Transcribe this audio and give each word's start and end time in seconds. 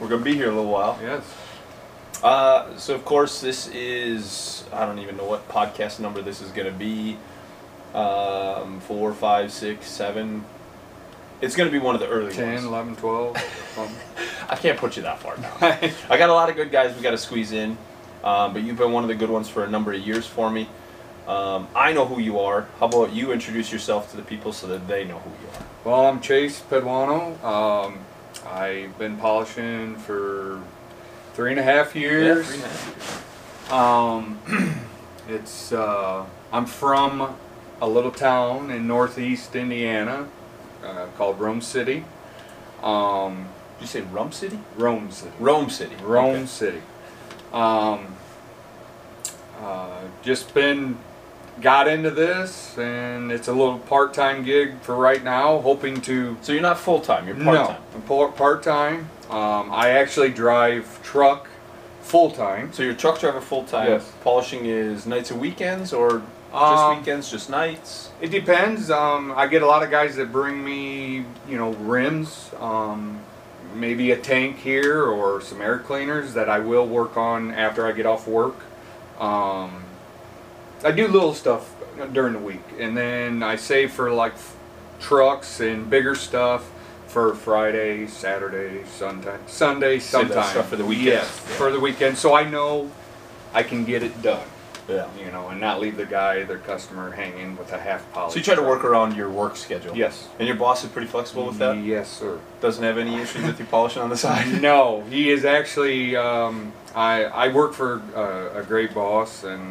We're 0.00 0.08
gonna 0.08 0.24
be 0.24 0.34
here 0.34 0.46
a 0.46 0.54
little 0.54 0.70
while. 0.70 0.98
Yes. 1.02 1.22
Uh, 2.22 2.76
so 2.76 2.94
of 2.94 3.04
course 3.04 3.40
this 3.40 3.68
is 3.68 4.64
I 4.72 4.86
don't 4.86 4.98
even 4.98 5.16
know 5.16 5.24
what 5.24 5.48
podcast 5.48 6.00
number 6.00 6.22
this 6.22 6.40
is 6.40 6.50
gonna 6.50 6.70
be. 6.72 7.16
Um, 7.94 8.80
four, 8.80 9.12
five, 9.12 9.52
six, 9.52 9.86
seven. 9.86 10.44
It's 11.40 11.56
gonna 11.56 11.70
be 11.70 11.78
one 11.78 11.94
of 11.94 12.00
the 12.00 12.08
early 12.08 12.32
10, 12.32 12.54
ones. 12.54 12.64
11, 12.64 12.96
12. 12.96 13.38
something. 13.74 13.96
I 14.48 14.56
can't 14.56 14.78
put 14.78 14.96
you 14.96 15.02
that 15.02 15.18
far 15.20 15.36
down. 15.36 15.52
I 16.10 16.16
got 16.18 16.28
a 16.30 16.32
lot 16.32 16.48
of 16.48 16.56
good 16.56 16.70
guys 16.70 16.96
we 16.96 17.02
got 17.02 17.10
to 17.10 17.18
squeeze 17.18 17.52
in, 17.52 17.76
um, 18.24 18.52
but 18.52 18.62
you've 18.62 18.78
been 18.78 18.92
one 18.92 19.04
of 19.04 19.08
the 19.08 19.14
good 19.14 19.30
ones 19.30 19.48
for 19.48 19.64
a 19.64 19.68
number 19.68 19.92
of 19.92 20.00
years 20.00 20.26
for 20.26 20.50
me. 20.50 20.68
Um, 21.26 21.68
I 21.74 21.92
know 21.92 22.06
who 22.06 22.20
you 22.20 22.40
are. 22.40 22.66
How 22.80 22.86
about 22.86 23.12
you 23.12 23.32
introduce 23.32 23.70
yourself 23.70 24.10
to 24.12 24.16
the 24.16 24.22
people 24.22 24.52
so 24.52 24.66
that 24.68 24.88
they 24.88 25.04
know 25.04 25.18
who 25.18 25.30
you 25.30 25.52
are? 25.54 25.64
well, 25.84 26.06
I'm 26.06 26.20
Chase 26.20 26.60
Peduano. 26.70 27.42
Um, 27.44 27.98
I've 28.46 28.96
been 28.98 29.16
polishing 29.16 29.96
for 29.96 30.60
three 31.34 31.50
and 31.50 31.60
a 31.60 31.62
half 31.62 31.94
years. 31.96 32.36
Yeah, 32.38 32.42
three 32.44 32.54
and 32.56 32.64
a 32.64 32.68
half 32.68 32.86
years. 33.68 33.72
Um, 33.72 34.84
it's 35.28 35.72
uh, 35.72 36.24
I'm 36.52 36.66
from 36.66 37.36
a 37.80 37.86
little 37.88 38.10
town 38.10 38.70
in 38.70 38.86
northeast 38.86 39.54
Indiana 39.54 40.26
uh, 40.84 41.06
called 41.16 41.38
Rome 41.40 41.60
City. 41.60 42.04
Um, 42.82 43.48
Did 43.78 43.82
you 43.82 43.86
say 43.86 44.00
Rome 44.02 44.32
City? 44.32 44.58
Rome 44.76 45.10
City. 45.10 45.32
Rome 45.38 45.70
City. 45.70 45.96
Rome 46.02 46.34
Okay. 46.36 46.46
City. 46.46 46.82
Um, 47.52 48.06
uh, 49.60 50.00
just 50.22 50.54
been 50.54 50.98
got 51.60 51.88
into 51.88 52.10
this, 52.10 52.76
and 52.78 53.30
it's 53.32 53.48
a 53.48 53.52
little 53.52 53.78
part-time 53.78 54.44
gig 54.44 54.80
for 54.80 54.94
right 54.94 55.22
now. 55.22 55.60
Hoping 55.60 56.00
to 56.02 56.36
So 56.40 56.52
you're 56.52 56.62
not 56.62 56.78
full 56.78 57.00
time. 57.00 57.26
You're 57.26 57.36
part 57.36 57.56
time. 57.68 57.82
no, 58.08 58.26
I'm 58.26 58.32
part-time. 58.32 59.08
Um, 59.30 59.70
I 59.72 59.90
actually 59.90 60.30
drive 60.30 61.02
truck 61.02 61.48
full-time. 62.00 62.72
So 62.72 62.82
you're 62.82 62.92
a 62.92 62.96
truck 62.96 63.20
driver 63.20 63.40
full 63.40 63.64
time. 63.64 63.88
Yes. 63.88 64.10
Polishing 64.22 64.64
is 64.64 65.06
nights 65.06 65.30
and 65.30 65.40
weekends, 65.40 65.92
or 65.92 66.22
just 66.50 66.54
Um, 66.54 66.98
weekends, 66.98 67.30
just 67.30 67.50
nights. 67.50 68.10
It 68.22 68.30
depends. 68.30 68.90
Um, 68.90 69.34
I 69.36 69.46
get 69.46 69.62
a 69.62 69.66
lot 69.66 69.82
of 69.82 69.90
guys 69.90 70.16
that 70.16 70.32
bring 70.32 70.64
me, 70.64 71.26
you 71.46 71.58
know, 71.58 71.72
rims, 71.72 72.50
um, 72.60 73.20
maybe 73.74 74.12
a 74.12 74.16
tank 74.16 74.56
here 74.58 75.04
or 75.04 75.42
some 75.42 75.60
air 75.60 75.78
cleaners 75.78 76.32
that 76.32 76.48
I 76.48 76.58
will 76.60 76.86
work 76.86 77.18
on 77.18 77.50
after 77.52 77.86
I 77.86 77.92
get 77.92 78.06
off 78.06 78.26
work. 78.26 78.56
Um, 79.20 79.84
I 80.84 80.92
do 80.92 81.08
little 81.08 81.34
stuff 81.34 81.74
during 82.12 82.32
the 82.34 82.38
week, 82.38 82.62
and 82.78 82.96
then 82.96 83.42
I 83.42 83.56
save 83.56 83.92
for 83.92 84.10
like 84.12 84.34
trucks 85.00 85.60
and 85.60 85.88
bigger 85.90 86.14
stuff 86.14 86.70
for 87.08 87.34
Friday, 87.34 88.06
Saturday, 88.06 88.84
Sunday, 88.84 89.36
Sunday, 89.46 89.98
sometime. 89.98 90.44
stuff 90.44 90.68
for 90.68 90.76
the 90.76 90.84
weekend. 90.84 91.06
Yes, 91.06 91.40
Yeah. 91.48 91.54
for 91.56 91.70
the 91.72 91.80
weekend, 91.80 92.18
so 92.18 92.34
I 92.34 92.44
know 92.44 92.90
I 93.54 93.62
can 93.62 93.84
get 93.84 94.02
it 94.02 94.20
done 94.22 94.44
Yeah. 94.88 95.06
you 95.18 95.32
know, 95.32 95.48
and 95.48 95.58
not 95.60 95.80
leave 95.80 95.96
the 95.96 96.04
guy, 96.04 96.44
their 96.44 96.58
customer, 96.58 97.10
hanging 97.12 97.56
with 97.56 97.72
a 97.72 97.78
half 97.78 98.10
polished. 98.12 98.34
So 98.34 98.38
you 98.38 98.44
try 98.44 98.54
to 98.54 98.62
work 98.62 98.84
around 98.84 99.16
your 99.16 99.30
work 99.30 99.56
schedule. 99.56 99.96
Yes. 99.96 100.28
And 100.38 100.46
your 100.46 100.56
boss 100.56 100.84
is 100.84 100.90
pretty 100.90 101.08
flexible 101.08 101.46
with 101.46 101.58
that. 101.58 101.78
Yes, 101.78 102.08
sir. 102.10 102.38
Doesn't 102.60 102.84
have 102.84 102.98
any 102.98 103.16
issues 103.20 103.44
with 103.44 103.58
you 103.58 103.64
polishing 103.66 104.02
on 104.02 104.10
the 104.10 104.16
side. 104.16 104.60
no, 104.62 105.02
he 105.10 105.30
is 105.30 105.44
actually. 105.44 106.14
Um, 106.14 106.72
I 106.94 107.24
I 107.24 107.48
work 107.48 107.72
for 107.72 108.02
uh, 108.14 108.60
a 108.60 108.62
great 108.62 108.92
boss, 108.94 109.44
and 109.44 109.62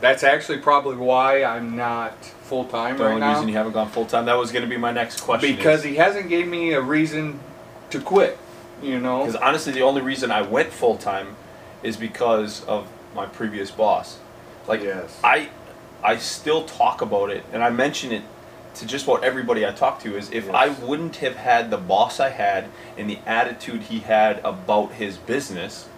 that's 0.00 0.22
actually 0.22 0.58
probably 0.58 0.96
why 0.96 1.42
I'm 1.44 1.76
not 1.76 2.24
full 2.24 2.64
time 2.66 2.96
The 2.98 3.04
right 3.04 3.08
only 3.10 3.20
now. 3.20 3.32
reason 3.34 3.48
you 3.48 3.54
haven't 3.54 3.72
gone 3.72 3.88
full 3.88 4.06
time. 4.06 4.26
That 4.26 4.34
was 4.38 4.52
going 4.52 4.62
to 4.64 4.68
be 4.68 4.76
my 4.76 4.92
next 4.92 5.20
question. 5.20 5.56
because 5.56 5.82
he 5.84 5.96
hasn't 5.96 6.28
gave 6.28 6.46
me 6.46 6.72
a 6.72 6.80
reason 6.80 7.40
to 7.90 8.00
quit. 8.00 8.38
You 8.82 9.00
know. 9.00 9.20
Because 9.20 9.36
honestly, 9.36 9.72
the 9.72 9.82
only 9.82 10.02
reason 10.02 10.30
I 10.30 10.42
went 10.42 10.70
full 10.72 10.96
time 10.98 11.36
is 11.82 11.96
because 11.96 12.64
of 12.64 12.88
my 13.14 13.26
previous 13.26 13.70
boss. 13.70 14.18
Like 14.68 14.82
Yes. 14.82 15.18
I, 15.24 15.48
I 16.04 16.16
still 16.18 16.64
talk 16.64 17.00
about 17.00 17.30
it, 17.30 17.44
and 17.52 17.62
I 17.64 17.70
mention 17.70 18.12
it 18.12 18.22
to 18.74 18.86
just 18.86 19.06
about 19.06 19.24
everybody 19.24 19.64
I 19.66 19.72
talk 19.72 20.00
to. 20.02 20.16
Is 20.16 20.30
if 20.30 20.44
Yes. 20.46 20.54
I 20.54 20.68
wouldn't 20.84 21.16
have 21.16 21.36
had 21.36 21.70
the 21.70 21.78
boss 21.78 22.20
I 22.20 22.28
had 22.30 22.66
and 22.98 23.08
the 23.08 23.18
attitude 23.24 23.82
he 23.82 24.00
had 24.00 24.40
about 24.44 24.92
his 24.92 25.16
business, 25.16 25.88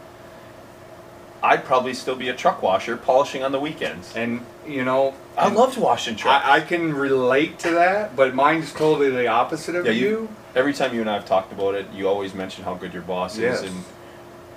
I'd 1.43 1.65
probably 1.65 1.95
still 1.95 2.17
be 2.17 2.29
a 2.29 2.35
truck 2.35 2.63
washer 2.63 2.97
polishing 2.97 3.43
on 3.45 3.53
the 3.53 3.61
weekends. 3.61 4.15
And 4.17 4.45
you 4.67 4.85
know. 4.85 5.15
I 5.37 5.49
loved 5.49 5.79
washing 5.79 6.17
trucks. 6.17 6.45
I, 6.45 6.57
I 6.57 6.61
can 6.61 6.93
relate 6.93 7.59
to 7.61 7.71
that, 7.73 8.17
but 8.17 8.35
mine's 8.35 8.73
totally 8.73 9.11
the 9.11 9.29
opposite 9.29 9.77
of 9.77 9.87
Yeah, 9.87 9.93
you. 9.93 10.09
you- 10.09 10.29
Every 10.57 10.73
time 10.73 10.93
you 10.95 11.01
and 11.03 11.09
I 11.11 11.15
have 11.15 11.27
talked 11.27 11.53
about 11.53 11.75
it, 11.77 11.87
you 11.95 12.09
always 12.09 12.35
mention 12.35 12.65
how 12.65 12.75
good 12.75 12.93
your 12.93 13.03
boss 13.03 13.39
Yes. 13.39 13.63
is, 13.63 13.71
and 13.71 13.85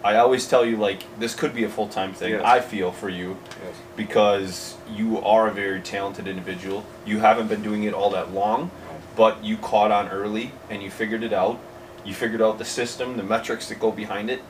I 0.03 0.15
always 0.15 0.47
tell 0.47 0.65
you 0.65 0.77
like 0.77 1.03
this 1.19 1.35
could 1.35 1.53
be 1.53 1.63
a 1.63 1.69
full 1.69 1.87
time 1.87 2.13
thing. 2.13 2.31
Yes. 2.31 2.41
I 2.43 2.59
feel 2.61 2.91
for 2.91 3.09
you 3.09 3.37
Yes. 3.63 3.75
because 3.95 4.75
you 4.91 5.19
are 5.21 5.47
a 5.47 5.51
very 5.51 5.79
talented 5.81 6.27
individual. 6.27 6.83
You 7.05 7.19
haven't 7.19 7.47
been 7.47 7.61
doing 7.61 7.83
it 7.83 7.93
all 7.93 8.09
that 8.11 8.33
long, 8.33 8.71
but 9.15 9.43
you 9.43 9.57
caught 9.57 9.91
on 9.91 10.07
early 10.09 10.53
and 10.71 10.81
you 10.81 10.89
figured 10.89 11.21
it 11.23 11.33
out. 11.33 11.59
You 12.03 12.15
figured 12.15 12.41
out 12.41 12.57
the 12.57 12.65
system, 12.65 13.17
the 13.17 13.23
metrics 13.23 13.69
that 13.69 13.79
go 13.79 13.91
behind 13.91 14.31
it, 14.31 14.41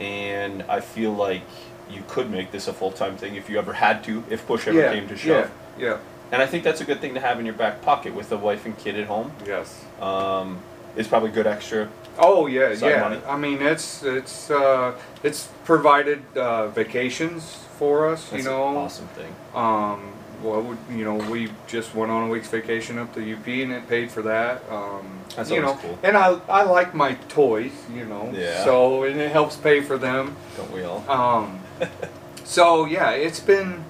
and 0.00 0.62
I 0.64 0.80
feel 0.80 1.12
like 1.12 1.42
you 1.90 2.02
could 2.08 2.30
make 2.30 2.50
this 2.50 2.68
a 2.68 2.72
full 2.72 2.92
time 2.92 3.16
thing 3.16 3.36
if 3.36 3.48
you 3.48 3.58
ever 3.58 3.72
had 3.72 4.04
to, 4.04 4.24
if 4.30 4.46
push 4.46 4.68
ever 4.68 4.78
yeah, 4.78 4.92
came 4.92 5.08
to 5.08 5.16
shove. 5.16 5.50
Yeah. 5.78 5.86
Yeah. 5.86 5.98
And 6.30 6.42
I 6.42 6.46
think 6.46 6.64
that's 6.64 6.80
a 6.80 6.84
good 6.84 7.00
thing 7.00 7.14
to 7.14 7.20
have 7.20 7.40
in 7.40 7.46
your 7.46 7.54
back 7.54 7.80
pocket 7.80 8.14
with 8.14 8.30
a 8.32 8.36
wife 8.36 8.66
and 8.66 8.76
kid 8.76 8.98
at 8.98 9.06
home. 9.06 9.32
Yes. 9.46 9.84
Um, 10.00 10.60
it's 10.96 11.08
probably 11.08 11.30
good 11.30 11.46
extra. 11.46 11.88
Oh 12.18 12.46
yeah, 12.46 12.72
yeah. 12.72 13.00
money. 13.00 13.20
I 13.26 13.36
mean, 13.36 13.62
it's 13.62 14.02
it's 14.02 14.50
uh, 14.50 14.98
it's 15.22 15.48
provided 15.64 16.22
uh, 16.36 16.68
vacations 16.68 17.64
for 17.78 18.08
us. 18.08 18.28
That's 18.30 18.42
you 18.42 18.50
know. 18.50 18.68
an 18.70 18.76
awesome 18.76 19.06
thing. 19.08 19.34
Um, 19.54 20.12
well, 20.42 20.62
we, 20.62 20.96
you 20.96 21.04
know, 21.04 21.16
we 21.30 21.50
just 21.66 21.94
went 21.94 22.10
on 22.10 22.28
a 22.28 22.30
week's 22.30 22.48
vacation 22.48 22.98
up 22.98 23.12
to 23.14 23.20
UP, 23.34 23.46
and 23.46 23.72
it 23.72 23.88
paid 23.88 24.10
for 24.10 24.22
that. 24.22 24.62
Um, 24.70 25.20
That's 25.34 25.50
you 25.50 25.60
know, 25.60 25.74
cool. 25.74 25.98
and 26.02 26.16
I 26.16 26.38
I 26.48 26.62
like 26.62 26.94
my 26.94 27.14
toys, 27.28 27.72
you 27.92 28.04
know. 28.04 28.30
Yeah. 28.34 28.64
So 28.64 29.02
and 29.04 29.20
it 29.20 29.32
helps 29.32 29.56
pay 29.56 29.80
for 29.80 29.98
them. 29.98 30.36
Don't 30.56 30.70
we 30.72 30.84
all? 30.84 31.04
Um, 31.10 31.60
so 32.44 32.84
yeah, 32.84 33.10
it's 33.10 33.40
been, 33.40 33.84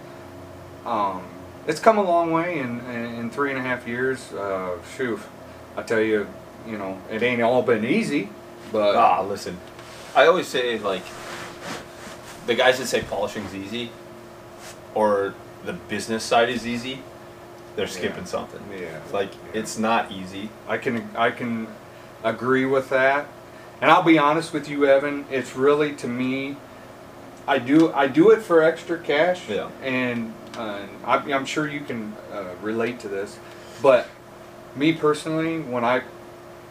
um, 0.86 1.22
it's 1.66 1.80
come 1.80 1.98
a 1.98 2.02
long 2.02 2.30
way 2.32 2.58
in, 2.58 2.80
in, 2.86 3.04
in 3.16 3.30
three 3.30 3.50
and 3.50 3.58
a 3.58 3.62
half 3.62 3.86
years. 3.86 4.32
Uh, 4.32 4.78
shoot, 4.96 5.20
I 5.76 5.82
tell 5.82 6.00
you, 6.00 6.26
you 6.66 6.78
know, 6.78 6.98
it 7.10 7.22
ain't 7.22 7.42
all 7.42 7.62
been 7.62 7.84
easy, 7.84 8.30
but 8.72 8.96
Ah, 8.96 9.20
listen. 9.22 9.58
I 10.16 10.26
always 10.26 10.48
say 10.48 10.78
like 10.78 11.02
the 12.46 12.54
guys 12.54 12.78
that 12.78 12.86
say 12.86 13.02
polishing's 13.02 13.54
easy 13.54 13.90
or 14.94 15.34
the 15.64 15.72
business 15.72 16.24
side 16.24 16.48
is 16.48 16.66
easy, 16.66 17.02
they're 17.76 17.86
skipping 17.86 18.18
Yeah. 18.20 18.24
something. 18.24 18.60
yeah, 18.72 18.98
It's 19.04 19.12
like 19.12 19.30
it's 19.52 19.78
not 19.78 20.10
easy. 20.12 20.50
I 20.68 20.78
can 20.78 21.08
I 21.16 21.30
can 21.30 21.66
agree 22.24 22.64
with 22.66 22.88
that. 22.90 23.26
And 23.80 23.90
I'll 23.90 24.02
be 24.02 24.18
honest 24.18 24.52
with 24.52 24.68
you, 24.68 24.86
Evan. 24.86 25.24
It's 25.30 25.54
really 25.54 25.94
to 25.96 26.08
me, 26.08 26.56
I 27.46 27.58
do 27.58 27.92
I 27.92 28.08
do 28.08 28.30
it 28.30 28.42
for 28.42 28.62
extra 28.62 28.98
cash. 28.98 29.48
Yeah. 29.48 29.68
And 29.82 30.34
uh, 30.56 30.80
I'm, 31.06 31.32
I'm 31.32 31.46
sure 31.46 31.68
you 31.68 31.80
can 31.80 32.14
uh, 32.32 32.54
relate 32.60 32.98
to 33.00 33.08
this, 33.08 33.38
but 33.80 34.08
me 34.74 34.92
personally, 34.92 35.60
when 35.60 35.84
I 35.84 36.02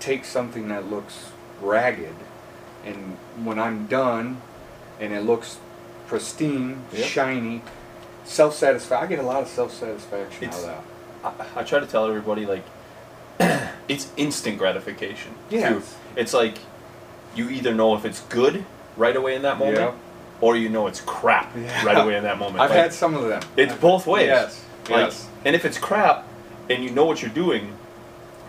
take 0.01 0.25
something 0.25 0.67
that 0.67 0.89
looks 0.89 1.31
ragged, 1.61 2.15
and 2.85 3.17
when 3.45 3.57
I'm 3.57 3.87
done, 3.87 4.41
and 4.99 5.13
it 5.13 5.21
looks 5.21 5.57
pristine, 6.07 6.81
Yep. 6.93 7.05
shiny, 7.07 7.61
self 8.27 8.53
satisfaction. 8.53 9.05
I 9.05 9.09
get 9.09 9.19
a 9.23 9.27
lot 9.27 9.41
of 9.41 9.47
self 9.47 9.73
satisfaction 9.73 10.49
out 10.49 10.53
of 10.55 10.63
that. 10.63 10.83
I, 11.55 11.61
I 11.61 11.63
try 11.63 11.79
to 11.79 11.85
tell 11.87 12.05
everybody 12.07 12.45
like 12.45 12.63
it's 13.87 14.11
instant 14.17 14.57
gratification. 14.57 15.33
Yes. 15.49 15.71
too. 15.71 15.83
It's 16.15 16.33
like 16.33 16.57
you 17.35 17.49
either 17.49 17.73
know 17.73 17.95
if 17.95 18.05
it's 18.05 18.21
good 18.21 18.65
right 18.95 19.15
away 19.15 19.35
in 19.35 19.43
that 19.43 19.57
moment 19.59 19.77
Yeah. 19.77 19.93
or 20.41 20.55
you 20.55 20.69
know 20.69 20.87
it's 20.87 21.01
crap 21.01 21.55
Yeah. 21.55 21.85
right 21.85 21.97
away 21.97 22.15
in 22.17 22.23
that 22.23 22.37
moment. 22.37 22.59
I've 22.61 22.69
Like, 22.69 22.79
had 22.79 22.93
some 22.93 23.15
of 23.15 23.27
them. 23.27 23.41
It's 23.55 23.73
both 23.75 24.05
ways. 24.07 24.27
Yes. 24.27 24.63
Like, 24.89 25.05
yes. 25.07 25.27
and 25.45 25.55
if 25.55 25.65
it's 25.65 25.77
crap, 25.77 26.25
and 26.69 26.83
you 26.83 26.89
know 26.91 27.05
what 27.05 27.21
you're 27.21 27.31
doing, 27.31 27.73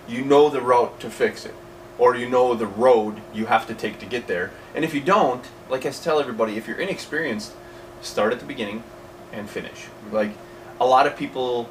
you 0.09 0.25
know 0.25 0.49
the 0.49 0.61
route 0.61 0.99
to 1.01 1.11
fix 1.11 1.45
it, 1.45 1.55
or 1.99 2.15
you 2.17 2.29
know 2.29 2.55
the 2.55 2.67
road 2.67 3.21
you 3.35 3.47
have 3.47 3.67
to 3.67 3.75
take 3.75 3.99
to 4.01 4.07
get 4.07 4.27
there. 4.27 4.51
And 4.75 4.85
if 4.85 4.95
you 4.95 5.01
don't, 5.01 5.45
like 5.69 5.85
I 5.85 5.91
tell 5.91 6.21
everybody, 6.21 6.57
if 6.57 6.67
you're 6.69 6.79
inexperienced, 6.79 7.53
start 8.01 8.33
at 8.33 8.39
the 8.41 8.47
beginning 8.47 8.83
and 9.33 9.49
finish. 9.49 9.87
Like 10.13 10.31
a 10.81 10.87
lot 10.87 11.07
of 11.07 11.17
people, 11.17 11.69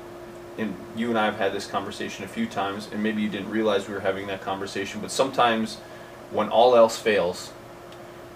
and 0.58 0.76
you 0.96 1.10
and 1.10 1.18
I 1.18 1.26
have 1.26 1.38
had 1.38 1.54
this 1.54 1.68
conversation 1.68 2.24
a 2.24 2.28
few 2.28 2.46
times, 2.46 2.90
and 2.92 3.02
maybe 3.02 3.22
you 3.22 3.30
didn't 3.30 3.50
realize 3.50 3.88
we 3.88 3.94
were 3.94 4.00
having 4.02 4.28
that 4.28 4.42
conversation. 4.42 5.02
But 5.02 5.12
sometimes, 5.12 5.76
when 6.32 6.50
all 6.50 6.76
else 6.76 6.98
fails, 6.98 7.52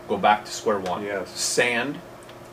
go 0.08 0.18
back 0.18 0.46
to 0.46 0.52
square 0.52 0.80
one. 0.80 1.04
Yes. 1.04 1.30
Sand 1.40 2.00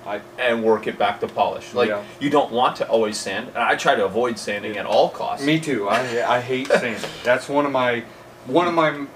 I 0.06 0.20
and 0.38 0.64
work 0.64 0.86
it 0.86 0.98
back 0.98 1.20
to 1.20 1.26
polish. 1.28 1.74
Like 1.74 1.88
Yeah. 1.90 2.02
you 2.18 2.30
don't 2.30 2.50
want 2.50 2.76
to 2.76 2.88
always 2.88 3.18
sand. 3.18 3.48
And 3.48 3.58
I 3.58 3.74
try 3.76 3.94
to 3.94 4.04
avoid 4.06 4.38
sanding 4.38 4.78
at 4.78 4.86
all 4.86 5.10
costs. 5.10 5.44
Me 5.44 5.60
too. 5.60 5.88
I 5.88 6.36
I 6.36 6.40
hate 6.40 6.66
sanding. 6.82 7.10
That's 7.24 7.48
one 7.48 7.66
of 7.66 7.72
my 7.72 8.04
one 8.46 8.66
of 8.68 8.74
my 8.74 9.06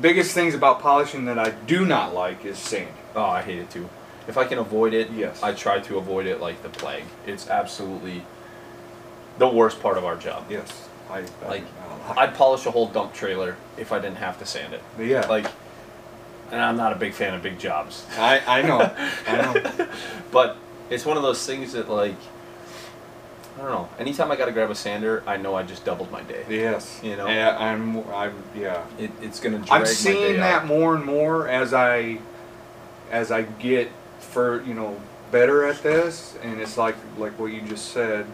biggest 0.00 0.32
things 0.32 0.54
about 0.54 0.80
polishing 0.80 1.24
that 1.24 1.38
I 1.38 1.50
do 1.50 1.84
not 1.84 2.14
like 2.14 2.44
is 2.44 2.58
sanding. 2.58 2.94
Oh, 3.16 3.24
I 3.24 3.42
hate 3.42 3.58
it 3.58 3.70
too. 3.70 3.88
If 4.30 4.38
I 4.38 4.44
can 4.44 4.58
avoid 4.58 4.94
it, 4.94 5.10
Yes. 5.10 5.42
I 5.42 5.52
try 5.52 5.80
to 5.80 5.98
avoid 5.98 6.26
it 6.26 6.40
like 6.40 6.62
the 6.62 6.68
plague. 6.68 7.02
It's 7.26 7.48
absolutely 7.50 8.22
the 9.38 9.48
worst 9.48 9.82
part 9.82 9.98
of 9.98 10.04
our 10.04 10.14
job. 10.14 10.44
Yes, 10.48 10.88
I 11.10 11.24
Like, 11.48 11.64
I, 12.16 12.20
I'd 12.22 12.34
polish 12.34 12.64
a 12.64 12.70
whole 12.70 12.86
dump 12.86 13.12
trailer 13.12 13.56
if 13.76 13.90
I 13.90 13.98
didn't 13.98 14.18
have 14.18 14.38
to 14.38 14.46
sand 14.46 14.72
it. 14.72 14.82
yeah, 15.00 15.26
Like, 15.26 15.46
and 16.52 16.60
I'm 16.60 16.76
not 16.76 16.92
a 16.92 16.96
big 16.96 17.12
fan 17.12 17.34
of 17.34 17.42
big 17.42 17.58
jobs, 17.58 18.06
I 18.16 18.40
I 18.46 18.62
know, 18.62 18.94
I 19.26 19.36
know. 19.78 19.88
but 20.30 20.56
it's 20.90 21.04
one 21.04 21.16
of 21.16 21.24
those 21.24 21.44
things 21.44 21.72
that 21.72 21.90
like, 21.90 22.14
I 23.58 23.62
don't 23.62 23.70
know. 23.72 23.88
Anytime 23.98 24.30
I 24.30 24.36
got 24.36 24.46
to 24.46 24.52
grab 24.52 24.70
a 24.70 24.74
sander, 24.76 25.24
I 25.26 25.36
know 25.38 25.56
I 25.56 25.64
just 25.64 25.84
doubled 25.84 26.12
my 26.12 26.22
day. 26.22 26.44
Yes, 26.48 27.00
You 27.02 27.16
know? 27.16 27.26
Yeah, 27.26 27.56
I'm 27.58 27.98
I'm 28.12 28.32
yeah. 28.54 28.84
It, 28.96 29.10
it's 29.20 29.40
gonna 29.40 29.58
drag 29.58 29.72
I'm 29.80 29.86
seeing 29.86 30.36
that 30.36 30.62
out. 30.62 30.66
more 30.66 30.94
and 30.94 31.04
more 31.04 31.48
as 31.48 31.74
I 31.74 32.18
as 33.10 33.32
I 33.32 33.42
get 33.42 33.90
for 34.30 34.62
you 34.64 34.74
know 34.74 35.00
better 35.30 35.66
at 35.66 35.82
this, 35.82 36.36
and 36.42 36.60
it's 36.60 36.76
like 36.76 36.96
like 37.18 37.38
what 37.38 37.52
you 37.52 37.60
just 37.62 37.92
said. 37.92 38.26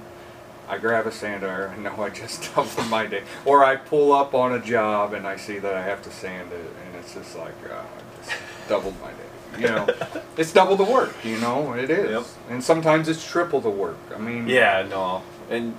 I 0.69 0.79
grab 0.79 1.07
a 1.07 1.13
sander, 1.13 1.73
I 1.73 1.81
know 1.81 2.03
I 2.03 2.11
just 2.11 2.53
doubled 2.57 2.89
my 2.91 3.07
day, 3.07 3.23
or 3.45 3.65
I 3.65 3.77
pull 3.77 4.13
up 4.13 4.35
on 4.35 4.53
a 4.53 4.59
job 4.61 5.13
and 5.15 5.25
I 5.25 5.37
see 5.37 5.59
that 5.61 5.75
I 5.75 5.83
have 5.83 6.03
to 6.03 6.11
sand 6.11 6.51
it, 6.53 6.59
and 6.85 6.97
it's 6.97 7.15
just 7.15 7.37
like 7.39 7.55
uh, 7.71 7.77
I 7.77 8.17
just 8.27 8.37
doubled 8.69 8.95
my 9.01 9.11
day. 9.11 9.61
You 9.61 9.69
know, 9.69 9.87
it's 10.37 10.53
double 10.53 10.75
the 10.75 10.83
work. 10.85 11.15
You 11.25 11.39
know, 11.39 11.73
it 11.75 11.89
is, 11.89 12.11
Yep. 12.11 12.25
and 12.51 12.65
sometimes 12.65 13.09
it's 13.09 13.25
triple 13.25 13.61
the 13.61 13.71
work. 13.71 13.97
I 14.13 14.19
mean, 14.19 14.49
Yeah, 14.49 14.85
no, 14.91 15.23
and 15.51 15.77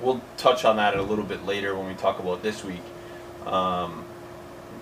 we'll 0.00 0.20
touch 0.38 0.64
on 0.64 0.76
that 0.78 0.96
a 0.96 1.02
little 1.02 1.24
bit 1.24 1.46
later 1.46 1.76
when 1.76 1.86
we 1.86 1.94
talk 1.94 2.18
about 2.18 2.42
this 2.42 2.64
week. 2.64 2.82
Um, 3.46 4.04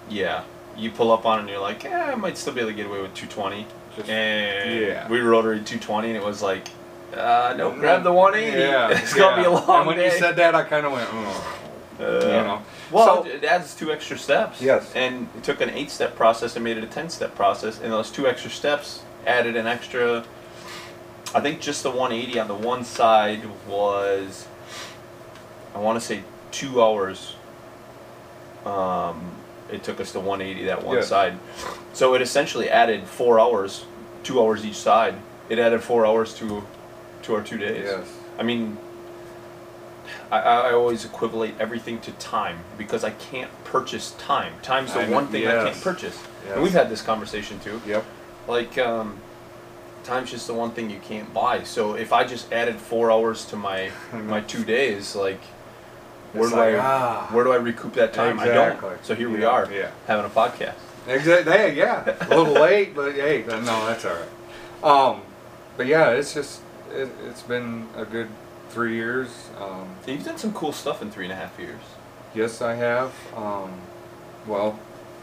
yeah, 0.09 0.45
you 0.75 0.91
pull 0.91 1.13
up 1.13 1.27
on 1.27 1.39
it 1.39 1.41
and 1.43 1.51
you're 1.51 1.61
like, 1.61 1.85
yeah, 1.85 2.05
I 2.05 2.15
might 2.15 2.39
still 2.39 2.55
be 2.55 2.61
able 2.61 2.71
to 2.71 2.77
get 2.77 2.87
away 2.87 3.03
with 3.03 3.13
220. 3.15 3.67
Just- 3.97 4.09
and 4.09 4.81
yeah. 4.81 5.09
we 5.09 5.21
rotary 5.21 5.57
220, 5.59 6.09
and 6.09 6.17
it 6.17 6.25
was 6.25 6.43
like, 6.43 6.69
uh, 7.15 7.55
no, 7.57 7.73
grab 7.73 8.03
the 8.03 8.13
180. 8.13 8.59
Yeah, 8.59 8.89
it's 8.99 9.13
gonna 9.15 9.37
be 9.37 9.45
a 9.47 9.51
long 9.51 9.69
And 9.81 9.87
when 9.87 9.97
day. 9.99 10.07
you 10.13 10.19
said 10.19 10.37
that, 10.37 10.55
I 10.55 10.63
kind 10.65 10.87
of 10.87 10.93
went, 10.93 11.09
oh, 11.13 11.59
Uh, 12.01 12.05
you 12.05 12.21
know. 12.21 12.63
Well, 12.91 13.23
So- 13.25 13.31
it 13.31 13.45
adds 13.45 13.75
two 13.75 13.93
extra 13.93 14.17
steps. 14.19 14.61
Yes. 14.63 14.91
And 14.95 15.29
it 15.37 15.45
took 15.45 15.61
an 15.61 15.71
eight-step 15.71 16.17
process 16.17 16.57
and 16.57 16.65
made 16.65 16.79
it 16.79 16.85
a 16.85 16.87
ten-step 16.87 17.35
process, 17.35 17.81
and 17.83 17.93
those 17.93 18.11
two 18.11 18.27
extra 18.27 18.51
steps 18.51 19.03
added 19.27 19.57
an 19.57 19.67
extra. 19.67 20.25
I 21.35 21.41
think 21.41 21.61
just 21.61 21.83
the 21.83 21.91
180 21.91 22.39
on 22.41 22.49
the 22.49 22.55
one 22.55 22.85
side 22.85 23.43
was, 23.69 24.47
I 25.75 25.79
want 25.79 25.99
to 26.01 26.05
say 26.05 26.23
two 26.51 26.83
hours. 26.83 27.37
Um, 28.67 29.33
it 29.73 29.83
took 29.83 30.01
us 30.01 30.13
to 30.13 30.21
180 30.21 30.67
that 30.67 30.85
one 30.85 30.97
Yes. 30.97 31.09
side, 31.09 31.39
so 31.93 32.15
it 32.15 32.23
essentially 32.23 32.69
added 32.69 33.05
four 33.05 33.41
hours, 33.41 33.85
two 34.23 34.41
hours 34.41 34.65
each 34.65 34.77
side. 34.77 35.15
It 35.49 35.59
added 35.59 35.83
four 35.83 36.07
hours 36.07 36.35
to, 36.35 36.65
to 37.23 37.35
our 37.35 37.43
two 37.43 37.59
days. 37.59 37.85
Yes. 37.85 38.07
I 38.39 38.43
mean, 38.43 38.79
I, 40.31 40.39
I 40.39 40.73
always 40.73 41.05
equivalate 41.05 41.55
everything 41.59 42.01
to 42.01 42.13
time 42.13 42.61
because 42.79 43.05
I 43.05 43.11
can't 43.11 43.51
purchase 43.65 44.13
time. 44.13 44.55
Time's 44.63 44.93
the 44.95 45.01
I 45.01 45.07
know- 45.07 45.15
one 45.17 45.27
thing 45.29 45.47
I 45.47 45.65
can't 45.71 45.81
purchase. 45.81 46.19
Yes. 46.45 46.55
And 46.55 46.63
we've 46.63 46.73
had 46.73 46.89
this 46.91 47.03
conversation 47.03 47.59
too. 47.61 47.81
Yep. 47.87 48.05
Like, 48.49 48.77
um, 48.79 49.19
time's 50.05 50.31
just 50.31 50.47
the 50.47 50.55
one 50.55 50.71
thing 50.73 50.91
you 50.91 50.99
can't 50.99 51.33
buy. 51.33 51.63
So 51.63 51.95
if 51.95 52.13
I 52.13 52.25
just 52.25 52.53
added 52.53 52.77
four 52.77 53.11
hours 53.13 53.45
to 53.47 53.57
my 53.57 53.91
my 54.13 54.41
two 54.41 54.65
days, 54.65 55.15
like, 55.15 55.41
where 56.33 56.45
It's 56.45 56.53
do 56.53 56.57
like, 56.59 56.75
I 56.75 56.79
ah. 56.79 57.29
where 57.31 57.45
do 57.45 57.53
I 57.53 57.57
recoup 57.57 57.95
that 57.95 58.13
time? 58.13 58.39
I 58.41 58.47
Exactly. 58.47 58.91
don't. 58.91 59.05
So 59.05 59.15
here 59.15 59.29
we 59.31 59.45
are 59.45 59.71
yeah. 59.73 59.91
having 60.07 60.25
a 60.27 60.29
podcast. 60.31 60.75
Exactly. 61.07 61.53
Hey, 61.53 61.75
yeah. 61.75 62.05
A 62.21 62.29
little 62.37 62.55
late, 62.55 62.95
but 62.95 63.15
hey, 63.15 63.45
no, 63.49 63.63
that's 63.87 64.05
all 64.05 64.15
right. 64.15 64.85
Um, 64.85 65.23
but 65.77 65.87
yeah, 65.87 66.11
it's 66.11 66.35
just 66.35 66.61
it, 66.93 67.09
it's 67.27 67.43
been 67.43 67.89
a 67.97 68.05
good 68.05 68.29
three 68.71 68.95
years. 68.95 69.49
Um, 69.61 69.95
You've 70.07 70.25
done 70.25 70.39
some 70.39 70.53
cool 70.53 70.73
stuff 70.73 71.03
in 71.03 71.11
three 71.11 71.25
and 71.25 71.33
a 71.33 71.37
half 71.37 71.59
years. 71.59 71.81
yes, 72.35 72.63
I 72.63 72.75
have. 72.77 73.13
Um, 73.37 73.73
well, 74.47 74.79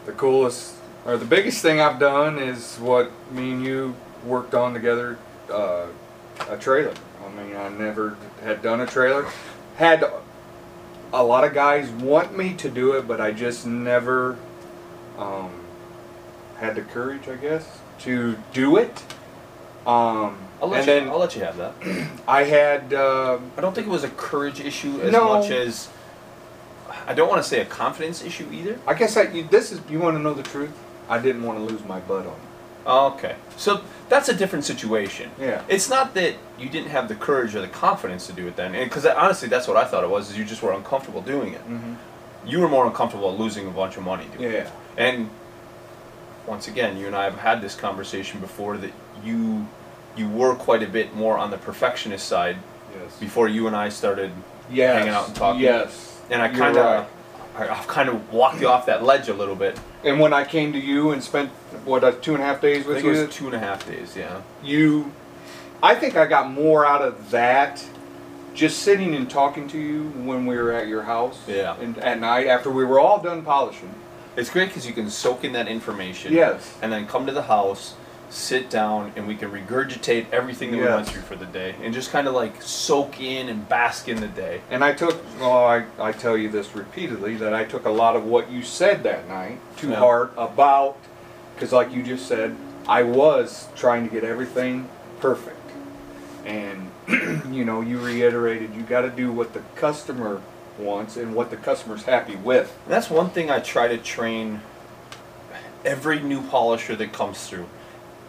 the 0.06 0.12
coolest 0.12 0.74
or 1.06 1.16
the 1.16 1.24
biggest 1.24 1.62
thing 1.62 1.80
I've 1.80 1.98
done 1.98 2.38
is 2.38 2.76
what 2.76 3.10
me 3.32 3.52
and 3.52 3.64
you 3.64 3.94
worked 4.24 4.54
on 4.54 4.74
together. 4.74 5.18
Uh, 5.50 5.86
a 6.48 6.56
trailer. 6.56 6.94
I 7.24 7.28
mean, 7.42 7.54
I 7.56 7.68
never 7.68 8.16
had 8.42 8.62
done 8.62 8.80
a 8.80 8.86
trailer. 8.86 9.26
Had 9.76 10.04
a 11.12 11.22
lot 11.24 11.44
of 11.44 11.54
guys 11.54 11.88
want 11.90 12.36
me 12.36 12.54
to 12.54 12.68
do 12.68 12.92
it, 12.92 13.06
but 13.08 13.20
I 13.20 13.32
just 13.32 13.66
never 13.66 14.36
um, 15.18 15.50
had 16.58 16.74
the 16.76 16.82
courage, 16.82 17.28
I 17.28 17.36
guess, 17.36 17.80
to 18.00 18.36
do 18.52 18.76
it. 18.76 19.02
Um, 19.86 20.38
I'll 20.62 20.68
let 20.68 20.80
and 20.80 20.86
you. 20.88 20.94
then 21.00 21.08
I'll 21.08 21.18
let 21.18 21.34
you 21.34 21.42
have 21.42 21.56
that. 21.56 21.74
I 22.28 22.44
had 22.44 22.92
uh, 22.92 23.38
I 23.56 23.60
don't 23.60 23.74
think 23.74 23.86
it 23.86 23.90
was 23.90 24.04
a 24.04 24.10
courage 24.10 24.60
issue 24.60 25.00
as 25.00 25.10
No. 25.12 25.38
much 25.40 25.50
as 25.50 25.88
I 27.06 27.14
don't 27.14 27.28
want 27.30 27.42
to 27.42 27.48
say 27.48 27.60
a 27.60 27.64
confidence 27.64 28.22
issue 28.22 28.46
either. 28.52 28.78
I 28.86 28.94
guess 28.94 29.16
I, 29.16 29.22
you, 29.22 29.44
this 29.44 29.72
is. 29.72 29.80
You 29.88 29.98
want 29.98 30.16
to 30.16 30.22
know 30.22 30.34
the 30.34 30.42
truth? 30.42 30.72
I 31.08 31.18
didn't 31.18 31.42
want 31.44 31.58
to 31.58 31.64
lose 31.64 31.84
my 31.84 31.98
butt 32.00 32.26
on 32.26 32.32
it. 32.34 32.88
Okay, 32.88 33.36
so 33.56 33.80
that's 34.10 34.28
a 34.28 34.34
different 34.34 34.64
situation. 34.66 35.30
Yeah. 35.40 35.62
It's 35.68 35.88
not 35.88 36.12
that 36.14 36.34
you 36.58 36.68
didn't 36.68 36.90
have 36.90 37.08
the 37.08 37.14
courage 37.14 37.54
or 37.54 37.62
the 37.62 37.68
confidence 37.68 38.26
to 38.26 38.34
do 38.34 38.46
it 38.46 38.56
then, 38.56 38.72
because 38.72 39.06
honestly, 39.06 39.48
that's 39.48 39.66
what 39.66 39.78
I 39.78 39.84
thought 39.84 40.04
it 40.04 40.10
was. 40.10 40.30
Is 40.30 40.36
you 40.36 40.44
just 40.44 40.62
were 40.62 40.72
uncomfortable 40.72 41.22
doing 41.22 41.54
it. 41.54 41.62
Mm-hmm. 41.62 41.94
You 42.44 42.60
were 42.60 42.68
more 42.68 42.86
uncomfortable 42.86 43.34
losing 43.36 43.66
a 43.66 43.70
bunch 43.70 43.96
of 43.96 44.02
money 44.02 44.26
doing 44.36 44.50
it. 44.50 44.52
Yeah. 44.52 44.70
And 44.98 45.30
once 46.46 46.68
again, 46.68 46.98
you 46.98 47.06
and 47.06 47.14
I 47.16 47.24
have 47.24 47.38
had 47.38 47.62
this 47.62 47.74
conversation 47.74 48.40
before 48.40 48.76
that 48.78 48.92
you 49.24 49.66
you 50.16 50.28
were 50.28 50.54
quite 50.56 50.82
a 50.82 50.88
bit 50.88 51.14
more 51.14 51.38
on 51.38 51.50
the 51.50 51.56
perfectionist 51.58 52.26
side 52.26 52.56
Yes. 53.00 53.16
before 53.20 53.46
you 53.48 53.68
and 53.68 53.76
I 53.76 53.88
started 53.90 54.32
Yes. 54.68 54.96
hanging 54.98 55.14
out 55.14 55.28
and 55.28 55.36
talking. 55.36 55.60
Yes. 55.62 56.18
and 56.28 56.42
I 56.42 56.48
kind 56.48 56.76
of 56.76 57.06
I've 57.56 57.86
kind 57.86 58.08
of 58.08 58.32
walked 58.32 58.60
you 58.60 58.68
off 58.68 58.86
that 58.86 59.02
ledge 59.02 59.28
a 59.28 59.34
little 59.34 59.56
bit. 59.56 59.78
And 60.04 60.18
when 60.18 60.32
I 60.32 60.44
came 60.44 60.72
to 60.72 60.78
you 60.78 61.10
and 61.10 61.22
spent 61.22 61.50
what 61.84 62.04
uh, 62.04 62.12
two 62.12 62.34
and 62.34 62.42
a 62.42 62.46
half 62.46 62.60
days 62.60 62.84
I 62.84 62.88
with 62.88 62.96
think 62.98 63.08
it 63.08 63.14
you, 63.16 63.26
was 63.26 63.34
two 63.34 63.46
and 63.46 63.54
a 63.54 63.58
half 63.58 63.86
days. 63.86 64.16
Yeah. 64.16 64.42
you, 64.62 65.12
I 65.82 65.94
think 65.94 66.16
I 66.16 66.26
got 66.26 66.50
more 66.50 66.86
out 66.86 67.02
of 67.02 67.30
that, 67.30 67.84
just 68.54 68.80
sitting 68.80 69.14
and 69.14 69.28
talking 69.28 69.68
to 69.68 69.78
you 69.78 70.04
when 70.24 70.46
we 70.46 70.56
were 70.56 70.72
at 70.72 70.88
your 70.88 71.02
house. 71.02 71.40
Yeah. 71.46 71.76
And 71.80 71.98
at 71.98 72.20
night 72.20 72.46
after 72.46 72.70
we 72.70 72.84
were 72.84 73.00
all 73.00 73.20
done 73.20 73.42
polishing. 73.42 73.94
It's 74.36 74.50
great 74.50 74.68
because 74.68 74.86
you 74.86 74.92
can 74.92 75.10
soak 75.10 75.44
in 75.44 75.52
that 75.52 75.68
information. 75.68 76.32
Yes. 76.32 76.78
And 76.82 76.92
then 76.92 77.06
come 77.06 77.26
to 77.26 77.32
the 77.32 77.42
house, 77.42 77.94
sit 78.30 78.70
down, 78.70 79.12
and 79.16 79.26
we 79.26 79.34
can 79.34 79.50
regurgitate 79.50 80.26
everything 80.32 80.70
that 80.70 80.76
we 80.78 80.84
went 80.84 81.08
through 81.08 81.22
for 81.22 81.34
the 81.36 81.46
day, 81.46 81.74
and 81.82 81.92
just 81.92 82.10
kind 82.12 82.28
of 82.28 82.34
like 82.34 82.62
soak 82.62 83.20
in 83.20 83.48
and 83.48 83.68
bask 83.68 84.08
in 84.08 84.20
the 84.20 84.28
day. 84.28 84.60
And 84.70 84.84
I 84.84 84.92
took, 84.92 85.20
well, 85.40 85.64
I, 85.66 85.84
I 85.98 86.12
tell 86.12 86.36
you 86.36 86.48
this 86.48 86.74
repeatedly, 86.74 87.34
that 87.36 87.52
I 87.52 87.64
took 87.64 87.84
a 87.84 87.90
lot 87.90 88.14
of 88.16 88.24
what 88.24 88.50
you 88.50 88.62
said 88.62 89.02
that 89.02 89.28
night 89.28 89.58
to 89.78 89.88
Yeah. 89.88 89.96
heart 89.96 90.32
about, 90.38 90.96
because 91.54 91.72
like 91.72 91.92
you 91.92 92.02
just 92.04 92.26
said, 92.26 92.56
I 92.88 93.02
was 93.02 93.68
trying 93.76 94.08
to 94.08 94.12
get 94.12 94.24
everything 94.24 94.88
perfect. 95.20 95.56
And, 96.46 96.90
you 97.54 97.64
know, 97.64 97.80
you 97.80 97.98
reiterated 97.98 98.74
you 98.74 98.82
got 98.82 99.02
to 99.02 99.10
do 99.10 99.32
what 99.32 99.52
the 99.52 99.60
customer 99.74 100.40
wants 100.78 101.16
and 101.16 101.34
what 101.34 101.50
the 101.50 101.56
customer's 101.56 102.04
happy 102.04 102.36
with. 102.36 102.76
And 102.84 102.94
that's 102.94 103.10
one 103.10 103.30
thing 103.30 103.50
I 103.50 103.58
try 103.60 103.88
to 103.88 103.98
train 103.98 104.60
every 105.84 106.20
new 106.20 106.42
polisher 106.42 106.96
that 106.96 107.12
comes 107.12 107.46
through. 107.46 107.66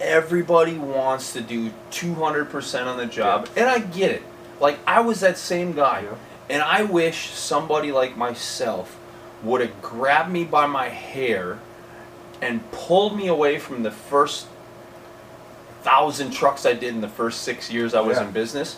Everybody 0.01 0.77
wants 0.77 1.33
to 1.33 1.41
do 1.41 1.71
200% 1.91 2.85
on 2.87 2.97
the 2.97 3.05
job, 3.05 3.47
and 3.55 3.69
I 3.69 3.79
get 3.79 4.11
it. 4.11 4.23
Like, 4.59 4.79
I 4.87 4.99
was 5.01 5.19
that 5.21 5.37
same 5.37 5.73
guy. 5.73 6.01
Yeah. 6.01 6.15
And 6.49 6.61
I 6.61 6.83
wish 6.83 7.29
somebody 7.29 7.91
like 7.91 8.17
myself 8.17 8.97
would 9.43 9.61
have 9.61 9.81
grabbed 9.81 10.31
me 10.31 10.43
by 10.43 10.65
my 10.65 10.89
hair 10.89 11.59
and 12.41 12.69
pulled 12.71 13.15
me 13.15 13.27
away 13.27 13.57
from 13.59 13.83
the 13.83 13.91
first 13.91 14.47
thousand 15.83 16.31
trucks 16.31 16.65
I 16.65 16.73
did 16.73 16.93
in 16.93 17.01
the 17.01 17.07
first 17.07 17.41
six 17.43 17.71
years 17.71 17.93
I 17.93 18.01
was 18.01 18.17
Yeah. 18.17 18.25
in 18.25 18.31
business 18.31 18.77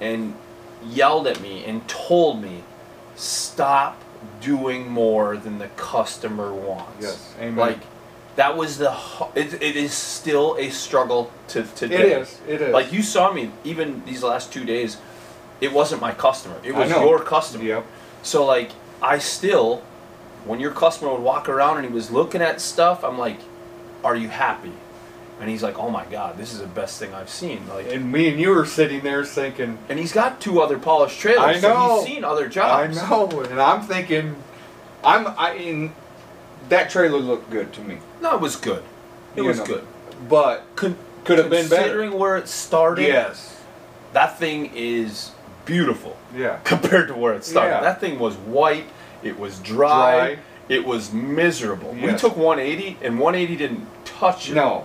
and 0.00 0.34
yelled 0.84 1.26
at 1.26 1.40
me 1.40 1.64
and 1.64 1.86
told 1.88 2.40
me, 2.42 2.62
stop 3.16 4.00
doing 4.40 4.88
more 4.88 5.36
than 5.36 5.58
the 5.58 5.68
customer 5.76 6.52
wants. 6.54 7.02
Yes, 7.02 7.34
amen. 7.38 7.56
Like, 7.56 7.78
that 8.36 8.56
was 8.56 8.78
the, 8.78 8.96
it, 9.34 9.54
it 9.62 9.76
is 9.76 9.92
still 9.92 10.56
a 10.58 10.70
struggle 10.70 11.30
to 11.48 11.62
today. 11.64 12.12
It 12.12 12.18
is. 12.22 12.40
It 12.48 12.62
is. 12.62 12.72
Like 12.72 12.92
you 12.92 13.02
saw 13.02 13.32
me 13.32 13.50
even 13.64 14.04
these 14.04 14.22
last 14.22 14.52
two 14.52 14.64
days, 14.64 14.96
it 15.60 15.72
wasn't 15.72 16.00
my 16.00 16.12
customer. 16.12 16.56
It 16.64 16.74
was 16.74 16.90
your 16.90 17.20
customer. 17.20 17.64
Yep. 17.64 17.86
So 18.22 18.44
like 18.44 18.70
I 19.02 19.18
still, 19.18 19.82
when 20.44 20.60
your 20.60 20.72
customer 20.72 21.12
would 21.12 21.20
walk 21.22 21.48
around 21.48 21.76
and 21.78 21.86
he 21.86 21.92
was 21.92 22.10
looking 22.10 22.40
at 22.42 22.60
stuff, 22.60 23.04
I'm 23.04 23.18
like, 23.18 23.38
"Are 24.04 24.16
you 24.16 24.28
happy?" 24.28 24.72
And 25.40 25.50
he's 25.50 25.62
like, 25.62 25.78
"Oh 25.78 25.90
my 25.90 26.04
God, 26.06 26.36
this 26.38 26.52
is 26.52 26.60
the 26.60 26.66
best 26.66 26.98
thing 26.98 27.12
I've 27.12 27.28
seen." 27.30 27.68
Like, 27.68 27.90
And 27.92 28.10
me 28.10 28.28
and 28.28 28.40
you 28.40 28.50
were 28.50 28.64
sitting 28.66 29.00
there 29.02 29.24
thinking, 29.24 29.78
and 29.88 29.98
he's 29.98 30.12
got 30.12 30.40
two 30.40 30.60
other 30.60 30.78
polished 30.78 31.18
trailers. 31.20 31.56
I 31.56 31.60
So 31.60 31.68
know. 31.74 31.96
he's 31.96 32.06
seen 32.14 32.24
other 32.24 32.48
jobs. 32.48 32.96
I 32.98 33.08
know, 33.08 33.28
and 33.42 33.60
I'm 33.60 33.82
thinking, 33.82 34.36
I'm 35.04 35.26
I 35.36 35.54
in 35.54 35.92
that 36.68 36.90
trailer 36.90 37.18
looked 37.18 37.50
good 37.50 37.72
to 37.74 37.80
me. 37.80 37.98
No, 38.20 38.34
it 38.34 38.40
was 38.40 38.56
good. 38.56 38.82
It 39.36 39.42
You 39.42 39.48
was 39.48 39.58
know, 39.58 39.66
good. 39.66 39.86
But 40.28 40.64
Could 40.76 40.96
could 41.24 41.38
have 41.38 41.50
been 41.50 41.68
better. 41.68 41.82
Considering 41.82 42.18
where 42.18 42.36
it 42.36 42.48
started, 42.48 43.06
Yes. 43.06 43.56
that 44.12 44.38
thing 44.38 44.70
is 44.74 45.30
beautiful 45.64 46.16
Yeah. 46.36 46.56
compared 46.64 47.08
to 47.08 47.14
where 47.14 47.32
it 47.34 47.44
started. 47.44 47.70
Yeah. 47.74 47.80
That 47.80 48.00
thing 48.00 48.18
was 48.18 48.34
white. 48.36 48.86
It 49.22 49.38
was 49.38 49.58
dry. 49.60 50.34
Dry. 50.34 50.38
It 50.68 50.84
was 50.86 51.12
miserable. 51.12 51.90
We 51.92 52.02
Yes. 52.02 52.20
took 52.20 52.36
180, 52.36 52.96
and 53.02 53.18
180 53.20 53.56
didn't 53.56 53.86
touch 54.04 54.48
it 54.50 54.54
No. 54.54 54.84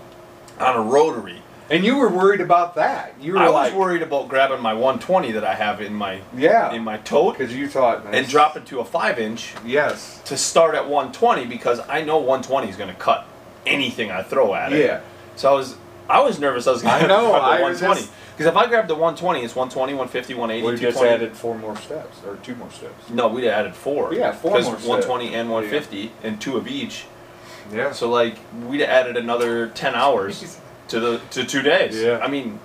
on 0.59 0.75
a 0.75 0.81
rotary. 0.81 1.41
And 1.69 1.83
you 1.83 1.97
were 1.97 2.07
worried 2.09 2.39
about 2.41 2.75
that. 2.75 3.13
You 3.19 3.33
were 3.33 3.39
I 3.39 3.47
like, 3.49 3.73
was 3.73 3.79
worried 3.79 4.01
about 4.01 4.29
grabbing 4.29 4.61
my 4.61 4.73
120 4.73 5.31
that 5.33 5.43
I 5.43 5.53
have 5.53 5.81
in 5.81 5.93
my 5.93 6.21
yeah, 6.35 6.71
in 6.71 6.83
my 6.83 6.97
tote 6.97 7.37
because 7.37 7.53
you 7.55 7.67
thought 7.67 8.05
and 8.05 8.13
this- 8.13 8.29
drop 8.31 8.55
it 8.55 8.65
to 8.67 8.79
a 8.79 8.85
five 8.85 9.19
inch 9.19 9.53
Yes. 9.65 10.21
to 10.25 10.37
start 10.37 10.75
at 10.75 10.87
120 10.87 11.45
because 11.45 11.81
I 11.89 12.01
know 12.03 12.17
120 12.17 12.69
is 12.69 12.77
going 12.77 12.89
to 12.89 12.95
cut 12.99 13.25
anything 13.65 14.11
I 14.11 14.23
throw 14.23 14.53
at 14.55 14.71
it. 14.71 14.85
Yeah. 14.85 15.01
So 15.35 15.49
I 15.51 15.55
was 15.55 15.75
I 16.09 16.21
was 16.21 16.39
nervous 16.39 16.67
I 16.67 16.71
was 16.71 16.81
going 16.83 16.93
I 16.93 16.99
to 17.01 17.07
know, 17.07 17.31
grab 17.31 17.41
the 17.41 17.47
I 17.65 17.69
was 17.69 17.81
120 17.81 18.11
because 18.37 18.45
if 18.45 18.55
I 18.55 18.67
grabbed 18.67 18.87
the 18.87 18.93
120, 18.95 19.41
it's 19.43 19.55
120, 19.55 19.93
150, 19.93 20.35
180, 20.35 20.73
We 20.75 20.79
just 20.79 21.03
added 21.03 21.35
four 21.35 21.57
more 21.57 21.75
steps 21.75 22.19
or 22.25 22.35
two 22.37 22.55
more 22.55 22.69
steps. 22.71 23.09
No, 23.09 23.27
we'd 23.27 23.43
have 23.45 23.53
added 23.53 23.75
four. 23.75 24.13
Yeah, 24.13 24.31
four 24.31 24.51
Because 24.51 24.65
more 24.67 24.75
steps. 24.75 24.87
120 24.87 25.33
and 25.35 25.49
150 25.49 26.11
and 26.23 26.39
two 26.39 26.55
of 26.55 26.67
each. 26.67 27.05
Yeah. 27.73 27.91
So 27.91 28.09
like 28.09 28.35
we'd 28.67 28.83
added 28.83 29.17
another 29.17 29.67
10 29.67 29.95
hours 29.95 30.59
to 30.89 30.99
the 30.99 31.17
to 31.31 31.43
two 31.45 31.61
days. 31.61 31.95
Yeah. 32.01 32.19
I 32.21 32.27
mean, 32.27 32.59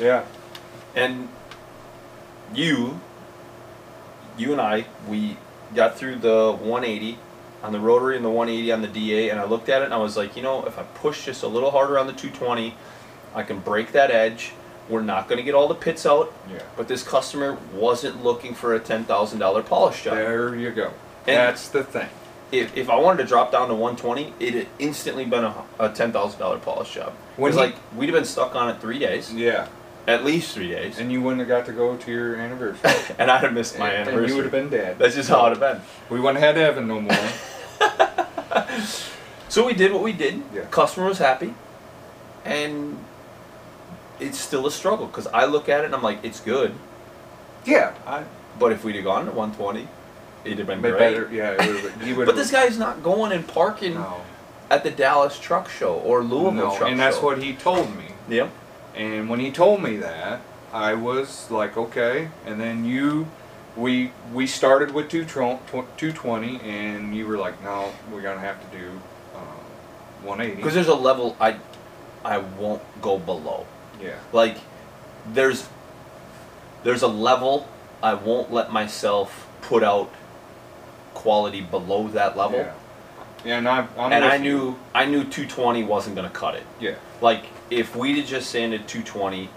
Yeah. 0.00 0.24
and 0.94 1.28
you 2.54 3.00
you 4.36 4.52
and 4.52 4.60
I 4.60 4.86
we 5.08 5.36
got 5.74 5.96
through 5.96 6.16
the 6.16 6.52
180 6.52 7.18
on 7.62 7.72
the 7.72 7.80
rotary 7.80 8.16
and 8.16 8.24
the 8.24 8.30
180 8.30 8.72
on 8.72 8.82
the 8.82 8.88
DA 8.88 9.30
and 9.30 9.38
I 9.40 9.44
looked 9.44 9.68
at 9.68 9.82
it 9.82 9.86
and 9.86 9.94
I 9.94 9.98
was 9.98 10.16
like, 10.16 10.36
you 10.36 10.42
know, 10.42 10.64
if 10.66 10.78
I 10.78 10.82
push 10.82 11.24
just 11.26 11.42
a 11.42 11.48
little 11.48 11.70
harder 11.70 11.98
on 11.98 12.06
the 12.06 12.12
220, 12.12 12.74
I 13.34 13.42
can 13.42 13.60
break 13.60 13.92
that 13.92 14.10
edge. 14.10 14.52
We're 14.88 15.00
not 15.02 15.28
going 15.28 15.36
to 15.38 15.44
get 15.44 15.54
all 15.54 15.68
the 15.68 15.74
pits 15.76 16.04
out, 16.04 16.32
Yeah. 16.50 16.58
but 16.76 16.88
this 16.88 17.02
customer 17.04 17.56
wasn't 17.72 18.22
looking 18.24 18.52
for 18.52 18.74
a 18.74 18.80
$10,000 18.80 19.62
polish 19.64 20.02
job. 20.02 20.16
There 20.16 20.54
you 20.56 20.70
go. 20.72 20.86
And- 21.26 21.36
That's 21.36 21.68
the 21.68 21.84
thing. 21.84 22.08
If, 22.50 22.76
if 22.76 22.90
I 22.90 22.96
wanted 22.96 23.22
to 23.22 23.28
drop 23.28 23.52
down 23.52 23.68
to 23.68 23.74
120, 23.74 24.34
it 24.40 24.52
had 24.54 24.66
instantly 24.78 25.24
been 25.24 25.44
a, 25.44 25.54
a 25.78 25.88
$10,000 25.88 26.60
polish 26.62 26.92
job. 26.92 27.14
When 27.36 27.52
he- 27.52 27.58
like 27.58 27.74
we'd 27.96 28.06
have 28.06 28.14
been 28.14 28.24
stuck 28.24 28.54
on 28.54 28.68
it 28.70 28.80
three 28.80 28.98
days, 28.98 29.32
Yeah. 29.32 29.66
at 30.06 30.24
least 30.24 30.54
three 30.54 30.68
days, 30.68 30.94
and, 30.98 31.02
And 31.02 31.12
you 31.12 31.22
wouldn't 31.22 31.40
have 31.40 31.48
got 31.48 31.66
to 31.66 31.72
go 31.72 31.96
to 31.96 32.10
your 32.10 32.36
anniversary. 32.36 32.90
And 33.18 33.30
I'd 33.30 33.42
have 33.42 33.52
missed 33.52 33.78
my 33.78 33.88
And 33.90 34.08
anniversary. 34.08 34.28
you 34.28 34.34
would 34.36 34.44
have 34.44 34.52
been 34.52 34.68
dead. 34.68 34.98
That's 34.98 35.14
just 35.14 35.28
how 35.28 35.46
it 35.46 35.50
would 35.50 35.62
have 35.62 35.78
been. 35.78 35.82
We 36.10 36.20
wouldn't 36.20 36.42
have 36.42 36.56
had 36.56 36.62
Evan 36.64 36.88
no 36.88 37.00
more. 37.00 37.16
So 39.48 39.66
we 39.66 39.74
did 39.74 39.92
what 39.92 40.02
we 40.02 40.12
did. 40.12 40.42
Yeah. 40.54 40.62
Customer 40.70 41.06
was 41.08 41.18
happy, 41.18 41.52
and 42.42 42.96
it's 44.18 44.38
still 44.38 44.66
a 44.66 44.70
struggle 44.70 45.06
because 45.06 45.26
I 45.26 45.44
look 45.44 45.68
at 45.68 45.80
it 45.82 45.86
and 45.86 45.94
I'm 45.94 46.02
like, 46.02 46.20
it's 46.24 46.40
good, 46.40 46.74
yeah. 47.66 47.92
I 48.06 48.24
but 48.58 48.72
if 48.72 48.82
we'd 48.82 48.94
have 48.96 49.04
gone 49.04 49.26
to 49.26 49.30
120, 49.32 49.88
it'd 50.44 50.56
have 50.58 50.66
been 50.66 50.80
great. 50.80 50.98
better. 50.98 51.28
Yeah. 51.30 51.50
It 51.52 51.58
would 51.82 51.92
have. 51.92 52.16
Would. 52.16 52.26
But 52.26 52.36
this 52.36 52.50
guy's 52.50 52.78
not 52.78 53.02
going 53.02 53.32
and 53.32 53.46
parking 53.46 53.94
No. 53.94 54.22
At 54.72 54.82
the 54.82 54.90
Dallas 54.90 55.38
Truck 55.38 55.68
Show 55.68 55.94
or 55.96 56.22
Louisville 56.22 56.52
No. 56.70 56.76
Truck 56.76 56.90
And 56.90 56.98
that's 56.98 57.18
Show. 57.18 57.26
what 57.26 57.42
he 57.42 57.52
told 57.52 57.94
me. 57.96 58.06
Yep. 58.28 58.50
And 58.96 59.28
when 59.28 59.38
he 59.38 59.50
told 59.50 59.82
me 59.82 59.98
that, 59.98 60.40
I 60.72 60.94
was 60.94 61.50
like, 61.50 61.76
okay. 61.76 62.28
And 62.46 62.58
then 62.58 62.84
you, 62.84 63.28
we 63.76 64.12
we 64.32 64.46
started 64.46 64.92
with 64.94 65.08
two 65.10 65.24
two 65.96 66.12
twenty, 66.12 66.58
and 66.60 67.14
you 67.14 67.26
were 67.26 67.36
like, 67.36 67.62
no, 67.62 67.92
we're 68.10 68.22
gonna 68.22 68.40
have 68.40 68.58
to 68.70 68.78
do 68.78 69.00
uh, 69.34 69.38
one 70.22 70.40
eighty. 70.40 70.56
Because 70.56 70.74
there's 70.74 70.88
a 70.88 70.94
level 70.94 71.36
I, 71.38 71.56
I 72.24 72.38
won't 72.38 72.82
go 73.02 73.18
below. 73.18 73.66
yeah. 74.02 74.16
Like, 74.32 74.56
there's, 75.32 75.68
there's 76.82 77.02
a 77.02 77.08
level 77.08 77.68
I 78.02 78.14
won't 78.14 78.50
let 78.52 78.72
myself 78.72 79.46
put 79.60 79.82
out 79.82 80.10
quality 81.14 81.60
below 81.60 82.08
that 82.08 82.36
level. 82.36 82.58
Yeah. 82.60 82.72
Yeah, 83.44 83.58
and 83.58 83.68
I, 83.68 83.86
I'm 83.98 84.12
and 84.12 84.24
I 84.24 84.36
you. 84.36 84.42
knew 84.42 84.78
I 84.94 85.04
knew 85.04 85.24
220 85.24 85.82
wasn't 85.84 86.16
gonna 86.16 86.30
cut 86.30 86.54
it. 86.54 86.62
Yeah. 86.80 86.94
Like 87.20 87.44
if 87.70 87.96
we'd 87.96 88.18
have 88.18 88.26
just 88.26 88.50
sanded 88.50 88.86
220, 88.86 89.48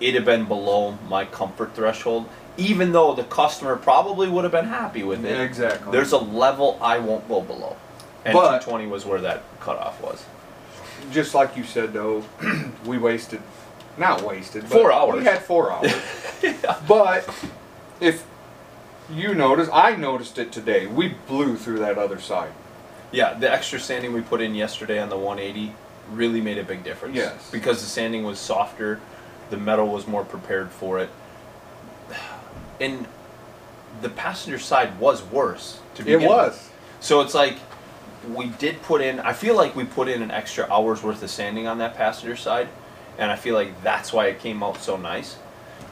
it'd 0.00 0.14
have 0.14 0.24
been 0.24 0.46
below 0.46 0.92
my 1.08 1.24
comfort 1.26 1.74
threshold. 1.74 2.28
Even 2.58 2.92
though 2.92 3.12
the 3.14 3.24
customer 3.24 3.76
probably 3.76 4.28
would 4.30 4.44
have 4.44 4.52
been 4.52 4.64
happy 4.68 5.02
with 5.02 5.24
it, 5.26 5.38
Exactly. 5.40 5.92
there's 5.92 6.12
a 6.12 6.16
level 6.18 6.78
I 6.80 6.98
won't 6.98 7.28
go 7.28 7.42
below. 7.42 7.76
And 8.24 8.32
But- 8.32 8.60
220 8.62 8.86
was 8.86 9.04
where 9.04 9.20
that 9.20 9.42
cutoff 9.60 10.00
was. 10.00 10.24
just 11.12 11.34
like 11.34 11.56
you 11.56 11.64
said 11.64 11.92
though, 11.92 12.24
we 12.86 12.96
wasted, 12.96 13.42
not 13.98 14.22
wasted, 14.22 14.62
but 14.62 14.70
Four 14.72 14.90
hours. 14.92 15.18
We 15.18 15.24
had 15.24 15.42
four 15.42 15.70
hours. 15.72 15.92
But 16.88 17.28
if 18.00 18.24
you 19.12 19.34
notice, 19.34 19.68
I 19.72 19.94
noticed 19.96 20.38
it 20.38 20.50
today. 20.52 20.86
We 20.86 21.08
blew 21.28 21.56
through 21.56 21.80
that 21.80 21.98
other 21.98 22.18
side. 22.18 22.52
Yeah, 23.12 23.34
the 23.34 23.50
extra 23.50 23.78
sanding 23.80 24.12
we 24.12 24.20
put 24.20 24.40
in 24.40 24.54
yesterday 24.54 24.98
on 25.00 25.08
the 25.08 25.16
180 25.16 25.72
really 26.12 26.40
made 26.40 26.58
a 26.58 26.64
big 26.64 26.84
difference. 26.84 27.16
Yes. 27.16 27.50
Because 27.50 27.80
the 27.80 27.86
sanding 27.88 28.24
was 28.24 28.38
softer, 28.38 29.00
the 29.50 29.56
metal 29.56 29.88
was 29.88 30.06
more 30.06 30.24
prepared 30.24 30.70
for 30.70 30.98
it. 30.98 31.08
And 32.80 33.06
the 34.02 34.08
passenger 34.10 34.58
side 34.58 34.98
was 35.00 35.22
worse 35.22 35.80
to 35.94 36.02
begin 36.02 36.20
It 36.22 36.28
with. 36.28 36.36
was. 36.36 36.70
So 37.00 37.20
it's 37.20 37.34
like 37.34 37.56
we 38.34 38.46
did 38.48 38.82
put 38.82 39.00
in 39.00 39.20
I 39.20 39.32
feel 39.32 39.54
like 39.54 39.76
we 39.76 39.84
put 39.84 40.08
in 40.08 40.20
an 40.20 40.30
extra 40.30 40.66
hour's 40.72 41.02
worth 41.02 41.22
of 41.22 41.30
sanding 41.30 41.66
on 41.68 41.78
that 41.78 41.94
passenger 41.96 42.34
side 42.36 42.68
and 43.18 43.30
I 43.30 43.36
feel 43.36 43.54
like 43.54 43.82
that's 43.82 44.12
why 44.12 44.26
it 44.26 44.40
came 44.40 44.62
out 44.64 44.78
so 44.82 44.96
nice 44.96 45.36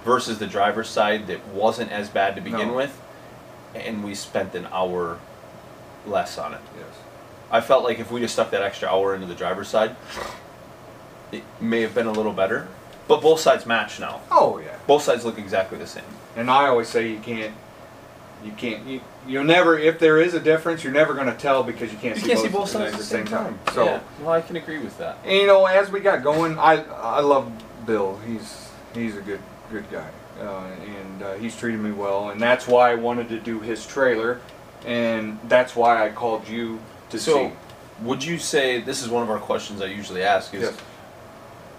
versus 0.04 0.38
the 0.38 0.47
driver's 0.47 0.88
side 0.88 1.28
that 1.28 1.47
wasn't 1.49 1.92
as 1.92 2.09
bad 2.09 2.35
to 2.35 2.42
begin 2.42 2.68
No. 2.68 2.75
with 2.75 3.00
and 3.75 4.02
we 4.04 4.14
spent 4.14 4.54
an 4.54 4.66
hour 4.73 5.18
less 6.06 6.37
on 6.37 6.54
it. 6.54 6.61
Yes. 6.76 6.94
I 7.51 7.61
felt 7.61 7.85
like 7.85 7.99
if 7.99 8.11
we 8.11 8.21
just 8.21 8.35
stuck 8.35 8.51
that 8.51 8.63
extra 8.63 8.89
hour 8.89 9.15
into 9.15 9.27
the 9.27 9.35
driver's 9.35 9.69
side, 9.69 9.97
it 11.33 11.43
may 11.61 11.83
have 11.83 11.95
been 11.95 12.07
a 12.07 12.13
little 12.13 12.33
better. 12.33 12.69
But 13.07 13.21
both 13.21 13.41
sides 13.41 13.67
match 13.67 14.01
now. 14.01 14.21
Oh 14.31 14.59
yeah. 14.59 14.77
Both 14.87 15.03
sides 15.03 15.25
look 15.25 15.39
exactly 15.39 15.79
the 15.79 15.87
same. 15.87 16.05
And 16.37 16.51
I 16.51 16.67
always 16.69 16.89
say 16.89 17.11
you 17.11 17.19
can't, 17.19 17.55
you 18.43 18.53
can't, 18.53 18.87
you, 18.87 19.01
you'll 19.27 19.45
never, 19.45 19.79
if 19.79 19.99
there 19.99 20.21
is 20.21 20.35
a 20.35 20.41
difference, 20.41 20.83
you're 20.83 20.93
never 20.93 21.15
going 21.15 21.27
to 21.27 21.35
tell 21.37 21.63
because 21.63 21.93
you 21.93 21.99
can't, 21.99 22.17
You 22.17 22.23
see, 22.23 22.29
can't 22.29 22.53
both 22.53 22.69
see 22.69 22.79
both 22.79 22.83
sides 22.83 22.93
at 22.95 22.99
the 22.99 23.05
same 23.05 23.27
time. 23.27 23.59
So, 23.73 23.85
yeah. 23.85 24.01
well, 24.21 24.31
I 24.31 24.41
can 24.41 24.57
agree 24.57 24.79
with 24.79 24.97
that. 24.99 25.19
and, 25.25 25.33
you 25.37 25.47
know, 25.47 25.67
as 25.67 25.91
we 25.91 26.01
got 26.01 26.23
going, 26.23 26.59
I 26.59 26.83
I 26.83 27.21
love 27.21 27.51
Bill. 27.87 28.19
He's 28.27 28.71
he's 28.95 29.17
a 29.17 29.21
good 29.21 29.41
good 29.71 29.85
guy, 29.91 30.09
uh, 30.41 30.67
and 30.67 31.23
uh, 31.23 31.35
he's 31.35 31.57
treated 31.57 31.81
me 31.81 31.93
well, 31.93 32.31
and 32.31 32.41
that's 32.41 32.67
why 32.67 32.91
I 32.91 32.95
wanted 32.97 33.29
to 33.31 33.39
do 33.39 33.61
his 33.61 33.87
trailer, 33.87 34.41
and 34.87 35.39
that's 35.45 35.77
why 35.77 36.05
I 36.07 36.11
called 36.11 36.49
you 36.49 36.81
to 37.14 37.21
So, 37.21 37.49
see. 37.49 37.52
would 38.02 38.23
you 38.25 38.38
say 38.38 38.80
this 38.80 39.02
is 39.02 39.09
one 39.09 39.23
of 39.23 39.30
our 39.30 39.38
questions 39.38 39.80
I 39.83 39.87
usually 39.87 40.23
ask 40.23 40.52
is 40.54 40.62
Yes. 40.62 40.75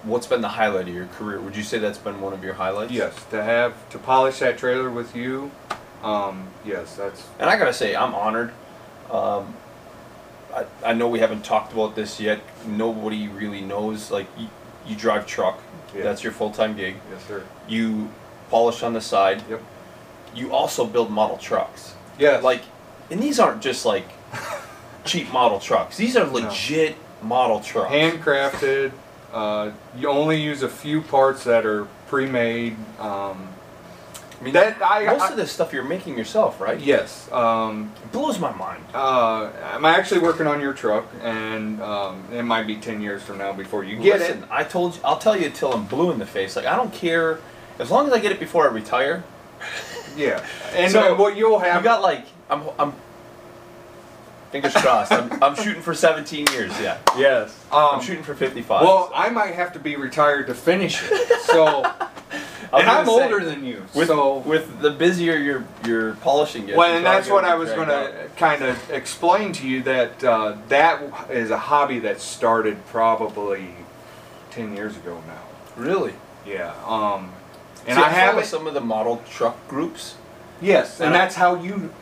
what's 0.03 0.27
been 0.27 0.41
the 0.41 0.47
highlight 0.49 0.87
of 0.87 0.93
your 0.93 1.07
career? 1.07 1.39
Would 1.39 1.55
you 1.55 1.63
say 1.63 1.77
that's 1.77 1.97
been 1.97 2.21
one 2.21 2.33
of 2.33 2.43
your 2.43 2.53
highlights? 2.55 2.91
Yes, 2.91 3.13
to 3.31 3.43
have 3.43 3.73
to 3.89 3.97
polish 3.97 4.39
that 4.39 4.57
trailer 4.57 4.89
with 4.89 5.15
you, 5.15 5.51
um, 6.03 6.47
yes, 6.65 6.95
that's 6.95 7.23
And 7.39 7.49
I 7.49 7.57
gotta 7.57 7.73
say, 7.73 7.95
I'm 7.95 8.13
honored. 8.13 8.51
Um, 9.11 9.55
I, 10.53 10.65
I 10.85 10.93
know 10.93 11.07
we 11.07 11.19
haven't 11.19 11.43
talked 11.43 11.73
about 11.73 11.95
this 11.95 12.19
yet. 12.19 12.39
Nobody 12.65 13.27
really 13.27 13.61
knows. 13.61 14.09
Like, 14.11 14.27
you, 14.37 14.47
you 14.87 14.95
drive 14.95 15.25
truck. 15.27 15.59
Yeah. 15.95 16.03
That's 16.03 16.23
your 16.23 16.31
full 16.31 16.51
time 16.51 16.75
gig. 16.75 16.95
yes, 17.11 17.25
sir. 17.27 17.43
You 17.67 18.09
polish 18.49 18.83
on 18.83 18.93
the 18.93 19.01
side. 19.01 19.43
Yep. 19.49 19.61
You 20.35 20.53
also 20.53 20.85
build 20.85 21.09
model 21.11 21.37
trucks. 21.37 21.95
Yeah. 22.19 22.37
Like, 22.37 22.61
and 23.09 23.21
these 23.21 23.39
aren't 23.39 23.61
just 23.61 23.85
like 23.85 24.07
cheap 25.05 25.31
model 25.31 25.59
trucks. 25.59 25.97
These 25.97 26.17
are 26.17 26.25
legit 26.25 26.95
model 27.21 27.59
trucks. 27.61 27.91
handcrafted. 27.91 28.91
Uh, 29.33 29.71
you 29.97 30.09
only 30.09 30.41
use 30.41 30.63
a 30.63 30.69
few 30.69 31.01
parts 31.01 31.43
that 31.43 31.65
are 31.65 31.85
pre-made. 32.07 32.75
Um, 32.99 33.49
I 34.39 34.43
mean, 34.43 34.53
that- 34.53 34.77
I- 34.83 35.05
most 35.05 35.21
I- 35.23 35.29
of 35.29 35.37
this 35.37 35.51
stuff 35.51 35.71
you're 35.73 35.83
making 35.83 36.17
yourself, 36.17 36.59
right? 36.59 36.79
yes. 36.79 37.29
Um, 37.31 37.91
It 38.03 38.11
blows 38.11 38.37
my 38.39 38.51
mind. 38.51 38.83
uh, 38.93 39.49
I'm 39.73 39.85
actually 39.85 40.19
working 40.21 40.45
on 40.47 40.59
your 40.61 40.73
truck, 40.73 41.05
and 41.23 41.81
um, 41.81 42.23
it 42.33 42.43
might 42.43 42.67
be 42.67 42.75
ten 42.75 43.01
years 43.01 43.23
from 43.23 43.37
now 43.37 43.53
before 43.53 43.83
you 43.83 43.95
get 43.97 44.19
Listen, 44.19 44.43
it. 44.43 44.49
I 44.51 44.63
told 44.63 44.95
you. 44.95 45.01
I'll 45.05 45.17
tell 45.17 45.37
you 45.37 45.49
till 45.49 45.73
I'm 45.73 45.85
blue 45.85 46.11
in 46.11 46.19
the 46.19 46.25
face. 46.25 46.55
Like 46.55 46.65
I 46.65 46.75
don't 46.75 46.93
care 46.93 47.39
as 47.79 47.89
long 47.91 48.07
as 48.07 48.13
I 48.13 48.19
get 48.19 48.31
it 48.31 48.39
before 48.39 48.63
I 48.69 48.71
retire. 48.71 49.23
Yeah, 50.17 50.41
and 50.73 50.91
So, 50.91 51.15
what 51.15 51.35
you'll 51.35 51.59
have 51.59 51.77
I've 51.77 51.83
got 51.83 52.01
like 52.01 52.25
I'm 52.49 52.63
I'm 52.79 52.93
fingers 54.61 54.73
crossed. 54.81 55.11
I'm, 55.11 55.43
I'm 55.43 55.55
shooting 55.55 55.81
for 55.81 55.93
17 55.93 56.47
years. 56.53 56.71
Yeah, 56.79 56.97
yes. 57.17 57.65
I'm 57.71 57.95
Um, 57.95 58.01
shooting 58.01 58.23
for 58.23 58.33
55. 58.33 58.81
well, 58.83 59.11
I 59.13 59.29
might 59.29 59.53
have 59.55 59.73
to 59.73 59.79
be 59.79 59.95
retired 59.97 60.47
to 60.47 60.53
finish 60.53 61.01
it. 61.03 61.41
So 61.41 61.83
I 61.83 62.07
was 62.71 62.81
and 62.81 62.89
I'm 62.89 63.05
say, 63.05 63.11
older 63.11 63.43
than 63.43 63.65
you, 63.65 63.83
With, 63.93 64.07
so 64.07 64.37
with 64.39 64.79
the 64.79 64.91
busier 64.91 65.35
your 65.35 65.65
your 65.85 66.15
polishing 66.15 66.65
gets. 66.67 66.77
well, 66.77 66.95
and 66.95 67.05
that's 67.05 67.27
all 67.29 67.35
what 67.35 67.45
I 67.45 67.55
was 67.55 67.69
going 67.71 67.89
to 67.89 68.29
kind 68.37 68.63
of 68.63 68.89
explain 68.91 69.51
to 69.53 69.67
you 69.67 69.83
that 69.83 70.23
uh, 70.23 70.55
that 70.69 71.01
is 71.29 71.51
a 71.51 71.57
hobby 71.57 71.99
that 71.99 72.21
started 72.21 72.85
probably 72.87 73.67
ten 74.51 74.73
years 74.75 74.95
ago 74.95 75.21
now. 75.27 75.41
Really? 75.75 76.13
Yeah. 76.45 76.73
Um, 76.85 77.31
and 77.87 77.97
See, 77.97 78.01
I 78.03 78.09
follow 78.09 78.09
haven't. 78.13 78.45
some 78.45 78.67
of 78.67 78.73
the 78.73 78.81
model 78.81 79.21
truck 79.29 79.67
groups. 79.67 80.15
Yes, 80.61 80.99
and 80.99 81.07
and 81.07 81.15
I- 81.15 81.19
that's 81.19 81.35
how 81.35 81.55
you 81.55 81.93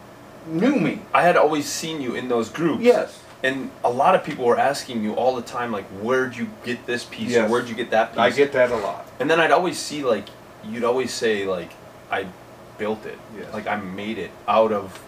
knew 0.48 0.76
me. 0.76 1.02
I 1.14 1.24
had 1.24 1.38
always 1.38 1.68
seen 1.68 2.02
you 2.02 2.16
in 2.16 2.28
those 2.30 2.50
groups. 2.50 2.84
Yes. 2.84 3.20
And 3.44 3.72
a 3.84 3.90
lot 3.90 4.16
of 4.16 4.24
people 4.24 4.46
were 4.46 4.58
asking 4.58 5.04
you 5.04 5.14
all 5.16 5.36
the 5.36 5.42
time, 5.42 5.72
like, 5.72 5.86
where'd 6.02 6.36
you 6.38 6.50
get 6.64 6.86
this 6.86 7.04
piece 7.04 7.32
Yes. 7.32 7.48
or 7.48 7.52
where'd 7.52 7.68
you 7.68 7.76
get 7.76 7.92
that 7.92 8.12
piece? 8.12 8.20
I 8.20 8.30
get 8.30 8.54
that 8.54 8.72
a 8.72 8.78
lot. 8.78 9.06
And 9.20 9.30
then 9.30 9.40
I'd 9.40 9.52
always 9.52 9.78
see, 9.78 10.04
like, 10.04 10.26
you'd 10.66 10.84
always 10.86 11.14
say, 11.14 11.46
like, 11.46 11.72
I 12.10 12.28
built 12.78 13.06
it. 13.06 13.18
Yes. 13.38 13.52
Like, 13.54 13.68
I 13.68 13.76
made 13.76 14.18
it 14.18 14.32
out 14.48 14.72
of. 14.72 15.02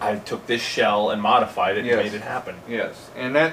I 0.00 0.16
took 0.16 0.46
this 0.46 0.62
shell 0.62 1.10
and 1.10 1.20
modified 1.20 1.76
it 1.76 1.84
Yes. 1.84 1.96
and 1.96 2.04
made 2.04 2.14
it 2.14 2.22
happen. 2.22 2.54
Yes, 2.66 3.10
and 3.16 3.34
that 3.36 3.52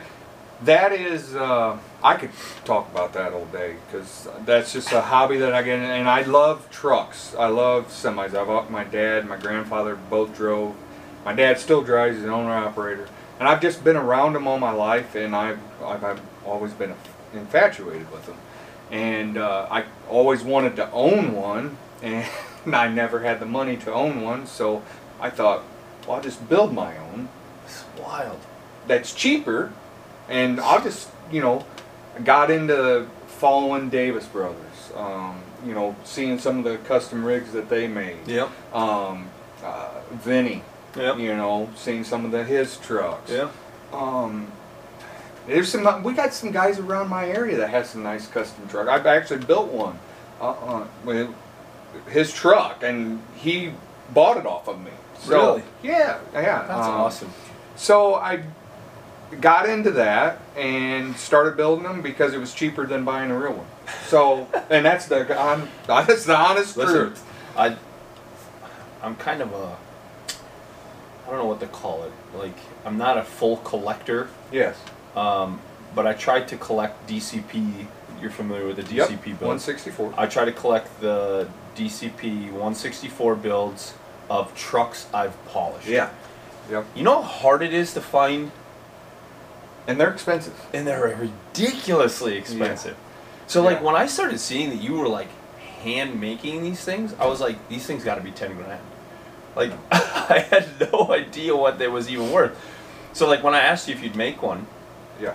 that 0.64 0.94
is 0.94 1.36
uh, 1.36 1.78
I 2.02 2.16
could 2.16 2.32
talk 2.64 2.90
about 2.90 3.12
that 3.14 3.34
all 3.34 3.46
day 3.46 3.76
because 3.86 4.30
that's 4.46 4.72
just 4.72 4.92
a 4.94 5.02
hobby 5.02 5.38
that 5.38 5.54
I 5.54 5.62
get, 5.62 5.78
and 5.80 6.08
I 6.10 6.22
love 6.22 6.70
trucks. 6.72 7.36
I 7.38 7.48
love 7.48 7.88
semis. 7.90 8.34
I've 8.34 8.72
my 8.72 8.86
dad, 8.86 9.28
my 9.28 9.36
grandfather 9.36 9.96
both 10.10 10.36
drove. 10.38 10.74
My 11.26 11.34
dad 11.34 11.60
still 11.60 11.82
drives. 11.84 12.16
He's 12.16 12.24
an 12.26 12.30
owner 12.32 12.54
operator, 12.54 13.08
and 13.40 13.48
I've 13.48 13.62
just 13.62 13.84
been 13.84 13.98
around 13.98 14.34
them 14.34 14.48
all 14.48 14.60
my 14.60 14.72
life, 14.72 15.16
and 15.16 15.36
I've 15.36 15.60
I've, 15.84 16.04
I've 16.04 16.22
always 16.46 16.74
been 16.74 16.94
infatuated 17.34 18.10
with 18.12 18.26
them, 18.26 18.38
and 18.92 19.38
uh, 19.38 19.68
I 19.70 19.84
always 20.10 20.44
wanted 20.44 20.76
to 20.78 20.90
own 20.92 21.34
one, 21.34 21.78
and 22.02 22.26
I 22.74 22.88
never 22.88 23.20
had 23.22 23.40
the 23.40 23.46
money 23.46 23.76
to 23.78 23.94
own 23.94 24.22
one, 24.22 24.48
so 24.48 24.84
I 25.20 25.30
thought, 25.30 25.64
well, 26.06 26.18
I'll 26.18 26.24
just 26.24 26.48
build 26.48 26.74
my 26.74 26.98
own 26.98 27.28
It's 27.66 27.84
wild. 28.00 28.40
that's 28.88 29.14
cheaper, 29.14 29.72
and 30.30 30.60
I'll 30.62 30.82
just 30.82 31.10
you 31.32 31.42
know 31.42 31.66
got 32.24 32.50
into 32.50 33.08
following 33.28 33.90
Davis 33.90 34.26
Brothers. 34.26 34.92
Um, 34.96 35.42
you 35.66 35.74
know, 35.74 35.96
seeing 36.06 36.40
some 36.40 36.60
of 36.60 36.64
the 36.64 36.78
custom 36.88 37.24
rigs 37.26 37.52
that 37.52 37.68
they 37.68 37.88
made. 37.88 38.26
Yep. 38.28 38.50
Um, 38.74 39.30
uh, 39.64 39.90
Vinny. 40.12 40.64
Yep. 40.96 41.20
You 41.20 41.36
know, 41.36 41.70
seeing 41.76 42.04
some 42.04 42.26
of 42.26 42.32
the 42.32 42.44
his 42.44 42.78
trucks. 42.78 43.32
Yeah. 43.32 43.50
Um, 43.92 44.52
there's 45.46 45.70
some. 45.70 46.04
We 46.04 46.14
got 46.14 46.34
some 46.34 46.52
guys 46.52 46.80
around 46.80 47.10
my 47.10 47.28
area 47.28 47.58
that 47.58 47.70
has 47.70 47.90
some 47.90 48.04
nice 48.04 48.28
custom 48.28 48.68
truck. 48.68 48.88
I've 48.88 49.06
actually 49.06 49.46
built 49.46 49.72
one. 49.72 50.00
Uh, 50.40 50.52
uh, 50.52 50.88
with 51.04 51.34
his 52.10 52.32
truck, 52.32 52.84
and 52.84 53.20
he 53.36 53.74
bought 54.14 54.38
it 54.38 54.46
off 54.46 54.68
of 54.68 54.80
me. 54.80 54.92
So, 55.20 55.56
Really? 55.56 55.64
Yeah, 55.82 56.20
yeah. 56.32 56.66
That's 56.68 56.88
um, 56.88 56.94
awesome. 56.94 57.34
so 57.76 58.16
I 58.16 58.44
got 59.42 59.68
into 59.68 59.90
that 59.92 60.40
and 60.56 61.18
started 61.18 61.58
building 61.58 61.84
them 61.84 62.04
because 62.04 62.36
it 62.36 62.38
was 62.38 62.54
cheaper 62.54 62.86
than 62.86 63.04
buying 63.04 63.32
a 63.32 63.38
real 63.38 63.54
one. 63.54 63.68
So, 64.06 64.48
and 64.70 64.86
that's 64.86 65.08
the 65.08 65.36
on, 65.40 65.68
that's 65.88 66.26
the 66.26 66.38
honest 66.38 66.78
Listen, 66.78 66.96
truth. 66.96 67.26
I, 67.58 67.76
I'm 69.02 69.16
kind 69.16 69.42
of 69.42 69.52
a, 69.54 69.76
I 71.28 71.32
don't 71.32 71.40
know 71.40 71.46
what 71.46 71.60
to 71.60 71.68
call 71.68 72.04
it. 72.04 72.12
Like, 72.38 72.56
I'm 72.86 72.98
not 72.98 73.18
a 73.18 73.24
full 73.24 73.58
collector, 73.58 74.30
Yes. 74.52 74.78
um, 75.16 75.60
but 75.94 76.08
I 76.08 76.14
tried 76.14 76.48
to 76.50 76.58
collect 76.58 77.06
DCP. 77.08 77.88
You're 78.22 78.32
familiar 78.32 78.66
with 78.66 78.78
the 78.78 78.96
Yep. 78.96 79.10
DCP 79.10 79.24
builds. 79.34 79.42
164. 79.68 80.14
I 80.18 80.26
try 80.26 80.46
to 80.46 80.52
collect 80.54 81.02
the 81.02 81.48
DCP 81.76 82.50
164 82.52 83.36
builds 83.36 83.94
of 84.30 84.56
trucks 84.56 85.06
I've 85.14 85.36
polished. 85.50 85.88
Yeah. 85.88 86.10
Yep. 86.72 86.86
You 86.96 87.04
know 87.04 87.22
how 87.22 87.28
hard 87.28 87.62
it 87.62 87.74
is 87.74 87.94
to 87.94 88.02
find, 88.02 88.52
And 89.86 90.00
they're 90.00 90.12
expensive. 90.12 90.54
and 90.74 90.88
they're 90.88 91.16
ridiculously 91.54 92.36
expensive. 92.38 92.92
Yeah. 92.98 93.48
So 93.48 93.62
like 93.62 93.78
Yeah. 93.78 93.84
when 93.84 93.96
I 93.96 94.06
started 94.08 94.40
seeing 94.40 94.70
that 94.70 94.82
you 94.82 94.94
were 94.96 95.08
like 95.08 95.30
hand 95.84 96.20
making 96.20 96.64
these 96.64 96.84
things, 96.84 97.14
I 97.20 97.28
was 97.28 97.40
like, 97.40 97.56
these 97.70 97.86
things 97.86 98.04
got 98.04 98.16
to 98.16 98.22
be 98.22 98.32
ten 98.32 98.56
grand. 98.56 98.82
Like 99.58 99.72
I 99.92 100.46
had 100.50 100.68
no 100.80 101.12
idea 101.12 101.56
what 101.56 101.80
they 101.80 101.88
was 101.88 102.10
even 102.10 102.32
worth. 102.32 102.56
So 103.14 103.28
like 103.28 103.44
when 103.44 103.56
I 103.56 103.60
asked 103.60 103.88
you 103.90 103.96
if 103.96 104.04
you'd 104.04 104.16
make 104.16 104.42
one, 104.42 104.68
Yeah. 105.20 105.34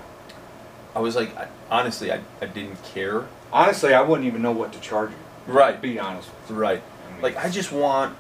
I 0.94 1.00
was 1.00 1.16
like, 1.16 1.36
I, 1.36 1.48
honestly, 1.70 2.12
I, 2.12 2.20
I 2.40 2.46
didn't 2.46 2.82
care. 2.84 3.26
Honestly, 3.52 3.92
I 3.94 4.02
wouldn't 4.02 4.26
even 4.26 4.42
know 4.42 4.52
what 4.52 4.72
to 4.74 4.80
charge 4.80 5.10
you. 5.10 5.52
Right. 5.52 5.80
Be 5.82 5.98
honest 5.98 6.28
with 6.48 6.56
Right. 6.56 6.82
you. 7.08 7.12
mean, 7.14 7.22
Like 7.22 7.36
I 7.36 7.48
just 7.50 7.72
want 7.72 8.16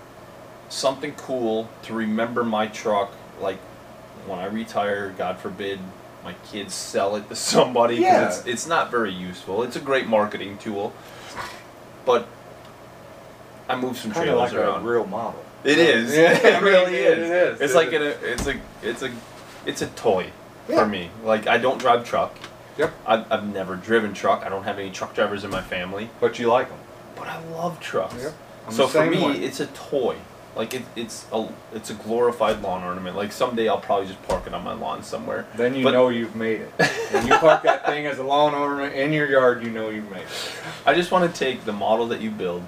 something 0.68 1.12
cool 1.12 1.68
to 1.84 1.94
remember 1.94 2.42
my 2.44 2.66
truck. 2.66 3.12
Like 3.40 3.58
when 4.26 4.38
I 4.40 4.46
retire, 4.46 5.14
God 5.16 5.38
forbid, 5.38 5.78
my 6.24 6.34
kids 6.50 6.74
sell 6.74 7.14
it 7.16 7.28
to 7.28 7.36
somebody 7.54 7.96
because 7.96 8.12
Yeah. 8.12 8.26
it's 8.28 8.46
it's 8.46 8.66
not 8.66 8.90
very 8.90 9.12
useful. 9.12 9.62
It's 9.62 9.76
a 9.76 9.80
great 9.80 10.06
marketing 10.08 10.58
tool, 10.58 10.92
but 12.04 12.26
I 13.68 13.76
moved 13.76 13.98
some 13.98 14.12
trailers 14.12 14.52
like 14.52 14.54
around. 14.54 14.82
a 14.82 14.84
real 14.90 15.06
model. 15.06 15.44
It 15.64 15.78
is. 15.78 16.14
Yeah, 16.16 16.32
it 16.58 16.62
really 16.62 16.94
it 16.96 17.18
is. 17.18 17.30
is. 17.30 17.60
It's 17.60 17.72
It 17.72 17.76
like 17.76 17.92
is. 17.92 18.00
a, 18.02 18.32
it's 18.32 18.46
a 18.46 18.60
it's 18.82 19.02
a 19.02 19.10
it's 19.66 19.82
a 19.82 19.86
toy 19.88 20.26
Yeah. 20.68 20.76
for 20.80 20.86
me. 20.86 21.10
Like 21.24 21.46
I 21.46 21.58
don't 21.58 21.78
drive 21.78 22.04
truck. 22.04 22.36
Yep. 22.78 22.92
I've, 23.06 23.30
I've 23.30 23.52
never 23.52 23.76
driven 23.76 24.14
truck. 24.14 24.44
I 24.44 24.48
don't 24.48 24.64
have 24.64 24.78
any 24.78 24.90
truck 24.90 25.14
drivers 25.14 25.44
in 25.44 25.50
my 25.50 25.60
family. 25.60 26.08
But 26.20 26.38
you 26.38 26.48
like 26.48 26.68
them. 26.68 26.78
But 27.16 27.28
I 27.28 27.42
love 27.50 27.78
trucks. 27.80 28.14
Yep. 28.20 28.32
I'm 28.66 28.72
So 28.72 28.86
for 28.88 29.04
me, 29.06 29.24
way. 29.24 29.32
it's 29.38 29.60
a 29.60 29.66
toy. 29.66 30.16
Like 30.56 30.74
it, 30.74 30.82
it's 30.96 31.26
a 31.32 31.48
it's 31.74 31.90
a 31.90 31.94
glorified 31.94 32.60
lawn 32.60 32.82
ornament. 32.82 33.16
Like 33.16 33.30
someday 33.32 33.68
I'll 33.68 33.80
probably 33.80 34.06
just 34.08 34.22
park 34.26 34.46
it 34.46 34.52
on 34.54 34.62
my 34.64 34.74
lawn 34.74 35.02
somewhere. 35.02 35.46
Then 35.54 35.74
you 35.74 35.84
But- 35.84 35.92
know 35.92 36.08
you've 36.08 36.34
made 36.36 36.60
it. 36.62 36.70
when 37.12 37.26
you 37.26 37.34
park 37.38 37.62
that 37.62 37.86
thing 37.86 38.06
as 38.06 38.18
a 38.18 38.22
lawn 38.24 38.54
ornament 38.54 38.94
in 38.94 39.12
your 39.12 39.28
yard, 39.28 39.62
you 39.62 39.70
know 39.70 39.88
you've 39.90 40.10
made 40.10 40.22
it. 40.22 40.28
I 40.84 40.92
just 40.94 41.10
want 41.10 41.32
to 41.32 41.38
take 41.38 41.64
the 41.64 41.72
model 41.72 42.06
that 42.08 42.20
you 42.20 42.30
build 42.30 42.62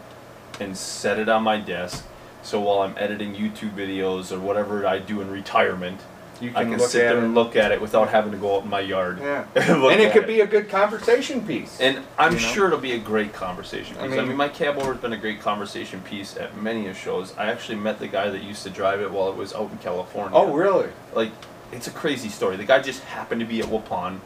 and 0.61 0.76
set 0.76 1.18
it 1.18 1.28
on 1.28 1.42
my 1.42 1.59
desk. 1.59 2.07
So 2.44 2.61
while 2.61 2.80
I'm 2.80 2.94
editing 2.98 3.35
YouTube 3.35 3.74
videos 3.74 4.30
or 4.30 4.38
whatever 4.38 4.87
I 4.87 4.98
do 4.98 5.20
in 5.22 5.30
retirement, 5.30 6.00
You 6.40 6.50
I 6.50 6.62
can, 6.62 6.72
can 6.72 6.78
look 6.80 6.90
sit 6.90 7.04
at 7.07 7.14
there 7.14 7.24
and 7.24 7.35
look 7.35 7.57
at 7.57 7.72
it 7.72 7.80
without 7.80 8.11
having 8.11 8.33
to 8.33 8.38
go 8.38 8.57
out 8.57 8.64
in 8.64 8.70
my 8.70 8.80
yard. 8.80 9.18
Yeah. 9.20 9.46
and 9.54 9.83
and 9.83 10.00
it 10.00 10.12
could 10.12 10.26
be 10.26 10.40
a 10.40 10.46
good 10.46 10.68
conversation 10.68 11.46
piece. 11.46 11.80
And 11.80 12.02
I'm 12.18 12.35
you 12.35 12.40
know? 12.40 12.46
sure 12.52 12.66
it'll 12.66 12.78
be 12.78 12.92
a 12.92 12.98
great 12.98 13.33
conversation 13.33 13.94
piece. 13.96 14.04
I 14.04 14.09
mean, 14.09 14.28
mean- 14.28 14.37
my 14.37 14.48
cab 14.48 14.76
over 14.76 14.92
has 14.92 15.00
been 15.00 15.14
a 15.14 15.18
great 15.18 15.40
conversation 15.40 16.00
piece 16.02 16.37
at 16.37 16.57
many 16.61 16.87
of 16.88 16.98
shows. 16.98 17.35
I 17.38 17.46
actually 17.50 17.78
met 17.78 17.98
the 17.98 18.09
guy 18.09 18.28
that 18.28 18.42
used 18.42 18.62
to 18.64 18.70
drive 18.70 19.00
it 19.00 19.11
while 19.11 19.30
it 19.30 19.37
was 19.37 19.54
out 19.54 19.70
in 19.70 19.78
California. 19.78 20.37
oh, 20.37 20.52
really? 20.52 20.90
Like, 21.14 21.33
it's 21.72 21.87
a 21.87 21.92
crazy 21.92 22.28
story. 22.28 22.57
The 22.57 22.64
guy 22.64 22.80
just 22.83 23.02
happened 23.04 23.40
to 23.40 23.46
be 23.46 23.61
at 23.61 23.66
Waupun. 23.66 24.20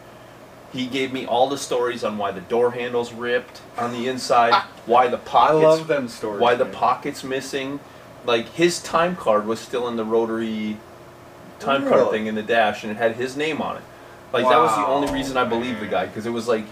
He 0.73 0.87
gave 0.87 1.13
me 1.13 1.25
all 1.25 1.49
the 1.49 1.57
stories 1.57 2.05
on 2.05 2.19
why 2.19 2.33
the 2.33 2.43
door 2.43 2.73
handle's 2.73 3.13
ripped 3.13 3.63
on 3.79 3.93
the 3.93 4.07
inside, 4.09 4.51
ah. 4.53 4.69
why 4.85 5.09
the 5.09 5.17
I 5.17 5.21
pockets, 5.21 5.63
love 5.63 5.87
them 5.87 6.09
stories. 6.09 6.41
why 6.41 6.57
the 6.57 6.67
pocket's 6.67 7.23
missing. 7.25 7.81
Like 8.29 8.51
his 8.51 8.83
time 8.83 9.17
card 9.17 9.47
was 9.47 9.59
still 9.59 9.89
in 9.89 9.97
the 9.97 10.05
rotary 10.05 10.77
time 11.61 11.89
card 11.89 12.11
thing 12.11 12.27
in 12.27 12.35
the 12.35 12.43
dash, 12.43 12.85
and 12.85 12.93
it 12.93 12.99
had 12.99 13.17
his 13.17 13.39
name 13.39 13.63
on 13.63 13.79
it. 13.79 13.83
Like 14.35 14.45
that 14.45 14.59
was 14.59 14.77
the 14.77 14.87
only 14.87 15.11
reason 15.11 15.39
I 15.39 15.45
believed 15.45 15.81
the 15.81 15.87
guy 15.87 16.05
because 16.05 16.27
it 16.27 16.31
was 16.31 16.47
like, 16.47 16.67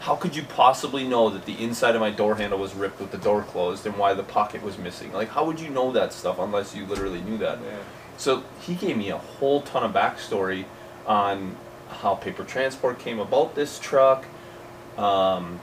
how 0.00 0.16
could 0.16 0.34
you 0.34 0.42
possibly 0.42 1.06
know 1.06 1.30
that 1.30 1.46
the 1.46 1.62
inside 1.62 1.94
of 1.94 2.00
my 2.00 2.10
door 2.10 2.34
handle 2.34 2.58
was 2.58 2.74
ripped 2.74 2.98
with 2.98 3.12
the 3.12 3.18
door 3.18 3.42
closed 3.42 3.86
and 3.86 3.96
why 3.96 4.14
the 4.14 4.24
pocket 4.24 4.64
was 4.64 4.78
missing? 4.78 5.12
Like 5.12 5.28
how 5.28 5.44
would 5.44 5.60
you 5.60 5.70
know 5.70 5.92
that 5.92 6.12
stuff 6.12 6.40
unless 6.40 6.74
you 6.74 6.84
literally 6.86 7.20
knew 7.20 7.38
that? 7.38 7.60
Yeah. 7.64 7.78
So 8.16 8.42
he 8.60 8.74
gave 8.74 8.96
me 8.96 9.10
a 9.10 9.18
whole 9.18 9.62
ton 9.62 9.84
of 9.84 9.92
backstory 9.92 10.64
on 11.06 11.54
how 11.88 12.16
paper 12.16 12.42
transport 12.42 12.98
came 12.98 13.20
about 13.20 13.54
this 13.54 13.78
truck, 13.78 14.26
um, 14.98 15.60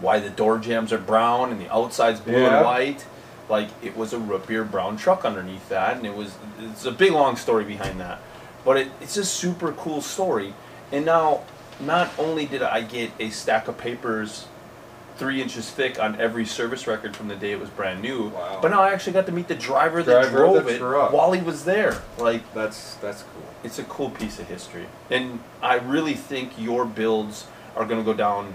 why 0.00 0.20
the 0.20 0.30
door 0.30 0.58
jambs 0.58 0.90
are 0.90 0.98
brown 0.98 1.52
and 1.52 1.60
the 1.60 1.68
outside's 1.70 2.20
blue 2.20 2.40
Yeah. 2.40 2.56
and 2.56 2.64
white. 2.64 3.04
Like 3.50 3.68
it 3.82 3.96
was 3.96 4.12
a 4.12 4.18
root 4.18 4.46
beer 4.46 4.62
brown 4.64 4.96
truck 4.96 5.24
underneath 5.24 5.68
that, 5.70 5.96
and 5.96 6.06
it 6.06 6.14
was 6.14 6.36
it's 6.60 6.84
a 6.86 6.92
big 6.92 7.10
long 7.12 7.36
story 7.36 7.64
behind 7.64 7.98
that, 8.00 8.20
but 8.64 8.76
it, 8.76 8.88
it's 9.00 9.16
a 9.16 9.24
super 9.24 9.72
cool 9.72 10.00
story. 10.00 10.54
And 10.92 11.04
now, 11.04 11.42
not 11.80 12.10
only 12.18 12.46
did 12.46 12.62
I 12.62 12.82
get 12.82 13.10
a 13.18 13.30
stack 13.30 13.66
of 13.68 13.76
papers 13.76 14.46
three 15.16 15.42
inches 15.42 15.68
thick 15.70 16.00
on 16.00 16.18
every 16.18 16.46
service 16.46 16.86
record 16.86 17.14
from 17.14 17.28
the 17.28 17.36
day 17.36 17.52
it 17.52 17.60
was 17.60 17.68
brand 17.68 18.00
new, 18.00 18.28
Wow. 18.28 18.58
but 18.62 18.70
now 18.70 18.80
I 18.82 18.92
actually 18.94 19.12
got 19.12 19.26
to 19.26 19.32
meet 19.32 19.48
the 19.48 19.54
driver 19.54 20.02
that 20.02 20.22
Driver 20.22 20.44
of 20.44 20.52
drove 20.62 20.68
it 20.68 20.78
truck. 20.78 21.12
while 21.12 21.32
he 21.32 21.42
was 21.42 21.64
there. 21.66 22.00
Like 22.18 22.42
That's 22.54 22.94
that's 22.96 23.22
cool. 23.24 23.42
it's 23.64 23.78
a 23.80 23.84
cool 23.84 24.10
piece 24.10 24.38
of 24.38 24.46
history, 24.48 24.86
and 25.10 25.40
I 25.60 25.74
really 25.74 26.14
think 26.14 26.52
your 26.56 26.84
builds 26.84 27.46
are 27.76 27.84
going 27.84 27.98
to 28.00 28.04
go 28.04 28.14
down 28.16 28.54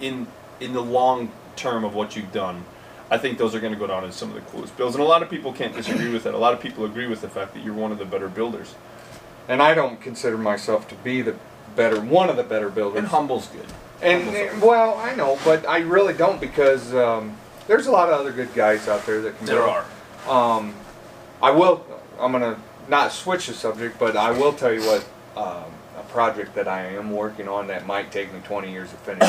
in 0.00 0.26
in 0.60 0.72
the 0.72 0.82
long 0.82 1.30
term 1.56 1.84
of 1.84 1.94
what 1.94 2.16
you've 2.16 2.32
done. 2.32 2.64
I 3.10 3.18
think 3.18 3.38
those 3.38 3.54
are 3.54 3.60
going 3.60 3.72
to 3.72 3.78
go 3.78 3.86
down 3.86 4.04
as 4.04 4.14
some 4.16 4.30
of 4.30 4.34
the 4.34 4.40
coolest 4.50 4.76
builds, 4.76 4.94
and 4.96 5.04
a 5.04 5.06
lot 5.06 5.22
of 5.22 5.30
people 5.30 5.52
can't 5.52 5.74
disagree 5.74 6.10
with 6.12 6.24
that. 6.24 6.34
A 6.34 6.38
lot 6.38 6.54
of 6.54 6.60
people 6.60 6.84
agree 6.84 7.06
with 7.06 7.20
the 7.20 7.28
fact 7.28 7.54
that 7.54 7.62
you're 7.62 7.74
one 7.74 7.92
of 7.92 7.98
the 7.98 8.04
better 8.04 8.28
builders, 8.28 8.74
And 9.48 9.62
I 9.62 9.74
don't 9.74 10.00
consider 10.00 10.36
myself 10.36 10.88
to 10.88 10.94
be 10.96 11.22
the 11.22 11.36
better 11.76 12.00
one 12.00 12.28
of 12.30 12.36
the 12.36 12.42
better 12.42 12.68
builders. 12.68 12.98
and 12.98 13.08
humble's 13.08 13.46
good. 13.48 13.66
And 14.02 14.24
Humble's 14.24 14.62
uh, 14.62 14.66
well, 14.66 14.96
I 14.98 15.14
know, 15.14 15.38
but 15.44 15.66
I 15.68 15.78
really 15.78 16.14
don't 16.14 16.40
because 16.40 16.92
um, 16.94 17.36
there's 17.68 17.86
a 17.86 17.92
lot 17.92 18.08
of 18.10 18.18
other 18.20 18.32
good 18.32 18.52
guys 18.54 18.88
out 18.88 19.06
there 19.06 19.20
that 19.22 19.36
can. 19.38 19.46
There 19.46 19.62
are. 19.62 19.84
Um, 20.28 20.74
I 21.42 21.50
will. 21.52 21.84
I'm 22.18 22.32
gonna 22.32 22.58
not 22.88 23.12
switch 23.12 23.46
the 23.46 23.54
subject, 23.54 23.98
but 23.98 24.16
I 24.16 24.32
will 24.32 24.52
tell 24.52 24.72
you 24.72 24.80
what 24.82 25.06
um, 25.36 25.70
a 25.98 26.02
project 26.08 26.54
that 26.56 26.66
I 26.68 26.86
am 26.86 27.10
working 27.12 27.48
on 27.48 27.68
that 27.68 27.86
might 27.86 28.10
take 28.12 28.32
me 28.34 28.40
20 28.44 28.70
years 28.70 28.90
to 28.90 28.96
finish, 28.96 29.28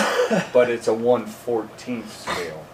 but 0.52 0.70
it's 0.70 0.88
a 0.88 0.94
1/14th 0.94 2.10
scale. 2.10 2.66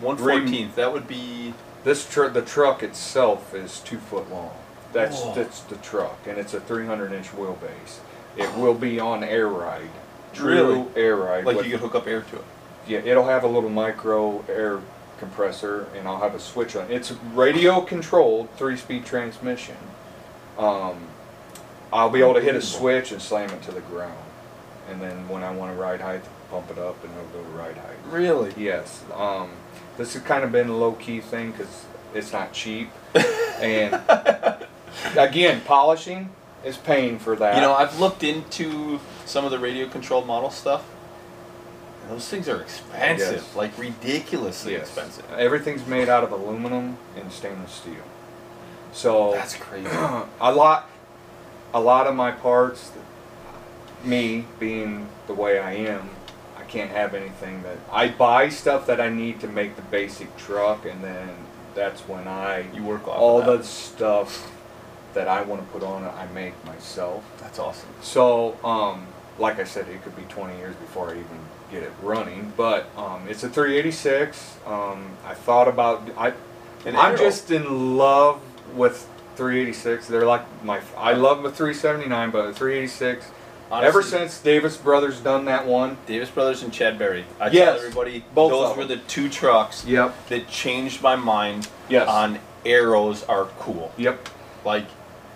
One 0.00 0.16
fourteenth. 0.16 0.74
That 0.76 0.92
would 0.92 1.06
be. 1.08 1.54
This 1.84 2.08
tr- 2.08 2.26
the 2.28 2.42
truck 2.42 2.82
itself 2.82 3.54
is 3.54 3.80
two 3.80 3.98
foot 3.98 4.30
long. 4.30 4.52
That's 4.92 5.20
Whoa. 5.20 5.34
that's 5.34 5.60
the 5.60 5.76
truck, 5.76 6.18
and 6.26 6.36
it's 6.38 6.52
a 6.52 6.60
300 6.60 7.12
inch 7.12 7.28
wheelbase. 7.28 7.98
It 8.36 8.52
will 8.56 8.74
be 8.74 8.98
on 9.00 9.22
air 9.24 9.46
ride. 9.48 9.88
True 10.32 10.48
Really? 10.52 10.84
air 10.96 11.16
ride. 11.16 11.44
Like 11.44 11.56
with- 11.58 11.66
you 11.66 11.72
could 11.72 11.80
hook 11.80 11.94
up 11.94 12.06
air 12.06 12.20
to 12.22 12.36
it. 12.36 12.44
yeah, 12.86 12.98
it'll 13.04 13.24
have 13.26 13.44
a 13.44 13.46
little 13.46 13.70
micro 13.70 14.44
air 14.48 14.80
compressor, 15.18 15.86
and 15.96 16.06
I'll 16.08 16.18
have 16.18 16.34
a 16.34 16.40
switch 16.40 16.74
on. 16.76 16.90
It's 16.90 17.12
radio 17.34 17.80
controlled, 17.82 18.48
three 18.56 18.76
speed 18.76 19.06
transmission. 19.06 19.76
Um, 20.58 20.98
I'll 21.92 22.10
be 22.10 22.20
able 22.20 22.34
to 22.34 22.40
hit 22.40 22.54
a 22.54 22.62
switch 22.62 23.12
and 23.12 23.20
slam 23.22 23.50
it 23.50 23.62
to 23.62 23.72
the 23.72 23.80
ground, 23.80 24.18
and 24.88 25.00
then 25.00 25.28
when 25.28 25.42
I 25.44 25.50
want 25.52 25.72
to 25.74 25.80
ride 25.80 26.00
height, 26.00 26.22
pump 26.50 26.70
it 26.70 26.78
up, 26.78 27.02
and 27.04 27.12
it'll 27.12 27.42
go 27.42 27.42
to 27.48 27.56
ride 27.56 27.76
height. 27.76 27.96
Really? 28.10 28.52
Yes. 28.56 29.02
Um, 29.14 29.50
this 30.00 30.14
has 30.14 30.22
kind 30.22 30.42
of 30.42 30.50
been 30.50 30.70
a 30.70 30.76
low 30.76 30.92
key 30.92 31.20
thing 31.20 31.50
because 31.52 31.84
it's 32.14 32.32
not 32.32 32.54
cheap, 32.54 32.88
and 33.60 33.94
again, 35.14 35.60
polishing 35.66 36.30
is 36.64 36.78
paying 36.78 37.18
for 37.18 37.36
that. 37.36 37.56
You 37.56 37.60
know, 37.60 37.74
I've 37.74 38.00
looked 38.00 38.24
into 38.24 38.98
some 39.26 39.44
of 39.44 39.50
the 39.50 39.58
radio 39.58 39.86
controlled 39.86 40.26
model 40.26 40.50
stuff. 40.50 40.88
Those 42.08 42.26
things 42.28 42.48
are 42.48 42.62
expensive, 42.62 43.34
Yes. 43.44 43.54
like 43.54 43.76
ridiculously 43.78 44.72
Yes. 44.72 44.88
expensive. 44.88 45.30
Everything's 45.32 45.86
made 45.86 46.08
out 46.08 46.24
of 46.24 46.32
aluminum 46.32 46.96
and 47.14 47.30
stainless 47.30 47.70
steel. 47.72 48.02
So 48.92 49.32
That's 49.32 49.54
crazy. 49.54 49.86
a 50.40 50.52
lot, 50.52 50.88
a 51.74 51.80
lot 51.80 52.06
of 52.06 52.16
my 52.16 52.30
parts, 52.32 52.90
me 54.02 54.46
being 54.58 55.08
the 55.26 55.34
way 55.34 55.58
I 55.58 55.74
am, 55.74 56.08
can't 56.70 56.90
have 56.90 57.14
anything 57.14 57.62
that 57.64 57.76
I 57.92 58.08
buy 58.08 58.48
stuff 58.48 58.86
that 58.86 59.00
I 59.00 59.10
need 59.10 59.40
to 59.40 59.48
make 59.48 59.76
the 59.76 59.82
basic 59.82 60.34
truck, 60.36 60.86
and 60.86 61.02
then 61.02 61.28
that's 61.74 62.02
when 62.02 62.26
I 62.28 62.66
you 62.72 62.84
work 62.84 63.06
off 63.06 63.18
all 63.18 63.42
the 63.42 63.62
stuff 63.62 64.50
that 65.14 65.28
I 65.28 65.42
want 65.42 65.60
to 65.66 65.72
put 65.72 65.82
on 65.82 66.04
it. 66.04 66.08
I 66.14 66.26
make 66.32 66.64
myself. 66.64 67.24
That's 67.40 67.58
awesome. 67.58 67.90
So, 68.00 68.56
um, 68.64 69.06
like 69.38 69.58
I 69.58 69.64
said, 69.64 69.88
it 69.88 70.02
could 70.02 70.16
be 70.16 70.22
20 70.24 70.56
years 70.58 70.76
before 70.76 71.10
I 71.10 71.12
even 71.12 71.40
get 71.70 71.82
it 71.82 71.92
running, 72.02 72.52
but 72.56 72.88
um, 72.96 73.26
it's 73.28 73.42
a 73.42 73.48
386. 73.48 74.58
Um, 74.66 75.10
I 75.24 75.34
thought 75.34 75.68
about 75.68 76.08
I. 76.16 76.32
And 76.86 76.96
I'm 76.96 77.18
just 77.18 77.50
in 77.50 77.98
love 77.98 78.40
with 78.74 79.06
386. 79.36 80.06
They're 80.06 80.24
like 80.24 80.46
my 80.64 80.80
I 80.96 81.12
love 81.12 81.42
my 81.42 81.50
379, 81.50 82.30
but 82.30 82.52
386 82.54 83.26
Honestly, 83.70 83.88
Ever 83.88 84.02
since 84.02 84.40
Davis 84.40 84.76
Brothers 84.76 85.20
done 85.20 85.44
that 85.44 85.64
one, 85.64 85.96
Davis 86.06 86.28
Brothers 86.28 86.64
and 86.64 86.72
Chad 86.72 86.98
Berry. 86.98 87.24
I 87.38 87.50
yes, 87.50 87.66
tell 87.66 87.78
everybody 87.78 88.24
both 88.34 88.50
those 88.50 88.76
were 88.76 88.84
the 88.84 88.96
two 88.96 89.28
trucks 89.28 89.84
yep. 89.84 90.14
that 90.28 90.48
changed 90.48 91.02
my 91.02 91.14
mind 91.14 91.68
yes. 91.88 92.08
on 92.08 92.40
arrows 92.66 93.22
are 93.24 93.44
cool. 93.60 93.92
Yep. 93.96 94.28
Like 94.64 94.86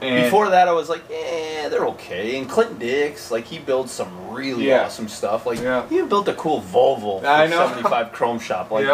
and 0.00 0.24
before 0.24 0.50
that 0.50 0.66
I 0.66 0.72
was 0.72 0.88
like, 0.88 1.02
eh, 1.10 1.68
they're 1.68 1.86
okay. 1.86 2.36
And 2.36 2.48
Clinton 2.48 2.78
Dix, 2.78 3.30
like 3.30 3.44
he 3.44 3.58
builds 3.60 3.92
some 3.92 4.32
really 4.32 4.66
yeah. 4.66 4.86
awesome 4.86 5.08
stuff. 5.08 5.46
Like 5.46 5.60
yeah. 5.60 5.88
he 5.88 6.02
built 6.02 6.26
a 6.26 6.34
cool 6.34 6.60
Volvo 6.60 7.24
I 7.24 7.46
know. 7.46 7.68
75 7.68 8.12
Chrome 8.12 8.40
Shop. 8.40 8.72
Like 8.72 8.86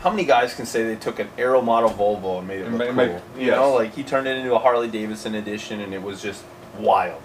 how 0.00 0.10
many 0.10 0.24
guys 0.24 0.54
can 0.54 0.66
say 0.66 0.84
they 0.84 0.96
took 0.96 1.18
an 1.18 1.28
aero 1.36 1.60
model 1.60 1.90
Volvo 1.90 2.38
and 2.38 2.46
made 2.46 2.60
it 2.60 2.70
look 2.70 2.88
and 2.88 2.96
cool? 2.96 3.06
Made, 3.06 3.10
yes. 3.10 3.22
You 3.36 3.50
know, 3.50 3.74
like 3.74 3.94
he 3.94 4.04
turned 4.04 4.28
it 4.28 4.36
into 4.36 4.54
a 4.54 4.58
Harley 4.58 4.88
Davidson 4.88 5.34
edition 5.34 5.80
and 5.80 5.92
it 5.92 6.02
was 6.02 6.22
just 6.22 6.44
wild. 6.78 7.20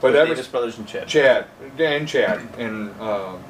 But 0.00 0.14
ever 0.14 0.28
Davis 0.28 0.48
Brothers 0.48 0.78
and 0.78 0.86
Chad. 0.86 1.06
Chad 1.08 1.46
and 1.78 2.08
Chad 2.08 2.40
and 2.58 2.98
um, 3.00 3.42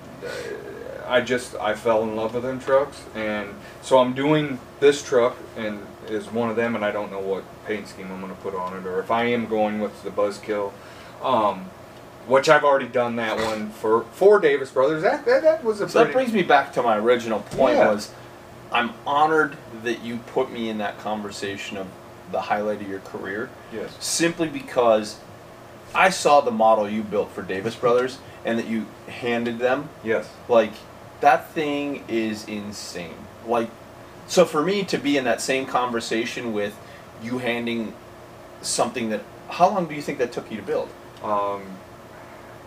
I 1.06 1.20
just 1.20 1.54
I 1.56 1.74
fell 1.74 2.02
in 2.02 2.16
love 2.16 2.34
with 2.34 2.42
them 2.42 2.60
trucks 2.60 3.02
and 3.14 3.54
so 3.82 3.98
I'm 3.98 4.14
doing 4.14 4.58
this 4.80 5.02
truck 5.02 5.36
and 5.56 5.80
is 6.08 6.26
one 6.30 6.50
of 6.50 6.56
them 6.56 6.74
and 6.74 6.84
I 6.84 6.90
don't 6.90 7.10
know 7.10 7.20
what 7.20 7.44
paint 7.66 7.88
scheme 7.88 8.10
I'm 8.10 8.20
gonna 8.20 8.34
put 8.34 8.54
on 8.54 8.76
it 8.76 8.86
or 8.86 9.00
if 9.00 9.10
I 9.10 9.24
am 9.24 9.46
going 9.46 9.80
with 9.80 10.02
the 10.02 10.10
Buzzkill, 10.10 10.72
um, 11.22 11.66
which 12.26 12.48
I've 12.48 12.64
already 12.64 12.88
done 12.88 13.16
that 13.16 13.36
one 13.36 13.70
for 13.70 14.02
for 14.12 14.38
Davis 14.40 14.70
Brothers. 14.70 15.02
That 15.02 15.24
that, 15.26 15.42
that 15.42 15.64
was 15.64 15.80
a 15.80 15.88
So 15.88 16.04
that 16.04 16.12
brings 16.12 16.32
me 16.32 16.42
back 16.42 16.72
to 16.74 16.82
my 16.82 16.96
original 16.96 17.40
point 17.40 17.76
Yeah. 17.76 17.92
was 17.92 18.12
I'm 18.72 18.92
honored 19.06 19.56
that 19.82 20.02
you 20.02 20.18
put 20.28 20.50
me 20.52 20.68
in 20.68 20.78
that 20.78 20.98
conversation 20.98 21.76
of 21.76 21.86
the 22.30 22.40
highlight 22.40 22.80
of 22.80 22.88
your 22.88 23.00
career 23.00 23.50
yes 23.72 23.96
simply 23.98 24.48
because 24.48 25.18
I 25.94 26.10
saw 26.10 26.40
the 26.40 26.50
model 26.50 26.88
you 26.88 27.02
built 27.02 27.30
for 27.32 27.42
Davis 27.42 27.74
Brothers 27.74 28.18
and 28.44 28.58
that 28.58 28.66
you 28.68 28.86
handed 29.08 29.58
them 29.58 29.88
yes 30.04 30.28
like 30.48 30.72
that 31.20 31.50
thing 31.50 32.02
is 32.08 32.46
insane. 32.48 33.14
Like 33.46 33.68
so 34.26 34.44
for 34.44 34.62
me 34.62 34.84
to 34.84 34.96
be 34.98 35.16
in 35.18 35.24
that 35.24 35.40
same 35.40 35.66
conversation 35.66 36.52
with 36.52 36.78
you 37.22 37.38
handing 37.38 37.92
something 38.62 39.10
that 39.10 39.22
how 39.48 39.68
long 39.68 39.86
do 39.86 39.94
you 39.94 40.02
think 40.02 40.18
that 40.18 40.32
took 40.32 40.50
you 40.50 40.56
to 40.56 40.62
build? 40.62 40.88
um, 41.22 41.62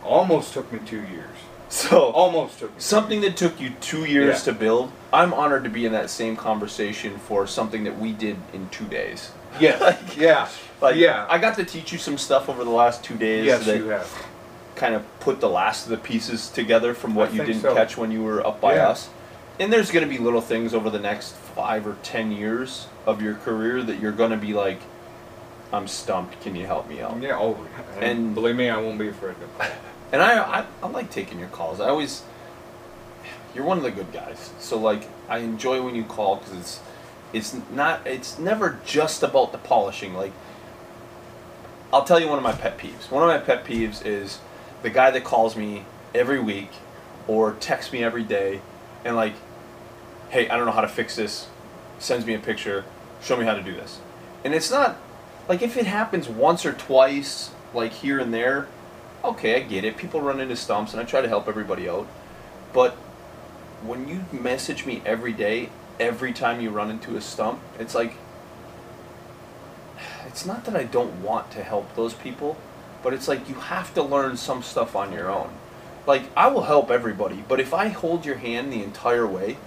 almost 0.04 0.54
took 0.54 0.72
me 0.72 0.80
two 0.86 1.02
years 1.02 1.30
So 1.70 2.10
almost 2.12 2.60
took 2.60 2.70
me 2.72 2.76
two 2.76 2.82
something 2.82 3.22
that 3.22 3.36
took 3.38 3.60
you 3.60 3.72
two 3.82 4.06
years 4.06 4.40
Yeah. 4.46 4.54
to 4.54 4.60
build. 4.60 4.92
I'm 5.12 5.34
honored 5.34 5.64
to 5.64 5.70
be 5.70 5.86
in 5.86 5.92
that 5.94 6.10
same 6.10 6.36
conversation 6.36 7.18
for 7.18 7.48
something 7.48 7.84
that 7.86 7.98
we 7.98 8.12
did 8.12 8.36
in 8.54 8.70
two 8.70 8.86
days. 8.86 9.32
years. 9.60 9.80
yeah 9.82 9.98
yeah 10.18 10.50
Like, 10.84 10.96
yeah 10.98 11.26
I 11.30 11.38
got 11.38 11.56
to 11.56 11.66
teach 11.66 11.92
you 11.92 11.98
some 11.98 12.18
stuff 12.18 12.50
over 12.50 12.64
the 12.64 12.70
last 12.70 13.04
two 13.04 13.16
days 13.16 13.46
yes 13.46 13.66
that 13.66 13.78
you 13.78 13.88
have 13.88 14.28
kind 14.76 14.96
of 14.96 15.04
put 15.20 15.40
the 15.40 15.50
last 15.50 15.86
of 15.86 15.92
the 15.92 15.98
pieces 15.98 16.50
together 16.50 16.94
from 16.94 17.16
what 17.16 17.30
I 17.30 17.34
you 17.34 17.46
didn't 17.46 17.62
so. 17.62 17.74
catch 17.74 17.96
when 17.98 18.12
you 18.12 18.24
were 18.24 18.46
up 18.46 18.60
by 18.60 18.76
Yeah. 18.76 18.90
us. 18.90 19.10
And 19.60 19.72
there's 19.72 19.92
going 19.92 20.04
to 20.04 20.10
be 20.10 20.18
little 20.18 20.42
things 20.42 20.74
over 20.74 20.90
the 20.90 21.00
next 21.00 21.34
five 21.36 21.86
or 21.86 21.96
ten 22.04 22.32
years 22.32 22.88
of 23.06 23.22
your 23.22 23.36
career 23.36 23.84
that 23.84 24.00
you're 24.00 24.12
going 24.12 24.32
to 24.32 24.38
be 24.38 24.54
like, 24.54 24.80
I'm 25.72 25.88
stumped. 25.88 26.42
Can 26.42 26.56
you 26.56 26.66
help 26.66 26.90
me 26.90 27.02
out? 27.02 27.22
yeah 27.22 27.38
oh 27.38 27.56
and, 27.96 28.04
And- 28.04 28.36
believe 28.36 28.56
me 28.56 28.70
I 28.70 28.78
won't 28.78 28.98
be 29.00 29.08
afraid 29.08 29.36
to 29.40 29.72
And 30.12 30.22
I, 30.22 30.40
I, 30.62 30.66
I 30.82 30.88
like 30.88 31.10
taking 31.12 31.40
your 31.40 31.50
calls. 31.50 31.80
I 31.80 31.88
always, 31.90 32.24
you're 33.56 33.64
one 33.66 33.78
of 33.78 33.84
the 33.84 33.92
good 33.92 34.12
guys. 34.12 34.52
So 34.60 34.78
like, 34.78 35.08
I 35.30 35.38
enjoy 35.40 35.82
when 35.82 35.96
you 35.96 36.04
call 36.04 36.38
because 36.38 36.54
it's, 36.54 36.80
it's 37.32 37.56
not, 37.72 38.06
it's 38.06 38.38
never 38.38 38.80
just 38.86 39.24
about 39.24 39.52
the 39.52 39.58
polishing. 39.58 40.14
Like, 40.14 40.34
I'll 41.94 42.04
tell 42.04 42.20
you 42.20 42.28
one 42.28 42.40
of 42.40 42.44
my 42.44 42.54
pet 42.54 42.80
peeves. 42.80 43.12
One 43.12 43.22
of 43.22 43.30
my 43.30 43.38
pet 43.38 43.64
peeves 43.64 44.04
is 44.04 44.40
the 44.82 44.90
guy 44.90 45.12
that 45.12 45.24
calls 45.24 45.56
me 45.56 45.86
every 46.16 46.40
week 46.40 46.72
or 47.28 47.54
texts 47.54 47.94
me 47.94 48.04
every 48.04 48.24
day 48.24 48.62
and 49.06 49.16
like, 49.16 49.34
hey, 50.30 50.50
I 50.50 50.58
don't 50.58 50.66
know 50.66 50.72
how 50.72 50.82
to 50.82 50.88
fix 50.88 51.16
this. 51.16 51.48
Sends 52.00 52.26
me 52.26 52.34
a 52.34 52.40
picture. 52.40 52.84
Show 53.22 53.38
me 53.38 53.46
how 53.46 53.54
to 53.54 53.62
do 53.62 53.76
this. 53.76 54.00
And 54.44 54.56
it's 54.56 54.72
not 54.72 54.98
like 55.48 55.62
if 55.62 55.78
it 55.78 55.86
happens 55.86 56.28
once 56.28 56.66
or 56.66 56.74
twice, 56.74 57.52
like 57.76 57.92
here 57.92 58.20
and 58.20 58.34
there, 58.34 58.68
okay, 59.24 59.56
I 59.58 59.60
get 59.60 59.84
it. 59.84 59.96
People 59.96 60.20
run 60.20 60.40
into 60.40 60.56
stumps, 60.56 60.94
and 60.94 61.02
I 61.02 61.06
try 61.06 61.22
to 61.22 61.28
help 61.28 61.48
everybody 61.48 61.88
out. 61.88 62.08
But 62.74 62.94
when 63.86 64.08
you 64.08 64.26
message 64.32 64.88
me 64.88 65.04
every 65.06 65.32
day, 65.32 65.70
every 66.00 66.34
time 66.34 66.60
you 66.60 66.72
run 66.72 66.90
into 66.90 67.16
a 67.16 67.22
stump, 67.22 67.60
it's 67.80 67.94
like, 67.94 68.16
it's 70.28 70.46
not 70.46 70.66
that 70.66 70.76
I 70.76 70.84
don't 70.84 71.22
want 71.22 71.52
to 71.52 71.64
help 71.64 71.96
those 71.96 72.14
people, 72.14 72.58
but 73.02 73.14
it's 73.14 73.28
like 73.28 73.50
you 73.50 73.56
have 73.56 73.94
to 73.96 74.04
learn 74.04 74.38
some 74.38 74.64
stuff 74.64 74.96
on 74.96 75.12
your 75.12 75.30
own. 75.30 75.50
Like, 76.06 76.24
I 76.36 76.48
will 76.48 76.64
help 76.64 76.92
everybody, 76.92 77.44
but 77.48 77.60
if 77.60 77.74
I 77.74 77.88
hold 77.88 78.26
your 78.26 78.36
hand 78.36 78.72
the 78.72 78.84
entire 78.84 79.26
way, 79.26 79.58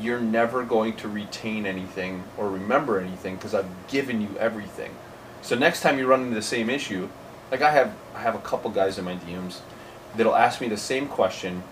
you're 0.00 0.20
never 0.20 0.64
going 0.64 0.96
to 0.96 1.08
retain 1.08 1.66
anything 1.66 2.24
or 2.36 2.50
remember 2.50 2.98
anything 2.98 3.36
because 3.36 3.54
I've 3.54 3.68
given 3.88 4.22
you 4.22 4.30
everything. 4.38 4.94
So 5.42 5.56
next 5.56 5.80
time 5.80 5.98
you 5.98 6.06
run 6.06 6.22
into 6.22 6.34
the 6.34 6.42
same 6.42 6.70
issue, 6.70 7.08
like 7.50 7.62
I 7.62 7.72
have 7.72 7.94
I 8.14 8.20
have 8.20 8.34
a 8.34 8.40
couple 8.40 8.70
guys 8.70 8.98
in 8.98 9.04
my 9.04 9.16
DMs 9.16 9.60
that'll 10.16 10.34
ask 10.34 10.60
me 10.60 10.68
the 10.68 10.76
same 10.76 11.08
question 11.08 11.62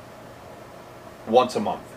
once 1.27 1.57
a 1.57 1.61
month. 1.61 1.89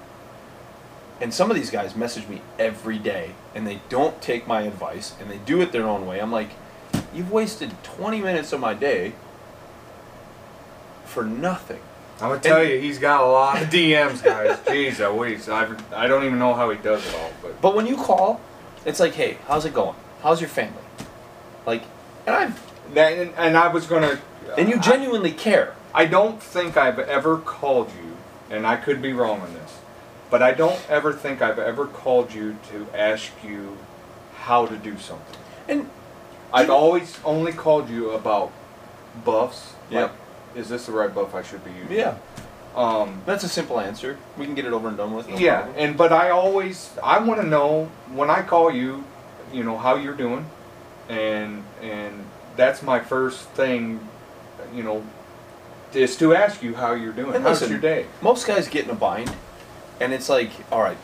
And 1.23 1.33
some 1.33 1.49
of 1.49 1.55
these 1.55 1.69
guys 1.69 1.95
message 1.95 2.27
me 2.27 2.41
every 2.59 2.99
day 2.99 3.31
and 3.55 3.65
they 3.65 3.79
don't 3.88 4.21
take 4.21 4.45
my 4.45 4.63
advice 4.63 5.15
and 5.21 5.31
they 5.31 5.38
do 5.38 5.62
it 5.62 5.71
their 5.71 5.88
own 5.88 6.05
way. 6.05 6.19
I'm 6.19 6.33
like, 6.33 6.49
you've 7.13 7.31
wasted 7.31 7.71
20 7.83 8.19
minutes 8.21 8.51
of 8.51 8.59
my 8.59 8.73
day 8.73 9.13
for 11.05 11.23
nothing. 11.23 11.79
I'm 12.19 12.27
gonna 12.29 12.41
tell 12.41 12.62
you, 12.62 12.77
he's 12.77 12.99
got 12.99 13.23
a 13.23 13.25
lot 13.25 13.62
of 13.62 13.69
DMs, 13.69 14.21
guys. 14.21 14.57
Jeez, 14.65 15.49
I 15.49 16.03
I 16.03 16.07
don't 16.07 16.25
even 16.25 16.39
know 16.39 16.53
how 16.53 16.69
he 16.69 16.77
does 16.77 17.05
it 17.07 17.15
all, 17.15 17.31
but 17.41 17.62
But 17.62 17.73
when 17.73 17.88
you 17.88 17.95
call, 17.95 18.41
it's 18.86 18.99
like, 18.99 19.13
hey, 19.13 19.38
how's 19.47 19.63
it 19.63 19.73
going? 19.73 19.95
How's 20.21 20.41
your 20.41 20.49
family? 20.49 20.83
Like, 21.65 21.83
and 22.27 22.36
I've 22.36 22.93
that, 22.93 23.17
and, 23.17 23.33
and 23.38 23.57
I 23.57 23.69
was 23.69 23.88
gonna. 23.88 24.19
and 24.57 24.67
you 24.67 24.75
uh, 24.75 24.79
I- 24.79 24.81
genuinely 24.81 25.31
care. 25.31 25.73
I 25.93 26.05
don't 26.05 26.41
think 26.41 26.75
I've 26.75 26.99
ever 26.99 27.38
called 27.38 27.91
you, 27.91 28.17
and 28.55 28.67
I 28.67 28.75
could 28.75 29.01
be 29.01 29.13
wrong 29.13 29.41
on 29.41 29.53
this, 29.53 29.79
but 30.33 30.41
I 30.41 30.51
don't 30.51 30.81
ever 30.89 31.13
think 31.13 31.43
I've 31.43 31.59
ever 31.59 31.85
called 31.85 32.33
you 32.33 32.57
to 32.71 32.87
ask 32.97 33.31
you 33.47 33.77
how 34.35 34.65
to 34.65 34.75
do 34.75 34.97
something. 34.97 35.37
And 35.67 35.87
I've 36.51 36.69
You- 36.69 36.73
always 36.73 37.19
only 37.23 37.53
called 37.53 37.87
you 37.87 38.09
about 38.09 38.49
buffs. 39.23 39.73
Yep. 39.91 40.01
Like, 40.01 40.11
is 40.59 40.69
this 40.69 40.87
the 40.87 40.91
right 40.91 41.13
buff 41.13 41.35
I 41.35 41.43
should 41.43 41.63
be 41.63 41.69
using? 41.69 41.95
yeah, 41.95 42.15
Um, 42.75 43.21
that's 43.27 43.43
a 43.43 43.47
simple 43.47 43.79
answer. 43.79 44.17
We 44.35 44.45
can 44.47 44.55
get 44.55 44.65
it 44.65 44.73
over 44.73 44.87
and 44.87 44.97
done 44.97 45.13
with. 45.13 45.29
no 45.29 45.37
yeah, 45.37 45.57
problem. 45.61 45.75
and 45.77 45.97
but 45.97 46.11
I 46.11 46.31
always 46.31 46.89
I 47.03 47.19
want 47.19 47.39
to 47.39 47.45
know 47.45 47.89
when 48.11 48.31
I 48.31 48.41
call 48.41 48.71
you, 48.71 49.03
you 49.51 49.63
know 49.63 49.77
how 49.77 49.97
you're 49.97 50.15
doing, 50.25 50.47
and 51.09 51.63
and 51.79 52.25
that's 52.55 52.81
my 52.81 52.99
first 52.99 53.41
thing, 53.49 53.99
you 54.73 54.81
know, 54.81 55.03
is 55.93 56.17
to 56.17 56.33
ask 56.33 56.63
you 56.63 56.73
how 56.73 56.93
you're 56.93 57.13
doing. 57.21 57.35
And 57.35 57.43
How's 57.45 57.61
listen, 57.61 57.69
your 57.73 57.79
day? 57.93 58.07
most 58.23 58.47
guys 58.47 58.67
get 58.67 58.85
in 58.85 58.89
a 58.89 58.95
bind, 58.95 59.31
and 59.99 60.13
it's 60.13 60.29
like, 60.29 60.49
all 60.71 60.82
right, 60.82 60.97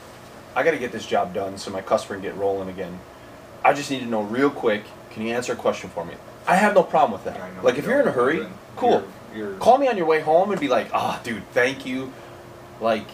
I 0.55 0.63
got 0.63 0.71
to 0.71 0.77
get 0.77 0.91
this 0.91 1.05
job 1.05 1.33
done 1.33 1.57
so 1.57 1.71
my 1.71 1.81
customer 1.81 2.19
can 2.19 2.23
get 2.23 2.37
rolling 2.37 2.69
again. 2.69 2.99
I 3.63 3.73
just 3.73 3.91
need 3.91 3.99
to 3.99 4.05
know 4.05 4.21
real 4.21 4.49
quick. 4.49 4.83
Can 5.11 5.25
you 5.25 5.33
answer 5.33 5.53
a 5.53 5.55
question 5.55 5.89
for 5.89 6.05
me? 6.05 6.13
I 6.47 6.55
have 6.55 6.73
no 6.73 6.83
problem 6.83 7.11
with 7.11 7.25
that. 7.25 7.37
Know 7.37 7.63
Like 7.63 7.77
if 7.77 7.85
you're 7.85 8.01
in 8.01 8.07
a 8.07 8.11
hurry, 8.11 8.45
cool. 8.75 9.03
You're, 9.35 9.49
you're, 9.49 9.57
Call 9.57 9.77
me 9.77 9.87
on 9.87 9.97
your 9.97 10.05
way 10.05 10.21
home 10.21 10.51
and 10.51 10.59
be 10.59 10.67
like, 10.67 10.89
ah, 10.93 11.19
dude, 11.23 11.47
thank 11.51 11.85
you. 11.85 12.11
Like, 12.81 13.05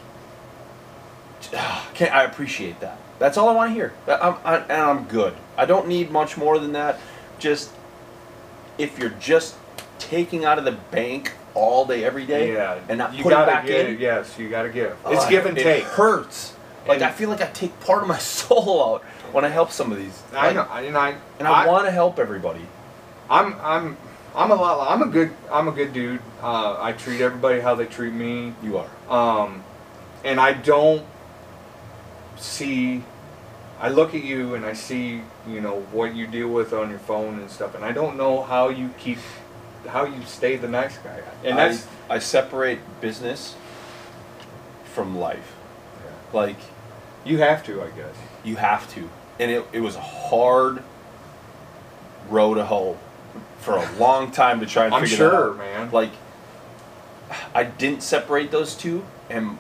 can 1.94 2.12
I 2.12 2.24
appreciate 2.24 2.80
that? 2.80 2.98
That's 3.20 3.38
all 3.38 3.50
I 3.50 3.54
want 3.54 3.70
to 3.70 3.74
hear. 3.74 3.94
I'm, 4.08 4.36
I, 4.44 4.58
and 4.58 4.72
I'm 4.72 5.06
good. 5.06 5.34
I 5.58 5.66
don't 5.66 5.88
need 5.88 6.12
much 6.12 6.38
more 6.38 6.60
than 6.60 6.74
that. 6.74 7.00
Just 7.40 7.72
if 8.78 9.00
you're 9.00 9.10
just 9.10 9.56
taking 10.00 10.46
out 10.46 10.58
of 10.58 10.66
the 10.66 10.74
bank 10.92 11.34
all 11.56 11.86
day, 11.86 12.04
every 12.04 12.26
day, 12.26 12.54
yeah, 12.54 12.80
and 12.90 12.98
not 12.98 13.14
you 13.14 13.24
putting 13.24 13.38
gotta 13.40 13.52
back 13.52 13.66
give, 13.66 13.88
in, 13.90 14.00
Yes, 14.00 14.38
you 14.38 14.50
gotta 14.50 14.70
give. 14.70 14.96
It's 15.08 15.24
uh, 15.26 15.30
give 15.30 15.46
and 15.46 15.58
it 15.58 15.64
take. 15.64 15.84
hurts. 15.84 16.54
Like 16.88 16.98
And- 16.98 17.06
I 17.06 17.12
feel 17.12 17.30
like 17.30 17.42
I 17.42 17.48
take 17.48 17.78
part 17.80 18.02
of 18.04 18.08
my 18.08 18.18
soul 18.40 18.96
out 18.96 19.04
when 19.32 19.44
I 19.46 19.50
help 19.50 19.72
some 19.72 19.92
of 19.92 19.98
these. 19.98 20.22
I 20.34 20.48
Like, 20.48 20.56
know, 20.56 20.62
and 20.88 20.98
I 20.98 21.16
and 21.40 21.48
I, 21.48 21.66
want 21.68 21.86
to 21.86 21.92
help 21.92 22.20
everybody. 22.20 22.66
I'm 23.30 23.56
I'm 23.62 23.98
I'm 24.36 24.52
a 24.52 24.56
lot. 24.56 24.92
I'm 24.92 25.02
a 25.02 25.08
good 25.12 25.32
I'm 25.52 25.68
a 25.68 25.72
good 25.72 25.94
dude. 25.94 26.20
Uh, 26.44 26.78
I 26.80 26.92
treat 26.92 27.22
everybody 27.22 27.60
how 27.62 27.74
they 27.74 27.86
treat 27.86 28.14
me. 28.14 28.54
You 28.62 28.78
are. 28.80 28.90
Um, 29.10 29.64
and 30.24 30.40
I 30.40 30.54
don't 30.54 31.06
see. 32.38 33.04
I 33.80 33.90
look 33.90 34.14
at 34.16 34.24
you 34.24 34.56
and 34.56 34.66
I 34.66 34.74
see 34.74 35.22
you 35.48 35.62
know 35.62 35.82
what 35.92 36.16
you 36.16 36.28
deal 36.28 36.48
with 36.50 36.74
on 36.74 36.90
your 36.90 37.00
phone 37.00 37.40
and 37.40 37.50
stuff, 37.50 37.76
and 37.76 37.84
I 37.84 37.92
don't 37.92 38.16
know 38.18 38.42
how 38.44 38.70
you 38.70 38.90
keep 38.98 39.18
how 39.88 40.06
you 40.06 40.24
stay 40.24 40.58
the 40.58 40.68
nice 40.68 40.98
guy. 40.98 41.22
And 41.44 41.58
that's 41.58 41.88
I, 42.10 42.16
I 42.16 42.20
separate 42.20 42.80
business 43.02 43.56
from 44.86 45.18
life. 45.18 45.56
Like 46.34 46.58
you 47.24 47.40
have 47.40 47.64
to, 47.66 47.82
I 47.82 47.90
guess. 47.90 48.16
you 48.44 48.58
have 48.58 48.92
to, 48.94 49.10
and 49.40 49.52
it, 49.52 49.66
it 49.72 49.80
was 49.80 49.96
a 49.96 50.02
hard 50.02 50.84
row 52.30 52.54
to 52.54 52.66
hoe 52.66 52.98
for 53.60 53.78
a 53.78 53.92
long 53.98 54.32
time 54.32 54.60
to 54.60 54.66
try 54.66 54.86
and 54.86 54.94
I'm 54.94 55.04
figure 55.04 55.18
sure, 55.18 55.52
out. 55.52 55.58
man. 55.58 55.92
Like 55.92 56.12
I 57.54 57.64
didn't 57.64 58.04
separate 58.04 58.52
those 58.52 58.76
two, 58.76 59.04
and 59.30 59.58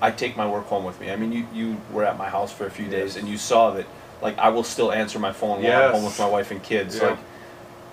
I 0.00 0.10
take 0.10 0.36
my 0.36 0.48
work 0.48 0.66
home 0.66 0.84
with 0.84 1.00
me. 1.00 1.10
I 1.10 1.16
mean, 1.16 1.32
you 1.32 1.46
you 1.52 1.80
were 1.92 2.04
at 2.04 2.18
my 2.18 2.28
house 2.28 2.52
for 2.52 2.66
a 2.66 2.70
few 2.70 2.88
days, 2.88 3.16
and 3.16 3.28
you 3.28 3.38
saw 3.38 3.70
that. 3.72 3.86
Like 4.20 4.38
I 4.38 4.50
will 4.50 4.62
still 4.62 4.92
answer 4.92 5.18
my 5.18 5.32
phone 5.32 5.64
while 5.64 5.88
I'm 5.88 5.94
home 5.94 6.04
with 6.04 6.18
my 6.18 6.28
wife 6.28 6.52
and 6.52 6.62
kids. 6.62 6.96
Yeah. 6.96 7.10
Like 7.10 7.18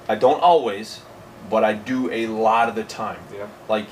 I 0.10 0.16
don't 0.16 0.42
always, 0.42 1.02
but 1.52 1.64
I 1.64 1.74
do 1.74 2.12
a 2.12 2.26
lot 2.26 2.68
of 2.68 2.76
the 2.76 2.84
time. 2.84 3.20
yeah. 3.34 3.48
Like 3.70 3.86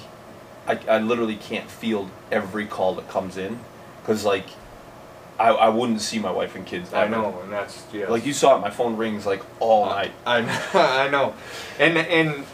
I, 0.68 0.80
I 0.90 0.98
literally 0.98 1.36
can't 1.36 1.70
field 1.70 2.10
every 2.32 2.66
call 2.66 2.96
that 2.96 3.08
comes 3.08 3.38
in, 3.38 3.60
because 4.02 4.26
like 4.26 4.48
I, 5.40 5.50
I 5.50 5.70
wouldn't 5.70 6.02
see 6.02 6.18
my 6.18 6.32
wife 6.32 6.56
and 6.56 6.66
kids. 6.66 6.92
I 6.92 7.06
ever. 7.06 7.12
know, 7.12 7.40
and 7.44 7.54
that's 7.54 7.86
yeah. 7.94 8.10
Like 8.10 8.26
you 8.26 8.34
saw 8.34 8.58
it, 8.58 8.62
my 8.62 8.72
phone 8.72 8.98
rings 8.98 9.28
like 9.28 9.44
all 9.60 9.86
night. 9.86 10.12
I 10.26 10.42
know, 10.42 10.62
I 10.74 11.08
know, 11.08 11.36
and 11.80 11.98
and 11.98 12.46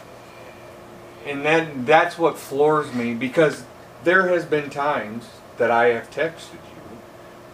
and 1.24 1.46
that 1.46 1.86
that's 1.86 2.18
what 2.18 2.38
floors 2.38 2.92
me 2.92 3.14
because 3.14 3.64
there 4.04 4.28
has 4.28 4.44
been 4.44 4.68
times 4.68 5.26
that 5.56 5.70
I 5.70 5.86
have 5.86 6.10
texted 6.10 6.52
you, 6.52 6.98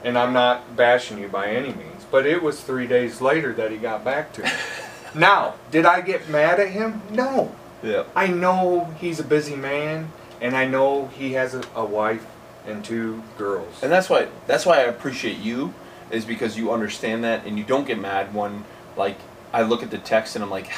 and 0.03 0.19
I'm 0.19 0.33
not 0.33 0.77
bashing 0.77 1.19
you 1.19 1.29
by 1.29 1.51
any 1.51 1.69
means, 1.69 2.05
but 2.11 2.27
it 2.27 2.43
was 2.43 2.61
three 2.61 2.89
days 2.89 3.21
later 3.21 3.53
that 3.53 3.71
he 3.71 3.77
got 3.77 4.05
back 4.05 4.33
to 4.33 4.43
me. 4.43 4.51
now, 5.15 5.55
did 5.71 5.87
I 5.87 6.01
get 6.01 6.29
mad 6.29 6.61
at 6.61 6.69
him? 6.69 7.03
No. 7.11 7.55
Yeah. 7.83 8.05
I 8.15 8.29
know 8.29 8.95
he's 8.99 9.21
a 9.21 9.25
busy 9.25 9.57
man, 9.57 10.13
and 10.41 10.57
I 10.57 10.67
know 10.67 11.09
he 11.09 11.33
has 11.33 11.55
a, 11.55 11.63
a 11.75 11.85
wife 11.85 12.27
and 12.67 12.85
two 12.85 13.23
girls. 13.39 13.83
And 13.83 13.91
that's 13.91 14.09
why 14.11 14.29
that's 14.47 14.67
why 14.67 14.79
I 14.79 14.83
appreciate 14.83 15.39
you, 15.39 15.75
is 16.11 16.25
because 16.25 16.57
you 16.57 16.73
understand 16.73 17.25
that 17.25 17.47
and 17.47 17.59
you 17.59 17.65
don't 17.65 17.87
get 17.87 17.99
mad 17.99 18.35
when 18.35 18.65
like 18.97 19.17
I 19.53 19.63
look 19.63 19.83
at 19.83 19.91
the 19.91 19.99
text 19.99 20.37
and 20.37 20.45
I'm 20.45 20.51
like, 20.51 20.71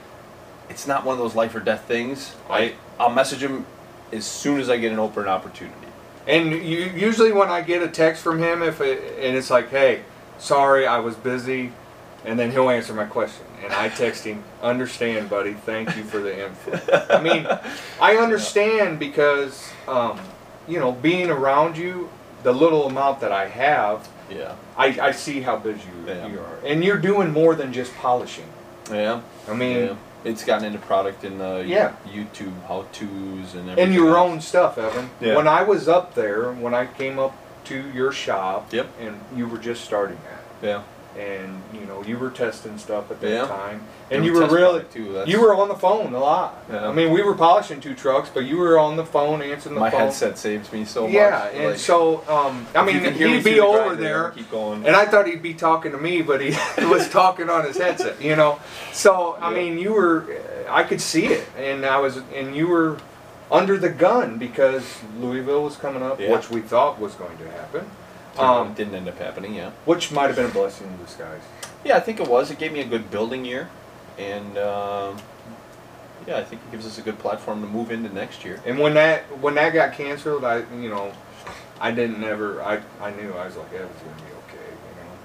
it's 0.70 0.86
not 0.86 1.04
one 1.04 1.14
of 1.14 1.18
those 1.18 1.34
life 1.34 1.54
or 1.54 1.60
death 1.60 1.84
things. 1.84 2.34
I 2.48 2.74
I'll 2.98 3.10
message 3.10 3.42
him 3.42 3.66
as 4.12 4.24
soon 4.24 4.60
as 4.60 4.70
I 4.70 4.76
get 4.76 4.92
an 4.92 4.98
open 4.98 5.26
opportunity. 5.26 5.74
And 6.26 6.50
you, 6.50 6.90
usually 6.94 7.32
when 7.32 7.50
I 7.50 7.60
get 7.60 7.82
a 7.82 7.88
text 7.88 8.22
from 8.22 8.38
him, 8.38 8.62
if 8.62 8.80
it, 8.80 9.18
and 9.20 9.36
it's 9.36 9.50
like, 9.50 9.70
"Hey, 9.70 10.02
sorry, 10.38 10.86
I 10.86 10.98
was 10.98 11.14
busy," 11.14 11.72
and 12.24 12.38
then 12.38 12.50
he'll 12.50 12.70
answer 12.70 12.94
my 12.94 13.04
question, 13.04 13.46
and 13.66 13.74
I 13.74 13.88
text 13.90 14.24
him, 14.24 14.42
"Understand, 14.62 15.28
buddy. 15.28 15.52
Thank 15.52 15.96
you 15.96 16.02
for 16.04 16.18
the 16.18 16.46
info." 16.46 16.80
I 17.10 17.20
mean, 17.20 17.46
I 18.00 18.16
understand 18.16 18.98
because, 18.98 19.68
um, 19.86 20.18
you 20.68 20.78
know, 20.78 20.92
being 20.92 21.30
around 21.30 21.76
you, 21.76 22.08
the 22.42 22.52
little 22.52 22.86
amount 22.86 23.20
that 23.20 23.32
I 23.32 23.46
have, 23.48 24.08
Yeah. 24.30 24.54
I, 24.76 24.86
I 25.00 25.10
see 25.12 25.40
how 25.42 25.56
busy 25.56 25.80
you, 25.80 26.12
Yeah. 26.14 26.26
you 26.26 26.38
are, 26.40 26.58
and 26.66 26.82
you're 26.84 26.98
doing 26.98 27.32
more 27.32 27.54
than 27.54 27.72
just 27.72 27.94
polishing. 27.96 28.48
Yeah. 28.90 29.20
I 29.48 29.54
mean, 29.54 29.76
yeah. 29.86 29.94
It's 30.24 30.44
gotten 30.44 30.64
into 30.64 30.78
product 30.80 31.22
and 31.22 31.40
uh, 31.40 31.62
Yeah. 31.64 31.92
YouTube 32.08 32.52
how 32.66 32.86
tos 32.92 33.54
and 33.54 33.70
everything. 33.70 33.78
and 33.78 33.94
your 33.94 34.16
else. 34.16 34.30
own 34.30 34.40
stuff, 34.40 34.76
Evan. 34.78 35.10
Yeah. 35.20 35.36
When 35.36 35.46
I 35.46 35.62
was 35.62 35.86
up 35.88 36.14
there, 36.16 36.50
when 36.52 36.74
I 36.74 36.86
came 36.86 37.18
up 37.20 37.32
to 37.66 37.76
your 37.94 38.10
shop, 38.10 38.72
Yep. 38.72 38.86
and 39.00 39.20
you 39.36 39.46
were 39.46 39.58
just 39.58 39.84
starting 39.84 40.18
that. 40.28 40.66
Yeah. 40.66 40.82
And 41.18 41.62
you 41.72 41.86
know 41.86 42.02
you 42.04 42.18
were 42.18 42.30
testing 42.30 42.76
stuff 42.78 43.10
at 43.10 43.20
that 43.20 43.28
Yeah. 43.30 43.46
time, 43.46 43.82
and 44.10 44.24
you 44.24 44.32
were 44.32 44.46
really 44.48 44.84
too. 44.92 45.22
You 45.26 45.40
were 45.40 45.54
on 45.54 45.68
the 45.68 45.74
phone 45.74 46.14
a 46.14 46.18
lot. 46.18 46.62
Yeah. 46.70 46.88
I 46.88 46.92
mean, 46.92 47.10
we 47.12 47.22
were 47.22 47.34
polishing 47.34 47.80
two 47.80 47.94
trucks, 47.94 48.28
but 48.32 48.40
you 48.44 48.58
were 48.58 48.78
on 48.78 48.96
the 48.96 49.04
phone 49.04 49.40
answering 49.42 49.74
the 49.74 49.80
My 49.80 49.90
phone. 49.90 50.00
My 50.00 50.04
headset 50.06 50.38
saves 50.38 50.72
me 50.72 50.84
so 50.84 51.04
much. 51.04 51.12
yeah, 51.12 51.46
and 51.48 51.70
like, 51.70 51.78
so 51.78 52.22
um, 52.28 52.66
I 52.74 52.84
mean, 52.84 53.00
he'd 53.14 53.42
be 53.44 53.60
over 53.60 53.96
there, 53.96 54.32
and 54.52 54.88
I 54.94 55.06
thought 55.06 55.26
he'd 55.26 55.42
be 55.42 55.54
talking 55.54 55.92
to 55.92 55.98
me, 55.98 56.22
but 56.22 56.40
he 56.40 56.50
was 56.86 57.08
talking 57.08 57.48
on 57.48 57.64
his 57.64 57.76
headset. 57.78 58.20
You 58.20 58.36
know, 58.36 58.58
so 58.92 59.36
I 59.40 59.52
mean, 59.52 59.78
you 59.78 59.92
were 59.92 60.24
I 60.68 60.82
could 60.82 61.00
see 61.00 61.26
it, 61.26 61.46
and 61.56 61.84
I 61.86 61.98
was 61.98 62.18
and 62.34 62.54
you 62.54 62.66
were 62.68 62.98
under 63.50 63.78
the 63.78 63.88
gun 63.88 64.38
because 64.38 64.98
Louisville 65.20 65.62
was 65.62 65.76
coming 65.76 66.02
up, 66.02 66.18
Yeah. 66.20 66.32
which 66.32 66.50
we 66.50 66.60
thought 66.60 66.98
was 67.00 67.14
going 67.14 67.38
to 67.38 67.48
happen. 67.52 67.88
Um, 68.38 68.68
Um, 68.68 68.74
didn't 68.74 68.94
end 68.94 69.08
up 69.08 69.18
happening. 69.18 69.54
Yeah. 69.54 69.70
which 69.84 70.12
might 70.12 70.26
have 70.26 70.36
been 70.36 70.46
a 70.46 70.48
blessing 70.48 70.86
in 70.86 71.04
disguise. 71.04 71.42
Yeah, 71.84 71.96
I 71.96 72.00
think 72.00 72.20
it 72.20 72.28
was. 72.28 72.50
It 72.50 72.58
gave 72.58 72.72
me 72.72 72.80
a 72.80 72.84
good 72.84 73.10
building 73.10 73.44
year, 73.44 73.68
and 74.18 74.58
um, 74.58 75.16
yeah, 76.26 76.38
I 76.38 76.44
think 76.44 76.60
it 76.66 76.72
gives 76.72 76.86
us 76.86 76.98
a 76.98 77.02
good 77.02 77.18
platform 77.18 77.60
to 77.62 77.68
move 77.68 77.90
into 77.92 78.12
next 78.12 78.44
year. 78.44 78.60
And 78.66 78.78
when 78.78 78.94
that 78.94 79.22
when 79.40 79.54
that 79.54 79.72
got 79.72 79.92
canceled, 79.92 80.44
I 80.44 80.58
you 80.80 80.88
know, 80.88 81.12
I 81.80 81.92
didn't 81.92 82.22
ever 82.24 82.62
I 82.62 82.80
I 83.00 83.10
knew 83.12 83.32
I 83.34 83.46
was 83.46 83.56
like 83.56 83.72
Evan's 83.72 83.90
gonna 84.02 84.16
be 84.16 84.32
okay. 84.48 84.70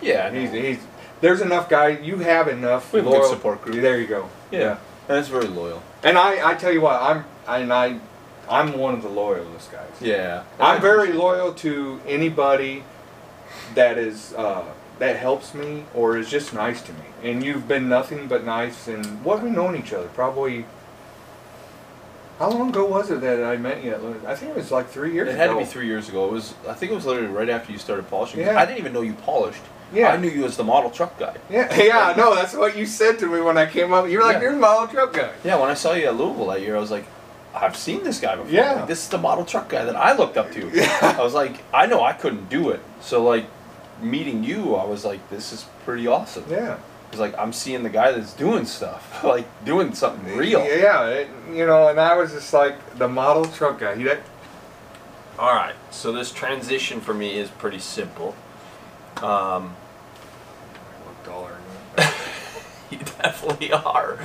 You 0.03 0.13
know. 0.13 0.13
Yeah, 0.13 0.27
I 0.27 0.39
He's, 0.39 0.51
he's 0.51 0.87
there's 1.21 1.41
enough 1.41 1.69
guy. 1.69 1.89
You 1.89 2.17
have 2.17 2.47
enough. 2.47 2.93
We 2.93 2.99
have 2.99 3.07
a 3.07 3.11
good 3.11 3.29
support 3.29 3.61
group. 3.63 3.77
There 3.81 3.99
you 3.99 4.07
go. 4.07 4.29
Yeah, 4.51 4.77
and 5.07 5.17
it's 5.17 5.29
very 5.29 5.47
loyal. 5.47 5.81
And 6.03 6.17
I 6.17 6.51
I 6.51 6.53
tell 6.55 6.71
you 6.71 6.81
what 6.81 7.01
I'm 7.01 7.25
and 7.47 7.73
I 7.73 7.99
I'm 8.49 8.77
one 8.77 8.93
of 8.93 9.01
the 9.01 9.09
loyalist 9.09 9.71
guys. 9.71 9.87
Yeah, 9.99 10.43
I'm 10.59 10.81
very 10.81 11.13
loyal 11.13 11.53
to 11.55 12.01
anybody 12.07 12.83
that 13.75 13.97
is 13.97 14.33
uh, 14.33 14.65
that 14.99 15.15
helps 15.17 15.53
me 15.53 15.83
or 15.93 16.17
is 16.17 16.29
just 16.29 16.53
nice 16.53 16.81
to 16.83 16.93
me. 16.93 16.99
And 17.23 17.43
you've 17.43 17.67
been 17.67 17.89
nothing 17.89 18.27
but 18.27 18.43
nice. 18.45 18.87
And 18.87 19.23
what 19.23 19.41
we 19.43 19.49
known 19.49 19.75
each 19.75 19.93
other? 19.93 20.07
Probably. 20.09 20.65
How 22.39 22.49
long 22.49 22.69
ago 22.69 22.85
was 22.87 23.11
it 23.11 23.21
that 23.21 23.43
I 23.43 23.55
met 23.57 23.83
you? 23.83 23.95
I 24.25 24.33
think 24.35 24.51
it 24.51 24.55
was 24.57 24.71
like 24.71 24.89
three 24.89 25.13
years 25.13 25.27
It 25.27 25.33
ago. 25.33 25.39
had 25.39 25.47
to 25.53 25.57
be 25.59 25.65
three 25.65 25.85
years 25.85 26.09
ago. 26.09 26.25
It 26.25 26.31
was. 26.31 26.55
I 26.67 26.73
think 26.73 26.91
it 26.91 26.95
was 26.95 27.05
literally 27.05 27.27
right 27.31 27.49
after 27.49 27.71
you 27.71 27.77
started 27.77 28.09
polishing. 28.09 28.39
Yeah. 28.39 28.57
I 28.59 28.65
didn't 28.65 28.79
even 28.79 28.93
know 28.93 29.01
you 29.01 29.13
polished. 29.13 29.61
Yeah. 29.93 30.07
I 30.13 30.17
knew 30.17 30.29
you 30.29 30.45
as 30.45 30.57
the 30.57 30.63
model 30.63 30.89
truck 30.89 31.19
guy. 31.19 31.35
Yeah, 31.49 31.71
yeah, 31.83 32.13
no, 32.17 32.33
that's 32.33 32.55
what 32.55 32.77
you 32.77 32.85
said 32.85 33.19
to 33.19 33.27
me 33.27 33.41
when 33.41 33.57
I 33.57 33.65
came 33.65 33.91
up. 33.93 34.07
You 34.09 34.19
were 34.19 34.23
like, 34.23 34.35
Yeah. 34.37 34.41
"You're 34.43 34.53
the 34.53 34.59
model 34.59 34.87
truck 34.87 35.13
guy." 35.13 35.31
Yeah, 35.43 35.59
when 35.59 35.69
I 35.69 35.73
saw 35.75 35.93
you 35.93 36.07
at 36.07 36.15
Louisville 36.15 36.47
that 36.47 36.61
year, 36.61 36.77
I 36.77 36.79
was 36.79 36.89
like, 36.91 37.05
I've 37.53 37.75
seen 37.75 38.03
this 38.03 38.19
guy 38.19 38.35
before. 38.35 38.51
Yeah. 38.51 38.73
Like, 38.73 38.87
this 38.87 39.03
is 39.03 39.09
the 39.09 39.17
model 39.17 39.45
truck 39.45 39.69
guy 39.69 39.83
that 39.83 39.95
I 39.95 40.13
looked 40.15 40.37
up 40.37 40.51
to. 40.53 40.69
Yeah. 40.73 41.15
I 41.17 41.21
was 41.21 41.33
like, 41.33 41.61
I 41.73 41.85
know 41.85 42.03
I 42.03 42.13
couldn't 42.13 42.49
do 42.49 42.69
it. 42.69 42.81
So 43.01 43.23
like, 43.23 43.45
meeting 44.01 44.43
you, 44.43 44.75
I 44.75 44.85
was 44.85 45.05
like, 45.05 45.29
this 45.29 45.51
is 45.51 45.65
pretty 45.85 46.07
awesome. 46.07 46.45
Yeah. 46.49 46.77
It's 47.11 47.19
like 47.19 47.37
I'm 47.37 47.51
seeing 47.51 47.83
the 47.83 47.89
guy 47.89 48.13
that's 48.13 48.33
doing 48.33 48.65
stuff, 48.65 49.23
like 49.23 49.45
doing 49.65 49.93
something 49.93 50.37
real. 50.37 50.65
Yeah, 50.65 51.07
it, 51.07 51.27
you 51.51 51.65
know, 51.65 51.89
and 51.89 51.99
I 51.99 52.15
was 52.15 52.31
just 52.31 52.53
like 52.53 52.97
the 52.97 53.07
model 53.07 53.45
truck 53.45 53.79
guy. 53.79 53.95
He 53.95 54.03
that. 54.03 54.21
All 55.37 55.53
right. 55.53 55.75
So 55.89 56.11
this 56.13 56.31
transition 56.31 57.01
for 57.01 57.13
me 57.13 57.37
is 57.37 57.49
pretty 57.49 57.79
simple. 57.79 58.35
Um, 59.17 59.75
I 60.73 61.07
look 61.07 61.23
taller 61.25 61.57
than 61.97 62.07
you. 62.91 62.97
you 62.97 63.05
definitely 63.21 63.73
are. 63.73 64.17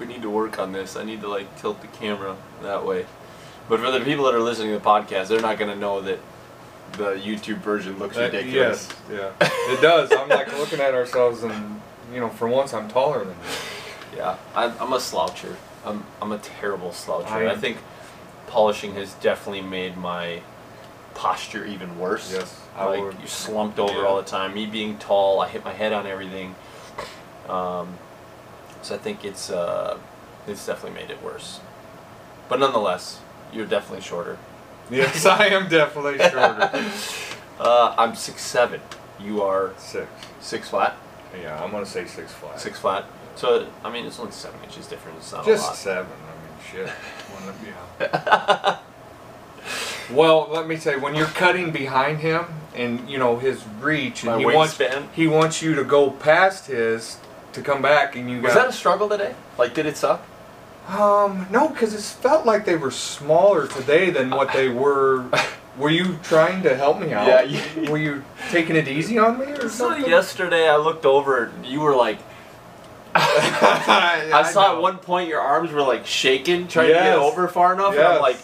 We 0.00 0.06
need 0.06 0.22
to 0.22 0.30
work 0.30 0.58
on 0.58 0.72
this. 0.72 0.96
I 0.96 1.04
need 1.04 1.20
to 1.20 1.28
like 1.28 1.60
tilt 1.60 1.80
the 1.82 1.86
camera 1.88 2.36
that 2.62 2.84
way. 2.84 3.06
But 3.68 3.78
for 3.80 3.90
the 3.92 4.00
people 4.00 4.24
that 4.24 4.34
are 4.34 4.40
listening 4.40 4.72
to 4.72 4.78
the 4.78 4.84
podcast, 4.84 5.28
they're 5.28 5.40
not 5.40 5.58
going 5.58 5.70
to 5.70 5.78
know 5.78 6.00
that 6.00 6.18
the 6.94 7.12
YouTube 7.14 7.58
version 7.58 7.98
looks 8.00 8.16
Uh, 8.16 8.22
ridiculous. 8.22 8.88
yes, 9.10 9.32
yeah, 9.40 9.48
it 9.72 9.80
does. 9.80 10.10
I'm 10.10 10.28
like 10.28 10.50
looking 10.58 10.80
at 10.80 10.92
ourselves, 10.94 11.44
and 11.44 11.80
you 12.12 12.18
know, 12.18 12.28
for 12.30 12.48
once, 12.48 12.74
I'm 12.74 12.88
taller 12.88 13.20
than 13.20 13.28
you. 13.28 13.34
Yeah, 14.16 14.36
I'm, 14.56 14.72
I'm 14.80 14.92
a 14.92 14.96
sloucher. 14.96 15.54
I'm, 15.84 16.04
I'm 16.20 16.32
a 16.32 16.38
terrible 16.38 16.90
sloucher. 16.90 17.26
I 17.30 17.52
I, 17.52 17.56
think 17.56 17.76
polishing 18.48 18.94
has 18.94 19.14
definitely 19.14 19.62
made 19.62 19.96
my 19.96 20.42
posture 21.14 21.64
even 21.64 21.96
worse. 21.96 22.32
Yes, 22.32 22.60
I 22.76 22.86
like 22.86 23.00
would- 23.00 23.20
you 23.20 23.28
slumped 23.28 23.78
over 23.78 24.00
yeah. 24.00 24.04
all 24.06 24.16
the 24.16 24.24
time. 24.28 24.52
Me 24.54 24.66
being 24.66 24.98
tall, 24.98 25.40
I 25.40 25.48
hit 25.48 25.64
my 25.64 25.72
head 25.72 25.92
on 25.92 26.08
everything. 26.08 26.56
Um, 27.48 27.98
so 28.82 28.94
I 28.94 28.98
think 28.98 29.24
it's 29.24 29.50
uh, 29.50 29.98
it's 30.46 30.64
definitely 30.66 31.00
made 31.00 31.10
it 31.10 31.22
worse. 31.22 31.60
But 32.48 32.60
nonetheless, 32.60 33.20
you're 33.52 33.66
definitely 33.66 34.02
shorter. 34.02 34.38
Yes, 34.90 35.24
I 35.24 35.46
am 35.46 35.68
definitely 35.68 36.18
shorter. 36.18 36.70
Uh, 37.60 37.94
I'm 37.98 38.14
six 38.14 38.40
seven. 38.42 38.80
You 39.20 39.42
are 39.42 39.72
Six. 39.76 40.08
six 40.40 40.70
flat. 40.70 40.96
Yeah, 41.38 41.62
I'm 41.62 41.70
gonna 41.70 41.84
say 41.84 42.06
six 42.06 42.32
flat. 42.32 42.58
Six 42.58 42.78
flat. 42.78 43.04
So 43.36 43.66
I 43.84 43.90
mean, 43.92 44.06
it's 44.06 44.18
only 44.18 44.32
seven 44.32 44.58
inches 44.64 44.86
different. 44.86 45.18
It's 45.18 45.30
not 45.30 45.44
a 45.44 45.46
Just 45.46 45.66
lot. 45.66 45.76
seven. 45.76 46.10
I 46.10 46.76
mean, 46.78 46.86
shit. 46.86 46.92
Yeah. 48.00 48.78
well, 50.10 50.48
let 50.50 50.66
me 50.66 50.76
say, 50.76 50.96
when 50.96 51.14
you're 51.14 51.26
cutting 51.26 51.70
behind 51.70 52.20
him, 52.20 52.46
and 52.74 53.08
you 53.10 53.18
know 53.18 53.36
his 53.38 53.62
reach, 53.80 54.22
and 54.24 54.32
My 54.32 54.38
he 54.38 54.46
wants 54.46 54.80
he 55.14 55.26
wants 55.26 55.60
you 55.60 55.74
to 55.74 55.84
go 55.84 56.10
past 56.10 56.66
his 56.66 57.18
to 57.52 57.62
come 57.62 57.82
back, 57.82 58.16
and 58.16 58.30
you 58.30 58.40
Was 58.40 58.54
that 58.54 58.68
a 58.68 58.72
struggle 58.72 59.08
today? 59.08 59.34
Like, 59.58 59.74
did 59.74 59.86
it 59.86 59.96
suck? 59.96 60.22
Um, 60.88 61.46
no, 61.50 61.68
because 61.68 61.94
it 61.94 62.00
felt 62.00 62.46
like 62.46 62.64
they 62.64 62.76
were 62.76 62.90
smaller 62.90 63.66
today 63.66 64.10
than 64.10 64.30
what 64.30 64.52
they 64.52 64.68
were. 64.68 65.24
Were 65.78 65.88
you 65.90 66.18
trying 66.24 66.62
to 66.64 66.76
help 66.76 67.00
me 67.00 67.12
out? 67.12 67.26
Yeah, 67.28 67.42
you- 67.42 67.90
Were 67.90 67.96
you 67.96 68.24
taking 68.50 68.76
it 68.76 68.88
easy 68.88 69.18
on 69.18 69.38
me 69.38 69.46
or 69.46 69.62
So 69.62 69.90
something? 69.90 70.04
yesterday 70.10 70.68
I 70.68 70.76
looked 70.76 71.06
over, 71.06 71.44
and 71.44 71.64
you 71.64 71.80
were 71.80 71.94
like, 71.94 72.18
I, 73.14 74.30
I, 74.34 74.42
saw 74.50 74.62
know. 74.72 74.76
at 74.76 74.82
one 74.82 74.98
point 74.98 75.28
your 75.28 75.40
arms 75.40 75.70
were 75.72 75.82
like 75.82 76.06
shaking, 76.06 76.68
trying 76.68 76.88
to 76.88 76.94
get 76.94 77.18
over 77.18 77.48
far 77.48 77.72
enough, 77.72 77.94
and 77.94 78.02
I'm 78.02 78.20
like, 78.20 78.36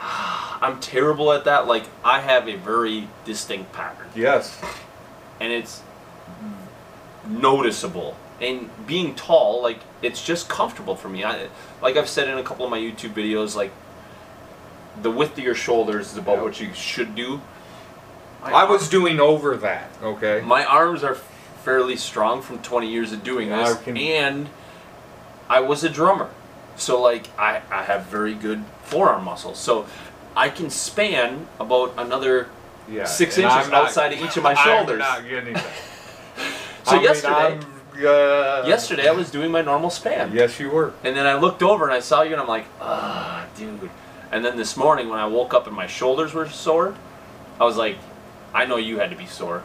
I'm 0.00 0.80
terrible 0.80 1.32
at 1.32 1.44
that. 1.44 1.66
Like, 1.66 1.84
I 2.04 2.20
have 2.20 2.48
a 2.48 2.56
very 2.56 3.08
distinct 3.24 3.72
pattern, 3.72 4.08
Yes. 4.14 4.60
and 5.40 5.52
it's 5.52 5.82
noticeable. 7.30 8.16
And 8.40 8.70
being 8.86 9.14
tall, 9.14 9.62
like, 9.62 9.80
it's 10.02 10.24
just 10.24 10.48
comfortable 10.48 10.96
for 10.96 11.08
me. 11.08 11.24
I, 11.24 11.48
like 11.82 11.96
I've 11.96 12.08
said 12.08 12.28
in 12.28 12.38
a 12.38 12.42
couple 12.42 12.64
of 12.64 12.70
my 12.70 12.78
YouTube 12.78 13.12
videos, 13.12 13.54
like, 13.54 13.72
the 15.02 15.10
width 15.10 15.32
of 15.38 15.44
your 15.44 15.54
shoulders 15.54 16.12
is 16.12 16.16
about 16.18 16.42
what 16.42 16.60
you 16.60 16.72
should 16.74 17.14
do. 17.14 17.40
My 18.42 18.50
I 18.52 18.64
was 18.64 18.88
doing 18.88 19.20
over 19.20 19.56
that. 19.58 19.90
Okay. 20.02 20.40
my 20.44 20.64
arms 20.64 21.04
are 21.04 21.14
fairly 21.64 21.96
strong 21.96 22.40
from 22.40 22.58
20 22.62 22.90
years 22.90 23.12
of 23.12 23.22
doing 23.22 23.48
Yeah, 23.48 23.58
this 23.68 23.76
I 23.78 23.82
can- 23.82 23.96
and 23.98 24.48
i 25.50 25.60
was 25.60 25.84
a 25.84 25.90
drummer 25.90 26.30
so 26.76 26.98
like 27.02 27.26
I, 27.38 27.60
I 27.70 27.82
have 27.82 28.06
very 28.06 28.32
good 28.32 28.64
forearm 28.84 29.24
muscles 29.24 29.58
so 29.58 29.84
i 30.34 30.48
can 30.48 30.70
span 30.70 31.46
about 31.58 31.92
another 31.98 32.48
Yeah. 32.90 33.04
six 33.04 33.36
inches 33.36 33.68
not- 33.68 33.74
outside 33.88 34.14
of 34.14 34.20
each 34.22 34.38
of 34.38 34.42
my 34.42 34.54
I'm 34.56 34.64
shoulders 34.66 35.00
not 35.00 35.28
getting 35.28 35.52
that. 35.52 35.66
So 36.84 36.92
I 36.92 36.94
mean, 36.96 37.02
yesterday- 37.04 37.60
uh, 38.06 38.64
yesterday 38.66 39.08
i 39.08 39.10
was 39.12 39.30
doing 39.30 39.50
my 39.50 39.60
normal 39.60 39.90
spam. 39.90 40.32
Yes, 40.32 40.58
you 40.58 40.70
were. 40.70 40.94
and 41.04 41.14
then 41.16 41.26
i 41.26 41.34
looked 41.34 41.62
over 41.62 41.84
and 41.84 41.92
i 41.92 42.00
saw 42.00 42.22
you 42.22 42.32
and 42.32 42.40
i'm 42.40 42.48
like 42.48 42.64
ah 42.80 43.44
dude 43.56 43.90
and 44.32 44.42
then 44.44 44.56
this 44.56 44.76
morning 44.76 45.08
when 45.10 45.18
i 45.18 45.26
woke 45.26 45.52
up 45.52 45.66
and 45.66 45.76
my 45.76 45.86
shoulders 45.86 46.32
were 46.32 46.48
sore 46.48 46.94
i 47.60 47.64
was 47.64 47.76
like 47.76 47.98
i 48.54 48.64
know 48.64 48.76
you 48.76 48.98
had 49.00 49.10
to 49.10 49.16
be 49.16 49.26
sore 49.26 49.62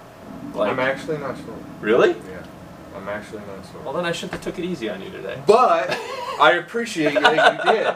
like 0.54 0.72
I'm 0.72 0.80
actually 0.80 1.18
not 1.20 1.38
sore. 1.38 1.56
really 1.80 2.10
Yeah. 2.10 2.44
I'm 2.98 3.08
actually 3.08 3.44
not 3.48 3.64
sore. 3.72 3.82
well 3.84 3.94
then 3.94 4.06
i 4.06 4.12
shouldn't 4.12 4.34
have 4.34 4.42
took 4.44 4.60
it 4.60 4.66
easy 4.66 4.90
on 4.90 5.02
you 5.02 5.12
today 5.12 5.42
But 5.48 5.98
I 6.42 6.54
appreciate 6.64 7.14
that 7.14 7.66
you 7.66 7.72
did. 7.74 7.96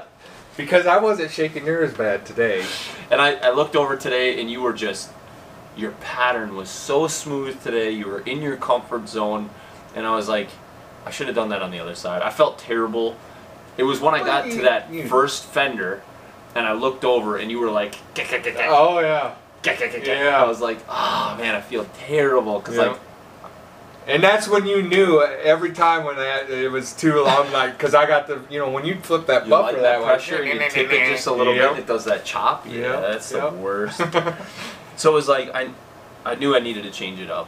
Because 0.55 0.85
I 0.85 0.97
wasn't 0.99 1.31
shaking 1.31 1.65
yours 1.65 1.93
bad 1.93 2.25
today. 2.25 2.65
And 3.11 3.21
I, 3.21 3.35
I 3.35 3.51
looked 3.51 3.75
over 3.77 3.95
today 3.95 4.39
and 4.41 4.49
you 4.51 4.61
were 4.61 4.73
just, 4.73 5.09
your 5.79 5.91
pattern 6.01 6.55
was 6.55 6.69
so 6.69 7.07
smooth 7.07 7.61
today. 7.63 7.91
You 7.91 8.07
were 8.07 8.19
in 8.19 8.41
your 8.41 8.57
comfort 8.57 9.07
zone. 9.07 9.49
And 9.95 10.05
I 10.05 10.15
was 10.15 10.27
like, 10.27 10.49
I 11.05 11.11
should 11.11 11.27
have 11.27 11.35
done 11.35 11.49
that 11.49 11.61
on 11.61 11.71
the 11.71 11.79
other 11.79 11.95
side. 11.95 12.21
I 12.21 12.29
felt 12.29 12.59
terrible. 12.59 13.15
It 13.77 13.83
was 13.83 13.99
when 14.01 14.13
I 14.13 14.19
got 14.23 14.49
to 14.51 14.61
that 14.63 14.93
first 15.07 15.45
fender 15.45 16.01
and 16.53 16.65
I 16.67 16.73
looked 16.73 17.05
over 17.05 17.37
and 17.37 17.49
you 17.49 17.59
were 17.59 17.71
like, 17.71 17.95
"Gah, 18.15 18.23
gah, 18.29 18.39
gah, 18.39 18.51
gah, 18.51 18.65
Oh 18.67 18.99
yeah. 18.99 19.35
gah, 19.63 19.75
gah, 19.79 19.87
gah, 19.91 19.99
gah." 19.99 20.11
yeah. 20.11 20.43
I 20.43 20.45
was 20.47 20.59
like, 20.59 20.79
oh 20.89 21.35
man, 21.39 21.55
I 21.55 21.61
feel 21.61 21.85
terrible. 22.07 22.59
Because, 22.59 22.75
Yeah. 22.75 22.87
like, 22.89 22.99
And 24.07 24.23
that's 24.23 24.47
when 24.47 24.65
you 24.65 24.81
knew 24.81 25.21
every 25.23 25.71
time 25.71 26.03
when 26.03 26.15
that 26.17 26.49
it 26.49 26.69
was 26.71 26.93
too 26.93 27.23
long, 27.23 27.51
like 27.51 27.77
because 27.77 27.93
I 27.93 28.05
got 28.07 28.27
the 28.27 28.41
you 28.49 28.57
know 28.59 28.69
when 28.69 28.83
you 28.83 28.95
flip 29.01 29.27
that 29.27 29.45
you 29.45 29.51
buffer 29.51 29.75
that, 29.75 29.81
that 29.99 30.03
pressure 30.03 30.41
and 30.41 30.59
you 30.59 30.69
tip 30.69 30.91
it 30.91 31.07
just 31.13 31.27
a 31.27 31.31
little 31.31 31.55
Yep. 31.55 31.71
bit. 31.75 31.79
It 31.81 31.87
does 31.87 32.05
that 32.05 32.25
chop. 32.25 32.65
Yeah, 32.67 32.73
Yep, 32.79 33.01
that's 33.01 33.29
the 33.29 33.49
worst. 33.51 34.01
so 34.99 35.11
it 35.11 35.13
was 35.15 35.27
like, 35.27 35.49
I, 35.55 35.69
I 36.25 36.35
knew 36.35 36.55
I 36.55 36.59
needed 36.59 36.83
to 36.83 36.91
change 36.91 37.19
it 37.19 37.31
up. 37.31 37.47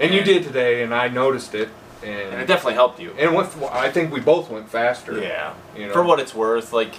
And 0.00 0.12
you 0.12 0.22
did 0.22 0.42
today, 0.42 0.82
and 0.82 0.94
I 0.94 1.08
noticed 1.08 1.54
it, 1.54 1.68
and 2.02 2.10
And 2.32 2.40
it 2.42 2.46
definitely 2.46 2.74
helped 2.74 3.00
you. 3.00 3.12
and 3.18 3.34
went. 3.34 3.54
I 3.72 3.90
think 3.90 4.12
we 4.12 4.20
both 4.20 4.50
went 4.50 4.68
faster. 4.68 5.18
Yeah. 5.20 5.54
You 5.76 5.86
know. 5.88 5.92
For 5.92 6.02
what 6.02 6.20
it's 6.20 6.34
worth, 6.34 6.72
like 6.72 6.94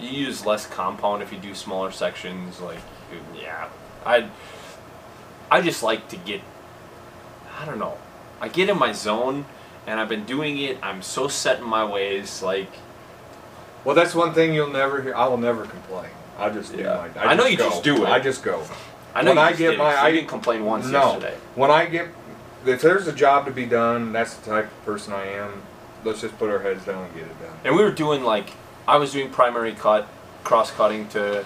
you 0.00 0.08
use 0.08 0.44
less 0.46 0.66
compound 0.66 1.22
if 1.22 1.32
you 1.32 1.38
do 1.38 1.54
smaller 1.54 1.90
sections. 1.92 2.60
Like, 2.60 2.78
yeah, 3.40 3.68
I 4.04 4.28
I 5.50 5.60
just 5.60 5.82
like 5.82 6.08
to 6.08 6.16
get. 6.16 6.40
I 7.60 7.64
don't 7.64 7.78
know. 7.78 7.96
I 8.40 8.48
get 8.48 8.68
in 8.68 8.76
my 8.78 8.92
zone, 8.92 9.44
and 9.86 10.00
I've 10.00 10.08
been 10.08 10.24
doing 10.24 10.58
it. 10.58 10.78
I'm 10.82 11.02
so 11.02 11.28
set 11.28 11.58
in 11.60 11.64
my 11.64 11.84
ways. 11.84 12.42
Like, 12.42 12.72
Well, 13.84 13.94
that's 13.94 14.14
one 14.14 14.34
thing 14.34 14.52
you'll 14.54 14.70
never 14.70 15.00
hear. 15.02 15.14
I 15.14 15.28
will 15.28 15.38
never 15.38 15.64
complain. 15.64 16.10
I 16.38 16.50
just 16.50 16.72
do 16.74 16.82
Yeah. 16.82 17.08
my. 17.14 17.30
I 17.30 17.34
know 17.34 17.46
you 17.46 17.56
go. 17.56 17.68
just 17.70 17.84
do 17.84 18.02
it. 18.04 18.08
I 18.08 18.18
just 18.18 18.42
go. 18.42 18.64
I 19.14 19.22
know 19.22 19.30
When 19.30 19.36
you 19.36 19.42
I 19.42 19.50
get 19.50 19.58
didn't, 19.58 19.78
my, 19.78 19.96
I 19.96 20.10
didn't 20.10 20.28
complain 20.28 20.64
once 20.64 20.86
no. 20.88 21.12
yesterday. 21.12 21.36
When 21.54 21.70
I 21.70 21.86
get, 21.86 22.08
if 22.64 22.80
there's 22.80 23.06
a 23.06 23.12
job 23.12 23.44
to 23.46 23.50
be 23.52 23.66
done, 23.66 24.12
that's 24.12 24.34
the 24.34 24.50
type 24.50 24.64
of 24.66 24.84
person 24.84 25.12
I 25.12 25.26
am. 25.26 25.62
Let's 26.04 26.20
just 26.20 26.36
put 26.38 26.50
our 26.50 26.58
heads 26.60 26.84
down 26.84 27.04
and 27.04 27.14
get 27.14 27.24
it 27.24 27.40
done. 27.40 27.56
And 27.64 27.76
we 27.76 27.82
were 27.82 27.92
doing 27.92 28.22
like 28.24 28.50
I 28.88 28.96
was 28.96 29.12
doing 29.12 29.30
primary 29.30 29.72
cut, 29.72 30.08
cross 30.44 30.70
cutting 30.70 31.08
to 31.10 31.44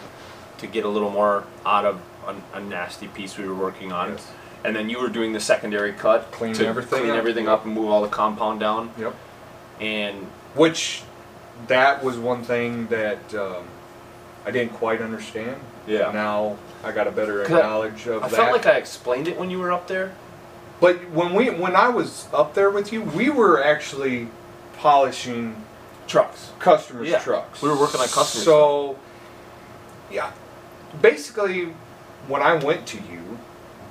to 0.59 0.67
get 0.67 0.85
a 0.85 0.89
little 0.89 1.11
more 1.11 1.45
out 1.67 1.85
of 1.85 2.01
a, 2.27 2.35
a 2.57 2.61
nasty 2.61 3.09
piece 3.09 3.37
we 3.37 3.47
were 3.47 3.55
working 3.55 3.93
on. 3.93 4.13
Yes. 4.13 4.31
And 4.65 4.75
then 4.75 4.89
you 4.89 4.99
were 4.99 5.11
doing 5.11 5.33
the 5.35 5.41
secondary 5.41 5.93
cut 5.93 6.33
Clean 6.33 6.55
to 6.55 6.67
everything 6.67 7.01
clean 7.01 7.11
up. 7.11 7.19
everything 7.19 7.47
up 7.47 7.65
and 7.67 7.75
move 7.75 7.91
all 7.91 8.01
the 8.03 8.09
compound 8.09 8.59
down. 8.61 8.91
Yep. 8.99 9.15
And 9.81 10.27
Which, 10.55 11.03
that 11.69 12.03
was 12.03 12.17
one 12.17 12.43
thing 12.43 12.87
that 12.87 13.35
um, 13.35 13.65
I 14.47 14.53
didn't 14.53 14.75
quite 14.75 15.03
understand. 15.03 15.61
Yeah. 15.87 16.13
Now 16.13 16.57
I 16.85 16.93
got 16.93 17.09
a 17.09 17.11
better 17.11 17.47
knowledge 17.49 18.07
of 18.07 18.23
I 18.23 18.29
that. 18.29 18.41
I 18.41 18.43
felt 18.45 18.53
like 18.53 18.67
I 18.67 18.77
explained 18.77 19.27
it 19.29 19.37
when 19.39 19.51
you 19.51 19.59
were 19.59 19.73
up 19.73 19.89
there. 19.89 20.15
But 20.81 21.11
when 21.11 21.35
we 21.35 21.51
when 21.51 21.75
I 21.75 21.89
was 21.89 22.29
up 22.33 22.55
there 22.55 22.71
with 22.71 22.93
you, 22.93 23.03
we 23.03 23.29
were 23.29 23.63
actually 23.63 24.29
polishing 24.79 25.65
Trucks. 26.07 26.53
customers' 26.61 27.09
Yeah, 27.09 27.19
trucks. 27.19 27.61
we 27.61 27.69
were 27.69 27.79
working 27.79 28.01
on 28.01 28.07
customers' 28.07 28.45
So, 28.45 28.97
yeah, 30.11 30.31
basically, 31.03 31.75
when 32.29 32.43
I 32.43 32.55
went 32.55 32.87
to 32.89 32.99
you, 32.99 33.39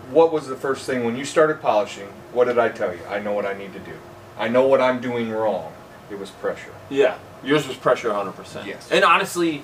what 0.10 0.32
was 0.32 0.48
the 0.48 0.56
first 0.56 0.86
thing 0.86 1.04
when 1.04 1.18
you 1.18 1.26
started 1.26 1.62
polishing? 1.62 2.08
What 2.32 2.46
did 2.46 2.58
I 2.58 2.70
tell 2.70 2.94
you? 2.94 3.02
I 3.10 3.20
know 3.20 3.34
what 3.34 3.46
I 3.46 3.54
need 3.54 3.74
to 3.74 3.80
do. 3.80 3.98
I 4.38 4.48
know 4.48 4.66
what 4.68 4.80
I'm 4.80 5.02
doing 5.02 5.30
wrong. 5.30 5.74
It 6.10 6.20
was 6.20 6.30
pressure. 6.32 6.74
Yeah. 6.90 7.18
Yours 7.44 7.68
was 7.68 7.76
pressure 7.78 8.10
100%. 8.10 8.66
Yes. 8.66 8.90
And 8.92 9.04
honestly, 9.04 9.64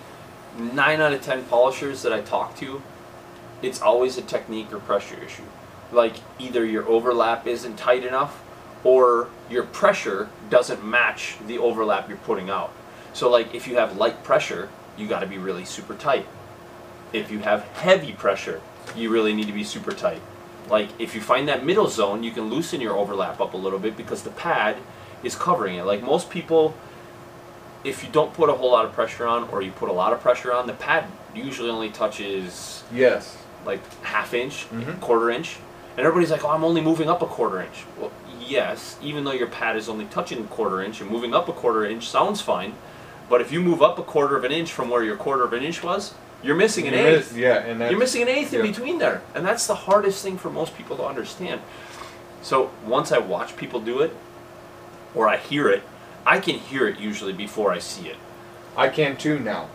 9 0.57 1.01
out 1.01 1.13
of 1.13 1.21
10 1.21 1.45
polishers 1.45 2.01
that 2.03 2.13
I 2.13 2.21
talk 2.21 2.55
to, 2.57 2.81
it's 3.61 3.81
always 3.81 4.17
a 4.17 4.21
technique 4.21 4.73
or 4.73 4.79
pressure 4.79 5.21
issue. 5.23 5.43
Like 5.91 6.15
either 6.39 6.65
your 6.65 6.87
overlap 6.87 7.47
isn't 7.47 7.77
tight 7.77 8.05
enough 8.05 8.43
or 8.83 9.29
your 9.49 9.63
pressure 9.63 10.29
doesn't 10.49 10.83
match 10.83 11.35
the 11.45 11.57
overlap 11.57 12.09
you're 12.09 12.17
putting 12.17 12.49
out. 12.49 12.73
So 13.13 13.29
like 13.29 13.53
if 13.53 13.67
you 13.67 13.75
have 13.75 13.97
light 13.97 14.23
pressure, 14.23 14.69
you 14.97 15.07
got 15.07 15.19
to 15.19 15.27
be 15.27 15.37
really 15.37 15.65
super 15.65 15.93
tight. 15.93 16.27
If 17.13 17.29
you 17.31 17.39
have 17.39 17.63
heavy 17.73 18.13
pressure, 18.13 18.61
you 18.95 19.09
really 19.09 19.33
need 19.33 19.47
to 19.47 19.53
be 19.53 19.63
super 19.63 19.91
tight. 19.91 20.21
Like 20.69 20.89
if 20.99 21.13
you 21.13 21.21
find 21.21 21.47
that 21.47 21.65
middle 21.65 21.87
zone, 21.87 22.23
you 22.23 22.31
can 22.31 22.49
loosen 22.49 22.81
your 22.81 22.95
overlap 22.95 23.41
up 23.41 23.53
a 23.53 23.57
little 23.57 23.79
bit 23.79 23.97
because 23.97 24.23
the 24.23 24.31
pad 24.31 24.77
is 25.23 25.35
covering 25.35 25.75
it. 25.75 25.85
Like 25.85 26.01
most 26.01 26.29
people 26.29 26.75
if 27.84 28.03
you 28.03 28.09
don't 28.11 28.34
put 28.34 28.49
a 28.49 28.53
whole 28.53 28.71
lot 28.71 28.86
of 28.86 28.93
pressure 28.93 29.25
on, 29.27 29.47
or 29.51 29.61
you 29.61 29.71
put 29.71 29.89
a 29.89 29.93
lot 29.93 30.13
of 30.13 30.21
pressure 30.21 30.53
on, 30.53 30.67
the 30.67 30.73
pad 30.73 31.05
usually 31.34 31.69
only 31.69 31.89
touches 31.89 32.84
Yes. 32.93 33.38
like 33.65 33.79
half 34.03 34.34
inch, 34.34 34.67
Mhm. 34.71 34.99
quarter 34.99 35.29
inch, 35.29 35.57
and 35.97 36.05
everybody's 36.05 36.32
like, 36.32 36.43
"Oh, 36.43 36.49
I'm 36.49 36.63
only 36.63 36.82
moving 36.82 37.09
up 37.09 37.21
a 37.21 37.25
quarter 37.27 37.59
inch." 37.61 37.86
Well, 37.97 38.11
yes, 38.45 38.97
even 39.01 39.23
though 39.23 39.32
your 39.32 39.47
pad 39.47 39.75
is 39.77 39.88
only 39.89 40.05
touching 40.05 40.39
a 40.39 40.43
quarter 40.43 40.82
inch 40.82 41.01
and 41.01 41.09
moving 41.09 41.34
up 41.34 41.47
a 41.49 41.53
quarter 41.53 41.86
inch 41.86 42.07
sounds 42.09 42.41
fine, 42.41 42.73
but 43.29 43.41
if 43.41 43.51
you 43.51 43.61
move 43.61 43.82
up 43.82 43.97
a 43.97 44.03
quarter 44.03 44.36
of 44.36 44.43
an 44.43 44.51
inch 44.51 44.71
from 44.71 44.89
where 44.89 45.03
your 45.03 45.15
quarter 45.15 45.43
of 45.43 45.53
an 45.53 45.63
inch 45.63 45.82
was, 45.84 46.13
you're 46.43 46.55
missing 46.55 46.88
an 46.88 46.93
You 46.93 46.99
eighth. 46.99 47.32
miss- 47.32 47.38
yeah, 47.39 47.59
and 47.59 47.79
You're 47.79 47.99
missing 47.99 48.21
an 48.23 48.29
eighth 48.29 48.53
in 48.53 48.61
between 48.61 48.97
there, 48.99 49.21
and 49.36 49.45
that's 49.45 49.67
the 49.67 49.75
hardest 49.75 50.23
thing 50.23 50.38
for 50.38 50.49
most 50.49 50.75
people 50.77 50.97
to 50.97 51.05
understand. 51.05 51.61
So 52.41 52.71
once 52.86 53.11
I 53.11 53.19
watch 53.19 53.55
people 53.55 53.79
do 53.79 53.99
it, 54.01 54.15
or 55.13 55.27
I 55.29 55.38
hear 55.38 55.69
it, 55.69 55.84
I 56.26 56.39
can 56.39 56.55
hear 56.55 56.88
it 56.88 56.99
usually 56.99 57.34
before 57.34 57.72
I 57.72 57.80
see 57.80 58.07
it. 58.07 58.17
I 58.78 58.88
can 58.89 59.17
too 59.17 59.39
now, 59.39 59.67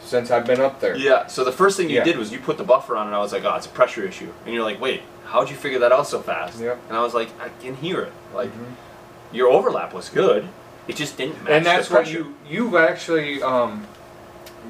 since 0.00 0.30
I've 0.30 0.46
been 0.46 0.60
up 0.60 0.80
there. 0.80 0.96
Yeah. 0.96 1.26
So 1.28 1.44
the 1.44 1.52
first 1.52 1.76
thing 1.76 1.88
you 1.88 1.96
Yeah. 1.96 2.04
did 2.04 2.18
was 2.18 2.32
you 2.32 2.38
put 2.38 2.58
the 2.58 2.64
buffer 2.64 2.96
on, 2.96 3.06
and 3.06 3.14
I 3.16 3.20
was 3.20 3.32
like, 3.32 3.44
"Oh, 3.44 3.54
it's 3.54 3.66
a 3.66 3.70
pressure 3.70 4.04
issue." 4.04 4.30
And 4.44 4.54
you're 4.54 4.64
like, 4.64 4.80
"Wait, 4.80 5.02
how'd 5.26 5.48
you 5.50 5.56
figure 5.56 5.78
that 5.78 5.92
out 5.92 6.06
so 6.06 6.20
fast?" 6.20 6.58
Yep. 6.60 6.78
And 6.88 6.96
I 6.98 7.02
was 7.02 7.14
like, 7.14 7.28
"I 7.40 7.48
can 7.62 7.76
hear 7.76 8.00
it. 8.00 8.12
Like 8.34 8.50
Mhm. 8.52 8.74
your 9.32 9.48
overlap 9.48 9.92
was 9.94 10.08
good. 10.08 10.48
It 10.86 10.96
just 10.96 11.16
didn't 11.16 11.42
match 11.42 11.52
and 11.52 11.64
that's 11.66 11.90
what 11.90 12.10
you 12.10 12.34
you've 12.46 12.74
actually 12.74 13.42
um 13.42 13.86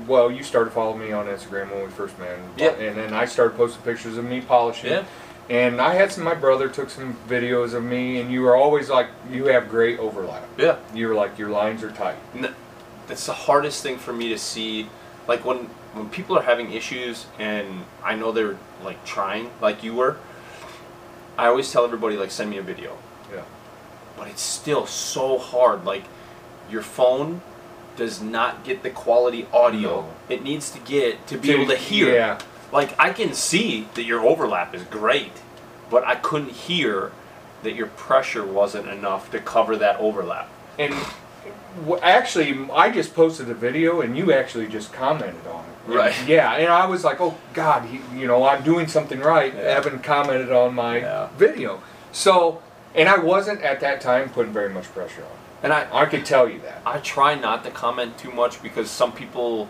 well 0.07 0.31
you 0.31 0.45
started 0.45 0.72
following 0.72 1.01
me 1.01 1.11
on 1.12 1.27
instagram 1.27 1.70
when 1.72 1.83
we 1.85 1.89
first 1.91 2.16
met 2.20 2.29
and- 2.37 2.53
Yeah. 2.57 2.68
and 2.70 2.97
then 2.97 3.12
i 3.12 3.25
started 3.25 3.57
posting 3.57 3.83
pictures 3.83 4.16
of 4.16 4.25
me 4.25 4.41
polishing 4.41 4.91
Yeah. 4.93 5.03
And 5.51 5.80
i 5.80 5.95
had 5.95 6.11
some 6.11 6.24
my 6.24 6.34
brother 6.34 6.68
took 6.68 6.88
some 6.90 7.14
videos 7.28 7.74
of 7.74 7.82
me 7.82 8.20
and 8.20 8.32
you 8.32 8.40
were 8.42 8.57
always 8.57 8.88
like 8.88 9.09
you 9.30 9.47
have 9.47 9.68
great 9.68 9.99
overlap 9.99 10.42
Yeah. 10.57 10.76
you 10.95 11.07
were 11.09 11.14
like 11.14 11.38
your 11.38 11.51
lines 11.51 11.82
are 11.82 11.90
tight 11.90 12.16
N- 12.34 12.55
That's 13.07 13.26
the 13.26 13.34
hardest 13.34 13.82
thing 13.82 13.99
for 13.99 14.14
me 14.14 14.30
to 14.30 14.38
see. 14.38 14.88
Like 15.28 15.45
when 15.45 15.68
when 15.92 16.09
people 16.09 16.38
are 16.38 16.42
having 16.42 16.72
issues, 16.72 17.26
and 17.38 17.84
I 18.03 18.14
know 18.16 18.32
they're 18.32 18.57
like 18.82 19.05
trying, 19.05 19.51
like 19.61 19.84
you 19.84 19.95
were. 19.95 20.16
I 21.36 21.47
always 21.47 21.70
tell 21.70 21.84
everybody 21.84 22.16
like 22.16 22.30
send 22.30 22.49
me 22.51 22.57
a 22.59 22.62
video, 22.62 22.97
yeah 23.30 23.42
but 24.16 24.28
it's 24.28 24.40
still 24.42 24.86
so 24.86 25.36
hard. 25.38 25.84
Like 25.84 26.05
your 26.70 26.80
phone 26.82 27.42
does 27.97 28.22
not 28.22 28.64
get 28.64 28.82
the 28.82 28.90
quality 28.90 29.47
audio 29.53 29.90
No. 30.01 30.09
it 30.34 30.42
needs 30.42 30.70
to 30.70 30.78
get 30.80 31.26
to 31.28 31.36
be 31.36 31.51
able 31.53 31.66
to 31.66 31.76
hear. 31.76 32.14
yeah 32.14 32.38
Like 32.75 32.95
I 32.99 33.11
can 33.12 33.33
see 33.33 33.89
that 33.95 34.03
your 34.03 34.20
overlap 34.20 34.75
is 34.75 34.83
great, 34.83 35.33
but 35.89 36.05
I 36.05 36.16
couldn't 36.16 36.51
hear 36.51 37.12
that 37.62 37.75
your 37.75 37.87
pressure 37.87 38.45
wasn't 38.45 38.89
enough 38.89 39.31
to 39.31 39.39
cover 39.39 39.77
that 39.77 39.97
overlap. 39.99 40.51
and 40.79 40.93
actually 42.03 42.68
i 42.72 42.91
just 42.91 43.14
posted 43.14 43.49
a 43.51 43.55
video 43.55 44.01
and 44.01 44.16
you 44.16 44.33
actually 44.33 44.66
just 44.66 44.93
commented 44.93 45.47
on 45.47 45.64
it 45.64 45.95
Right. 45.95 46.14
yeah 46.27 46.53
and 46.55 46.68
i 46.72 46.87
was 46.87 47.05
like 47.05 47.20
oh 47.20 47.37
god 47.53 47.85
he, 47.89 48.01
you 48.18 48.27
know 48.27 48.45
i'm 48.47 48.62
doing 48.62 48.87
something 48.87 49.20
right 49.20 49.53
Yeah. 49.55 49.61
evan 49.62 49.99
commented 50.01 50.51
on 50.53 50.75
my 50.75 50.99
Yeah. 50.99 51.29
video 51.37 51.83
so 52.12 52.62
and 52.95 53.09
i 53.09 53.18
wasn't 53.18 53.61
at 53.62 53.81
that 53.81 54.01
time 54.01 54.31
putting 54.31 54.53
very 54.53 54.70
much 54.72 54.85
pressure 54.95 55.22
on 55.22 55.37
And 55.62 55.72
I, 55.72 55.87
i 56.03 56.05
could 56.07 56.25
tell 56.25 56.49
you 56.49 56.61
that 56.61 56.79
I 56.87 56.99
try 56.99 57.35
not 57.35 57.64
to 57.64 57.70
comment 57.70 58.18
too 58.18 58.31
much 58.43 58.62
because 58.62 58.89
some 58.91 59.12
people 59.12 59.68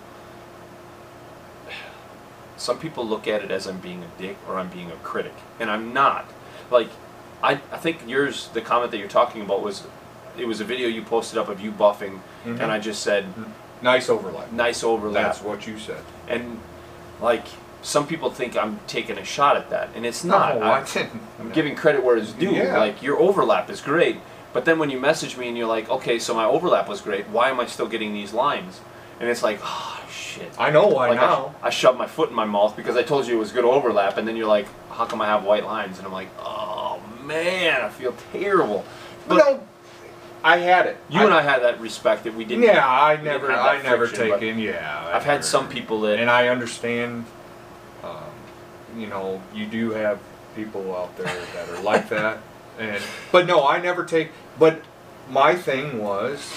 some 2.65 2.79
people 2.79 3.05
look 3.07 3.27
at 3.29 3.43
it 3.45 3.51
as 3.51 3.67
I'm 3.67 3.79
being 3.79 4.03
a 4.03 4.11
dick 4.23 4.37
or 4.49 4.59
I'm 4.59 4.69
being 4.69 4.91
a 4.91 4.97
critic. 5.11 5.35
And 5.61 5.71
I'm 5.71 5.93
not. 5.93 6.25
Like 6.71 6.89
I 7.43 7.53
I 7.77 7.79
think 7.85 7.97
yours 8.07 8.49
the 8.55 8.61
comment 8.71 8.91
that 8.93 8.99
you're 8.99 9.17
talking 9.21 9.43
about 9.43 9.61
was 9.63 9.77
it 10.39 10.47
was 10.47 10.61
a 10.61 10.65
video 10.73 10.89
you 10.89 11.03
posted 11.03 11.39
up 11.39 11.49
of 11.49 11.61
you 11.61 11.71
buffing 11.71 12.15
Mhm. 12.47 12.61
and 12.61 12.69
I 12.77 12.79
just 12.91 13.03
said 13.03 13.25
nice 13.83 14.09
overlap 14.09 14.51
nice 14.53 14.83
overlap. 14.83 15.23
that's 15.27 15.43
what 15.43 15.67
you 15.69 15.79
said 15.79 16.03
and 16.27 16.59
like 17.21 17.47
some 17.83 18.07
people 18.07 18.31
think 18.31 18.57
I'm 18.57 18.81
taking 18.87 19.19
a 19.19 19.25
shot 19.37 19.55
at 19.59 19.69
that 19.71 19.87
and 19.95 20.07
it's 20.07 20.25
not. 20.25 20.59
no, 20.59 20.63
I- 20.67 20.81
I 20.81 20.85
didn't. 20.85 21.21
I'm 21.39 21.51
giving 21.59 21.75
credit 21.77 22.03
where 22.03 22.17
it's 22.17 22.33
due. 22.33 22.51
Yeah. 22.53 22.79
Like 22.79 23.03
your 23.03 23.19
overlap 23.27 23.69
is 23.75 23.81
great, 23.83 24.17
but 24.55 24.65
then 24.65 24.79
when 24.79 24.89
you 24.91 24.99
message 24.99 25.37
me 25.37 25.47
and 25.49 25.57
you're 25.59 25.73
like, 25.77 25.87
okay, 25.97 26.19
so 26.19 26.33
my 26.35 26.47
overlap 26.57 26.89
was 26.89 27.01
great. 27.09 27.25
Why 27.29 27.51
am 27.51 27.61
I 27.61 27.67
still 27.67 27.87
getting 27.95 28.13
these 28.15 28.33
lines? 28.33 28.81
And 29.25 29.31
it's 29.31 29.43
like, 29.43 29.59
oh 29.63 30.05
shit. 30.11 30.53
i 30.59 30.69
know 30.69 30.87
why 30.87 31.09
like 31.09 31.19
I, 31.19 31.23
now 31.27 31.55
I 31.63 31.71
shoved 31.71 31.97
my 31.99 32.07
foot 32.07 32.29
in 32.29 32.35
my 32.35 32.45
mouth 32.45 32.77
because 32.77 32.95
I 32.95 33.03
told 33.03 33.27
you 33.27 33.37
it 33.37 33.39
was 33.39 33.53
good 33.53 33.65
overlap, 33.65 34.19
and 34.19 34.29
then 34.29 34.37
you're 34.37 34.47
like, 34.47 34.67
how 34.91 35.07
come 35.07 35.23
I 35.23 35.27
have 35.27 35.45
white 35.45 35.65
lines? 35.65 35.97
And 35.97 36.07
I'm 36.07 36.13
like, 36.13 36.29
oh 36.41 37.01
man, 37.23 37.81
I 37.81 37.89
feel 37.89 38.15
terrible. 38.33 38.85
but 39.27 39.37
no 39.37 39.67
i 40.45 40.59
had 40.59 40.85
it 40.85 40.99
You 41.09 41.23
and 41.23 41.33
I 41.33 41.41
had 41.41 41.63
that 41.63 41.81
respect 41.81 42.25
that 42.25 42.35
we 42.35 42.45
didn't. 42.45 42.65
yeah 42.65 42.87
i 42.87 43.17
never 43.17 43.51
i 43.51 43.81
never 43.81 44.07
friction, 44.07 44.29
taken 44.39 44.59
yeah 44.59 45.09
I 45.09 45.17
I've 45.17 45.25
had 45.25 45.43
some 45.43 45.71
people 45.71 46.03
that 46.03 46.19
and 46.19 46.29
i 46.29 46.49
understand 46.49 47.25
um, 48.03 48.31
you 48.99 49.07
know 49.07 49.41
you 49.55 49.65
do 49.65 49.93
have 49.93 50.19
people 50.55 50.95
out 50.95 51.17
there 51.17 51.25
that 51.55 51.71
are 51.71 51.81
like 51.81 52.11
that 52.11 52.41
and 52.79 53.03
but 53.33 53.47
no 53.47 53.67
i 53.67 53.81
never 53.81 54.05
take 54.05 54.33
but 54.59 54.83
my 55.31 55.55
thing 55.55 55.99
was 55.99 56.51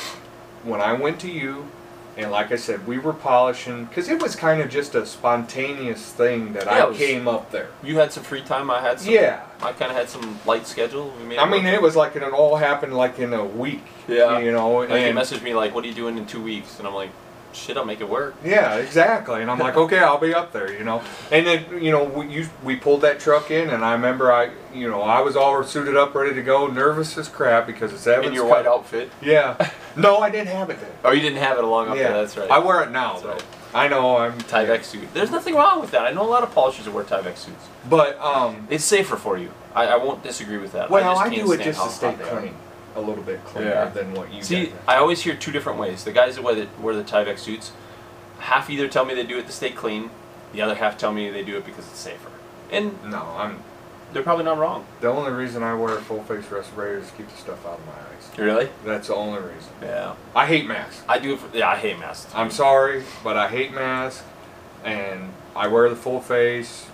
when 0.65 0.81
i 0.81 0.91
went 0.91 1.21
to 1.21 1.31
you 1.31 1.69
and 2.17 2.31
like 2.31 2.51
i 2.51 2.55
said 2.55 2.85
we 2.87 2.97
were 2.97 3.13
polishing 3.13 3.85
because 3.85 4.09
it 4.09 4.21
was 4.21 4.35
kind 4.35 4.59
of 4.61 4.69
just 4.69 4.95
a 4.95 5.05
spontaneous 5.05 6.11
thing 6.11 6.53
that 6.53 6.65
Yeah, 6.65 6.83
i 6.83 6.85
was- 6.85 6.97
came 6.97 7.27
up 7.27 7.51
there 7.51 7.67
you 7.83 7.97
had 7.99 8.11
some 8.11 8.23
free 8.23 8.41
time. 8.41 8.69
I 8.71 8.81
had 8.81 8.99
some. 8.99 9.13
yeah 9.13 9.41
I 9.61 9.71
kind 9.71 9.89
of 9.91 9.97
had 9.97 10.07
some 10.09 10.37
light 10.45 10.67
schedule. 10.67 11.13
We 11.19 11.25
made 11.29 11.37
i 11.39 11.49
mean 11.49 11.65
it 11.65 11.81
was 11.81 11.95
like 11.95 12.15
it 12.15 12.23
all 12.23 12.55
happened 12.57 12.93
like 12.95 13.19
in 13.19 13.33
a 13.33 13.43
week 13.45 13.83
Yeah. 14.07 14.39
you 14.39 14.51
know 14.51 14.69
Like 14.71 14.89
you 14.89 14.95
and 14.95 15.17
messaged 15.17 15.41
me 15.43 15.53
like, 15.53 15.73
"What 15.75 15.83
are 15.83 15.87
you 15.87 15.93
doing 16.03 16.17
in 16.17 16.25
two 16.25 16.41
weeks?" 16.41 16.79
And 16.79 16.87
I'm 16.87 16.93
like, 16.93 17.11
"Shit, 17.53 17.77
I'll 17.77 17.85
make 17.85 18.01
it 18.01 18.09
work." 18.09 18.35
Yeah, 18.43 18.75
exactly. 18.75 19.41
And 19.41 19.49
I'm 19.49 19.59
like, 19.59 19.75
okay, 19.75 19.99
I'll 19.99 20.19
be 20.19 20.33
up 20.33 20.51
there, 20.53 20.71
you 20.71 20.83
know. 20.83 21.01
And 21.31 21.45
then, 21.45 21.65
you 21.83 21.91
know, 21.91 22.03
we 22.03 22.27
you, 22.27 22.49
we 22.63 22.75
pulled 22.75 23.01
that 23.01 23.19
truck 23.19 23.51
in, 23.51 23.69
and 23.69 23.83
I 23.83 23.93
remember 23.93 24.31
I, 24.31 24.51
you 24.73 24.89
know, 24.89 25.01
I 25.01 25.21
was 25.21 25.35
all 25.35 25.63
suited 25.63 25.95
up, 25.95 26.13
ready 26.15 26.33
to 26.35 26.41
go, 26.41 26.67
nervous 26.67 27.17
as 27.17 27.27
crap 27.29 27.65
because 27.67 27.93
it's 27.93 28.05
Evans. 28.07 28.27
in 28.27 28.33
your 28.33 28.45
white 28.45 28.65
outfit. 28.65 29.11
Yeah. 29.21 29.71
No, 29.97 30.19
I 30.19 30.29
didn't 30.29 30.49
have 30.49 30.69
it 30.69 30.79
then. 30.79 30.91
Oh, 31.03 31.11
you 31.11 31.21
didn't 31.21 31.39
have 31.39 31.57
it 31.57 31.63
along 31.63 31.87
up 31.89 31.97
yeah, 31.97 32.09
there. 32.09 32.21
That's 32.21 32.37
right. 32.37 32.51
I 32.51 32.59
wear 32.59 32.83
it 32.83 32.91
now, 32.91 33.13
That's 33.13 33.23
though. 33.23 33.31
right. 33.31 33.43
I 33.73 33.87
know 33.87 34.17
I'm 34.17 34.37
Tyvek 34.41 34.83
suit. 34.83 35.11
There's 35.13 35.31
nothing 35.31 35.55
wrong 35.55 35.81
with 35.81 35.89
that. 35.89 36.03
I 36.05 36.11
know 36.11 36.21
a 36.21 36.29
lot 36.29 36.43
of 36.43 36.53
polishers 36.53 36.85
that 36.85 36.93
wear 36.93 37.03
Tyvek 37.03 37.35
suits. 37.35 37.65
but 37.89 38.19
um, 38.21 38.67
It's 38.69 38.85
safer 38.85 39.17
for 39.17 39.39
you. 39.39 39.51
I, 39.73 39.87
I 39.87 39.97
won't 39.97 40.21
disagree 40.21 40.57
with 40.57 40.73
that. 40.73 40.91
well, 40.91 41.17
I, 41.17 41.29
just 41.29 41.41
I, 41.41 41.45
do 41.45 41.51
it 41.51 41.61
just 41.63 41.83
to 41.83 41.89
stay 41.89 42.13
clean, 42.13 42.53
a 42.97 43.01
little 43.01 43.23
bit 43.23 43.43
cleaner 43.45 43.69
Yeah. 43.69 43.85
than 43.89 44.13
what 44.13 44.33
you 44.33 44.41
See, 44.43 44.65
guys 44.67 44.75
I 44.87 44.95
always 44.97 45.21
hear 45.21 45.35
two 45.35 45.51
different 45.51 45.79
ways. 45.79 46.03
The 46.03 46.11
guys 46.11 46.35
that 46.35 46.41
wear 46.43 46.55
the, 46.55 46.67
wear 46.81 46.95
the 46.95 47.03
Tyvek 47.03 47.37
suits, 47.37 47.71
half 48.39 48.69
either 48.69 48.87
tell 48.87 49.05
me 49.05 49.13
they 49.13 49.23
do 49.23 49.37
it 49.37 49.45
to 49.45 49.51
stay 49.51 49.69
clean, 49.71 50.09
the 50.53 50.61
other 50.61 50.75
half 50.75 50.97
tell 50.97 51.11
me 51.13 51.29
they 51.29 51.43
do 51.43 51.57
it 51.57 51.65
because 51.65 51.85
it's 51.87 51.99
safer. 51.99 52.29
And 52.71 53.01
No, 53.09 53.19
I'm. 53.37 53.59
they're 54.13 54.23
probably 54.23 54.45
not 54.45 54.57
wrong. 54.57 54.85
The 55.01 55.07
only 55.09 55.31
reason 55.31 55.63
I 55.63 55.73
wear 55.75 55.97
a 55.97 56.01
full 56.01 56.23
face 56.23 56.49
respirator 56.49 56.97
is 56.99 57.07
to 57.11 57.17
keep 57.17 57.29
the 57.29 57.37
stuff 57.37 57.65
out 57.65 57.79
of 57.79 57.85
my 57.85 57.93
eyes. 57.93 58.37
Really? 58.37 58.69
That's 58.83 59.07
the 59.07 59.15
only 59.15 59.39
reason. 59.39 59.69
Yeah. 59.81 60.15
I 60.35 60.45
hate 60.47 60.65
masks. 60.67 61.01
I 61.07 61.19
do 61.19 61.33
it 61.33 61.39
for. 61.39 61.55
Yeah, 61.55 61.69
I 61.69 61.75
hate 61.77 61.99
masks. 61.99 62.31
I'm 62.35 62.51
sorry, 62.51 63.03
but 63.23 63.37
I 63.37 63.47
hate 63.47 63.73
masks, 63.73 64.23
and 64.83 65.31
I 65.55 65.67
wear 65.67 65.89
the 65.89 65.95
full 65.95 66.19
face. 66.21 66.86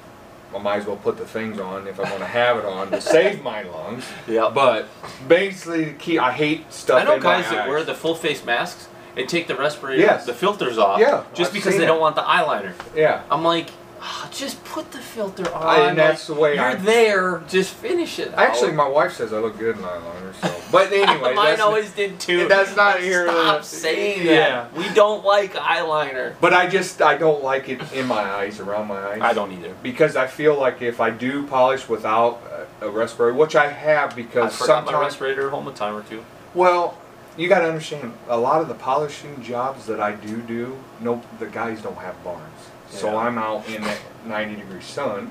I 0.56 0.60
might 0.60 0.78
as 0.78 0.86
well 0.86 0.98
put 0.98 1.18
the 1.18 1.26
things 1.26 1.60
on 1.60 1.88
if 1.88 2.00
I'm 2.00 2.08
going 2.08 2.20
to 2.20 2.26
have 2.26 2.58
it 2.58 2.66
on 2.66 2.92
to 2.92 3.02
save 3.02 3.42
my 3.44 3.64
lungs. 3.64 4.06
Yeah. 4.28 4.50
But 4.54 4.88
basically, 5.28 5.86
the 5.86 5.94
key 5.94 6.20
I 6.20 6.32
hate 6.32 6.72
stuff. 6.72 7.02
I 7.02 7.06
know 7.06 7.16
in 7.16 7.22
guys 7.22 7.50
that 7.50 7.68
wear 7.68 7.84
the 7.84 7.96
full 7.96 8.16
face 8.16 8.44
masks 8.46 8.88
and 9.16 9.28
take 9.30 9.48
the 9.48 9.56
respirator, 9.56 10.02
Yes. 10.02 10.26
the 10.26 10.34
filters 10.34 10.78
off, 10.78 11.00
Yeah, 11.00 11.24
just 11.34 11.50
I've 11.50 11.54
because 11.54 11.78
they 11.78 11.84
it. 11.84 11.88
don't 11.88 12.00
want 12.00 12.16
the 12.16 12.24
eyeliner. 12.24 12.74
Yeah, 12.96 13.22
I'm 13.30 13.44
like, 13.44 13.70
"Ah, 14.06 14.28
just 14.34 14.64
put 14.66 14.92
the 14.92 14.98
filter 15.00 15.50
on. 15.54 15.64
I- 15.64 15.90
and 15.90 15.98
that's 15.98 16.28
the 16.28 16.34
way 16.34 16.56
you're 16.56 16.64
I- 16.64 16.76
there. 16.76 17.42
Just 17.48 17.74
finish 17.74 18.20
it. 18.20 18.34
actually, 18.36 18.72
out. 18.72 18.76
my 18.76 18.88
wife 18.88 19.14
says 19.14 19.32
I 19.32 19.38
look 19.40 19.58
good 19.58 19.78
in 19.78 19.82
eyeliner. 19.84 20.34
So, 20.42 20.54
but 20.72 20.92
anyway, 20.92 21.34
mine 21.34 21.46
that's 21.46 21.62
always 21.62 21.92
did 21.92 22.20
too. 22.20 22.48
that's 22.48 22.76
not 22.76 23.00
here. 23.00 23.28
Stop 23.28 23.64
saying 23.64 24.26
that. 24.28 24.74
We 24.74 24.90
don't 24.94 25.24
like 25.24 25.54
eyeliner. 25.54 26.36
But 26.42 26.54
I 26.54 26.68
just 26.68 27.02
I 27.02 27.18
don't 27.18 27.44
like 27.44 27.70
it 27.70 27.80
in 27.94 28.06
my 28.08 28.22
eyes, 28.22 28.60
around 28.60 28.88
my 28.88 28.98
eyes. 28.98 29.22
I 29.22 29.34
don't 29.34 29.52
either. 29.54 29.74
because 29.82 30.16
I 30.16 30.28
feel 30.28 30.60
like 30.60 30.82
if 30.82 31.00
I 31.00 31.10
do 31.10 31.48
polish 31.48 31.88
without 31.88 32.42
a, 32.82 32.88
a 32.88 32.90
respirator, 32.90 33.34
which 33.38 33.56
I 33.56 33.70
have 33.70 34.16
because 34.16 34.36
I 34.36 34.46
because 34.48 34.58
forgot 34.58 34.86
my 34.86 34.92
sometimes 34.92 35.14
respirator 35.14 35.48
at 35.48 35.54
home 35.54 35.68
a 35.68 35.74
time 35.74 35.96
or 35.96 36.04
two. 36.04 36.24
Well, 36.54 36.98
you 37.38 37.48
got 37.50 37.60
to 37.60 37.68
understand 37.68 38.14
a 38.28 38.38
lot 38.38 38.62
of 38.62 38.68
the 38.68 38.76
polishing 38.76 39.42
jobs 39.42 39.86
that 39.88 40.00
I 40.00 40.14
do 40.14 40.42
do. 40.42 40.78
No, 41.00 41.22
the 41.40 41.48
guys 41.48 41.82
don't 41.82 41.98
have 41.98 42.22
barns, 42.24 42.53
so. 43.00 43.18
I'm 43.18 43.38
out 43.38 43.68
in 43.70 43.82
that 43.84 44.00
90 44.26 44.56
degree 44.56 44.82
sun, 44.82 45.30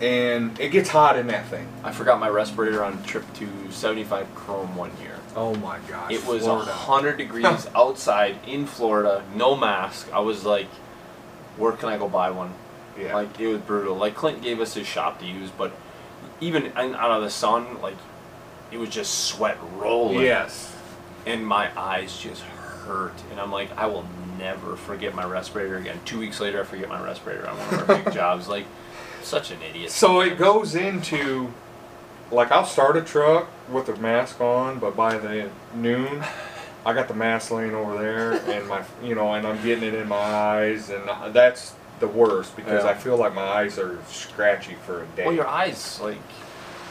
and 0.00 0.58
it 0.60 0.70
gets 0.70 0.88
hot 0.88 1.18
in 1.18 1.26
that 1.28 1.46
thing. 1.48 1.66
I 1.82 1.92
forgot 1.92 2.20
my 2.20 2.28
respirator 2.28 2.84
on 2.84 2.98
a 2.98 3.02
trip 3.02 3.24
to 3.34 3.48
75 3.70 4.34
Chrome 4.34 4.76
one 4.76 4.90
year. 5.00 5.16
Oh 5.34 5.54
my 5.56 5.78
gosh! 5.88 6.12
It 6.12 6.24
was 6.24 6.42
Florida. 6.42 6.66
100 6.70 7.16
degrees 7.16 7.66
outside 7.74 8.36
in 8.46 8.66
Florida, 8.66 9.24
no 9.34 9.56
mask. 9.56 10.08
I 10.12 10.20
was 10.20 10.44
like, 10.44 10.68
where 11.56 11.72
can 11.72 11.88
I 11.88 11.98
go 11.98 12.08
buy 12.08 12.30
one? 12.30 12.52
Yeah. 12.98 13.14
Like, 13.14 13.38
it 13.38 13.46
was 13.46 13.60
brutal. 13.60 13.96
Like, 13.96 14.14
Clint 14.14 14.42
gave 14.42 14.60
us 14.60 14.74
his 14.74 14.86
shop 14.86 15.20
to 15.20 15.26
use, 15.26 15.50
but 15.50 15.72
even 16.40 16.72
out 16.76 17.10
of 17.10 17.22
the 17.22 17.30
sun, 17.30 17.80
like, 17.80 17.96
it 18.72 18.78
was 18.78 18.88
just 18.88 19.26
sweat 19.26 19.56
rolling. 19.76 20.20
yes. 20.20 20.74
And 21.26 21.46
my 21.46 21.70
eyes 21.78 22.18
just 22.18 22.42
hurt, 22.42 23.14
and 23.30 23.38
I'm 23.40 23.52
like, 23.52 23.76
I 23.76 23.86
will 23.86 24.06
never 24.38 24.76
forget 24.76 25.14
my 25.14 25.24
respirator 25.24 25.76
again. 25.76 26.00
Two 26.04 26.18
weeks 26.18 26.40
later, 26.40 26.60
I 26.60 26.64
forget 26.64 26.88
my 26.88 27.02
respirator 27.02 27.48
on 27.48 27.56
one 27.58 27.74
of 27.80 27.90
our 27.90 27.96
big 28.02 28.12
jobs. 28.14 28.48
Like, 28.48 28.66
such 29.22 29.50
an 29.50 29.58
idiot. 29.62 29.90
So 29.90 30.20
it 30.20 30.38
goes 30.38 30.74
into, 30.74 31.52
like, 32.30 32.50
I'll 32.52 32.64
start 32.64 32.96
a 32.96 33.02
truck 33.02 33.48
with 33.70 33.88
a 33.88 33.96
mask 33.96 34.40
on, 34.40 34.78
but 34.78 34.96
by 34.96 35.18
the 35.18 35.50
noon, 35.74 36.22
I 36.86 36.92
got 36.94 37.08
the 37.08 37.14
mask 37.14 37.50
laying 37.50 37.74
over 37.74 37.98
there, 37.98 38.32
and 38.58 38.66
my, 38.68 38.82
you 39.02 39.14
know, 39.14 39.34
and 39.34 39.46
I'm 39.46 39.62
getting 39.62 39.84
it 39.84 39.94
in 39.94 40.08
my 40.08 40.16
eyes, 40.16 40.88
and 40.90 41.02
that's 41.34 41.74
the 42.00 42.08
worst 42.08 42.54
because 42.56 42.84
Yeah. 42.84 42.90
I 42.90 42.94
feel 42.94 43.16
like 43.16 43.34
my 43.34 43.42
eyes 43.42 43.78
are 43.78 43.98
scratchy 44.06 44.74
for 44.86 45.02
a 45.02 45.06
day. 45.16 45.24
Well, 45.26 45.34
your 45.34 45.48
eyes, 45.48 45.98
like, 46.00 46.16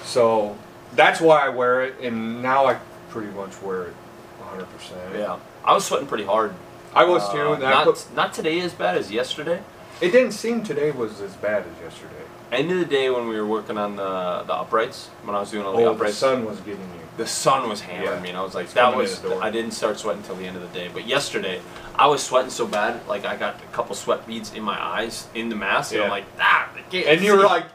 So 0.03 0.57
that's 0.93 1.19
why 1.21 1.45
I 1.45 1.49
wear 1.49 1.81
it, 1.83 1.95
and 2.01 2.41
now 2.43 2.65
I 2.67 2.77
pretty 3.09 3.31
much 3.31 3.59
wear 3.61 3.83
it 3.83 3.93
100%. 4.41 5.17
yeah. 5.17 5.37
I 5.65 5.73
was 5.73 5.85
sweating 5.85 6.07
pretty 6.07 6.25
hard. 6.25 6.53
I 6.95 7.03
was 7.05 7.23
Uh, 7.23 7.33
too. 7.33 7.53
I 7.53 7.59
not, 7.59 7.83
put- 7.85 8.05
not 8.15 8.33
today 8.33 8.59
as 8.61 8.73
bad 8.73 8.97
as 8.97 9.11
yesterday. 9.11 9.61
it 10.01 10.11
didn't 10.11 10.31
seem 10.33 10.63
today 10.63 10.91
was 10.91 11.21
as 11.21 11.33
bad 11.35 11.63
as 11.63 11.83
yesterday. 11.83 12.13
End 12.51 12.71
of 12.71 12.79
the 12.79 12.85
day 12.85 13.09
when 13.09 13.27
we 13.27 13.35
were 13.35 13.45
working 13.45 13.77
on 13.77 13.97
the 13.97 14.43
the 14.47 14.53
uprights, 14.53 15.09
when 15.23 15.35
I 15.35 15.39
was 15.41 15.51
doing 15.51 15.65
all 15.65 15.73
the 15.73 15.79
Oh, 15.79 15.85
the 15.85 15.91
uprights, 15.91 16.17
sun 16.17 16.45
was 16.45 16.59
getting 16.61 16.79
you. 16.79 17.01
the 17.17 17.27
sun 17.27 17.67
was 17.67 17.81
hammering 17.81 18.09
Yeah. 18.13 18.19
me, 18.21 18.29
and 18.29 18.38
I 18.38 18.41
was 18.41 18.55
like, 18.55 18.65
It's 18.65 18.73
that 18.75 18.95
was. 18.95 19.21
I 19.41 19.49
didn't 19.49 19.71
start 19.71 19.99
sweating 19.99 20.21
until 20.21 20.35
the 20.38 20.45
end 20.47 20.55
of 20.55 20.61
the 20.61 20.79
day. 20.79 20.89
But 20.93 21.05
yesterday, 21.07 21.59
I 21.99 22.07
was 22.07 22.23
sweating 22.23 22.49
so 22.51 22.65
bad, 22.65 23.05
like 23.07 23.25
I 23.25 23.35
got 23.35 23.55
a 23.55 23.75
couple 23.75 23.95
sweat 23.95 24.25
beads 24.25 24.53
in 24.53 24.63
my 24.63 24.81
eyes 24.81 25.27
in 25.35 25.49
the 25.49 25.55
mask, 25.57 25.91
and 25.91 26.01
I'm 26.03 26.07
Yeah. 26.07 26.11
like, 26.11 26.25
ah, 26.39 26.69
And 26.93 27.21
you 27.21 27.35
were 27.35 27.43
like 27.43 27.65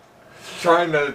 trying 0.60 0.92
to 0.92 1.14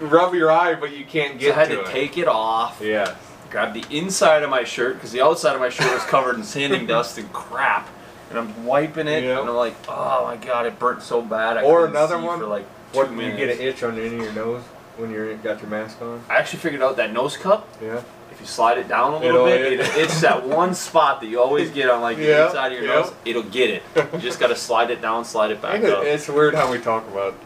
rub 0.00 0.34
your 0.34 0.50
eye, 0.50 0.74
but 0.74 0.92
you 0.96 1.04
can't 1.04 1.38
get. 1.38 1.52
so 1.54 1.60
I 1.60 1.64
had 1.64 1.68
to, 1.76 1.84
to 1.84 1.90
take 1.92 2.16
it 2.16 2.26
off, 2.28 2.80
Yeah. 2.80 3.14
Grab 3.54 3.72
the 3.72 3.84
inside 3.96 4.42
of 4.42 4.50
my 4.50 4.64
shirt 4.64 4.94
because 4.94 5.12
the 5.12 5.20
outside 5.22 5.54
of 5.54 5.60
my 5.60 5.68
shirt 5.68 5.92
was 5.94 6.02
covered 6.02 6.34
in 6.34 6.42
sanding 6.42 6.86
dust 6.94 7.18
and 7.18 7.32
crap, 7.32 7.88
and 8.28 8.36
I'm 8.36 8.64
wiping 8.66 9.06
it, 9.06 9.22
Yep. 9.22 9.40
and 9.42 9.48
I'm 9.48 9.54
like, 9.54 9.76
oh 9.88 10.24
my 10.24 10.36
god, 10.36 10.66
it 10.66 10.76
burnt 10.80 11.02
so 11.02 11.22
bad. 11.22 11.58
I 11.58 11.62
Or 11.62 11.86
another 11.86 12.18
one, 12.18 12.40
for 12.40 12.46
like 12.46 12.64
What 12.92 13.12
you 13.12 13.30
get 13.36 13.50
an 13.50 13.60
itch 13.60 13.84
on 13.84 13.94
the 13.94 14.02
end 14.02 14.14
of 14.20 14.24
your 14.24 14.32
nose 14.32 14.64
when 14.96 15.12
you 15.12 15.38
got 15.40 15.60
your 15.60 15.70
mask 15.70 16.02
on? 16.02 16.20
I 16.28 16.34
actually 16.34 16.58
figured 16.58 16.82
out 16.82 16.96
that 16.96 17.12
nose 17.12 17.36
cup. 17.36 17.68
Yeah. 17.80 18.02
If 18.32 18.40
you 18.40 18.46
slide 18.46 18.78
it 18.78 18.88
down 18.88 19.12
a 19.12 19.18
little 19.20 19.46
It'll- 19.46 19.46
bit, 19.46 19.72
it- 19.74 19.80
it, 19.80 19.90
it's 19.98 20.20
that 20.22 20.44
one 20.44 20.74
spot 20.74 21.20
that 21.20 21.28
you 21.28 21.40
always 21.40 21.70
get 21.70 21.88
on 21.88 22.00
like 22.00 22.16
the 22.16 22.24
Yeah, 22.24 22.46
inside 22.46 22.72
of 22.72 22.78
your 22.82 22.88
yeah. 22.88 23.00
nose. 23.02 23.12
It'll 23.24 23.44
get 23.44 23.70
it. 23.70 23.82
You 24.14 24.18
just 24.18 24.40
gotta 24.40 24.56
slide 24.56 24.90
it 24.90 25.00
down, 25.00 25.24
slide 25.24 25.52
it 25.52 25.62
back 25.62 25.76
Ain't 25.76 25.84
it- 25.84 25.92
up. 25.94 26.02
It's 26.02 26.26
weird 26.28 26.56
how 26.56 26.68
we 26.72 26.78
talk 26.80 27.06
about 27.06 27.36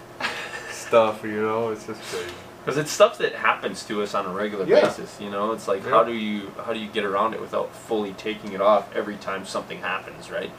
stuff, 0.70 1.22
you 1.22 1.42
know? 1.42 1.68
It's 1.72 1.86
just 1.86 2.00
crazy. 2.04 2.32
Because 2.64 2.76
it's 2.76 2.90
stuff 2.90 3.16
that 3.18 3.34
happens 3.34 3.82
to 3.84 4.02
us 4.02 4.14
on 4.14 4.26
a 4.26 4.30
regular 4.30 4.66
Yeah. 4.66 4.82
basis. 4.82 5.16
You 5.20 5.30
know, 5.30 5.52
it's 5.52 5.66
like 5.68 5.84
Yeah. 5.84 5.90
how 5.90 6.04
do 6.04 6.12
you 6.12 6.52
how 6.64 6.72
do 6.72 6.78
you 6.78 6.88
get 6.88 7.04
around 7.04 7.34
it 7.34 7.40
without 7.40 7.74
fully 7.74 8.12
taking 8.12 8.52
it 8.52 8.60
off 8.60 8.94
every 8.94 9.16
time 9.16 9.46
something 9.46 9.80
happens, 9.80 10.30
right? 10.30 10.50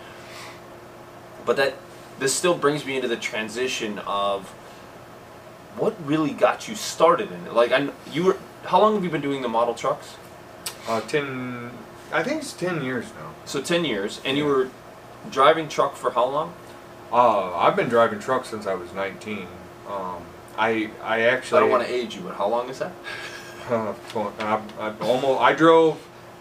But 1.45 1.55
that 1.57 1.73
this 2.19 2.33
still 2.33 2.55
brings 2.55 2.85
me 2.85 2.95
into 2.95 3.07
the 3.07 3.15
transition 3.17 3.99
of 3.99 4.49
what 5.77 5.95
really 6.03 6.31
got 6.31 6.67
you 6.67 6.75
started 6.75 7.31
in 7.31 7.45
it. 7.47 7.53
Like 7.53 7.71
I, 7.71 7.89
you 8.11 8.23
were 8.23 8.37
how 8.65 8.79
long 8.81 8.95
have 8.95 9.03
you 9.03 9.09
been 9.09 9.21
doing 9.21 9.41
the 9.41 9.47
model 9.47 9.73
trucks? 9.73 10.15
Uh, 10.87 11.01
10, 11.01 11.71
I 12.11 12.23
think 12.23 12.41
it's 12.41 12.53
10 12.53 12.83
years 12.83 13.05
now. 13.19 13.29
So 13.45 13.61
ten 13.61 13.85
years, 13.85 14.19
and 14.25 14.37
you 14.37 14.45
were 14.45 14.69
driving 15.31 15.67
truck 15.69 15.95
for 15.95 16.11
how 16.11 16.25
long? 16.25 16.53
Uh, 17.11 17.55
I've 17.55 17.75
been 17.75 17.89
driving 17.89 18.19
trucks 18.19 18.49
since 18.49 18.67
I 18.67 18.73
was 18.75 18.93
19. 18.93 19.47
Um, 19.87 20.23
I 20.59 20.89
I 21.01 21.21
actually 21.21 21.57
I 21.57 21.61
don't 21.61 21.71
want 21.71 21.87
to 21.87 21.93
age 21.93 22.15
you, 22.15 22.21
but 22.21 22.35
how 22.35 22.47
long 22.47 22.69
is 22.69 22.79
that? 22.79 22.91
Uh, 23.69 23.93
I, 24.39 24.59
I 24.79 24.93
almost 25.01 25.39
I 25.39 25.53
drove. 25.53 25.95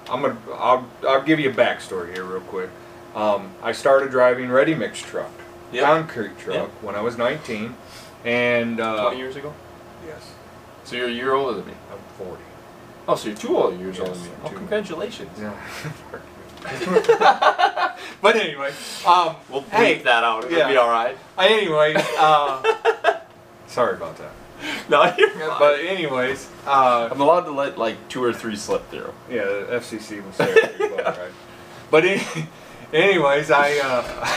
I'm 0.09 0.23
gonna. 0.23 0.39
I'll, 0.55 0.87
I'll 1.07 1.21
give 1.23 1.39
you 1.39 1.51
a 1.51 1.53
backstory 1.53 2.15
here 2.15 2.25
real 2.25 2.41
quick. 2.41 2.71
Um, 3.15 3.51
I 3.63 3.73
started 3.73 4.11
driving 4.11 4.49
ready 4.51 4.75
mix 4.75 5.03
truck, 5.03 5.31
Yep. 5.73 5.85
concrete 5.85 6.39
truck 6.39 6.55
Yep. 6.57 6.71
when 6.83 6.95
I 6.95 7.03
was 7.03 7.19
19, 7.19 7.75
and 8.25 8.81
uh, 8.81 9.03
Twenty 9.03 9.19
years 9.19 9.37
ago. 9.37 9.53
yes, 10.07 10.33
So 10.85 10.97
you're 10.97 11.09
a 11.09 11.13
year 11.13 11.35
older 11.35 11.59
than 11.59 11.67
me. 11.67 11.75
I'm 11.93 11.99
40. 12.25 12.43
Oh, 13.09 13.15
so 13.15 13.29
you're 13.29 13.37
two 13.37 13.55
older 13.59 13.77
years 13.77 13.99
Yes, 13.99 14.09
older 14.09 14.19
than 14.21 14.29
me. 14.31 14.35
Oh, 14.45 14.49
two. 14.49 14.57
congratulations. 14.57 15.39
Yeah. 15.39 15.55
but 18.23 18.37
anyway, 18.37 18.73
um, 19.07 19.37
We'll 19.51 19.63
bleep 19.63 19.69
hey, 19.71 20.03
that 20.05 20.25
out. 20.25 20.45
It'll 20.45 20.57
yeah. 20.59 20.69
be 20.69 20.77
all 20.79 20.89
right. 20.89 21.17
Anyway, 21.39 21.95
uh, 22.19 22.63
sorry 23.69 23.97
about 23.97 24.19
that. 24.19 24.33
No, 24.89 25.05
you're 25.17 25.31
fine. 25.31 25.59
But 25.59 25.81
anyways, 25.81 26.51
uh, 26.67 27.09
I'm 27.13 27.21
allowed 27.21 27.43
to 27.43 27.53
let 27.53 27.79
like 27.79 28.09
two 28.09 28.25
or 28.25 28.33
three 28.33 28.57
slip 28.57 28.91
through. 28.91 29.13
Yeah, 29.31 29.45
the 29.45 29.67
FCC 29.71 30.25
was 30.27 30.37
there. 30.37 30.49
as 31.07 31.17
right? 31.17 31.31
But 31.91 32.05
any, 32.05 32.23
anyways, 32.93 33.51
I 33.51 33.79
uh, 33.79 34.29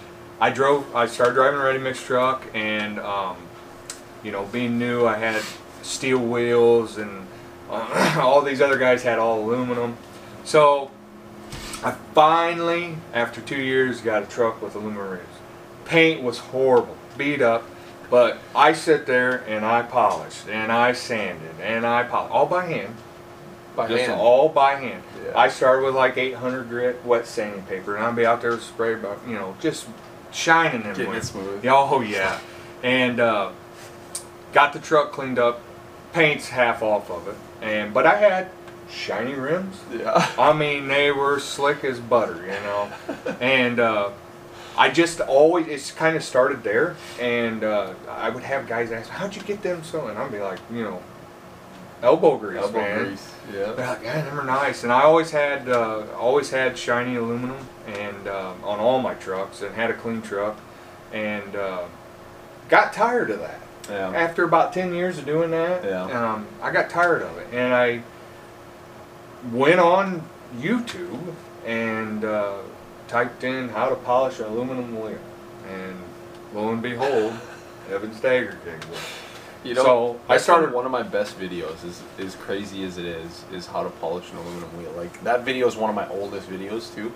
I 0.40 0.50
drove. 0.50 0.94
I 0.94 1.06
started 1.06 1.34
driving 1.34 1.58
a 1.58 1.62
ready 1.62 1.78
mix 1.78 2.02
truck, 2.04 2.44
and 2.52 2.98
um, 2.98 3.36
you 4.22 4.30
know, 4.30 4.44
being 4.46 4.78
new, 4.78 5.06
I 5.06 5.16
had 5.16 5.42
steel 5.82 6.18
wheels, 6.18 6.98
and 6.98 7.26
uh, 7.70 8.18
all 8.20 8.42
these 8.42 8.60
other 8.60 8.76
guys 8.78 9.02
had 9.02 9.18
all 9.18 9.42
aluminum. 9.44 9.96
So 10.44 10.90
I 11.82 11.92
finally, 12.14 12.96
after 13.14 13.40
two 13.40 13.60
years, 13.60 14.00
got 14.00 14.22
a 14.22 14.26
truck 14.26 14.60
with 14.60 14.74
aluminum 14.74 15.08
rims. 15.08 15.26
Paint 15.84 16.22
was 16.22 16.38
horrible, 16.38 16.96
beat 17.16 17.40
up. 17.40 17.64
But 18.12 18.36
I 18.54 18.74
sit 18.74 19.06
there 19.06 19.36
and 19.48 19.64
I 19.64 19.80
polished 19.80 20.46
and 20.46 20.70
I 20.70 20.92
sanded 20.92 21.58
and 21.62 21.86
I 21.86 22.02
polished 22.02 22.34
all 22.34 22.44
by 22.44 22.66
hand. 22.66 22.94
By 23.74 23.88
Just 23.88 24.04
hand. 24.04 24.20
all 24.20 24.50
by 24.50 24.74
hand. 24.74 25.02
Yeah. 25.24 25.32
I 25.34 25.48
started 25.48 25.82
with 25.82 25.94
like 25.94 26.18
800 26.18 26.68
grit 26.68 27.02
wet 27.06 27.26
sanding 27.26 27.62
paper, 27.62 27.96
and 27.96 28.04
I'd 28.04 28.14
be 28.14 28.26
out 28.26 28.42
there 28.42 28.50
with 28.50 28.64
spray, 28.64 28.92
about 28.92 29.20
you 29.26 29.32
know, 29.32 29.56
just 29.62 29.86
shining 30.30 30.82
them. 30.82 30.94
Getting 30.94 31.14
it 31.14 31.24
smooth. 31.24 31.64
Yeah, 31.64 31.72
Oh 31.74 32.02
yeah, 32.02 32.38
and 32.82 33.18
uh, 33.18 33.52
got 34.52 34.74
the 34.74 34.78
truck 34.78 35.12
cleaned 35.12 35.38
up, 35.38 35.62
paint's 36.12 36.50
half 36.50 36.82
off 36.82 37.10
of 37.10 37.28
it, 37.28 37.36
and 37.62 37.94
but 37.94 38.06
I 38.06 38.16
had 38.16 38.50
shiny 38.90 39.32
rims. 39.32 39.80
Yeah. 39.90 40.30
I 40.38 40.52
mean, 40.52 40.88
they 40.88 41.12
were 41.12 41.40
slick 41.40 41.82
as 41.82 41.98
butter, 41.98 42.42
you 42.42 42.48
know, 42.48 42.92
and 43.40 43.80
uh, 43.80 44.10
I 44.76 44.88
just 44.90 45.20
always 45.20 45.66
it's 45.68 45.90
kind 45.90 46.16
of 46.16 46.22
started 46.24 46.62
there, 46.62 46.96
and 47.20 47.62
uh, 47.64 47.92
I 48.08 48.30
would 48.30 48.42
have 48.42 48.66
guys 48.66 48.90
ask, 48.90 49.08
"How'd 49.10 49.36
you 49.36 49.42
get 49.42 49.62
them 49.62 49.82
so?" 49.84 50.06
And 50.08 50.18
I'd 50.18 50.32
be 50.32 50.38
like, 50.40 50.58
you 50.72 50.82
know, 50.82 51.02
elbow 52.02 52.36
grease, 52.38 52.58
Elbow 52.60 52.78
man. 52.78 53.04
grease. 53.04 53.32
Yeah. 53.52 53.72
They're 53.72 53.86
like, 53.86 54.02
yeah, 54.02 54.22
them 54.22 54.40
are 54.40 54.44
nice. 54.44 54.82
And 54.82 54.92
I 54.92 55.02
always 55.02 55.30
had, 55.30 55.68
uh, 55.68 56.04
always 56.18 56.50
had 56.50 56.78
shiny 56.78 57.16
aluminum, 57.16 57.66
and 57.86 58.26
uh, 58.28 58.52
on 58.64 58.78
all 58.80 59.00
my 59.00 59.14
trucks, 59.14 59.60
and 59.62 59.74
had 59.74 59.90
a 59.90 59.94
clean 59.94 60.22
truck, 60.22 60.58
and 61.12 61.54
uh, 61.54 61.82
got 62.68 62.92
tired 62.92 63.30
of 63.30 63.40
that. 63.40 63.60
Yeah. 63.90 64.08
After 64.14 64.44
about 64.44 64.72
ten 64.72 64.94
years 64.94 65.18
of 65.18 65.26
doing 65.26 65.50
that, 65.50 65.84
Yeah. 65.84 66.04
um, 66.04 66.46
I 66.62 66.70
got 66.70 66.88
tired 66.88 67.22
of 67.22 67.36
it, 67.36 67.48
and 67.52 67.74
I 67.74 68.02
went 69.52 69.80
on 69.80 70.22
YouTube 70.56 71.34
and 71.66 72.24
uh, 72.24 72.58
typed 73.12 73.44
in 73.44 73.68
how 73.68 73.90
to 73.90 73.94
polish 73.96 74.38
an 74.40 74.46
aluminum 74.46 74.98
wheel, 74.98 75.18
and 75.68 75.94
lo 76.54 76.70
and 76.70 76.80
behold, 76.82 77.34
Evan 77.92 78.12
Stagger 78.14 78.58
came 78.64 78.80
with. 78.90 79.18
You 79.64 79.74
know, 79.74 79.84
So, 79.84 80.20
I 80.28 80.38
started- 80.38 80.72
one 80.72 80.86
of 80.86 80.90
my 80.90 81.02
best 81.04 81.38
videos. 81.38 81.84
Is 81.84 82.02
as 82.18 82.34
crazy 82.34 82.84
as 82.84 82.96
it 82.98 83.04
is, 83.04 83.44
is 83.52 83.66
how 83.66 83.82
to 83.84 83.90
polish 83.90 84.30
an 84.32 84.38
aluminum 84.38 84.76
wheel. 84.78 84.90
Like 84.96 85.22
that 85.24 85.44
video 85.44 85.68
is 85.68 85.76
one 85.76 85.90
of 85.90 85.94
my 85.94 86.08
oldest 86.08 86.48
videos 86.50 86.92
too, 86.94 87.12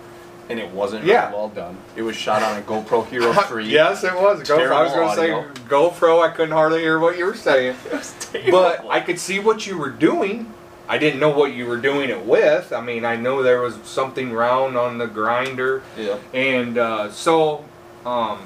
and 0.49 0.59
it 0.59 0.69
wasn't 0.71 1.03
Yeah. 1.03 1.23
very 1.23 1.33
well 1.33 1.49
done. 1.49 1.77
It 1.95 2.03
was 2.03 2.15
shot 2.15 2.43
on 2.43 2.57
a 2.57 2.61
GoPro 2.61 3.05
Hero 3.07 3.33
Three. 3.49 3.65
yes, 3.67 4.03
it 4.03 4.13
was. 4.13 4.43
GoPro. 4.43 4.71
I 4.71 4.83
was 4.83 4.93
going 4.93 5.09
to 5.09 5.15
say. 5.15 5.61
GoPro. 5.67 6.21
I 6.23 6.29
couldn't 6.29 6.53
hardly 6.53 6.79
hear 6.81 6.99
what 6.99 7.17
you 7.17 7.25
were 7.25 7.35
saying. 7.35 7.75
It 7.85 7.91
was 7.93 8.13
but. 8.51 8.85
I 8.89 8.99
could 9.01 9.19
see 9.19 9.39
what 9.39 9.65
you 9.67 9.77
were 9.77 9.89
doing. 9.89 10.53
I 10.89 10.97
didn't 10.97 11.19
know 11.19 11.29
what 11.29 11.53
you 11.53 11.65
were 11.65 11.77
doing 11.77 12.09
it 12.09 12.25
with. 12.25 12.71
I 12.71 12.81
mean, 12.81 13.03
I 13.05 13.15
know 13.17 13.43
there 13.43 13.61
was 13.61 13.75
something 13.83 14.31
round 14.31 14.77
on 14.77 14.97
the 14.97 15.07
grinder, 15.07 15.83
yeah. 15.97 16.17
and 16.33 16.77
uh, 16.77 17.11
so 17.11 17.65
um, 18.05 18.39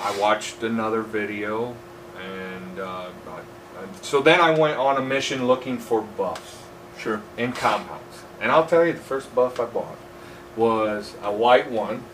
I 0.00 0.16
watched 0.20 0.62
another 0.62 1.02
video, 1.02 1.74
and 2.22 2.78
uh, 2.78 3.08
I, 3.28 3.30
I- 3.30 3.42
so 4.02 4.20
then 4.20 4.40
I 4.40 4.56
went 4.56 4.78
on 4.78 4.96
a 4.96 5.02
mission 5.02 5.46
looking 5.46 5.78
for 5.78 6.00
buffs 6.02 6.58
Sure. 6.98 7.20
in 7.36 7.52
compounds. 7.52 8.00
And 8.40 8.52
I'll 8.52 8.66
tell 8.66 8.84
you, 8.86 8.92
the 8.92 8.98
first 9.00 9.34
buff 9.34 9.58
I 9.58 9.64
bought 9.64 9.96
was 10.56 11.14
a 11.22 11.32
white 11.32 11.70
one 11.70 12.04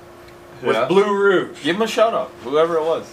with 0.62 0.74
Yeah. 0.76 0.86
blue 0.86 1.12
rouge. 1.14 1.62
Give 1.62 1.76
him 1.76 1.82
a 1.82 1.86
shout 1.86 2.14
out, 2.14 2.30
whoever 2.44 2.76
it 2.76 2.82
was. 2.84 3.12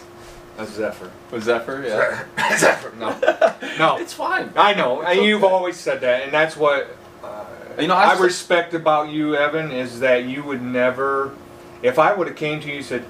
A 0.58 0.66
Zephyr. 0.66 1.12
Was 1.32 1.43
Zephyr? 1.43 1.84
Yeah. 1.86 2.58
Zephyr. 2.58 2.91
No. 2.99 3.16
No. 3.78 3.97
It's 3.97 4.14
fine. 4.14 4.51
I 4.55 4.74
know, 4.74 5.01
It's 5.01 5.12
and 5.12 5.26
you've 5.26 5.43
always 5.43 5.78
said 5.78 6.01
that, 6.01 6.24
and 6.24 6.34
that's 6.34 6.58
what 6.58 6.95
uh, 7.24 7.45
You 7.80 7.88
know, 7.88 7.93
I, 7.95 8.16
I 8.16 8.20
respect 8.20 8.74
about 8.74 9.10
you, 9.10 9.36
Evan, 9.36 9.72
is 9.72 9.99
that 9.99 10.26
you 10.26 10.41
would 10.43 10.62
never. 10.64 11.36
If 11.84 11.99
I 11.99 12.12
would 12.14 12.26
have 12.28 12.36
came 12.36 12.60
to 12.62 12.68
you 12.68 12.78
and 12.78 12.86
said, 12.86 13.05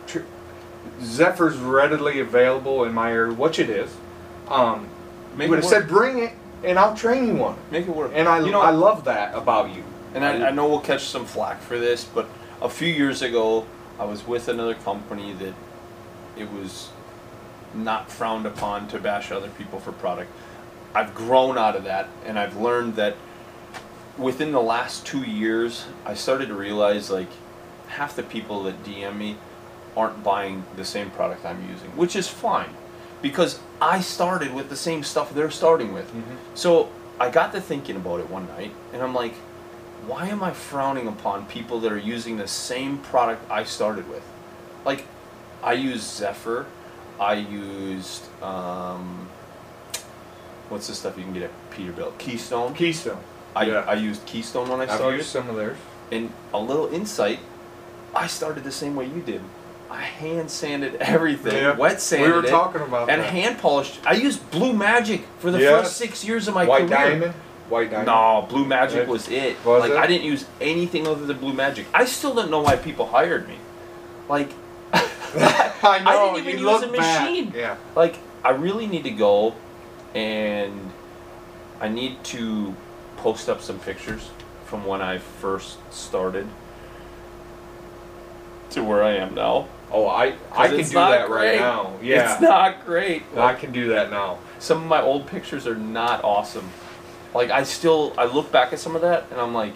"Zephyr's 1.02 1.58
readily 1.58 2.20
available 2.20 2.84
in 2.84 2.94
my 2.94 3.12
area," 3.12 3.34
which 3.34 3.60
it 3.60 3.70
is, 3.70 3.90
um, 4.50 4.88
you 5.40 5.48
would 5.48 5.60
have 5.60 5.66
said, 5.70 5.88
"Bring 5.88 6.20
it, 6.20 6.34
and 6.64 6.78
I'll 6.78 6.96
train 6.96 7.28
you 7.28 7.36
one." 7.36 7.56
Make 7.72 7.88
it 7.88 7.96
work. 7.96 8.12
And 8.14 8.28
I, 8.28 8.40
you 8.40 8.52
know, 8.52 8.62
I 8.62 8.72
love 8.72 9.06
that 9.06 9.34
about 9.36 9.74
you. 9.74 9.84
and 10.14 10.26
I, 10.26 10.48
I 10.48 10.52
know 10.52 10.68
we'll 10.68 10.80
catch 10.82 11.06
some 11.06 11.26
flack 11.26 11.62
for 11.62 11.78
this, 11.80 12.04
but 12.04 12.28
a 12.62 12.70
few 12.70 12.90
years 12.92 13.22
ago, 13.22 13.66
I 14.00 14.06
was 14.06 14.28
with 14.28 14.48
another 14.50 14.74
company 14.76 15.32
that 15.34 15.54
it 16.38 16.52
was 16.52 16.90
not 17.74 18.10
frowned 18.10 18.46
upon 18.46 18.88
to 18.90 19.00
bash 19.00 19.32
other 19.32 19.50
people 19.50 19.80
for 19.80 19.92
product. 19.92 20.32
I've 20.94 21.14
grown 21.14 21.58
out 21.58 21.76
of 21.76 21.84
that, 21.84 22.10
and 22.26 22.40
I've 22.40 22.58
learned 22.58 22.96
that 22.96 23.16
within 24.18 24.52
the 24.52 24.62
last 24.62 25.06
two 25.06 25.22
years, 25.22 25.86
I 26.06 26.16
started 26.16 26.48
to 26.48 26.56
realize 26.56 27.10
like 27.10 27.30
half 27.88 28.16
the 28.16 28.24
people 28.24 28.64
that 28.64 28.84
DM 28.84 29.18
me 29.18 29.38
aren't 29.96 30.24
buying 30.24 30.64
the 30.76 30.86
same 30.86 31.10
product 31.12 31.46
I'm 31.46 31.68
using, 31.70 31.96
which 31.96 32.16
is 32.16 32.28
fine 32.28 32.70
because 33.22 33.60
I 33.82 34.02
started 34.02 34.54
with 34.54 34.70
the 34.70 34.76
same 34.76 35.04
stuff 35.04 35.34
they're 35.34 35.52
starting 35.52 35.94
with. 35.94 36.08
Mm-hmm. 36.08 36.36
So 36.56 36.90
I 37.20 37.30
got 37.30 37.52
to 37.54 37.62
thinking 37.62 37.96
about 37.96 38.20
it 38.20 38.30
one 38.30 38.48
night, 38.48 38.74
and 38.94 39.02
I'm 39.02 39.14
like, 39.14 39.34
why 40.06 40.28
am 40.28 40.44
I 40.44 40.52
frowning 40.52 41.08
upon 41.08 41.48
people 41.48 41.80
that 41.82 41.92
are 41.92 41.98
using 41.98 42.38
the 42.38 42.48
same 42.48 43.00
product 43.00 43.50
I 43.52 43.64
started 43.64 44.08
with? 44.10 44.24
Like, 44.86 45.06
I 45.64 45.74
use 45.74 46.02
Zephyr, 46.02 46.68
I 47.20 47.34
used 47.34 48.24
um, 48.44 49.28
what's 50.70 50.88
the 50.88 50.94
stuff 50.96 51.18
you 51.18 51.24
can 51.24 51.34
get 51.34 51.44
at 51.44 51.72
Peterbilt? 51.72 52.18
Keystone. 52.18 52.74
Keystone. 52.74 53.20
I, 53.56 53.64
yeah. 53.66 53.80
I 53.88 53.94
used 53.96 54.26
Keystone 54.26 54.70
when 54.70 54.82
I 54.82 54.86
started. 54.86 55.06
I've 55.08 55.16
used 55.18 55.30
some 55.30 55.50
of 55.50 55.56
theirs. 55.56 55.78
And 56.12 56.32
a 56.54 56.60
little 56.60 56.88
insight, 56.94 57.40
I 58.16 58.28
started 58.28 58.64
the 58.64 58.72
same 58.72 58.96
way 58.96 59.06
you 59.06 59.22
did. 59.22 59.42
I 59.90 60.02
hand 60.02 60.52
sanded 60.52 60.96
everything, 60.96 61.56
Yeah. 61.56 61.76
wet 61.76 62.02
sanded 62.02 62.28
We 62.30 62.34
were 62.42 62.46
it, 62.46 62.50
talking 62.50 62.82
about 62.82 63.10
and 63.10 63.22
that. 63.22 63.30
hand 63.30 63.58
polished. 63.58 64.00
I 64.06 64.14
used 64.14 64.50
Blue 64.52 64.74
Magic 64.74 65.22
for 65.40 65.50
the 65.50 65.60
Yes. 65.60 65.82
first 65.84 65.98
six 65.98 66.24
years 66.26 66.48
of 66.48 66.54
my 66.54 66.66
White 66.66 66.88
career. 66.88 66.90
diamond. 66.90 67.34
White 67.70 67.90
diamond. 67.92 68.08
No, 68.08 68.46
Blue 68.50 68.66
Magic 68.66 69.04
It- 69.04 69.08
was 69.08 69.28
it. 69.30 69.56
was 69.66 69.82
like 69.82 69.92
it? 69.92 69.98
I 69.98 70.06
didn't 70.08 70.26
use 70.26 70.46
anything 70.62 71.08
other 71.08 71.26
than 71.26 71.38
Blue 71.38 71.54
Magic. 71.54 71.86
I 71.94 72.04
still 72.06 72.34
don't 72.34 72.52
know 72.52 72.60
why 72.62 72.76
people 72.76 73.08
hired 73.08 73.48
me. 73.48 73.56
Like 74.30 74.52
I 75.84 76.02
know. 76.04 76.36
didn't 76.36 76.48
even 76.48 76.60
use 76.60 76.66
look 76.66 76.84
a 76.84 76.98
back. 76.98 77.24
machine. 77.24 77.54
Yeah. 77.56 77.78
like 77.96 78.18
I 78.44 78.52
really 78.52 78.88
need 78.88 79.04
to 79.04 79.12
go 79.12 79.56
and 80.16 80.92
I 81.80 81.90
need 81.90 82.24
to 82.26 82.76
post 83.18 83.50
up 83.50 83.62
some 83.62 83.80
pictures 83.80 84.30
from 84.66 84.86
when 84.86 85.02
I 85.02 85.18
first 85.18 85.78
started 85.94 86.48
to 88.72 88.84
where 88.84 89.04
I 89.04 89.16
am 89.16 89.34
now. 89.36 89.68
Oh, 89.92 90.08
I 90.08 90.36
I 90.52 90.68
can 90.68 90.84
do 90.86 90.94
not 90.94 91.12
that 91.12 91.30
right 91.30 91.60
now. 91.60 91.94
Yeah. 92.02 92.34
It's 92.34 92.42
not 92.42 92.86
great. 92.86 93.24
I 93.36 93.54
can 93.54 93.72
do 93.72 93.90
that 93.90 94.10
now. 94.12 94.40
Some 94.60 94.82
of 94.84 94.88
my 94.88 95.02
old 95.02 95.28
pictures 95.28 95.66
are 95.66 95.76
not 95.76 96.24
awesome. 96.24 96.70
Like 97.34 97.50
I 97.50 97.64
still 97.64 98.14
I 98.18 98.26
look 98.26 98.52
back 98.52 98.74
at 98.74 98.80
some 98.80 98.96
of 98.96 99.02
that 99.04 99.26
and 99.32 99.40
I'm 99.40 99.54
like, 99.54 99.74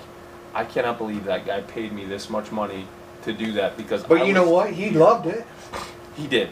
I 0.53 0.65
cannot 0.65 0.97
believe 0.97 1.25
that 1.25 1.45
guy 1.45 1.61
paid 1.61 1.93
me 1.93 2.05
this 2.05 2.29
much 2.29 2.51
money 2.51 2.87
to 3.23 3.33
do 3.33 3.53
that 3.53 3.77
because 3.77 4.03
But 4.03 4.21
I 4.21 4.25
you 4.25 4.33
know 4.33 4.49
what? 4.49 4.73
He 4.73 4.89
loved 4.89 5.27
it. 5.27 5.45
He 6.15 6.27
did. 6.27 6.49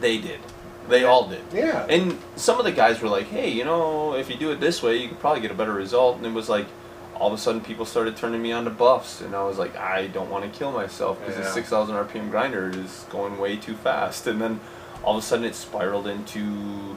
They 0.00 0.18
did. 0.18 0.40
They 0.88 1.04
all 1.04 1.28
did. 1.28 1.42
Yeah. 1.52 1.86
And 1.88 2.18
some 2.36 2.58
of 2.58 2.64
the 2.64 2.72
guys 2.72 3.00
were 3.00 3.08
like, 3.08 3.26
hey, 3.26 3.48
you 3.50 3.64
know, 3.64 4.14
if 4.14 4.28
you 4.28 4.36
do 4.36 4.50
it 4.50 4.60
this 4.60 4.82
way, 4.82 4.96
you 4.96 5.08
could 5.08 5.20
probably 5.20 5.40
get 5.40 5.50
a 5.50 5.54
better 5.54 5.72
result. 5.72 6.16
And 6.16 6.26
it 6.26 6.32
was 6.32 6.48
like, 6.48 6.66
all 7.14 7.28
of 7.28 7.34
a 7.34 7.38
sudden, 7.38 7.60
people 7.60 7.84
started 7.84 8.16
turning 8.16 8.42
me 8.42 8.50
on 8.50 8.64
to 8.64 8.70
buffs. 8.70 9.20
And 9.20 9.34
I 9.36 9.44
was 9.44 9.58
like, 9.58 9.76
I 9.76 10.08
don't 10.08 10.28
want 10.28 10.50
to 10.50 10.58
kill 10.58 10.72
myself 10.72 11.20
because 11.20 11.36
the 11.36 11.42
Yeah. 11.42 11.52
6,000 11.52 11.94
RPM 11.94 12.30
grinder 12.30 12.68
is 12.68 13.06
going 13.10 13.38
way 13.38 13.56
too 13.56 13.74
fast. 13.76 14.26
And 14.26 14.40
then 14.40 14.60
all 15.04 15.16
of 15.16 15.22
a 15.22 15.26
sudden, 15.26 15.44
it 15.44 15.54
spiraled 15.54 16.08
into. 16.08 16.96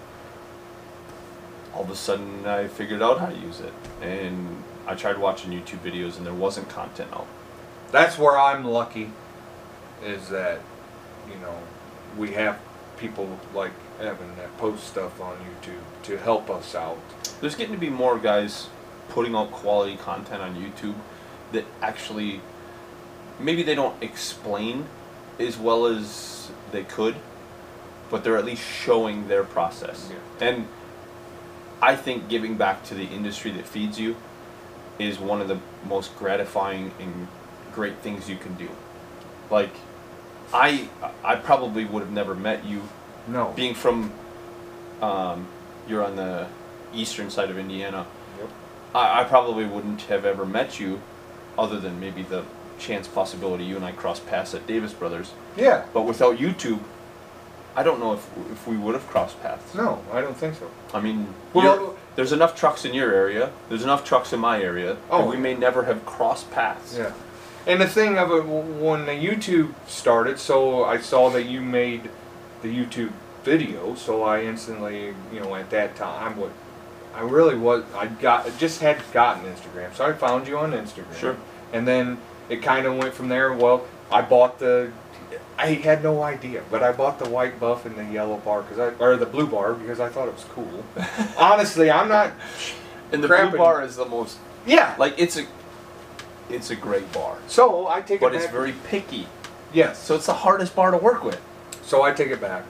All 1.76 1.84
of 1.84 1.90
a 1.90 1.96
sudden, 1.96 2.46
I 2.46 2.68
figured 2.68 3.02
out 3.04 3.20
how 3.20 3.28
to 3.28 3.36
use 3.36 3.60
it. 3.60 3.74
And 4.02 4.64
I 4.88 4.96
tried 4.96 5.18
watching 5.18 5.52
YouTube 5.52 5.80
videos, 5.80 6.18
and 6.18 6.26
there 6.26 6.34
wasn't 6.34 6.70
content 6.70 7.12
out. 7.14 7.28
That's 7.92 8.18
where 8.18 8.38
I'm 8.38 8.66
lucky, 8.66 9.12
is 10.04 10.30
that, 10.30 10.60
you 11.30 11.40
know, 11.40 11.58
we 12.18 12.32
have 12.34 12.60
people 12.98 13.40
like 13.54 13.72
Evan 14.00 14.36
that 14.38 14.58
post 14.58 14.88
stuff 14.88 15.22
on 15.22 15.38
YouTube 15.38 16.04
to 16.04 16.18
help 16.18 16.50
us 16.50 16.76
out. 16.76 17.00
There's 17.42 17.56
getting 17.56 17.74
to 17.74 17.80
be 17.80 17.90
more 17.90 18.18
guys 18.18 18.68
putting 19.10 19.36
out 19.36 19.52
quality 19.52 19.98
content 19.98 20.42
on 20.42 20.56
YouTube 20.56 20.96
that 21.52 21.66
actually 21.82 22.42
maybe 23.40 23.64
they 23.64 23.76
don't 23.76 24.02
explain 24.02 24.86
as 25.40 25.58
well 25.58 25.86
as 25.86 26.52
they 26.72 26.84
could, 26.84 27.16
but 28.10 28.24
they're 28.24 28.38
at 28.38 28.46
least 28.46 28.64
showing 28.64 29.28
their 29.28 29.44
process. 29.44 30.12
And 30.40 30.68
I 31.82 31.96
think 31.96 32.30
giving 32.30 32.56
back 32.56 32.84
to 32.86 32.94
the 32.94 33.06
industry 33.06 33.52
that 33.52 33.66
feeds 33.66 34.00
you 34.00 34.16
is 34.98 35.20
one 35.20 35.42
of 35.42 35.48
the 35.48 35.60
most 35.88 36.16
gratifying 36.18 36.92
and 37.00 37.28
great 37.76 37.98
things 38.00 38.30
you 38.30 38.38
can 38.38 38.56
do. 38.56 38.70
Like 39.52 39.72
I 40.54 40.88
I 41.24 41.36
probably 41.36 41.86
would 41.86 42.02
have 42.02 42.12
never 42.12 42.34
met 42.34 42.66
you 42.66 42.82
No. 43.28 43.52
being 43.56 43.76
from 43.76 44.12
um, 45.02 45.48
you're 45.88 46.04
on 46.04 46.16
the 46.16 46.48
eastern 46.94 47.30
side 47.30 47.50
of 47.52 47.58
Indiana. 47.58 48.08
Yep. 48.40 48.50
I, 48.96 49.22
I 49.22 49.24
probably 49.26 49.66
wouldn't 49.66 50.04
have 50.04 50.26
ever 50.26 50.46
met 50.46 50.80
you, 50.80 51.02
other 51.58 51.80
than 51.80 52.00
maybe 52.00 52.24
the 52.24 52.46
chance 52.80 53.08
possibility 53.08 53.66
you 53.66 53.76
and 53.76 53.86
I 53.86 53.92
crossed 53.92 54.26
paths 54.26 54.54
at 54.54 54.66
Davis 54.68 54.94
Brothers. 54.94 55.34
Yeah. 55.58 55.86
But 55.94 56.04
without 56.04 56.38
YouTube, 56.38 56.80
I 57.76 57.84
don't 57.84 58.00
know 58.00 58.14
if 58.14 58.26
if 58.52 58.66
we 58.68 58.78
would 58.78 58.96
have 58.96 59.06
crossed 59.08 59.42
paths. 59.44 59.76
No, 59.76 60.02
I 60.14 60.22
don't 60.22 60.38
think 60.38 60.56
so. 60.56 60.70
I 60.94 61.02
mean, 61.02 61.28
Well, 61.54 61.96
there's 62.16 62.32
enough 62.32 62.56
trucks 62.56 62.86
in 62.86 62.94
your 62.94 63.14
area. 63.14 63.52
There's 63.68 63.84
enough 63.84 64.06
trucks 64.06 64.32
in 64.32 64.40
my 64.40 64.62
area. 64.62 64.96
Oh, 65.10 65.26
we 65.30 65.36
may 65.36 65.54
never 65.56 65.84
have 65.84 66.06
crossed 66.06 66.50
paths. 66.52 66.98
Yeah. 66.98 67.12
And 67.68 67.82
the 67.82 67.88
thing 67.88 68.18
of 68.18 68.32
it, 68.32 68.46
when 68.46 69.06
the 69.06 69.12
YouTube 69.14 69.74
started, 69.88 70.40
so 70.40 70.84
I 70.84 71.00
saw 71.00 71.30
that 71.32 71.44
you 71.44 71.62
made 71.62 72.10
the 72.62 72.68
YouTube 72.68 73.12
video, 73.44 73.96
so 73.96 74.24
I 74.24 74.44
instantly, 74.44 75.14
you 75.34 75.40
know, 75.40 75.56
at 75.56 75.70
that 75.72 75.96
time, 75.96 76.38
what 76.38 76.52
I 77.16 77.22
really 77.22 77.56
was, 77.58 77.84
I 77.96 78.08
got, 78.08 78.56
just 78.60 78.82
had 78.82 78.98
gotten 79.14 79.44
Instagram, 79.52 79.94
so 79.96 80.06
I 80.06 80.14
found 80.14 80.48
you 80.48 80.58
on 80.58 80.74
Instagram. 80.74 81.16
Sure. 81.20 81.38
And 81.74 81.88
then 81.88 82.18
it 82.50 82.62
kind 82.62 82.86
of 82.86 82.98
went 82.98 83.14
from 83.14 83.30
there. 83.30 83.52
Well, 83.54 83.86
I 84.12 84.22
bought 84.22 84.60
the, 84.60 84.92
I 85.58 85.68
had 85.74 86.04
no 86.04 86.22
idea, 86.22 86.62
but 86.70 86.84
I 86.84 86.92
bought 86.92 87.18
the 87.18 87.30
white 87.30 87.60
buff 87.60 87.86
and 87.86 87.96
the 87.96 88.06
yellow 88.06 88.38
bar 88.38 88.62
because 88.62 88.78
I, 88.78 89.04
or 89.04 89.16
the 89.18 89.26
blue 89.26 89.48
bar 89.48 89.74
because 89.74 90.00
I 90.00 90.10
thought 90.10 90.28
it 90.28 90.34
was 90.36 90.46
cool. 90.50 90.84
Honestly, 91.38 91.90
I'm 91.90 92.10
not. 92.10 92.32
And 93.12 93.24
the 93.24 93.28
blue 93.28 93.58
bar 93.58 93.84
is 93.84 93.96
the 93.96 94.06
most 94.06 94.38
Yeah. 94.68 94.96
like 95.00 95.16
it's 95.18 95.38
a 95.38 95.46
it's 96.50 96.70
a 96.70 96.76
great 96.76 97.12
bar, 97.12 97.38
So 97.48 97.88
I 97.88 98.02
take 98.02 98.18
it 98.18 98.22
back. 98.22 98.32
but 98.32 98.34
it 98.36 98.42
it's 98.44 98.52
very 98.52 98.74
picky. 98.88 99.28
yes. 99.74 99.98
So 100.00 100.16
it's 100.16 100.26
the 100.28 100.34
hardest 100.34 100.76
bar 100.76 100.92
to 100.92 100.98
work 100.98 101.24
with. 101.24 101.42
So 101.84 102.02
I 102.04 102.12
take 102.12 102.30
it 102.30 102.42
back. 102.42 102.64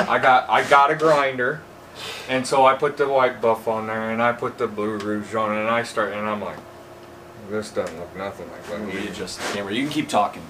I 0.00 0.18
got 0.18 0.48
I 0.48 0.68
got 0.68 0.90
a 0.90 0.94
grinder, 0.96 1.62
and 2.28 2.46
so 2.46 2.66
I 2.66 2.74
put 2.74 2.96
the 2.96 3.08
white 3.08 3.40
buff 3.40 3.68
on 3.68 3.86
there, 3.86 4.10
and 4.10 4.20
I 4.22 4.32
put 4.32 4.58
the 4.58 4.66
blue 4.66 4.98
rouge 4.98 5.34
on, 5.34 5.56
and 5.56 5.68
I 5.68 5.82
start, 5.84 6.12
and 6.12 6.26
I'm 6.28 6.40
like, 6.42 6.58
this 7.50 7.70
doesn't 7.70 7.96
look 7.98 8.14
nothing 8.16 8.50
like 8.50 8.62
what 8.68 8.80
You 8.92 9.00
we 9.00 9.08
adjust 9.08 9.38
the 9.38 9.54
camera. 9.54 9.72
You 9.72 9.84
can 9.84 9.92
keep 9.92 10.08
talking. 10.08 10.42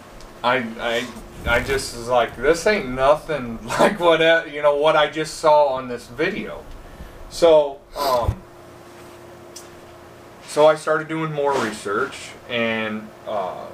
I 0.42 0.64
I 0.80 1.06
I 1.46 1.60
just 1.62 1.96
was 1.96 2.08
like, 2.08 2.34
this 2.36 2.66
ain't 2.66 2.88
nothing 2.88 3.58
like 3.78 4.00
what 4.00 4.20
you 4.52 4.62
know 4.62 4.76
what 4.76 4.96
I 4.96 5.10
just 5.10 5.34
saw 5.38 5.66
on 5.66 5.88
this 5.88 6.06
video. 6.06 6.64
So 7.30 7.78
um. 7.96 8.42
So 10.56 10.66
I 10.66 10.74
started 10.76 11.06
doing 11.06 11.34
more 11.34 11.52
research, 11.52 12.30
and 12.48 13.06
uh, 13.28 13.66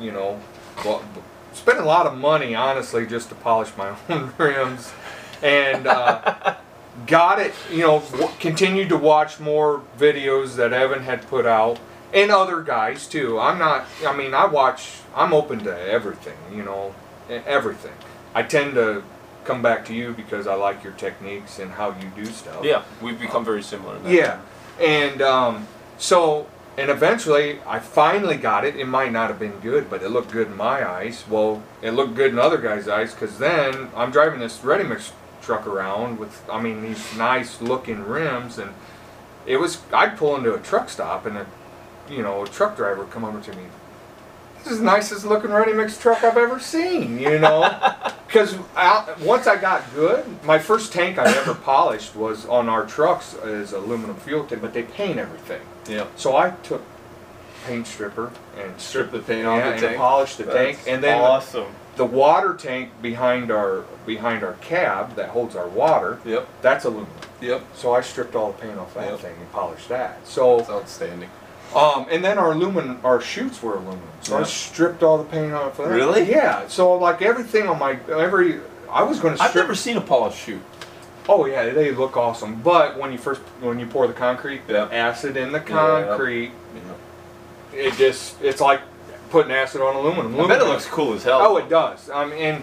you 0.00 0.12
know, 0.12 0.40
well, 0.82 1.04
spent 1.52 1.78
a 1.78 1.84
lot 1.84 2.06
of 2.06 2.16
money 2.16 2.54
honestly 2.54 3.04
just 3.04 3.28
to 3.28 3.34
polish 3.34 3.68
my 3.76 3.94
own 4.08 4.32
rims, 4.38 4.94
and 5.42 5.86
uh, 5.86 6.54
got 7.06 7.38
it. 7.38 7.52
You 7.70 7.80
know, 7.80 7.98
w- 8.12 8.30
continued 8.40 8.88
to 8.88 8.96
watch 8.96 9.38
more 9.40 9.82
videos 9.98 10.56
that 10.56 10.72
Evan 10.72 11.02
had 11.02 11.26
put 11.28 11.44
out, 11.44 11.78
and 12.14 12.30
other 12.30 12.62
guys 12.62 13.06
too. 13.06 13.38
I'm 13.38 13.58
not. 13.58 13.84
I 14.06 14.16
mean, 14.16 14.32
I 14.32 14.46
watch. 14.46 15.00
I'm 15.14 15.34
open 15.34 15.64
to 15.64 15.78
everything. 15.78 16.38
You 16.50 16.62
know, 16.62 16.94
everything. 17.28 17.92
I 18.34 18.42
tend 18.42 18.72
to 18.76 19.02
come 19.44 19.60
back 19.60 19.84
to 19.84 19.94
you 19.94 20.14
because 20.14 20.46
I 20.46 20.54
like 20.54 20.82
your 20.82 20.94
techniques 20.94 21.58
and 21.58 21.72
how 21.72 21.90
you 21.90 22.10
do 22.16 22.24
stuff. 22.24 22.64
Yeah, 22.64 22.84
we've 23.02 23.20
become 23.20 23.44
very 23.44 23.62
similar. 23.62 23.98
Yeah, 24.08 24.40
and 24.80 25.20
um, 25.20 25.66
so 25.98 26.46
and 26.78 26.90
eventually 26.90 27.60
I 27.66 27.78
finally 27.78 28.36
got 28.36 28.64
it. 28.64 28.76
It 28.76 28.86
might 28.86 29.10
not 29.10 29.30
have 29.30 29.38
been 29.38 29.58
good, 29.60 29.88
but 29.88 30.02
it 30.02 30.10
looked 30.10 30.30
good 30.30 30.48
in 30.48 30.56
my 30.56 30.86
eyes. 30.86 31.24
Well, 31.28 31.62
it 31.80 31.92
looked 31.92 32.14
good 32.14 32.32
in 32.32 32.38
other 32.38 32.58
guys' 32.58 32.86
eyes 32.86 33.14
because 33.14 33.38
then 33.38 33.88
I'm 33.96 34.10
driving 34.10 34.40
this 34.40 34.62
ready 34.62 34.84
mix 34.84 35.12
truck 35.40 35.66
around 35.66 36.18
with 36.18 36.42
I 36.50 36.60
mean 36.60 36.82
these 36.82 37.16
nice 37.16 37.60
looking 37.60 38.04
rims 38.04 38.58
and 38.58 38.72
it 39.46 39.58
was 39.58 39.78
I'd 39.92 40.16
pull 40.16 40.34
into 40.36 40.52
a 40.54 40.58
truck 40.58 40.90
stop 40.90 41.24
and 41.24 41.38
a 41.38 41.46
you 42.10 42.22
know 42.22 42.42
a 42.42 42.48
truck 42.48 42.76
driver 42.76 43.04
would 43.04 43.10
come 43.10 43.24
over 43.24 43.40
to 43.40 43.56
me. 43.56 43.64
This 44.66 44.72
is 44.72 44.78
the 44.80 44.84
nicest 44.86 45.24
looking 45.24 45.52
ready 45.52 45.72
mix 45.72 45.96
truck 45.96 46.24
I've 46.24 46.36
ever 46.36 46.58
seen, 46.58 47.20
you 47.20 47.38
know. 47.38 47.70
Because 48.26 48.56
once 49.24 49.46
I 49.46 49.54
got 49.56 49.82
good, 49.94 50.26
my 50.44 50.58
first 50.58 50.92
tank 50.92 51.16
I 51.16 51.26
ever 51.38 51.54
polished 51.54 52.16
was 52.16 52.44
on 52.44 52.68
our 52.68 52.84
trucks 52.84 53.34
as 53.34 53.72
aluminum 53.72 54.16
fuel 54.16 54.44
tank, 54.44 54.60
but 54.60 54.74
they 54.74 54.82
paint 54.82 55.18
everything. 55.18 55.60
Yeah. 55.88 56.08
So 56.16 56.36
I 56.36 56.50
took 56.64 56.82
paint 57.66 57.86
stripper 57.86 58.32
and 58.58 58.78
Strip 58.80 59.12
the 59.12 59.20
paint 59.20 59.46
off 59.46 59.58
yeah, 59.58 59.66
the 59.66 59.72
and 59.74 59.80
tank. 59.80 59.96
polish 59.96 60.34
the 60.34 60.44
tank, 60.44 60.80
and 60.88 61.02
then 61.02 61.20
awesome. 61.20 61.68
the 61.94 62.04
water 62.04 62.52
tank 62.54 62.90
behind 63.00 63.52
our 63.52 63.84
behind 64.04 64.42
our 64.42 64.54
cab 64.54 65.14
that 65.14 65.28
holds 65.28 65.54
our 65.54 65.68
water. 65.68 66.18
Yep. 66.26 66.48
That's 66.60 66.84
aluminum. 66.84 67.08
Yep. 67.40 67.64
So 67.76 67.94
I 67.94 68.00
stripped 68.00 68.34
all 68.34 68.50
the 68.52 68.58
paint 68.58 68.76
off 68.78 68.92
that 68.94 69.12
Yep. 69.12 69.20
thing 69.20 69.36
and 69.38 69.52
polished 69.52 69.88
that. 69.88 70.18
That's 70.18 70.32
So, 70.32 70.60
outstanding. 70.68 71.30
Um, 71.76 72.06
and 72.10 72.24
then 72.24 72.38
our 72.38 72.52
aluminum, 72.52 72.98
our 73.04 73.20
chutes 73.20 73.62
were 73.62 73.74
aluminum. 73.74 74.00
So 74.22 74.38
I 74.38 74.42
stripped 74.44 75.02
all 75.02 75.18
the 75.18 75.24
paint 75.24 75.52
off 75.52 75.78
of 75.78 75.88
that. 75.88 75.94
Really? 75.94 76.28
Yeah. 76.30 76.66
So 76.68 76.94
like 76.94 77.22
everything 77.22 77.68
on 77.68 77.78
my 77.78 77.98
every, 78.08 78.60
I 78.90 79.02
was 79.02 79.20
going 79.20 79.34
to 79.34 79.38
say 79.38 79.44
I've 79.44 79.54
never 79.54 79.74
seen 79.74 79.96
a 79.96 80.00
polished 80.00 80.38
shoe. 80.38 80.60
Oh 81.28 81.44
yeah, 81.46 81.70
they 81.70 81.90
look 81.92 82.16
awesome. 82.16 82.56
But 82.62 82.96
when 82.98 83.12
you 83.12 83.18
first 83.18 83.40
when 83.60 83.78
you 83.78 83.86
pour 83.86 84.06
the 84.06 84.12
concrete, 84.12 84.66
the 84.66 84.82
acid 84.94 85.36
in 85.36 85.52
the 85.52 85.58
Yeah. 85.58 85.64
concrete, 86.06 86.52
it 87.72 87.94
just 87.94 88.40
it's 88.42 88.60
like 88.60 88.80
putting 89.30 89.52
acid 89.52 89.80
on 89.80 89.96
aluminum. 89.96 90.34
I 90.34 90.36
bet 90.36 90.38
it 90.38 90.44
Aluminum- 90.44 90.68
looks 90.68 90.86
cool 90.86 91.14
as 91.14 91.24
hell. 91.24 91.40
Oh, 91.42 91.56
it 91.56 91.68
does. 91.68 92.08
I 92.10 92.24
mean, 92.26 92.62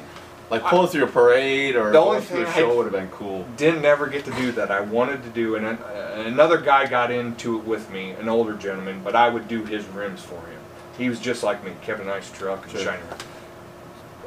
like 0.49 0.63
pulling 0.63 0.87
through 0.87 1.05
a 1.05 1.07
parade 1.07 1.75
or 1.75 1.91
The 1.91 1.97
only 1.99 2.17
going 2.17 2.21
through 2.21 2.41
a 2.41 2.45
thing 2.45 2.53
I- 2.53 2.57
show 2.67 2.75
would 2.75 2.83
have 2.85 2.93
been 2.93 3.09
cool. 3.09 3.45
didn't 3.57 3.85
ever 3.85 4.07
get 4.07 4.25
to 4.25 4.31
do 4.31 4.51
that. 4.53 4.69
I 4.71 4.81
wanted 4.81 5.23
to 5.23 5.29
do, 5.29 5.55
and 5.55 5.65
uh, 5.65 5.75
another 6.25 6.57
guy 6.59 6.85
got 6.85 7.11
into 7.11 7.57
it 7.57 7.65
with 7.65 7.89
me, 7.91 8.11
an 8.11 8.29
older 8.29 8.53
gentleman, 8.53 9.01
but 9.03 9.15
I 9.15 9.29
would 9.29 9.47
do 9.47 9.63
his 9.65 9.85
rims 9.87 10.21
for 10.21 10.35
him. 10.35 10.59
He 10.97 11.09
was 11.09 11.19
just 11.19 11.41
like 11.43 11.63
me, 11.63 11.71
kept 11.81 12.01
a 12.01 12.05
nice 12.05 12.29
truck 12.31 12.63
and 12.63 12.71
Sure. 12.71 12.81
shiny. 12.81 13.01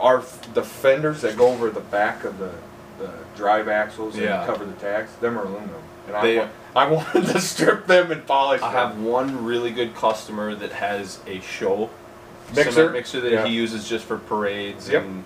Our 0.00 0.22
the 0.54 0.62
fenders 0.62 1.22
that 1.22 1.36
go 1.36 1.48
over 1.48 1.70
the 1.70 1.80
back 1.80 2.24
of 2.24 2.38
the, 2.38 2.50
the 2.98 3.10
drive 3.36 3.68
axles 3.68 4.14
and 4.14 4.24
Yeah. 4.24 4.44
cover 4.46 4.64
the 4.64 4.72
tags, 4.74 5.10
them 5.20 5.38
are 5.38 5.42
aluminum, 5.44 5.82
and 6.08 6.24
They- 6.24 6.40
I 6.40 6.44
wa- 6.44 6.48
I 6.74 6.86
wanted 6.90 7.26
to 7.28 7.40
strip 7.40 7.86
them 7.86 8.10
and 8.10 8.26
polish 8.26 8.60
I 8.62 8.70
them. 8.72 8.90
have 8.92 9.00
one 9.00 9.44
really 9.44 9.70
good 9.70 9.94
customer 9.94 10.54
that 10.56 10.72
has 10.72 11.20
a 11.26 11.40
show 11.40 11.88
Mixer? 12.54 12.90
mixer 12.90 13.20
that 13.22 13.32
Yeah. 13.32 13.44
he 13.46 13.52
uses 13.54 13.88
just 13.88 14.04
for 14.04 14.18
parades 14.18 14.88
Yep. 14.90 15.02
and 15.02 15.24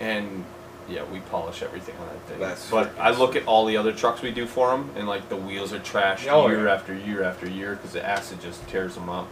and 0.00 0.44
yeah, 0.88 1.02
we 1.04 1.20
polish 1.20 1.62
everything 1.62 1.94
on 1.98 2.06
that 2.08 2.20
thing. 2.26 2.38
That's 2.38 2.70
but 2.70 2.94
freaking 2.96 3.00
I 3.00 3.10
look 3.12 3.36
at 3.36 3.46
all 3.46 3.64
the 3.66 3.76
other 3.76 3.92
trucks 3.92 4.20
we 4.22 4.30
do 4.32 4.46
for 4.46 4.74
him, 4.74 4.90
and 4.96 5.08
like 5.08 5.28
the 5.28 5.36
wheels 5.36 5.72
are 5.72 5.78
trashed 5.80 6.26
Oh, 6.30 6.48
year 6.48 6.66
yeah. 6.66 6.74
after 6.74 6.94
year 6.94 7.22
after 7.22 7.48
year 7.48 7.74
because 7.76 7.92
the 7.92 8.04
acid 8.06 8.40
just 8.42 8.66
tears 8.68 8.94
them 8.94 9.08
up. 9.08 9.28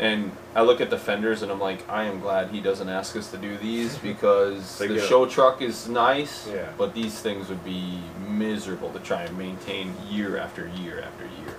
And 0.00 0.30
I 0.54 0.62
look 0.62 0.80
at 0.80 0.90
the 0.90 0.98
fenders 0.98 1.42
and 1.42 1.50
I'm 1.50 1.58
like, 1.58 1.88
I 1.90 2.04
am 2.04 2.20
glad 2.20 2.50
he 2.50 2.60
doesn't 2.60 2.88
ask 2.88 3.16
us 3.16 3.32
to 3.32 3.36
do 3.36 3.56
these 3.58 3.98
because 4.10 4.78
They 4.78 4.86
the 4.86 4.94
get 4.94 5.02
it. 5.02 5.08
show 5.08 5.26
truck 5.26 5.60
is 5.60 5.88
nice, 5.88 6.46
Yeah. 6.46 6.68
but 6.78 6.94
these 6.94 7.18
things 7.18 7.48
would 7.48 7.64
be 7.64 7.98
miserable 8.28 8.92
to 8.92 9.00
try 9.00 9.22
and 9.22 9.36
maintain 9.36 9.92
year 10.08 10.36
after 10.38 10.68
year 10.68 11.00
after 11.00 11.24
year. 11.24 11.56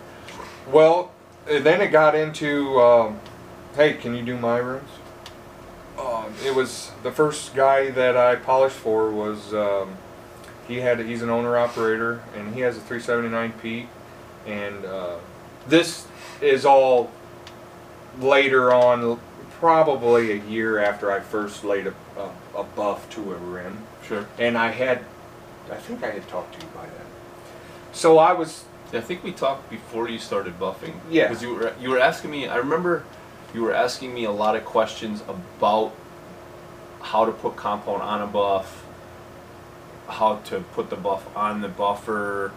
Well, 0.71 1.11
uh, 1.51 1.59
then 1.59 1.81
it 1.81 1.87
got 1.87 2.15
into, 2.15 2.79
um, 2.79 3.19
hey, 3.75 3.95
can 3.95 4.15
you 4.15 4.23
do 4.23 4.37
my 4.37 4.57
rims? 4.59 4.89
Um, 5.99 6.33
it 6.45 6.55
was 6.55 6.91
the 7.03 7.11
first 7.11 7.53
guy 7.55 7.89
that 7.91 8.15
I 8.15 8.35
polished 8.35 8.77
for 8.77 9.09
was 9.11 9.53
um, 9.53 9.95
he 10.67 10.77
had 10.77 10.99
he's 10.99 11.21
an 11.21 11.29
owner 11.29 11.57
operator 11.57 12.21
and 12.35 12.53
he 12.53 12.61
has 12.61 12.77
a 12.77 12.79
379 12.81 13.53
Pete 13.61 13.87
and 14.47 14.85
uh, 14.85 15.17
this 15.67 16.07
is 16.41 16.65
all 16.65 17.11
later 18.19 18.73
on, 18.73 19.19
probably 19.59 20.31
a 20.31 20.35
year 20.45 20.79
after 20.79 21.11
I 21.11 21.19
first 21.19 21.63
laid 21.65 21.87
a, 21.87 21.93
a, 22.17 22.59
a 22.61 22.63
buff 22.63 23.09
to 23.11 23.33
a 23.33 23.35
rim 23.35 23.77
Sure. 24.07 24.25
and 24.37 24.57
I 24.57 24.71
had 24.71 25.03
I 25.69 25.75
think 25.75 26.03
I 26.03 26.11
had 26.11 26.27
talked 26.27 26.59
to 26.59 26.65
you 26.65 26.71
by 26.73 26.83
then. 26.85 27.05
So 27.91 28.17
I 28.17 28.33
was 28.33 28.63
I 28.93 29.01
think 29.01 29.23
we 29.23 29.31
talked 29.33 29.69
before 29.69 30.09
you 30.09 30.17
started 30.17 30.59
buffing. 30.59 30.93
Yeah. 31.11 31.27
Because 31.27 31.43
you 31.43 31.53
were 31.53 31.73
you 31.79 31.89
were 31.89 31.99
asking 31.99 32.31
me. 32.31 32.47
I 32.47 32.55
remember 32.55 33.03
you 33.53 33.63
were 33.63 33.73
asking 33.73 34.13
me 34.13 34.25
a 34.25 34.31
lot 34.31 34.55
of 34.55 34.65
questions 34.65 35.21
about 35.27 35.93
how 37.01 37.25
to 37.25 37.31
put 37.31 37.55
compound 37.55 38.01
on 38.01 38.21
a 38.21 38.27
buff, 38.27 38.85
how 40.07 40.37
to 40.45 40.59
put 40.59 40.89
the 40.89 40.95
buff 40.95 41.25
on 41.35 41.61
the 41.61 41.69
buffer, 41.69 42.51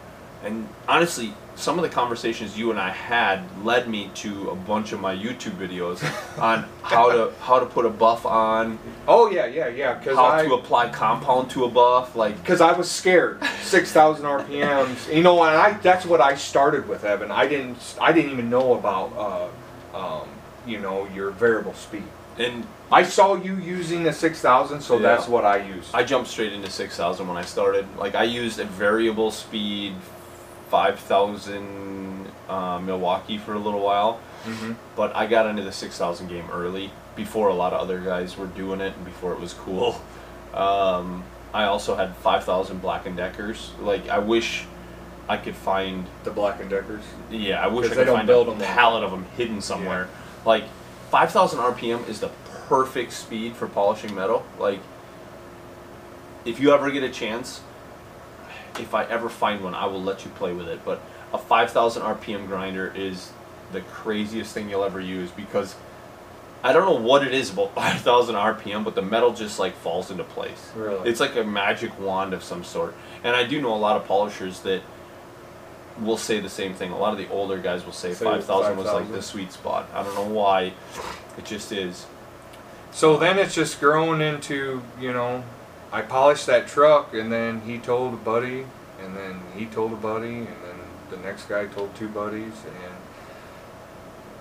and 0.45 0.69
honestly, 0.89 1.33
some 1.55 1.79
of 1.79 1.83
the 1.83 1.89
conversations 1.89 2.59
you 2.59 2.71
and 2.71 2.81
I 2.81 2.91
had 2.91 3.45
led 3.65 3.89
me 3.89 4.11
to 4.17 4.51
a 4.51 4.55
bunch 4.55 4.93
of 4.93 5.01
my 5.01 5.15
YouTube 5.15 5.53
videos 5.53 6.03
on 6.39 6.67
how 6.83 7.13
to 7.13 7.33
how 7.41 7.61
to 7.61 7.67
put 7.67 7.85
a 7.85 7.91
buff 7.91 8.27
on, 8.27 8.79
Oh 9.07 9.31
yeah, 9.31 9.47
yeah, 9.47 9.69
yeah. 9.69 9.95
Because 9.95 10.17
how 10.17 10.29
I 10.29 10.45
to 10.45 10.55
apply 10.55 10.89
compound 10.89 11.51
to 11.51 11.65
a 11.65 11.69
buff, 11.69 12.17
like 12.17 12.37
because 12.43 12.61
I 12.61 12.73
was 12.73 12.91
scared. 12.91 13.43
Six 13.61 13.93
thousand 13.93 14.25
RPMs. 14.25 15.15
You 15.15 15.23
know, 15.23 15.43
and 15.45 15.57
I 15.57 15.73
that's 15.75 16.05
what 16.05 16.21
I 16.21 16.35
started 16.35 16.89
with, 16.89 17.05
Evan. 17.05 17.31
I 17.31 17.47
didn't 17.47 17.79
I 18.01 18.13
didn't 18.13 18.33
even 18.33 18.51
know 18.51 18.75
about 18.75 19.53
uh, 19.95 20.23
um, 20.23 20.29
you 20.67 20.79
know 20.79 21.07
your 21.15 21.31
variable 21.31 21.75
speed. 21.75 22.05
and 22.39 22.67
I 22.91 23.03
saw 23.03 23.35
you 23.35 23.57
using 23.57 24.03
the 24.05 24.13
six 24.13 24.41
thousand, 24.41 24.81
so 24.83 24.97
Yeah. 24.97 25.03
that's 25.03 25.29
what 25.29 25.45
I 25.45 25.57
used. 25.59 25.95
I 25.95 26.03
jumped 26.05 26.29
straight 26.31 26.53
into 26.53 26.71
6000 26.71 27.27
when 27.29 27.37
I 27.37 27.43
started. 27.45 27.87
Like 27.99 28.15
I 28.15 28.25
used 28.25 28.59
a 28.61 28.65
variable 28.65 29.31
speed 29.31 29.95
5000 30.71 32.27
uh, 32.49 32.79
Milwaukee 32.81 33.39
for 33.39 33.55
a 33.55 33.59
little 33.59 33.81
while, 33.81 34.15
hmm 34.45 34.73
but 34.97 35.15
I 35.17 35.27
got 35.27 35.47
into 35.47 35.63
the 35.63 35.73
6000 35.73 36.29
game 36.29 36.49
early 36.53 36.91
before 37.17 37.49
a 37.49 37.55
lot 37.55 37.73
of 37.73 37.81
other 37.81 38.01
guys 38.01 38.37
were 38.37 38.47
doing 38.47 38.81
it 38.81 38.95
and 38.97 39.05
before 39.05 39.33
it 39.33 39.41
was 39.41 39.55
cool. 39.55 40.01
Um, 40.55 41.25
I 41.55 41.65
also 41.65 41.95
had 41.97 42.15
5000 42.17 42.81
Black 42.83 43.07
and 43.07 43.17
Deckers. 43.17 43.71
Like 43.81 44.09
I 44.11 44.19
wish 44.19 44.65
I 45.29 45.37
could 45.39 45.55
find 45.57 46.07
The 46.25 46.31
Black 46.31 46.61
and 46.61 46.69
Deckers. 46.69 47.03
yeah, 47.31 47.63
I 47.63 47.69
wish 47.69 47.91
I 47.91 47.95
could 47.95 48.09
find 48.09 48.27
build 48.27 48.49
a 48.49 48.55
pallet 48.65 49.03
of 49.03 49.11
them 49.11 49.25
hidden 49.37 49.61
somewhere. 49.63 50.09
Like 50.45 50.65
5000 51.11 51.59
RPM 51.59 52.09
is 52.09 52.21
the 52.21 52.31
perfect 52.69 53.13
speed 53.13 53.55
for 53.55 53.67
polishing 53.67 54.15
metal. 54.15 54.45
Like 54.59 54.81
if 56.45 56.61
you 56.61 56.73
ever 56.73 56.91
get 56.91 57.03
a 57.03 57.11
chance, 57.11 57.61
if 58.79 58.95
I 58.95 59.05
ever 59.05 59.29
find 59.29 59.63
one, 59.63 59.75
I 59.75 59.87
will 59.87 60.03
let 60.03 60.25
you 60.25 60.31
play 60.33 60.53
with 60.53 60.69
it. 60.69 60.85
But 60.85 61.01
a 61.33 61.39
5000 61.39 62.03
RPM 62.03 62.47
grinder 62.47 62.93
is 62.95 63.33
the 63.73 63.81
craziest 63.83 64.53
thing 64.53 64.69
you'll 64.69 64.85
ever 64.85 65.01
use 65.01 65.31
because 65.31 65.75
I 66.65 66.73
don't 66.73 66.85
know 66.85 67.01
what 67.07 67.27
it 67.27 67.35
is 67.35 67.51
about 67.53 67.75
5000 67.75 68.35
RPM, 68.35 68.85
but 68.85 68.95
the 68.95 69.03
metal 69.03 69.33
just 69.33 69.59
like 69.59 69.75
falls 69.77 70.11
into 70.11 70.25
place. 70.25 70.71
Really? 70.77 71.09
It's 71.09 71.21
like 71.21 71.37
a 71.37 71.45
magic 71.45 71.99
wand 71.99 72.33
of 72.35 72.43
some 72.43 72.65
sort. 72.65 72.95
And 73.25 73.37
I 73.37 73.45
do 73.45 73.61
know 73.61 73.75
a 73.75 73.77
lot 73.77 73.97
of 73.97 74.07
polishers 74.07 74.61
that 74.61 74.83
will 76.01 76.17
say 76.17 76.41
the 76.41 76.49
same 76.49 76.75
thing. 76.75 76.91
A 76.93 76.99
lot 76.99 77.13
of 77.13 77.19
the 77.19 77.29
older 77.31 77.59
guys 77.59 77.85
will 77.85 77.93
say 77.93 78.15
Say 78.15 78.25
5000 78.25 78.77
was 78.77 78.87
like 78.87 79.11
the 79.13 79.23
sweet 79.23 79.53
spot. 79.53 79.89
I 79.95 80.03
don't 80.03 80.15
know 80.15 80.29
why. 80.29 80.73
It 81.39 81.45
just 81.45 81.73
is. 81.73 82.07
So 82.91 83.17
then 83.17 83.39
it's 83.39 83.55
just 83.55 83.81
growing 83.81 84.21
into, 84.21 84.83
you 85.01 85.13
know, 85.13 85.45
I 85.93 86.03
polished 86.03 86.47
that 86.47 86.69
truck 86.69 87.15
and 87.15 87.33
then 87.33 87.61
he 87.63 87.79
told 87.79 88.15
a 88.15 88.17
buddy 88.19 88.67
and 89.03 89.17
then 89.17 89.41
he 89.57 89.67
told 89.67 89.93
a 89.93 89.97
buddy 89.97 90.27
and 90.27 90.47
then 90.47 90.79
the 91.11 91.17
next 91.19 91.49
guy 91.49 91.67
told 91.67 91.95
two 91.95 92.09
buddies 92.09 92.53
and 92.65 92.95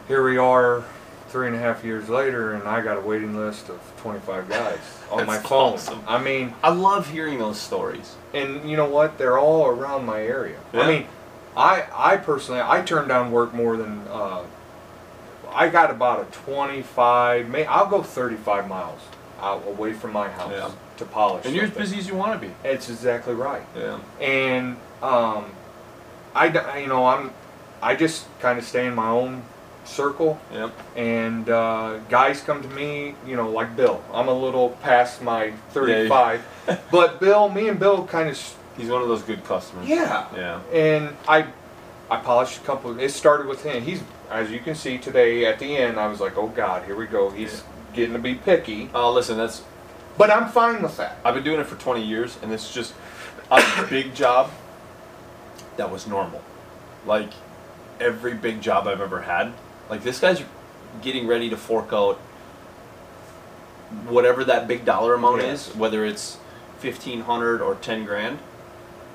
here 0.08 0.24
we 0.24 0.38
are 0.38 0.84
three 1.30 1.48
and 1.48 1.56
a 1.56 1.60
half 1.60 1.84
years 1.84 2.10
later 2.10 2.54
and 2.54 2.68
I 2.68 2.82
got 2.82 2.98
a 2.98 3.02
waiting 3.02 3.36
list 3.38 3.70
of 3.70 3.80
25 3.98 4.50
guys 4.50 4.80
on 5.12 5.26
my 5.26 5.38
phone. 5.38 5.74
awesome. 5.74 6.02
I 6.08 6.22
mean, 6.22 6.54
I 6.64 6.70
love 6.72 7.10
hearing 7.10 7.40
those 7.40 7.60
stories. 7.60 8.16
and 8.34 8.70
you 8.70 8.76
know 8.76 8.90
what? 8.90 9.18
They're 9.18 9.40
all 9.40 9.68
around 9.68 10.06
my 10.06 10.22
area. 10.22 10.60
Yeah. 10.74 10.82
I 10.82 10.88
mean, 10.88 11.08
I 11.56 11.86
I 11.94 12.18
personally 12.18 12.62
I 12.62 12.82
turn 12.82 13.08
down 13.08 13.32
work 13.32 13.54
more 13.54 13.78
than 13.78 14.06
uh, 14.10 14.44
I 15.54 15.68
got 15.70 15.92
about 15.92 16.22
a 16.22 16.26
25. 16.32 17.50
May 17.50 17.66
I'll 17.66 17.88
go 17.88 18.02
35 18.02 18.68
miles 18.70 19.00
out 19.42 19.64
away 19.68 19.94
from 19.94 20.14
my 20.14 20.30
house 20.30 20.52
Yeah. 20.52 20.72
to 20.98 21.06
polish. 21.06 21.46
And 21.46 21.56
you're 21.56 21.66
as 21.66 21.72
busy 21.72 21.98
as 22.00 22.08
you 22.08 22.16
want 22.16 22.40
to 22.40 22.48
be. 22.48 22.54
It's 22.64 22.90
exactly 22.90 23.34
right. 23.34 23.64
Yeah. 23.76 24.00
And 24.20 24.78
um, 25.02 25.46
I 26.36 26.78
you 26.80 26.88
know 26.88 27.06
I'm 27.06 27.32
I 27.82 27.96
just 27.96 28.28
kind 28.40 28.58
of 28.60 28.64
stay 28.66 28.86
in 28.88 28.96
my 28.96 29.10
own 29.10 29.44
circle 29.84 30.40
Yep. 30.54 30.72
and 30.96 31.50
uh, 31.50 31.98
guys 32.08 32.40
come 32.42 32.62
to 32.62 32.68
me, 32.70 33.16
you 33.26 33.36
know, 33.36 33.50
like 33.50 33.76
Bill. 33.76 34.02
I'm 34.14 34.28
a 34.28 34.34
little 34.34 34.70
past 34.84 35.24
my 35.24 35.52
35, 35.72 36.46
but 36.92 37.20
Bill, 37.20 37.50
me 37.50 37.68
and 37.68 37.80
Bill 37.80 38.06
kind 38.06 38.30
of 38.30 38.56
He's 38.82 38.90
one 38.90 39.02
of 39.02 39.08
those 39.08 39.22
good 39.24 39.44
customers. 39.46 39.88
yeah. 39.88 40.26
Yeah. 40.36 40.62
And 40.74 41.16
I, 41.28 41.46
I 42.10 42.18
polished 42.18 42.58
a 42.58 42.62
couple. 42.62 43.00
It 43.00 43.10
started 43.10 43.48
with 43.48 43.64
him. 43.64 43.84
He's, 43.84 44.02
as 44.30 44.50
you 44.52 44.60
can 44.60 44.76
see 44.76 44.98
today, 44.98 45.46
at 45.46 45.60
the 45.60 45.78
end, 45.78 46.00
I 46.00 46.08
was 46.08 46.20
like, 46.20 46.36
oh 46.38 46.48
God, 46.48 46.84
here 46.86 46.96
we 46.96 47.06
go. 47.06 47.30
He's 47.30 47.64
getting 47.94 48.14
to 48.14 48.20
be 48.20 48.36
picky. 48.36 48.90
Oh, 48.94 49.12
listen, 49.14 49.38
that's 49.38 49.64
But 50.18 50.32
I'm 50.32 50.50
fine 50.50 50.82
with 50.82 50.98
that. 50.98 51.18
I've 51.24 51.36
been 51.36 51.44
doing 51.44 51.60
it 51.60 51.68
for 51.68 51.76
20 51.76 52.04
years, 52.04 52.38
and 52.42 52.52
it's 52.52 52.74
just 52.74 52.94
a 53.52 53.86
big 53.90 54.16
job 54.16 54.50
that 55.78 55.92
was 55.92 56.08
normal. 56.08 56.42
Like 57.06 57.30
every 58.00 58.34
big 58.34 58.62
job 58.62 58.88
I've 58.88 59.02
ever 59.02 59.22
had. 59.22 59.54
Like 59.90 60.04
this 60.04 60.20
guy's 60.20 60.42
getting 61.02 61.28
ready 61.28 61.50
to 61.50 61.58
fork 61.58 61.94
out 61.94 62.18
whatever 64.08 64.44
that 64.46 64.68
big 64.68 64.86
dollar 64.86 65.14
amount 65.14 65.42
Yes. 65.42 65.68
is, 65.70 65.76
whether 65.76 66.06
it's 66.06 66.36
1500 66.82 67.62
or 67.62 67.76
10 67.76 68.06
grand. 68.06 68.40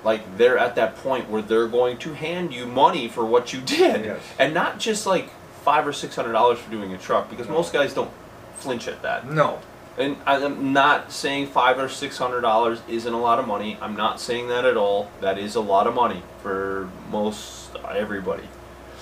Like 0.06 0.38
they're 0.38 0.56
at 0.56 0.76
that 0.76 0.96
point 0.98 1.28
where 1.28 1.42
they're 1.42 1.66
going 1.66 1.98
to 1.98 2.14
hand 2.14 2.54
you 2.54 2.64
money 2.64 3.08
for 3.08 3.24
what 3.26 3.52
you 3.52 3.60
did, 3.60 4.04
Yes. 4.04 4.20
and 4.38 4.54
not 4.54 4.78
just 4.78 5.04
like 5.04 5.30
five 5.64 5.84
or 5.86 5.92
six 5.92 6.14
hundred 6.14 6.32
dollars 6.32 6.58
for 6.60 6.70
doing 6.70 6.92
a 6.94 6.98
truck 6.98 7.28
because 7.28 7.48
No. 7.48 7.54
most 7.54 7.72
guys 7.72 7.92
don't 7.92 8.12
flinch 8.54 8.86
at 8.86 9.02
that. 9.02 9.28
No. 9.30 9.58
And 9.98 10.16
I'm 10.26 10.72
not 10.72 11.10
saying 11.10 11.48
five 11.48 11.78
or 11.78 11.88
six 11.88 12.18
hundred 12.18 12.42
dollars 12.42 12.78
isn't 12.88 13.12
a 13.12 13.20
lot 13.20 13.38
of 13.40 13.46
money. 13.48 13.76
I'm 13.80 13.96
not 13.96 14.20
saying 14.20 14.46
that 14.48 14.64
at 14.64 14.76
all. 14.76 15.10
That 15.22 15.38
is 15.38 15.56
a 15.56 15.60
lot 15.60 15.86
of 15.88 15.94
money 15.94 16.22
for 16.42 16.88
most 17.10 17.74
everybody. 17.94 18.44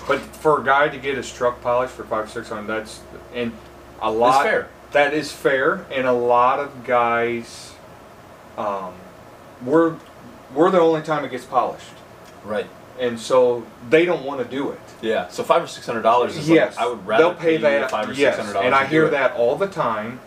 But 0.07 0.19
for 0.21 0.61
a 0.61 0.63
guy 0.63 0.89
to 0.89 0.97
get 0.97 1.17
his 1.17 1.31
truck 1.31 1.61
polished 1.61 1.93
for 1.93 2.03
five 2.05 2.31
six 2.31 2.49
hundred, 2.49 2.67
that's 2.67 3.01
and 3.33 3.51
a 4.01 4.09
lot. 4.11 4.43
fair. 4.43 4.69
That 4.91 5.13
is 5.13 5.31
fair, 5.31 5.85
and 5.91 6.07
a 6.07 6.13
lot 6.13 6.59
of 6.59 6.85
guys, 6.85 7.73
um, 8.57 8.93
we're 9.65 9.95
we're 10.55 10.71
the 10.71 10.79
only 10.79 11.01
time 11.01 11.23
it 11.25 11.31
gets 11.31 11.45
polished, 11.45 11.85
Right. 12.43 12.67
and 12.99 13.19
so 13.19 13.63
they 13.89 14.05
don't 14.05 14.23
want 14.23 14.41
to 14.41 14.45
do 14.47 14.71
it. 14.71 14.79
Yeah. 15.01 15.27
So 15.27 15.43
five 15.43 15.61
or 15.63 15.67
six 15.67 15.85
hundred 15.85 16.01
dollars 16.03 16.35
is 16.37 16.47
yes, 16.49 16.75
like 16.77 16.85
I 16.85 16.89
would 16.89 17.05
rather 17.05 17.23
they'll 17.23 17.33
pay 17.35 17.53
you 17.53 17.57
the 17.59 17.67
that. 17.67 17.91
five 17.91 18.09
or 18.09 18.13
yes, 18.13 18.35
six 18.35 18.37
hundred 18.37 18.53
dollars. 18.53 18.65
and 18.67 18.75
I 18.75 18.85
hear 18.85 19.09
that 19.09 19.33
all 19.33 19.55
the 19.55 19.67
time. 19.67 20.19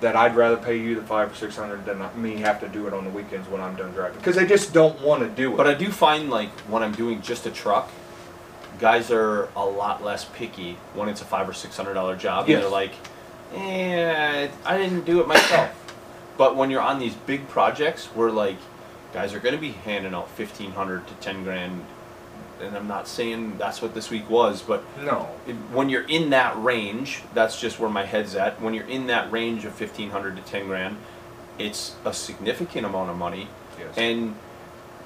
That 0.00 0.16
I'd 0.16 0.36
rather 0.36 0.56
pay 0.58 0.76
you 0.76 0.96
the 0.96 1.02
five 1.02 1.32
or 1.32 1.34
six 1.34 1.56
hundred 1.56 1.86
than 1.86 2.02
me 2.20 2.36
have 2.38 2.60
to 2.60 2.68
do 2.68 2.86
it 2.86 2.92
on 2.92 3.04
the 3.04 3.10
weekends 3.10 3.48
when 3.48 3.62
I'm 3.62 3.74
done 3.74 3.92
driving 3.92 4.18
because 4.18 4.36
they 4.36 4.44
just 4.44 4.74
don't 4.74 5.00
want 5.00 5.22
to 5.22 5.28
do 5.30 5.54
it. 5.54 5.56
But 5.56 5.66
I 5.66 5.72
do 5.72 5.90
find 5.90 6.28
like 6.28 6.50
when 6.68 6.82
I'm 6.82 6.92
doing 6.92 7.22
just 7.22 7.46
a 7.46 7.50
truck, 7.50 7.88
guys 8.80 9.10
are 9.10 9.48
a 9.56 9.64
lot 9.64 10.04
less 10.04 10.26
picky 10.26 10.76
when 10.94 11.08
it's 11.08 11.22
a 11.22 11.24
five 11.24 11.48
or 11.48 11.54
six 11.54 11.76
hundred 11.76 11.94
dollar 11.94 12.16
job. 12.16 12.48
Yes. 12.48 12.56
And 12.56 12.64
they're 12.64 12.70
like, 12.70 12.92
eh, 13.54 14.48
I 14.66 14.76
didn't 14.76 15.04
do 15.06 15.20
it 15.20 15.28
myself. 15.28 15.70
but 16.36 16.54
when 16.56 16.70
you're 16.70 16.82
on 16.82 16.98
these 16.98 17.14
big 17.14 17.48
projects 17.48 18.06
where 18.06 18.30
like 18.30 18.56
guys 19.14 19.32
are 19.32 19.38
gonna 19.38 19.56
be 19.56 19.70
handing 19.70 20.12
out 20.12 20.28
fifteen 20.30 20.72
hundred 20.72 21.06
to 21.06 21.14
ten 21.14 21.44
grand 21.44 21.86
and 22.60 22.76
I'm 22.76 22.86
not 22.86 23.08
saying 23.08 23.58
that's 23.58 23.82
what 23.82 23.94
this 23.94 24.10
week 24.10 24.28
was, 24.30 24.62
but 24.62 24.84
no, 25.02 25.28
it, 25.46 25.54
when 25.72 25.88
you're 25.88 26.06
in 26.06 26.30
that 26.30 26.60
range, 26.62 27.22
that's 27.34 27.60
just 27.60 27.78
where 27.78 27.90
my 27.90 28.04
head's 28.04 28.34
at. 28.34 28.60
When 28.60 28.74
you're 28.74 28.86
in 28.86 29.08
that 29.08 29.30
range 29.32 29.64
of 29.64 29.74
fifteen 29.74 30.10
hundred 30.10 30.36
to 30.36 30.42
ten 30.42 30.66
grand, 30.66 30.96
it's 31.58 31.96
a 32.04 32.12
significant 32.12 32.86
amount 32.86 33.10
of 33.10 33.16
money, 33.16 33.48
yes. 33.78 33.96
and 33.96 34.36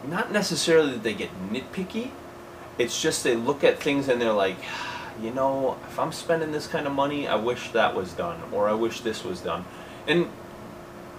not 0.05 0.31
necessarily 0.31 0.93
that 0.93 1.03
they 1.03 1.15
get 1.15 1.31
nitpicky. 1.51 2.11
It's 2.79 3.01
just 3.01 3.25
they 3.25 3.35
look 3.35 3.65
at 3.65 3.83
things 3.83 4.09
and 4.09 4.21
they're 4.21 4.33
like, 4.33 4.57
ah, 4.65 5.13
you 5.21 5.33
know, 5.33 5.77
if 5.89 5.99
I'm 5.99 6.13
spending 6.13 6.53
this 6.53 6.67
kind 6.67 6.87
of 6.87 6.93
money, 6.93 7.27
I 7.27 7.35
wish 7.35 7.73
that 7.73 7.95
was 7.95 8.13
done, 8.13 8.41
or 8.53 8.69
I 8.69 8.75
wish 8.75 9.01
this 9.01 9.25
was 9.25 9.41
done, 9.41 9.65
and. 10.07 10.29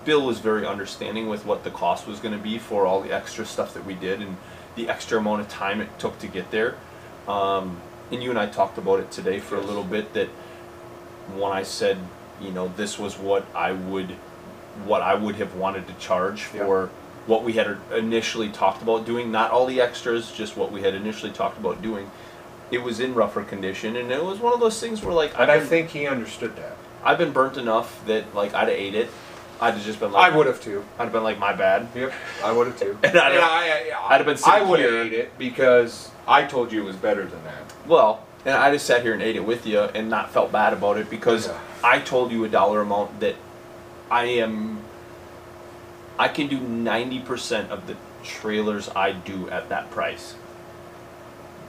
Bill 0.10 0.26
was 0.26 0.40
very 0.40 0.66
understanding 0.66 1.30
with 1.30 1.46
what 1.46 1.64
the 1.64 1.70
cost 1.70 2.08
was 2.08 2.20
going 2.20 2.36
to 2.36 2.44
be 2.44 2.58
for 2.58 2.88
all 2.88 3.00
the 3.00 3.12
extra 3.12 3.46
stuff 3.46 3.76
that 3.76 3.86
we 3.86 3.94
did 3.94 4.24
and 4.24 4.38
the 4.76 4.90
extra 4.90 5.20
amount 5.20 5.42
of 5.42 5.50
time 5.50 5.82
it 5.82 6.00
took 6.00 6.18
to 6.18 6.26
get 6.26 6.50
there. 6.50 6.78
Um, 7.28 7.80
and 8.12 8.24
you 8.24 8.32
and 8.32 8.40
I 8.40 8.48
talked 8.48 8.80
about 8.80 9.00
it 9.00 9.12
today 9.12 9.38
for 9.40 9.56
a 9.56 9.62
little 9.62 9.84
bit 9.84 10.14
that 10.14 10.30
when 11.38 11.52
I 11.52 11.62
said, 11.62 12.00
you 12.42 12.50
know, 12.50 12.70
this 12.70 12.98
was 12.98 13.20
what 13.20 13.46
I 13.54 13.72
would, 13.72 14.10
what 14.84 15.04
I 15.04 15.14
would 15.14 15.36
have 15.36 15.54
wanted 15.54 15.86
to 15.90 15.94
charge 16.00 16.42
for 16.42 16.90
what 17.28 17.44
we 17.44 17.54
had 17.54 17.78
initially 17.96 18.50
talked 18.50 18.82
about 18.82 19.06
doing, 19.06 19.32
not 19.32 19.52
all 19.52 19.68
the 19.68 19.80
extras, 19.80 20.32
just 20.32 20.58
what 20.58 20.72
we 20.72 20.82
had 20.82 20.96
initially 20.96 21.32
talked 21.32 21.60
about 21.60 21.84
doing. 21.84 22.10
It 22.72 22.82
was 22.82 23.00
in 23.00 23.14
rougher 23.14 23.44
condition, 23.44 23.96
and 23.96 24.12
it 24.12 24.26
was 24.26 24.40
one 24.40 24.54
of 24.54 24.60
those 24.60 24.80
things 24.80 25.04
where 25.04 25.14
like 25.14 25.40
and 25.40 25.52
I've 25.52 25.62
I 25.62 25.66
think 25.68 25.90
he 25.90 26.08
understood 26.08 26.56
that. 26.56 26.78
I've 27.04 27.20
been 27.20 27.32
burnt 27.32 27.58
enough 27.58 28.04
that 28.08 28.34
like 28.34 28.56
I'd 28.56 28.70
have 28.70 28.70
ate 28.70 28.96
it. 28.96 29.10
I'd 29.62 29.74
have 29.74 29.84
just 29.84 30.00
been 30.00 30.12
like 30.14 30.32
I 30.32 30.36
would 30.36 30.48
have 30.48 30.62
too. 30.62 30.84
I'd 30.98 31.04
have 31.04 31.12
been 31.12 31.24
like 31.24 31.38
my 31.40 31.54
bad. 31.54 31.88
Yep, 31.96 32.14
I 32.44 32.52
would 32.52 32.68
have 32.68 32.80
too. 32.80 32.98
And 33.04 33.18
I'd 33.18 33.34
have- 33.34 33.44
I, 33.44 33.92
I'd 34.10 34.18
have 34.18 34.26
been 34.26 34.38
sitting 34.38 34.54
I 34.54 34.62
would 34.64 34.80
have 34.80 34.94
ate 34.94 35.14
it 35.14 35.38
because 35.38 36.12
I 36.28 36.44
told 36.44 36.72
you 36.72 36.82
it 36.82 36.86
was 36.86 36.96
better 36.96 37.26
than 37.26 37.44
that. 37.44 37.74
Well, 37.88 38.26
and 38.46 38.56
I 38.56 38.72
just 38.72 38.86
sat 38.86 39.02
here 39.02 39.14
and 39.14 39.22
ate 39.22 39.36
it 39.36 39.44
with 39.46 39.66
you 39.68 39.82
and 39.82 40.10
not 40.10 40.32
felt 40.32 40.52
bad 40.52 40.72
about 40.74 40.98
it 40.98 41.10
because 41.10 41.48
Yeah. 41.48 41.60
I 41.84 42.00
told 42.00 42.32
you 42.32 42.44
a 42.46 42.50
dollar 42.50 42.82
amount 42.82 43.20
that 43.20 43.36
I 44.10 44.26
am. 44.26 44.82
I 46.18 46.28
can 46.30 46.48
do 46.48 46.60
ninety 46.60 47.20
percent 47.20 47.70
of 47.72 47.86
the 47.88 47.96
trailers 48.24 48.90
I 48.90 49.12
do 49.12 49.50
at 49.50 49.70
that 49.70 49.92
price. 49.92 50.36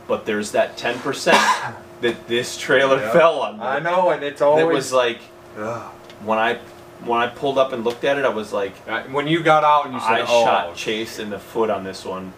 But 0.06 0.26
there's 0.26 0.52
that 0.52 0.76
ten 0.76 0.98
percent 1.00 1.38
that 2.02 2.28
this 2.28 2.56
trailer 2.56 2.98
Yeah. 2.98 3.12
fell 3.12 3.40
on. 3.40 3.60
I 3.60 3.78
know, 3.80 4.10
and 4.10 4.22
it's 4.22 4.40
always 4.40 4.62
It 4.64 4.68
was 4.68 4.92
like 4.92 5.18
Ugh. 5.58 5.90
when 6.24 6.38
I 6.38 6.58
when 7.04 7.20
I 7.20 7.26
pulled 7.28 7.58
up 7.58 7.72
and 7.72 7.84
looked 7.84 8.04
at 8.04 8.18
it, 8.18 8.24
I 8.24 8.28
was 8.28 8.52
like, 8.52 8.72
Uh, 8.88 9.02
when 9.04 9.26
you 9.26 9.42
got 9.42 9.64
out 9.64 9.84
and 9.86 9.94
you 9.94 10.00
said, 10.00 10.10
I 10.12 10.24
"Oh, 10.28 10.44
shot 10.44 10.74
Chase 10.76 11.18
in 11.18 11.30
the 11.30 11.38
foot 11.38 11.70
on 11.70 11.84
this 11.84 12.04
one. 12.04 12.32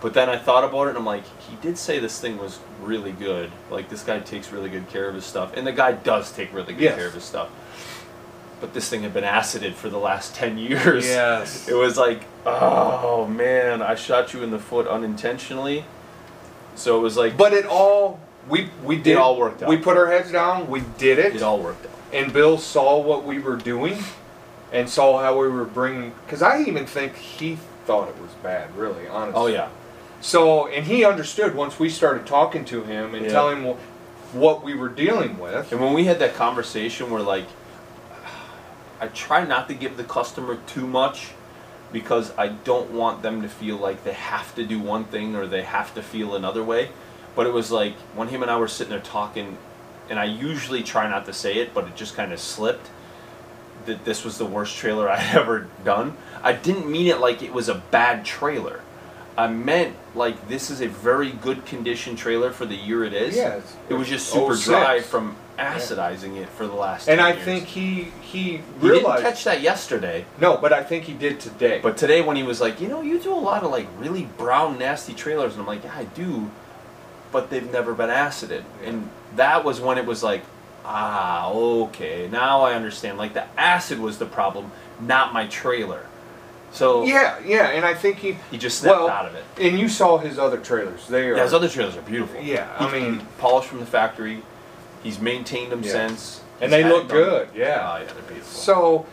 But 0.00 0.14
then 0.14 0.28
I 0.28 0.36
thought 0.38 0.62
about 0.64 0.84
it 0.84 0.90
and 0.90 0.98
I'm 0.98 1.04
like, 1.06 1.24
he 1.48 1.56
did 1.60 1.76
say 1.76 1.98
this 1.98 2.20
thing 2.20 2.38
was 2.38 2.60
really 2.82 3.10
good. 3.12 3.50
Like 3.70 3.88
this 3.88 4.02
guy 4.02 4.20
takes 4.20 4.52
really 4.52 4.70
good 4.70 4.88
care 4.88 5.08
of 5.08 5.14
his 5.14 5.24
stuff. 5.24 5.56
And 5.56 5.66
the 5.66 5.72
guy 5.72 5.92
does 5.92 6.30
take 6.32 6.52
really 6.54 6.72
good 6.72 6.82
Yes. 6.82 6.94
care 6.96 7.08
of 7.08 7.14
his 7.14 7.24
stuff. 7.24 7.48
But 8.60 8.74
this 8.74 8.88
thing 8.88 9.02
had 9.02 9.12
been 9.14 9.24
acided 9.24 9.74
for 9.74 9.88
the 9.88 9.98
last 9.98 10.34
10 10.34 10.58
years. 10.58 11.04
Yes. 11.06 11.68
It 11.72 11.74
was 11.74 11.96
like, 11.98 12.22
oh 12.46 13.26
man, 13.26 13.82
I 13.82 13.94
shot 13.96 14.32
you 14.34 14.42
in 14.42 14.50
the 14.50 14.58
foot 14.58 14.86
unintentionally. 14.86 15.84
So 16.76 16.96
it 16.96 17.00
was 17.02 17.16
like, 17.16 17.36
But 17.36 17.52
it 17.52 17.66
all 17.66 18.20
we 18.48 18.70
we 18.84 18.96
did 18.96 19.16
all 19.16 19.36
worked 19.36 19.62
out. 19.62 19.68
We 19.68 19.76
put 19.76 19.96
our 19.96 20.06
heads 20.06 20.30
down. 20.32 20.70
We 20.70 20.82
did 20.96 21.18
it, 21.18 21.34
it 21.36 21.42
all 21.42 21.58
worked 21.58 21.84
out. 21.86 21.92
And 22.12 22.32
Bill 22.32 22.58
saw 22.58 23.00
what 23.00 23.24
we 23.24 23.38
were 23.38 23.56
doing, 23.56 23.98
and 24.72 24.88
saw 24.88 25.20
how 25.20 25.38
we 25.40 25.48
were 25.48 25.64
bringing. 25.64 26.12
Because 26.26 26.42
I 26.42 26.62
even 26.62 26.86
think 26.86 27.16
he 27.16 27.56
thought 27.86 28.08
it 28.08 28.20
was 28.20 28.32
bad, 28.42 28.74
really, 28.76 29.06
honestly. 29.08 29.40
Oh 29.40 29.46
yeah. 29.46 29.68
So, 30.20 30.66
and 30.66 30.84
he 30.86 31.04
understood 31.04 31.54
once 31.54 31.78
we 31.78 31.88
started 31.88 32.26
talking 32.26 32.64
to 32.66 32.82
him 32.82 33.14
and 33.14 33.24
Yeah. 33.26 33.32
telling 33.32 33.62
him 33.62 33.76
what 34.32 34.62
we 34.62 34.74
were 34.74 34.88
dealing 34.88 35.38
with. 35.38 35.72
And 35.72 35.80
when 35.80 35.94
we 35.94 36.04
had 36.04 36.18
that 36.18 36.34
conversation 36.34 37.10
we're 37.10 37.20
like 37.22 37.46
I 39.00 39.06
try 39.08 39.44
not 39.44 39.68
to 39.68 39.74
give 39.74 39.96
the 39.96 40.04
customer 40.04 40.58
too 40.66 40.86
much 40.86 41.28
because 41.92 42.36
I 42.36 42.48
don't 42.48 42.90
want 42.90 43.22
them 43.22 43.42
to 43.42 43.48
feel 43.48 43.76
like 43.76 44.02
they 44.04 44.12
have 44.12 44.54
to 44.56 44.64
do 44.66 44.80
one 44.80 45.04
thing 45.04 45.36
or 45.36 45.46
they 45.46 45.62
have 45.62 45.94
to 45.94 46.02
feel 46.02 46.34
another 46.34 46.64
way. 46.64 46.90
But 47.36 47.46
it 47.46 47.52
was 47.52 47.70
like 47.70 47.94
when 48.16 48.28
him 48.28 48.42
and 48.42 48.50
I 48.50 48.58
were 48.58 48.68
sitting 48.68 48.90
there 48.90 49.00
talking 49.00 49.56
and 50.10 50.18
I 50.18 50.24
usually 50.24 50.82
try 50.82 51.08
not 51.08 51.26
to 51.26 51.32
say 51.32 51.56
it, 51.56 51.74
but 51.74 51.84
it 51.86 51.96
just 51.96 52.16
kind 52.16 52.32
of 52.32 52.40
slipped 52.40 52.88
that 53.86 54.04
this 54.04 54.24
was 54.24 54.38
the 54.38 54.46
worst 54.46 54.76
trailer 54.76 55.08
I'd 55.10 55.34
ever 55.34 55.66
done. 55.84 56.16
I 56.42 56.52
didn't 56.52 56.90
mean 56.90 57.06
it 57.06 57.20
like 57.20 57.42
it 57.42 57.52
was 57.52 57.68
a 57.68 57.76
bad 57.76 58.24
trailer. 58.24 58.80
I 59.36 59.46
meant 59.46 59.94
like 60.16 60.48
this 60.48 60.68
is 60.70 60.80
a 60.80 60.88
very 60.88 61.30
good 61.30 61.64
condition 61.64 62.16
trailer 62.16 62.50
for 62.50 62.66
the 62.66 62.74
year 62.74 63.04
it 63.04 63.12
is. 63.12 63.36
Yeah, 63.36 63.48
it's- 63.56 63.76
It 63.88 63.94
was 63.94 64.08
just 64.08 64.28
super 64.30 64.54
06. 64.56 64.64
dry 64.66 65.00
from 65.00 65.36
acidizing 65.58 66.36
it 66.36 66.48
for 66.48 66.66
the 66.66 66.74
last. 66.74 67.08
And 67.08 67.18
10 67.18 67.26
I 67.26 67.32
years. 67.34 67.44
think 67.44 67.64
he 67.66 68.08
he 68.20 68.40
he 68.80 68.88
didn't 68.88 69.20
catch 69.20 69.44
that 69.44 69.60
yesterday, 69.60 70.24
no, 70.40 70.56
but 70.56 70.72
I 70.72 70.82
think 70.84 71.04
he 71.04 71.12
did 71.14 71.38
today. 71.40 71.80
but 71.82 71.96
today 71.96 72.20
when 72.20 72.36
he 72.36 72.42
was 72.42 72.60
like, 72.60 72.80
you 72.80 72.88
know, 72.88 73.00
you 73.02 73.18
do 73.20 73.32
a 73.32 73.36
lot 73.38 73.62
of 73.64 73.70
like 73.70 73.86
really 73.98 74.24
brown, 74.36 74.78
nasty 74.78 75.14
trailers, 75.14 75.52
and 75.52 75.60
I'm 75.60 75.66
like, 75.66 75.84
yeah, 75.84 75.94
I 75.96 76.04
do, 76.04 76.50
but 77.32 77.50
they've 77.50 77.70
never 77.70 77.94
been 77.94 78.10
acided, 78.10 78.64
and 78.84 79.08
that 79.36 79.64
was 79.64 79.80
when 79.80 79.98
it 79.98 80.06
was 80.06 80.22
like, 80.22 80.42
ah, 80.84 81.50
okay, 81.50 82.28
now 82.30 82.62
I 82.62 82.74
understand. 82.74 83.18
Like 83.18 83.34
the 83.34 83.44
acid 83.58 83.98
was 83.98 84.18
the 84.18 84.26
problem, 84.26 84.72
not 85.00 85.32
my 85.32 85.46
trailer. 85.46 86.06
So 86.70 87.04
yeah, 87.04 87.38
yeah, 87.44 87.68
and 87.68 87.84
I 87.84 87.94
think 87.94 88.18
he 88.18 88.36
he 88.50 88.58
just 88.58 88.78
snapped 88.80 88.98
well, 88.98 89.08
out 89.08 89.26
of 89.26 89.34
it. 89.34 89.44
And 89.60 89.78
you 89.78 89.88
saw 89.88 90.18
his 90.18 90.38
other 90.38 90.58
trailers. 90.58 91.06
They 91.08 91.28
are. 91.28 91.36
Yeah, 91.36 91.44
his 91.44 91.54
other 91.54 91.68
trailers 91.68 91.96
are 91.96 92.02
beautiful. 92.02 92.40
Yeah, 92.42 92.68
I 92.78 92.86
He- 92.86 93.00
mean- 93.00 93.26
polished 93.38 93.68
from 93.68 93.80
the 93.80 93.86
factory. 93.86 94.42
He's 95.02 95.20
maintained 95.20 95.70
them 95.72 95.82
Yeah. 95.82 95.92
since, 95.92 96.40
And 96.60 96.72
they 96.72 96.82
look 96.82 97.08
good, 97.08 97.48
yeah. 97.54 97.88
Oh, 97.94 97.98
yeah, 97.98 98.04
they're 98.12 98.22
beautiful. 98.22 98.42
So, 98.44 99.06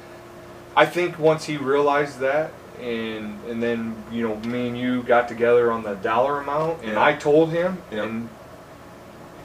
I 0.76 0.88
think 0.88 1.20
once 1.20 1.46
he 1.46 1.58
realized 1.58 2.20
that, 2.20 2.50
and 2.82 3.40
and 3.50 3.62
then 3.62 3.96
you 4.12 4.28
know 4.28 4.36
me 4.38 4.68
and 4.68 4.78
you 4.78 5.04
got 5.04 5.28
together 5.28 5.72
on 5.72 5.84
the 5.84 5.96
dollar 5.96 6.42
amount, 6.42 6.82
and 6.84 6.94
Yeah. 6.94 7.04
I 7.04 7.14
told 7.14 7.52
him, 7.52 7.78
Yeah. 7.92 8.04
and 8.04 8.30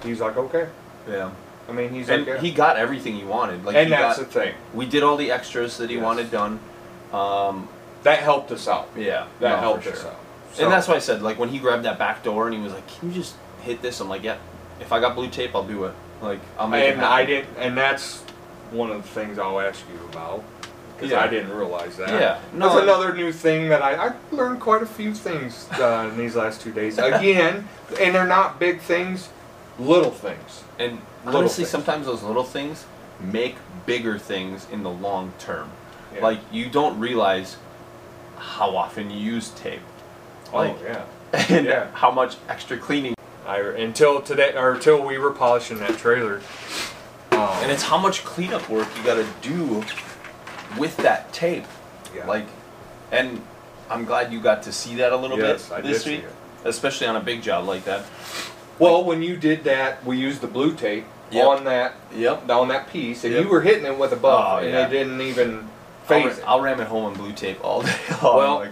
he's 0.02 0.20
like, 0.20 0.36
okay. 0.36 0.68
yeah, 1.08 1.30
I 1.68 1.72
mean, 1.72 1.90
he's 1.90 2.08
and 2.08 2.26
like, 2.26 2.36
yeah. 2.36 2.40
he 2.40 2.50
got 2.52 2.76
everything 2.76 3.14
he 3.16 3.24
wanted. 3.24 3.64
Like 3.64 3.76
and 3.76 3.86
he 3.88 3.90
that's 3.90 4.18
got, 4.18 4.26
the 4.26 4.32
thing 4.40 4.54
we 4.74 4.86
did 4.86 5.02
all 5.02 5.16
the 5.16 5.30
extras 5.30 5.76
that 5.78 5.90
he 5.90 5.96
Yes. 5.96 6.04
wanted 6.04 6.30
done. 6.30 6.60
Um, 7.12 7.68
that 8.02 8.20
helped 8.20 8.50
us 8.52 8.66
out. 8.68 8.88
yeah, 8.96 9.26
That 9.40 9.50
no, 9.50 9.56
helped 9.56 9.84
sure. 9.84 9.92
us 9.92 10.04
out. 10.04 10.16
And 10.58 10.72
that's 10.72 10.88
why 10.88 10.94
I 10.94 10.98
said 11.00 11.22
like 11.22 11.38
when 11.38 11.48
he 11.50 11.58
grabbed 11.58 11.84
that 11.84 11.98
back 11.98 12.22
door 12.22 12.46
and 12.46 12.56
he 12.56 12.60
was 12.62 12.72
like, 12.72 12.86
"Can 12.88 13.08
you 13.08 13.14
just 13.14 13.34
hit 13.62 13.82
this?" 13.82 14.00
I'm 14.00 14.08
like, 14.08 14.22
"Yeah, 14.24 14.36
if 14.80 14.92
I 14.92 15.00
got 15.00 15.14
blue 15.14 15.28
tape, 15.28 15.54
I'll 15.54 15.64
do 15.64 15.84
it. 15.84 15.92
Like 16.22 16.40
I'll 16.58 16.66
make 16.68 16.84
it 16.84 16.92
and 16.92 17.00
happen." 17.00 17.14
I 17.14 17.24
didn't, 17.24 17.48
and 17.58 17.76
that's 17.76 18.22
one 18.70 18.90
of 18.90 19.02
the 19.02 19.08
things 19.08 19.38
I'll 19.38 19.60
ask 19.60 19.84
you 19.92 19.98
about 20.08 20.42
because 21.00 21.12
Yeah. 21.12 21.20
I 21.24 21.28
didn't 21.28 21.52
realize 21.56 21.96
that. 21.96 22.08
Yeah, 22.10 22.38
no, 22.52 22.68
that's 22.68 22.82
another 22.82 23.14
new 23.14 23.32
thing 23.32 23.68
that 23.70 23.82
I, 23.82 24.08
I 24.08 24.12
learned 24.30 24.60
quite 24.60 24.82
a 24.82 24.86
few 24.86 25.14
things 25.14 25.66
uh, 25.72 26.08
in 26.12 26.18
these 26.18 26.36
last 26.36 26.60
two 26.60 26.72
days. 26.72 26.98
Again, 26.98 27.66
and 27.98 28.14
they're 28.14 28.26
not 28.26 28.58
big 28.60 28.80
things, 28.80 29.30
little 29.78 30.10
things. 30.10 30.64
And 30.78 31.00
Little 31.24 31.40
honestly, 31.40 31.64
things. 31.64 31.70
sometimes 31.70 32.06
those 32.06 32.22
little 32.22 32.44
things 32.44 32.84
make 33.20 33.56
bigger 33.86 34.18
things 34.18 34.66
in 34.70 34.82
the 34.82 34.90
long 34.90 35.32
term. 35.38 35.70
Yeah. 36.14 36.22
Like 36.22 36.38
you 36.52 36.68
don't 36.68 36.98
realize 36.98 37.56
how 38.38 38.76
often 38.76 39.10
you 39.10 39.18
use 39.18 39.50
tape, 39.50 39.80
oh 40.52 40.58
like 40.58 40.76
yeah, 40.82 41.04
and 41.48 41.66
Yeah. 41.66 41.90
how 41.92 42.10
much 42.10 42.36
extra 42.48 42.76
cleaning. 42.76 43.14
I 43.46 43.58
until 43.60 44.20
today 44.20 44.54
or 44.54 44.72
until 44.74 45.02
we 45.04 45.18
were 45.18 45.30
polishing 45.30 45.78
that 45.78 45.96
trailer. 45.98 46.40
Um, 47.32 47.40
And 47.62 47.70
it's 47.70 47.82
how 47.84 47.96
much 47.98 48.24
cleanup 48.24 48.68
work 48.68 48.88
you 48.96 49.02
got 49.04 49.14
to 49.14 49.26
do 49.40 49.82
with 50.78 50.96
that 50.98 51.32
tape. 51.32 51.64
yeah. 52.14 52.26
Like, 52.26 52.46
and 53.12 53.40
I'm 53.88 54.04
glad 54.04 54.32
you 54.32 54.40
got 54.40 54.62
to 54.64 54.72
see 54.72 54.96
that 54.96 55.12
a 55.12 55.16
little 55.16 55.38
Yes, 55.38 55.68
bit 55.68 55.78
I 55.78 55.80
this 55.80 56.06
week, 56.06 56.24
especially 56.64 57.06
on 57.06 57.16
a 57.16 57.20
big 57.20 57.42
job 57.42 57.66
like 57.66 57.84
that. 57.84 58.04
well, 58.78 59.04
when 59.04 59.22
you 59.22 59.36
did 59.36 59.64
that, 59.64 60.04
we 60.04 60.16
used 60.16 60.40
the 60.40 60.46
blue 60.46 60.74
tape 60.74 61.04
Yep. 61.32 61.46
on 61.46 61.64
that 61.64 61.94
Yep. 62.14 62.50
on 62.50 62.68
that 62.68 62.88
piece, 62.90 63.22
and 63.24 63.32
Yep. 63.32 63.44
you 63.44 63.48
were 63.50 63.60
hitting 63.60 63.84
it 63.84 63.96
with 63.96 64.12
a 64.12 64.16
buff, 64.16 64.44
Oh, 64.48 64.56
and 64.58 64.70
yeah. 64.70 64.86
it 64.86 64.90
didn't 64.90 65.20
even 65.20 65.68
I'll. 66.08 66.32
I'll 66.46 66.60
ram 66.60 66.80
it 66.80 66.88
home 66.88 67.04
on 67.04 67.14
blue 67.14 67.32
tape 67.32 67.58
all 67.64 67.82
day 67.82 67.94
long. 68.22 68.36
Well, 68.36 68.54
like, 68.56 68.70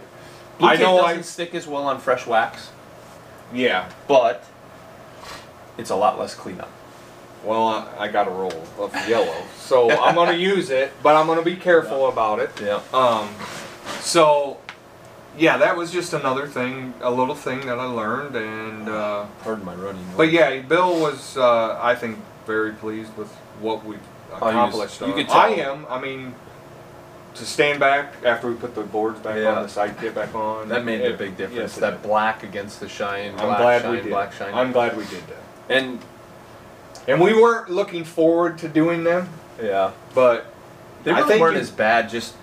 blue 0.58 0.68
I 0.68 0.72
tape 0.76 0.84
know 0.86 0.96
doesn't 1.02 1.18
I- 1.18 1.22
stick 1.22 1.54
as 1.54 1.66
well 1.68 1.84
on 1.84 2.00
fresh 2.00 2.26
wax, 2.26 2.70
Yeah. 3.52 3.88
but 4.08 4.44
it's 5.76 5.90
a 5.90 5.94
lot 5.96 6.18
less 6.18 6.34
cleanup. 6.34 6.68
Well, 7.44 7.68
I, 7.68 8.04
I 8.04 8.08
got 8.08 8.26
a 8.28 8.30
roll 8.30 8.64
of 8.78 8.92
yellow, 9.08 9.42
so 9.56 9.90
I'm 9.90 10.14
gonna 10.14 10.32
use 10.36 10.70
it, 10.70 10.92
but 11.02 11.16
I'm 11.16 11.26
gonna 11.26 11.42
be 11.42 11.56
careful 11.56 12.08
about 12.08 12.40
it. 12.40 12.50
Yeah. 12.62 12.80
Um, 12.92 13.28
so, 14.00 14.58
yeah, 15.38 15.56
that 15.58 15.76
was 15.76 15.90
just 15.92 16.12
another 16.12 16.46
thing, 16.48 16.94
a 17.00 17.10
little 17.10 17.34
thing 17.36 17.60
that 17.66 17.78
I 17.78 17.84
learned, 17.84 18.34
and 18.36 18.88
uh, 18.88 19.26
Pardon 19.42 19.64
my 19.64 19.74
running. 19.74 20.04
but 20.16 20.32
yeah, 20.32 20.60
Bill 20.62 21.00
was, 21.00 21.36
uh, 21.36 21.78
I 21.80 21.94
think, 21.94 22.18
very 22.46 22.72
pleased 22.72 23.16
with 23.16 23.28
what 23.60 23.84
we 23.84 23.96
Oh, 24.30 24.48
accomplished. 24.48 25.00
you 25.00 25.12
could 25.14 25.30
I 25.30 25.54
tell. 25.54 25.72
am. 25.76 25.86
I 25.88 25.98
mean, 25.98 26.34
to 27.36 27.46
stand 27.46 27.80
back 27.80 28.12
after 28.26 28.48
we 28.48 28.54
put 28.56 28.74
the 28.74 28.82
boards 28.82 29.18
back 29.20 29.36
Yeah. 29.38 29.54
on, 29.54 29.62
the 29.62 29.68
side 29.70 29.96
kit 29.98 30.14
back 30.14 30.34
on, 30.34 30.68
that 30.68 30.84
made 30.84 31.00
a 31.00 31.16
big 31.16 31.36
difference. 31.36 31.72
yes, 31.72 31.76
that 31.76 32.02
black 32.02 32.42
against 32.42 32.78
the 32.80 32.88
shine, 32.90 33.30
I'm 33.38 33.46
black 33.46 33.58
glad 33.58 33.82
shine, 33.82 33.90
we 33.92 33.96
did. 34.02 34.10
black 34.10 34.32
shine. 34.34 34.52
I'm 34.54 34.70
glad 34.72 34.96
we 34.98 35.04
did 35.06 35.22
that. 35.28 35.74
and 35.74 35.98
And 37.08 37.20
we 37.20 37.32
weren't 37.34 37.70
looking 37.70 38.04
forward 38.04 38.58
to 38.58 38.68
doing 38.68 39.02
them, 39.02 39.28
yeah, 39.62 39.92
but 40.14 40.46
they 41.04 41.10
I 41.12 41.22
think 41.22 41.40
weren't 41.40 41.54
you- 41.56 41.60
as 41.62 41.70
bad. 41.70 42.10
Just 42.10 42.34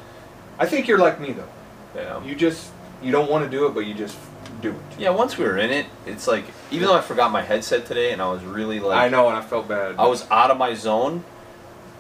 I 0.60 0.66
think 0.66 0.88
you're 0.88 0.98
like 0.98 1.20
me 1.20 1.32
though. 1.34 1.48
yeah. 1.96 2.24
You 2.24 2.34
just 2.36 2.72
you 3.02 3.12
don't 3.12 3.30
want 3.30 3.46
to 3.46 3.50
do 3.50 3.68
it, 3.68 3.76
but 3.76 3.82
you 3.86 3.94
just 3.94 4.18
do 4.62 4.72
it. 4.72 4.76
Yeah, 5.00 5.12
once 5.12 5.38
we 5.38 5.46
were 5.46 5.58
in 5.58 5.70
it, 5.70 5.86
it's 6.08 6.28
like 6.28 6.46
even 6.72 6.88
though 6.88 6.96
I 6.98 7.02
forgot 7.02 7.32
my 7.32 7.44
headset 7.44 7.86
today 7.86 8.12
and 8.12 8.22
I 8.22 8.32
was 8.32 8.44
really 8.44 8.80
like 8.80 8.98
I 8.98 9.08
know, 9.08 9.28
and 9.30 9.38
I 9.38 9.42
felt 9.42 9.68
bad. 9.68 9.96
I 10.00 10.08
was 10.08 10.26
out 10.32 10.50
of 10.50 10.58
my 10.58 10.74
zone 10.74 11.24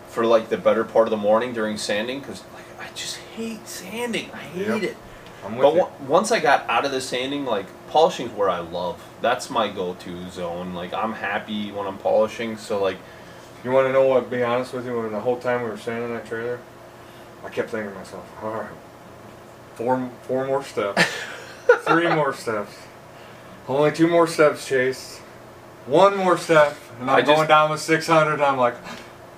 for 0.10 0.26
like 0.26 0.50
the 0.50 0.58
better 0.58 0.84
part 0.84 1.06
of 1.08 1.12
the 1.12 1.18
morning 1.18 1.54
during 1.54 1.78
sanding 1.78 2.20
because 2.20 2.42
like 2.56 2.66
I 2.82 2.92
just 2.96 3.18
hate 3.18 3.68
sanding. 3.68 4.32
I 4.34 4.38
hate 4.38 4.68
Yep. 4.68 4.84
it. 4.84 4.98
I'm 5.46 5.58
with 5.58 5.62
But 5.68 5.74
you. 5.76 5.82
on- 5.84 6.08
once 6.08 6.32
I 6.32 6.40
got 6.40 6.68
out 6.68 6.84
of 6.86 6.92
the 6.92 7.02
sanding, 7.02 7.46
like 7.46 7.68
polishing's 7.96 8.32
where 8.34 8.50
I 8.50 8.60
love. 8.60 9.02
That's 9.22 9.50
my 9.50 9.70
go-to 9.70 10.30
zone. 10.30 10.74
Like 10.74 10.94
I'm 10.94 11.14
happy 11.14 11.72
when 11.72 11.88
I'm 11.88 11.98
polishing. 11.98 12.58
So 12.58 12.82
like 12.84 12.98
You 13.64 13.72
want 13.72 13.88
to 13.88 13.94
know 13.94 14.06
what? 14.06 14.30
Be 14.30 14.44
honest 14.44 14.74
with 14.74 14.86
you. 14.86 14.98
When 15.00 15.14
the 15.14 15.22
whole 15.22 15.40
time 15.40 15.64
we 15.64 15.70
were 15.70 15.78
standing 15.78 16.10
in 16.10 16.14
that 16.16 16.26
trailer, 16.26 16.60
I 17.46 17.48
kept 17.50 17.70
thinking 17.70 17.92
to 17.94 17.98
myself, 17.98 18.26
all 18.44 18.52
right, 18.52 18.70
four 19.76 20.12
four 20.24 20.46
more 20.46 20.62
steps, 20.62 21.04
three 21.88 22.10
more 22.14 22.34
steps, 22.34 22.74
only 23.70 23.94
two 23.94 24.08
more 24.10 24.28
steps, 24.28 24.68
Chase. 24.68 25.20
One 25.86 26.18
more 26.18 26.38
step, 26.38 26.76
and 27.00 27.10
I'm 27.10 27.16
I 27.18 27.22
just- 27.22 27.34
going 27.34 27.48
down 27.48 27.70
with 27.72 27.80
600. 27.80 28.42
I'm 28.42 28.58
like, 28.58 28.76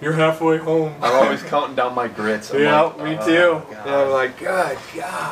you're 0.02 0.14
halfway 0.14 0.58
home. 0.58 0.96
I'm 1.02 1.14
always 1.14 1.44
counting 1.44 1.76
down 1.76 1.94
my 1.94 2.08
grits. 2.08 2.52
I'm 2.52 2.62
yeah, 2.62 2.82
like, 2.82 3.04
me 3.04 3.18
"Oh, 3.20 3.26
too. 3.26 3.74
God." 3.76 3.86
And 3.86 3.96
I'm 3.96 4.10
like, 4.12 4.40
God, 4.40 4.78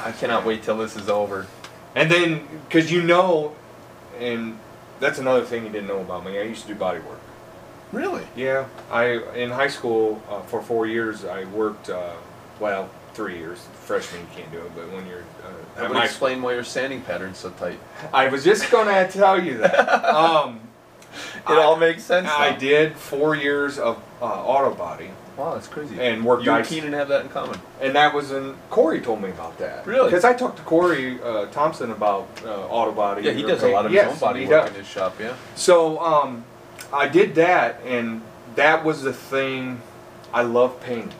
I 0.05 0.11
cannot 0.19 0.45
wait 0.45 0.61
till 0.63 0.77
this 0.77 0.95
is 0.95 1.07
over. 1.09 1.47
And 1.95 2.11
then, 2.11 2.45
because 2.67 2.91
you 2.91 3.01
know, 3.01 3.55
and 4.19 4.59
that's 4.99 5.19
another 5.19 5.43
thing 5.45 5.65
you 5.65 5.71
didn't 5.71 5.87
know 5.87 6.01
about 6.01 6.25
me. 6.25 6.37
I 6.39 6.43
used 6.43 6.63
to 6.63 6.67
do 6.69 6.75
body 6.75 6.99
work. 6.99 7.19
Really? 7.91 8.23
Yeah, 8.35 8.65
I 8.91 9.21
in 9.35 9.51
high 9.51 9.69
school 9.69 10.21
uh, 10.29 10.41
for 10.41 10.61
four 10.61 10.85
years 10.87 11.23
I 11.23 11.45
worked. 11.45 11.89
Uh, 11.89 12.13
well, 12.59 12.89
three 13.13 13.37
years. 13.37 13.65
Freshman 13.85 14.21
you 14.21 14.27
can't 14.35 14.51
do 14.51 14.57
it, 14.57 14.75
but 14.75 14.91
when 14.91 15.05
you're 15.07 15.19
uh, 15.19 15.51
That 15.75 15.85
at 15.85 15.91
would 15.91 16.03
explain 16.03 16.41
why 16.41 16.53
your 16.53 16.63
sanding 16.63 17.01
pattern's 17.01 17.37
so 17.37 17.51
tight. 17.51 17.79
I 18.13 18.27
was 18.27 18.43
just 18.43 18.69
gonna 18.69 19.07
tell 19.11 19.41
you 19.41 19.57
that. 19.59 20.05
Um, 20.05 20.59
It 21.49 21.57
all 21.57 21.77
makes 21.77 22.03
sense. 22.03 22.27
I 22.27 22.53
did 22.53 22.95
four 22.97 23.35
years 23.35 23.79
of 23.79 24.03
uh, 24.21 24.25
auto 24.25 24.73
body, 24.73 25.11
Wow, 25.37 25.53
that's 25.55 25.67
crazy. 25.67 25.99
And 25.99 26.23
worked 26.23 26.45
you 26.45 26.51
and 26.51 26.61
ice. 26.61 26.69
Keenan 26.69 26.93
have 26.93 27.09
that 27.09 27.21
in 27.23 27.29
common. 27.29 27.59
and 27.81 27.95
that 27.95 28.13
was 28.13 28.31
in 28.31 28.55
Corey 28.69 29.01
told 29.01 29.21
me 29.21 29.29
about 29.29 29.57
that. 29.57 29.85
Really? 29.85 30.05
Because 30.09 30.23
I 30.23 30.33
talked 30.33 30.57
to 30.57 30.63
Corey 30.63 31.21
uh, 31.21 31.47
Thompson 31.47 31.91
about 31.91 32.27
uh, 32.45 32.67
auto 32.67 32.91
body. 32.91 33.23
Yeah, 33.23 33.31
he 33.33 33.43
does 33.43 33.61
a 33.63 33.67
lot 33.67 33.85
of 33.85 33.91
his 33.91 34.01
own 34.03 34.17
body 34.19 34.41
work 34.47 34.67
does. 34.67 34.69
in 34.69 34.75
his 34.75 34.87
shop. 34.87 35.19
Yeah. 35.19 35.35
So 35.55 35.99
um, 35.99 36.45
I 36.93 37.07
did 37.07 37.35
that, 37.35 37.81
and 37.85 38.21
that 38.55 38.85
was 38.85 39.01
the 39.01 39.13
thing. 39.13 39.81
I 40.33 40.41
love 40.41 40.79
painting. 40.81 41.11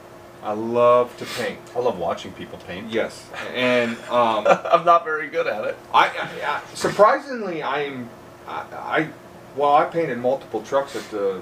I 0.44 0.54
love 0.54 1.18
to 1.18 1.26
paint. 1.26 1.58
I 1.76 1.80
love 1.80 1.98
watching 1.98 2.32
people 2.34 2.60
paint. 2.68 2.92
Yes, 2.92 3.28
and 3.54 3.98
um, 4.10 4.46
I'm 4.48 4.86
not 4.86 5.04
very 5.04 5.28
good 5.28 5.48
at 5.48 5.66
it. 5.66 5.76
I, 5.94 6.08
I, 6.08 6.30
I 6.46 6.62
surprisingly 6.76 7.64
I'm 7.64 8.10
I, 8.48 8.66
I 8.72 9.10
well 9.56 9.74
I 9.74 9.86
painted 9.86 10.20
multiple 10.20 10.62
trucks 10.62 10.96
at 10.96 11.10
the 11.10 11.42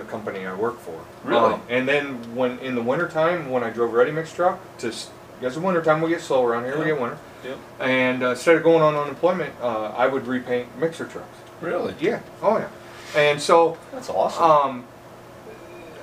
the 0.00 0.06
company 0.10 0.46
I 0.46 0.54
work 0.54 0.78
for. 0.80 0.98
Really? 1.24 1.54
Um, 1.54 1.62
and 1.68 1.88
then 1.88 2.34
when 2.34 2.58
in 2.60 2.74
the 2.74 2.82
wintertime 2.82 3.50
when 3.50 3.62
I 3.64 3.70
drove 3.70 3.92
ready 3.92 4.10
mix 4.12 4.32
truck 4.32 4.58
to 4.78 4.92
because 5.38 5.54
the 5.54 5.60
wintertime 5.60 6.00
we 6.02 6.08
get 6.10 6.20
slow 6.20 6.44
around 6.44 6.64
here 6.64 6.78
we 6.78 6.84
get 6.86 7.00
winter 7.00 7.18
Yep. 7.44 7.58
and 7.78 8.22
uh, 8.24 8.30
instead 8.30 8.56
of 8.56 8.64
going 8.64 8.82
on 8.82 8.96
unemployment 8.96 9.54
uh, 9.62 9.90
I 9.96 10.06
would 10.08 10.26
repaint 10.26 10.76
mixer 10.78 11.04
trucks. 11.06 11.38
Really? 11.60 11.94
Yeah. 12.00 12.20
Oh 12.42 12.58
yeah. 12.58 12.68
And 13.16 13.40
so 13.40 13.78
That's 13.92 14.08
awesome. 14.08 14.42
um, 14.42 14.84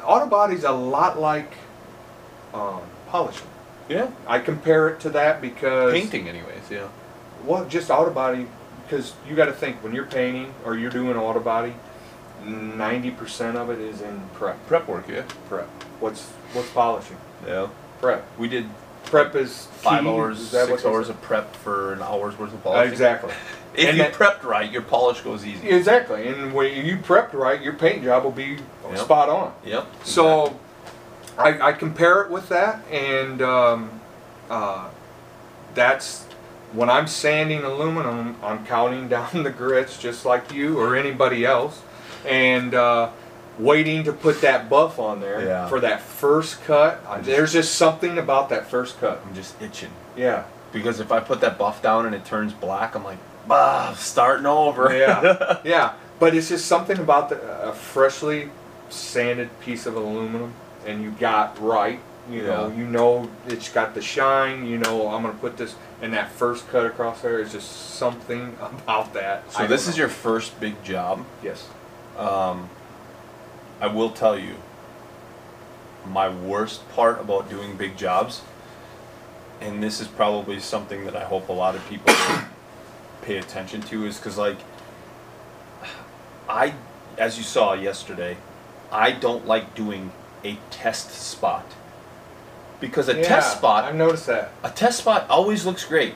auto 0.04 0.26
body's 0.28 0.64
a 0.64 0.72
lot 0.72 1.20
like 1.20 1.52
um, 2.54 2.82
polishing. 3.10 3.48
yeah. 3.90 4.10
I 4.28 4.40
compare 4.40 4.88
it 4.90 5.00
to 5.02 5.10
that 5.12 5.42
because 5.42 5.94
Painting, 5.94 6.28
anyways. 6.30 6.70
Yeah. 6.72 6.88
Well, 7.44 7.66
just 7.68 7.92
auto 7.92 8.10
body, 8.12 8.48
because 8.88 9.14
you 9.28 9.36
got 9.36 9.46
to 9.46 9.52
think 9.54 9.84
when 9.84 9.94
you're 9.94 10.06
painting 10.06 10.54
or 10.64 10.76
you're 10.78 10.90
doing 10.90 11.16
auto 11.18 11.40
body, 11.42 11.74
ninety 12.44 13.12
percent 13.12 13.58
of 13.58 13.70
it 13.70 13.80
is 13.80 14.02
in 14.02 14.22
prep. 14.34 14.66
Prep 14.68 14.88
work. 14.88 15.08
Yeah. 15.08 15.24
Prep. 15.50 15.68
What's 16.00 16.28
what's 16.54 16.70
polishing? 16.72 17.18
Yeah. 17.46 17.68
Prep. 18.02 18.26
We 18.38 18.48
did 18.48 18.68
Prep 19.06 19.36
is 19.36 19.68
five 19.68 20.04
key. 20.04 20.10
hours, 20.10 20.40
Is 20.40 20.50
six 20.50 20.84
hours 20.84 21.10
of 21.10 21.22
prep 21.22 21.56
for 21.58 21.94
an 21.94 22.02
hour's 22.02 22.38
worth 22.40 22.54
of 22.54 22.64
polishing. 22.64 22.92
exactly. 22.92 23.34
If 23.78 23.90
And 23.90 23.98
you 23.98 24.04
that- 24.04 24.14
prepped 24.14 24.44
right, 24.44 24.72
your 24.72 24.84
polish 24.84 25.20
goes 25.20 25.46
easy. 25.46 25.70
Exactly. 25.70 26.28
And 26.30 26.54
when 26.54 26.86
you 26.86 26.96
prepped 26.96 27.34
right, 27.34 27.62
your 27.62 27.74
paint 27.74 28.04
job 28.06 28.24
will 28.24 28.32
be 28.32 28.58
Yep. 28.90 28.98
spot 29.00 29.28
on. 29.28 29.54
Yep. 29.66 29.86
So, 30.06 30.58
I, 31.38 31.60
I 31.60 31.72
compare 31.74 32.22
it 32.22 32.30
with 32.32 32.48
that, 32.48 32.80
and 32.90 33.42
um, 33.42 34.00
uh, 34.50 34.88
that's 35.74 36.24
when 36.72 36.90
I'm 36.90 37.06
sanding 37.08 37.64
aluminum, 37.66 38.38
I'm 38.42 38.66
counting 38.66 39.08
down 39.16 39.44
the 39.44 39.50
grits 39.52 39.98
just 40.00 40.24
like 40.26 40.54
you 40.54 40.80
or 40.80 40.96
anybody 40.96 41.46
else, 41.46 41.82
and 42.26 42.74
uh, 42.74 43.10
waiting 43.60 44.04
to 44.04 44.14
put 44.14 44.42
that 44.42 44.70
buff 44.70 45.00
on 45.00 45.20
there 45.22 45.46
Yeah. 45.46 45.68
for 45.68 45.80
that 45.80 46.02
first 46.02 46.64
cut. 46.66 47.02
Just- 47.18 47.26
There's 47.26 47.54
just 47.54 47.76
something 47.76 48.18
about 48.18 48.50
that 48.50 48.68
first 48.70 49.00
cut. 49.00 49.22
I'm 49.26 49.34
just 49.36 49.62
itching 49.62 49.92
Yeah. 50.16 50.44
because 50.74 51.00
if 51.00 51.12
I 51.12 51.20
put 51.20 51.42
that 51.42 51.58
buff 51.58 51.82
down 51.82 52.06
and 52.06 52.14
it 52.16 52.26
turns 52.26 52.54
black, 52.54 52.96
I'm 52.96 53.04
like, 53.04 53.18
bah, 53.48 53.94
starting 53.94 54.46
over. 54.46 54.96
Yeah. 54.96 55.58
yeah. 55.64 55.94
But 56.20 56.34
it's 56.36 56.50
just 56.50 56.66
something 56.68 56.98
about 56.98 57.30
the, 57.30 57.42
a 57.62 57.74
freshly 57.74 58.50
sanded 58.90 59.50
piece 59.62 59.86
of 59.86 59.96
aluminum, 59.96 60.54
and 60.86 61.02
you 61.04 61.12
got 61.12 61.62
right. 61.62 62.00
You 62.30 62.42
know, 62.44 62.68
Yeah. 62.70 62.76
you 62.78 62.86
know 62.86 63.30
it's 63.48 63.70
got 63.70 63.94
the 63.94 64.02
shine. 64.02 64.66
You 64.66 64.78
know, 64.80 65.10
I'm 65.10 65.22
gonna 65.22 65.34
put 65.36 65.58
this, 65.58 65.76
and 66.02 66.14
that 66.14 66.32
first 66.32 66.68
cut 66.70 66.86
across 66.86 67.22
there 67.22 67.40
is 67.40 67.52
just 67.52 67.70
something 67.96 68.56
about 68.62 69.14
that. 69.14 69.52
So 69.52 69.60
don't 69.60 69.70
this 69.70 69.88
is 69.88 69.98
your 69.98 70.08
first 70.10 70.60
big 70.60 70.82
job. 70.84 71.24
yes. 71.44 71.68
Um, 72.18 72.70
I 73.82 73.88
will 73.88 74.10
tell 74.12 74.38
you, 74.40 74.56
my 76.08 76.30
worst 76.30 76.88
part 76.90 77.20
about 77.20 77.50
doing 77.50 77.76
big 77.76 77.98
jobs, 77.98 78.42
and 79.60 79.82
this 79.82 80.00
is 80.00 80.08
probably 80.08 80.60
something 80.60 81.06
that 81.06 81.16
I 81.16 81.24
hope 81.26 81.50
a 81.50 81.54
lot 81.54 81.76
of 81.76 81.88
people 81.90 82.14
pay 83.22 83.38
attention 83.38 83.82
to, 83.84 84.06
is 84.06 84.18
because 84.18 84.38
like, 84.38 84.58
I, 86.48 86.74
as 87.18 87.38
you 87.38 87.44
saw 87.44 87.74
yesterday, 87.74 88.38
I 88.92 89.12
don't 89.12 89.46
like 89.48 89.76
doing 89.76 90.12
a 90.44 90.58
test 90.70 91.10
spot. 91.12 91.66
Because 92.80 93.10
a 93.10 93.16
Yeah, 93.18 93.24
test 93.24 93.58
spot, 93.58 93.86
I've 93.86 93.96
noticed 93.96 94.28
that. 94.28 94.52
a 94.64 94.70
test 94.70 95.00
spot 95.00 95.28
always 95.30 95.66
looks 95.66 95.86
great. 95.86 96.14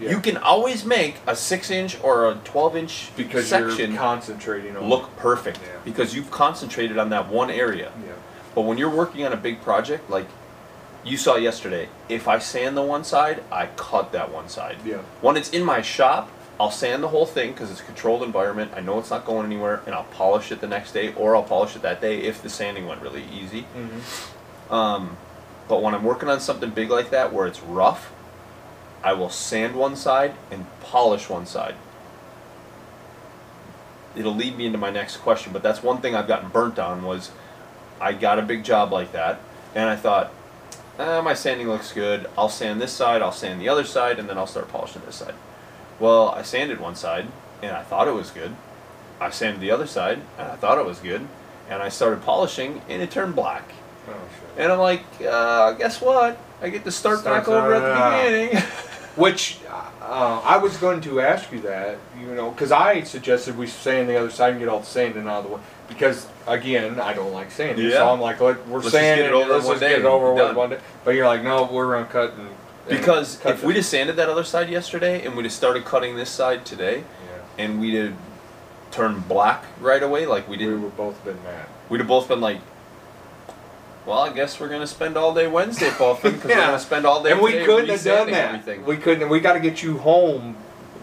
Yeah. 0.00 0.10
You 0.10 0.20
can 0.20 0.36
always 0.38 0.84
make 0.84 1.16
a 1.26 1.36
six 1.36 1.70
inch 1.70 2.02
or 2.02 2.30
a 2.30 2.34
twelve 2.36 2.74
inch 2.76 3.10
because 3.16 3.48
section 3.48 3.92
you're 3.92 4.00
concentrating 4.00 4.76
on 4.76 4.88
look 4.88 5.14
perfect 5.16 5.58
Yeah. 5.62 5.78
because 5.84 6.14
you've 6.14 6.30
concentrated 6.30 6.96
on 6.98 7.10
that 7.10 7.28
one 7.28 7.50
area. 7.50 7.92
Yeah. 8.04 8.12
But 8.54 8.62
when 8.62 8.78
you're 8.78 8.90
working 8.90 9.24
on 9.26 9.32
a 9.32 9.36
big 9.36 9.60
project, 9.62 10.08
like 10.08 10.26
you 11.04 11.16
saw 11.16 11.36
yesterday, 11.36 11.88
if 12.08 12.26
I 12.28 12.38
sand 12.38 12.76
the 12.76 12.82
one 12.82 13.04
side, 13.04 13.42
I 13.52 13.66
cut 13.76 14.12
that 14.12 14.32
one 14.32 14.48
side. 14.48 14.78
Yeah. 14.84 14.98
When 15.20 15.36
it's 15.36 15.50
in 15.50 15.64
my 15.64 15.82
shop, 15.82 16.30
I'll 16.58 16.70
sand 16.70 17.02
the 17.02 17.08
whole 17.08 17.24
thing 17.26 17.52
because 17.52 17.70
it's 17.70 17.80
a 17.80 17.84
controlled 17.84 18.22
environment. 18.22 18.72
I 18.76 18.80
know 18.80 18.98
it's 18.98 19.08
not 19.10 19.24
going 19.24 19.46
anywhere, 19.46 19.80
and 19.86 19.94
I'll 19.94 20.04
polish 20.04 20.52
it 20.52 20.60
the 20.60 20.66
next 20.66 20.92
day, 20.92 21.14
or 21.14 21.34
I'll 21.34 21.42
polish 21.42 21.74
it 21.76 21.82
that 21.82 22.00
day 22.02 22.20
if 22.20 22.42
the 22.42 22.50
sanding 22.50 22.86
went 22.86 23.00
really 23.00 23.24
easy. 23.32 23.66
Mhm. 23.74 24.72
Um, 24.72 25.16
but 25.68 25.80
when 25.82 25.94
I'm 25.94 26.04
working 26.04 26.28
on 26.28 26.38
something 26.40 26.68
big 26.70 26.90
like 26.90 27.10
that 27.10 27.32
where 27.32 27.46
it's 27.46 27.60
rough, 27.62 28.10
I 29.02 29.12
will 29.14 29.30
sand 29.30 29.74
one 29.74 29.96
side 29.96 30.34
and 30.50 30.66
polish 30.80 31.28
one 31.28 31.46
side. 31.46 31.74
It'll 34.16 34.34
lead 34.34 34.56
me 34.56 34.66
into 34.66 34.78
my 34.78 34.90
next 34.90 35.18
question, 35.18 35.52
but 35.52 35.62
that's 35.62 35.82
one 35.82 36.00
thing 36.00 36.14
I've 36.14 36.28
gotten 36.28 36.48
burnt 36.48 36.78
on 36.78 37.04
was 37.04 37.30
I 38.00 38.12
got 38.12 38.38
a 38.38 38.42
big 38.42 38.64
job 38.64 38.92
like 38.92 39.12
that, 39.12 39.40
and 39.74 39.88
I 39.88 39.96
thought, 39.96 40.32
eh, 40.98 41.20
my 41.20 41.34
sanding 41.34 41.68
looks 41.68 41.92
good. 41.92 42.28
I'll 42.36 42.48
sand 42.48 42.80
this 42.80 42.92
side, 42.92 43.22
I'll 43.22 43.32
sand 43.32 43.60
the 43.60 43.68
other 43.68 43.84
side, 43.84 44.18
and 44.18 44.28
then 44.28 44.36
I'll 44.36 44.46
start 44.46 44.68
polishing 44.68 45.02
this 45.06 45.16
side. 45.16 45.34
Well, 46.00 46.30
I 46.30 46.42
sanded 46.42 46.80
one 46.80 46.96
side, 46.96 47.28
and 47.62 47.76
I 47.76 47.82
thought 47.82 48.08
it 48.08 48.14
was 48.14 48.30
good. 48.30 48.56
I 49.20 49.30
sanded 49.30 49.60
the 49.60 49.70
other 49.70 49.86
side, 49.86 50.20
and 50.38 50.48
I 50.48 50.56
thought 50.56 50.78
it 50.78 50.86
was 50.86 50.98
good. 50.98 51.28
And 51.68 51.82
I 51.82 51.88
started 51.88 52.22
polishing, 52.22 52.82
and 52.88 53.00
it 53.00 53.10
turned 53.10 53.36
black. 53.36 53.70
Oh, 54.08 54.12
shit. 54.12 54.64
And 54.64 54.72
I'm 54.72 54.78
like, 54.78 55.04
uh, 55.20 55.72
guess 55.72 56.00
what? 56.00 56.38
I 56.62 56.70
get 56.70 56.84
to 56.84 56.90
start 56.90 57.22
back 57.22 57.46
over 57.46 57.74
at 57.74 57.80
the 57.80 58.32
beginning. 58.32 58.62
Which 59.16 59.58
uh, 59.68 60.40
I 60.44 60.56
was 60.58 60.76
going 60.76 61.00
to 61.02 61.20
ask 61.20 61.50
you 61.52 61.60
that, 61.62 61.98
you 62.18 62.26
know, 62.34 62.50
because 62.50 62.70
I 62.72 63.02
suggested 63.02 63.58
we 63.58 63.66
sand 63.66 64.08
the 64.08 64.16
other 64.16 64.30
side 64.30 64.50
and 64.52 64.60
get 64.60 64.68
all 64.68 64.80
the 64.80 64.86
sanding 64.86 65.26
out 65.26 65.38
of 65.38 65.44
the 65.44 65.56
way. 65.56 65.60
Because 65.88 66.28
again, 66.46 67.00
I 67.00 67.12
don't 67.12 67.32
like 67.32 67.50
sanding, 67.50 67.86
Yeah. 67.86 67.96
so 67.96 68.12
I'm 68.12 68.20
like, 68.20 68.40
Let, 68.40 68.66
we're 68.68 68.78
Let's 68.78 68.84
just 68.86 68.94
get 68.94 69.00
sanding 69.00 69.26
it 69.26 69.32
over 69.32 69.52
Let's 69.52 69.64
one 69.66 69.74
just 69.74 69.80
day 69.80 69.88
get 69.90 69.98
it 70.00 70.04
over 70.04 70.32
with 70.32 70.56
one 70.56 70.70
day. 70.70 70.78
But 71.04 71.14
you're 71.16 71.26
like, 71.26 71.42
no, 71.42 71.64
we're 71.64 71.92
gonna 71.92 72.06
cut 72.06 72.34
and, 72.34 72.42
and 72.48 72.54
because 72.88 73.36
cut 73.38 73.54
if 73.54 73.64
we'd 73.64 73.72
the- 73.74 73.78
have 73.80 73.86
sanded 73.86 74.16
that 74.16 74.28
other 74.28 74.44
side 74.44 74.70
yesterday 74.70 75.24
and 75.26 75.36
we'd 75.36 75.44
have 75.44 75.52
started 75.52 75.84
cutting 75.84 76.14
this 76.16 76.30
side 76.30 76.64
today 76.64 76.98
yeah, 76.98 77.64
and 77.64 77.80
we'd 77.80 77.94
have 77.94 78.14
turned 78.92 79.26
black 79.28 79.64
right 79.80 80.02
away, 80.02 80.24
like 80.26 80.48
we 80.48 80.56
did, 80.56 80.68
we 80.68 80.76
would 80.76 80.96
both 80.96 81.22
been 81.24 81.42
mad. 81.42 81.66
we'd 81.88 81.98
have 81.98 82.08
both 82.08 82.28
been 82.28 82.40
like, 82.40 82.58
well, 84.06 84.20
I 84.20 84.32
guess 84.32 84.58
we're 84.58 84.68
gonna 84.68 84.86
spend 84.86 85.16
all 85.16 85.34
day 85.34 85.46
Wednesday 85.46 85.90
buffing 85.90 86.22
because 86.34 86.44
we're 86.44 86.54
gonna 86.54 86.78
spend 86.78 87.06
all 87.06 87.22
day 87.22 87.32
And 87.32 87.40
we 87.40 87.52
couldn't 87.64 87.90
have 87.90 88.02
done 88.02 88.30
that. 88.30 88.54
Everything. 88.54 88.84
We 88.84 88.96
couldn't. 88.96 89.28
We 89.28 89.40
got 89.40 89.54
to 89.54 89.60
get 89.60 89.82
you 89.82 89.98
home. 89.98 90.56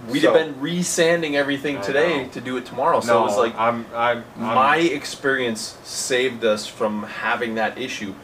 We'd 0.09 0.21
so- 0.21 0.33
have 0.33 0.45
been 0.45 0.59
re-sanding 0.59 1.35
everything 1.35 1.77
I 1.77 1.81
today 1.81 2.23
know. 2.23 2.29
to 2.29 2.41
do 2.41 2.57
it 2.57 2.65
tomorrow. 2.65 3.01
So 3.01 3.13
no, 3.13 3.19
it 3.19 3.25
was 3.27 3.37
like 3.37 3.55
I'm, 3.55 3.85
I'm, 3.93 4.23
I'm 4.37 4.41
my 4.55 4.77
experience 4.77 5.77
saved 5.83 6.43
us 6.45 6.65
from 6.65 7.03
having 7.03 7.55
that 7.55 7.77
issue. 7.77 8.15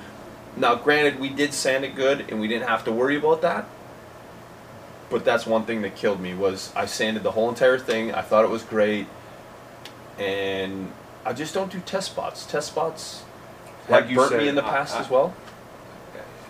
Now, 0.55 0.75
granted, 0.75 1.19
we 1.19 1.29
did 1.29 1.53
sand 1.53 1.83
it 1.83 1.95
good, 1.95 2.29
and 2.29 2.39
we 2.39 2.47
didn't 2.47 2.67
have 2.67 2.83
to 2.85 2.91
worry 2.91 3.17
about 3.17 3.41
that. 3.41 3.65
But 5.09 5.25
that's 5.25 5.45
one 5.45 5.65
thing 5.65 5.81
that 5.81 5.95
killed 5.95 6.19
me 6.21 6.33
was 6.33 6.71
I 6.75 6.85
sanded 6.85 7.23
the 7.23 7.31
whole 7.31 7.49
entire 7.49 7.79
thing. 7.79 8.13
I 8.13 8.21
thought 8.21 8.45
it 8.45 8.51
was 8.51 8.63
great, 8.63 9.07
and 10.17 10.91
I 11.25 11.33
just 11.33 11.53
don't 11.53 11.71
do 11.71 11.79
test 11.79 12.11
spots. 12.11 12.45
Test 12.45 12.67
spots 12.69 13.23
Like 13.89 14.09
you 14.09 14.15
burnt 14.15 14.29
said, 14.31 14.41
me 14.41 14.47
in 14.47 14.55
the 14.55 14.65
I- 14.65 14.69
past 14.69 14.95
I- 14.95 14.99
as 15.01 15.09
well. 15.09 15.33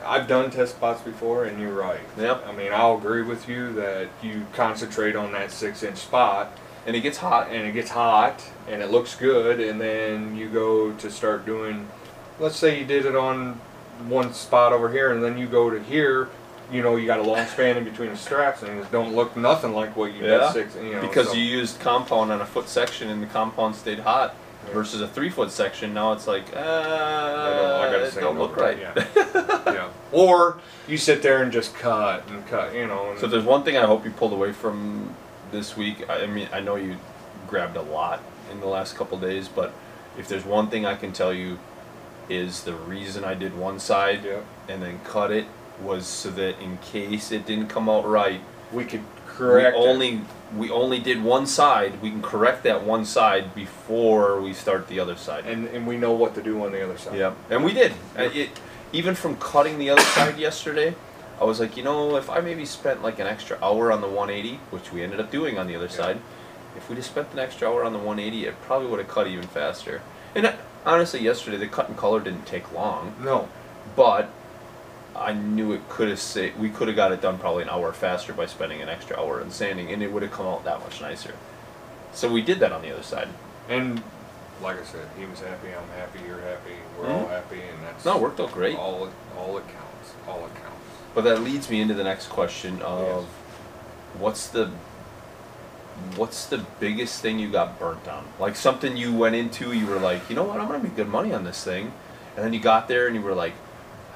I've 0.06 0.28
done 0.28 0.52
test 0.52 0.76
spots 0.76 1.02
before, 1.02 1.46
and 1.46 1.62
you're 1.62 1.72
right. 1.74 2.02
Yep. 2.18 2.46
I 2.48 2.52
mean, 2.52 2.74
I'll 2.74 2.98
agree 2.98 3.22
with 3.22 3.48
you 3.48 3.72
that 3.74 4.08
you 4.22 4.46
concentrate 4.54 5.16
on 5.16 5.32
that 5.32 5.50
six 5.50 5.82
inch 5.82 5.98
spot, 5.98 6.52
And 6.86 6.94
it 6.94 7.00
gets 7.00 7.20
hot. 7.20 7.48
and 7.50 7.66
it 7.66 7.72
gets 7.72 7.92
hot, 7.92 8.42
and 8.68 8.82
it 8.82 8.92
looks 8.92 9.16
good, 9.16 9.62
and 9.62 9.80
then 9.80 10.36
you 10.36 10.50
go 10.50 10.92
to 10.92 11.10
start 11.10 11.46
doing, 11.46 11.88
let's 12.38 12.58
say 12.58 12.78
you 12.80 12.84
did 12.86 13.06
it 13.06 13.16
on 13.16 13.62
one 14.10 14.34
spot 14.34 14.74
over 14.74 14.90
here, 14.92 15.10
and 15.14 15.24
then 15.24 15.38
you 15.38 15.48
go 15.48 15.70
to 15.70 15.80
here, 15.82 16.28
you 16.70 16.82
know, 16.82 16.98
you 16.98 17.06
got 17.08 17.20
a 17.20 17.24
long 17.24 17.46
span 17.46 17.78
in 17.78 17.86
between 17.86 18.10
the 18.10 18.18
straps, 18.18 18.62
and 18.62 18.78
it 18.82 18.92
don't 18.92 19.16
look 19.16 19.38
nothing 19.38 19.74
like 19.74 19.96
what 19.96 20.12
you 20.14 20.26
Yeah. 20.26 20.40
did 20.40 20.52
six, 20.52 20.76
you 20.76 20.96
know. 20.96 21.02
because 21.02 21.28
so- 21.30 21.34
you 21.36 21.44
used 21.46 21.80
compound 21.80 22.30
on 22.30 22.42
a 22.42 22.46
foot 22.46 22.68
section, 22.68 23.10
and 23.10 23.24
the 23.24 23.28
compound 23.28 23.78
stayed 23.78 24.00
hot. 24.00 24.36
Versus 24.72 25.02
a 25.02 25.08
three 25.08 25.30
foot 25.30 25.52
section, 25.52 25.94
now 25.94 26.14
it's 26.14 26.26
like, 26.26 26.46
uh, 26.56 26.60
I 26.60 27.96
it 27.96 28.12
say 28.12 28.22
don't 28.22 28.40
look 28.40 28.56
right. 28.56 28.78
Yeah. 28.80 28.94
yeah. 29.68 29.90
Or 30.12 30.60
you 30.88 30.98
sit 30.98 31.22
there 31.22 31.44
and 31.44 31.52
just 31.52 31.76
cut 31.76 32.28
and 32.30 32.46
cut, 32.48 32.74
you 32.74 32.88
know. 32.88 33.12
And 33.12 33.20
So 33.20 33.28
there's 33.28 33.44
one 33.44 33.64
thing 33.64 33.78
I 33.78 33.86
hope 33.86 34.04
you 34.06 34.12
pulled 34.12 34.34
away 34.34 34.52
from 34.52 35.16
this 35.52 35.78
week. 35.78 36.10
I 36.10 36.24
I 36.24 36.28
mean, 36.28 36.48
I 36.52 36.60
know 36.60 36.76
you 36.76 36.98
grabbed 37.48 37.78
a 37.78 37.82
lot 37.82 38.22
in 38.52 38.60
the 38.60 38.68
last 38.68 38.96
couple 38.96 39.18
days, 39.20 39.48
but 39.48 39.74
if 40.18 40.28
there's 40.28 40.46
one 40.46 40.70
thing 40.70 40.86
I 40.86 40.96
can 40.96 41.12
tell 41.12 41.34
you 41.34 41.60
is 42.30 42.64
the 42.64 42.74
reason 42.74 43.24
I 43.24 43.34
did 43.34 43.56
one 43.56 43.80
side 43.80 44.24
yeah, 44.24 44.42
and 44.70 44.82
then 44.82 45.00
cut 45.04 45.32
it 45.32 45.46
was 45.82 46.08
so 46.08 46.32
that 46.32 46.60
in 46.60 46.78
case 46.78 47.32
it 47.32 47.46
didn't 47.46 47.68
come 47.68 47.90
out 47.90 48.08
right, 48.08 48.42
we 48.72 48.86
could 48.86 49.04
correct 49.38 49.78
we 49.78 49.84
only 49.84 50.22
we 50.58 50.70
only 50.70 51.00
did 51.00 51.24
one 51.24 51.48
side. 51.48 52.02
We 52.02 52.10
can 52.12 52.22
correct 52.22 52.64
that 52.64 52.84
one 52.84 53.06
side 53.06 53.56
before 53.56 54.40
we 54.40 54.54
start 54.54 54.88
the 54.88 55.00
other 55.00 55.16
side. 55.16 55.46
and 55.46 55.68
and 55.70 55.88
we 55.88 55.98
know 55.98 56.12
what 56.14 56.36
to 56.36 56.42
do 56.44 56.64
on 56.64 56.72
the 56.72 56.84
other 56.84 56.98
side. 56.98 57.18
Yeah, 57.18 57.34
and 57.50 57.64
we 57.64 57.74
did. 57.74 57.94
It, 58.16 58.50
even 58.92 59.16
from 59.16 59.38
cutting 59.38 59.80
the 59.80 59.90
other 59.90 60.04
side 60.04 60.38
yesterday, 60.38 60.94
I 61.42 61.46
was 61.46 61.60
like, 61.60 61.76
you 61.76 61.84
know, 61.84 62.16
if 62.16 62.30
I 62.30 62.42
maybe 62.42 62.64
spent 62.66 63.02
like 63.02 63.18
an 63.20 63.26
extra 63.26 63.58
hour 63.64 63.92
on 63.92 64.02
the 64.02 64.08
180, 64.08 64.58
which 64.70 64.94
we 64.94 65.02
ended 65.02 65.20
up 65.20 65.32
doing 65.32 65.58
on 65.58 65.66
the 65.68 65.76
other 65.76 65.88
Yeah. 65.88 65.92
side, 66.02 66.18
if 66.78 66.88
we 66.90 66.96
just 66.96 67.10
spent 67.10 67.30
an 67.34 67.40
extra 67.40 67.68
hour 67.68 67.84
on 67.84 67.92
the 67.94 67.98
180, 68.00 68.46
it 68.46 68.62
probably 68.62 68.88
would 68.88 69.00
have 69.00 69.08
cut 69.08 69.26
even 69.28 69.48
faster. 69.48 70.02
And 70.36 70.46
uh, 70.46 70.54
honestly, 70.86 71.22
yesterday 71.22 71.58
the 71.58 71.68
cut 71.68 71.90
and 71.90 71.98
color 71.98 72.20
didn't 72.20 72.46
take 72.46 72.72
long, 72.72 73.16
No. 73.20 73.50
but 73.96 74.30
I 75.24 75.34
knew 75.34 75.72
it 75.74 75.88
could 75.90 76.10
have 76.10 76.20
sa- 76.20 76.50
we 76.60 76.70
could 76.70 76.88
have 76.88 76.98
got 76.98 77.12
it 77.12 77.22
done 77.22 77.38
probably 77.38 77.64
an 77.64 77.70
hour 77.70 77.94
faster 77.94 78.34
by 78.34 78.46
spending 78.46 78.82
an 78.82 78.90
extra 78.90 79.20
hour 79.20 79.40
in 79.42 79.50
sanding, 79.52 79.92
and 79.92 80.04
it 80.04 80.12
would 80.12 80.22
have 80.24 80.32
come 80.32 80.46
out 80.46 80.64
that 80.66 80.80
much 80.82 81.00
nicer. 81.02 81.34
So 82.14 82.32
we 82.32 82.42
did 82.42 82.60
that 82.60 82.72
on 82.72 82.82
the 82.82 82.92
other 82.94 83.04
side. 83.04 83.30
And 83.70 84.04
like 84.62 84.80
I 84.80 84.84
said, 84.84 85.08
he 85.18 85.26
was 85.26 85.40
happy. 85.40 85.70
I'm 85.70 85.90
happy. 86.00 86.20
You're 86.28 86.42
happy. 86.42 86.76
We're 87.00 87.12
all 87.12 87.26
Mhm. 87.26 87.30
happy, 87.30 87.62
and 87.62 87.84
that's 87.86 88.06
No, 88.06 88.16
it 88.18 88.22
worked 88.22 88.40
out 88.40 88.52
great. 88.52 88.78
All 88.78 89.10
all 89.38 89.58
it 89.58 89.64
counts. 89.68 90.14
All 90.28 90.40
it 90.46 90.54
counts. 90.56 90.86
But 91.16 91.24
that 91.24 91.42
leads 91.42 91.70
me 91.70 91.82
into 91.82 91.94
the 91.94 92.04
next 92.04 92.28
question 92.28 92.82
of 92.82 93.26
what's 94.20 94.48
the 94.48 94.70
what's 96.16 96.46
the 96.48 96.58
biggest 96.80 97.22
thing 97.22 97.40
you 97.40 97.50
got 97.50 97.80
burnt 97.80 98.08
on? 98.08 98.26
Like 98.40 98.56
something 98.56 98.98
you 98.98 99.14
went 99.14 99.36
into, 99.36 99.72
you 99.74 99.86
were 99.88 100.00
like, 100.00 100.30
you 100.30 100.36
know 100.36 100.44
what, 100.44 100.60
I'm 100.60 100.68
gonna 100.68 100.84
make 100.84 100.96
good 100.96 101.08
money 101.10 101.34
on 101.34 101.44
this 101.44 101.64
thing, 101.64 101.92
and 102.36 102.44
then 102.46 102.54
you 102.54 102.60
got 102.60 102.88
there 102.88 103.08
and 103.08 103.16
you 103.16 103.22
were 103.22 103.36
like, 103.36 103.54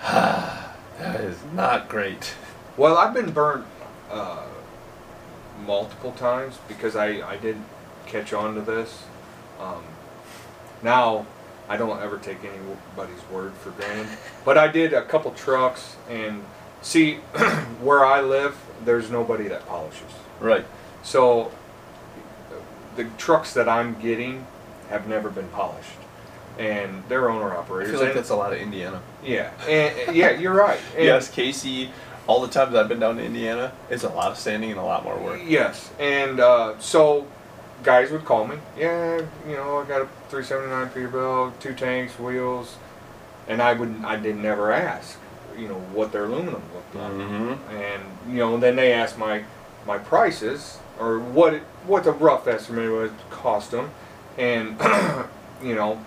ah, 0.03 0.66
that 0.99 1.21
is 1.21 1.37
not 1.53 1.89
great. 1.89 2.33
Well, 2.75 2.97
I've 2.97 3.13
been 3.13 3.31
burnt 3.31 3.65
uh, 4.09 4.45
multiple 5.65 6.11
times 6.11 6.59
because 6.67 6.95
I 6.95 7.27
I 7.27 7.37
did 7.37 7.57
catch 8.05 8.33
on 8.33 8.55
to 8.55 8.61
this. 8.61 9.03
Um, 9.59 9.83
now 10.81 11.25
I 11.69 11.77
don't 11.77 12.01
ever 12.01 12.17
take 12.17 12.37
anybody's 12.43 13.29
word 13.31 13.53
for 13.53 13.71
granted, 13.71 14.07
but 14.45 14.57
I 14.57 14.67
did 14.67 14.93
a 14.93 15.03
couple 15.03 15.31
trucks 15.31 15.97
and 16.09 16.43
see 16.81 17.15
where 17.81 18.05
I 18.05 18.21
live. 18.21 18.55
There's 18.85 19.09
nobody 19.09 19.47
that 19.47 19.67
polishes. 19.67 20.11
Right. 20.39 20.65
So 21.03 21.51
the 22.95 23.05
trucks 23.17 23.53
that 23.53 23.67
I'm 23.67 23.99
getting 23.99 24.45
have 24.89 25.07
never 25.07 25.29
been 25.29 25.49
polished, 25.49 25.99
and 26.59 27.03
they're 27.09 27.29
owner 27.29 27.51
I 27.53 27.57
operators. 27.57 27.91
feel 27.91 27.99
like 27.99 28.09
and- 28.09 28.17
that's 28.17 28.29
a 28.29 28.35
lot 28.35 28.53
of 28.53 28.59
Indiana. 28.59 29.01
yeah, 29.23 29.51
and, 29.67 30.15
yeah, 30.15 30.31
you're 30.31 30.53
right. 30.53 30.79
And- 30.95 31.05
yes, 31.05 31.29
Casey. 31.29 31.91
All 32.27 32.41
the 32.41 32.49
times 32.49 32.75
I've 32.75 32.89
been 32.89 32.99
down 32.99 33.15
to 33.15 33.23
Indiana, 33.23 33.71
it's 33.89 34.03
a 34.03 34.09
lot 34.09 34.31
of 34.31 34.37
sanding 34.37 34.69
and 34.71 34.77
a 34.79 34.83
lot 34.83 35.05
more 35.05 35.17
work. 35.17 35.39
Yes, 35.45 35.89
and 35.97 36.41
uh, 36.41 36.77
so 36.77 37.25
guys 37.83 38.11
would 38.11 38.25
call 38.25 38.45
me. 38.45 38.57
Yeah, 38.77 39.21
you 39.47 39.55
know, 39.55 39.77
I 39.77 39.85
got 39.85 40.01
a 40.01 40.07
379 40.29 40.89
Peterbilt, 40.89 41.57
two 41.61 41.73
tanks, 41.73 42.19
wheels, 42.19 42.75
and 43.47 43.61
I 43.61 43.71
would 43.71 43.95
I 44.03 44.17
did 44.17 44.35
never 44.35 44.73
ask, 44.73 45.17
you 45.57 45.69
know, 45.69 45.75
what 45.93 46.11
their 46.11 46.25
aluminum 46.25 46.61
looked 46.73 46.95
like, 46.95 47.11
Mm-hmm. 47.13 47.75
and 47.77 48.03
you 48.29 48.39
know, 48.39 48.57
then 48.57 48.75
they 48.75 48.91
asked 48.91 49.17
my 49.17 49.43
my 49.85 49.97
prices 49.97 50.79
or 50.99 51.19
what 51.19 51.53
it, 51.53 51.61
what 51.85 52.03
the 52.03 52.11
rough 52.11 52.45
estimate 52.45 52.91
would 52.91 53.13
cost 53.29 53.71
them, 53.71 53.89
and 54.37 54.77
you 55.63 55.75
know. 55.75 56.03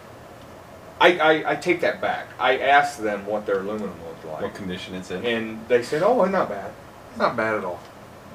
I, 1.01 1.19
I, 1.19 1.53
I 1.53 1.57
take 1.57 1.81
that 1.81 2.01
back. 2.01 2.27
I 2.39 2.59
asked 2.59 3.03
them 3.03 3.25
what 3.27 3.47
their 3.47 3.61
aluminum 3.61 3.95
looked 4.07 4.25
like. 4.27 4.43
What 4.43 4.55
condition 4.55 4.95
it's 4.95 5.11
in? 5.11 5.25
And 5.25 5.69
they 5.69 5.83
said, 5.83 6.03
"Oh, 6.03 6.23
it's 6.25 6.33
not 6.33 6.49
bad. 6.49 6.73
It's 7.11 7.19
not 7.19 7.37
bad 7.37 7.55
at 7.57 7.65
all." 7.65 7.81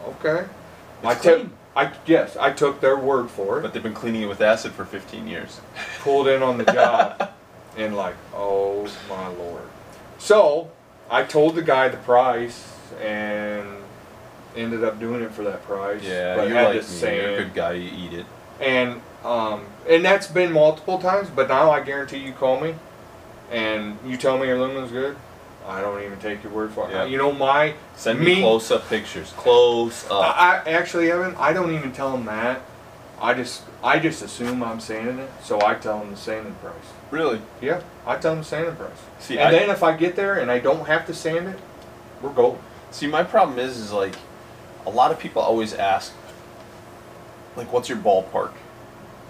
Okay. 0.08 0.46
I 1.04 1.12
It's 1.14 1.22
took. 1.22 1.36
clean. 1.40 1.52
I 1.76 1.92
yes, 2.06 2.38
I 2.38 2.52
took 2.52 2.80
their 2.82 2.98
word 2.98 3.30
for 3.30 3.60
it. 3.60 3.62
But 3.62 3.74
they've 3.74 3.84
been 3.84 3.94
cleaning 3.94 4.22
it 4.24 4.28
with 4.28 4.42
acid 4.42 4.72
for 4.72 4.86
15 4.86 5.28
years. 5.28 5.60
Pulled 6.00 6.28
in 6.28 6.42
on 6.42 6.58
the 6.58 6.64
job, 6.66 7.32
and 7.78 7.96
like, 7.96 8.16
oh 8.34 8.88
my 9.10 9.28
lord. 9.28 9.64
So 10.18 10.72
I 11.12 11.24
told 11.24 11.56
the 11.56 11.62
guy 11.62 11.90
the 11.90 11.98
price, 11.98 12.74
and 13.02 13.68
ended 14.56 14.84
up 14.86 15.00
doing 15.00 15.22
it 15.22 15.32
for 15.34 15.44
that 15.44 15.62
price. 15.64 16.02
Yeah, 16.02 16.36
but 16.36 16.48
you're 16.48 16.58
had 16.58 16.76
like 16.76 16.82
to 16.86 16.92
me. 16.92 16.98
sand. 16.98 17.16
You're 17.18 17.34
a 17.40 17.44
good 17.44 17.54
guy. 17.54 17.74
You 17.74 17.92
eat 17.94 18.14
it. 18.14 18.26
And 18.62 19.02
um, 19.26 19.66
and 19.90 20.06
that's 20.06 20.28
been 20.28 20.52
multiple 20.52 21.00
times. 21.00 21.30
But 21.30 21.50
now 21.50 21.72
I 21.72 21.82
guarantee 21.82 22.20
you 22.20 22.32
call 22.32 22.60
me, 22.60 22.76
and 23.52 23.98
you 24.06 24.18
tell 24.18 24.38
me 24.38 24.48
your 24.48 24.58
aluminum's 24.58 24.92
good. 24.92 25.18
I 25.68 25.82
don't 25.82 26.04
even 26.04 26.20
take 26.20 26.44
your 26.44 26.52
word 26.52 26.72
for 26.72 26.88
it. 26.88 26.94
Yeah. 26.94 27.06
You 27.06 27.18
know 27.18 27.32
my 27.32 27.74
Send 27.96 28.20
me, 28.20 28.36
Me- 28.36 28.42
close 28.42 28.70
up 28.70 28.88
pictures. 28.88 29.34
Close 29.36 30.06
up. 30.06 30.38
I, 30.38 30.62
I 30.64 30.70
actually 30.72 31.12
Evan, 31.12 31.36
I 31.38 31.54
don't 31.54 31.74
even 31.74 31.92
tell 31.92 32.12
them 32.12 32.26
that. 32.26 32.62
I 33.20 33.34
just 33.34 33.64
I 33.84 33.98
just 33.98 34.22
assume 34.22 34.62
I'm 34.62 34.80
sanding 34.80 35.20
it, 35.20 35.30
so 35.42 35.60
I 35.66 35.76
tell 35.76 36.00
them 36.00 36.12
the 36.12 36.18
sanding 36.18 36.54
price. 36.56 36.76
really? 37.12 37.42
Yeah, 37.62 37.82
I 38.06 38.18
tell 38.18 38.34
them 38.34 38.40
the 38.40 38.46
sanding 38.46 38.76
price. 38.76 38.92
See, 39.20 39.40
and 39.40 39.48
I, 39.48 39.52
then 39.52 39.70
if 39.70 39.82
I 39.84 39.96
get 39.96 40.16
there 40.16 40.38
and 40.38 40.52
I 40.52 40.60
don't 40.60 40.86
have 40.86 41.06
to 41.08 41.14
sand 41.14 41.48
it, 41.48 41.60
we're 42.22 42.34
golden. 42.34 42.62
see, 42.92 43.08
my 43.08 43.24
problem 43.24 43.58
is, 43.58 43.78
is 43.78 43.92
like, 43.92 44.16
a 44.86 44.90
lot 44.90 45.12
of 45.12 45.20
people 45.20 45.42
always 45.42 45.74
ask, 45.74 46.14
like, 47.56 47.72
what's 47.72 47.88
your 47.88 47.98
ballpark? 47.98 48.52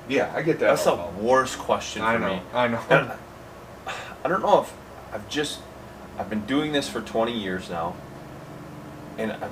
Yeah, 0.07 0.31
I 0.35 0.41
get 0.41 0.59
that. 0.59 0.67
That's 0.67 0.83
the 0.83 0.95
worst 1.19 1.57
question 1.57 2.01
I 2.01 2.13
for 2.13 2.19
know. 2.19 2.35
me. 2.35 2.41
I 2.53 2.67
know. 2.67 2.81
And 2.89 3.11
I 4.23 4.27
don't 4.27 4.41
know 4.41 4.61
if 4.61 4.73
I've 5.13 5.27
just 5.29 5.59
I've 6.17 6.29
been 6.29 6.45
doing 6.45 6.71
this 6.71 6.87
for 6.87 7.01
20 7.01 7.37
years 7.37 7.69
now, 7.69 7.95
and 9.17 9.31
I've 9.31 9.51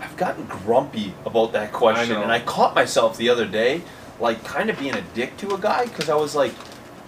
I've 0.00 0.16
gotten 0.16 0.46
grumpy 0.46 1.14
about 1.24 1.52
that 1.52 1.72
question, 1.72 2.16
know. 2.16 2.22
and 2.22 2.32
I 2.32 2.40
caught 2.40 2.74
myself 2.74 3.16
the 3.16 3.28
other 3.28 3.46
day, 3.46 3.82
like 4.18 4.42
kind 4.42 4.68
of 4.68 4.78
being 4.78 4.94
a 4.94 5.02
dick 5.14 5.36
to 5.38 5.54
a 5.54 5.58
guy 5.58 5.84
because 5.84 6.08
I 6.08 6.16
was 6.16 6.34
like, 6.34 6.52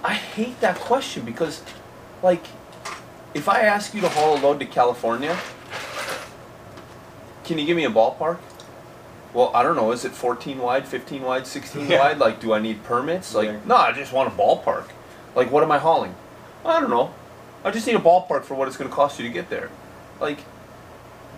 I 0.05 0.15
hate 0.15 0.61
that 0.61 0.77
question 0.77 1.24
because, 1.24 1.62
like, 2.23 2.44
if 3.35 3.48
I 3.48 3.62
ask 3.62 3.94
you 3.94 4.01
to 4.01 4.09
haul 4.09 4.36
a 4.36 4.40
load 4.40 4.61
to 4.61 4.66
California, 4.66 5.36
can 7.43 7.59
you 7.59 7.66
give 7.66 7.77
me 7.77 7.85
a 7.85 7.90
ballpark? 7.90 8.39
Well, 9.35 9.51
I 9.52 9.62
don't 9.65 9.74
know. 9.77 9.90
Is 9.90 10.05
it 10.05 10.12
14 10.12 10.59
wide, 10.59 10.86
15 10.86 11.23
wide, 11.23 11.47
16 11.47 11.89
Yeah. 11.89 11.98
wide? 11.98 12.19
Like, 12.19 12.40
do 12.40 12.55
I 12.55 12.61
need 12.61 12.85
permits? 12.85 13.35
Like, 13.35 13.48
Yeah. 13.48 13.56
no, 13.66 13.77
I 13.77 13.93
just 13.93 14.12
want 14.12 14.28
a 14.32 14.36
ballpark. 14.36 14.85
Like, 15.35 15.51
what 15.51 15.62
am 15.65 15.73
I 15.73 15.78
hauling? 15.78 16.15
I 16.65 16.81
don't 16.81 16.89
know. 16.90 17.11
I 17.65 17.70
just 17.73 17.86
need 17.86 17.97
a 17.97 18.01
ballpark 18.01 18.44
for 18.44 18.55
what 18.55 18.69
it's 18.69 18.77
going 18.77 18.89
to 18.89 18.94
cost 18.94 19.19
you 19.19 19.27
to 19.27 19.32
get 19.32 19.51
there. 19.51 19.70
Like, 20.20 20.39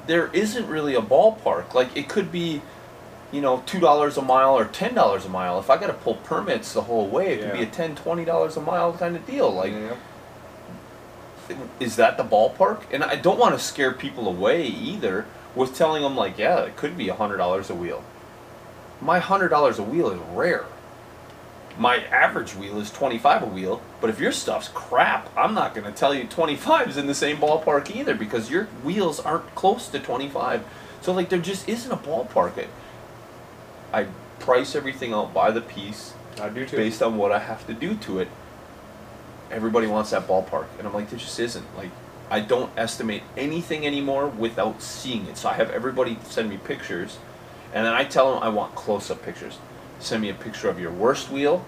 there 0.06 0.28
isn't 0.34 0.68
really 0.68 0.94
a 0.94 1.00
ballpark. 1.00 1.72
Like, 1.72 1.96
it 1.96 2.08
could 2.08 2.30
be, 2.30 2.60
you 3.32 3.40
know, 3.40 3.62
two 3.64 3.80
dollars 3.80 4.18
a 4.18 4.22
mile 4.22 4.56
or 4.56 4.66
ten 4.66 4.94
dollars 4.94 5.24
a 5.24 5.28
mile. 5.30 5.58
If 5.58 5.70
I 5.70 5.78
got 5.78 5.86
to 5.86 5.92
pull 5.94 6.14
permits 6.16 6.74
the 6.74 6.82
whole 6.82 7.06
way, 7.06 7.32
it 7.32 7.40
could 7.40 7.52
be 7.52 7.58
Yeah. 7.60 7.64
a 7.64 7.70
ten, 7.70 7.96
twenty 7.96 8.24
dollars 8.26 8.56
a 8.58 8.60
mile 8.60 8.92
kind 8.92 9.16
of 9.16 9.26
deal. 9.26 9.50
Like, 9.50 9.72
Yeah. 9.72 9.94
is 11.80 11.96
that 11.96 12.16
the 12.18 12.24
ballpark? 12.24 12.80
And 12.92 13.02
I 13.02 13.16
don't 13.16 13.38
want 13.38 13.54
to 13.56 13.60
scare 13.60 13.92
people 13.92 14.28
away 14.28 14.64
either 14.66 15.24
with 15.56 15.74
telling 15.74 16.02
them 16.02 16.14
like, 16.14 16.38
yeah, 16.38 16.60
it 16.60 16.76
could 16.76 16.96
be 16.96 17.08
a 17.08 17.14
hundred 17.14 17.38
dollars 17.38 17.68
a 17.70 17.74
wheel. 17.74 18.04
My 19.00 19.18
hundred 19.18 19.48
dollars 19.48 19.80
a 19.80 19.82
wheel 19.82 20.10
is 20.10 20.20
rare. 20.32 20.66
My 21.78 22.04
average 22.04 22.54
wheel 22.54 22.78
is 22.80 22.90
twenty 22.90 23.18
five 23.18 23.42
a 23.42 23.46
wheel, 23.46 23.82
but 24.00 24.08
if 24.08 24.20
your 24.20 24.32
stuff's 24.32 24.68
crap, 24.68 25.30
I'm 25.36 25.54
not 25.54 25.74
going 25.74 25.86
to 25.86 25.98
tell 25.98 26.14
you 26.14 26.24
twenty 26.24 26.56
five 26.56 26.88
is 26.88 26.96
in 26.96 27.06
the 27.06 27.14
same 27.14 27.38
ballpark 27.38 27.94
either 27.94 28.14
because 28.14 28.50
your 28.50 28.64
wheels 28.84 29.18
aren't 29.18 29.54
close 29.54 29.88
to 29.88 29.98
twenty 29.98 30.28
five. 30.28 30.62
So 31.00 31.12
like, 31.12 31.28
there 31.28 31.38
just 31.38 31.68
isn't 31.68 31.90
a 31.90 31.96
ballpark. 31.96 32.64
I, 33.92 34.00
I 34.00 34.06
price 34.38 34.74
everything 34.74 35.12
out 35.12 35.32
by 35.34 35.50
the 35.50 35.60
piece 35.60 36.14
I 36.40 36.48
do 36.48 36.66
too. 36.66 36.76
based 36.76 37.02
on 37.02 37.16
what 37.16 37.32
I 37.32 37.38
have 37.38 37.66
to 37.66 37.74
do 37.74 37.94
to 37.96 38.20
it. 38.20 38.28
Everybody 39.50 39.86
wants 39.86 40.10
that 40.10 40.26
ballpark, 40.26 40.66
and 40.78 40.86
I'm 40.86 40.94
like, 40.94 41.08
there 41.10 41.18
just 41.18 41.38
isn't. 41.38 41.76
Like, 41.76 41.90
I 42.30 42.40
don't 42.40 42.70
estimate 42.76 43.22
anything 43.36 43.86
anymore 43.86 44.26
without 44.26 44.82
seeing 44.82 45.26
it. 45.26 45.36
So 45.36 45.48
I 45.48 45.54
have 45.54 45.70
everybody 45.70 46.18
send 46.24 46.48
me 46.50 46.56
pictures, 46.56 47.18
and 47.72 47.86
then 47.86 47.92
I 47.94 48.04
tell 48.04 48.34
them 48.34 48.42
I 48.42 48.48
want 48.48 48.74
close-up 48.74 49.22
pictures. 49.22 49.58
Send 50.00 50.22
me 50.22 50.28
a 50.30 50.34
picture 50.34 50.68
of 50.68 50.78
your 50.80 50.90
worst 50.90 51.30
wheel, 51.30 51.64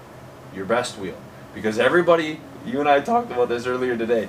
your 0.54 0.64
best 0.66 0.98
wheel, 0.98 1.16
because 1.54 1.78
everybody, 1.78 2.40
you 2.66 2.80
and 2.80 2.88
I 2.88 3.00
talked 3.00 3.30
about 3.30 3.48
this 3.48 3.66
earlier 3.66 3.96
today. 3.96 4.28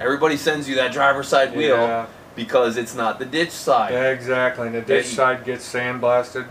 Everybody 0.00 0.36
sends 0.36 0.68
you 0.68 0.74
that 0.76 0.92
driver's 0.92 1.28
side 1.28 1.54
wheel 1.56 1.76
Yeah. 1.76 2.06
because 2.34 2.76
it's 2.76 2.94
not 2.94 3.18
the 3.18 3.24
ditch 3.24 3.50
side. 3.50 3.92
Exactly. 3.92 4.66
And 4.66 4.76
the 4.76 4.80
ditch 4.82 5.06
They- 5.06 5.14
side 5.14 5.44
gets 5.44 5.70
sandblasted 5.72 6.46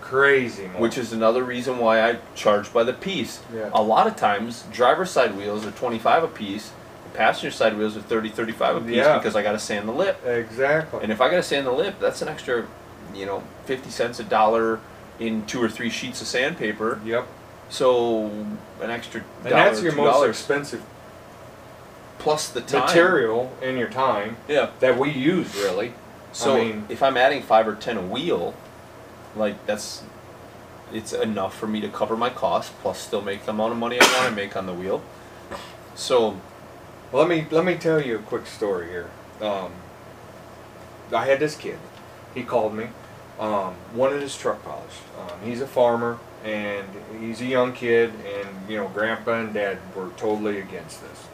crazy 0.00 0.66
which 0.76 0.98
is 0.98 1.12
another 1.12 1.42
reason 1.42 1.78
why 1.78 2.02
I 2.06 2.16
charge 2.34 2.70
by 2.72 2.82
the 2.82 2.92
piece. 2.92 3.40
Yeah. 3.54 3.70
A 3.72 3.80
lot 3.82 4.06
of 4.06 4.16
times, 4.16 4.64
driver's 4.72 5.10
side 5.10 5.34
wheels 5.36 5.64
are 5.64 5.70
25 5.70 6.24
a 6.24 6.28
piece, 6.28 6.72
passenger 7.14 7.50
side 7.50 7.76
wheels 7.76 7.96
are 7.96 8.00
30, 8.02 8.30
35 8.30 8.76
a 8.76 8.80
piece 8.80 8.96
Yeah. 8.96 9.18
because 9.18 9.36
I 9.36 9.42
got 9.42 9.52
to 9.52 9.58
sand 9.58 9.88
the 9.88 9.92
lip. 9.92 10.24
exactly. 10.26 11.00
And 11.02 11.12
if 11.12 11.20
I 11.20 11.28
got 11.28 11.36
to 11.36 11.42
sand 11.42 11.66
the 11.66 11.72
lip, 11.72 11.96
that's 12.00 12.22
an 12.22 12.28
extra, 12.28 12.66
you 13.14 13.26
know, 13.26 13.42
50 13.66 13.90
cents 13.90 14.18
a 14.20 14.24
dollar 14.24 14.80
in 15.18 15.44
two 15.46 15.62
or 15.62 15.68
three 15.68 15.90
sheets 15.90 16.20
of 16.20 16.26
sandpaper. 16.26 17.00
yep. 17.04 17.26
So 17.68 18.26
an 18.80 18.90
extra 18.90 19.22
And 19.44 19.50
dollar, 19.50 19.64
that's 19.64 19.82
your 19.82 19.94
most 19.94 20.26
expensive 20.28 20.82
plus 22.18 22.48
the 22.48 22.60
time. 22.60 22.82
material 22.86 23.50
and 23.62 23.78
your 23.78 23.88
time 23.88 24.36
Yeah. 24.48 24.70
that 24.80 24.98
we 24.98 25.10
use 25.10 25.54
really. 25.56 25.94
So 26.32 26.54
I 26.54 26.58
mean- 26.64 26.86
if 26.88 27.02
I'm 27.02 27.16
adding 27.16 27.42
five 27.42 27.66
or 27.66 27.74
ten 27.74 27.96
a 27.96 28.02
wheel, 28.02 28.54
like 29.36 29.64
that's 29.66 30.02
it's 30.92 31.12
enough 31.14 31.56
for 31.56 31.66
me 31.66 31.80
to 31.80 31.88
cover 31.88 32.16
my 32.16 32.28
costs 32.28 32.70
plus 32.82 32.98
still 32.98 33.22
make 33.22 33.44
the 33.46 33.50
amount 33.50 33.72
of 33.72 33.78
money 33.78 33.98
I 33.98 34.04
want 34.18 34.28
to 34.28 34.34
make 34.34 34.54
on 34.56 34.66
the 34.66 34.74
wheel. 34.74 35.00
So 35.94 36.36
Let 37.12 37.28
me 37.28 37.46
let 37.50 37.64
me 37.64 37.76
tell 37.76 38.00
you 38.00 38.16
a 38.16 38.22
quick 38.22 38.46
story 38.46 38.88
here. 38.88 39.10
Um, 39.40 39.72
I 41.12 41.26
had 41.26 41.40
this 41.40 41.56
kid. 41.56 41.78
He 42.34 42.42
called 42.42 42.74
me. 42.74 42.88
Um, 43.38 43.74
wanted 43.94 44.22
his 44.22 44.36
truck 44.36 44.62
polished. 44.62 45.02
Um, 45.18 45.38
he's 45.44 45.60
a 45.60 45.66
farmer 45.66 46.18
and 46.44 46.86
he's 47.20 47.40
a 47.40 47.44
young 47.46 47.72
kid, 47.72 48.12
and 48.26 48.48
you 48.68 48.76
know, 48.76 48.88
Grandpa 48.88 49.40
and 49.40 49.54
Dad 49.54 49.78
were 49.94 50.08
totally 50.16 50.58
against 50.58 51.00
this. 51.02 51.26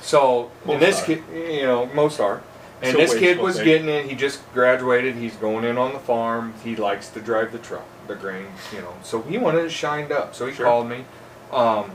So, 0.00 0.50
Most 0.66 0.74
and 0.74 0.82
this 0.82 1.02
are. 1.02 1.06
kid, 1.06 1.22
you 1.32 1.62
know, 1.62 1.86
most 1.86 2.20
are. 2.20 2.42
And 2.82 2.94
a 2.96 2.98
this 2.98 3.14
kid 3.14 3.38
was 3.38 3.56
thing. 3.56 3.64
getting 3.64 3.88
in. 3.88 4.08
He 4.08 4.16
just 4.16 4.40
graduated. 4.52 5.14
He's 5.14 5.36
going 5.36 5.64
in 5.64 5.78
on 5.78 5.92
the 5.92 6.00
farm. 6.00 6.52
He 6.64 6.74
likes 6.76 7.08
to 7.10 7.20
drive 7.20 7.52
the 7.52 7.58
truck, 7.58 7.86
the 8.08 8.16
grain, 8.16 8.46
you 8.74 8.80
know. 8.82 8.92
So 9.04 9.22
he 9.22 9.38
wanted 9.38 9.64
it 9.64 9.70
shined 9.70 10.10
up. 10.10 10.34
So 10.34 10.46
he 10.46 10.52
Sure. 10.54 10.66
called 10.66 10.88
me. 10.88 11.04
Um, 11.52 11.92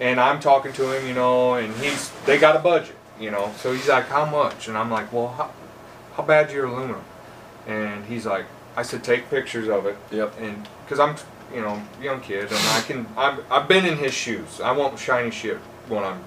and 0.00 0.20
I'm 0.20 0.40
talking 0.40 0.72
to 0.74 0.92
him, 0.96 1.06
you 1.06 1.14
know, 1.14 1.54
and 1.54 1.74
he's 1.76 2.10
they 2.26 2.38
got 2.38 2.56
a 2.56 2.60
budget, 2.60 2.96
you 3.20 3.30
know. 3.30 3.52
So 3.58 3.72
he's 3.72 3.88
like, 3.88 4.06
"How 4.08 4.24
much?" 4.24 4.68
And 4.68 4.76
I'm 4.76 4.90
like, 4.90 5.12
"Well, 5.12 5.28
how, 5.28 5.50
how 6.14 6.22
bad's 6.22 6.52
your 6.52 6.66
aluminum?" 6.66 7.02
And 7.66 8.04
he's 8.06 8.26
like, 8.26 8.46
"I 8.76 8.82
said 8.82 9.02
take 9.04 9.28
pictures 9.30 9.68
of 9.68 9.86
it, 9.86 9.96
Yep. 10.10 10.34
and 10.40 10.68
because 10.84 10.98
I'm, 11.00 11.16
you 11.54 11.60
know, 11.60 11.82
young 12.00 12.20
kid, 12.20 12.44
and 12.44 12.54
I 12.54 12.80
can, 12.86 13.06
I'm, 13.16 13.40
I've 13.50 13.68
been 13.68 13.84
in 13.84 13.96
his 13.98 14.14
shoes. 14.14 14.60
I 14.60 14.72
want 14.72 14.98
shiny 14.98 15.30
shit 15.30 15.56
when 15.88 16.04
I'm, 16.04 16.18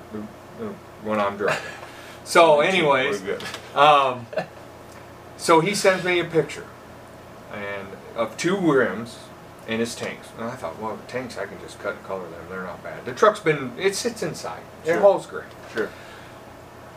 when 1.03 1.19
I'm 1.19 1.38
driving." 1.38 1.61
So, 2.23 2.61
anyways, 2.61 3.22
um, 3.76 4.27
so 5.35 5.60
he 5.60 5.73
sends 5.73 6.06
me 6.06 6.19
a 6.19 6.23
picture, 6.23 6.65
and 7.52 7.88
of 8.15 8.38
two 8.38 8.56
rims 8.56 9.18
and 9.72 9.80
his 9.80 9.95
tanks. 9.95 10.27
And 10.38 10.45
I 10.45 10.52
thought, 10.56 10.80
well, 10.81 10.98
the 10.98 11.03
tanks 11.11 11.38
I 11.38 11.45
can 11.45 11.57
just 11.61 11.80
cut 11.80 11.95
and 11.95 12.03
color 12.03 12.27
them. 12.30 12.43
They're 12.49 12.64
not 12.64 12.84
bad. 12.84 13.06
The 13.06 13.14
truck's 13.14 13.39
been 13.39 13.72
it 13.80 13.95
sits 13.95 14.22
inside. 14.22 14.60
It 14.84 14.88
Sure. 14.89 14.99
holds 14.99 15.26
great. 15.26 15.45
Sure. 15.73 15.89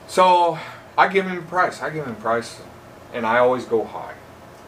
So 0.09 0.59
I 0.99 1.09
give 1.09 1.27
him 1.27 1.39
a 1.39 1.43
price. 1.43 1.81
I 1.83 1.91
give 1.91 2.05
him 2.05 2.13
a 2.13 2.21
price, 2.21 2.61
and 3.13 3.25
I 3.25 3.39
always 3.39 3.65
go 3.65 3.85
high. 3.85 4.15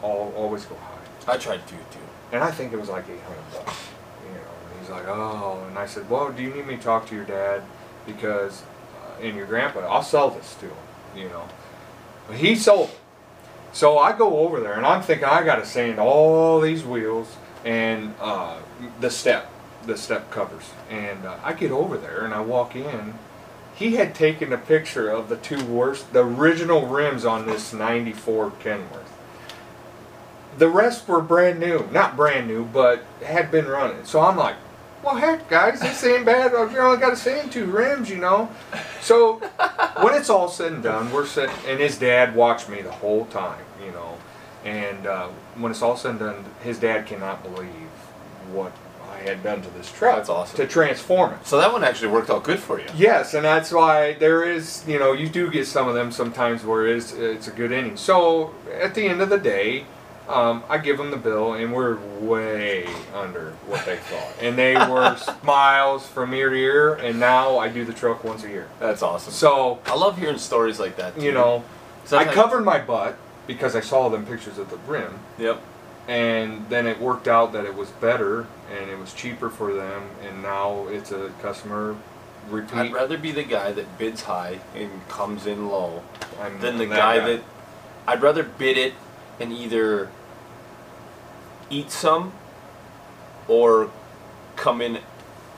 All 0.01 0.33
always 0.37 0.65
go 0.65 0.75
high. 0.75 1.33
I 1.33 1.37
tried 1.37 1.65
to 1.67 1.73
too. 1.73 1.99
And 2.31 2.43
I 2.43 2.51
think 2.51 2.71
it 2.73 2.79
was 2.79 2.89
like 2.89 3.05
eight 3.09 3.21
hundred 3.21 3.43
bucks. 3.65 3.77
You 4.25 4.31
know, 4.33 4.39
and 4.71 4.79
he's 4.79 4.89
like, 4.89 5.07
oh, 5.07 5.63
and 5.67 5.77
I 5.77 5.85
said, 5.85 6.09
well, 6.09 6.31
do 6.31 6.41
you 6.41 6.53
need 6.53 6.65
me 6.65 6.77
to 6.77 6.81
talk 6.81 7.07
to 7.09 7.15
your 7.15 7.25
dad 7.25 7.61
because 8.05 8.63
uh, 9.03 9.21
and 9.21 9.35
your 9.35 9.45
grandpa? 9.45 9.79
I'll 9.81 10.01
sell 10.03 10.29
this 10.29 10.55
to 10.55 10.65
him. 10.67 10.75
You 11.15 11.29
know, 11.29 11.47
but 12.27 12.37
he 12.37 12.55
sold 12.55 12.89
it. 12.89 12.99
So 13.73 13.97
I 13.97 14.17
go 14.17 14.39
over 14.39 14.61
there 14.61 14.73
and 14.73 14.85
I'm 14.85 15.01
thinking 15.01 15.25
I 15.25 15.43
got 15.43 15.57
to 15.57 15.65
sand 15.65 15.99
all 15.99 16.61
these 16.61 16.83
wheels 16.85 17.35
and 17.67 18.15
uh, 18.21 18.59
the 19.01 19.09
step, 19.11 19.51
the 19.85 19.97
step 19.97 20.31
covers. 20.31 20.71
And 20.89 21.25
uh, 21.25 21.35
I 21.43 21.51
get 21.51 21.69
over 21.69 21.97
there 21.97 22.23
and 22.23 22.33
I 22.33 22.39
walk 22.39 22.75
in. 22.77 23.15
He 23.75 23.95
had 23.97 24.15
taken 24.15 24.53
a 24.53 24.57
picture 24.57 25.09
of 25.09 25.27
the 25.27 25.35
two 25.35 25.63
worst, 25.65 26.13
the 26.13 26.23
original 26.23 26.87
rims 26.87 27.25
on 27.25 27.45
this 27.45 27.73
'94 27.73 28.51
Kenworth. 28.59 29.11
The 30.57 30.69
rest 30.69 31.07
were 31.07 31.21
brand 31.21 31.59
new, 31.59 31.87
not 31.91 32.15
brand 32.15 32.47
new, 32.47 32.63
but 32.63 33.03
had 33.23 33.51
been 33.51 33.67
running. 33.67 34.05
So 34.05 34.21
I'm 34.21 34.37
like, 34.37 34.55
well, 35.03 35.15
heck, 35.15 35.47
guys, 35.47 35.79
this 35.81 36.03
ain't 36.05 36.25
bad. 36.25 36.55
I've 36.55 36.75
only 36.75 36.97
got 36.97 37.11
to 37.11 37.15
sand 37.15 37.51
two 37.51 37.65
rims, 37.65 38.09
you 38.09 38.17
know. 38.17 38.49
So 39.01 39.35
when 40.01 40.15
it's 40.15 40.29
all 40.29 40.47
said 40.47 40.71
and 40.71 40.81
done, 40.83 41.11
we're 41.11 41.27
sitting, 41.27 41.55
and 41.67 41.79
his 41.79 41.99
dad 41.99 42.33
watched 42.33 42.69
me 42.69 42.81
the 42.81 42.91
whole 42.91 43.25
time, 43.25 43.63
you 43.85 43.91
know. 43.91 44.16
And 44.67 45.07
uh, 45.07 45.29
when 45.55 45.71
it's 45.71 45.81
all 45.81 45.95
said 45.95 46.11
and 46.11 46.19
done, 46.19 46.45
his 46.61 46.77
dad 46.77 47.05
cannot 47.05 47.41
believe 47.41 47.69
what 48.51 48.73
I 49.09 49.19
had 49.19 49.41
done 49.41 49.61
to 49.61 49.69
this 49.69 49.89
truck. 49.89 50.17
That's 50.17 50.27
awesome. 50.29 50.57
To 50.57 50.67
transform 50.67 51.33
it. 51.33 51.47
So 51.47 51.57
that 51.57 51.71
one 51.71 51.85
actually 51.85 52.09
worked 52.09 52.29
out 52.29 52.43
good 52.43 52.59
for 52.59 52.77
you. 52.77 52.85
Yes, 52.93 53.33
and 53.33 53.45
that's 53.45 53.71
why 53.71 54.15
there 54.15 54.43
is, 54.43 54.83
you 54.85 54.99
know, 54.99 55.13
you 55.13 55.29
do 55.29 55.49
get 55.49 55.67
some 55.67 55.87
of 55.87 55.95
them 55.95 56.11
sometimes 56.11 56.65
where 56.65 56.85
it's, 56.85 57.13
it's 57.13 57.47
a 57.47 57.51
good 57.51 57.71
inning. 57.71 57.95
So 57.95 58.53
at 58.73 58.93
the 58.93 59.07
end 59.07 59.21
of 59.21 59.29
the 59.29 59.37
day, 59.37 59.85
um, 60.27 60.65
I 60.67 60.79
give 60.79 60.97
them 60.97 61.11
the 61.11 61.17
bill, 61.17 61.53
and 61.53 61.71
we're 61.71 61.95
way 62.19 62.85
under 63.13 63.51
what 63.67 63.85
they 63.85 63.95
thought. 63.95 64.33
And 64.41 64.57
they 64.57 64.75
were 64.75 65.15
smiles 65.41 66.05
from 66.05 66.33
ear 66.33 66.49
to 66.49 66.55
ear, 66.57 66.93
and 66.95 67.17
now 67.17 67.57
I 67.57 67.69
do 67.69 67.85
the 67.85 67.93
truck 67.93 68.25
once 68.25 68.43
a 68.43 68.49
year. 68.49 68.67
That's 68.81 69.01
awesome. 69.01 69.31
So, 69.31 69.79
I 69.85 69.95
love 69.95 70.17
hearing 70.17 70.37
stories 70.37 70.77
like 70.77 70.97
that. 70.97 71.15
Too. 71.15 71.21
you 71.23 71.31
know, 71.31 71.63
So 72.03 72.17
I 72.17 72.25
covered 72.25 72.65
my 72.65 72.79
butt 72.79 73.17
because 73.47 73.75
I 73.75 73.81
saw 73.81 74.09
them 74.09 74.25
pictures 74.25 74.57
of 74.57 74.69
the 74.69 74.77
rim, 74.77 75.19
Yep. 75.37 75.61
and 76.07 76.67
then 76.69 76.85
it 76.87 76.99
worked 76.99 77.27
out 77.27 77.53
that 77.53 77.65
it 77.65 77.75
was 77.75 77.89
better 77.89 78.45
and 78.77 78.89
it 78.89 78.97
was 78.99 79.13
cheaper 79.13 79.49
for 79.49 79.73
them, 79.73 80.09
and 80.27 80.41
now 80.43 80.87
it's 80.89 81.11
a 81.11 81.31
customer 81.41 81.95
repeat. 82.49 82.77
I'd 82.77 82.93
rather 82.93 83.17
be 83.17 83.31
the 83.31 83.43
guy 83.43 83.71
that 83.71 83.97
bids 83.97 84.23
high 84.23 84.59
and 84.75 85.07
comes 85.09 85.45
in 85.47 85.69
low 85.69 86.03
I'm 86.41 86.59
than 86.59 86.77
the 86.77 86.85
that 86.85 86.97
guy, 86.97 87.19
that 87.19 87.41
I'd 88.07 88.21
rather 88.21 88.43
bid 88.43 88.77
it 88.77 88.93
and 89.39 89.51
either 89.53 90.09
eat 91.69 91.91
some 91.91 92.31
or 93.47 93.89
come 94.55 94.81
in 94.81 94.99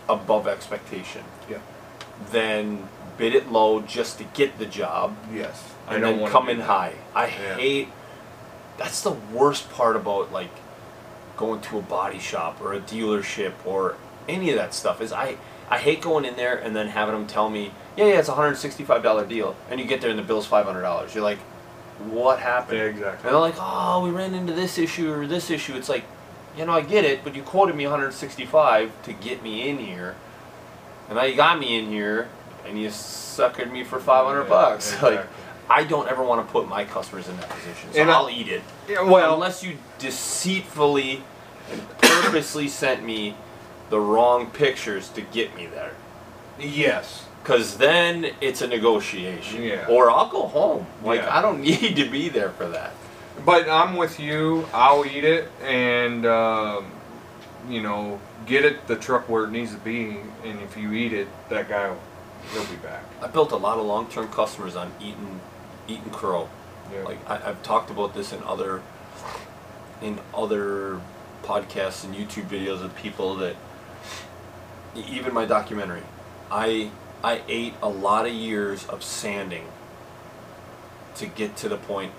above 0.07 0.47
expectation 0.47 1.23
Yeah. 1.49 1.59
than 2.31 2.89
bid 3.17 3.35
it 3.35 3.51
low 3.51 3.81
just 3.81 4.17
to 4.17 4.23
get 4.23 4.57
the 4.59 4.65
job 4.65 5.15
Yes. 5.33 5.68
And 5.89 6.03
then 6.03 6.27
come 6.27 6.49
in 6.49 6.59
that. 6.59 6.67
high. 6.67 6.93
I 7.15 7.25
Yeah. 7.27 7.55
hate 7.55 7.87
that's 8.77 9.01
the 9.01 9.11
worst 9.11 9.69
part 9.71 9.95
about 9.95 10.31
like 10.31 10.49
going 11.37 11.61
to 11.61 11.77
a 11.77 11.81
body 11.81 12.19
shop 12.19 12.61
or 12.61 12.73
a 12.73 12.79
dealership 12.79 13.53
or 13.65 13.95
any 14.27 14.49
of 14.51 14.55
that 14.57 14.73
stuff 14.73 15.01
is 15.01 15.11
I 15.11 15.37
I 15.69 15.77
hate 15.77 16.01
going 16.01 16.25
in 16.25 16.35
there 16.35 16.55
and 16.57 16.75
then 16.75 16.87
having 16.87 17.13
them 17.13 17.27
tell 17.27 17.49
me, 17.49 17.71
yeah, 17.95 18.05
yeah, 18.05 18.19
it's 18.19 18.29
a 18.29 18.33
hundred 18.33 18.55
sixty-five 18.55 19.03
dollar 19.03 19.25
deal, 19.25 19.55
and 19.69 19.79
you 19.79 19.85
get 19.85 20.01
there 20.01 20.09
and 20.09 20.17
the 20.17 20.23
bill's 20.23 20.45
five 20.47 20.65
hundred 20.65 20.81
dollars. 20.81 21.13
You're 21.13 21.23
like, 21.23 21.37
what 22.09 22.39
happened? 22.39 22.77
Yeah, 22.77 22.85
And 22.85 22.97
exactly. 22.97 23.29
they're 23.29 23.39
like, 23.39 23.55
oh, 23.59 24.03
we 24.03 24.09
ran 24.09 24.33
into 24.33 24.53
this 24.53 24.77
issue 24.77 25.11
or 25.13 25.27
this 25.27 25.49
issue. 25.51 25.75
It's 25.75 25.89
like, 25.89 26.05
you 26.57 26.65
know, 26.65 26.71
I 26.73 26.81
get 26.81 27.05
it, 27.05 27.23
but 27.23 27.35
you 27.35 27.43
quoted 27.43 27.75
me 27.75 27.83
165 27.85 28.91
to 29.03 29.13
get 29.13 29.43
me 29.43 29.69
in 29.69 29.77
here, 29.77 30.15
and 31.07 31.17
now 31.17 31.23
you 31.23 31.35
got 31.35 31.59
me 31.59 31.77
in 31.77 31.87
here, 31.87 32.29
and 32.65 32.79
you 32.81 32.87
suckered 32.89 33.71
me 33.71 33.83
for 33.83 33.99
500 33.99 34.43
Yeah, 34.43 34.49
bucks. 34.49 34.91
Like, 35.01 35.13
exactly. 35.19 35.35
I 35.69 35.83
don't 35.83 36.09
ever 36.09 36.23
want 36.23 36.45
to 36.45 36.51
put 36.51 36.67
my 36.67 36.83
customers 36.85 37.27
in 37.29 37.37
that 37.37 37.49
position, 37.49 37.93
so 37.93 38.01
And 38.01 38.09
I- 38.11 38.13
I'll 38.15 38.29
eat 38.29 38.47
it. 38.47 38.61
Well, 39.05 39.33
unless 39.35 39.63
you 39.63 39.77
deceitfully 39.99 41.23
and 41.71 41.81
purposely 42.01 42.67
sent 42.67 43.03
me 43.03 43.35
the 43.89 43.99
wrong 43.99 44.47
pictures 44.47 45.09
to 45.09 45.21
get 45.21 45.55
me 45.55 45.65
there. 45.67 45.91
yes. 46.59 47.25
Cause 47.45 47.77
then 47.77 48.31
it's 48.41 48.61
a 48.61 48.67
negotiation. 48.67 49.63
Yeah. 49.63 49.87
Or 49.89 50.11
I'll 50.11 50.27
go 50.29 50.45
home. 50.45 50.85
Like 51.03 51.21
Yeah. 51.21 51.35
I 51.37 51.41
don't 51.41 51.61
need 51.69 51.95
to 51.95 52.05
be 52.09 52.29
there 52.29 52.49
for 52.49 52.67
that. 52.67 52.91
But 53.45 53.67
I'm 53.69 53.95
with 53.95 54.19
you. 54.19 54.67
I'll 54.73 55.05
eat 55.05 55.23
it 55.23 55.49
and, 55.63 56.25
um, 56.25 56.91
you 57.69 57.81
know, 57.81 58.19
get 58.45 58.65
it 58.65 58.85
the 58.87 58.97
truck 58.97 59.29
where 59.29 59.45
it 59.45 59.51
needs 59.51 59.71
to 59.71 59.77
be. 59.79 60.17
And 60.43 60.59
if 60.61 60.75
you 60.77 60.91
eat 60.91 61.13
it, 61.13 61.27
that 61.49 61.69
guy, 61.69 61.87
will, 61.89 61.97
he'll 62.53 62.65
be 62.65 62.75
back. 62.77 63.03
I 63.21 63.27
built 63.27 63.51
a 63.53 63.57
lot 63.57 63.77
of 63.79 63.85
long-term 63.85 64.27
customers 64.27 64.75
on 64.75 64.91
eating, 64.99 65.39
eating 65.89 66.11
crow. 66.11 66.49
Yeah. 66.93 67.03
Like 67.03 67.29
I, 67.29 67.49
I've 67.49 67.63
talked 67.63 67.89
about 67.89 68.13
this 68.13 68.31
in 68.31 68.41
other, 68.43 68.81
in 70.01 70.19
other 70.33 71.01
podcasts 71.43 72.03
and 72.03 72.15
YouTube 72.15 72.47
videos 72.47 72.83
of 72.83 72.95
people 72.95 73.35
that, 73.37 73.55
even 74.95 75.33
my 75.33 75.45
documentary, 75.45 76.03
I 76.51 76.91
I 77.23 77.41
ate 77.47 77.73
a 77.81 77.89
lot 77.89 78.25
of 78.25 78.33
years 78.33 78.85
of 78.87 79.03
sanding. 79.03 79.65
To 81.15 81.25
get 81.25 81.57
to 81.57 81.67
the 81.67 81.75
point, 81.75 82.13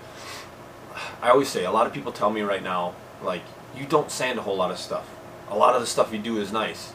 I 1.23 1.29
always 1.29 1.49
say 1.49 1.65
a 1.65 1.71
lot 1.71 1.87
of 1.87 1.93
people 1.93 2.11
tell 2.11 2.29
me 2.29 2.41
right 2.41 2.61
now, 2.61 2.93
like 3.23 3.41
you 3.75 3.85
don't 3.85 4.11
sand 4.11 4.37
a 4.37 4.43
whole 4.43 4.55
lot 4.55 4.69
of 4.69 4.77
stuff. 4.77 5.09
A 5.49 5.57
lot 5.57 5.73
of 5.73 5.81
the 5.81 5.87
stuff 5.87 6.13
you 6.13 6.19
do 6.19 6.37
is 6.37 6.51
nice. 6.51 6.93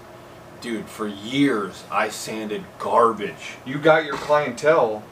Dude, 0.60 0.86
for 0.86 1.08
years 1.08 1.82
I 1.90 2.08
sanded 2.08 2.64
garbage. 2.78 3.56
you 3.64 3.78
got 3.78 4.04
your 4.04 4.16
clientele, 4.16 5.02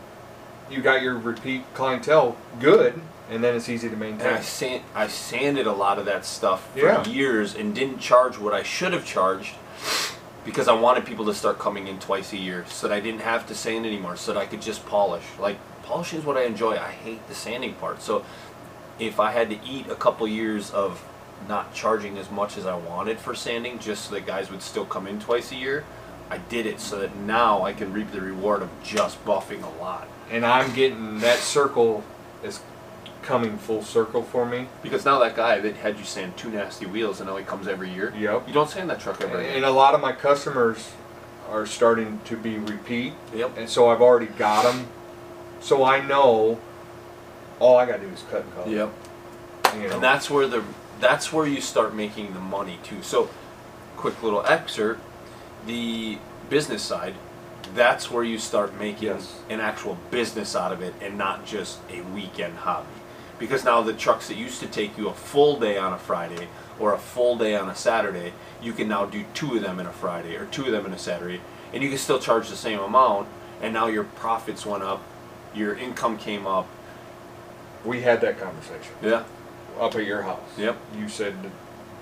you 0.71 0.81
got 0.83 1.03
your 1.03 1.15
repeat 1.17 1.63
clientele 1.75 2.37
good, 2.61 3.01
and 3.31 3.43
then 3.43 3.55
it's 3.55 3.69
easy 3.69 3.89
to 3.89 3.97
maintain. 3.97 4.27
And 4.27 4.37
I 4.37 4.41
sand, 4.41 4.83
I 4.95 5.09
sanded 5.09 5.67
a 5.67 5.73
lot 5.73 5.99
of 5.99 6.05
that 6.07 6.25
stuff 6.25 6.71
for 6.73 6.79
Yeah. 6.81 7.05
years 7.05 7.55
and 7.55 7.75
didn't 7.75 7.99
charge 7.99 8.39
what 8.39 8.53
I 8.55 8.63
should 8.63 8.93
have 8.93 9.05
charged 9.05 9.55
because 10.45 10.69
I 10.69 10.75
wanted 10.75 11.07
people 11.07 11.25
to 11.27 11.35
start 11.35 11.59
coming 11.59 11.87
in 11.89 11.99
twice 11.99 12.33
a 12.33 12.37
year 12.37 12.65
so 12.69 12.89
that 12.89 12.95
I 12.95 13.01
didn't 13.01 13.23
have 13.23 13.47
to 13.47 13.55
sand 13.55 13.87
anymore, 13.87 14.17
so 14.17 14.33
that 14.33 14.41
I 14.41 14.47
could 14.47 14.61
just 14.63 14.85
polish. 14.87 15.25
Like 15.39 15.57
polishing 15.85 16.19
is 16.21 16.25
what 16.25 16.37
I 16.37 16.43
enjoy. 16.43 16.73
I 16.73 16.91
hate 16.91 17.27
the 17.29 17.35
sanding 17.35 17.75
part. 17.75 18.03
So 18.03 18.25
if 18.99 19.19
I 19.19 19.33
had 19.33 19.51
to 19.51 19.59
eat 19.67 19.89
a 19.89 19.95
couple 19.95 20.27
years 20.29 20.71
of 20.71 21.03
not 21.49 21.75
charging 21.75 22.17
as 22.19 22.31
much 22.31 22.57
as 22.57 22.65
I 22.67 22.75
wanted 22.77 23.19
for 23.19 23.35
sanding, 23.35 23.79
just 23.79 24.07
so 24.07 24.15
that 24.15 24.25
guys 24.27 24.51
would 24.51 24.63
still 24.63 24.85
come 24.87 25.07
in 25.07 25.19
twice 25.21 25.51
a 25.53 25.57
year, 25.57 25.85
I 26.31 26.39
did 26.39 26.65
it 26.67 26.81
so 26.81 26.99
that 27.01 27.17
now 27.17 27.63
I 27.63 27.73
can 27.73 27.93
reap 27.93 28.13
the 28.13 28.21
reward 28.21 28.63
of 28.63 28.71
just 28.83 29.23
buffing 29.25 29.63
a 29.63 29.83
lot. 29.83 30.09
And 30.35 30.45
I'm 30.45 30.75
getting 30.75 31.21
that 31.21 31.39
circle 31.39 32.03
is 32.43 32.61
coming 33.23 33.57
full 33.57 33.83
circle 33.83 34.23
for 34.23 34.45
me. 34.45 34.67
Because 34.83 35.05
now 35.05 35.19
that 35.21 35.37
guy 35.37 35.61
that 35.61 35.77
had 35.77 35.97
you 35.99 36.05
sand 36.05 36.37
two 36.37 36.51
nasty 36.51 36.87
wheels 36.87 37.21
and 37.21 37.29
now 37.31 37.37
he 37.37 37.45
comes 37.45 37.69
every 37.69 37.89
year, 37.89 38.13
Yep. 38.19 38.49
you 38.49 38.53
don't 38.53 38.69
sand 38.69 38.91
that 38.91 39.01
truck 39.01 39.21
every 39.23 39.45
year. 39.45 39.53
And 39.55 39.65
a 39.65 39.71
lot 39.71 39.95
of 39.95 40.01
my 40.01 40.13
customers 40.13 40.91
are 41.51 41.67
starting 41.67 42.21
to 42.25 42.37
be 42.37 42.59
repeat, 42.59 43.13
Yep. 43.33 43.57
and 43.57 43.69
so 43.71 43.89
I've 43.89 44.03
already 44.03 44.27
got 44.27 44.65
them. 44.65 44.89
So 45.61 45.85
I 45.85 46.01
know 46.05 46.59
all 47.61 47.77
I 47.77 47.87
got 47.87 48.01
to 48.01 48.07
do 48.07 48.13
is 48.13 48.25
cut 48.31 48.43
and 48.43 48.55
color. 48.55 48.69
Yep. 48.69 48.93
You 49.77 49.89
know. 49.89 49.95
And 49.95 50.03
that's 50.03 50.29
where 50.29 50.47
the 50.49 50.65
that's 51.01 51.33
where 51.33 51.47
you 51.47 51.61
start 51.61 51.95
making 51.95 52.35
the 52.35 52.41
money 52.41 52.79
too. 52.83 53.03
So, 53.03 53.29
quick 53.97 54.23
little 54.23 54.45
excerpt, 54.47 55.01
the 55.67 56.19
business 56.49 56.83
side, 56.83 57.15
that's 57.75 58.11
where 58.11 58.25
you 58.25 58.39
start 58.39 58.79
making 58.79 59.09
Yes. 59.09 59.35
an 59.49 59.61
actual 59.61 59.97
business 60.11 60.55
out 60.57 60.73
of 60.73 60.83
it 60.83 60.95
and 61.01 61.17
not 61.19 61.47
just 61.47 61.79
a 61.91 62.01
weekend 62.03 62.59
hobby. 62.59 62.87
Because 63.39 63.65
now 63.65 63.83
the 63.83 63.93
trucks 63.93 64.29
that 64.29 64.37
used 64.37 64.61
to 64.61 64.67
take 64.67 64.97
you 64.97 65.09
a 65.09 65.15
full 65.15 65.59
day 65.59 65.77
on 65.77 65.93
a 65.93 65.99
Friday 65.99 66.49
or 66.79 66.93
a 66.95 66.99
full 66.99 67.37
day 67.37 67.57
on 67.57 67.69
a 67.69 67.75
Saturday, 67.75 68.33
you 68.63 68.73
can 68.73 68.89
now 68.89 69.07
do 69.07 69.25
two 69.35 69.57
of 69.57 69.63
them 69.63 69.81
in 69.81 69.87
a 69.87 69.93
Friday 69.93 70.37
or 70.37 70.47
two 70.47 70.67
of 70.67 70.73
them 70.73 70.87
in 70.87 70.93
a 70.93 70.99
Saturday, 70.99 71.41
and 71.73 71.83
you 71.83 71.89
can 71.89 71.99
still 71.99 72.19
charge 72.19 72.49
the 72.49 72.57
same 72.57 72.79
amount. 72.81 73.29
And 73.61 73.73
now 73.73 73.87
your 73.87 74.05
profits 74.05 74.65
went 74.67 74.83
up, 74.83 75.03
your 75.55 75.75
income 75.77 76.19
came 76.19 76.47
up. 76.47 76.67
we 77.85 78.01
had 78.01 78.21
that 78.23 78.41
conversation 78.41 78.95
Yeah. 79.03 79.25
up 79.79 79.95
at 79.95 80.05
your 80.07 80.23
house. 80.23 80.41
Yep. 80.57 80.77
You 80.97 81.07
said 81.09 81.35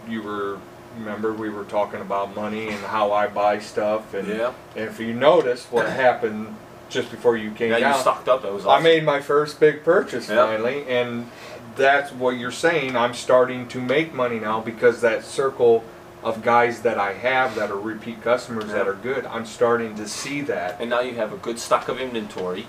you 0.09 0.23
were. 0.23 0.59
Remember, 0.99 1.33
we 1.33 1.49
were 1.49 1.65
talking 1.65 2.01
about 2.01 2.35
money 2.37 2.69
and 2.69 2.79
how 2.85 3.13
I 3.13 3.27
buy 3.27 3.59
stuff, 3.59 4.13
and 4.15 4.29
Yeah. 4.29 4.53
if 4.77 5.01
you 5.01 5.15
notice 5.15 5.67
what 5.71 5.87
happened 5.89 6.55
just 6.91 7.11
before 7.11 7.37
you 7.37 7.51
came 7.53 7.71
Yeah, 7.71 7.79
you 7.79 7.85
down, 7.85 7.99
stocked 8.01 8.29
up. 8.29 8.43
That 8.43 8.53
was 8.53 8.67
I 8.67 8.79
made 8.81 9.03
my 9.05 9.21
first 9.21 9.59
big 9.59 9.83
purchase 9.85 10.29
Yep. 10.29 10.37
finally, 10.39 10.85
and 10.87 11.31
that's 11.77 12.13
what 12.13 12.37
you're 12.37 12.51
saying. 12.51 12.95
I'm 12.97 13.15
starting 13.15 13.67
to 13.69 13.81
make 13.81 14.13
money 14.13 14.39
now 14.39 14.61
because 14.61 15.01
that 15.01 15.25
circle 15.25 15.83
of 16.23 16.43
guys 16.43 16.83
that 16.83 16.99
I 16.99 17.15
have 17.15 17.55
that 17.55 17.71
are 17.71 17.79
repeat 17.81 18.23
customers 18.23 18.67
that 18.73 18.87
are 18.87 18.93
good, 18.95 19.27
I'm 19.33 19.47
starting 19.47 19.95
to 19.97 20.07
see 20.07 20.43
that. 20.43 20.77
and 20.79 20.91
now 20.91 21.01
you 21.01 21.15
have 21.15 21.33
a 21.33 21.37
good 21.39 21.59
stock 21.59 21.89
of 21.89 21.99
inventory 21.99 22.67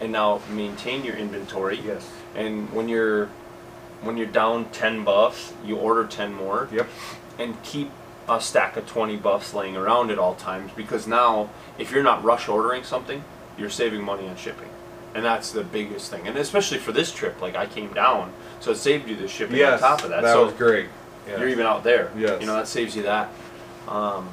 and 0.00 0.12
now 0.12 0.40
maintain 0.50 1.04
your 1.04 1.16
inventory 1.16 1.80
Yes. 1.84 2.08
and 2.36 2.72
when 2.72 2.88
you're 2.88 3.28
when 4.02 4.16
you're 4.18 4.26
down 4.26 4.66
10 4.72 5.02
buffs 5.04 5.52
you 5.64 5.74
order 5.76 6.04
10 6.04 6.32
more 6.34 6.68
Yep. 6.70 6.86
And 7.38 7.60
keep 7.62 7.90
a 8.28 8.40
stack 8.40 8.76
of 8.76 8.86
20 8.86 9.16
buffs 9.16 9.54
laying 9.54 9.76
around 9.76 10.10
at 10.10 10.18
all 10.18 10.34
times 10.34 10.70
because 10.76 11.06
now 11.06 11.48
if 11.78 11.92
you're 11.92 12.02
not 12.02 12.22
rush 12.24 12.48
ordering 12.48 12.82
something 12.82 13.22
you're 13.56 13.70
saving 13.70 14.02
money 14.02 14.28
on 14.28 14.36
shipping 14.36 14.68
and 15.14 15.24
that's 15.24 15.52
the 15.52 15.62
biggest 15.62 16.10
thing 16.10 16.26
and 16.26 16.36
especially 16.36 16.78
for 16.78 16.92
this 16.92 17.12
trip 17.12 17.40
like 17.40 17.54
i 17.54 17.64
came 17.66 17.92
down 17.94 18.32
so 18.60 18.72
it 18.72 18.76
saved 18.76 19.08
you 19.08 19.14
the 19.16 19.28
shipping 19.28 19.56
Yes. 19.56 19.80
on 19.82 19.90
top 19.90 20.02
of 20.04 20.10
that, 20.10 20.22
That 20.22 20.32
so 20.32 20.46
was 20.46 20.54
great. 20.54 20.86
Yes. 21.28 21.38
you're 21.38 21.48
even 21.48 21.66
out 21.66 21.84
there. 21.84 22.10
Yes. 22.16 22.40
You 22.40 22.46
know, 22.46 22.54
that 22.54 22.66
saves 22.68 22.96
you 22.96 23.02
that. 23.02 23.28
Um, 23.88 24.28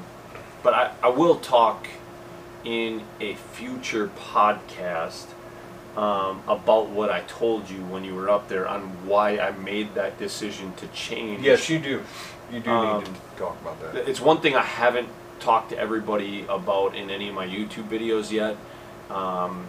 but 0.64 0.74
I, 0.74 0.92
I 1.04 1.10
will 1.10 1.36
talk 1.38 1.88
in 2.64 3.02
a 3.20 3.34
future 3.36 4.10
podcast 4.18 5.26
um, 5.98 6.42
about 6.48 6.90
what 6.90 7.10
I 7.10 7.22
told 7.22 7.70
you 7.70 7.80
when 7.86 8.04
you 8.04 8.16
were 8.16 8.30
up 8.30 8.48
there 8.48 8.68
on 8.68 8.82
why 9.08 9.38
I 9.40 9.52
made 9.52 9.94
that 9.96 10.18
decision 10.18 10.74
to 10.78 10.88
change. 10.88 11.42
Yes, 11.44 11.70
you 11.70 11.80
do. 11.80 12.02
You 12.54 12.60
do 12.60 12.70
Um, 12.70 12.98
need 13.00 13.06
to 13.06 13.12
talk 13.38 13.58
about 13.62 13.82
that. 13.82 14.08
It's 14.08 14.22
one 14.22 14.40
thing 14.40 14.56
I 14.56 14.62
haven't 14.62 15.10
talked 15.40 15.72
to 15.72 15.78
everybody 15.78 16.46
about 16.48 16.96
in 16.96 17.10
any 17.10 17.30
of 17.30 17.36
my 17.36 17.48
YouTube 17.48 17.90
videos 17.90 18.32
yet. 18.32 18.56
Um, 19.10 19.68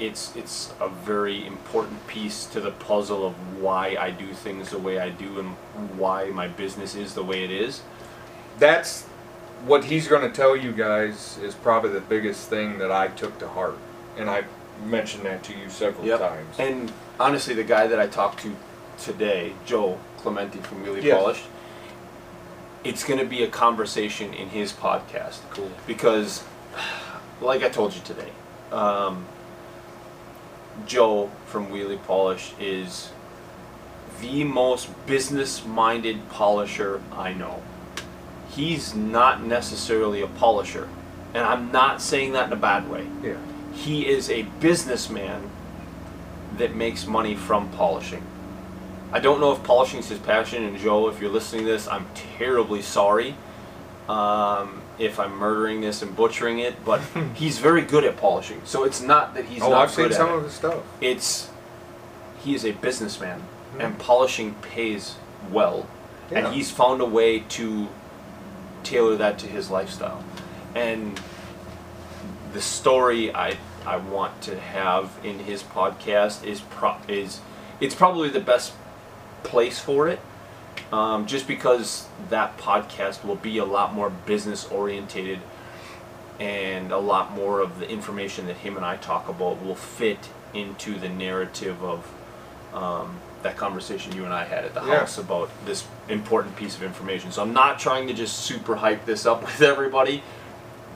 it's 0.00 0.34
it's 0.36 0.72
a 0.80 0.88
very 0.88 1.46
important 1.46 2.06
piece 2.06 2.46
to 2.46 2.60
the 2.60 2.70
puzzle 2.70 3.26
of 3.26 3.34
why 3.60 3.96
I 4.00 4.10
do 4.10 4.32
things 4.32 4.70
the 4.70 4.78
way 4.78 4.98
I 4.98 5.10
do 5.10 5.38
and 5.40 5.56
why 5.98 6.26
my 6.30 6.46
business 6.48 6.94
is 6.94 7.14
the 7.14 7.22
way 7.24 7.44
it 7.44 7.50
is. 7.50 7.82
That's 8.58 9.04
what 9.66 9.84
he's 9.84 10.06
going 10.08 10.22
to 10.22 10.30
tell 10.34 10.56
you 10.56 10.72
guys 10.72 11.38
is 11.42 11.54
probably 11.54 11.90
the 11.90 12.00
biggest 12.00 12.48
thing 12.48 12.78
that 12.78 12.92
I 12.92 13.08
took 13.08 13.38
to 13.40 13.48
heart, 13.48 13.76
and 14.16 14.30
I 14.30 14.44
mentioned 14.86 15.24
that 15.24 15.42
to 15.44 15.52
you 15.52 15.68
several 15.68 16.06
times. 16.18 16.58
And 16.58 16.92
honestly, 17.18 17.54
the 17.54 17.64
guy 17.64 17.88
that 17.88 17.98
I 17.98 18.06
talked 18.06 18.40
to 18.42 18.54
today, 18.98 19.52
Joe 19.66 19.98
Clementi 20.18 20.60
from 20.60 20.84
Wheelie 20.84 21.02
Yes. 21.02 21.18
Polished, 21.18 21.44
it's 22.84 23.04
going 23.04 23.18
to 23.18 23.26
be 23.26 23.42
a 23.42 23.48
conversation 23.48 24.32
in 24.34 24.48
his 24.48 24.72
podcast. 24.72 25.38
Cool. 25.50 25.70
Because, 25.86 26.44
like 27.40 27.62
I 27.62 27.68
told 27.68 27.94
you 27.94 28.00
today, 28.02 28.30
um, 28.72 29.26
Joe 30.86 31.30
from 31.46 31.68
Wheelie 31.68 32.02
Polish 32.04 32.52
is 32.60 33.10
the 34.20 34.44
most 34.44 34.88
business 35.06 35.64
minded 35.64 36.28
polisher 36.30 37.00
I 37.12 37.32
know. 37.32 37.62
He's 38.50 38.94
not 38.94 39.42
necessarily 39.42 40.22
a 40.22 40.26
polisher. 40.26 40.88
And 41.34 41.44
I'm 41.44 41.70
not 41.70 42.00
saying 42.00 42.32
that 42.32 42.46
in 42.46 42.52
a 42.52 42.56
bad 42.56 42.88
way. 42.90 43.06
Yeah. 43.22 43.36
He 43.72 44.08
is 44.08 44.30
a 44.30 44.42
businessman 44.60 45.50
that 46.56 46.74
makes 46.74 47.06
money 47.06 47.34
from 47.36 47.68
polishing. 47.70 48.24
I 49.12 49.20
don't 49.20 49.40
know 49.40 49.52
if 49.52 49.62
polishing 49.62 50.00
is 50.00 50.08
his 50.08 50.18
passion, 50.18 50.64
and 50.64 50.76
Joe, 50.78 51.08
if 51.08 51.20
you're 51.20 51.30
listening 51.30 51.64
to 51.64 51.70
this, 51.72 51.88
I'm 51.88 52.06
terribly 52.14 52.82
sorry 52.82 53.34
um, 54.08 54.82
if 54.98 55.18
I'm 55.18 55.34
murdering 55.36 55.80
this 55.80 56.02
and 56.02 56.14
butchering 56.14 56.58
it, 56.58 56.84
but 56.84 57.00
he's 57.34 57.58
very 57.58 57.82
good 57.82 58.04
at 58.04 58.16
polishing. 58.16 58.60
So 58.64 58.84
it's 58.84 59.00
not 59.00 59.34
that 59.34 59.46
he's 59.46 59.62
oh, 59.62 59.70
not 59.70 59.82
I've 59.84 59.90
seen 59.90 60.08
good 60.08 60.14
some 60.16 60.28
at 60.28 60.34
it. 60.34 60.38
of 60.38 60.44
his 60.44 60.52
stuff. 60.52 60.82
It's 61.00 61.50
he 62.42 62.54
is 62.54 62.64
a 62.64 62.72
businessman, 62.72 63.40
Hmm. 63.74 63.80
and 63.82 63.98
polishing 63.98 64.54
pays 64.56 65.16
well, 65.50 65.86
Yeah. 66.30 66.38
and 66.46 66.54
he's 66.54 66.70
found 66.70 67.00
a 67.02 67.06
way 67.06 67.40
to 67.40 67.88
tailor 68.82 69.16
that 69.16 69.38
to 69.40 69.46
his 69.46 69.70
lifestyle. 69.70 70.22
And 70.74 71.20
the 72.52 72.60
story 72.60 73.34
I 73.34 73.56
I 73.86 73.96
want 73.96 74.40
to 74.42 74.58
have 74.58 75.10
in 75.24 75.38
his 75.40 75.62
podcast 75.62 76.44
is 76.44 76.60
pro- 76.60 76.96
is 77.08 77.40
it's 77.80 77.94
probably 77.94 78.28
the 78.28 78.40
best 78.40 78.72
place 79.48 79.78
for 79.78 80.08
it, 80.08 80.20
um, 80.92 81.26
just 81.26 81.46
because 81.48 82.06
that 82.30 82.56
podcast 82.58 83.24
will 83.24 83.36
be 83.36 83.58
a 83.58 83.64
lot 83.64 83.94
more 83.94 84.10
business 84.10 84.66
orientated, 84.70 85.40
and 86.38 86.92
a 86.92 86.98
lot 86.98 87.32
more 87.32 87.60
of 87.60 87.80
the 87.80 87.88
information 87.90 88.46
that 88.46 88.58
him 88.58 88.76
and 88.76 88.84
I 88.84 88.96
talk 88.96 89.28
about 89.28 89.62
will 89.64 89.74
fit 89.74 90.28
into 90.54 90.98
the 90.98 91.08
narrative 91.08 91.82
of 91.82 92.06
um, 92.72 93.18
that 93.42 93.56
conversation 93.56 94.14
you 94.14 94.24
and 94.24 94.32
I 94.32 94.44
had 94.44 94.64
at 94.64 94.74
the 94.74 94.80
Yeah. 94.84 95.00
house 95.00 95.18
about 95.18 95.50
this 95.64 95.84
important 96.08 96.56
piece 96.56 96.76
of 96.76 96.82
information. 96.82 97.32
So 97.32 97.42
I'm 97.42 97.52
not 97.52 97.78
trying 97.78 98.06
to 98.08 98.14
just 98.14 98.38
super 98.40 98.76
hype 98.76 99.04
this 99.04 99.26
up 99.26 99.42
with 99.46 99.62
everybody, 99.62 100.22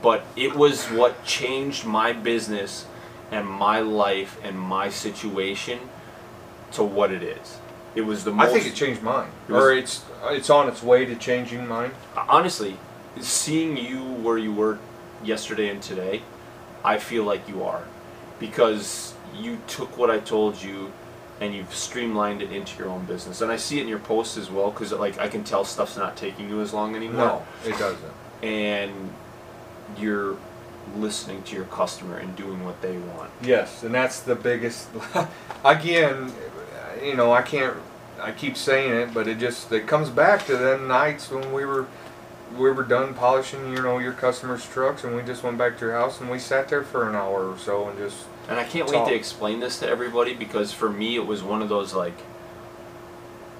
but 0.00 0.24
it 0.36 0.54
was 0.54 0.86
what 0.86 1.24
changed 1.24 1.84
my 1.84 2.12
business 2.12 2.86
and 3.30 3.46
my 3.48 3.80
life 3.80 4.38
and 4.44 4.58
my 4.58 4.90
situation 4.90 5.78
to 6.72 6.82
what 6.84 7.10
it 7.10 7.22
is. 7.22 7.58
It 7.94 8.02
was 8.02 8.24
the 8.24 8.32
most 8.32 8.48
I 8.48 8.52
think 8.52 8.66
it 8.66 8.74
changed 8.74 9.02
mine, 9.02 9.28
It 9.48 9.52
was- 9.52 9.62
or 9.62 9.72
it's 9.72 10.04
it's 10.30 10.50
on 10.50 10.68
its 10.68 10.82
way 10.82 11.04
to 11.04 11.14
changing 11.14 11.66
mine. 11.66 11.92
Uh, 12.16 12.24
honestly, 12.28 12.78
seeing 13.20 13.76
you 13.76 14.02
where 14.02 14.38
you 14.38 14.52
were 14.52 14.78
yesterday 15.22 15.68
and 15.68 15.82
today, 15.82 16.22
I 16.84 16.98
feel 16.98 17.24
like 17.24 17.48
you 17.48 17.64
are. 17.64 17.82
Because 18.38 19.14
you 19.38 19.58
took 19.66 19.96
what 19.96 20.10
I 20.10 20.18
told 20.18 20.62
you 20.62 20.92
and 21.40 21.54
you've 21.54 21.74
streamlined 21.74 22.40
it 22.42 22.52
into 22.52 22.78
your 22.78 22.88
own 22.88 23.04
business. 23.04 23.40
And 23.40 23.50
I 23.50 23.56
see 23.56 23.78
it 23.78 23.82
in 23.82 23.88
your 23.88 23.98
posts 23.98 24.36
as 24.36 24.50
well 24.50 24.70
because 24.70 24.92
like 24.92 25.18
I 25.18 25.28
can 25.28 25.44
tell 25.44 25.64
stuff's 25.64 25.96
not 25.96 26.16
taking 26.16 26.48
you 26.48 26.60
as 26.60 26.72
long 26.72 26.96
anymore. 26.96 27.26
No, 27.26 27.42
it 27.64 27.78
doesn't. 27.78 28.12
And 28.42 29.12
you're 29.98 30.36
listening 30.96 31.42
to 31.44 31.54
your 31.56 31.64
customer 31.66 32.16
and 32.18 32.34
doing 32.36 32.64
what 32.64 32.80
they 32.82 32.96
want. 32.96 33.30
Yes, 33.42 33.82
and 33.82 33.94
that's 33.94 34.20
the 34.20 34.34
biggest. 34.34 34.88
again, 35.64 36.32
you 37.02 37.14
know, 37.14 37.32
I 37.32 37.42
can't. 37.42 37.76
I 38.20 38.30
keep 38.32 38.56
saying 38.56 38.92
it, 38.92 39.14
but 39.14 39.26
it 39.26 39.38
just 39.38 39.72
it 39.72 39.86
comes 39.86 40.08
back 40.08 40.46
to 40.46 40.56
them 40.56 40.86
nights 40.86 41.30
when 41.30 41.52
we 41.52 41.64
were 41.64 41.86
we 42.56 42.70
were 42.70 42.82
done 42.84 43.14
polishing, 43.14 43.70
you 43.72 43.82
know, 43.82 43.98
your 43.98 44.12
customers' 44.12 44.66
trucks, 44.66 45.04
and 45.04 45.16
we 45.16 45.22
just 45.22 45.42
went 45.42 45.58
back 45.58 45.78
to 45.78 45.86
your 45.86 45.94
house 45.94 46.20
and 46.20 46.30
we 46.30 46.38
sat 46.38 46.68
there 46.68 46.82
for 46.82 47.08
an 47.08 47.14
hour 47.14 47.50
or 47.50 47.58
so 47.58 47.88
and 47.88 47.98
just 47.98 48.26
And 48.48 48.58
I 48.58 48.64
can't 48.64 48.88
Talk. 48.88 49.06
wait 49.06 49.10
to 49.10 49.14
explain 49.14 49.60
this 49.60 49.78
to 49.80 49.88
everybody 49.88 50.34
because 50.34 50.72
for 50.72 50.90
me 50.90 51.16
it 51.16 51.26
was 51.26 51.42
one 51.42 51.62
of 51.62 51.68
those 51.68 51.94
like 51.94 52.16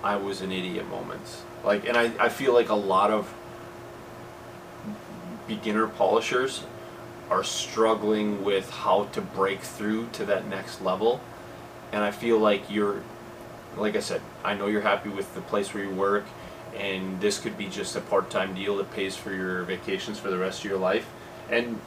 I 0.02 0.16
was 0.16 0.40
an 0.40 0.52
idiot 0.52 0.88
moments. 0.88 1.42
Like 1.64 1.86
and 1.86 1.96
I, 1.96 2.12
I 2.18 2.28
feel 2.28 2.52
like 2.52 2.68
a 2.68 2.74
lot 2.74 3.10
of 3.10 3.32
beginner 5.46 5.86
polishers 5.86 6.64
are 7.30 7.44
struggling 7.44 8.44
with 8.44 8.68
how 8.70 9.04
to 9.04 9.20
break 9.20 9.60
through 9.60 10.08
to 10.12 10.24
that 10.26 10.46
next 10.46 10.82
level. 10.82 11.20
And 11.92 12.02
I 12.04 12.10
feel 12.10 12.38
like 12.38 12.70
you're 12.70 13.02
like 13.76 13.96
I 13.96 14.00
said, 14.00 14.20
I 14.44 14.54
know 14.54 14.66
you're 14.66 14.82
happy 14.82 15.08
with 15.08 15.34
the 15.34 15.40
place 15.42 15.72
where 15.72 15.84
you 15.84 15.90
work 15.90 16.24
and 16.76 17.20
this 17.20 17.38
could 17.38 17.58
be 17.58 17.66
just 17.66 17.96
a 17.96 18.00
part-time 18.00 18.54
deal 18.54 18.76
that 18.76 18.90
pays 18.92 19.16
for 19.16 19.32
your 19.32 19.62
vacations 19.62 20.18
for 20.18 20.30
the 20.30 20.38
rest 20.38 20.64
of 20.64 20.70
your 20.70 20.78
life. 20.78 21.06
And 21.50 21.80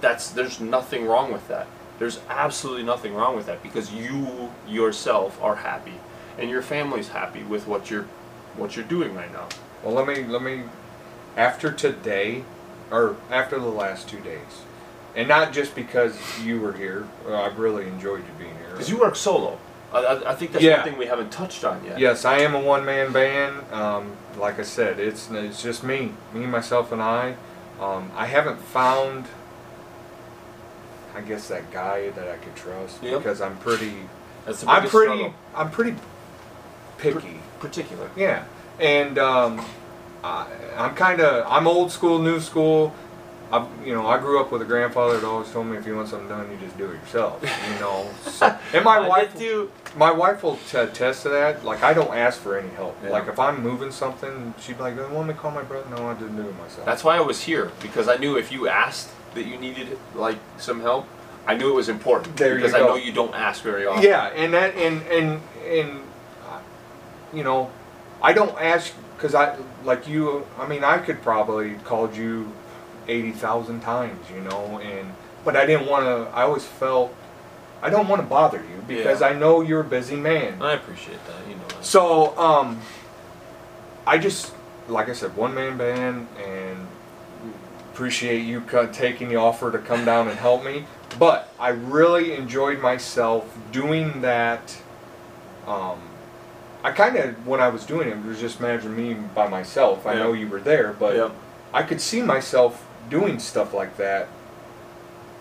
that's 0.00 0.30
there's 0.30 0.60
nothing 0.60 1.06
wrong 1.06 1.32
with 1.32 1.46
that. 1.48 1.66
There's 1.98 2.20
absolutely 2.28 2.82
nothing 2.82 3.14
wrong 3.14 3.36
with 3.36 3.46
that 3.46 3.62
because 3.62 3.92
you 3.92 4.50
yourself 4.66 5.40
are 5.40 5.56
happy 5.56 5.94
and 6.38 6.50
your 6.50 6.62
family's 6.62 7.08
happy 7.08 7.42
with 7.42 7.66
what 7.66 7.90
you're 7.90 8.06
what 8.56 8.76
you're 8.76 8.84
doing 8.84 9.14
right 9.14 9.32
now. 9.32 9.48
well, 9.82 9.94
let 9.94 10.06
me 10.06 10.24
let 10.24 10.42
me 10.42 10.64
after 11.36 11.72
today, 11.72 12.44
or 12.90 13.16
after 13.30 13.58
the 13.58 13.68
last 13.68 14.08
two 14.08 14.20
days, 14.20 14.62
and 15.14 15.28
not 15.28 15.52
just 15.52 15.74
because 15.74 16.18
you 16.42 16.60
were 16.60 16.72
here. 16.72 17.06
Well, 17.24 17.40
I've 17.40 17.58
really 17.58 17.86
enjoyed 17.86 18.20
you 18.20 18.32
being 18.38 18.56
here. 18.56 18.70
Because 18.72 18.90
you 18.90 18.98
work 18.98 19.16
solo. 19.16 19.58
I, 19.92 19.98
I, 19.98 20.30
I 20.32 20.34
think 20.34 20.52
that's 20.52 20.64
Yeah. 20.64 20.76
one 20.78 20.88
thing 20.90 20.98
we 20.98 21.06
haven't 21.06 21.30
touched 21.30 21.64
on 21.64 21.84
yet. 21.84 21.98
Yes, 21.98 22.24
I 22.24 22.38
am 22.38 22.54
a 22.54 22.60
one 22.60 22.84
man 22.84 23.12
band. 23.12 23.70
Um, 23.72 24.12
like 24.38 24.58
I 24.58 24.62
said, 24.62 24.98
it's 24.98 25.30
it's 25.30 25.62
just 25.62 25.84
me, 25.84 26.12
me, 26.32 26.46
myself, 26.46 26.92
and 26.92 27.02
I. 27.02 27.34
Um, 27.80 28.10
I 28.16 28.26
haven't 28.26 28.58
found, 28.60 29.26
I 31.14 31.20
guess, 31.20 31.48
that 31.48 31.70
guy 31.70 32.10
that 32.10 32.28
I 32.28 32.36
could 32.36 32.54
trust 32.56 33.02
Yep. 33.02 33.18
because 33.18 33.40
I'm 33.40 33.56
pretty. 33.58 33.92
That's 34.46 34.62
the 34.62 34.70
I'm 34.70 34.88
pretty. 34.88 35.12
struggle. 35.12 35.34
I'm 35.54 35.70
pretty 35.70 35.96
picky. 36.98 37.40
particular. 37.60 38.10
Yeah, 38.16 38.44
and 38.80 39.18
um, 39.18 39.64
I, 40.24 40.46
I'm 40.76 40.94
kind 40.94 41.20
of 41.20 41.44
I'm 41.50 41.66
old 41.66 41.92
school, 41.92 42.18
new 42.18 42.40
school. 42.40 42.94
I, 43.52 43.66
you 43.84 43.92
know, 43.94 44.06
I 44.06 44.18
grew 44.18 44.40
up 44.40 44.50
with 44.50 44.62
a 44.62 44.64
grandfather 44.64 45.20
that 45.20 45.26
always 45.26 45.50
told 45.52 45.66
me 45.66 45.76
if 45.76 45.86
you 45.86 45.94
want 45.94 46.08
something 46.08 46.28
done, 46.28 46.50
you 46.50 46.56
just 46.56 46.78
do 46.78 46.86
it 46.86 46.94
yourself. 46.94 47.42
You 47.42 47.80
know, 47.80 48.08
so, 48.22 48.46
and 48.72 48.82
my 48.82 49.06
wife 49.06 49.38
too. 49.38 49.70
my 49.94 50.10
wife 50.10 50.42
will 50.42 50.56
t- 50.70 50.78
attest 50.78 51.24
to 51.24 51.28
that. 51.28 51.62
Like, 51.62 51.82
I 51.82 51.92
don't 51.92 52.14
ask 52.16 52.40
for 52.40 52.58
any 52.58 52.70
help. 52.70 52.96
Yeah. 53.04 53.10
Like, 53.10 53.28
if 53.28 53.38
I'm 53.38 53.62
moving 53.62 53.92
something, 53.92 54.54
she'd 54.58 54.78
be 54.78 54.82
like, 54.82 54.96
"Do 54.96 55.02
you 55.02 55.08
want 55.08 55.28
me 55.28 55.34
to 55.34 55.40
call 55.40 55.50
my 55.50 55.62
brother?" 55.62 55.86
No, 55.94 56.08
I 56.08 56.14
didn't 56.14 56.36
do 56.36 56.48
it 56.48 56.56
myself. 56.58 56.86
That's 56.86 57.04
why 57.04 57.16
I 57.18 57.20
was 57.20 57.42
here 57.42 57.70
because 57.82 58.08
I 58.08 58.16
knew 58.16 58.38
if 58.38 58.50
you 58.50 58.68
asked 58.68 59.10
that 59.34 59.44
you 59.44 59.58
needed 59.58 59.98
like 60.14 60.38
some 60.56 60.80
help, 60.80 61.06
I 61.46 61.54
knew 61.54 61.68
it 61.68 61.74
was 61.74 61.90
important. 61.90 62.38
There 62.38 62.52
you 62.54 62.56
because 62.56 62.72
I 62.72 62.78
know 62.78 62.96
you 62.96 63.12
don't 63.12 63.34
ask 63.34 63.62
very 63.62 63.84
often. 63.84 64.02
yeah, 64.02 64.28
and 64.28 64.54
that 64.54 64.74
and 64.76 65.02
and 65.08 65.42
and 65.66 66.00
uh, 66.48 66.60
you 67.34 67.44
know, 67.44 67.70
I 68.22 68.32
don't 68.32 68.58
ask 68.58 68.94
because 69.16 69.34
I 69.34 69.58
like 69.84 70.08
you. 70.08 70.46
I 70.58 70.66
mean, 70.66 70.84
I 70.84 70.96
could 70.96 71.20
probably 71.20 71.74
called 71.84 72.16
you 72.16 72.50
eighty 73.08 73.32
thousand 73.32 73.80
times, 73.80 74.30
you 74.34 74.40
know, 74.40 74.78
and 74.82 75.14
but 75.44 75.56
I 75.56 75.66
didn't 75.66 75.86
want 75.88 76.04
to. 76.04 76.34
I 76.36 76.42
always 76.42 76.64
felt 76.64 77.14
I 77.82 77.90
don't 77.90 78.08
want 78.08 78.22
to 78.22 78.26
bother 78.28 78.58
you 78.58 78.82
because 78.86 79.20
Yeah. 79.20 79.28
I 79.28 79.32
know 79.32 79.60
you're 79.60 79.80
a 79.80 79.84
busy 79.84 80.16
man. 80.16 80.62
I 80.62 80.74
appreciate 80.74 81.18
that. 81.26 81.48
You 81.48 81.56
know. 81.56 81.68
That. 81.68 81.84
So, 81.84 82.38
um, 82.38 82.80
I 84.06 84.18
just, 84.18 84.52
like 84.88 85.08
I 85.08 85.12
said, 85.14 85.36
one 85.36 85.54
man 85.54 85.76
band, 85.76 86.28
and 86.44 86.86
appreciate 87.92 88.40
you 88.42 88.62
taking 88.92 89.28
the 89.28 89.36
offer 89.36 89.72
to 89.72 89.78
come 89.78 90.04
down 90.04 90.28
and 90.28 90.38
help 90.38 90.64
me. 90.64 90.84
But 91.18 91.52
I 91.58 91.68
really 91.70 92.34
enjoyed 92.34 92.80
myself 92.80 93.56
doing 93.72 94.22
that. 94.22 94.76
Um, 95.66 96.00
I 96.84 96.90
kind 96.92 97.16
of, 97.16 97.46
when 97.46 97.60
I 97.60 97.68
was 97.68 97.84
doing 97.84 98.08
it, 98.08 98.24
was 98.24 98.40
just 98.40 98.60
imagining 98.60 98.96
me 98.96 99.14
by 99.34 99.46
myself. 99.48 100.06
I 100.06 100.12
Yeah. 100.14 100.18
know 100.20 100.32
you 100.32 100.48
were 100.48 100.60
there, 100.60 100.92
but. 100.92 101.14
I 101.74 101.82
could 101.82 102.02
see 102.02 102.20
myself 102.20 102.86
doing 103.10 103.38
stuff 103.38 103.74
like 103.74 103.96
that 103.96 104.28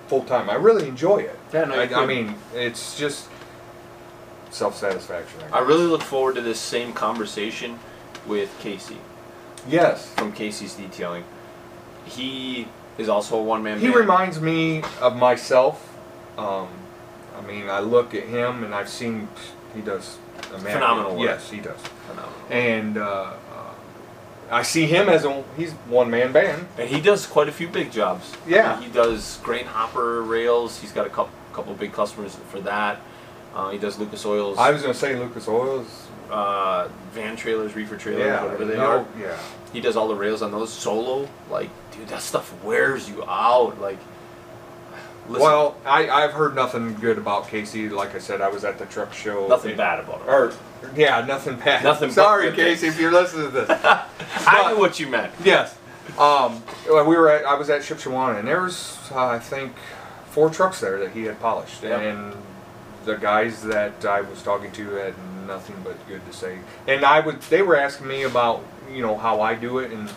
full 0.07 0.23
time. 0.23 0.49
I 0.49 0.55
really 0.55 0.87
enjoy 0.87 1.17
it. 1.19 1.37
Yeah, 1.53 1.65
no, 1.65 1.75
I, 1.75 2.03
I 2.03 2.05
mean, 2.05 2.35
it's 2.53 2.97
just 2.97 3.29
self 4.49 4.75
satisfaction. 4.77 5.39
I 5.53 5.59
really 5.59 5.85
look 5.85 6.01
forward 6.01 6.35
to 6.35 6.41
this 6.41 6.59
same 6.59 6.93
conversation 6.93 7.79
with 8.27 8.53
Casey 8.59 8.97
yes. 9.67 10.13
from 10.15 10.31
Casey's 10.31 10.75
Detailing. 10.75 11.23
He 12.05 12.67
is 12.97 13.09
also 13.09 13.37
a 13.37 13.43
one 13.43 13.63
man 13.63 13.79
He 13.79 13.85
band. 13.87 13.95
reminds 13.95 14.41
me 14.41 14.83
of 15.01 15.15
myself. 15.15 15.97
Um, 16.37 16.67
I 17.37 17.41
mean, 17.41 17.69
I 17.69 17.79
look 17.79 18.13
at 18.13 18.23
him 18.23 18.63
and 18.63 18.73
I've 18.75 18.89
seen 18.89 19.27
he 19.75 19.81
does 19.81 20.17
immaculate- 20.49 20.73
Phenomenal 20.73 21.15
work. 21.15 21.25
Yes, 21.27 21.49
he 21.49 21.59
does. 21.59 21.79
Phenomenal. 22.07 22.39
And 22.49 22.97
uh, 22.97 23.33
I 24.51 24.63
see 24.63 24.85
him 24.85 25.07
as 25.09 25.23
a 25.25 25.43
he's 25.57 25.71
one 25.87 26.09
man 26.11 26.31
band. 26.33 26.67
And 26.77 26.89
he 26.89 26.99
does 27.01 27.25
quite 27.25 27.47
a 27.47 27.51
few 27.51 27.67
big 27.69 27.91
jobs. 27.91 28.33
Yeah. 28.47 28.79
He 28.81 28.89
does 28.89 29.39
grain 29.43 29.65
hopper 29.65 30.21
rails. 30.21 30.79
He's 30.79 30.91
got 30.91 31.07
a 31.07 31.09
couple 31.09 31.31
couple 31.53 31.73
big 31.73 31.93
customers 31.93 32.35
for 32.49 32.59
that. 32.61 32.99
Uh, 33.53 33.69
he 33.71 33.77
does 33.77 33.99
Lucas 33.99 34.25
Oils, 34.25 34.57
I 34.57 34.71
was 34.71 34.81
gonna 34.81 34.93
say 34.93 35.17
Lucas 35.17 35.47
Oils. 35.47 36.07
uh, 36.29 36.87
van 37.11 37.35
trailers, 37.35 37.75
reefer 37.75 37.97
trailers, 37.97 38.25
Yeah, 38.25 38.43
whatever 38.43 38.63
they 38.65 38.77
no, 38.77 38.85
are. 38.85 39.05
Yeah. 39.19 39.37
He 39.73 39.81
does 39.81 39.97
all 39.97 40.07
the 40.07 40.15
rails 40.15 40.41
on 40.41 40.51
those 40.51 40.71
solo. 40.71 41.27
Like, 41.49 41.69
dude, 41.91 42.07
that 42.07 42.21
stuff 42.21 42.53
wears 42.63 43.09
you 43.09 43.23
out. 43.25 43.79
Like, 43.81 43.97
Listen, 45.27 45.41
Well, 45.43 45.77
I, 45.85 46.09
I've 46.09 46.33
heard 46.33 46.55
nothing 46.55 46.95
good 46.95 47.17
about 47.17 47.47
Casey. 47.47 47.89
Like 47.89 48.15
I 48.15 48.19
said, 48.19 48.41
I 48.41 48.49
was 48.49 48.63
at 48.63 48.77
the 48.79 48.85
truck 48.85 49.13
show. 49.13 49.47
nothing 49.47 49.71
in- 49.71 49.77
bad 49.77 49.99
about 49.99 50.21
it. 50.21 50.27
Or, 50.29 50.53
yeah, 50.95 51.23
nothing 51.25 51.57
bad. 51.57 51.83
Nothing 51.83 52.11
Sorry, 52.11 52.51
Casey, 52.51 52.87
if 52.87 52.99
you're 52.99 53.11
listening 53.11 53.45
to 53.45 53.51
this. 53.51 53.69
I 54.47 54.71
knew 54.73 54.79
what 54.79 54.99
you 54.99 55.07
meant. 55.07 55.31
yes. 55.43 55.77
Um, 56.17 56.61
we 56.87 57.15
were 57.15 57.29
at, 57.29 57.45
I 57.45 57.53
was 57.55 57.69
at 57.69 57.81
Shipshewana, 57.81 58.39
and 58.39 58.47
there 58.47 58.61
was, 58.61 58.97
uh, 59.11 59.27
I 59.27 59.39
think, 59.39 59.73
four 60.31 60.49
trucks 60.49 60.81
there 60.81 60.99
that 60.99 61.11
he 61.11 61.23
had 61.23 61.39
polished. 61.39 61.83
Yep. 61.83 62.01
And 62.01 62.33
the 63.05 63.15
guys 63.15 63.61
that 63.63 64.03
I 64.05 64.21
was 64.21 64.41
talking 64.41 64.71
to 64.73 64.89
had 64.95 65.13
nothing 65.47 65.75
but 65.83 66.05
good 66.07 66.25
to 66.25 66.33
say. 66.33 66.57
And 66.87 67.05
I 67.05 67.19
would, 67.19 67.41
they 67.43 67.61
were 67.61 67.75
asking 67.77 68.07
me 68.07 68.23
about, 68.23 68.63
you 68.91 69.01
know, 69.01 69.15
how 69.17 69.39
I 69.41 69.55
do 69.55 69.77
it, 69.79 69.91
and 69.91 70.11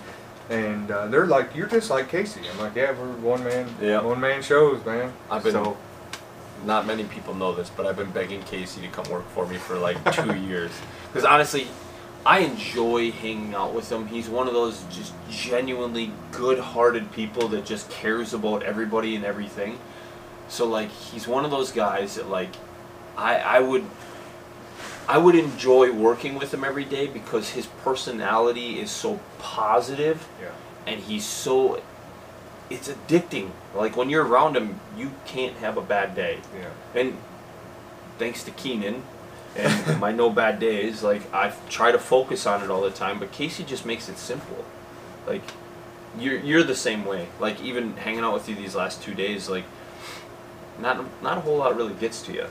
and 0.51 0.91
uh, 0.91 1.07
they're 1.07 1.27
like, 1.27 1.55
"You're 1.55 1.67
just 1.69 1.91
like 1.91 2.09
Casey." 2.09 2.41
I'm 2.53 2.59
like, 2.59 2.75
"Yeah, 2.77 2.91
we're 2.93 3.09
one 3.17 3.45
man, 3.45 3.75
Yeah. 3.81 4.03
one 4.03 4.21
man 4.21 4.43
shows, 4.43 4.85
man." 4.85 5.13
I've 5.31 5.43
been- 5.43 5.53
so, 5.53 5.77
Not 6.65 6.87
many 6.87 7.05
people 7.05 7.35
know 7.35 7.53
this, 7.55 7.71
but 7.77 7.85
I've 7.87 7.97
been 7.97 8.11
begging 8.11 8.43
Casey 8.45 8.81
to 8.81 8.89
come 8.89 9.05
work 9.13 9.29
for 9.31 9.47
me 9.47 9.57
for 9.59 9.77
like 9.77 9.99
two 10.15 10.35
years. 10.37 10.71
Because 11.13 11.25
honestly, 11.27 11.67
I 12.25 12.39
enjoy 12.39 13.11
hanging 13.11 13.55
out 13.55 13.75
with 13.75 13.93
him. 13.93 14.07
He's 14.07 14.29
one 14.31 14.49
of 14.49 14.55
those 14.55 14.83
just 14.91 15.13
genuinely 15.31 16.11
good-hearted 16.33 17.13
people 17.13 17.49
that 17.49 17.67
just 17.67 17.91
cares 17.91 18.33
about 18.33 18.63
everybody 18.63 19.15
and 19.15 19.25
everything. 19.27 19.79
So 20.49 20.65
like, 20.67 20.91
he's 20.91 21.29
one 21.29 21.45
of 21.45 21.51
those 21.51 21.71
guys 21.71 22.15
that 22.17 22.29
like, 22.31 22.51
I 23.17 23.37
I 23.37 23.61
would. 23.61 23.85
I 25.09 25.19
would 25.19 25.35
enjoy 25.35 25.93
working 25.93 26.35
with 26.37 26.53
him 26.55 26.65
every 26.65 26.85
day 26.85 27.07
because 27.07 27.51
his 27.51 27.67
personality 27.67 28.81
is 28.81 28.91
so 28.91 29.21
positive 29.39 30.27
yeah. 30.41 30.49
and 30.87 31.01
he's 31.01 31.25
so 31.25 31.83
it's 32.71 32.89
addicting 32.89 33.51
like 33.75 33.97
when 33.97 34.09
you're 34.09 34.25
around 34.25 34.57
him 34.57 34.81
you 34.97 35.11
can't 35.27 35.57
have 35.59 35.77
a 35.77 35.83
bad 35.83 36.15
day 36.15 36.39
Yeah. 36.59 37.01
and 37.01 37.19
thanks 38.19 38.43
to 38.45 38.51
keenan 38.53 39.03
and 39.57 40.01
my 40.07 40.11
no 40.13 40.31
bad 40.31 40.59
days 40.61 41.03
like 41.03 41.23
i 41.35 41.53
try 41.69 41.93
to 41.93 41.99
focus 41.99 42.47
on 42.47 42.63
it 42.63 42.71
all 42.71 42.81
the 42.81 42.91
time 42.91 43.19
but 43.19 43.31
casey 43.33 43.65
just 43.65 43.85
makes 43.85 44.09
it 44.09 44.17
simple 44.17 44.65
like 45.27 45.43
you're, 46.19 46.39
you're 46.39 46.63
the 46.63 46.75
same 46.77 47.05
way 47.05 47.29
like 47.39 47.61
even 47.63 47.95
hanging 47.99 48.21
out 48.21 48.33
with 48.33 48.49
you 48.49 48.55
these 48.55 48.75
last 48.75 49.03
two 49.03 49.15
days 49.15 49.51
like 49.51 49.65
not 50.81 51.05
not 51.23 51.39
a 51.39 51.41
whole 51.43 51.59
lot 51.59 51.77
really 51.77 51.95
gets 51.95 52.23
to 52.23 52.33
you 52.33 52.47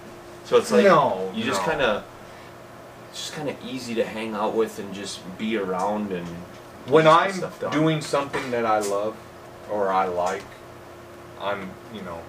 so 0.46 0.58
it's 0.58 0.72
like 0.72 0.86
No, 0.86 1.32
you 1.34 1.44
just 1.44 1.62
no. 1.62 1.68
kind 1.68 1.82
of 1.82 2.04
just 3.14 3.34
kind 3.34 3.49
of 3.49 3.56
easy 3.65 3.95
to 3.95 4.06
hang 4.06 4.34
out 4.34 4.56
with 4.56 4.80
and 4.80 4.94
just 4.94 5.22
be 5.38 5.57
around 5.57 6.11
and 6.11 6.27
when 6.88 7.07
I'm 7.07 7.34
doing 7.72 8.02
something 8.02 8.52
that 8.52 8.65
I 8.65 8.80
love 8.80 9.15
or 9.72 9.90
I 9.90 10.06
like, 10.06 10.44
I'm, 11.40 11.72
you 11.94 12.02
know, 12.02 12.19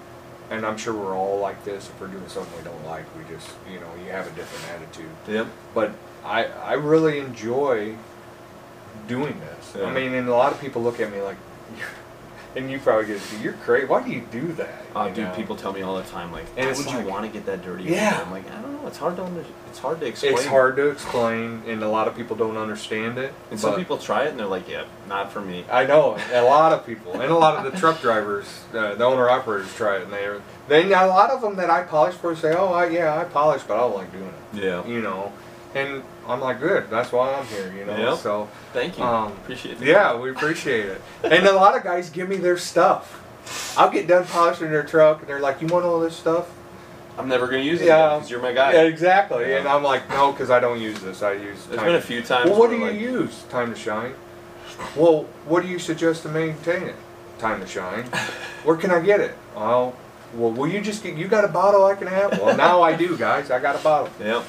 and 0.49 0.65
I'm 0.65 0.77
sure 0.77 0.93
we're 0.93 1.15
all 1.15 1.39
like 1.39 1.63
this. 1.65 1.89
If 1.89 1.99
we're 1.99 2.07
doing 2.07 2.27
something 2.27 2.57
we 2.57 2.63
don't 2.63 2.85
like, 2.85 3.03
we 3.17 3.23
just, 3.33 3.49
you 3.69 3.79
know, 3.79 3.89
you 4.03 4.11
have 4.11 4.27
a 4.27 4.31
different 4.31 4.73
attitude. 4.73 5.09
Yep. 5.27 5.47
But 5.73 5.93
I, 6.23 6.45
I 6.45 6.73
really 6.73 7.19
enjoy 7.19 7.95
doing 9.07 9.39
this. 9.39 9.73
Yeah. 9.77 9.85
I 9.85 9.93
mean, 9.93 10.13
and 10.13 10.29
a 10.29 10.35
lot 10.35 10.53
of 10.53 10.61
people 10.61 10.81
look 10.81 10.99
at 10.99 11.11
me 11.11 11.21
like, 11.21 11.37
and 12.55 12.71
you 12.71 12.79
probably 12.79 13.07
get, 13.07 13.21
you're 13.41 13.53
crazy. 13.53 13.85
Why 13.85 14.03
do 14.03 14.11
you 14.11 14.21
do 14.31 14.53
that? 14.53 14.83
Oh, 14.95 15.07
You 15.07 15.13
dude, 15.15 15.25
know? 15.25 15.35
people 15.35 15.55
tell 15.55 15.73
me 15.73 15.81
all 15.81 15.95
the 15.97 16.03
time, 16.03 16.31
like, 16.31 16.45
And 16.57 16.75
would 16.77 16.91
you 16.91 16.99
want 17.01 17.25
to 17.25 17.31
get 17.31 17.45
that 17.45 17.63
dirty? 17.63 17.83
Yeah. 17.85 18.21
I'm 18.23 18.31
like, 18.31 18.49
I 18.51 18.61
don't 18.61 18.81
know. 18.81 18.87
It's 18.87 18.97
hard 18.97 19.17
to 19.17 19.45
it's 19.69 19.79
hard 19.79 19.99
to 19.99 20.05
explain. 20.05 20.33
It's 20.33 20.45
hard 20.45 20.75
to 20.77 20.87
explain, 20.89 21.63
and 21.67 21.83
a 21.83 21.89
lot 21.89 22.07
of 22.07 22.15
people 22.15 22.35
don't 22.35 22.55
understand 22.55 23.17
it. 23.17 23.33
And 23.51 23.59
some 23.59 23.75
people 23.75 23.97
try 23.97 24.23
it 24.23 24.29
and 24.29 24.39
they're 24.39 24.45
like, 24.45 24.69
yeah, 24.69 24.85
not 25.09 25.31
for 25.33 25.41
me. 25.41 25.65
I 25.69 25.85
know 25.85 26.17
a 26.31 26.43
lot 26.43 26.71
of 26.71 26.85
people, 26.85 27.19
and 27.19 27.31
a 27.31 27.35
lot 27.35 27.65
of 27.65 27.71
the 27.71 27.77
truck 27.77 27.99
drivers, 27.99 28.45
uh, 28.73 28.95
the 28.95 29.03
owner 29.03 29.29
operators 29.29 29.73
try 29.75 29.97
it, 29.97 30.03
and 30.03 30.13
they 30.13 30.25
then 30.67 30.87
a 30.87 31.07
lot 31.07 31.29
of 31.29 31.41
them 31.41 31.57
that 31.57 31.69
I 31.69 31.83
polish 31.83 32.15
for 32.15 32.35
say, 32.35 32.53
"Oh, 32.55 32.73
I, 32.73 32.87
yeah, 32.87 33.19
I 33.19 33.25
polish, 33.25 33.63
but 33.63 33.75
I 33.75 33.81
don't 33.81 33.95
like 33.95 34.11
doing 34.11 34.33
it." 34.53 34.63
Yeah. 34.63 34.85
You 34.85 35.01
know, 35.01 35.31
and 35.73 36.01
I'm 36.27 36.41
like, 36.41 36.59
"Good, 36.59 36.89
that's 36.89 37.11
why 37.11 37.33
I'm 37.33 37.45
here." 37.45 37.73
You 37.77 37.85
know, 37.85 37.95
Yep. 38.11 38.17
so 38.19 38.47
Thank 38.73 38.97
you. 38.97 39.03
Um, 39.03 39.31
Appreciate 39.43 39.81
it. 39.81 39.87
yeah, 39.87 40.15
we 40.15 40.29
appreciate 40.31 40.85
it. 40.87 41.01
And 41.23 41.45
a 41.47 41.53
lot 41.53 41.75
of 41.77 41.83
guys 41.83 42.09
give 42.09 42.27
me 42.29 42.37
their 42.37 42.57
stuff. 42.57 43.21
I'll 43.77 43.89
get 43.91 44.07
done 44.07 44.25
polishing 44.25 44.71
their 44.71 44.83
truck, 44.83 45.19
and 45.19 45.29
they're 45.29 45.39
like, 45.39 45.61
"You 45.61 45.67
want 45.67 45.85
all 45.85 45.99
this 45.99 46.15
stuff?" 46.15 46.47
I'm 47.17 47.29
never 47.29 47.45
gonna 47.47 47.59
use 47.59 47.79
it 47.81 47.85
Yeah. 47.87 48.15
because 48.15 48.29
you're 48.29 48.41
my 48.41 48.51
guy. 48.53 48.73
Yeah, 48.73 48.81
exactly. 48.81 49.49
Yeah. 49.49 49.59
And 49.59 49.67
I'm 49.67 49.83
like, 49.83 50.09
"No, 50.09 50.31
because 50.31 50.49
I 50.49 50.59
don't 50.59 50.81
use 50.81 50.99
this. 50.99 51.21
I 51.23 51.33
use." 51.33 51.63
There's 51.65 51.81
been 51.81 51.95
a 51.95 52.01
few 52.01 52.21
times. 52.21 52.49
Well, 52.49 52.59
what 52.59 52.69
do 52.71 52.77
you 52.77 52.85
like, 52.87 52.99
use? 52.99 53.43
Time 53.49 53.73
to 53.73 53.79
shine. 53.79 54.13
Well, 54.95 55.25
what 55.45 55.63
do 55.63 55.69
you 55.69 55.79
suggest 55.79 56.23
to 56.23 56.29
maintain 56.29 56.83
it? 56.83 56.95
Time 57.39 57.61
to 57.61 57.67
shine. 57.67 58.03
Where 58.63 58.75
can 58.75 58.91
I 58.91 58.99
get 58.99 59.19
it? 59.21 59.35
Oh, 59.55 59.93
well, 60.33 60.51
will 60.51 60.67
you 60.67 60.81
just 60.81 61.03
get? 61.03 61.15
You 61.15 61.27
got 61.27 61.45
a 61.45 61.49
bottle 61.49 61.85
I 61.85 61.95
can 61.95 62.07
have? 62.07 62.37
Well, 62.41 62.57
now 62.57 62.81
I 62.81 62.93
do, 62.95 63.15
guys. 63.15 63.51
I 63.51 63.59
got 63.59 63.75
a 63.75 63.79
bottle. 63.79 64.09
Yeah. 64.19 64.41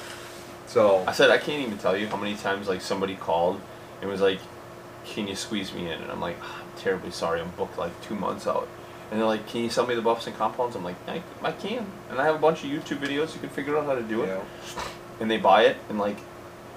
So 0.67 1.03
I 1.07 1.11
said 1.13 1.29
I 1.31 1.37
can't 1.37 1.65
even 1.65 1.77
tell 1.77 1.95
you 1.97 2.07
how 2.07 2.17
many 2.17 2.35
times 2.35 2.67
like 2.67 2.81
somebody 2.81 3.15
called 3.15 3.59
and 4.01 4.09
was 4.09 4.21
like, 4.21 4.39
"Can 5.05 5.27
you 5.27 5.35
squeeze 5.35 5.73
me 5.73 5.89
in?" 5.91 6.01
And 6.01 6.11
I'm 6.11 6.19
like, 6.21 6.37
"Ah, 6.41 6.61
"I'm 6.61 6.81
terribly 6.81 7.11
sorry. 7.11 7.39
I'm 7.41 7.49
booked 7.57 7.77
like 7.77 7.99
two 8.01 8.15
months 8.15 8.45
out." 8.47 8.67
And 9.09 9.19
they're 9.19 9.27
like, 9.27 9.47
"Can 9.47 9.63
you 9.63 9.69
sell 9.69 9.87
me 9.87 9.95
the 9.95 10.01
buffs 10.01 10.27
and 10.27 10.35
compounds?" 10.37 10.75
I'm 10.75 10.83
like, 10.83 10.97
I, 11.07 11.21
"I 11.41 11.51
can." 11.53 11.85
And 12.09 12.19
I 12.19 12.25
have 12.25 12.35
a 12.35 12.39
bunch 12.39 12.63
of 12.63 12.69
YouTube 12.69 12.99
videos. 12.99 13.33
You 13.33 13.39
can 13.39 13.49
figure 13.49 13.77
out 13.77 13.85
how 13.85 13.95
to 13.95 14.03
do 14.03 14.23
it. 14.23 14.27
yeah. 14.27 14.81
and 15.19 15.31
they 15.31 15.37
buy 15.37 15.63
it 15.63 15.77
and 15.89 15.97
like 15.97 16.17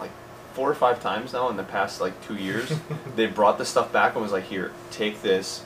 like 0.01 0.11
four 0.55 0.71
or 0.71 0.75
five 0.75 1.03
times 1.03 1.33
now 1.35 1.49
in 1.51 1.57
the 1.59 1.63
past 1.65 2.01
like 2.01 2.15
two 2.27 2.37
years 2.37 2.73
they 3.17 3.27
brought 3.27 3.59
the 3.59 3.65
stuff 3.67 3.93
back 3.93 4.15
and 4.15 4.23
was 4.23 4.33
like 4.33 4.45
here 4.45 4.71
take 4.91 5.21
this 5.21 5.63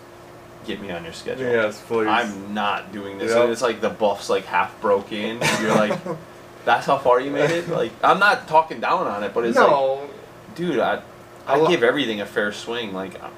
get 0.67 0.81
me 0.81 0.91
on 0.91 1.05
your 1.05 1.13
schedule 1.13 1.49
Yes, 1.49 1.81
please. 1.87 2.09
i'm 2.09 2.53
not 2.53 2.91
doing 2.93 3.19
this 3.19 3.31
Yep. 3.33 3.43
and 3.45 3.53
it's 3.53 3.63
like 3.63 3.81
the 3.81 3.91
buff's 3.91 4.29
like 4.29 4.45
half 4.47 4.81
broken 4.81 5.41
you're 5.61 5.75
like 5.77 5.97
that's 6.65 6.87
how 6.87 6.99
far 6.99 7.21
you 7.21 7.31
made 7.31 7.51
it 7.51 7.69
like 7.81 7.93
i'm 8.03 8.19
not 8.19 8.47
talking 8.49 8.81
down 8.81 9.07
on 9.07 9.23
it 9.23 9.33
but 9.35 9.45
it's 9.45 9.57
like 9.57 9.71
dude 10.55 10.79
i 10.81 11.03
I 11.47 11.61
i 11.61 11.69
give 11.69 11.83
everything 11.83 12.21
a 12.21 12.27
fair 12.27 12.53
swing 12.53 12.93
like 12.93 13.21
I, 13.23 13.31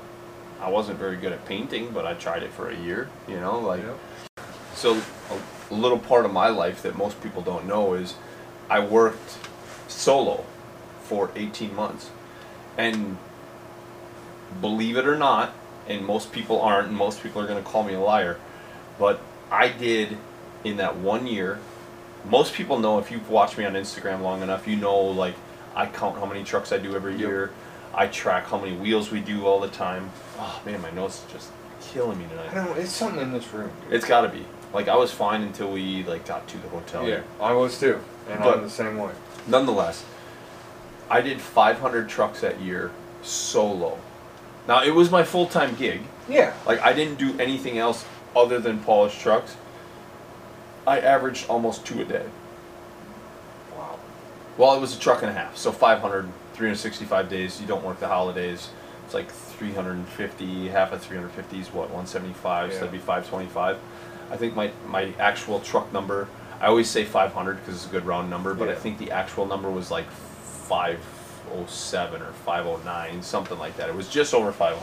I 0.61 0.69
wasn't 0.71 0.99
very 0.99 1.17
good 1.17 1.33
at 1.33 1.45
painting 1.47 1.91
but 1.93 2.07
i 2.07 2.15
tried 2.15 2.43
it 2.43 2.51
for 2.53 2.69
a 2.71 2.77
year 2.77 3.09
you 3.29 3.39
know 3.41 3.59
like 3.61 3.83
Yeah. 3.83 4.45
so 4.75 4.95
a, 5.31 5.73
a 5.73 5.75
little 5.75 5.99
part 5.99 6.25
of 6.25 6.33
my 6.33 6.49
life 6.49 6.83
that 6.83 6.97
most 6.97 7.21
people 7.23 7.43
don't 7.43 7.67
know 7.67 7.95
is 7.95 8.15
I 8.69 8.81
worked 8.81 9.39
solo 9.89 10.45
for 11.03 11.31
18 11.37 11.75
months. 11.75 12.11
And 12.77 13.17
believe 14.61 14.97
it 14.97 15.07
or 15.07 15.17
not, 15.17 15.55
and 15.89 16.05
most 16.05 16.33
people 16.33 16.61
aren't, 16.61 16.89
and 16.89 16.97
most 16.97 17.23
people 17.23 17.41
are 17.41 17.47
going 17.47 17.63
to 17.63 17.69
call 17.69 17.85
me 17.85 17.95
a 17.95 18.01
liar, 18.01 18.39
but 18.99 19.21
I 19.51 19.69
did 19.69 20.19
in 20.65 20.77
that 20.79 20.97
one 20.97 21.27
year. 21.27 21.61
Most 22.29 22.55
people 22.55 22.79
know 22.79 22.99
if 22.99 23.11
you've 23.11 23.29
watched 23.31 23.57
me 23.59 23.65
on 23.65 23.75
Instagram 23.75 24.21
long 24.23 24.43
enough, 24.43 24.67
you 24.67 24.77
know 24.77 24.99
like 24.99 25.35
I 25.75 25.87
count 25.87 26.19
how 26.19 26.27
many 26.27 26.43
trucks 26.45 26.73
I 26.73 26.79
do 26.79 26.95
every 26.97 27.13
Yep. 27.13 27.21
year. 27.21 27.51
I 27.95 28.07
track 28.09 28.47
how 28.47 28.59
many 28.59 28.77
wheels 28.77 29.11
we 29.11 29.21
do 29.21 29.47
all 29.47 29.61
the 29.61 29.69
time. 29.69 30.11
Oh 30.39 30.61
man, 30.67 30.81
my 30.83 30.91
nose 30.91 31.23
is 31.27 31.33
just 31.33 31.51
killing 31.81 32.19
me 32.19 32.27
tonight. 32.29 32.51
I 32.51 32.55
don't. 32.65 32.77
It's 32.79 32.93
something 32.93 33.21
in 33.21 33.33
this 33.33 33.53
room. 33.53 33.71
dude. 33.85 33.93
It's 33.95 34.07
got 34.07 34.23
to 34.23 34.29
be. 34.29 34.45
Like 34.73 34.89
I 34.89 34.97
was 34.97 35.13
fine 35.13 35.43
until 35.43 35.71
we 35.71 36.03
like 36.05 36.27
got 36.27 36.47
to 36.49 36.59
the 36.59 36.69
hotel. 36.69 37.07
yeah, 37.07 37.21
I 37.41 37.53
was 37.53 37.79
too, 37.79 38.01
and 38.29 38.41
But- 38.43 38.57
I'm 38.59 38.63
the 38.65 38.71
same 38.71 38.99
way. 38.99 39.13
Nonetheless, 39.47 40.05
I 41.09 41.21
did 41.21 41.41
500 41.41 42.09
trucks 42.09 42.41
that 42.41 42.61
year 42.61 42.91
solo. 43.23 43.99
Now 44.67 44.83
it 44.83 44.91
was 44.95 45.11
my 45.11 45.23
full 45.23 45.47
time 45.47 45.77
gig. 45.77 46.01
Yeah. 46.29 46.53
Like 46.67 46.81
I 46.81 46.93
didn't 46.93 47.17
do 47.19 47.39
anything 47.39 47.79
else 47.79 48.05
other 48.35 48.59
than 48.59 48.81
polish 48.81 49.17
trucks. 49.21 49.57
I 50.87 51.01
averaged 51.01 51.49
almost 51.49 51.85
two 51.85 52.01
a 52.01 52.05
day. 52.05 52.25
Wow. 53.77 53.99
Well, 54.57 54.75
it 54.75 54.81
was 54.81 54.97
a 54.97 55.01
truck 55.01 55.23
and 55.23 55.31
a 55.31 55.35
half, 55.35 55.57
so 55.57 55.73
500, 55.73 56.29
365 56.55 57.29
days. 57.29 57.61
You 57.61 57.67
don't 57.67 57.85
work 57.85 58.01
the 58.01 58.09
holidays. 58.09 58.71
It's 59.05 59.15
like 59.15 59.31
350. 59.31 60.69
Half 60.69 60.93
of 60.93 61.03
350 61.03 61.61
is 61.61 61.69
what 61.69 61.91
175. 61.91 62.73
So 62.73 62.79
that'd 62.79 62.93
be 62.93 62.99
525. 62.99 63.79
I 64.31 64.37
think 64.37 64.57
my 64.57 64.71
my 64.87 65.13
actual 65.19 65.61
truck 65.61 65.93
number. 65.93 66.29
I 66.61 66.67
always 66.67 66.89
say 66.89 67.05
500 67.05 67.59
because 67.59 67.75
it's 67.75 67.87
a 67.87 67.91
good 67.91 68.07
round 68.07 68.31
number, 68.31 68.55
but 68.55 68.69
I 68.69 68.75
think 68.75 68.99
the 68.99 69.11
actual 69.11 69.45
number 69.45 69.71
was 69.71 69.91
like 69.91 70.11
507 70.11 72.23
or 72.23 72.33
509, 72.33 73.23
something 73.23 73.59
like 73.59 73.77
that. 73.77 73.91
It 73.91 73.95
was 73.95 74.09
just 74.09 74.33
over 74.33 74.53
500. 74.53 74.81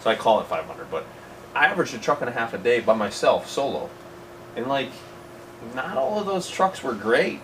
So 0.00 0.10
I 0.10 0.14
call 0.14 0.40
it 0.40 0.46
500, 0.46 0.90
but 0.90 1.06
I 1.54 1.66
averaged 1.66 1.94
a 1.94 1.98
truck 1.98 2.20
and 2.20 2.28
a 2.28 2.32
half 2.32 2.52
a 2.52 2.58
day 2.58 2.80
by 2.80 2.94
myself, 2.94 3.48
solo, 3.48 3.88
and 4.54 4.66
like, 4.66 4.90
not 5.74 5.96
all 5.96 6.20
of 6.20 6.26
those 6.26 6.48
trucks 6.48 6.82
were 6.82 6.94
great. 6.94 7.40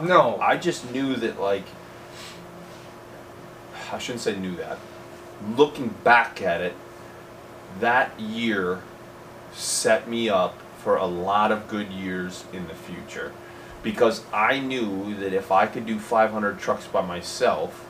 No. 0.00 0.38
I 0.40 0.56
just 0.56 0.90
knew 0.92 1.16
that 1.16 1.40
like 1.40 1.64
I 3.92 3.98
shouldn't 3.98 4.22
say 4.22 4.36
knew 4.36 4.56
that. 4.56 4.78
Looking 5.56 5.88
back 6.04 6.42
at 6.42 6.60
it, 6.60 6.74
that 7.80 8.18
year 8.18 8.82
set 9.52 10.08
me 10.08 10.28
up 10.28 10.60
for 10.78 10.96
a 10.96 11.06
lot 11.06 11.52
of 11.52 11.68
good 11.68 11.90
years 11.90 12.44
in 12.52 12.66
the 12.68 12.74
future 12.74 13.32
because 13.82 14.22
I 14.32 14.58
knew 14.58 15.14
that 15.16 15.32
if 15.32 15.52
I 15.52 15.66
could 15.66 15.86
do 15.86 15.98
500 15.98 16.58
trucks 16.58 16.86
by 16.86 17.02
myself, 17.02 17.86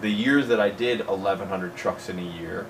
the 0.00 0.10
year 0.10 0.42
that 0.42 0.60
I 0.60 0.70
did 0.70 1.06
1100 1.06 1.76
trucks 1.76 2.08
in 2.08 2.18
a 2.18 2.22
year 2.22 2.66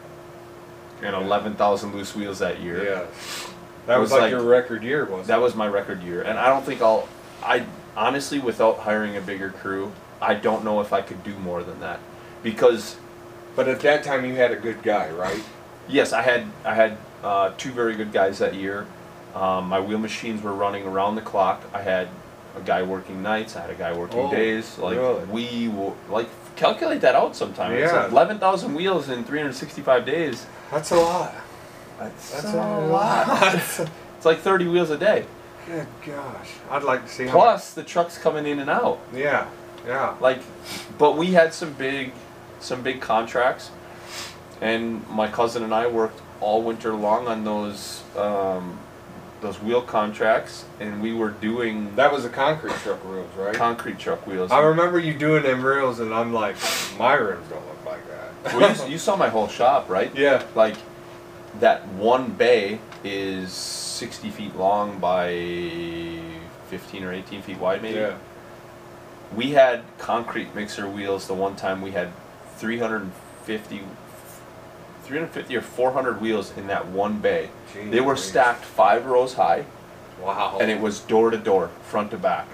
and 1.02 1.14
11,000 1.14 1.94
loose 1.94 2.14
wheels 2.14 2.38
that 2.38 2.60
year, 2.60 2.84
Yes. 2.84 3.50
That 3.86 3.98
was, 3.98 4.10
was 4.10 4.12
like, 4.12 4.20
like- 4.22 4.30
your 4.30 4.42
record 4.42 4.82
year, 4.82 5.04
was 5.04 5.26
That 5.28 5.40
was 5.40 5.54
my 5.54 5.66
record 5.68 6.02
year, 6.02 6.22
and 6.22 6.38
I 6.38 6.48
don't 6.48 6.64
think 6.64 6.82
I'll. 6.82 7.08
I 7.42 7.64
honestly, 7.96 8.38
without 8.38 8.78
hiring 8.80 9.16
a 9.16 9.20
bigger 9.20 9.50
crew, 9.50 9.92
I 10.20 10.34
don't 10.34 10.64
know 10.64 10.80
if 10.80 10.92
I 10.92 11.02
could 11.02 11.22
do 11.22 11.34
more 11.38 11.62
than 11.62 11.80
that, 11.80 12.00
because 12.42 12.96
But 13.54 13.68
at 13.68 13.80
that 13.80 14.02
time, 14.02 14.24
you 14.24 14.34
had 14.34 14.50
a 14.52 14.56
good 14.56 14.82
guy, 14.82 15.10
right? 15.10 15.42
yes, 15.88 16.12
I 16.12 16.22
had 16.22 16.46
I 16.64 16.74
had 16.74 16.98
uh, 17.22 17.52
two 17.56 17.70
very 17.70 17.94
good 17.94 18.12
guys 18.12 18.38
that 18.40 18.54
year. 18.54 18.86
Um, 19.34 19.68
my 19.68 19.80
wheel 19.80 19.98
machines 19.98 20.42
were 20.42 20.52
running 20.54 20.84
around 20.86 21.14
the 21.14 21.20
clock. 21.22 21.62
I 21.74 21.82
had 21.82 22.08
a 22.56 22.60
guy 22.60 22.82
working 22.82 23.22
nights. 23.22 23.54
I 23.56 23.60
had 23.62 23.70
a 23.70 23.74
guy 23.74 23.92
working 23.92 24.20
Oh, 24.20 24.30
days. 24.30 24.78
Like 24.78 24.96
really? 24.98 25.24
we 25.26 25.68
will 25.68 25.94
like 26.08 26.28
calculate 26.56 27.02
that 27.02 27.14
out 27.14 27.36
sometime. 27.36 27.72
It's 27.72 27.92
Yeah. 27.92 28.08
eleven 28.08 28.38
thousand 28.38 28.74
wheels 28.74 29.08
in 29.10 29.24
three 29.24 29.38
hundred 29.40 29.54
sixty-five 29.54 30.04
days. 30.06 30.46
That's 30.70 30.90
a 30.90 30.96
lot. 30.96 31.34
That's, 31.98 32.31
That's 32.32 32.55
a 32.55 32.59
a 32.59 32.86
lot. 32.86 33.28
lot. 33.28 33.55
it's 34.16 34.24
like 34.24 34.39
thirty 34.39 34.66
wheels 34.68 34.90
a 34.90 34.98
day. 34.98 35.24
Good 35.66 35.86
gosh. 36.06 36.51
I'd 36.70 36.82
like 36.85 37.05
to 37.06 37.09
see 37.12 37.27
how. 37.27 37.32
Plus 37.32 37.73
the 37.74 37.82
trucks 37.82 38.18
coming 38.18 38.47
in 38.47 38.59
and 38.59 38.70
out. 38.70 39.01
Yeah. 39.14 39.47
Yeah. 39.86 40.16
like 40.20 40.40
but 40.98 41.16
we 41.16 41.28
had 41.28 41.55
some 41.55 41.73
big 41.74 42.12
some 42.59 42.82
big 42.82 43.01
contracts 43.01 43.70
and 44.60 45.06
my 45.09 45.28
cousin 45.28 45.62
and 45.62 45.73
i 45.73 45.86
worked 45.86 46.20
all 46.40 46.60
winter 46.62 46.93
long 46.93 47.28
on 47.28 47.44
those 47.44 48.02
um, 48.16 48.81
those 49.40 49.60
wheel 49.62 49.82
contracts 49.82 50.64
and 50.81 51.01
we 51.01 51.12
were 51.14 51.31
doing 51.31 51.94
That 51.94 52.10
was 52.12 52.24
the 52.24 52.28
concrete 52.31 52.74
truck 52.82 53.05
wheels, 53.09 53.28
right? 53.36 53.55
concrete 53.55 53.98
truck 53.98 54.27
wheels 54.27 54.51
I 54.51 54.59
remember 54.60 54.98
you 54.98 55.14
doing 55.14 55.43
them 55.44 55.64
reels, 55.64 56.01
and 56.01 56.12
I'm 56.12 56.32
like, 56.32 56.56
my 56.98 57.14
rims 57.14 57.47
don't 57.48 57.64
look 57.66 57.85
like 57.86 58.01
that. 58.09 58.56
well, 58.56 58.86
you, 58.89 58.93
you 58.94 58.98
saw 58.98 59.14
my 59.14 59.28
whole 59.28 59.47
shop 59.48 59.89
right 59.89 60.10
yeah. 60.16 60.43
like 60.56 60.74
that 61.60 61.86
one 61.88 62.30
bay 62.32 62.78
is 63.04 63.52
60 63.52 64.30
feet 64.30 64.56
long 64.56 64.98
by 64.98 65.28
15 66.68 67.04
or 67.04 67.12
18 67.12 67.42
feet 67.42 67.58
wide 67.58 67.82
maybe 67.82 67.98
Yeah. 67.98 68.14
we 69.34 69.52
had 69.52 69.82
concrete 69.98 70.54
mixer 70.54 70.88
wheels 70.88 71.26
the 71.26 71.34
one 71.34 71.56
time 71.56 71.80
we 71.82 71.92
had 71.92 72.08
350 72.58 73.82
350 75.04 75.56
or 75.56 75.60
400 75.60 76.20
wheels 76.20 76.52
in 76.56 76.66
that 76.66 76.88
one 76.88 77.18
bay 77.20 77.50
Jeez 77.72 77.90
they 77.90 78.00
were 78.00 78.16
stacked 78.16 78.64
five 78.64 79.06
rows 79.06 79.34
high 79.34 79.64
Wow. 80.20 80.58
and 80.60 80.70
it 80.70 80.80
was 80.80 81.00
door 81.00 81.30
to 81.30 81.36
door 81.38 81.68
front 81.84 82.10
to 82.10 82.16
back 82.18 82.48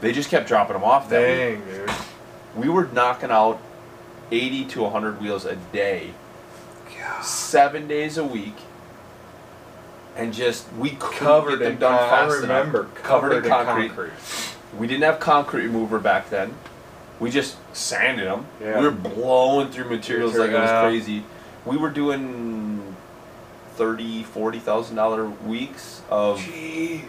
they 0.00 0.12
just 0.12 0.28
kept 0.30 0.46
dropping 0.46 0.74
them 0.74 0.84
off 0.84 1.08
that 1.08 1.20
week. 1.56 1.64
Dang, 1.66 1.86
dude. 1.86 1.90
we 2.54 2.68
were 2.68 2.86
knocking 2.92 3.30
out 3.30 3.60
80 4.30 4.64
to 4.66 4.82
100 4.82 5.20
wheels 5.20 5.44
a 5.44 5.56
day 5.56 6.10
Seven 7.22 7.88
days 7.88 8.16
a 8.18 8.24
week 8.24 8.54
and 10.16 10.34
just 10.34 10.70
we 10.74 10.90
Covered 10.90 11.60
them 11.60 11.76
done 11.76 11.96
fast 12.10 12.32
I 12.32 12.40
remember. 12.40 12.80
enough. 12.82 12.94
covered 12.96 13.44
in 13.44 13.50
concrete. 13.50 13.88
concrete. 13.88 14.12
We 14.76 14.86
didn't 14.86 15.04
have 15.04 15.20
concrete 15.20 15.62
remover 15.66 15.98
back 15.98 16.28
then. 16.30 16.54
We 17.20 17.30
just 17.30 17.56
sanded 17.74 18.26
them. 18.26 18.46
Yeah. 18.60 18.78
We 18.80 18.84
were 18.86 18.90
blowing 18.90 19.70
through 19.70 19.88
materials 19.90 20.36
like 20.36 20.50
it 20.50 20.54
was 20.54 20.70
Yeah. 20.70 20.82
crazy. 20.82 21.24
We 21.64 21.76
were 21.76 21.90
doing 21.90 22.96
thirty, 23.76 24.24
forty 24.24 24.58
thousand 24.58 24.96
dollar 24.96 25.24
weeks 25.26 26.02
of. 26.10 26.40
Gee. 26.40 27.04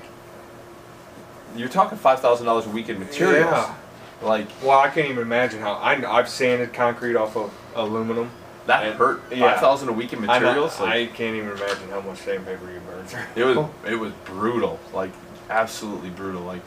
You're 1.55 1.69
talking 1.69 1.97
five 1.97 2.19
thousand 2.19 2.45
dollars 2.45 2.65
a 2.67 2.69
week 2.69 2.89
in 2.89 2.99
materials. 2.99 3.51
Yeah. 3.51 3.73
Like 4.21 4.47
Well, 4.61 4.79
I 4.79 4.89
can't 4.89 5.07
even 5.09 5.23
imagine 5.23 5.61
how 5.61 5.73
I, 5.73 5.93
I've 6.17 6.29
sanded 6.29 6.73
concrete 6.73 7.15
off 7.15 7.35
of 7.35 7.51
aluminum. 7.75 8.29
That 8.69 8.83
And- 8.85 8.95
hurt. 8.97 9.21
yeah. 9.31 9.51
Five 9.51 9.59
thousand 9.59 9.89
a 9.89 9.93
week 9.93 10.13
in 10.13 10.19
I 10.29 10.39
know- 10.39 10.45
materials. 10.47 10.79
like, 10.79 10.89
I 10.93 11.05
can't 11.07 11.35
even 11.35 11.49
imagine 11.51 11.89
how 11.89 12.01
much 12.01 12.17
sandpaper 12.19 12.71
you 12.71 12.79
burn 12.79 13.05
through. 13.05 13.21
It 13.35 13.43
was 13.43 13.67
it 13.87 13.95
was 13.99 14.11
brutal, 14.25 14.79
like 14.93 15.11
absolutely 15.49 16.09
brutal. 16.09 16.41
Like 16.41 16.61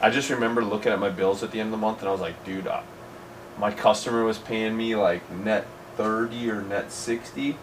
I 0.00 0.08
just 0.10 0.30
remember 0.30 0.64
looking 0.64 0.92
at 0.92 0.98
my 0.98 1.10
bills 1.10 1.42
at 1.42 1.50
the 1.50 1.60
end 1.60 1.66
of 1.68 1.72
the 1.72 1.76
month, 1.86 2.00
and 2.00 2.08
I 2.08 2.12
was 2.12 2.20
like, 2.20 2.42
dude, 2.44 2.66
uh, 2.66 2.80
my 3.58 3.70
customer 3.70 4.24
was 4.24 4.38
paying 4.38 4.76
me 4.76 4.96
like 4.96 5.28
net 5.30 5.66
thirty 5.96 6.50
or 6.50 6.62
net 6.62 6.90
sixty, 6.92 7.56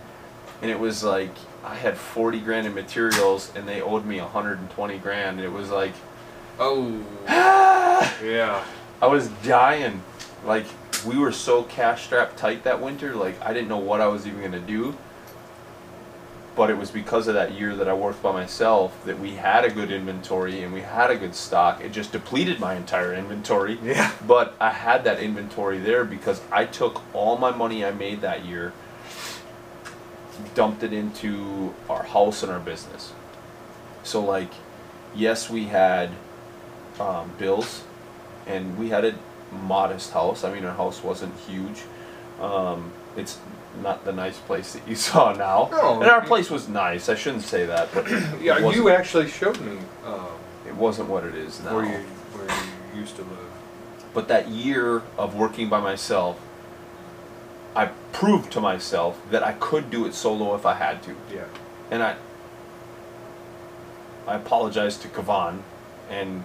and 0.62 0.70
it 0.70 0.80
was 0.80 1.04
like 1.04 1.32
I 1.66 1.76
had 1.76 1.98
forty 1.98 2.40
grand 2.40 2.68
in 2.68 2.74
materials, 2.76 3.52
and 3.56 3.68
they 3.68 3.82
owed 3.82 4.06
me 4.06 4.18
hundred 4.20 4.60
and 4.60 4.70
twenty 4.72 4.98
grand. 5.00 5.38
And 5.38 5.46
it 5.46 5.52
was 5.52 5.70
like 5.72 5.94
Oh. 6.60 7.04
Yeah, 8.24 8.64
I 9.02 9.08
was 9.08 9.28
dying. 9.44 10.02
Like 10.46 10.66
we 11.06 11.18
were 11.18 11.32
so 11.32 11.64
cash 11.64 12.06
strapped 12.06 12.38
tight 12.38 12.64
that 12.64 12.82
winter. 12.82 13.16
Like 13.16 13.42
I 13.42 13.54
didn't 13.54 13.70
know 13.70 13.78
what 13.78 14.02
I 14.02 14.08
was 14.08 14.28
even 14.28 14.42
gonna 14.42 14.60
do. 14.60 14.98
But 16.56 16.72
it 16.72 16.78
was 16.78 16.90
because 16.90 17.28
of 17.28 17.36
that 17.36 17.54
year 17.54 17.76
that 17.76 17.88
I 17.88 17.94
worked 17.94 18.24
by 18.24 18.32
myself 18.32 19.06
that 19.06 19.20
we 19.20 19.36
had 19.36 19.64
a 19.64 19.70
good 19.70 19.92
inventory 19.92 20.64
and 20.64 20.74
we 20.74 20.82
had 20.82 21.12
a 21.12 21.16
good 21.16 21.36
stock. 21.36 21.82
It 21.84 21.92
just 21.92 22.12
depleted 22.12 22.60
my 22.60 22.74
entire 22.74 23.14
inventory. 23.14 23.78
Yeah. 23.84 24.12
But 24.26 24.56
I 24.60 24.72
had 24.72 25.04
that 25.04 25.20
inventory 25.20 25.78
there 25.78 26.04
because 26.04 26.42
I 26.52 26.66
took 26.66 27.04
all 27.14 27.38
my 27.38 27.52
money 27.52 27.86
I 27.86 27.92
made 27.92 28.22
that 28.22 28.44
year, 28.44 28.74
dumped 30.56 30.82
it 30.82 30.94
into 30.94 31.76
our 31.92 32.02
house 32.02 32.42
and 32.42 32.52
our 32.52 32.60
business. 32.60 33.14
So, 34.02 34.26
like, 34.26 34.50
yes, 35.14 35.52
we 35.52 35.66
had 35.66 36.10
um, 37.00 37.34
bills 37.38 37.84
and 38.48 38.80
we 38.80 38.90
had 38.90 39.06
a 39.06 39.16
modest 39.52 40.12
house. 40.14 40.44
I 40.44 40.54
mean, 40.54 40.66
our 40.66 40.76
house 40.76 41.04
wasn't 41.04 41.36
huge. 41.40 41.84
Um, 42.42 42.92
it's 43.16 43.40
not 43.82 44.06
the 44.06 44.12
nice 44.14 44.38
place 44.38 44.74
that 44.74 44.88
you 44.88 44.96
saw 45.08 45.34
now. 45.34 45.70
No. 45.72 46.02
and 46.02 46.10
our 46.10 46.22
place 46.26 46.50
was 46.50 46.68
nice. 46.68 47.10
I 47.10 47.16
shouldn't 47.16 47.44
say 47.44 47.66
that, 47.66 47.90
but 47.94 48.08
Yeah, 48.42 48.60
you 48.70 48.90
actually 48.90 49.30
showed 49.30 49.60
me 49.62 49.78
um, 50.06 50.28
it 50.68 50.76
wasn't 50.76 51.10
what 51.10 51.24
it 51.24 51.36
is 51.36 51.62
now. 51.64 51.76
where 51.76 51.86
you 51.86 52.06
where 52.34 52.48
you 52.94 53.00
used 53.02 53.16
to 53.16 53.22
live. 53.24 53.40
But 54.14 54.28
that 54.30 54.48
year 54.50 55.04
of 55.18 55.36
working 55.36 55.70
by 55.70 55.80
myself, 55.80 56.40
I 57.76 57.88
proved 58.12 58.52
to 58.54 58.62
myself 58.62 59.20
that 59.30 59.44
I 59.44 59.54
could 59.54 59.90
do 59.92 60.06
it 60.06 60.14
solo 60.14 60.56
if 60.56 60.66
I 60.66 60.74
had 60.74 61.04
to. 61.04 61.16
Yeah. 61.34 61.46
And 61.92 62.02
I 62.04 62.16
I 64.28 64.36
apologize 64.36 64.98
to 64.98 65.08
Kavan 65.08 65.62
and 66.10 66.44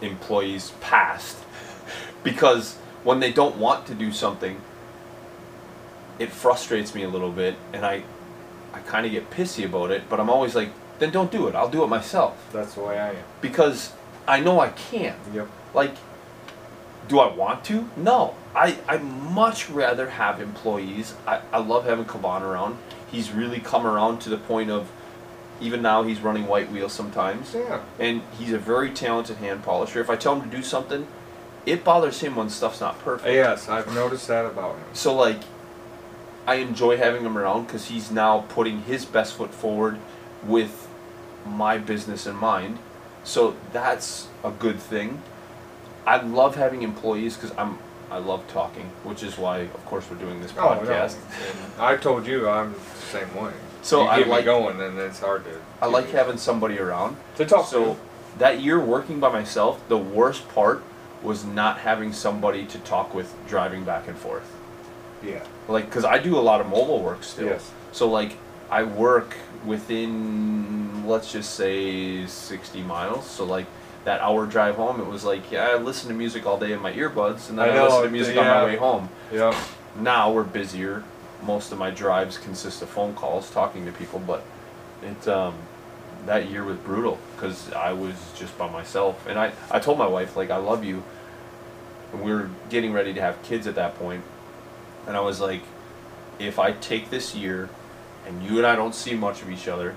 employees 0.00 0.72
past 0.80 1.36
because 2.24 2.76
when 3.04 3.20
they 3.20 3.32
don't 3.32 3.56
want 3.56 3.86
to 3.86 3.94
do 3.94 4.12
something, 4.12 4.60
it 6.18 6.30
frustrates 6.30 6.94
me 6.94 7.02
a 7.04 7.08
little 7.08 7.30
bit 7.32 7.56
and 7.72 7.84
I 7.86 8.02
I 8.72 8.80
kind 8.80 9.06
of 9.06 9.12
get 9.12 9.30
pissy 9.30 9.64
about 9.64 9.90
it, 9.90 10.02
but 10.10 10.20
I'm 10.20 10.28
always 10.28 10.54
like, 10.54 10.68
then 10.98 11.10
don't 11.10 11.30
do 11.32 11.48
it. 11.48 11.54
I'll 11.54 11.70
do 11.70 11.82
it 11.84 11.86
myself 11.86 12.36
That's 12.52 12.74
the 12.74 12.82
way 12.82 12.98
I 12.98 13.10
am. 13.10 13.24
because 13.40 13.92
I 14.26 14.40
know 14.40 14.60
I 14.60 14.68
can. 14.70 15.16
Yep. 15.32 15.48
Like, 15.74 15.92
do 17.08 17.18
I 17.20 17.32
want 17.32 17.64
to? 17.66 17.88
No. 17.96 18.34
I 18.54 18.76
I 18.86 18.98
much 18.98 19.70
rather 19.70 20.10
have 20.10 20.40
employees. 20.40 21.14
I, 21.26 21.40
I 21.52 21.58
love 21.58 21.86
having 21.86 22.04
Kavan 22.04 22.42
around. 22.42 22.76
He's 23.10 23.30
really 23.32 23.60
come 23.60 23.86
around 23.86 24.18
to 24.20 24.28
the 24.28 24.36
point 24.36 24.70
of 24.70 24.90
even 25.60 25.80
now 25.80 26.02
he's 26.02 26.20
running 26.20 26.46
white 26.46 26.70
wheels 26.70 26.92
sometimes. 26.92 27.54
Yeah. 27.54 27.80
And 27.98 28.22
he's 28.38 28.52
a 28.52 28.58
very 28.58 28.90
talented 28.90 29.38
hand 29.38 29.62
polisher. 29.64 30.00
If 30.00 30.10
I 30.10 30.16
tell 30.16 30.36
him 30.38 30.48
to 30.50 30.56
do 30.56 30.62
something, 30.62 31.06
it 31.70 31.84
bothers 31.84 32.20
him 32.20 32.36
when 32.36 32.48
stuff's 32.48 32.80
not 32.80 32.98
perfect. 33.00 33.32
Yes, 33.32 33.68
I've 33.68 33.92
noticed 33.94 34.28
that 34.28 34.46
about 34.46 34.76
him. 34.76 34.84
So 34.92 35.14
like, 35.14 35.40
I 36.46 36.56
enjoy 36.56 36.96
having 36.96 37.24
him 37.24 37.36
around 37.36 37.66
because 37.66 37.88
he's 37.88 38.10
now 38.10 38.46
putting 38.48 38.82
his 38.82 39.04
best 39.04 39.34
foot 39.34 39.52
forward 39.52 39.98
with 40.44 40.88
my 41.46 41.78
business 41.78 42.26
in 42.26 42.36
mind. 42.36 42.78
So 43.24 43.56
that's 43.72 44.28
a 44.42 44.50
good 44.50 44.78
thing. 44.78 45.22
I 46.06 46.22
love 46.22 46.56
having 46.56 46.82
employees 46.82 47.36
because 47.36 47.56
I'm 47.58 47.78
I 48.10 48.16
love 48.16 48.46
talking, 48.48 48.86
which 49.04 49.22
is 49.22 49.36
why 49.36 49.58
of 49.58 49.84
course 49.84 50.10
we're 50.10 50.16
doing 50.16 50.40
this 50.40 50.52
podcast. 50.52 51.18
Oh, 51.18 51.74
no. 51.78 51.84
I 51.84 51.96
told 51.96 52.26
you 52.26 52.48
I'm 52.48 52.72
the 52.72 52.80
same 53.18 53.34
way. 53.36 53.52
So 53.82 54.02
you 54.02 54.08
I 54.08 54.18
like 54.24 54.44
going, 54.46 54.80
and 54.80 54.98
it's 54.98 55.20
hard 55.20 55.44
to. 55.44 55.60
I 55.82 55.86
like 55.86 56.10
having 56.10 56.38
somebody 56.38 56.78
around. 56.78 57.16
to 57.36 57.44
talk 57.44 57.66
to. 57.66 57.70
So 57.70 57.84
to. 57.94 58.00
that 58.38 58.60
year 58.60 58.80
working 58.80 59.20
by 59.20 59.30
myself, 59.30 59.86
the 59.88 59.98
worst 59.98 60.48
part 60.48 60.82
was 61.22 61.44
not 61.44 61.78
having 61.78 62.12
somebody 62.12 62.64
to 62.66 62.78
talk 62.78 63.14
with 63.14 63.34
driving 63.48 63.84
back 63.84 64.08
and 64.08 64.16
forth. 64.16 64.54
Yeah. 65.22 65.44
like 65.66 65.86
because 65.86 66.04
I 66.04 66.18
do 66.18 66.38
a 66.38 66.40
lot 66.40 66.60
of 66.60 66.68
mobile 66.68 67.02
work 67.02 67.24
still. 67.24 67.48
Yes. 67.48 67.70
So 67.90 68.08
like 68.08 68.36
I 68.70 68.84
work 68.84 69.36
within 69.66 71.06
let's 71.08 71.32
just 71.32 71.54
say 71.54 72.26
sixty 72.26 72.82
miles. 72.82 73.28
So 73.28 73.44
like 73.44 73.66
that 74.04 74.20
hour 74.20 74.46
drive 74.46 74.76
home, 74.76 75.00
it 75.00 75.06
was 75.06 75.24
like 75.24 75.50
yeah, 75.50 75.68
I 75.68 75.74
listen 75.74 76.08
to 76.08 76.14
music 76.14 76.46
all 76.46 76.58
day 76.58 76.72
in 76.72 76.80
my 76.80 76.92
earbuds, 76.92 77.48
and 77.50 77.58
then 77.58 77.70
I 77.70 77.76
I, 77.76 77.82
listen 77.82 78.02
to 78.04 78.10
music 78.10 78.36
on 78.36 78.46
my 78.46 78.64
way 78.64 78.76
home. 78.76 79.08
Yep. 79.32 79.54
Now 80.00 80.32
we're 80.32 80.44
busier. 80.44 81.02
Most 81.42 81.72
of 81.72 81.78
my 81.78 81.90
drives 81.90 82.36
consist 82.36 82.82
of 82.82 82.88
phone 82.88 83.14
calls, 83.14 83.50
talking 83.50 83.86
to 83.86 83.92
people, 83.92 84.20
but 84.20 84.44
it 85.02 85.28
um, 85.28 85.54
that 86.26 86.48
year 86.48 86.62
was 86.62 86.76
brutal 86.78 87.18
because 87.38 87.72
I 87.72 87.92
was 87.92 88.14
just 88.36 88.56
by 88.58 88.68
myself, 88.68 89.26
and 89.26 89.38
I 89.38 89.52
I 89.70 89.78
told 89.78 89.98
my 89.98 90.06
wife 90.06 90.36
like 90.36 90.50
I 90.50 90.56
love 90.56 90.84
you, 90.84 91.02
and 92.12 92.22
we 92.22 92.32
were 92.32 92.50
getting 92.68 92.92
ready 92.92 93.14
to 93.14 93.20
have 93.20 93.40
kids 93.42 93.66
at 93.66 93.76
that 93.76 93.94
point, 93.96 94.24
and 95.06 95.16
I 95.16 95.20
was 95.20 95.40
like, 95.40 95.62
if 96.38 96.58
I 96.58 96.72
take 96.72 97.10
this 97.10 97.34
year, 97.34 97.68
and 98.26 98.42
you 98.42 98.58
and 98.58 98.66
I 98.66 98.74
don't 98.74 98.94
see 98.94 99.14
much 99.14 99.42
of 99.42 99.50
each 99.50 99.68
other, 99.68 99.94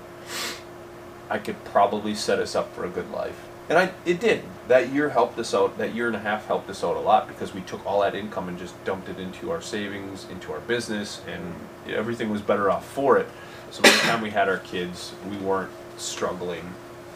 I 1.28 1.38
could 1.38 1.62
probably 1.64 2.14
set 2.14 2.38
us 2.38 2.54
up 2.54 2.74
for 2.74 2.84
a 2.84 2.88
good 2.88 3.10
life. 3.10 3.48
And 3.68 3.78
I, 3.78 3.92
it 4.04 4.20
did. 4.20 4.42
That 4.68 4.92
year 4.92 5.10
helped 5.10 5.38
us 5.38 5.54
out. 5.54 5.78
That 5.78 5.94
year 5.94 6.06
and 6.06 6.16
a 6.16 6.18
half 6.18 6.46
helped 6.46 6.68
us 6.68 6.82
out 6.82 6.96
a 6.96 7.00
lot 7.00 7.28
because 7.28 7.54
we 7.54 7.60
took 7.62 7.84
all 7.86 8.00
that 8.00 8.14
income 8.14 8.48
and 8.48 8.58
just 8.58 8.82
dumped 8.84 9.08
it 9.08 9.18
into 9.18 9.50
our 9.50 9.62
savings, 9.62 10.26
into 10.30 10.52
our 10.52 10.60
business, 10.60 11.22
and 11.26 11.54
everything 11.94 12.30
was 12.30 12.40
better 12.40 12.70
off 12.70 12.86
for 12.86 13.18
it. 13.18 13.28
So 13.70 13.82
by 13.82 13.90
the 13.90 13.98
time 13.98 14.20
we 14.20 14.30
had 14.30 14.48
our 14.48 14.58
kids, 14.58 15.14
we 15.30 15.36
weren't 15.36 15.70
struggling 15.96 16.74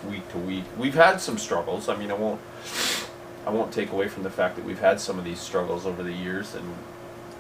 week 0.09 0.29
to 0.33 0.39
week. 0.39 0.65
We've 0.79 0.95
had 0.95 1.21
some 1.21 1.39
struggles. 1.39 1.89
I 1.89 1.97
mean, 1.97 2.11
I 2.11 2.15
won't, 2.15 2.41
I 3.47 3.51
won't 3.51 3.73
take 3.73 3.93
away 3.93 4.09
from 4.09 4.23
the 4.23 4.31
fact 4.31 4.57
that 4.57 4.65
we've 4.65 4.81
had 4.81 5.01
some 5.01 5.19
of 5.19 5.25
these 5.25 5.41
struggles 5.41 5.87
over 5.87 6.03
the 6.03 6.13
years, 6.13 6.55
and 6.55 6.75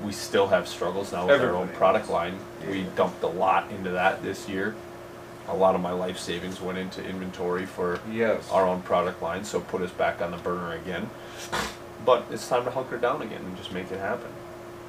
we 0.04 0.12
still 0.12 0.48
have 0.48 0.68
struggles 0.68 1.12
now 1.12 1.26
with 1.26 1.40
our 1.40 1.54
own 1.54 1.68
product 1.68 2.08
line. 2.10 2.38
We 2.68 2.84
dumped 2.96 3.22
a 3.22 3.28
lot 3.28 3.70
into 3.70 3.90
that 3.90 4.22
this 4.22 4.48
year. 4.48 4.74
A 5.48 5.54
lot 5.56 5.74
of 5.76 5.80
my 5.80 5.92
life 5.92 6.18
savings 6.18 6.60
went 6.60 6.76
into 6.76 7.04
inventory 7.04 7.66
for 7.66 8.00
Yes. 8.10 8.50
our 8.50 8.66
own 8.66 8.82
product 8.82 9.22
line, 9.22 9.44
so 9.44 9.60
put 9.60 9.80
us 9.80 9.92
back 9.92 10.20
on 10.20 10.32
the 10.32 10.36
burner 10.38 10.72
again. 10.72 11.08
But 12.04 12.24
it's 12.30 12.48
time 12.48 12.64
to 12.64 12.70
hunker 12.72 12.98
down 12.98 13.22
again 13.22 13.42
and 13.44 13.56
just 13.56 13.72
make 13.72 13.90
it 13.92 13.98
happen. 14.00 14.28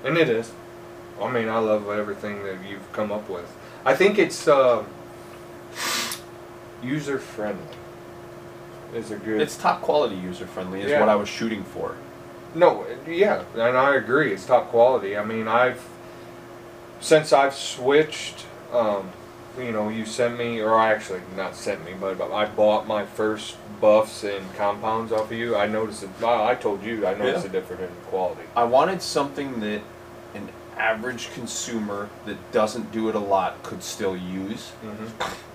And 0.04 0.18
it 0.18 0.30
is. 0.30 0.52
I 1.22 1.32
mean, 1.32 1.48
I 1.48 1.60
love 1.60 1.88
everything 1.90 2.44
that 2.44 2.58
you've 2.68 2.92
come 2.92 3.12
up 3.12 3.30
with. 3.30 3.52
I 3.86 3.96
think 3.96 4.20
it's 4.20 4.48
uh, 4.48 4.84
user 6.84 7.20
friendly. 7.20 7.64
Is 8.94 9.12
a 9.12 9.18
good. 9.18 9.42
It's 9.42 9.58
top 9.58 9.82
quality 9.82 10.16
user 10.16 10.48
friendly 10.48 10.82
is 10.82 10.92
Yeah. 10.92 11.00
what 11.02 11.10
I 11.10 11.16
was 11.16 11.28
shooting 11.30 11.64
for. 11.64 11.96
no, 12.56 12.86
yeah, 13.06 13.44
and 13.54 13.78
I 13.78 13.96
agree. 13.96 14.32
It's 14.34 14.46
top 14.46 14.70
quality. 14.70 15.18
I 15.18 15.24
mean, 15.24 15.48
I've 15.48 15.84
since 17.02 17.34
I've 17.34 17.54
switched. 17.54 18.46
Um, 18.74 19.10
you 19.60 19.72
know, 19.72 19.90
you 19.90 20.06
sent 20.06 20.38
me, 20.38 20.60
or 20.62 20.76
I 20.76 20.94
actually 20.94 21.22
not 21.36 21.56
sent 21.56 21.84
me, 21.84 21.94
but 22.00 22.22
I 22.32 22.46
bought 22.46 22.88
my 22.88 23.06
first 23.06 23.56
buffs 23.82 24.24
and 24.24 24.54
compounds 24.56 25.12
off 25.12 25.32
of 25.32 25.38
you. 25.38 25.56
I 25.56 25.66
noticed 25.68 26.04
it. 26.04 26.10
well, 26.22 26.44
I 26.46 26.54
told 26.56 26.84
you 26.84 27.06
I 27.08 27.14
noticed 27.16 27.44
Yeah. 27.46 27.50
a 27.50 27.54
difference 27.54 27.82
in 27.82 27.90
quality. 28.10 28.42
I 28.56 28.64
wanted 28.66 29.02
something 29.02 29.60
that 29.62 29.82
an 30.36 30.50
average 30.78 31.34
consumer 31.34 32.08
that 32.26 32.52
doesn't 32.52 32.92
do 32.92 33.10
it 33.10 33.16
a 33.16 33.20
lot 33.20 33.62
could 33.64 33.82
still 33.84 34.16
use, 34.16 34.72
Mm-hmm. 34.86 35.34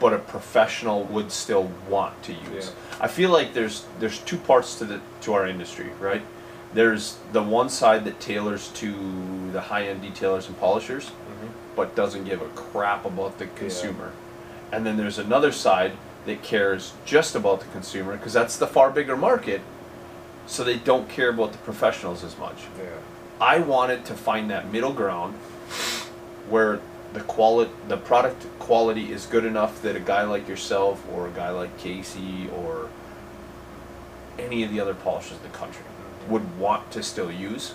but 0.00 0.12
a 0.12 0.18
professional 0.18 1.04
would 1.04 1.30
still 1.32 1.70
want 1.88 2.22
to 2.24 2.32
use. 2.32 2.72
I 3.00 3.08
feel 3.08 3.30
like 3.30 3.54
there's 3.54 3.84
there's 4.00 4.18
two 4.20 4.36
parts 4.38 4.78
to 4.78 4.84
the 4.84 5.00
to 5.22 5.32
our 5.34 5.46
industry, 5.46 5.90
right? 6.00 6.22
There's 6.74 7.18
the 7.32 7.42
one 7.42 7.68
side 7.68 8.04
that 8.04 8.18
tailors 8.20 8.68
to 8.70 9.50
the 9.52 9.60
high 9.60 9.86
end 9.86 10.02
detailers 10.02 10.48
and 10.48 10.58
polishers, 10.58 11.06
Mm-hmm. 11.06 11.46
but 11.76 11.94
doesn't 11.94 12.24
give 12.24 12.42
a 12.42 12.48
crap 12.48 13.04
about 13.04 13.38
the 13.38 13.46
consumer. 13.46 14.12
And 14.72 14.84
then 14.84 14.96
there's 14.96 15.18
another 15.18 15.52
side 15.52 15.92
that 16.26 16.42
cares 16.42 16.92
just 17.04 17.34
about 17.36 17.60
the 17.60 17.66
consumer 17.66 18.16
because 18.16 18.32
that's 18.32 18.56
the 18.56 18.66
far 18.66 18.90
bigger 18.90 19.16
market. 19.16 19.60
So 20.46 20.64
they 20.64 20.76
don't 20.76 21.08
care 21.08 21.30
about 21.30 21.52
the 21.52 21.58
professionals 21.58 22.22
as 22.24 22.36
much. 22.38 22.56
Yeah. 22.78 22.84
I 23.40 23.58
wanted 23.58 24.04
to 24.06 24.14
find 24.14 24.50
that 24.50 24.70
middle 24.72 24.92
ground 24.92 25.34
where 26.50 26.80
the 27.14 27.20
quality, 27.20 27.70
the 27.88 27.96
product 27.96 28.46
quality 28.58 29.10
is 29.12 29.24
good 29.26 29.44
enough 29.44 29.80
that 29.82 29.96
a 29.96 30.00
guy 30.00 30.24
like 30.24 30.46
yourself 30.48 31.02
or 31.12 31.28
a 31.28 31.30
guy 31.30 31.50
like 31.50 31.76
Casey 31.78 32.48
or 32.54 32.88
any 34.38 34.62
of 34.64 34.70
the 34.70 34.80
other 34.80 34.94
polishers 34.94 35.38
in 35.38 35.42
the 35.50 35.56
country 35.56 35.84
would 36.28 36.58
want 36.58 36.90
to 36.90 37.02
still 37.02 37.30
use. 37.30 37.74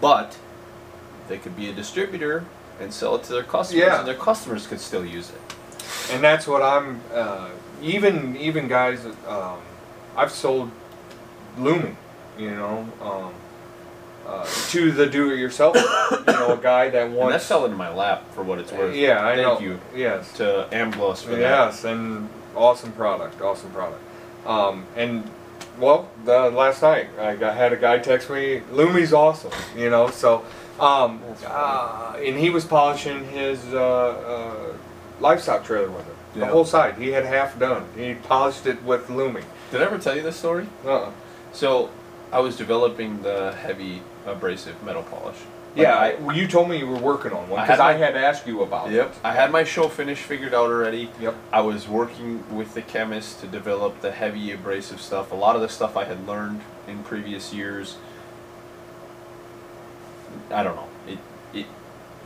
But 0.00 0.38
they 1.28 1.38
could 1.38 1.56
be 1.56 1.68
a 1.68 1.72
distributor 1.72 2.44
and 2.80 2.94
sell 2.94 3.16
it 3.16 3.24
to 3.24 3.32
their 3.32 3.42
customers, 3.42 3.84
Yeah. 3.84 3.98
and 3.98 4.08
their 4.08 4.14
customers 4.14 4.66
could 4.66 4.80
still 4.80 5.04
use 5.04 5.30
it. 5.30 5.40
and 6.12 6.22
that's 6.24 6.46
what 6.46 6.62
I'm. 6.62 7.00
Uh, 7.12 7.48
even 7.82 8.36
even 8.36 8.68
guys, 8.68 9.04
um, 9.28 9.58
I've 10.16 10.30
sold 10.32 10.70
Lumi, 11.58 11.94
you 12.38 12.50
know, 12.50 12.86
um, 13.00 13.32
uh, 14.30 14.46
to 14.68 14.92
the 14.92 15.06
do-it-yourself. 15.06 15.74
you 16.10 16.32
know, 16.32 16.52
a 16.54 16.56
guy 16.62 16.88
that 16.90 17.06
And 17.06 17.14
wants. 17.16 17.32
that's 17.34 17.44
selling 17.44 17.72
in 17.72 17.78
my 17.78 17.92
lap 17.92 18.32
for 18.32 18.42
what 18.42 18.58
it's 18.58 18.72
worth. 18.72 18.94
Yeah, 18.94 19.26
I 19.26 19.34
Thank 19.34 19.46
know. 19.46 19.58
you 19.60 19.80
Yes. 19.94 20.32
to 20.34 20.68
Amblos 20.70 21.22
for 21.22 21.30
that. 21.30 21.40
Yes, 21.40 21.84
and 21.84 22.28
awesome 22.54 22.92
product, 22.92 23.40
awesome 23.42 23.70
product. 23.70 24.00
Um, 24.46 24.86
and 24.96 25.28
well, 25.78 26.08
the 26.24 26.50
last 26.50 26.82
night 26.82 27.08
I 27.18 27.36
got, 27.36 27.56
had 27.56 27.72
a 27.72 27.76
guy 27.76 27.98
text 27.98 28.30
me, 28.30 28.60
Lumi's 28.72 29.12
awesome, 29.12 29.52
you 29.76 29.90
know. 29.90 30.08
So, 30.10 30.44
um, 30.78 31.20
uh, 31.46 32.16
and 32.18 32.36
he 32.38 32.50
was 32.50 32.64
polishing 32.64 33.24
his 33.28 33.64
uh, 33.72 33.78
uh, 33.80 34.72
livestock 35.20 35.64
trailer 35.64 35.90
with 35.90 36.06
it, 36.08 36.38
the 36.40 36.46
whole 36.46 36.64
side. 36.64 36.96
He 36.98 37.08
had 37.08 37.24
half 37.24 37.58
done. 37.58 37.84
He 37.96 38.14
polished 38.14 38.66
it 38.66 38.82
with 38.84 39.08
Lumi. 39.08 39.42
Did 39.70 39.82
I 39.82 39.84
ever 39.86 39.98
tell 39.98 40.16
you 40.16 40.22
this 40.22 40.36
story? 40.36 40.66
Uh-uh. 40.84 41.10
So, 41.52 41.90
I 42.32 42.38
was 42.40 42.56
developing 42.56 43.22
the 43.22 43.52
heavy 43.52 44.02
abrasive 44.26 44.82
metal 44.82 45.02
polish. 45.02 45.36
Yeah, 45.76 45.94
I, 45.96 46.14
well, 46.16 46.36
you 46.36 46.48
told 46.48 46.68
me 46.68 46.78
you 46.78 46.86
were 46.88 46.98
working 46.98 47.32
on 47.32 47.48
one 47.48 47.62
because 47.62 47.78
had 47.78 47.80
I 47.80 47.92
had 47.92 48.16
asked 48.16 48.44
you 48.46 48.62
about 48.62 48.90
Yep. 48.90 49.10
it. 49.12 49.18
I 49.22 49.32
had 49.32 49.52
my 49.52 49.62
show 49.62 49.88
finish 49.88 50.18
figured 50.18 50.52
out 50.52 50.68
already. 50.68 51.10
Yep. 51.20 51.36
I 51.52 51.60
was 51.60 51.86
working 51.86 52.44
with 52.54 52.74
the 52.74 52.82
chemist 52.82 53.40
to 53.40 53.46
develop 53.46 54.00
the 54.00 54.10
heavy 54.10 54.50
abrasive 54.50 55.00
stuff. 55.00 55.30
A 55.30 55.36
lot 55.36 55.54
of 55.54 55.62
the 55.62 55.68
stuff 55.68 55.96
I 55.96 56.04
had 56.04 56.26
learned 56.26 56.62
in 56.88 57.04
previous 57.04 57.52
years. 57.54 57.96
I 60.50 60.62
don't 60.64 60.74
know. 60.76 60.88
It 61.06 61.18
it 61.54 61.66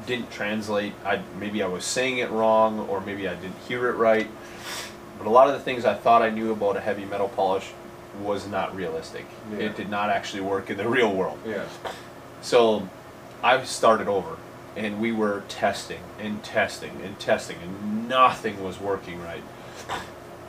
didn't 0.07 0.31
translate. 0.31 0.95
I 1.05 1.21
maybe 1.39 1.63
I 1.63 1.67
was 1.67 1.85
saying 1.85 2.19
it 2.19 2.31
wrong 2.31 2.81
or 2.89 3.01
maybe 3.03 3.29
I 3.29 3.35
didn't 3.35 3.59
hear 3.69 3.89
it 3.89 3.97
right. 3.97 4.29
But 5.19 5.27
a 5.27 5.31
lot 5.31 5.49
of 5.49 5.53
the 5.55 5.61
things 5.61 5.85
I 5.85 5.95
thought 5.95 6.23
I 6.23 6.31
knew 6.31 6.51
about 6.53 6.77
a 6.77 6.81
heavy 6.81 7.05
metal 7.05 7.29
polish 7.29 7.73
was 8.21 8.47
not 8.47 8.75
realistic. 8.75 9.27
Yeah. 9.53 9.59
It 9.67 9.77
did 9.77 9.89
not 9.89 10.11
actually 10.11 10.43
work 10.43 10.71
in 10.71 10.77
the 10.77 10.89
real 10.99 11.13
world. 11.13 11.39
Yeah. 11.47 11.65
So 12.43 12.89
I 13.43 13.63
started 13.65 14.09
over 14.09 14.37
and 14.77 15.01
we 15.01 15.13
were 15.13 15.43
testing 15.49 16.01
and 16.19 16.43
testing 16.43 17.01
and 17.03 17.19
testing 17.19 17.57
and 17.63 18.09
nothing 18.09 18.63
was 18.63 18.81
working 18.81 19.23
right. 19.23 19.43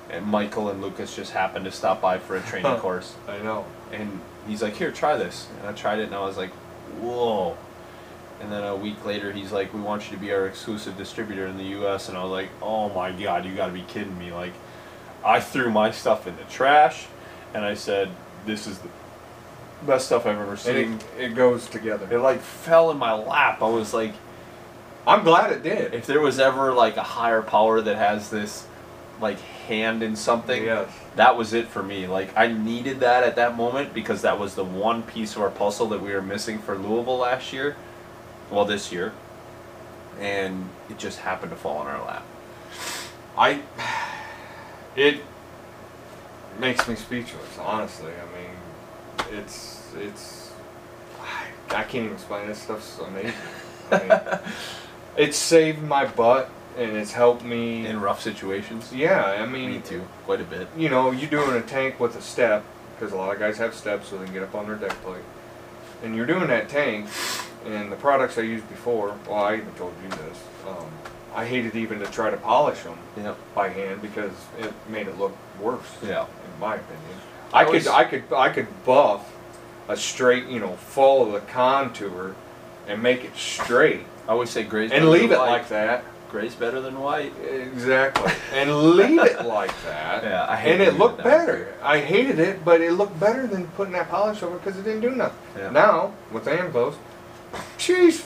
And 0.09 0.25
Michael 0.25 0.69
and 0.69 0.81
Lucas 0.81 1.15
just 1.15 1.31
happened 1.31 1.65
to 1.65 1.71
stop 1.71 2.01
by 2.01 2.19
for 2.19 2.35
a 2.35 2.41
training 2.49 2.75
course 2.77 3.15
I 3.27 3.39
know. 3.39 3.65
and 3.91 4.19
he's 4.47 4.61
like, 4.61 4.75
Here, 4.75 4.91
try 4.91 5.15
this. 5.17 5.47
And 5.59 5.67
I 5.67 5.73
tried 5.73 5.99
it 5.99 6.03
and 6.03 6.15
I 6.15 6.21
was 6.21 6.37
like, 6.37 6.51
Whoa. 6.99 7.57
And 8.41 8.51
then 8.51 8.63
a 8.63 8.75
week 8.75 9.03
later, 9.05 9.31
he's 9.31 9.51
like, 9.51 9.73
We 9.73 9.79
want 9.81 10.09
you 10.09 10.17
to 10.17 10.21
be 10.21 10.31
our 10.31 10.45
exclusive 10.45 10.97
distributor 10.97 11.47
in 11.47 11.57
the 11.57 11.81
US. 11.85 12.09
And 12.09 12.17
I 12.17 12.23
was 12.23 12.31
like, 12.31 12.49
Oh 12.61 12.89
my 12.89 13.11
God, 13.11 13.45
you 13.45 13.55
gotta 13.55 13.73
be 13.73 13.83
kidding 13.83 14.17
me. 14.17 14.31
Like, 14.31 14.53
I 15.23 15.39
threw 15.39 15.71
my 15.71 15.91
stuff 15.91 16.27
in 16.27 16.35
the 16.37 16.43
trash 16.43 17.07
and 17.55 17.65
I 17.65 17.73
said, 17.73 18.09
This 18.45 18.67
is 18.67 18.77
the 18.79 18.89
best 19.87 20.05
stuff 20.07 20.25
I've 20.25 20.37
ever 20.37 20.51
And 20.51 20.59
seen. 20.59 20.99
it, 21.17 21.31
it 21.31 21.35
goes 21.35 21.67
together. 21.67 22.07
It 22.11 22.19
like 22.19 22.41
fell 22.41 22.91
in 22.91 22.97
my 22.97 23.13
lap. 23.13 23.61
I 23.61 23.67
was 23.69 23.93
like, 23.93 24.13
I'm 25.07 25.23
glad 25.23 25.51
it 25.51 25.63
did. 25.63 25.93
if 25.93 26.05
there 26.07 26.21
was 26.21 26.39
ever 26.39 26.73
like 26.73 26.97
a 26.97 27.03
higher 27.03 27.41
power 27.41 27.81
that 27.81 27.95
has 27.97 28.29
this 28.29 28.67
like 29.21 29.39
hand 29.39 30.03
in 30.03 30.15
something, 30.15 30.63
Yes. 30.65 30.89
that 31.15 31.37
was 31.37 31.53
it 31.53 31.67
for 31.67 31.81
me. 31.81 32.05
Like 32.07 32.35
I 32.37 32.47
needed 32.47 32.99
that 32.99 33.23
at 33.23 33.35
that 33.37 33.55
moment 33.55 33.93
because 33.93 34.21
that 34.23 34.37
was 34.39 34.55
the 34.55 34.63
one 34.65 35.03
piece 35.03 35.35
of 35.35 35.41
our 35.41 35.49
puzzle 35.51 35.87
that 35.87 36.01
we 36.01 36.11
were 36.13 36.21
missing 36.21 36.59
for 36.59 36.77
Louisville 36.77 37.17
last 37.19 37.53
year. 37.53 37.75
Well, 38.51 38.65
this 38.65 38.91
year. 38.91 39.13
And 40.19 40.69
it 40.89 40.97
just 40.97 41.19
happened 41.19 41.51
to 41.51 41.55
fall 41.57 41.81
in 41.81 41.87
our 41.87 42.03
lap. 42.05 42.23
I 43.37 43.61
it 44.95 45.21
makes 46.59 46.87
me 46.87 46.95
speechless, 46.95 47.57
honestly. 47.59 48.11
I 48.11 48.37
mean, 48.37 49.37
it's 49.39 49.91
it's 49.97 50.51
I, 51.21 51.47
I 51.75 51.83
can't 51.83 52.05
even 52.05 52.13
explain 52.13 52.47
this 52.47 52.61
stuff's 52.61 52.99
amazing. 52.99 53.33
I 53.91 53.99
mean, 53.99 54.39
it's 55.17 55.37
saved 55.37 55.81
my 55.83 56.05
butt 56.05 56.49
and 56.77 56.95
it's 56.97 57.13
helped 57.13 57.43
me. 57.43 57.85
In 57.85 57.99
rough 58.01 58.21
situations. 58.21 58.91
yeah, 58.93 59.23
I 59.41 59.45
mean, 59.45 59.71
Me 59.71 59.79
too. 59.79 60.05
Quite 60.25 60.41
a 60.41 60.43
bit. 60.43 60.67
you 60.77 60.89
know, 60.89 61.11
you're 61.11 61.29
doing 61.29 61.55
a 61.55 61.61
tank 61.61 61.99
with 61.99 62.15
a 62.17 62.21
step 62.21 62.63
because 62.97 63.13
a 63.13 63.15
lot 63.17 63.33
of 63.33 63.39
guys 63.39 63.57
have 63.57 63.73
steps 63.73 64.09
so 64.09 64.17
they 64.17 64.25
can 64.25 64.33
get 64.33 64.43
up 64.43 64.55
on 64.55 64.65
their 64.67 64.75
deck 64.75 64.91
plate. 65.03 65.23
And 66.03 66.15
you're 66.15 66.25
doing 66.25 66.47
that 66.47 66.67
tank, 66.69 67.07
and 67.65 67.91
the 67.91 67.95
products 67.95 68.37
I 68.37 68.41
used 68.41 68.67
before. 68.69 69.15
Well, 69.27 69.43
I 69.43 69.55
even 69.55 69.71
told 69.75 69.93
you 70.03 70.09
this. 70.09 70.43
Um, 70.67 70.85
I 71.33 71.45
hated 71.45 71.75
even 71.75 71.99
to 71.99 72.05
try 72.07 72.29
to 72.29 72.37
polish 72.37 72.81
them 72.83 72.97
Yep. 73.17 73.37
by 73.55 73.69
hand 73.69 74.01
because 74.01 74.31
it 74.59 74.73
made 74.89 75.07
it 75.07 75.17
look 75.17 75.35
worse. 75.61 75.87
Yeah. 76.05 76.25
In 76.55 76.59
my 76.59 76.75
opinion, 76.75 77.19
I 77.53 77.61
I 77.61 77.65
could 77.65 77.87
I 77.87 78.03
could 78.03 78.23
I 78.33 78.49
could 78.49 78.67
buff 78.85 79.31
a 79.87 79.95
straight, 79.95 80.47
you 80.47 80.59
know, 80.59 80.75
follow 80.77 81.31
the 81.31 81.41
contour 81.41 82.35
and 82.87 83.01
make 83.03 83.23
it 83.23 83.35
straight 83.35 84.05
I 84.27 84.31
always 84.31 84.49
say 84.49 84.63
gray's 84.63 84.91
and 84.91 85.09
leave 85.09 85.31
it 85.31 85.37
white. 85.37 85.49
like 85.49 85.69
that. 85.69 86.03
gray's 86.31 86.55
better 86.55 86.81
than 86.81 86.99
white. 86.99 87.31
Exactly. 87.47 88.31
and 88.53 88.91
leave 88.97 89.19
it 89.19 89.45
like 89.45 89.71
that. 89.83 90.23
Yeah, 90.23 90.45
I 90.45 90.57
And 90.59 90.81
it 90.81 90.95
looked 90.95 91.19
it 91.19 91.23
better. 91.23 91.75
I 91.83 91.99
hated 91.99 92.39
it, 92.39 92.65
but 92.65 92.81
it 92.81 92.93
looked 92.93 93.19
better 93.19 93.45
than 93.45 93.67
putting 93.69 93.93
that 93.93 94.09
polish 94.09 94.41
over 94.41 94.57
because 94.57 94.77
it 94.77 94.83
didn't 94.83 95.01
do 95.01 95.11
nothing. 95.11 95.37
Yeah. 95.57 95.69
Now 95.69 96.13
with 96.31 96.45
the 96.45 96.51
Anglos, 96.51 96.95
jeez, 97.77 98.25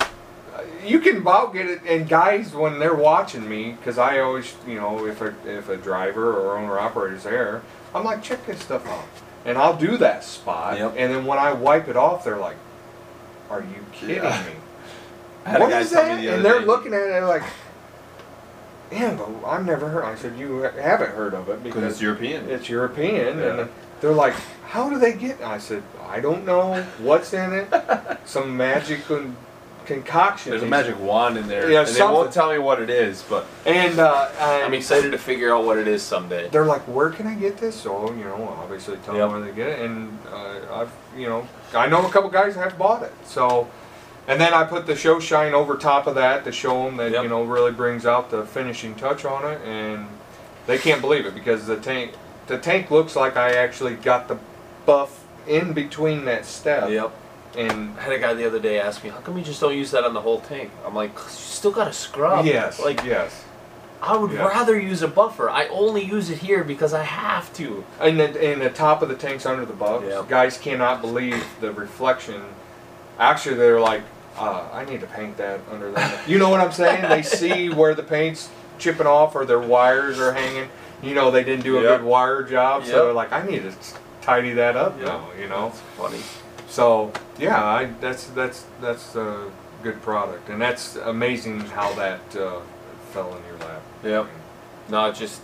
you 0.86 1.00
can 1.00 1.18
about 1.18 1.54
get 1.54 1.66
it. 1.66 1.82
And 1.86 2.08
guys, 2.08 2.54
when 2.54 2.80
they're 2.80 2.96
watching 2.96 3.48
me, 3.50 3.74
because 3.74 3.98
I 3.98 4.20
always, 4.20 4.56
you 4.66 4.76
know, 4.76 5.06
if 5.06 5.22
a 5.22 5.34
if 5.46 5.68
a 5.68 5.78
driver 5.78 6.40
or 6.40 6.58
owner 6.58 6.80
operator's 6.80 7.24
there, 7.24 7.62
I'm 7.94 8.04
like, 8.04 8.22
check 8.24 8.46
this 8.46 8.60
stuff 8.62 8.86
out, 8.88 9.06
and 9.46 9.58
I'll 9.58 9.76
do 9.76 9.98
that 9.98 10.24
spot. 10.24 10.78
Yep. 10.78 10.94
And 10.98 11.14
then 11.14 11.26
when 11.26 11.40
I 11.40 11.54
wipe 11.54 11.88
it 11.88 11.98
off, 11.98 12.24
they're 12.24 12.38
like, 12.38 12.58
"Are 13.50 13.62
you 13.62 13.86
kidding 13.92 14.18
Yeah. 14.24 14.44
me? 14.46 14.54
What 15.60 15.72
is 15.72 15.90
that?" 15.92 16.22
the 16.22 16.28
And 16.36 16.46
they're 16.46 16.60
day- 16.60 16.66
looking 16.66 16.94
at 16.94 17.02
it 17.02 17.08
they're 17.10 17.26
like, 17.26 17.44
"Yeah, 18.92 19.16
but 19.16 19.48
I've 19.48 19.66
never 19.66 19.88
heard." 19.90 20.04
I 20.04 20.16
said, 20.16 20.38
"You 20.38 20.62
haven't 20.62 21.12
heard 21.12 21.34
of 21.34 21.50
it 21.50 21.64
because 21.64 21.84
it's 21.84 22.02
European. 22.02 22.50
it's 22.50 22.70
European, 22.70 23.40
Yeah. 23.40 23.46
and 23.62 23.70
they're 24.02 24.12
like, 24.14 24.34
"How 24.68 24.90
do 24.90 24.98
they 25.00 25.14
get?" 25.14 25.42
I 25.42 25.58
said, 25.58 25.84
"I 26.08 26.20
don't 26.20 26.46
know 26.46 26.84
what's 27.00 27.34
in 27.34 27.54
it. 27.54 27.68
Some 28.26 28.56
magic 28.58 29.02
concoction." 29.94 30.52
There's 30.52 30.64
a 30.64 30.68
magic 30.68 31.00
wand 31.00 31.38
in 31.38 31.48
there, 31.48 31.70
Yeah, 31.70 31.80
and 31.86 31.90
they 31.96 32.02
won't 32.02 32.32
tell 32.32 32.52
me 32.52 32.60
what 32.60 32.82
it 32.82 32.90
is, 32.90 33.24
but 33.30 33.46
And 33.66 34.00
uh, 34.00 34.30
I'm 34.40 34.74
excited 34.74 35.12
to 35.12 35.18
figure 35.18 35.54
out 35.54 35.66
what 35.66 35.78
it 35.78 35.88
is 35.88 36.02
someday. 36.02 36.48
they're 36.50 36.66
like, 36.66 36.82
"Where 36.84 37.10
can 37.10 37.28
I 37.28 37.34
get 37.36 37.58
this?" 37.58 37.76
So 37.76 38.12
you 38.14 38.24
know, 38.24 38.56
obviously 38.62 38.98
tell 39.06 39.16
Yep. 39.16 39.30
them 39.30 39.32
where 39.42 39.50
they 39.50 39.56
get 39.56 39.68
it, 39.68 39.80
and 39.86 40.18
uh, 40.32 40.56
I've 40.82 40.92
you 41.18 41.28
know, 41.28 41.48
I 41.74 41.88
know 41.88 42.06
a 42.06 42.10
couple 42.10 42.30
guys 42.30 42.56
have 42.56 42.78
bought 42.78 43.04
it. 43.04 43.14
So, 43.26 43.68
and 44.28 44.40
then 44.40 44.54
I 44.54 44.64
put 44.64 44.86
the 44.86 44.96
show 44.96 45.20
shine 45.20 45.54
over 45.54 45.76
top 45.76 46.08
of 46.08 46.16
that 46.16 46.44
to 46.46 46.52
show 46.52 46.86
them 46.86 46.98
that 46.98 47.12
Yep. 47.12 47.24
you 47.24 47.30
know 47.30 47.44
really 47.44 47.72
brings 47.72 48.06
out 48.06 48.30
the 48.30 48.46
finishing 48.46 48.96
touch 48.96 49.26
on 49.26 49.44
it, 49.52 49.60
and 49.66 50.08
they 50.68 50.78
can't 50.78 51.02
believe 51.02 51.26
it 51.26 51.34
because 51.34 51.66
the 51.66 51.78
tank 51.78 52.14
the 52.48 52.58
tank 52.58 52.90
looks 52.92 53.16
like 53.16 53.36
I 53.38 53.54
actually 53.56 53.96
got 53.96 54.28
the 54.28 54.38
buff 54.86 55.24
in 55.48 55.74
between 55.74 56.26
that 56.26 56.46
step. 56.46 56.90
Yep. 56.90 57.12
And 57.58 57.98
I 57.98 58.04
had 58.04 58.14
a 58.14 58.20
guy 58.20 58.34
the 58.36 58.46
other 58.46 58.60
day 58.60 58.80
ask 58.80 59.04
me, 59.04 59.10
"How 59.10 59.18
come 59.20 59.38
you 59.38 59.44
just 59.44 59.60
don't 59.60 59.76
use 59.76 59.92
that 59.92 60.04
on 60.04 60.14
the 60.14 60.22
whole 60.22 60.40
tank?" 60.42 60.72
I'm 60.86 60.94
like, 60.96 61.16
"'Cause 61.16 61.34
"You 61.34 61.54
still 61.56 61.72
got 61.72 61.86
to 61.86 61.94
scrub." 61.94 62.46
yes, 62.46 62.80
Like 62.80 63.04
yes, 63.04 63.44
I 64.02 64.16
would 64.16 64.32
Yeah. 64.32 64.48
rather 64.48 64.80
use 64.80 65.02
a 65.02 65.08
buffer. 65.08 65.50
I 65.50 65.68
only 65.68 66.04
use 66.04 66.30
it 66.30 66.38
here 66.38 66.64
because 66.64 66.94
I 66.94 67.04
have 67.04 67.52
to. 67.56 67.84
and 68.00 68.20
the, 68.20 68.26
and 68.52 68.62
the 68.62 68.70
top 68.70 69.02
of 69.02 69.10
the 69.10 69.16
tank's 69.16 69.46
under 69.46 69.66
the 69.66 69.74
buffs. 69.74 70.06
Yep. 70.08 70.30
Guys 70.30 70.58
cannot 70.58 71.02
believe 71.02 71.44
the 71.60 71.72
reflection. 71.72 72.42
Actually, 73.20 73.56
they're 73.56 73.80
like, 73.82 74.04
uh, 74.38 74.64
I 74.72 74.86
need 74.86 75.02
to 75.02 75.08
paint 75.08 75.36
that 75.38 75.60
under 75.72 75.92
that. 75.92 76.20
you 76.30 76.38
know 76.38 76.50
what 76.50 76.62
I'm 76.62 76.72
saying? 76.72 77.10
They 77.10 77.24
see 77.24 77.70
where 77.70 77.94
the 77.96 78.04
paint's 78.04 78.48
chipping 78.78 79.08
off 79.08 79.36
or 79.36 79.44
their 79.46 79.60
wires 79.60 80.20
are 80.20 80.32
hanging. 80.34 80.70
You 81.02 81.16
know 81.16 81.32
they 81.32 81.44
didn't 81.44 81.64
do 81.64 81.80
a 81.80 81.82
Yep. 81.82 82.00
good 82.00 82.06
wire 82.06 82.44
job, 82.44 82.86
so 82.86 83.06
they're 83.06 83.14
like, 83.14 83.34
I 83.34 83.42
need 83.46 83.64
to 83.64 83.74
tidy 84.22 84.54
that 84.54 84.78
up 84.78 84.98
Yep. 85.00 85.08
now. 85.08 85.26
You 85.38 85.48
know. 85.48 85.68
It's 85.68 85.80
funny. 85.98 86.20
So 86.70 87.12
yeah, 87.40 87.64
I, 87.64 87.86
that's 88.00 88.26
that's 88.28 88.66
that's 88.80 89.16
a 89.16 89.52
good 89.84 90.02
product, 90.02 90.50
and 90.50 90.62
that's 90.62 90.96
amazing 90.96 91.62
how 91.62 91.94
that 91.96 92.22
uh, 92.36 92.60
fell 93.12 93.36
in 93.36 93.44
your 93.46 93.58
lap. 93.58 93.82
Yep. 94.04 94.28
Not 94.90 95.16
just 95.16 95.42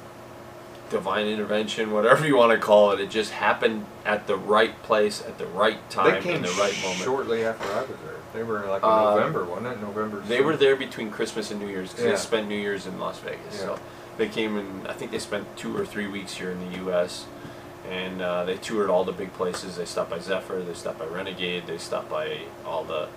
divine 0.92 1.26
intervention, 1.26 1.92
whatever 1.92 2.28
you 2.28 2.38
want 2.38 2.52
to 2.52 2.58
call 2.60 2.92
it. 2.92 3.00
It 3.00 3.10
just 3.10 3.32
happened 3.32 3.86
at 4.06 4.28
the 4.28 4.36
right 4.36 4.82
place 4.84 5.22
at 5.26 5.38
the 5.40 5.48
right 5.48 5.78
They 5.90 5.96
time 5.96 6.22
came 6.22 6.36
in 6.38 6.42
the 6.44 6.48
right 6.60 6.76
moment. 6.84 7.02
shortly 7.02 7.44
after 7.44 7.72
I 7.74 7.82
was 7.82 7.88
there. 8.06 8.16
They 8.34 8.44
were 8.44 8.66
like 8.68 8.84
in 8.84 8.90
Uh, 8.90 9.16
November, 9.16 9.46
wasn't 9.46 9.68
it? 9.68 9.82
November. 9.82 10.20
They 10.28 10.42
were 10.42 10.56
there 10.56 10.76
between 10.76 11.10
Christmas 11.10 11.50
and 11.50 11.60
New 11.60 11.68
Year's 11.68 11.90
because 11.92 12.06
Yeah. 12.06 12.12
they 12.12 12.18
spent 12.18 12.48
New 12.48 12.58
Year's 12.60 12.86
in 12.86 13.00
Las 13.00 13.18
Vegas. 13.20 13.40
Yeah. 13.54 13.60
So 13.62 13.80
they 14.18 14.28
came 14.28 14.58
and 14.58 14.88
I 14.88 14.94
think 14.94 15.10
they 15.12 15.20
spent 15.20 15.48
two 15.58 15.76
or 15.76 15.86
three 15.86 16.08
weeks 16.08 16.36
here 16.36 16.52
in 16.52 16.60
the 16.70 16.78
U.S. 16.80 17.26
and 17.90 18.22
uh, 18.22 18.46
they 18.46 18.58
toured 18.58 18.90
all 18.90 19.04
the 19.04 19.12
big 19.12 19.34
places. 19.34 19.76
They 19.78 19.86
stopped 19.86 20.10
by 20.10 20.20
Zephyr, 20.20 20.62
they 20.64 20.74
stopped 20.74 21.00
by 21.00 21.06
Renegade, 21.06 21.68
they 21.68 21.78
stopped 21.78 22.10
by 22.10 22.42
all 22.66 22.84
the 22.84 23.08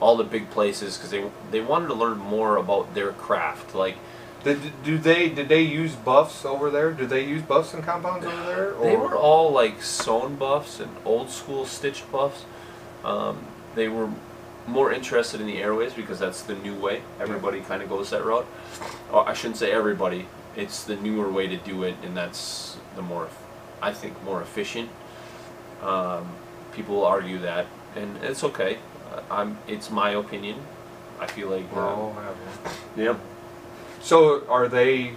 all 0.00 0.16
the 0.16 0.24
big 0.24 0.50
places 0.50 0.96
because 0.96 1.10
they 1.10 1.24
they 1.50 1.60
wanted 1.60 1.88
to 1.88 1.94
learn 1.94 2.18
more 2.18 2.56
about 2.56 2.94
their 2.94 3.12
craft. 3.12 3.74
Like 3.74 3.96
Did, 4.44 4.82
do 4.84 4.98
they 4.98 5.28
did 5.28 5.48
they 5.48 5.62
use 5.62 5.94
buffs 5.94 6.44
over 6.44 6.70
there? 6.70 6.92
Do 6.92 7.06
they 7.06 7.24
use 7.24 7.42
buffs 7.42 7.74
and 7.74 7.84
compounds 7.84 8.26
over 8.26 8.46
there? 8.46 8.72
they 8.82 8.96
were 8.96 9.16
all 9.16 9.52
like 9.52 9.82
sewn 9.82 10.36
buffs 10.36 10.80
and 10.80 10.90
old 11.04 11.30
school 11.30 11.64
stitched 11.66 12.10
buffs. 12.10 12.44
Um, 13.04 13.46
they 13.74 13.88
were 13.88 14.10
more 14.66 14.92
interested 14.92 15.40
in 15.40 15.46
the 15.46 15.58
airways 15.58 15.92
because 15.92 16.18
that's 16.18 16.42
the 16.42 16.54
new 16.54 16.74
way. 16.74 17.02
Everybody 17.20 17.60
kind 17.60 17.82
of 17.82 17.88
goes 17.88 18.10
that 18.10 18.24
route. 18.24 18.46
Or 19.12 19.28
I 19.28 19.34
shouldn't 19.34 19.56
say 19.58 19.72
everybody. 19.72 20.26
It's 20.56 20.84
the 20.84 20.96
newer 20.96 21.30
way 21.30 21.46
to 21.46 21.56
do 21.56 21.82
it, 21.82 21.96
and 22.04 22.16
that's 22.16 22.76
the 22.94 23.02
more, 23.02 23.28
I 23.82 23.92
think, 23.92 24.22
more 24.24 24.40
efficient. 24.40 24.88
Um, 25.82 26.28
people 26.72 27.04
argue 27.04 27.38
that, 27.40 27.66
and 27.96 28.16
it's 28.22 28.44
okay. 28.44 28.78
Uh, 29.12 29.20
I'm. 29.30 29.58
It's 29.66 29.90
my 29.90 30.10
opinion. 30.10 30.56
I 31.20 31.26
feel 31.26 31.48
like. 31.50 31.70
We're 31.74 31.82
Uh, 31.86 31.94
all 31.94 32.12
have 32.14 32.36
one. 32.36 33.04
yep. 33.04 33.16
So 34.00 34.44
are 34.48 34.68
they 34.68 35.12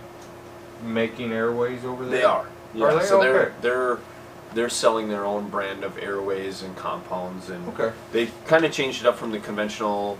making 0.83 1.31
airways 1.31 1.85
over 1.85 2.03
there? 2.05 2.17
They 2.19 2.23
are. 2.25 2.45
Yeah. 2.73 2.85
Are 2.85 2.99
they? 2.99 3.05
So 3.05 3.19
they're 3.21 3.41
Okay. 3.47 3.53
they're 3.61 3.97
they're 4.53 4.69
selling 4.69 5.09
their 5.09 5.25
own 5.25 5.49
brand 5.49 5.83
of 5.83 5.97
airways 5.97 6.61
and 6.63 6.75
compounds 6.77 7.49
and 7.49 7.67
Okay. 7.69 7.91
they 8.13 8.29
kind 8.47 8.63
of 8.65 8.71
changed 8.71 9.01
it 9.01 9.07
up 9.07 9.17
from 9.17 9.31
the 9.31 9.39
conventional 9.39 10.17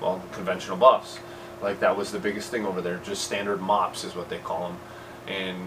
well 0.00 0.22
conventional 0.32 0.76
buffs 0.76 1.18
like 1.60 1.80
that 1.80 1.96
was 1.96 2.12
the 2.12 2.20
biggest 2.20 2.50
thing 2.52 2.64
over 2.64 2.80
there 2.80 2.98
just 3.02 3.22
standard 3.24 3.60
mops 3.60 4.04
is 4.04 4.14
what 4.14 4.28
they 4.28 4.38
call 4.38 4.68
them 4.68 4.76
and 5.26 5.58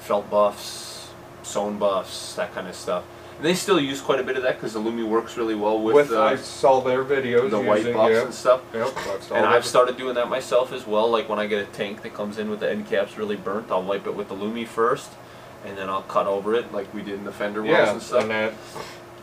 felt 0.00 0.30
buffs 0.30 0.95
sewn 1.46 1.78
buffs 1.78 2.34
that 2.34 2.52
kind 2.54 2.68
of 2.68 2.74
stuff 2.74 3.04
and 3.36 3.44
they 3.44 3.54
still 3.54 3.78
use 3.78 4.00
quite 4.00 4.18
a 4.18 4.22
bit 4.22 4.36
of 4.36 4.42
that 4.42 4.56
because 4.56 4.72
the 4.72 4.80
lumi 4.80 5.06
works 5.06 5.36
really 5.36 5.54
well 5.54 5.80
with, 5.80 5.94
With, 5.94 6.08
the, 6.08 6.18
I 6.18 6.34
uh, 6.34 6.36
saw 6.36 6.80
their 6.80 7.04
videos 7.04 7.50
the 7.50 7.60
white 7.60 7.92
buffs 7.92 8.12
yep, 8.12 8.24
and 8.24 8.34
stuff 8.34 8.62
Yep, 8.72 8.96
and. 9.32 9.46
I've 9.46 9.64
started 9.64 9.96
doing 9.96 10.14
that 10.14 10.28
myself 10.28 10.72
as 10.72 10.86
well. 10.86 11.08
Like 11.08 11.28
when 11.28 11.38
I 11.38 11.46
get 11.46 11.62
a 11.62 11.70
tank 11.70 12.02
that 12.02 12.14
comes 12.14 12.38
in 12.38 12.50
with 12.50 12.60
the 12.60 12.70
end 12.70 12.86
caps 12.86 13.18
really 13.18 13.36
burnt, 13.36 13.70
I'll 13.70 13.82
wipe 13.82 14.06
it 14.06 14.14
with 14.14 14.28
the 14.28 14.34
Lumi 14.34 14.66
first, 14.66 15.10
and 15.64 15.76
then 15.76 15.88
I'll 15.88 16.02
cut 16.02 16.26
over 16.26 16.54
it 16.54 16.72
like 16.72 16.92
we 16.94 17.02
did 17.02 17.14
in 17.14 17.24
the 17.24 17.32
fender 17.32 17.62
wells 17.62 17.72
yeah, 17.72 17.92
and 17.92 18.02
stuff. 18.02 18.22
and 18.22 18.30
that. 18.30 18.54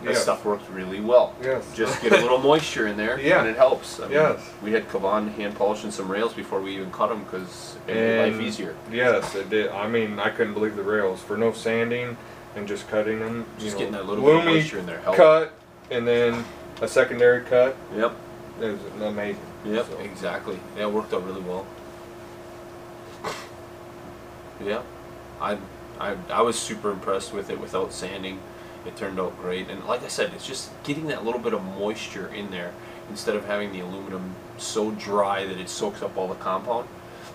That 0.03 0.13
yeah. 0.13 0.19
stuff 0.19 0.45
works 0.45 0.63
really 0.69 0.99
well. 0.99 1.35
Yes. 1.41 1.65
Just 1.75 2.01
get 2.01 2.11
a 2.13 2.17
little 2.17 2.37
moisture 2.51 2.87
in 2.87 2.97
there, 2.97 3.19
Yeah. 3.19 3.39
and 3.39 3.47
it 3.49 3.55
helps. 3.55 3.99
I 3.99 4.03
mean, 4.03 4.13
Yes. 4.13 4.49
We 4.61 4.71
had 4.71 4.87
Kavan 4.89 5.33
hand 5.35 5.55
polishing 5.55 5.91
some 5.91 6.11
rails 6.11 6.33
before 6.33 6.61
we 6.61 6.75
even 6.75 6.91
cut 6.91 7.09
them 7.09 7.23
because 7.23 7.77
it 7.87 7.95
made 7.95 8.31
life 8.33 8.41
easier. 8.41 8.75
Yes, 8.91 9.33
it 9.35 9.49
did. 9.49 9.69
I 9.71 9.87
mean, 9.87 10.19
I 10.19 10.29
couldn't 10.29 10.53
believe 10.53 10.75
the 10.75 10.83
rails 10.83 11.21
for 11.21 11.37
no 11.37 11.53
sanding 11.53 12.17
and 12.55 12.67
just 12.67 12.87
cutting 12.89 13.19
them. 13.19 13.45
Just 13.57 13.73
know, 13.73 13.79
getting 13.79 13.93
that 13.93 14.05
little 14.05 14.23
bit 14.23 14.35
of 14.35 14.45
moisture 14.45 14.79
in 14.79 14.85
there 14.85 14.99
helps. 15.01 15.17
cut 15.17 15.53
and 15.89 16.07
then 16.07 16.43
a 16.81 16.87
secondary 16.87 17.41
cut. 17.43 17.75
Yep. 17.95 18.15
It 18.61 18.71
was 18.71 19.01
amazing. 19.01 19.41
Yep. 19.65 19.85
So, 19.87 19.97
Exactly. 19.99 20.59
Yeah, 20.77 20.83
it 20.83 20.91
worked 20.91 21.13
out 21.13 21.25
really 21.25 21.41
well. 21.41 21.65
Yeah, 24.63 24.81
I, 25.41 25.57
I, 25.99 26.15
I 26.29 26.41
was 26.41 26.57
super 26.57 26.91
impressed 26.91 27.33
with 27.33 27.49
it 27.49 27.59
without 27.59 27.91
sanding. 27.91 28.39
It 28.85 28.97
turned 28.97 29.19
out 29.19 29.37
great, 29.41 29.69
and 29.69 29.83
like 29.85 30.03
I 30.03 30.07
said, 30.09 30.31
it's 30.35 30.45
just 30.45 30.69
getting 30.83 31.07
that 31.07 31.23
little 31.23 31.39
bit 31.39 31.53
of 31.53 31.63
moisture 31.63 32.27
in 32.27 32.51
there 32.51 32.73
instead 33.09 33.35
of 33.35 33.45
having 33.45 33.71
the 33.71 33.79
aluminum 33.79 34.35
so 34.57 34.91
dry 34.91 35.45
that 35.45 35.57
it 35.57 35.69
soaks 35.69 36.01
up 36.01 36.17
all 36.17 36.27
the 36.27 36.35
compound. 36.35 36.87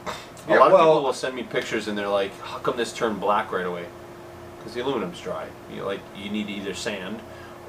A 0.06 0.10
Yeah, 0.52 0.58
lot 0.58 0.66
of 0.68 0.72
well- 0.74 0.86
people 0.94 1.02
will 1.04 1.12
send 1.12 1.34
me 1.34 1.42
pictures 1.42 1.88
and 1.88 1.96
they're 1.96 2.08
like, 2.08 2.38
"How 2.40 2.58
come 2.58 2.76
this 2.76 2.92
turned 2.92 3.20
black 3.20 3.50
right 3.52 3.66
away?" 3.66 3.86
Because 4.58 4.74
the 4.74 4.80
aluminum's 4.82 5.20
dry. 5.20 5.46
You 5.74 5.82
like 5.84 6.00
you 6.16 6.30
need 6.30 6.46
to 6.48 6.52
either 6.52 6.74
sand 6.74 7.20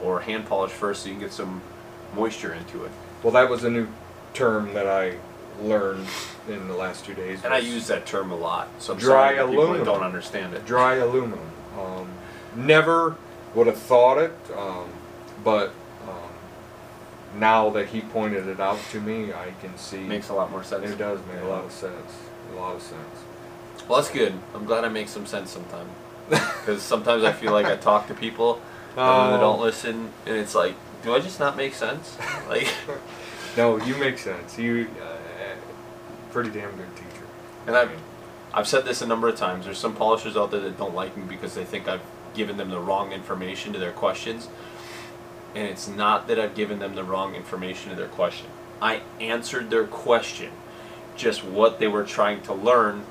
or 0.03 0.21
hand 0.21 0.45
polish 0.47 0.71
first 0.71 1.03
so 1.03 1.09
you 1.09 1.15
can 1.15 1.21
get 1.23 1.33
some 1.33 1.61
moisture 2.15 2.53
into 2.53 2.83
it. 2.85 2.91
Well, 3.23 3.33
that 3.33 3.49
was 3.49 3.63
a 3.63 3.69
new 3.69 3.87
term 4.33 4.73
that 4.73 4.87
I 4.87 5.15
learned 5.61 6.07
in 6.47 6.67
the 6.69 6.73
last 6.73 7.03
two 7.05 7.13
days. 7.13 7.41
And 7.43 7.53
I 7.53 7.57
use 7.57 7.87
that 7.87 8.05
term 8.05 8.31
a 8.31 8.35
lot. 8.35 8.69
So 8.79 8.93
I'm 8.93 8.99
Dry 8.99 9.35
sorry 9.35 9.37
to 9.37 9.47
people 9.47 9.63
aluminum. 9.63 9.85
don't 9.85 10.03
understand 10.03 10.53
it. 10.53 10.65
dry 10.65 10.95
aluminum. 10.95 11.51
Um, 11.77 12.07
never 12.55 13.15
would 13.55 13.67
have 13.67 13.77
thought 13.77 14.17
it, 14.17 14.33
um, 14.55 14.89
but 15.43 15.69
um, 16.07 17.39
now 17.39 17.69
that 17.71 17.87
he 17.87 18.01
pointed 18.01 18.47
it 18.47 18.59
out 18.59 18.79
to 18.91 19.01
me, 19.01 19.33
I 19.33 19.51
can 19.61 19.77
see 19.77 19.99
Makes 19.99 20.29
a 20.29 20.33
lot 20.33 20.51
more 20.51 20.63
sense. 20.63 20.89
it 20.89 20.97
does 20.97 21.19
make 21.33 21.41
a 21.43 21.47
lot 21.47 21.65
of 21.65 21.71
sense. 21.71 22.13
A 22.53 22.55
lot 22.55 22.75
of 22.75 22.81
sense. 22.81 23.23
Well, 23.87 23.99
that's 23.99 24.11
good. 24.11 24.33
I'm 24.53 24.65
glad 24.65 24.83
I 24.85 24.89
make 24.89 25.07
some 25.07 25.25
sense 25.25 25.51
sometimes. 25.51 25.89
Because 26.29 26.83
sometimes 26.83 27.23
I 27.23 27.31
feel 27.31 27.51
like 27.53 27.65
I 27.65 27.75
talk 27.75 28.07
to 28.07 28.13
people 28.13 28.61
and 28.95 29.33
they 29.33 29.39
don't 29.39 29.59
listen, 29.61 30.11
and 30.27 30.35
it's 30.35 30.53
like, 30.53 30.75
do 31.03 31.15
I 31.15 31.19
just 31.19 31.39
not 31.39 31.55
make 31.57 31.73
sense? 31.73 32.17
Like, 32.49 32.67
No, 33.57 33.77
you 33.77 33.95
make 33.97 34.17
sense. 34.19 34.57
You 34.57 34.87
uh, 35.01 35.15
pretty 36.31 36.51
damn 36.51 36.71
good 36.75 36.95
teacher. 36.95 37.25
and 37.65 37.75
I've 37.75 37.91
I've 38.53 38.67
said 38.67 38.85
this 38.85 39.01
a 39.01 39.07
number 39.07 39.27
of 39.27 39.35
times. 39.35 39.65
There's 39.65 39.77
some 39.79 39.95
polishers 39.95 40.35
out 40.37 40.51
there 40.51 40.59
that 40.61 40.77
don't 40.77 40.95
like 40.95 41.15
me 41.17 41.23
because 41.27 41.53
they 41.55 41.65
think 41.65 41.87
I've 41.87 42.01
given 42.39 42.55
them 42.55 42.69
the 42.69 42.79
wrong 42.79 43.11
information 43.11 43.73
to 43.73 43.79
their 43.79 43.91
questions. 43.91 44.47
And 45.53 45.67
it's 45.67 45.89
not 45.89 46.29
that 46.29 46.39
I've 46.39 46.55
given 46.55 46.79
them 46.79 46.95
the 46.95 47.03
wrong 47.03 47.35
information 47.35 47.89
to 47.89 47.97
their 47.97 48.07
question. 48.07 48.47
I 48.81 49.01
answered 49.19 49.69
their 49.69 49.83
question. 49.83 50.53
Just 51.17 51.43
what 51.43 51.79
they 51.79 51.87
were 51.89 52.05
trying 52.05 52.41
to 52.43 52.53
learn 52.53 53.05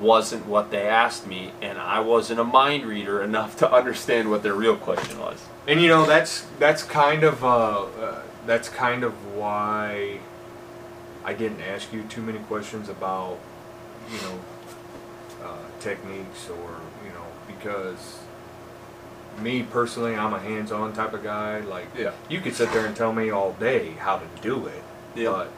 wasn't 0.00 0.46
what 0.46 0.70
they 0.70 0.86
asked 0.86 1.26
me, 1.26 1.50
and 1.60 1.78
I 1.78 1.98
wasn't 1.98 2.38
a 2.38 2.44
mind 2.44 2.84
reader 2.84 3.20
enough 3.20 3.56
to 3.56 3.72
understand 3.72 4.30
what 4.30 4.44
their 4.44 4.54
real 4.54 4.76
question 4.76 5.18
was. 5.18 5.44
And 5.66 5.82
you 5.82 5.88
know 5.88 6.06
that's 6.06 6.46
that's 6.60 6.84
kind 6.84 7.24
of 7.24 7.42
uh, 7.42 7.48
uh, 7.48 8.22
that's 8.46 8.68
kind 8.68 9.02
of 9.02 9.12
why 9.34 10.20
I 11.24 11.34
didn't 11.34 11.60
ask 11.60 11.92
you 11.92 12.04
too 12.04 12.22
many 12.22 12.38
questions 12.38 12.88
about, 12.88 13.38
you 14.12 14.18
know, 14.18 14.38
uh, 15.42 15.66
techniques 15.80 16.48
or 16.48 16.78
you 17.04 17.10
know 17.10 17.26
because 17.48 18.23
me 19.40 19.62
personally, 19.62 20.14
I'm 20.16 20.32
a 20.34 20.38
hands-on 20.38 20.92
type 20.92 21.12
of 21.14 21.22
guy. 21.22 21.60
Like 21.60 21.86
Yeah. 21.96 22.12
you 22.28 22.40
could 22.40 22.54
sit 22.54 22.72
there 22.72 22.86
and 22.86 22.94
tell 22.96 23.12
me 23.12 23.30
all 23.30 23.52
day 23.52 23.92
how 23.98 24.16
to 24.18 24.24
do 24.40 24.66
it, 24.66 24.82
Yeah. 25.14 25.30
but 25.30 25.48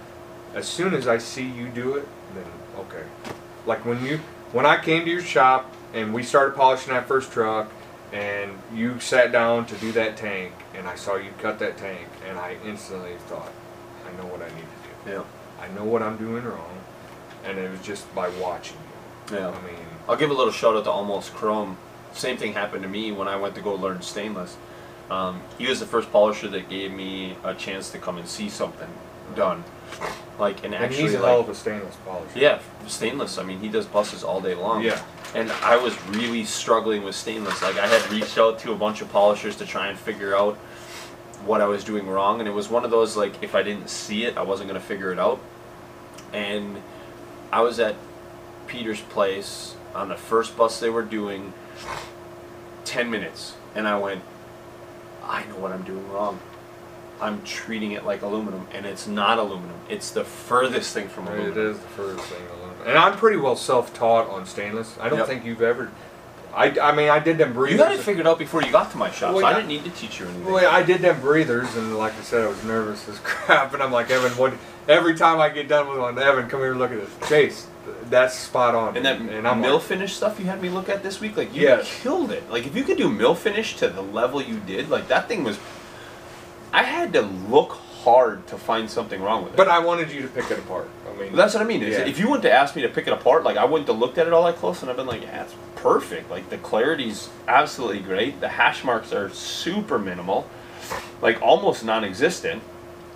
as 0.55 0.67
soon 0.67 0.95
as 0.95 1.07
I 1.07 1.19
see 1.19 1.45
you 1.45 1.69
do 1.69 1.95
it, 1.97 2.09
then 2.35 2.45
okay. 2.79 3.05
Like 3.67 3.85
when 3.85 4.05
you 4.05 4.21
when 4.53 4.65
I 4.67 4.79
came 4.81 5.05
to 5.05 5.11
your 5.11 5.23
shop 5.23 5.73
and 5.93 6.15
we 6.15 6.23
started 6.23 6.55
polishing 6.57 6.93
that 6.95 7.07
first 7.09 7.33
truck 7.33 7.71
and 8.13 8.53
you 8.73 9.01
sat 9.01 9.33
down 9.33 9.67
to 9.67 9.75
do 9.77 9.93
that 9.93 10.17
tank 10.17 10.53
and 10.75 10.87
I 10.87 10.95
saw 10.95 11.17
you 11.17 11.31
cut 11.39 11.59
that 11.59 11.77
tank 11.77 12.07
and 12.29 12.39
I 12.39 12.57
instantly 12.65 13.15
thought, 13.29 13.51
I 14.07 14.17
know 14.23 14.27
what 14.29 14.41
I 14.41 14.47
need 14.55 14.65
to 14.65 15.11
do. 15.11 15.17
Yeah. 15.17 15.23
I 15.61 15.69
know 15.75 15.85
what 15.85 16.03
I'm 16.03 16.17
doing 16.17 16.45
wrong 16.45 16.79
and 17.45 17.59
it 17.59 17.71
was 17.71 17.81
just 17.83 18.13
by 18.15 18.29
watching 18.31 18.77
you. 19.31 19.37
Yeah. 19.39 19.49
I 19.49 19.61
mean 19.67 19.85
I'll 20.09 20.17
give 20.17 20.31
a 20.31 20.35
little 20.35 20.53
shout 20.53 20.77
out 20.77 20.85
to 20.85 20.91
Almost 20.91 21.35
Chrome. 21.35 21.77
Same 22.17 22.37
thing 22.39 22.55
happened 22.55 22.83
to 22.83 22.89
me 22.89 23.13
when 23.13 23.29
I 23.29 23.37
went 23.37 23.55
to 23.57 23.61
go 23.61 23.75
learn 23.75 24.01
stainless. 24.03 24.57
Um, 25.11 25.43
he 25.59 25.69
was 25.69 25.79
the 25.81 25.87
first 25.87 26.11
polisher 26.11 26.49
that 26.49 26.69
gave 26.69 26.93
me 26.93 27.37
a 27.45 27.55
chance 27.55 27.91
to 27.91 27.99
come 27.99 28.17
and 28.17 28.27
see 28.27 28.49
something 28.49 28.89
done, 29.37 29.63
like 30.39 30.65
and 30.65 30.75
and 30.75 30.85
actually 30.85 31.03
he's 31.03 31.15
a 31.15 31.21
like 31.21 31.29
hell 31.29 31.41
of 31.41 31.49
a 31.49 31.55
stainless 31.55 31.95
polisher. 32.05 32.39
yeah, 32.39 32.59
stainless. 32.87 33.39
I 33.39 33.45
mean, 33.45 33.61
he 33.61 33.69
does 33.69 33.87
buses 33.87 34.25
all 34.25 34.41
day 34.41 34.55
long. 34.55 34.83
Yeah. 34.83 35.01
And 35.35 35.53
I 35.63 35.77
was 35.77 35.95
really 36.09 36.45
struggling 36.45 37.05
with 37.05 37.15
stainless. 37.15 37.63
Like 37.63 37.77
I 37.79 37.87
had 37.87 38.11
reached 38.11 38.39
out 38.39 38.59
to 38.61 38.73
a 38.73 38.77
bunch 38.77 39.01
of 39.03 39.13
polishers 39.13 39.57
to 39.57 39.67
try 39.67 39.89
and 39.89 39.99
figure 39.99 40.35
out 40.35 40.57
what 41.45 41.61
I 41.61 41.67
was 41.67 41.85
doing 41.85 42.09
wrong, 42.09 42.41
and 42.41 42.49
it 42.49 42.53
was 42.53 42.69
one 42.69 42.85
of 42.85 42.91
those 42.91 43.17
like 43.17 43.43
if 43.43 43.55
I 43.55 43.63
didn't 43.63 43.91
see 43.91 44.25
it, 44.25 44.37
I 44.37 44.43
wasn't 44.43 44.69
gonna 44.69 44.81
figure 44.81 45.13
it 45.13 45.19
out. 45.19 45.39
And 46.33 46.83
I 47.53 47.61
was 47.61 47.79
at 47.79 47.95
Peter's 48.67 49.01
place 49.03 49.77
on 49.95 50.09
the 50.09 50.17
first 50.17 50.57
bus 50.57 50.81
they 50.81 50.91
were 50.91 51.03
doing. 51.05 51.53
Ten 52.85 53.11
minutes, 53.11 53.55
and 53.75 53.87
I 53.89 53.99
went. 53.99 54.23
I 55.25 55.45
know 55.47 55.57
what 55.57 55.73
I'm 55.73 55.83
doing 55.83 56.09
wrong. 56.13 56.39
I'm 57.21 57.43
treating 57.43 57.93
it 57.93 58.05
like 58.05 58.23
aluminum, 58.23 58.69
and 58.73 58.85
it's 58.87 59.07
not 59.07 59.39
aluminum. 59.39 59.75
It's 59.89 60.11
the 60.11 60.23
furthest 60.25 60.93
thing 60.95 61.09
from 61.09 61.27
aluminum. 61.27 61.53
It 61.53 61.57
is 61.59 61.79
the 61.79 61.89
furthest 61.89 62.29
thing 62.29 62.47
from 62.47 62.59
aluminum. 62.61 62.87
And 62.89 62.99
I'm 62.99 63.17
pretty 63.17 63.39
well 63.39 63.57
self-taught 63.57 64.29
on 64.29 64.45
stainless. 64.47 64.97
I 65.01 65.09
don't 65.09 65.19
Yep. 65.21 65.27
think 65.27 65.45
you've 65.45 65.63
ever. 65.63 65.91
I, 66.55 66.79
I 66.79 66.95
mean, 66.95 67.09
I 67.11 67.19
did 67.19 67.39
them 67.39 67.53
breathers. 67.55 67.79
You 67.79 67.85
had 67.85 67.93
it 67.93 68.01
figured 68.01 68.27
out 68.27 68.39
before 68.39 68.63
you 68.63 68.71
got 68.71 68.91
to 68.93 68.97
my 68.99 69.11
shop, 69.11 69.33
Well, 69.33 69.41
so 69.41 69.47
I 69.47 69.53
didn't 69.55 69.69
need 69.69 69.85
to 69.85 69.91
teach 69.91 70.21
you 70.21 70.27
anything. 70.27 70.45
Well, 70.53 70.71
I 70.73 70.83
did 70.83 71.01
them 71.03 71.21
breathers, 71.21 71.75
and 71.77 71.97
like 71.99 72.15
I 72.15 72.23
said, 72.23 72.45
I 72.45 72.49
was 72.49 72.63
nervous 72.65 73.09
as 73.09 73.19
crap. 73.25 73.75
And 73.75 73.83
I'm 73.83 73.93
like, 73.93 74.11
Evan, 74.11 74.33
what? 74.39 74.53
Every 74.89 75.17
time 75.17 75.41
I 75.41 75.49
get 75.49 75.69
done 75.69 75.89
with 75.89 75.99
one, 75.99 76.19
Evan, 76.19 76.49
come 76.49 76.61
here, 76.61 76.71
and 76.71 76.79
look 76.81 76.93
at 76.93 76.99
this. 77.01 77.29
Chase, 77.29 77.67
that's 78.11 78.35
spot 78.39 78.75
on. 78.75 78.97
and 78.97 79.05
that 79.07 79.21
and 79.21 79.47
I'm 79.49 79.61
mill 79.61 79.75
like, 79.75 79.83
finish 79.83 80.15
stuff 80.15 80.39
you 80.39 80.47
had 80.47 80.61
me 80.63 80.69
look 80.69 80.89
at 80.89 81.03
this 81.03 81.21
week, 81.21 81.37
like 81.37 81.55
you 81.55 81.63
Yes. 81.63 82.01
killed 82.03 82.31
it. 82.31 82.51
Like 82.51 82.67
if 82.67 82.75
you 82.77 82.85
could 82.85 82.99
do 82.99 83.09
mill 83.09 83.35
finish 83.35 83.77
to 83.77 83.89
the 83.89 84.03
level 84.03 84.43
you 84.43 84.59
did, 84.61 84.89
like 84.91 85.09
that 85.09 85.29
thing 85.29 85.45
was. 85.45 85.59
I 86.73 86.83
had 86.83 87.13
to 87.15 87.23
look 87.23 87.73
hard 88.05 88.47
to 88.49 88.59
find 88.59 88.91
something 88.91 89.23
wrong 89.23 89.45
with 89.45 89.55
it. 89.55 89.57
but 89.57 89.69
I 89.69 89.79
wanted 89.79 90.11
you 90.13 90.21
to 90.23 90.29
pick 90.29 90.51
it 90.51 90.59
apart. 90.59 90.89
I 91.11 91.19
mean, 91.19 91.35
That's 91.35 91.55
what 91.55 91.63
I 91.63 91.67
mean. 91.67 91.81
Yeah. 91.81 92.01
If 92.01 92.19
you 92.19 92.29
wouldn't 92.29 92.53
have 92.53 92.77
me 92.77 92.83
to 92.83 92.89
pick 92.89 93.07
it 93.07 93.13
apart, 93.13 93.45
like 93.45 93.57
I 93.57 93.65
wouldn't 93.65 93.89
have 93.89 93.99
looked 93.99 94.19
at 94.19 94.27
it 94.27 94.33
all 94.33 94.45
that 94.45 94.57
close, 94.57 94.83
and 94.83 94.91
I've 94.91 94.97
been 94.97 95.07
like, 95.07 95.23
yeah, 95.23 95.43
it's 95.45 95.55
perfect. 95.77 96.31
Like 96.31 96.51
the 96.51 96.59
clarity's 96.59 97.31
absolutely 97.49 98.01
great. 98.01 98.41
The 98.41 98.49
hash 98.49 98.85
marks 98.85 99.13
are 99.13 99.31
super 99.31 99.99
minimal, 99.99 100.49
like 101.23 101.41
almost 101.41 101.85
non-existent. 101.85 102.63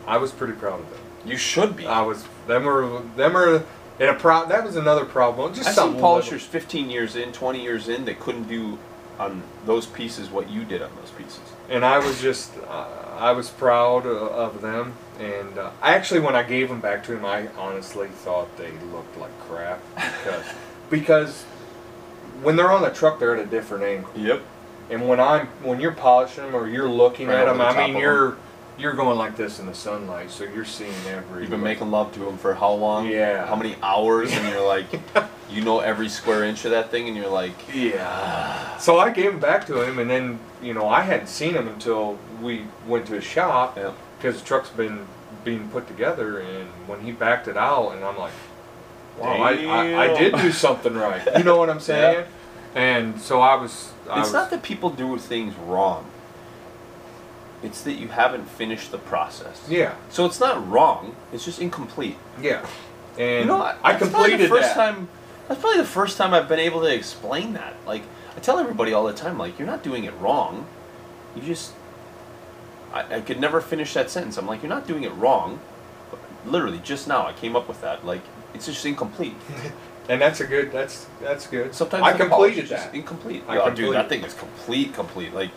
I 0.07 0.17
was 0.17 0.33
pretty 0.33 0.55
proud 0.55 0.81
of 0.81 0.91
them. 0.91 1.01
You 1.27 1.37
should 1.37 1.77
be. 1.77 1.87
I 1.87 2.01
was. 2.03 2.25
Them 2.47 2.65
were. 2.65 3.03
Them 3.17 3.37
are. 3.37 3.63
In 4.01 4.09
a 4.09 4.15
pro. 4.15 4.47
That 4.47 4.65
was 4.65 4.77
another 4.77 5.05
problem. 5.05 5.53
Just 5.53 5.69
I've 5.69 5.75
seen 5.75 6.01
polishers 6.01 6.43
15 6.43 6.89
years 6.89 7.17
in, 7.17 7.33
20 7.33 7.63
years 7.63 7.89
in, 7.89 8.07
that 8.07 8.19
couldn't 8.19 8.49
do 8.49 8.79
on 9.19 9.43
those 9.67 9.85
pieces 9.85 10.31
what 10.31 10.49
you 10.49 10.65
did 10.65 10.81
on 10.81 10.91
those 10.97 11.11
pieces. 11.11 11.43
and 11.69 11.85
I 11.85 11.99
was 11.99 12.23
just, 12.23 12.57
uh, 12.67 12.87
I 13.19 13.33
was 13.33 13.51
proud 13.51 14.07
of 14.07 14.63
them. 14.63 14.95
And 15.19 15.59
uh, 15.59 15.71
I 15.83 15.95
actually, 15.95 16.21
when 16.21 16.35
I 16.35 16.43
gave 16.43 16.71
them 16.71 16.81
back 16.81 17.05
to 17.05 17.13
him, 17.15 17.27
I 17.27 17.49
honestly 17.59 18.09
thought 18.09 18.57
they 18.57 18.73
looked 18.91 19.19
like 19.19 19.39
crap 19.41 19.83
because, 19.95 20.47
because 20.91 21.43
when 22.43 22.57
they're 22.57 22.73
on 22.73 22.81
the 22.81 22.89
truck, 22.89 23.19
they're 23.19 23.37
at 23.37 23.47
a 23.47 23.51
different 23.51 23.85
angle. 23.85 24.11
Yep. 24.17 24.43
And 24.89 25.07
when 25.07 25.21
I'm, 25.21 25.47
when 25.63 25.79
you're 25.79 25.93
polishing 25.93 26.45
them 26.45 26.57
or 26.57 26.67
you're 26.67 26.89
looking 26.89 27.29
Right 27.29 27.41
at 27.41 27.45
them, 27.45 27.59
the 27.59 27.65
I 27.67 27.87
mean, 27.87 27.99
you're, 27.99 28.39
you're 28.79 28.95
going 28.95 29.19
like 29.19 29.37
this 29.37 29.59
in 29.59 29.67
the 29.67 29.75
sunlight, 29.75 30.31
so 30.31 30.45
you're 30.45 30.65
seeing 30.65 30.93
every. 31.09 31.43
You've 31.43 31.51
been 31.51 31.63
making 31.63 31.91
love 31.91 32.13
to 32.15 32.29
him 32.29 32.39
for 32.39 32.55
how 32.55 32.73
long? 32.73 33.09
Yeah. 33.09 33.47
How 33.47 33.57
many 33.57 33.77
hours? 33.83 34.33
And 34.33 34.49
you're 34.49 34.67
like, 34.67 34.87
you 35.51 35.63
know 35.63 35.81
every 35.81 36.09
square 36.09 36.45
inch 36.45 36.65
of 36.65 36.71
that 36.71 36.91
thing, 36.91 37.09
and 37.09 37.17
you're 37.17 37.29
like, 37.29 37.55
Yeah. 37.75 38.07
Ah. 38.09 38.77
So 38.81 38.99
I 38.99 39.11
gave 39.11 39.33
him 39.33 39.41
back 39.41 39.67
to 39.67 39.83
him, 39.83 39.99
and 39.99 40.09
then 40.11 40.39
you 40.63 40.75
know 40.75 40.89
I 40.89 41.03
hadn't 41.03 41.29
seen 41.29 41.55
him 41.55 41.69
until 41.69 42.19
we 42.41 42.65
went 42.87 43.07
to 43.07 43.15
his 43.15 43.25
shop 43.25 43.77
yeah. 43.77 43.93
because 44.19 44.41
the 44.41 44.47
truck's 44.47 44.71
been 44.71 45.07
being 45.45 45.69
put 45.69 45.87
together, 45.87 46.39
and 46.39 46.69
when 46.87 47.01
he 47.01 47.13
backed 47.13 47.49
it 47.49 47.57
out, 47.57 47.93
and 47.93 48.05
I'm 48.05 48.19
like, 48.19 48.33
wow, 49.19 49.33
I, 49.33 49.53
I, 49.65 50.03
I 50.05 50.19
did 50.19 50.35
do 50.37 50.53
something 50.53 50.95
right. 50.95 51.23
You 51.37 51.45
know 51.45 51.57
what 51.57 51.71
I'm 51.71 51.81
saying? 51.93 52.27
And 52.75 53.21
so 53.21 53.41
I 53.41 53.57
was. 53.57 53.93
I 54.09 54.21
It's 54.21 54.29
was, 54.29 54.33
not 54.33 54.51
that 54.51 54.63
people 54.63 54.91
do 54.91 55.19
things 55.19 55.55
wrong. 55.57 56.07
It's 57.63 57.83
that 57.83 57.93
you 57.93 58.09
haven't 58.09 58.47
finished 58.47 58.91
the 58.91 58.99
process. 58.99 59.67
Yeah. 59.69 59.95
So 60.09 60.25
it's 60.25 60.41
not 60.41 60.69
wrong. 60.71 61.15
It's 61.33 61.45
just 61.45 61.61
incomplete. 61.61 62.17
Yeah. 62.41 62.67
And 63.19 63.41
you 63.41 63.47
know, 63.47 63.63
I 63.63 63.75
probably 63.75 63.99
completed 63.99 64.41
the 64.41 64.49
first 64.49 64.75
that. 64.75 64.93
time. 64.93 65.09
That's 65.49 65.61
probably 65.61 65.79
the 65.81 65.87
first 65.87 66.17
time 66.17 66.33
I've 66.33 66.49
been 66.49 66.61
able 66.61 66.81
to 66.83 66.95
explain 66.95 67.53
that. 67.55 67.75
Like 67.87 68.03
I 68.37 68.41
tell 68.41 68.59
everybody 68.59 68.93
all 68.93 69.05
the 69.05 69.13
time, 69.13 69.39
like 69.39 69.59
you're 69.59 69.69
not 69.69 69.83
doing 69.83 70.05
it 70.05 70.15
wrong. 70.19 70.67
You 71.37 71.43
just. 71.43 71.75
I, 72.93 73.17
I 73.17 73.21
could 73.21 73.39
never 73.39 73.61
finish 73.61 73.95
that 73.95 74.11
sentence. 74.11 74.37
I'm 74.37 74.47
like, 74.47 74.63
you're 74.63 74.71
not 74.71 74.87
doing 74.87 75.05
it 75.05 75.13
wrong. 75.15 75.61
But 76.11 76.19
literally, 76.45 76.79
just 76.79 77.07
now 77.07 77.27
I 77.27 77.33
came 77.33 77.55
up 77.55 77.69
with 77.69 77.81
that. 77.83 78.07
Like 78.07 78.23
it's 78.55 78.67
just 78.67 78.85
incomplete. 78.87 79.35
And 80.11 80.21
that's 80.21 80.41
a 80.41 80.47
good. 80.47 80.73
That's 80.73 81.07
that's 81.21 81.47
good. 81.47 81.73
Sometimes 81.73 82.03
I 82.03 82.13
completed 82.15 82.67
that. 82.69 82.93
Incomplete. 82.93 83.45
I 83.47 83.59
oh, 83.59 83.67
completed- 83.67 83.87
dude, 83.87 83.95
that 83.95 84.09
thing 84.09 84.25
is 84.25 84.35
complete, 84.35 84.93
complete. 84.93 85.33
Like 85.33 85.51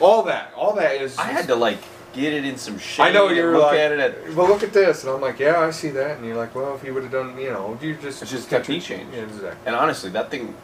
All 0.00 0.22
that. 0.24 0.52
All 0.56 0.74
that 0.74 0.96
is. 1.00 1.16
I 1.18 1.24
had 1.24 1.46
to 1.48 1.54
like 1.54 1.78
get 2.12 2.32
it 2.32 2.44
in 2.44 2.56
some 2.56 2.78
shade. 2.78 3.02
I 3.04 3.12
know 3.12 3.28
you're 3.28 3.52
look 3.52 3.64
like, 3.72 3.78
at 3.78 3.92
it. 3.92 4.00
At, 4.00 4.34
well, 4.34 4.48
look 4.48 4.62
at 4.62 4.72
this, 4.72 5.04
and 5.04 5.12
I'm 5.12 5.20
like, 5.20 5.38
yeah, 5.38 5.60
I 5.60 5.70
see 5.70 5.90
that, 5.90 6.16
and 6.16 6.26
you're 6.26 6.36
like, 6.36 6.54
well, 6.54 6.74
if 6.74 6.82
you 6.84 6.94
would 6.94 7.02
have 7.04 7.12
done, 7.12 7.38
you 7.38 7.50
know, 7.50 7.78
you 7.80 7.94
just 7.94 8.22
It's 8.22 8.30
just 8.30 8.48
technique 8.50 8.82
change. 8.82 9.12
Yeah, 9.14 9.22
exactly. 9.22 9.50
and 9.66 9.76
honestly, 9.76 10.10
that 10.10 10.30
thing, 10.30 10.54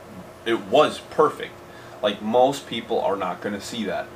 it 0.47 0.61
was 0.67 1.01
perfect. 1.11 1.53
Like 2.03 2.21
most 2.23 2.67
people 2.67 3.01
are 3.01 3.17
not 3.17 3.41
going 3.41 3.55
to 3.55 3.61
see 3.61 3.85
that. 3.85 4.07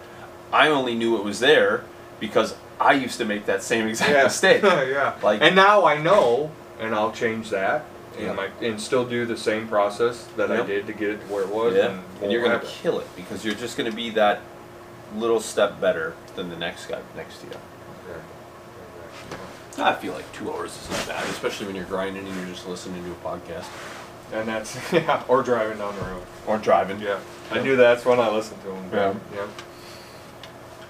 I 0.52 0.68
only 0.68 0.94
knew 0.94 1.16
it 1.16 1.24
was 1.24 1.40
there 1.40 1.84
because 2.20 2.54
I 2.80 2.92
used 2.94 3.18
to 3.18 3.24
make 3.24 3.46
that 3.46 3.62
same 3.62 3.86
exact 3.86 4.10
yeah. 4.10 4.24
mistake. 4.24 4.62
yeah. 4.62 4.82
Yeah. 4.88 5.14
Like- 5.22 5.42
and 5.42 5.54
now 5.54 5.84
I 5.84 6.00
know, 6.00 6.50
and 6.80 6.94
I'll 6.94 7.12
change 7.12 7.50
that, 7.50 7.84
and, 8.16 8.26
Yeah. 8.26 8.32
my, 8.32 8.48
and 8.60 8.80
still 8.80 9.04
do 9.04 9.26
the 9.26 9.36
same 9.36 9.68
process 9.68 10.26
that 10.36 10.50
I 10.50 10.64
did 10.64 10.86
to 10.86 10.92
get 10.92 11.10
it 11.10 11.20
to 11.20 11.32
where 11.32 11.42
it 11.44 11.48
was. 11.50 11.74
yeah, 11.76 11.90
and, 11.90 12.02
and 12.22 12.32
you're 12.32 12.42
going 12.42 12.58
to 12.58 12.66
kill 12.66 12.98
it 13.00 13.06
because 13.16 13.44
you're 13.44 13.54
just 13.54 13.76
going 13.76 13.88
to 13.90 13.96
be 13.96 14.10
that 14.10 14.40
little 15.16 15.40
step 15.40 15.80
better 15.80 16.14
than 16.36 16.48
the 16.50 16.56
next 16.56 16.86
guy 16.86 17.00
next 17.16 17.38
to 17.40 17.46
you. 17.46 17.52
I 19.80 19.94
feel 19.94 20.12
like 20.12 20.30
two 20.32 20.50
hours 20.52 20.76
isn't 20.90 21.08
bad, 21.08 21.24
especially 21.28 21.66
when 21.66 21.76
you're 21.76 21.84
grinding 21.84 22.26
and 22.26 22.36
you're 22.36 22.46
just 22.48 22.66
listening 22.66 23.04
to 23.04 23.12
a 23.12 23.14
podcast 23.14 23.66
And 24.32 24.48
that's 24.48 24.76
yeah, 24.92 25.22
or 25.28 25.42
driving 25.44 25.78
down 25.78 25.94
the 25.94 26.02
road. 26.02 26.22
or 26.48 26.58
driving. 26.58 26.98
Yeah, 27.00 27.20
I 27.52 27.62
do 27.62 27.76
that. 27.76 27.94
That's 27.94 28.04
when 28.04 28.18
I 28.18 28.28
listen 28.28 28.58
to 28.60 28.66
them. 28.66 28.90
Yeah. 28.92 29.14
yeah. 29.34 29.46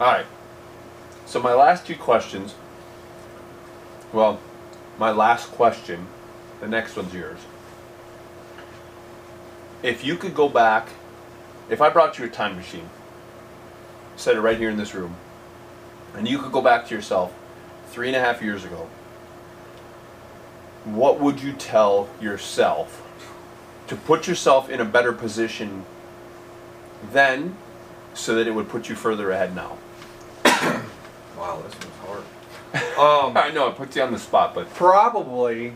All 0.00 0.06
right. 0.12 0.26
So 1.26 1.38
my 1.42 1.52
last 1.52 1.86
two 1.86 1.96
questions. 1.96 2.54
Well, 4.12 4.40
my 4.98 5.10
last 5.10 5.50
question. 5.50 6.06
The 6.60 6.66
next 6.68 6.96
one's 6.96 7.12
yours. 7.12 7.38
If 9.82 10.02
you 10.04 10.16
could 10.16 10.34
go 10.34 10.48
back, 10.48 10.88
if 11.68 11.80
I 11.82 11.90
brought 11.90 12.18
you 12.18 12.24
a 12.24 12.28
time 12.28 12.56
machine, 12.56 12.88
set 14.18 14.36
it 14.36 14.40
right 14.40 14.58
here 14.58 14.68
in 14.68 14.76
this 14.76 14.94
room, 14.94 15.14
and 16.14 16.26
you 16.26 16.38
could 16.38 16.52
go 16.52 16.60
back 16.60 16.86
to 16.88 16.94
yourself 16.94 17.32
three 17.90 18.08
and 18.08 18.16
a 18.16 18.20
half 18.20 18.42
years 18.42 18.64
ago, 18.64 18.88
what 20.84 21.20
would 21.20 21.40
you 21.40 21.52
tell 21.52 22.08
yourself 22.20 23.04
to 23.86 23.96
put 23.96 24.26
yourself 24.26 24.68
in 24.68 24.80
a 24.80 24.84
better 24.84 25.12
position 25.12 25.84
then 27.12 27.56
so 28.14 28.34
that 28.34 28.46
it 28.46 28.50
would 28.50 28.68
put 28.68 28.88
you 28.88 28.94
further 28.94 29.30
ahead 29.30 29.54
now? 29.54 29.78
Wow, 31.38 31.62
this 31.62 31.74
was 31.76 31.94
hard. 32.04 32.24
Um, 32.98 33.36
I 33.36 33.52
know 33.52 33.68
it 33.68 33.76
puts 33.76 33.94
you 33.94 34.02
on 34.02 34.10
the 34.10 34.18
spot, 34.18 34.56
but 34.56 34.68
probably, 34.74 35.72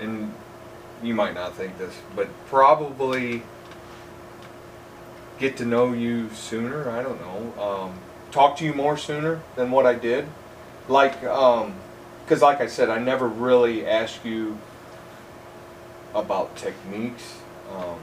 and 0.00 0.32
you 1.02 1.14
might 1.14 1.34
not 1.34 1.54
think 1.54 1.76
this, 1.76 1.94
but 2.16 2.28
probably 2.46 3.42
get 5.38 5.56
to 5.58 5.64
know 5.64 5.92
you 5.92 6.30
sooner. 6.30 6.90
I 6.90 7.02
don't 7.02 7.20
know. 7.20 7.62
Um, 7.62 7.98
talk 8.30 8.56
to 8.58 8.64
you 8.64 8.72
more 8.74 8.96
sooner 8.96 9.40
than 9.56 9.70
what 9.70 9.86
I 9.86 9.94
did. 9.94 10.26
Like, 10.88 11.22
um, 11.24 11.74
because 12.24 12.42
like 12.42 12.60
I 12.60 12.66
said, 12.66 12.90
I 12.90 12.98
never 12.98 13.26
really 13.26 13.86
asked 13.86 14.24
you 14.24 14.58
about 16.14 16.56
techniques. 16.56 17.38
Um, 17.74 17.98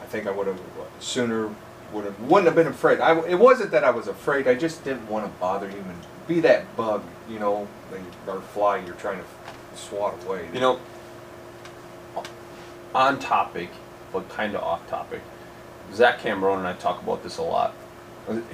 I 0.00 0.06
think 0.06 0.26
I 0.26 0.30
would 0.30 0.46
have 0.46 0.60
sooner 0.98 1.54
would 1.92 2.04
have 2.04 2.20
wouldn't 2.20 2.46
have 2.46 2.54
been 2.54 2.68
afraid. 2.68 3.00
I, 3.00 3.18
it 3.26 3.38
wasn't 3.38 3.72
that 3.72 3.82
I 3.82 3.90
was 3.90 4.06
afraid. 4.06 4.46
I 4.46 4.54
just 4.54 4.84
didn't 4.84 5.08
want 5.08 5.26
to 5.26 5.40
bother 5.40 5.68
you 5.68 5.76
and 5.76 5.98
be 6.28 6.40
that 6.40 6.76
bug, 6.76 7.02
you 7.28 7.38
know, 7.38 7.66
or 8.26 8.40
fly 8.40 8.78
you're 8.78 8.94
trying 8.94 9.18
to 9.18 9.24
swat 9.76 10.22
away. 10.24 10.48
You 10.52 10.60
know, 10.60 10.80
on 12.94 13.18
topic, 13.18 13.70
but 14.12 14.28
kind 14.28 14.54
of 14.54 14.62
off 14.62 14.86
topic. 14.88 15.22
Zach 15.92 16.20
Cameron 16.20 16.58
and 16.58 16.66
I 16.68 16.72
talk 16.74 17.02
about 17.02 17.22
this 17.22 17.38
a 17.38 17.42
lot. 17.42 17.74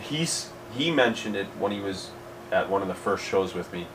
He's 0.00 0.50
he 0.76 0.90
mentioned 0.90 1.36
it 1.36 1.46
when 1.58 1.72
he 1.72 1.80
was 1.80 2.10
at 2.52 2.68
one 2.68 2.82
of 2.82 2.88
the 2.88 2.94
first 2.94 3.24
shows 3.24 3.54
with 3.54 3.72
me. 3.72 3.86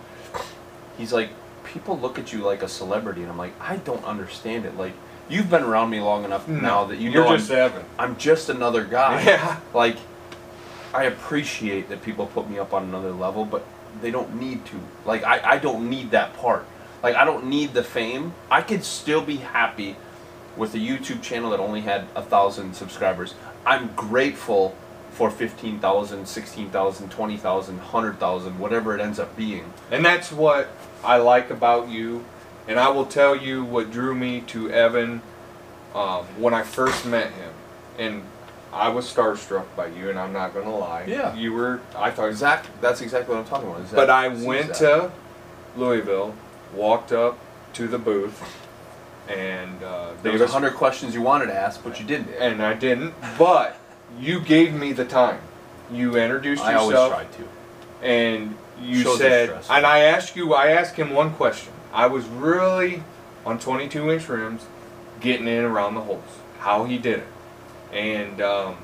He's 0.97 1.13
like, 1.13 1.29
people 1.63 1.97
look 1.97 2.19
at 2.19 2.33
you 2.33 2.39
like 2.39 2.61
a 2.63 2.67
celebrity, 2.67 3.21
and 3.21 3.31
I'm 3.31 3.37
like, 3.37 3.53
I 3.59 3.77
don't 3.77 4.03
understand 4.03 4.65
it. 4.65 4.77
Like, 4.77 4.93
you've 5.29 5.49
been 5.49 5.63
around 5.63 5.89
me 5.89 6.01
long 6.01 6.25
enough 6.25 6.47
now 6.47 6.85
that 6.85 6.97
you 6.97 7.11
know 7.11 7.35
just 7.35 7.51
I'm. 7.51 7.71
I'm 7.97 8.17
just 8.17 8.49
another 8.49 8.83
guy. 8.83 9.23
Yeah. 9.25 9.59
Like, 9.73 9.97
I 10.93 11.03
appreciate 11.03 11.89
that 11.89 12.03
people 12.03 12.27
put 12.27 12.49
me 12.49 12.59
up 12.59 12.73
on 12.73 12.83
another 12.83 13.11
level, 13.11 13.45
but 13.45 13.65
they 14.01 14.11
don't 14.11 14.39
need 14.39 14.65
to. 14.67 14.79
Like, 15.05 15.23
I, 15.23 15.51
I 15.51 15.57
don't 15.57 15.89
need 15.89 16.11
that 16.11 16.35
part. 16.35 16.65
Like, 17.01 17.15
I 17.15 17.25
don't 17.25 17.45
need 17.45 17.73
the 17.73 17.83
fame. 17.83 18.33
I 18.49 18.61
could 18.61 18.83
still 18.83 19.21
be 19.21 19.37
happy 19.37 19.95
with 20.61 20.75
a 20.75 20.77
YouTube 20.77 21.23
channel 21.23 21.49
that 21.49 21.59
only 21.59 21.81
had 21.81 22.05
a 22.15 22.21
thousand 22.21 22.75
subscribers. 22.75 23.33
I'm 23.65 23.91
grateful 23.95 24.75
for 25.09 25.31
15,000, 25.31 26.27
16,000, 26.27 27.09
20,000, 27.09 27.77
100,000, 27.77 28.59
whatever 28.59 28.93
it 28.93 29.01
ends 29.01 29.17
up 29.17 29.35
being. 29.35 29.73
And 29.89 30.05
that's 30.05 30.31
what 30.31 30.69
I 31.03 31.17
like 31.17 31.49
about 31.49 31.89
you. 31.89 32.23
And 32.67 32.79
I 32.79 32.89
will 32.89 33.07
tell 33.07 33.35
you 33.35 33.63
what 33.65 33.91
drew 33.91 34.13
me 34.13 34.41
to 34.53 34.69
Evan 34.69 35.23
um, 35.95 36.25
when 36.37 36.53
I 36.53 36.61
first 36.61 37.07
met 37.07 37.31
him. 37.33 37.53
And 37.97 38.23
I 38.71 38.89
was 38.89 39.11
starstruck 39.11 39.65
by 39.75 39.87
you, 39.87 40.11
and 40.11 40.19
I'm 40.19 40.31
not 40.31 40.53
going 40.53 40.65
to 40.65 40.71
lie. 40.71 41.05
Yeah. 41.05 41.33
You 41.33 41.53
were, 41.53 41.81
I 41.95 42.11
thought, 42.11 42.35
Zach, 42.35 42.67
that's 42.81 43.01
exactly 43.01 43.33
what 43.33 43.41
I'm 43.41 43.49
talking 43.49 43.67
about. 43.67 43.87
Zach 43.87 43.95
But 43.95 44.11
I 44.11 44.27
went 44.27 44.75
to 44.75 45.11
Louisville, 45.75 46.35
walked 46.75 47.11
up 47.11 47.39
to 47.73 47.87
the 47.87 47.97
booth, 47.97 48.60
and 49.31 49.83
uh, 49.83 50.11
There 50.23 50.31
was 50.31 50.41
a 50.41 50.47
hundred 50.47 50.73
questions 50.75 51.13
you 51.13 51.21
wanted 51.21 51.47
to 51.47 51.55
ask, 51.55 51.83
but 51.83 51.99
you 51.99 52.05
didn't. 52.05 52.29
and 52.39 52.61
I 52.61 52.73
didn't. 52.73 53.13
But 53.37 53.77
you 54.19 54.39
gave 54.41 54.73
me 54.73 54.93
the 54.93 55.05
time. 55.05 55.39
You 55.91 56.15
introduced 56.17 56.63
yourself. 56.63 56.91
I 56.93 56.95
always 56.97 57.29
try 57.29 57.37
to. 57.37 58.05
and 58.05 58.57
you 58.81 59.03
Shows 59.03 59.17
said, 59.19 59.49
and 59.69 59.85
I 59.85 59.99
asked 59.99 60.35
you. 60.35 60.53
I 60.53 60.67
asked 60.67 60.95
him 60.95 61.11
one 61.11 61.33
question. 61.33 61.71
I 61.93 62.07
was 62.07 62.25
really 62.25 63.03
on 63.45 63.59
22 63.59 64.09
inch 64.11 64.27
rims, 64.27 64.65
getting 65.19 65.47
in 65.47 65.63
around 65.63 65.95
the 65.95 66.01
holes. 66.01 66.23
How 66.59 66.85
he 66.85 66.97
did 66.97 67.19
it, 67.19 67.27
and 67.91 68.41
um, 68.41 68.77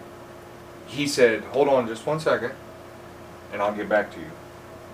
he 0.87 1.07
said, 1.07 1.43
"Hold 1.45 1.67
on, 1.69 1.87
just 1.87 2.05
one 2.05 2.19
second, 2.19 2.51
and 3.53 3.61
I'll 3.61 3.73
get 3.73 3.87
back 3.89 4.11
to 4.13 4.19
you. 4.19 4.31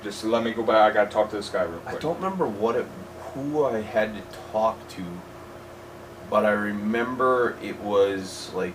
Just 0.04 0.24
let 0.24 0.44
me 0.44 0.52
go 0.52 0.64
back. 0.64 0.92
I 0.92 0.94
got 0.94 1.06
to 1.06 1.12
talk 1.12 1.30
to 1.32 1.36
this 1.38 1.50
guy 1.50 1.64
real 1.64 1.80
quick. 1.80 1.96
I 1.96 2.00
don't 2.00 2.16
remember 2.16 2.46
what 2.48 2.76
it, 2.76 2.86
who 3.34 3.66
I 3.66 3.82
had 3.82 4.14
to 4.16 4.38
talk 4.52 4.78
to, 4.90 5.04
but 6.34 6.48
I 6.48 6.52
remember 6.52 7.56
it 7.62 7.80
was 7.82 8.52
like 8.56 8.74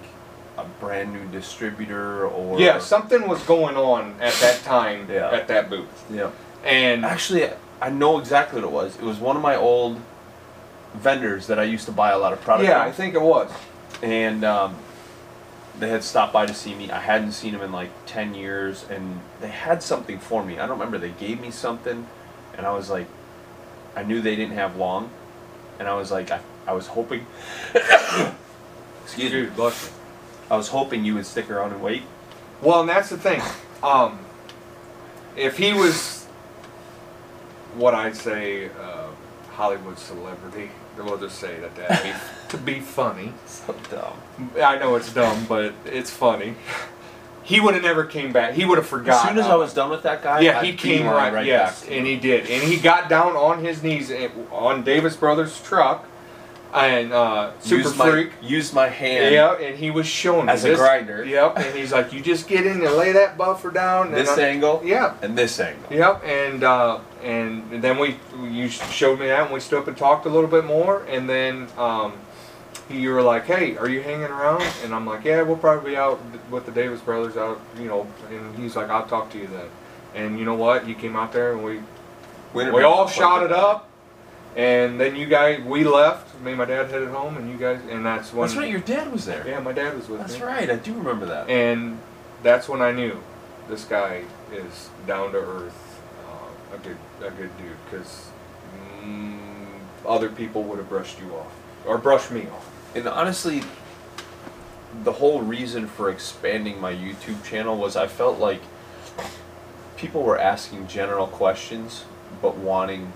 a 0.57 0.63
brand 0.79 1.13
new 1.13 1.25
distributor 1.33 2.25
or 2.29 2.61
Yeah, 2.61 2.79
something 2.79 3.27
was 3.27 3.43
going 3.43 3.77
on 3.77 4.15
at 4.21 4.33
that 4.35 4.63
time 4.63 5.09
Yeah. 5.11 5.29
at 5.33 5.49
that 5.49 5.69
booth, 5.69 6.05
yeah. 6.09 6.31
and 6.65 7.05
Actually, 7.05 7.51
I 7.81 7.91
know 7.91 8.21
exactly 8.21 8.61
what 8.61 8.69
it 8.69 8.73
was. 8.73 8.95
It 8.95 9.03
was 9.03 9.19
one 9.19 9.35
of 9.35 9.43
my 9.43 9.57
old 9.57 10.01
vendors 10.95 11.49
that 11.49 11.59
I 11.59 11.65
used 11.65 11.85
to 11.87 11.93
buy 11.93 12.11
a 12.13 12.19
lot 12.19 12.33
of 12.33 12.41
product. 12.43 12.69
yeah, 12.69 12.81
from. 12.83 12.89
I 12.91 12.93
think 12.93 13.15
it 13.17 13.23
was. 13.23 13.51
and 14.03 14.45
um, 14.45 14.77
they 15.81 15.89
had 15.89 16.05
stopped 16.05 16.33
by 16.33 16.47
to 16.47 16.55
see 16.55 16.77
me. 16.77 16.93
I 16.93 17.01
hadn't 17.01 17.33
seen 17.33 17.55
them 17.55 17.63
in 17.63 17.73
like 17.73 17.91
ten 18.07 18.35
years, 18.35 18.85
and 18.89 19.21
they 19.41 19.49
had 19.49 19.83
something 19.83 20.21
for 20.21 20.45
me. 20.45 20.61
I 20.61 20.67
don't 20.69 20.79
remember. 20.79 20.99
They 20.99 21.11
gave 21.27 21.41
me 21.41 21.51
something, 21.51 22.07
and 22.57 22.65
I 22.65 22.71
was 22.73 22.89
like, 22.89 23.09
I 23.97 24.05
knew 24.05 24.21
they 24.21 24.37
didn't 24.37 24.55
have 24.55 24.77
long, 24.77 25.11
and 25.81 25.89
I 25.89 25.95
was 25.95 26.13
like, 26.13 26.31
I, 26.31 26.39
I 26.69 26.73
was 26.73 26.87
hoping. 26.87 27.27
excuse 29.05 29.33
me. 29.33 29.47
Dude. 29.47 29.53
I 30.51 30.57
was 30.57 30.69
hoping 30.69 31.03
you 31.03 31.15
would 31.15 31.25
stick 31.25 31.51
around 31.51 31.73
and 31.73 31.83
wait. 31.83 32.03
Well, 32.61 32.81
and 32.81 32.89
that's 32.89 33.09
the 33.09 33.17
thing. 33.17 33.41
Um, 33.83 34.19
if 35.35 35.57
he 35.57 35.73
was 35.73 36.27
what 37.75 37.95
I'd 37.95 38.17
say 38.17 38.69
uh, 38.69 39.09
Hollywood 39.53 39.99
celebrity, 39.99 40.71
we'll 40.99 41.17
just 41.17 41.39
say 41.39 41.59
that 41.61 41.75
that 41.77 42.03
be, 42.03 42.13
to 42.51 42.59
be 42.59 42.81
funny. 42.81 43.33
So 43.47 43.75
dumb. 43.91 44.19
I 44.63 44.79
know 44.79 44.95
it's 44.97 45.13
dumb, 45.13 45.47
but 45.49 45.73
it's 45.87 46.11
funny. 46.11 46.55
He 47.43 47.61
would 47.61 47.73
have 47.73 47.83
never 47.83 48.05
came 48.05 48.31
back. 48.31 48.53
He 48.53 48.67
would 48.67 48.77
have 48.77 48.87
forgot. 48.87 49.25
As 49.25 49.29
soon 49.31 49.39
as 49.39 49.47
I 49.47 49.55
was 49.55 49.73
done 49.73 49.89
with 49.89 50.03
that 50.03 50.23
guy, 50.23 50.41
yeah, 50.41 50.61
I 50.61 50.67
he 50.67 50.75
came 50.75 51.07
beelined 51.07 51.33
right. 51.33 51.47
yes, 51.47 51.81
back. 51.81 51.91
and 51.91 52.07
he 52.07 52.17
did, 52.17 52.51
and 52.51 52.63
he 52.63 52.77
got 52.77 53.09
down 53.09 53.37
on 53.37 53.65
his 53.65 53.83
knees 53.83 54.11
eh, 54.11 54.29
on 54.53 54.85
Davis 54.85 55.17
Brothers' 55.17 55.59
truck, 55.63 56.07
and 56.75 57.13
uh, 57.13 57.53
Super 57.61 57.83
used 57.83 57.97
my, 57.97 58.11
Freak. 58.11 58.31
Used 58.43 58.75
my 58.75 58.89
hand. 58.89 59.35
Yeah, 59.35 59.55
and 59.59 59.77
he 59.79 59.91
was 59.91 60.07
showing 60.07 60.47
me 60.47 60.53
As 60.53 60.65
a 60.65 60.69
this- 60.69 60.79
grinder. 60.79 61.25
Yep, 61.25 61.59
and 61.59 61.77
he's 61.77 61.93
like, 61.93 62.13
"You 62.13 62.21
just 62.21 62.47
get 62.49 62.67
in 62.67 62.85
and 62.85 62.95
lay 62.97 63.13
that 63.13 63.37
buffer 63.39 63.71
down." 63.71 64.11
This 64.13 64.31
and 64.31 64.41
I- 64.41 64.45
angle. 64.49 64.83
Yeah, 64.85 65.15
And 65.23 65.37
this 65.37 65.59
angle. 65.61 65.91
Yep, 65.93 66.23
and 66.25 66.65
uh, 66.65 66.99
and 67.23 67.83
then 67.83 67.99
we 67.99 68.17
you 68.43 68.69
showed 68.69 69.19
me 69.21 69.27
that, 69.27 69.45
and 69.45 69.53
we 69.53 69.61
stood 69.61 69.81
up 69.81 69.89
and 69.89 69.97
talked 69.97 70.27
a 70.27 70.29
little 70.29 70.49
bit 70.51 70.65
more, 70.65 71.05
and 71.09 71.29
then 71.29 71.69
um, 71.79 72.13
you 72.91 73.13
were 73.13 73.23
like, 73.23 73.47
"Hey, 73.47 73.77
are 73.77 73.89
you 73.89 74.03
hanging 74.03 74.25
around?" 74.27 74.63
And 74.85 74.95
I'm 74.95 75.07
like, 75.07 75.25
"Yeah, 75.25 75.43
we'll 75.43 75.57
probably 75.57 75.93
be 75.93 75.97
out 75.97 76.21
with 76.51 76.67
the 76.67 76.73
Davis 76.73 77.01
brothers 77.01 77.37
out, 77.37 77.61
you 77.79 77.87
know." 77.87 78.07
And 78.31 78.57
he's 78.59 78.77
like, 78.77 78.89
"I'll 78.91 79.07
talk 79.07 79.31
to 79.33 79.39
you 79.39 79.47
then." 79.47 79.69
And 80.15 80.39
you 80.39 80.45
know 80.45 80.55
what? 80.55 80.87
You 80.89 80.95
came 80.95 81.17
out 81.17 81.33
there, 81.33 81.53
and 81.53 81.63
we 81.65 81.81
We, 82.55 82.71
we 82.71 82.83
all 82.83 83.07
shot 83.07 83.43
it 83.43 83.53
up, 83.53 83.88
and 84.57 85.01
then 85.01 85.17
you 85.17 85.27
guys 85.27 85.61
we 85.63 85.85
left. 85.85 86.41
Me 86.41 86.53
and 86.53 86.59
my 86.59 86.65
dad 86.65 86.91
headed 86.91 87.09
home, 87.09 87.37
and 87.37 87.51
you 87.51 87.57
guys, 87.57 87.81
and 87.91 88.05
that's 88.05 88.33
when. 88.33 88.49
That's 88.49 88.59
right. 88.59 88.71
Your 88.71 88.81
dad 88.81 89.13
was 89.13 89.25
there. 89.27 89.47
Yeah, 89.47 89.61
my 89.61 89.73
dad 89.73 89.95
was 89.97 90.09
with 90.09 90.21
That's 90.21 90.39
me. 90.39 90.45
right. 90.45 90.71
I 90.71 90.77
do 90.77 90.95
remember 90.95 91.27
that. 91.27 91.49
And 91.49 91.99
that's 92.43 92.69
when 92.69 92.81
I 92.83 92.93
knew 92.93 93.21
this 93.69 93.85
guy 93.85 94.25
is 94.53 94.91
down 95.07 95.33
to 95.33 95.39
earth, 95.39 96.01
uh, 96.27 96.77
a 96.77 96.79
good 96.79 96.97
a 97.21 97.31
good 97.31 97.51
dude. 97.59 97.77
Because 97.91 98.31
mm, 99.03 99.39
other 100.07 100.29
people 100.29 100.63
would 100.65 100.79
have 100.79 100.89
brushed 100.89 101.21
you 101.21 101.35
off 101.35 101.53
or 101.87 101.99
brushed 101.99 102.31
me 102.31 102.43
off. 102.49 102.69
And 102.95 103.07
honestly, 103.09 103.63
the 105.05 105.13
whole 105.13 105.43
reason 105.43 105.87
for 105.87 106.11
expanding 106.11 106.81
my 106.81 106.93
YouTube 106.93 107.45
channel 107.45 107.77
was 107.77 107.97
I 107.97 108.07
felt 108.07 108.39
like 108.39 108.61
people 109.97 110.23
were 110.23 110.39
asking 110.39 110.87
general 110.87 111.27
questions, 111.27 112.05
but 112.41 112.57
wanting 112.57 113.13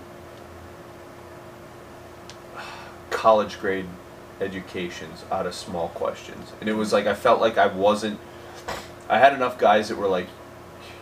college 3.13 3.59
grade 3.59 3.85
educations 4.41 5.23
out 5.31 5.45
of 5.45 5.53
small 5.53 5.89
questions. 5.89 6.51
And 6.59 6.67
it 6.67 6.73
was 6.73 6.91
like 6.91 7.05
I 7.05 7.13
felt 7.13 7.39
like 7.39 7.57
I 7.57 7.67
wasn't. 7.67 8.19
I 9.07 9.19
had 9.19 9.33
enough 9.33 9.57
guys 9.57 9.89
that 9.89 9.97
were 9.97 10.07
like, 10.07 10.27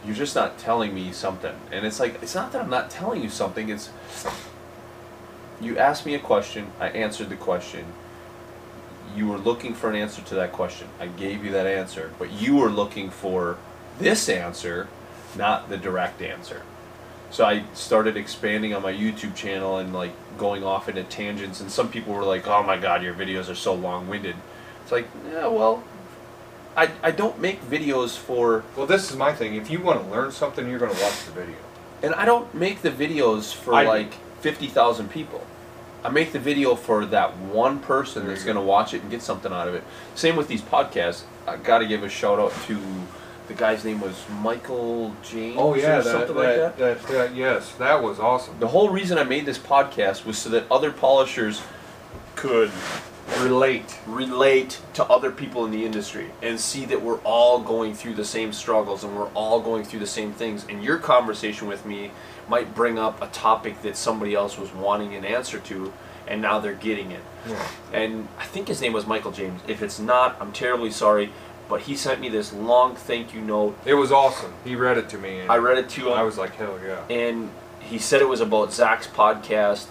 "You're 0.06 0.16
just 0.16 0.36
not 0.36 0.58
telling 0.58 0.94
me 0.94 1.12
something," 1.12 1.56
and 1.72 1.86
it's 1.86 2.00
like 2.00 2.22
it's 2.22 2.36
not 2.36 2.52
that 2.52 2.62
I'm 2.62 2.70
not 2.70 2.90
telling 2.90 3.24
you 3.24 3.30
something. 3.30 3.70
It's 3.70 3.90
you 5.62 5.78
asked 5.78 6.06
me 6.06 6.16
a 6.16 6.20
question, 6.20 6.72
I 6.80 6.90
answered 6.90 7.30
the 7.30 7.36
question. 7.36 7.86
You 9.16 9.28
were 9.28 9.38
looking 9.38 9.74
for 9.76 9.90
an 9.90 9.96
answer 9.96 10.22
to 10.24 10.36
that 10.36 10.52
question. 10.52 10.88
I 11.00 11.08
gave 11.08 11.46
you 11.46 11.52
that 11.52 11.68
answer, 11.68 12.12
but 12.18 12.32
you 12.32 12.56
were 12.56 12.70
looking 12.70 13.10
for 13.10 13.58
this 14.00 14.28
answer, 14.28 14.88
not 15.38 15.70
the 15.70 15.78
direct 15.78 16.22
answer. 16.22 16.64
So 17.30 17.46
I 17.46 17.64
started 17.74 18.18
expanding 18.18 18.74
on 18.74 18.82
my 18.82 18.92
YouTube 18.92 19.36
channel 19.36 19.78
and 19.78 19.94
like 19.94 20.14
going 20.38 20.64
off 20.64 20.90
into 20.90 21.04
tangents 21.04 21.62
and 21.62 21.72
some 21.72 21.90
people 21.90 22.14
were 22.14 22.24
like, 22.24 22.48
"Oh 22.48 22.64
my 22.64 22.78
god, 22.78 23.04
your 23.04 23.14
videos 23.14 23.50
are 23.50 23.56
so 23.56 23.74
long-winded." 23.74 24.36
It's 24.84 24.92
like, 24.92 25.08
"Yeah, 25.32 25.48
well, 25.48 25.84
I 26.76 26.90
I 27.04 27.12
don't 27.12 27.40
make 27.40 27.64
videos 27.70 28.18
for 28.18 28.64
Well, 28.76 28.86
this 28.88 29.10
is 29.10 29.18
my 29.18 29.34
thing. 29.34 29.56
If 29.56 29.70
you 29.70 29.80
want 29.82 30.04
to 30.04 30.10
learn 30.10 30.32
something, 30.32 30.68
you're 30.70 30.80
going 30.80 30.96
to 30.96 31.02
watch 31.02 31.26
the 31.26 31.32
video. 31.32 31.56
And 32.04 32.16
I 32.16 32.26
don't 32.26 32.54
make 32.54 32.82
the 32.82 32.90
videos 32.92 33.54
for 33.54 33.74
I- 33.76 33.86
like 33.86 34.14
50,000 34.42 35.10
people. 35.10 35.46
I 36.04 36.10
make 36.10 36.32
the 36.32 36.40
video 36.40 36.74
for 36.76 37.06
that 37.06 37.38
one 37.38 37.80
person 37.80 38.26
that's 38.28 38.44
going 38.44 38.56
to 38.56 38.62
watch 38.62 38.96
it 38.96 39.04
and 39.04 39.12
get 39.12 39.22
something 39.22 39.54
out 39.54 39.68
of 39.68 39.76
it. 39.76 39.84
Same 40.16 40.36
with 40.36 40.48
these 40.48 40.62
podcasts. 40.64 41.24
I 41.48 41.58
got 41.58 41.80
to 41.80 41.86
give 41.86 42.04
a 42.04 42.10
shout 42.10 42.40
out 42.40 42.54
to 42.66 42.80
the 43.48 43.54
guy's 43.54 43.84
name 43.84 44.00
was 44.02 44.24
Michael 44.42 45.14
James 45.24 45.56
Oh 45.58 45.76
yeah, 45.76 46.00
or 46.00 46.04
that, 46.04 46.12
something 46.12 46.36
that, 46.36 46.60
like 46.68 46.78
that. 46.78 46.78
that, 46.78 47.08
that- 47.10 47.36
yes, 47.36 47.74
that 47.76 48.02
was 48.02 48.20
awesome. 48.20 48.56
The 48.60 48.68
whole 48.70 48.90
reason 48.90 49.18
I 49.18 49.24
made 49.24 49.46
this 49.46 49.58
podcast 49.60 50.26
was 50.26 50.38
so 50.38 50.50
that 50.50 50.66
other 50.72 50.92
polishers 50.92 51.62
could 52.36 52.72
relate. 53.40 53.98
relate 54.08 54.82
to 54.94 55.04
other 55.06 55.32
people 55.32 55.66
in 55.66 55.72
the 55.72 55.86
industry 55.86 56.32
and 56.42 56.60
see 56.60 56.86
that 56.86 57.02
we're 57.02 57.20
all 57.20 57.60
going 57.62 57.94
through 57.94 58.14
the 58.16 58.26
same 58.26 58.52
struggles 58.54 59.04
and 59.04 59.16
we're 59.16 59.30
all 59.30 59.60
going 59.62 59.84
through 59.84 60.00
the 60.00 60.08
same 60.08 60.34
things. 60.34 60.66
And 60.70 60.84
your 60.84 60.98
conversation 60.98 61.68
with 61.68 61.86
me 61.86 62.12
might 62.50 62.74
bring 62.76 63.00
up 63.00 63.22
a 63.22 63.28
topic 63.28 63.82
that 63.84 63.96
somebody 63.96 64.34
else 64.34 64.58
was 64.58 64.74
wanting 64.74 65.14
an 65.16 65.24
answer 65.24 65.60
to, 65.60 65.94
and 66.28 66.42
now 66.42 66.60
they're 66.60 66.74
getting 66.74 67.12
it. 67.12 67.22
Yeah. 67.48 67.68
And 67.94 68.28
I 68.38 68.46
think 68.46 68.68
his 68.68 68.82
name 68.82 68.94
was 68.94 69.06
Michael 69.08 69.32
James. 69.32 69.62
If 69.68 69.82
it's 69.82 70.00
not, 70.00 70.36
I'm 70.42 70.52
terribly 70.52 70.92
sorry. 70.92 71.32
But 71.72 71.84
he 71.84 71.96
sent 71.96 72.20
me 72.20 72.28
this 72.28 72.52
long 72.52 72.98
thank 72.98 73.34
you 73.34 73.40
note. 73.40 73.78
It 73.86 73.94
was 73.94 74.12
awesome. 74.12 74.54
He 74.66 74.76
read 74.76 74.98
it 74.98 75.08
to 75.08 75.18
me. 75.18 75.40
I 75.44 75.56
read 75.56 75.78
it 75.78 75.88
to 75.92 76.10
him. 76.10 76.14
I 76.14 76.24
was 76.24 76.38
like, 76.38 76.54
hell 76.56 76.78
yeah. 76.86 77.02
and 77.10 77.50
he 77.80 77.98
said 77.98 78.22
it 78.22 78.28
was 78.28 78.42
about 78.42 78.74
Zach's 78.74 79.08
podcast. 79.08 79.88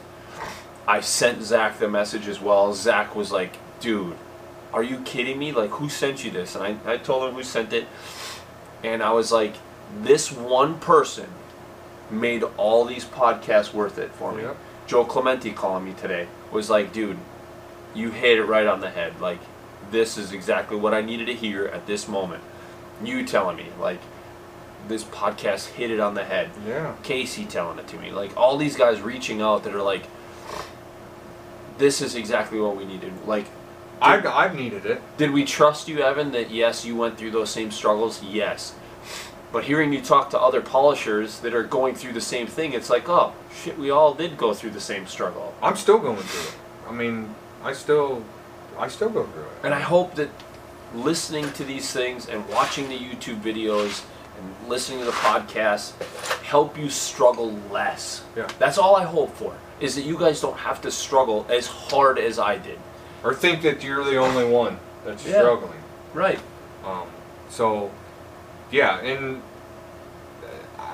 I 0.87 1.01
sent 1.01 1.43
Zach 1.43 1.79
the 1.79 1.89
message 1.89 2.29
as 2.29 2.39
well. 2.39 2.75
Zach 2.75 3.17
was 3.17 3.33
like, 3.33 3.57
dude, 3.81 4.15
are 4.75 4.83
you 4.83 4.99
kidding 5.07 5.39
me? 5.39 5.53
Like, 5.53 5.71
who 5.71 5.89
sent 5.89 6.23
you 6.23 6.31
this? 6.31 6.55
And 6.55 6.63
I, 6.63 6.77
I 6.93 6.99
told 6.99 7.27
him 7.27 7.35
who 7.35 7.43
sent 7.43 7.73
it. 7.73 7.89
And 8.85 9.03
I 9.03 9.13
was 9.15 9.33
like, 9.33 9.55
this 10.03 10.31
one 10.31 10.79
person 10.81 11.31
made 12.11 12.43
all 12.59 12.85
these 12.85 13.07
podcasts 13.07 13.73
worth 13.73 13.97
it 13.97 14.11
for 14.11 14.35
me. 14.35 14.43
Yep. 14.43 14.57
Joe 14.87 15.05
Clementi 15.07 15.53
calling 15.53 15.87
me 15.87 15.95
today 15.95 16.29
was 16.53 16.69
like, 16.69 16.93
dude, 16.93 17.17
you 17.95 18.11
hit 18.11 18.37
it 18.39 18.45
right 18.45 18.67
on 18.67 18.81
the 18.81 18.91
head. 18.91 19.19
Like, 19.19 19.41
this 19.91 20.17
is 20.17 20.33
exactly 20.33 20.77
what 20.77 20.95
I 20.95 21.01
needed 21.01 21.27
to 21.27 21.35
hear 21.35 21.67
at 21.67 21.87
this 21.87 22.09
moment. 22.09 22.43
You 23.03 23.25
telling 23.25 23.57
me, 23.57 23.67
like, 23.81 24.01
this 24.89 25.05
podcast 25.05 25.69
hit 25.69 25.91
it 25.91 26.01
on 26.01 26.15
the 26.15 26.25
head. 26.25 26.51
Yeah. 26.67 26.95
Casey 27.03 27.45
telling 27.45 27.79
it 27.79 27.89
to 27.89 27.97
me. 27.97 28.11
Like 28.11 28.37
all 28.37 28.57
these 28.57 28.77
guys 28.77 29.01
reaching 29.01 29.41
out 29.41 29.65
that 29.65 29.75
are 29.75 29.83
like, 29.83 30.05
this 31.79 32.01
is 32.01 32.15
exactly 32.15 32.61
what 32.61 32.77
we 32.77 32.85
needed. 32.85 33.13
Like, 33.27 33.47
I've, 34.03 34.27
I've 34.27 34.55
needed 34.55 34.87
it. 34.87 35.03
did 35.19 35.31
we 35.31 35.45
trust 35.45 35.89
you, 35.89 36.01
Evan, 36.01 36.33
that 36.33 36.51
yes, 36.51 36.85
you 36.85 36.97
went 36.97 37.19
through 37.19 37.33
those 37.33 37.51
same 37.51 37.71
struggles? 37.71 38.23
Yes. 38.23 38.75
But 39.53 39.65
hearing 39.65 39.93
you 39.93 40.01
talk 40.01 40.31
to 40.31 40.41
other 40.41 40.61
polishers 40.61 41.41
that 41.41 41.55
are 41.55 41.65
going 41.65 41.95
through 41.95 42.13
the 42.13 42.21
same 42.21 42.47
thing, 42.47 42.73
it's 42.73 42.89
like, 42.89 43.09
oh, 43.09 43.35
shit, 43.53 43.79
we 43.79 43.91
all 43.91 44.15
did 44.15 44.37
go 44.37 44.55
through 44.55 44.71
the 44.71 44.81
same 44.81 45.07
struggle. 45.07 45.55
I'm 45.63 45.77
still 45.77 45.99
going 45.99 46.19
through 46.19 46.49
it. 46.49 46.57
I 46.89 46.93
mean, 46.93 47.35
I 47.63 47.73
still, 47.73 48.25
I 48.81 48.89
still 48.89 49.11
go 49.11 49.25
through 49.27 49.43
it. 49.43 49.49
And 49.65 49.75
I 49.75 49.81
hope 49.81 50.15
that 50.17 50.29
listening 50.95 51.53
to 51.53 51.65
these 51.65 51.93
things 51.93 52.29
and 52.29 52.47
watching 52.49 52.89
the 52.89 52.99
YouTube 52.99 53.41
videos 53.41 54.05
and 54.39 54.69
listening 54.69 54.99
to 55.01 55.05
the 55.05 55.13
podcast 55.13 55.93
help 56.43 56.77
you 56.79 56.89
struggle 56.91 57.53
less. 57.71 58.23
Yeah. 58.37 58.49
That's 58.59 58.79
all 58.79 58.97
I 58.97 59.05
hope 59.05 59.35
for. 59.37 59.55
Is 59.81 59.95
that 59.95 60.03
you 60.03 60.19
guys 60.19 60.41
don't 60.41 60.59
have 60.59 60.81
to 60.83 60.91
struggle 60.91 61.47
as 61.49 61.67
hard 61.67 62.19
as 62.19 62.39
I 62.39 62.59
did. 62.59 62.79
Or 63.23 63.35
think 63.35 63.63
that 63.63 63.85
you're 63.85 64.05
the 64.05 64.17
only 64.17 64.45
one 64.45 64.79
that's 65.05 65.25
Yeah. 65.27 65.39
struggling. 65.41 65.81
Right. 66.15 66.39
Um, 66.85 67.07
so, 67.51 67.91
yeah, 68.71 68.99
and 69.01 69.43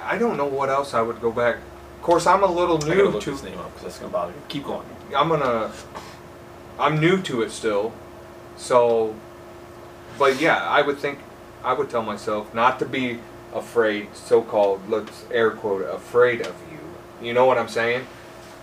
I 0.05 0.19
don't 0.19 0.37
know 0.37 0.47
what 0.47 0.69
else 0.69 0.95
I 0.95 1.03
would 1.03 1.21
go 1.21 1.31
back. 1.33 1.57
Of 1.57 2.03
course, 2.03 2.27
I'm 2.27 2.43
a 2.43 2.47
little 2.47 2.77
I 2.77 2.81
gotta 2.81 2.95
new 2.97 3.09
look 3.09 3.23
to. 3.23 3.31
his 3.31 3.43
name 3.43 3.59
up 3.59 3.67
because 3.73 3.83
that's 3.83 3.99
gonna 3.99 4.13
bother 4.13 4.33
me. 4.33 4.39
Keep 4.49 4.65
going. 4.65 4.87
I'm 5.17 5.29
gonna. 5.29 5.71
I'm 6.79 7.01
new 7.01 7.21
to 7.23 7.43
it 7.43 7.51
still, 7.51 7.93
so. 8.57 9.15
But 10.19 10.41
yeah, 10.41 10.59
I 10.59 10.83
would 10.83 10.99
think, 10.99 11.19
I 11.63 11.73
would 11.75 11.91
tell 11.91 12.03
myself 12.03 12.55
not 12.55 12.79
to 12.79 12.87
be 12.87 13.19
afraid, 13.55 14.09
so-called, 14.15 14.89
let's 14.89 15.25
air 15.31 15.51
quote, 15.51 15.83
afraid 15.83 16.41
of 16.41 16.55
you. 16.71 17.27
You 17.27 17.35
know 17.35 17.45
what 17.45 17.59
I'm 17.59 17.69
saying? 17.69 18.07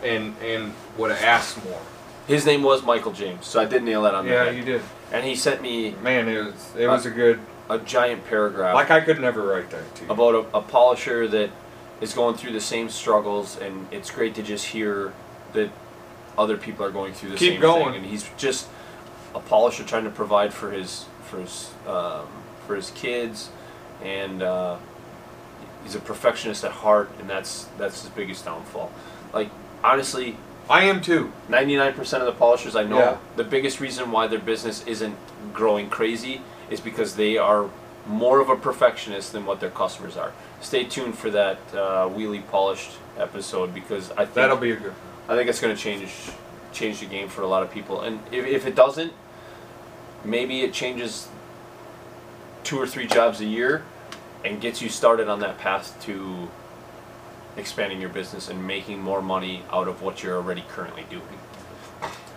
And 0.03 0.35
and 0.43 0.73
would 0.97 1.11
ask 1.11 1.63
more. 1.63 1.81
His 2.27 2.45
name 2.45 2.63
was 2.63 2.83
Michael 2.83 3.11
James, 3.11 3.45
so 3.45 3.59
I 3.61 3.65
did 3.65 3.83
nail 3.83 4.03
that 4.03 4.15
on 4.15 4.25
the 4.25 4.31
Yeah, 4.31 4.49
you 4.49 4.63
did. 4.63 4.81
And 5.11 5.25
he 5.25 5.35
sent 5.35 5.61
me 5.61 5.91
Man, 6.03 6.27
it 6.27 6.43
was 6.43 6.73
it 6.77 6.87
was 6.87 7.05
a 7.05 7.11
good. 7.11 7.39
a 7.69 7.77
giant 7.79 8.25
paragraph 8.25 8.75
Like 8.75 8.91
I 8.91 9.01
could 9.01 9.19
never 9.19 9.41
write 9.43 9.69
that 9.71 9.95
to 9.95 10.05
you. 10.05 10.11
about 10.11 10.35
a, 10.35 10.57
a 10.57 10.61
polisher 10.61 11.27
that 11.27 11.49
is 12.01 12.13
going 12.13 12.35
through 12.35 12.51
the 12.53 12.61
same 12.61 12.89
struggles, 12.89 13.57
and 13.57 13.87
it's 13.91 14.11
great 14.11 14.35
to 14.35 14.43
just 14.43 14.67
hear 14.67 15.13
that 15.53 15.69
other 16.37 16.57
people 16.57 16.85
are 16.85 16.91
going 16.91 17.13
through 17.13 17.31
the 17.31 17.37
Keep 17.37 17.53
same 17.53 17.61
going. 17.61 17.85
thing. 17.93 17.95
And 18.01 18.05
he's 18.05 18.29
just 18.37 18.67
a 19.35 19.39
polisher 19.39 19.83
trying 19.83 20.03
to 20.05 20.09
provide 20.09 20.53
for 20.53 20.71
his 20.71 21.05
for 21.25 21.39
his 21.39 21.71
um, 21.87 22.27
for 22.67 22.75
his 22.75 22.91
kids, 22.91 23.49
and 24.03 24.41
uh, 24.43 24.77
he's 25.83 25.95
a 25.95 25.99
perfectionist 25.99 26.63
at 26.63 26.71
heart, 26.71 27.09
and 27.19 27.29
that's 27.29 27.65
that's 27.77 28.01
his 28.01 28.09
biggest 28.11 28.45
downfall. 28.45 28.91
Like 29.33 29.49
honestly, 29.83 30.37
I 30.69 30.83
am 30.85 31.01
too. 31.01 31.31
99% 31.49 31.97
of 32.19 32.25
the 32.25 32.31
polishers 32.31 32.75
I 32.75 32.83
know, 32.83 32.97
Yeah. 32.99 33.17
the 33.35 33.43
biggest 33.43 33.79
reason 33.79 34.11
why 34.11 34.27
their 34.27 34.39
business 34.39 34.85
isn't 34.87 35.15
growing 35.53 35.89
crazy 35.89 36.41
is 36.69 36.79
because 36.79 37.15
they 37.15 37.37
are 37.37 37.69
more 38.07 38.39
of 38.39 38.49
a 38.49 38.55
perfectionist 38.55 39.33
than 39.33 39.45
what 39.45 39.59
their 39.59 39.69
customers 39.69 40.15
are. 40.17 40.31
Stay 40.61 40.83
tuned 40.85 41.17
for 41.17 41.29
that 41.31 41.57
uh, 41.73 42.07
wheelie 42.09 42.45
polished 42.49 42.91
episode 43.17 43.73
because 43.73 44.11
I 44.11 44.23
think 44.23 44.33
That'll 44.35 44.57
be 44.57 44.71
a 44.71 44.75
good. 44.77 44.93
I 45.27 45.35
think 45.35 45.49
it's 45.49 45.61
going 45.61 45.75
to 45.75 45.81
change 45.81 46.11
change 46.73 46.99
the 46.99 47.05
game 47.05 47.29
for 47.29 47.43
a 47.43 47.47
lot 47.47 47.63
of 47.63 47.71
people. 47.71 48.01
And 48.01 48.19
if, 48.31 48.45
if 48.45 48.65
it 48.65 48.75
doesn't, 48.75 49.13
maybe 50.25 50.61
it 50.61 50.73
changes 50.73 51.27
two 52.63 52.79
or 52.79 52.87
three 52.87 53.05
jobs 53.05 53.39
a 53.41 53.45
year 53.45 53.83
and 54.43 54.59
gets 54.59 54.81
you 54.81 54.89
started 54.89 55.27
on 55.29 55.39
that 55.39 55.57
path 55.59 55.95
to 56.05 56.49
expanding 57.55 58.01
your 58.01 58.09
business 58.09 58.49
and 58.49 58.65
making 58.65 58.99
more 58.99 59.21
money 59.21 59.63
out 59.71 59.87
of 59.87 60.01
what 60.01 60.23
you're 60.23 60.35
already 60.35 60.63
currently 60.69 61.05
doing. 61.09 61.39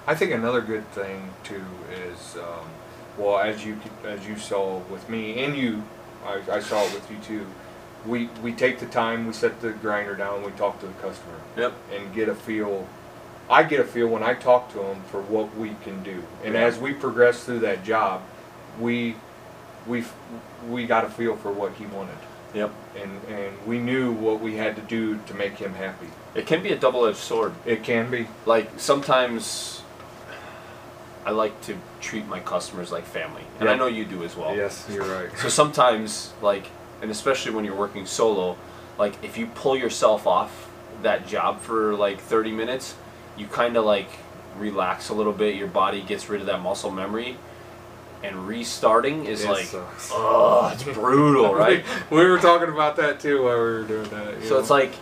I 0.06 0.14
think 0.14 0.32
another 0.32 0.60
good 0.60 0.86
thing 0.92 1.30
too 1.42 1.64
is, 1.92 2.36
um, 2.36 2.68
well, 3.18 3.38
as 3.38 3.64
you 3.64 3.78
as 4.04 4.26
you 4.26 4.36
saw 4.36 4.78
with 4.90 5.08
me 5.08 5.42
and 5.42 5.56
you, 5.56 5.82
I, 6.24 6.42
I 6.50 6.60
saw 6.60 6.84
it 6.84 6.92
with 6.92 7.10
you 7.10 7.16
too. 7.18 7.46
We 8.06 8.28
we 8.42 8.52
take 8.52 8.78
the 8.78 8.86
time, 8.86 9.26
we 9.26 9.32
set 9.32 9.60
the 9.60 9.70
grinder 9.70 10.14
down, 10.14 10.42
we 10.44 10.52
talk 10.52 10.78
to 10.80 10.86
the 10.86 10.92
customer, 10.94 11.34
Yep. 11.56 11.72
and 11.94 12.14
get 12.14 12.28
a 12.28 12.34
feel. 12.34 12.86
I 13.48 13.62
get 13.62 13.80
a 13.80 13.84
feel 13.84 14.08
when 14.08 14.22
I 14.22 14.34
talk 14.34 14.72
to 14.72 14.78
them 14.78 15.02
for 15.10 15.20
what 15.22 15.56
we 15.56 15.76
can 15.82 16.02
do, 16.02 16.22
and 16.44 16.54
Yeah. 16.54 16.60
as 16.62 16.78
we 16.78 16.92
progress 16.92 17.44
through 17.44 17.60
that 17.60 17.84
job, 17.84 18.22
we 18.80 19.16
we 19.86 20.04
we 20.68 20.86
got 20.86 21.04
a 21.04 21.08
feel 21.08 21.36
for 21.36 21.52
what 21.52 21.72
he 21.74 21.86
wanted, 21.86 22.18
Yep. 22.54 22.70
and 23.02 23.20
and 23.28 23.52
we 23.66 23.78
knew 23.78 24.12
what 24.12 24.40
we 24.40 24.56
had 24.56 24.76
to 24.76 24.82
do 24.82 25.18
to 25.26 25.34
make 25.34 25.56
him 25.58 25.74
happy. 25.74 26.08
It 26.34 26.46
can 26.46 26.62
be 26.62 26.70
a 26.72 26.76
double-edged 26.76 27.16
sword. 27.18 27.52
It 27.64 27.82
can 27.82 28.10
be. 28.10 28.28
Like 28.44 28.68
sometimes 28.78 29.82
I 31.24 31.30
like 31.30 31.60
to 31.62 31.76
treat 32.00 32.26
my 32.28 32.38
customers 32.40 32.92
like 32.92 33.04
family. 33.04 33.42
And 33.58 33.68
I 33.68 33.74
know 33.74 33.86
you 33.88 34.04
do 34.04 34.22
as 34.22 34.36
well. 34.36 34.54
Yes, 34.54 34.86
you're 34.88 35.04
right. 35.04 35.28
So 35.38 35.48
sometimes, 35.48 36.32
like, 36.40 36.66
and 37.02 37.10
especially 37.10 37.52
when 37.52 37.64
you're 37.64 37.74
working 37.76 38.06
solo, 38.06 38.56
like 38.98 39.22
if 39.22 39.36
you 39.36 39.46
pull 39.48 39.76
yourself 39.76 40.26
off 40.26 40.68
that 41.02 41.26
job 41.26 41.60
for 41.60 41.94
like 41.94 42.20
30 42.20 42.52
minutes, 42.52 42.94
you 43.36 43.46
kind 43.46 43.76
of 43.76 43.84
like 43.84 44.08
relax 44.58 45.08
a 45.10 45.14
little 45.14 45.32
bit. 45.32 45.56
Your 45.56 45.68
body 45.68 46.00
gets 46.02 46.28
rid 46.28 46.40
of 46.40 46.46
that 46.46 46.60
muscle 46.60 46.90
memory, 46.90 47.36
and 48.22 48.48
restarting 48.48 49.26
is 49.26 49.44
It 49.44 49.50
like, 49.50 49.66
sucks. 49.66 50.10
oh, 50.12 50.70
it's 50.72 50.82
brutal, 50.94 51.54
right? 51.54 51.84
we 52.10 52.24
were 52.24 52.38
talking 52.38 52.68
about 52.70 52.96
that 52.96 53.20
too 53.20 53.42
while 53.44 53.56
we 53.56 53.60
were 53.60 53.82
doing 53.84 54.08
that. 54.10 54.42
So 54.44 54.54
know. 54.54 54.60
it's 54.60 54.70
like, 54.70 54.92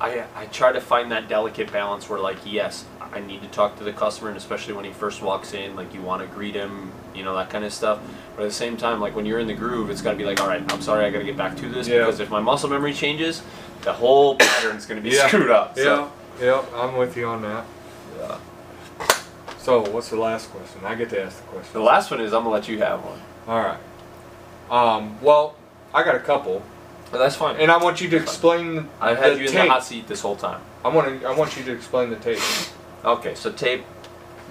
I 0.00 0.24
I 0.34 0.46
try 0.46 0.72
to 0.72 0.80
find 0.80 1.12
that 1.12 1.28
delicate 1.28 1.70
balance 1.70 2.08
where 2.08 2.18
like 2.18 2.38
yes, 2.46 2.84
I 3.12 3.20
need 3.20 3.42
to 3.42 3.48
talk 3.48 3.76
to 3.78 3.84
the 3.84 3.92
customer, 3.92 4.28
and 4.30 4.36
especially 4.38 4.72
when 4.74 4.84
he 4.86 4.92
first 4.92 5.20
walks 5.22 5.52
in, 5.52 5.76
like 5.76 5.92
you 5.94 6.00
want 6.02 6.22
to 6.22 6.34
greet 6.34 6.54
him, 6.54 6.90
you 7.14 7.22
know 7.24 7.34
that 7.36 7.50
kind 7.50 7.64
of 7.64 7.72
stuff. 7.72 7.98
But 8.36 8.42
at 8.42 8.48
the 8.48 8.54
same 8.54 8.76
time, 8.76 9.00
like 9.00 9.14
when 9.14 9.26
you're 9.26 9.38
in 9.38 9.46
the 9.46 9.54
groove, 9.54 9.90
it's 9.90 10.02
got 10.02 10.12
to 10.12 10.16
be 10.16 10.24
like, 10.24 10.40
all 10.40 10.48
right, 10.48 10.62
I'm 10.72 10.80
sorry, 10.82 11.04
I 11.04 11.10
got 11.10 11.18
to 11.18 11.24
get 11.24 11.36
back 11.36 11.56
to 11.58 11.68
this 11.68 11.86
Yeah. 11.88 11.98
because 12.00 12.20
if 12.20 12.30
my 12.30 12.40
muscle 12.40 12.68
memory 12.68 12.92
changes, 12.92 13.42
the 13.82 13.92
whole 13.92 14.36
pattern's 14.36 14.86
going 14.86 15.02
to 15.02 15.08
be 15.08 15.14
Yeah. 15.14 15.26
screwed 15.28 15.50
up. 15.50 15.76
yeah, 15.76 15.82
So, 15.84 16.12
yeah, 16.40 16.62
I'm 16.74 16.96
with 16.96 17.16
you 17.16 17.26
on 17.28 17.42
that. 17.42 17.64
yeah. 18.18 18.38
So 19.58 19.80
what's 19.90 20.10
the 20.10 20.16
last 20.16 20.50
question? 20.50 20.80
I 20.84 20.94
get 20.94 21.08
to 21.10 21.22
ask 21.22 21.36
the 21.38 21.42
question. 21.44 21.70
The 21.72 21.80
last 21.80 22.10
one 22.10 22.20
is 22.20 22.32
I'm 22.34 22.42
gonna 22.42 22.50
let 22.54 22.68
you 22.68 22.78
have 22.80 23.02
one. 23.04 23.20
All 23.48 23.60
right. 23.60 23.78
Um, 24.70 25.18
well, 25.22 25.56
I 25.94 26.02
got 26.02 26.14
a 26.16 26.20
couple, 26.20 26.62
that's 27.12 27.36
fine. 27.36 27.56
and 27.56 27.70
I 27.70 27.76
want 27.78 28.00
you 28.00 28.08
to 28.10 28.16
explain 28.16 28.88
I've 29.00 29.16
had 29.18 29.38
you 29.38 29.44
in 29.46 29.52
tape. 29.52 29.62
the 29.64 29.70
hot 29.70 29.84
seat 29.84 30.06
this 30.08 30.20
whole 30.20 30.36
time. 30.36 30.60
I 30.84 30.88
want 30.88 31.20
to. 31.20 31.26
I 31.26 31.34
want 31.34 31.56
you 31.56 31.64
to 31.64 31.72
explain 31.72 32.10
the 32.10 32.16
tape. 32.16 32.40
Okay, 33.04 33.34
so 33.34 33.50
tape, 33.52 33.84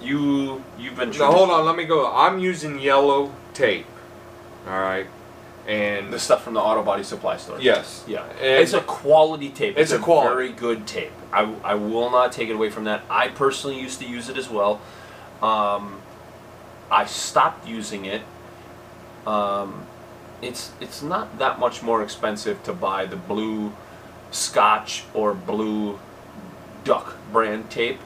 you 0.04 0.62
you've 0.78 0.96
been. 0.96 1.10
Now 1.10 1.32
hold 1.32 1.50
on. 1.50 1.64
Let 1.64 1.76
me 1.76 1.84
go. 1.84 2.12
I'm 2.12 2.38
using 2.38 2.78
yellow 2.78 3.32
tape. 3.54 3.86
All 4.66 4.78
right. 4.80 5.06
And 5.66 6.12
The 6.12 6.18
stuff 6.18 6.44
from 6.44 6.52
the 6.54 6.60
auto 6.60 6.82
body 6.82 7.02
supply 7.02 7.38
store. 7.38 7.58
yes. 7.58 8.04
Yeah, 8.06 8.24
And- 8.38 8.62
it's 8.62 8.74
a 8.74 8.80
quality 8.82 9.48
tape. 9.48 9.78
It's 9.78 9.92
a 9.92 9.98
quality. 9.98 10.28
very 10.28 10.52
good 10.52 10.86
tape. 10.86 11.12
I, 11.32 11.50
I 11.64 11.74
will 11.74 12.10
not 12.10 12.32
take 12.32 12.50
it 12.50 12.52
away 12.54 12.68
from 12.68 12.84
that. 12.84 13.00
I 13.08 13.28
personally 13.28 13.80
used 13.80 13.98
to 14.00 14.06
use 14.06 14.28
it 14.28 14.36
as 14.36 14.48
well. 14.50 14.80
Um, 15.42 16.00
I 16.90 17.06
stopped 17.06 17.66
using 17.66 18.04
it. 18.04 18.20
Um, 19.26 19.86
it's 20.42 20.72
it's 20.80 21.00
not 21.02 21.38
that 21.38 21.58
much 21.58 21.82
more 21.82 22.02
expensive 22.02 22.62
to 22.64 22.72
buy 22.74 23.06
the 23.06 23.16
blue 23.16 23.72
Scotch 24.30 25.04
or 25.14 25.32
blue 25.32 25.98
Duck 26.84 27.16
brand 27.32 27.70
tape, 27.70 28.00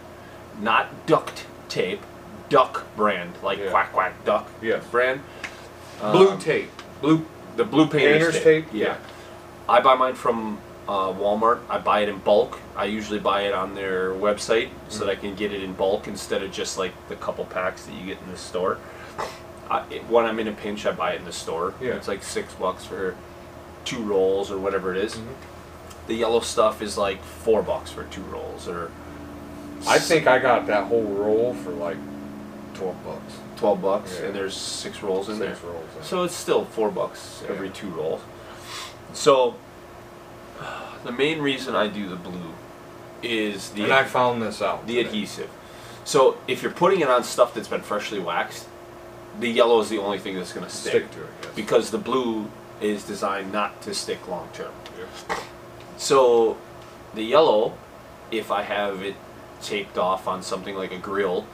not 0.61 1.07
duct 1.07 1.45
tape, 1.69 2.01
duck 2.49 2.85
brand, 2.97 3.33
like 3.43 3.59
Yeah. 3.59 3.71
quack 3.71 3.93
quack 3.93 4.25
duck 4.25 4.49
Yes. 4.63 4.85
brand. 4.91 5.21
Blue 6.01 6.31
Um, 6.31 6.39
tape. 6.39 6.71
Blue 7.01 7.25
the 7.57 7.65
blue 7.65 7.87
painter's, 7.87 8.35
painter's 8.35 8.43
tape. 8.43 8.67
Yeah. 8.73 8.97
I 9.69 9.81
buy 9.81 9.95
mine 9.95 10.15
from 10.15 10.59
uh, 10.89 11.13
Walmart. 11.13 11.59
I 11.69 11.77
buy 11.79 12.01
it 12.01 12.09
in 12.09 12.17
bulk. 12.19 12.59
I 12.75 12.85
usually 12.87 13.19
buy 13.19 13.43
it 13.43 13.53
on 13.53 13.75
their 13.75 14.13
website 14.13 14.71
so 14.89 15.05
that 15.05 15.11
I 15.11 15.17
can 15.17 15.35
get 15.35 15.53
it 15.53 15.63
in 15.63 15.75
bulk 15.75 16.09
instead 16.09 16.43
of 16.43 16.51
just 16.51 16.79
like 16.79 16.93
the 17.09 17.17
couple 17.17 17.45
packs 17.45 17.85
that 17.85 17.93
you 17.95 18.07
get 18.07 18.19
in 18.25 18.31
the 18.33 18.39
store. 18.39 18.79
I, 19.71 19.83
it, 19.91 20.09
when 20.09 20.25
I'm 20.25 20.39
in 20.39 20.49
a 20.49 20.53
pinch, 20.53 20.87
I 20.87 20.93
buy 20.93 21.13
it 21.13 21.19
in 21.19 21.27
the 21.27 21.33
store. 21.33 21.75
Yeah. 21.79 21.93
It's 21.93 22.09
like 22.09 22.23
six 22.23 22.55
bucks 22.55 22.87
for 22.87 23.15
two 23.85 23.99
rolls 24.03 24.51
or 24.51 24.57
whatever 24.57 24.91
it 24.95 24.97
is. 25.05 25.17
Mhm. 25.17 25.27
The 26.07 26.15
yellow 26.15 26.41
stuff 26.41 26.81
is 26.81 26.97
like 26.97 27.23
four 27.23 27.61
bucks 27.63 27.91
for 27.91 28.05
two 28.05 28.23
rolls 28.23 28.67
or 28.67 28.91
I 29.87 29.99
think 29.99 30.27
I 30.27 30.39
got 30.39 30.67
that 30.67 30.85
whole 30.87 31.03
roll 31.05 31.55
for 31.55 31.71
like 31.71 31.97
twelve 32.75 33.03
bucks. 33.05 33.35
twelve 33.57 33.81
bucks, 33.83 34.17
Yeah. 34.19 34.27
and 34.27 34.35
there's 34.35 34.57
six 34.57 35.03
rolls 35.03 35.29
in 35.29 35.39
Six 35.39 35.61
there. 35.61 35.71
rolls. 35.71 35.85
in. 35.97 36.03
So 36.05 36.25
it's 36.25 36.35
still 36.35 36.65
four 36.67 36.91
bucks 36.91 37.43
Yeah. 37.45 37.51
every 37.55 37.71
two 37.71 37.89
rolls. 37.89 38.21
So 39.13 39.55
the 41.05 41.13
main 41.13 41.41
reason 41.41 41.75
I 41.77 41.87
do 41.89 42.09
the 42.09 42.17
blue 42.17 42.53
is 43.23 43.71
the 43.71 43.85
and 43.85 43.93
I 43.93 44.05
found 44.05 44.43
this 44.43 44.61
out. 44.61 44.87
the 44.87 44.97
today. 44.97 45.09
adhesive. 45.09 45.51
So 46.05 46.39
if 46.49 46.63
you're 46.63 46.73
putting 46.73 47.01
it 47.01 47.09
on 47.09 47.23
stuff 47.25 47.55
that's 47.55 47.69
been 47.69 47.83
freshly 47.83 48.19
waxed, 48.19 48.67
the 49.41 49.49
yellow 49.49 49.81
is 49.81 49.89
the 49.89 49.99
only 49.99 50.19
thing 50.19 50.35
that's 50.37 50.53
going 50.53 50.67
to 50.67 50.73
stick, 50.73 50.91
Stick 50.93 51.11
to 51.13 51.23
it. 51.23 51.29
Yes. 51.43 51.53
because 51.55 51.91
the 51.91 51.99
blue 51.99 52.51
is 52.81 53.05
designed 53.05 53.53
not 53.53 53.81
to 53.83 53.95
stick 53.95 54.27
long 54.29 54.49
term. 54.53 54.73
Yep. 54.99 55.39
So 55.97 56.57
the 57.15 57.23
yellow, 57.23 57.75
if 58.31 58.51
I 58.51 58.63
have 58.63 59.03
it 59.03 59.15
taped 59.63 59.99
off 59.99 60.27
on 60.29 60.43
something 60.43 60.75
like 60.77 60.93
a 60.93 60.99
grill, 60.99 61.47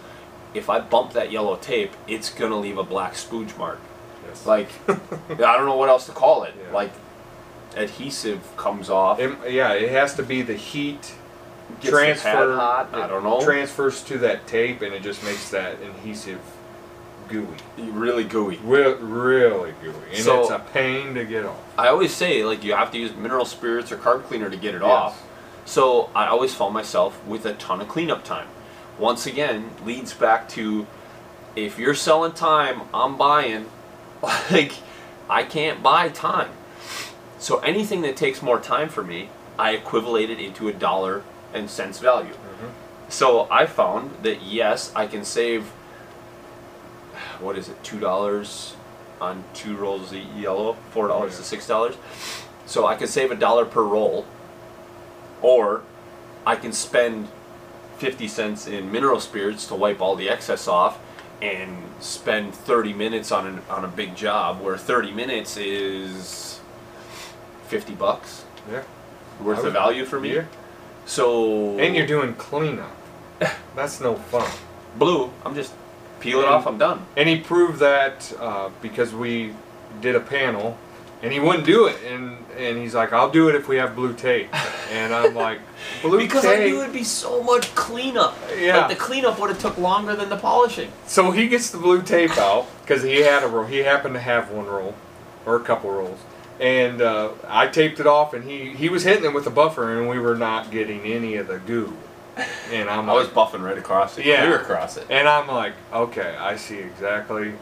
if 0.54 0.70
I 0.70 0.80
bump 0.80 1.12
that 1.14 1.32
yellow 1.32 1.56
tape, 1.56 1.92
it's 2.06 2.30
gonna 2.30 2.58
leave 2.58 2.78
a 2.78 2.84
black 2.84 3.14
spooge 3.14 3.56
mark. 3.58 3.80
Yes. 4.26 4.46
Like 4.46 4.68
I 4.88 5.56
don't 5.56 5.66
know 5.66 5.76
what 5.76 5.88
else 5.88 6.06
to 6.06 6.12
call 6.12 6.44
it. 6.44 6.54
Yeah. 6.60 6.72
Like 6.74 6.92
adhesive 7.76 8.56
comes 8.56 8.90
off. 8.90 9.18
It, 9.18 9.36
yeah, 9.52 9.72
it 9.72 9.90
has 9.90 10.14
to 10.14 10.22
be 10.22 10.42
the 10.42 10.54
heat 10.54 11.14
gets 11.80 11.90
transfer. 11.90 12.54
hot. 12.54 12.90
I 12.94 13.06
don't 13.08 13.24
know. 13.24 13.40
Transfers 13.42 14.02
to 14.04 14.18
that 14.18 14.46
tape, 14.46 14.82
and 14.82 14.94
it 14.94 15.02
just 15.02 15.24
makes 15.24 15.50
that 15.50 15.80
adhesive 15.82 16.40
gooey. 17.28 17.46
really 17.78 18.24
gooey. 18.24 18.58
Re- 18.62 18.94
really 18.94 19.72
gooey, 19.82 19.94
and 20.10 20.18
So- 20.18 20.42
it's 20.42 20.50
a 20.50 20.58
pain 20.58 21.14
to 21.14 21.24
get 21.24 21.44
off. 21.46 21.56
I 21.78 21.88
always 21.88 22.14
say 22.14 22.44
like 22.44 22.62
you 22.62 22.74
have 22.74 22.90
to 22.92 22.98
use 22.98 23.14
mineral 23.16 23.44
spirits 23.46 23.90
or 23.90 23.96
carb 23.96 24.24
cleaner 24.24 24.50
to 24.50 24.56
get 24.56 24.74
it 24.74 24.82
Yes. 24.82 24.90
off. 24.90 25.23
So 25.64 26.10
I 26.14 26.26
always 26.26 26.54
found 26.54 26.74
myself 26.74 27.24
with 27.26 27.46
a 27.46 27.54
ton 27.54 27.80
of 27.80 27.88
cleanup 27.88 28.24
time. 28.24 28.48
Once 28.98 29.26
again, 29.26 29.70
leads 29.84 30.12
back 30.14 30.48
to 30.50 30.86
if 31.56 31.78
you're 31.78 31.94
selling 31.94 32.32
time, 32.32 32.82
I'm 32.92 33.16
buying. 33.16 33.66
Like 34.50 34.72
I 35.28 35.42
can't 35.42 35.82
buy 35.82 36.08
time. 36.08 36.50
So 37.38 37.58
anything 37.58 38.00
that 38.02 38.16
takes 38.16 38.40
more 38.42 38.58
time 38.60 38.88
for 38.88 39.02
me, 39.04 39.28
I 39.58 39.72
equivalate 39.72 40.30
it 40.30 40.38
into 40.40 40.68
a 40.68 40.72
dollar 40.72 41.22
and 41.52 41.68
cents 41.68 41.98
value. 41.98 42.32
Mhm. 42.32 42.70
So 43.08 43.46
I 43.50 43.66
found 43.66 44.22
that 44.22 44.42
yes, 44.42 44.92
I 44.96 45.06
can 45.06 45.24
save. 45.24 45.64
What 47.40 47.58
is 47.58 47.68
it? 47.68 47.82
Two 47.84 48.00
dollars 48.00 48.76
on 49.20 49.44
two 49.54 49.76
rolls 49.76 50.12
of 50.12 50.18
yellow. 50.36 50.76
Four 50.90 51.08
dollars 51.08 51.32
Yeah. 51.32 51.38
to 51.38 51.44
six 51.44 51.66
dollars. 51.66 51.96
So 52.66 52.86
I 52.86 52.94
can 52.96 53.08
save 53.08 53.30
a 53.30 53.34
dollar 53.36 53.64
per 53.66 53.82
roll, 53.82 54.24
or 55.44 55.82
I 56.46 56.56
can 56.56 56.72
spend 56.72 57.28
fifty 57.98 58.26
cents 58.28 58.66
in 58.66 58.90
mineral 58.90 59.20
spirits 59.20 59.66
to 59.68 59.74
wipe 59.74 60.00
all 60.00 60.16
the 60.16 60.28
excess 60.28 60.66
off, 60.66 60.98
and 61.42 61.70
spend 62.00 62.54
thirty 62.54 62.92
minutes 62.92 63.30
on 63.30 63.46
an, 63.46 63.62
on 63.68 63.84
a 63.84 63.88
big 63.88 64.16
job 64.16 64.60
where 64.60 64.76
thirty 64.76 65.12
minutes 65.12 65.56
is 65.56 66.60
fifty 67.68 67.94
bucks 67.94 68.44
Yeah. 68.70 68.82
worth 69.40 69.64
of 69.64 69.72
value 69.72 70.04
for 70.04 70.18
me. 70.20 70.34
Yeah. 70.36 70.44
So 71.06 71.78
And 71.78 71.94
you're 71.94 72.06
doing 72.06 72.34
cleanup. 72.34 72.96
That's 73.76 74.00
no 74.00 74.14
fun. 74.16 74.50
blue. 74.98 75.30
I'm 75.44 75.54
just 75.54 75.72
peel 76.20 76.38
it 76.40 76.44
And- 76.44 76.54
off. 76.54 76.66
I'm 76.66 76.78
done. 76.78 77.04
And 77.16 77.28
he 77.28 77.40
proved 77.40 77.78
that 77.80 78.32
uh, 78.40 78.70
because 78.80 79.12
we 79.12 79.54
did 80.00 80.14
a 80.16 80.20
panel, 80.20 80.78
and 81.22 81.32
he 81.32 81.40
wouldn't 81.40 81.64
do 81.66 81.86
it, 81.86 81.96
and 82.06 82.36
and 82.58 82.78
he's 82.78 82.94
like, 82.94 83.12
"I'll 83.12 83.30
do 83.30 83.48
it 83.48 83.54
if 83.54 83.66
we 83.68 83.76
have 83.76 83.94
blue 83.96 84.12
tape," 84.14 84.48
and 84.92 85.14
I'm 85.14 85.34
like, 85.46 85.58
"Blue 86.02 86.18
because 86.18 86.44
I 86.44 86.58
knew 86.58 86.80
it'd 86.82 86.92
be 86.92 87.04
so 87.04 87.42
much 87.42 87.74
cleanup. 87.74 88.36
Yeah. 88.58 88.78
Like 88.78 88.88
the 88.90 89.02
cleanup 89.02 89.38
would 89.40 89.50
have 89.50 89.58
took 89.58 89.76
longer 89.78 90.14
than 90.14 90.28
the 90.28 90.36
polishing. 90.36 90.90
So 91.06 91.30
he 91.30 91.48
gets 91.48 91.70
the 91.70 91.78
blue 91.78 92.02
tape 92.02 92.36
out 92.38 92.66
because 92.82 93.02
he 93.02 93.20
had 93.20 93.42
a 93.42 93.48
roll. 93.48 93.64
He 93.64 93.78
happened 93.78 94.14
to 94.14 94.20
have 94.20 94.50
one 94.50 94.66
roll, 94.66 94.94
or 95.46 95.56
a 95.56 95.60
couple 95.60 95.90
rolls, 95.90 96.20
and 96.60 97.00
uh, 97.02 97.30
I 97.48 97.66
taped 97.68 98.00
it 98.00 98.06
off, 98.06 98.34
and 98.34 98.44
he 98.44 98.70
he 98.74 98.88
was 98.88 99.04
hitting 99.04 99.24
it 99.24 99.34
with 99.34 99.46
a 99.46 99.50
buffer, 99.50 99.98
and 99.98 100.08
we 100.08 100.18
were 100.18 100.36
not 100.36 100.70
getting 100.70 101.00
any 101.02 101.36
of 101.36 101.46
the 101.48 101.58
goo. 101.58 101.96
And 102.72 102.90
I'm 102.90 103.08
I 103.08 103.12
was 103.12 103.28
buffing 103.28 103.62
right 103.62 103.78
across 103.78 104.18
it. 104.18 104.26
Yeah. 104.26 104.44
clear 104.44 104.56
across 104.58 104.96
it. 104.96 105.06
and 105.08 105.28
I'm 105.28 105.46
like, 105.46 105.74
okay, 105.92 106.34
I 106.36 106.56
see 106.56 106.78
exactly 106.78 107.54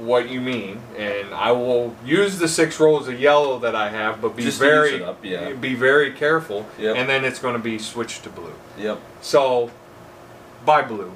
what 0.00 0.28
you 0.28 0.40
mean, 0.40 0.80
and 0.98 1.32
I 1.34 1.52
will 1.52 1.94
use 2.04 2.38
the 2.38 2.48
six 2.48 2.78
rolls 2.80 3.08
of 3.08 3.20
yellow 3.20 3.58
that 3.60 3.74
I 3.74 3.90
have, 3.90 4.20
but 4.20 4.36
be 4.36 4.42
Just 4.44 4.58
very 4.58 5.02
up, 5.02 5.24
yeah. 5.24 5.52
be 5.52 5.74
very 5.74 6.12
careful, 6.12 6.66
Yep. 6.78 6.96
and 6.96 7.08
then 7.08 7.24
it's 7.24 7.38
going 7.38 7.54
to 7.54 7.60
be 7.62 7.78
switched 7.78 8.22
to 8.24 8.30
blue. 8.30 8.54
Yep. 8.78 9.00
So 9.20 9.70
buy 10.64 10.82
blue, 10.82 11.12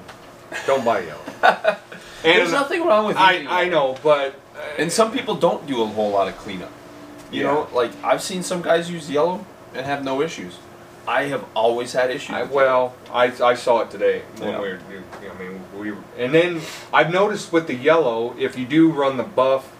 don't 0.67 0.85
buy 0.85 1.01
yellow. 1.01 1.21
and 1.43 1.77
There's 2.23 2.51
nothing 2.51 2.85
wrong 2.85 3.05
with 3.05 3.17
I 3.17 3.45
I 3.47 3.69
know, 3.69 3.97
but 4.03 4.35
uh, 4.55 4.61
And 4.77 4.91
some 4.91 5.11
people 5.11 5.35
don't 5.35 5.65
do 5.67 5.81
a 5.83 5.85
whole 5.87 6.11
lot 6.11 6.27
of 6.27 6.37
cleanup. 6.37 6.71
You 7.31 7.41
Yeah. 7.41 7.47
know, 7.53 7.67
like 7.73 7.91
I've 8.03 8.21
seen 8.21 8.43
some 8.43 8.61
guys 8.61 8.89
use 8.89 9.09
yellow 9.09 9.45
and 9.73 9.85
have 9.85 10.03
no 10.03 10.21
issues. 10.21 10.57
I 11.07 11.23
have 11.25 11.43
always 11.55 11.93
had 11.93 12.09
issues. 12.09 12.35
I, 12.35 12.43
well, 12.43 12.95
I, 13.13 13.25
I 13.43 13.53
saw 13.53 13.81
it 13.81 13.91
today 13.91 14.23
when 14.37 14.49
Yeah. 14.49 14.61
we 14.61 14.69
were. 14.69 14.79
I 15.35 15.39
mean, 15.43 15.61
we 15.91 15.97
and 16.17 16.33
then 16.33 16.61
I've 16.93 17.11
noticed 17.11 17.51
with 17.51 17.67
the 17.67 17.75
yellow, 17.75 18.35
if 18.37 18.57
you 18.57 18.65
do 18.65 18.91
run 18.91 19.17
the 19.17 19.23
buff 19.23 19.71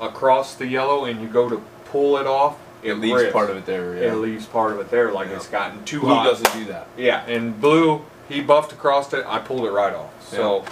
across 0.00 0.54
the 0.54 0.66
yellow 0.66 1.04
and 1.04 1.20
you 1.20 1.28
go 1.28 1.48
to 1.48 1.62
pull 1.86 2.16
it 2.18 2.26
off, 2.26 2.58
it, 2.82 2.94
leaves 2.94 3.22
rips. 3.22 3.32
part 3.32 3.50
of 3.50 3.56
it 3.56 3.66
there. 3.66 3.94
It 3.94 4.14
leaves 4.16 4.46
part 4.46 4.72
of 4.72 4.80
it 4.80 4.90
there, 4.90 5.12
like 5.12 5.28
Yeah. 5.28 5.36
it's 5.36 5.46
gotten 5.46 5.84
too 5.84 6.00
Blue 6.00 6.14
hot. 6.14 6.24
doesn't 6.24 6.52
do 6.52 6.64
that. 6.66 6.88
Yeah, 6.96 7.24
and 7.26 7.60
blue, 7.60 8.02
he 8.28 8.40
buffed 8.40 8.72
across 8.72 9.12
it. 9.12 9.24
I 9.26 9.38
pulled 9.38 9.64
it 9.66 9.70
right 9.70 9.94
off. 9.94 10.10
So, 10.28 10.64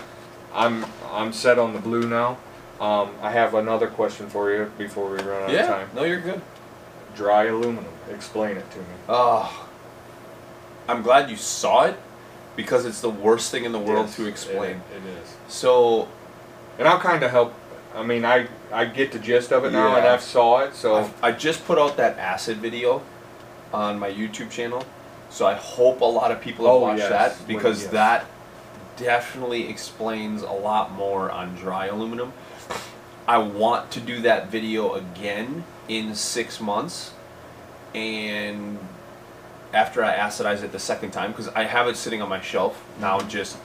I'm 0.55 0.85
I'm 1.13 1.33
set 1.33 1.59
on 1.59 1.73
the 1.75 1.79
blue 1.81 2.09
now. 2.09 2.39
Um, 2.81 3.11
I 3.23 3.31
have 3.31 3.55
another 3.55 3.87
question 3.89 4.29
for 4.29 4.51
you 4.51 4.73
before 4.79 5.09
we 5.11 5.19
run 5.19 5.43
out 5.45 5.49
of 5.51 5.55
Yeah. 5.55 5.67
time. 5.67 5.89
No, 5.95 6.03
you're 6.05 6.21
good. 6.21 6.41
Dry 7.15 7.45
aluminum. 7.45 7.93
Explain 8.11 8.57
it 8.57 8.69
to 8.73 8.79
me. 8.79 8.85
Oh, 9.09 9.69
I'm 10.89 11.03
glad 11.03 11.31
you 11.31 11.37
saw 11.37 11.85
it 11.85 11.97
because 12.57 12.85
it's 12.87 13.01
the 13.01 13.11
worst 13.11 13.51
thing 13.51 13.65
in 13.65 13.73
the 13.73 13.79
world 13.79 14.07
Yes, 14.07 14.17
to 14.17 14.27
explain. 14.27 14.71
It, 14.71 14.97
it 14.97 15.23
is. 15.23 15.35
So 15.49 16.09
And 16.79 16.89
I'll 16.89 16.99
kind 17.01 17.23
of 17.23 17.31
help. 17.31 17.53
I 17.95 18.03
mean, 18.03 18.25
I 18.25 18.47
I 18.73 18.85
get 18.85 19.13
the 19.13 19.19
gist 19.19 19.53
of 19.53 19.65
it 19.65 19.73
now, 19.73 19.97
and 19.97 20.07
I've 20.07 20.23
saw 20.23 20.61
it. 20.61 20.75
So 20.75 20.97
I've- 20.97 21.13
I 21.23 21.33
just 21.33 21.67
put 21.67 21.79
out 21.79 21.97
that 21.97 22.19
acid 22.19 22.59
video 22.59 23.03
on 23.73 23.99
my 23.99 24.11
YouTube 24.11 24.51
channel, 24.51 24.85
so 25.29 25.47
I 25.47 25.55
hope 25.55 26.01
a 26.01 26.05
lot 26.05 26.31
of 26.31 26.41
people 26.41 26.67
have 26.67 26.75
Oh, 26.75 26.79
watched 26.81 26.99
yes. 27.01 27.11
that 27.11 27.47
because 27.49 27.83
Yes. 27.83 27.91
that 27.93 28.25
definitely 28.97 29.69
explains 29.69 30.43
a 30.43 30.53
lot 30.53 30.93
more 30.93 31.31
on 31.31 31.55
dry 31.57 31.87
aluminum. 31.87 32.33
I 33.27 33.39
want 33.39 33.91
to 33.93 34.01
do 34.01 34.21
that 34.23 34.49
video 34.49 34.95
again 34.95 35.65
in 35.89 36.15
six 36.15 36.61
months, 36.61 37.11
and 37.95 38.79
after 39.73 40.05
I 40.05 40.17
acidize 40.17 40.63
it 40.63 40.73
the 40.73 40.79
second 40.79 41.13
time, 41.13 41.31
because 41.31 41.49
I 41.49 41.65
have 41.65 41.87
it 41.89 41.97
sitting 41.97 42.21
on 42.23 42.29
my 42.29 42.41
shelf 42.41 42.83
now, 43.01 43.21
just 43.21 43.57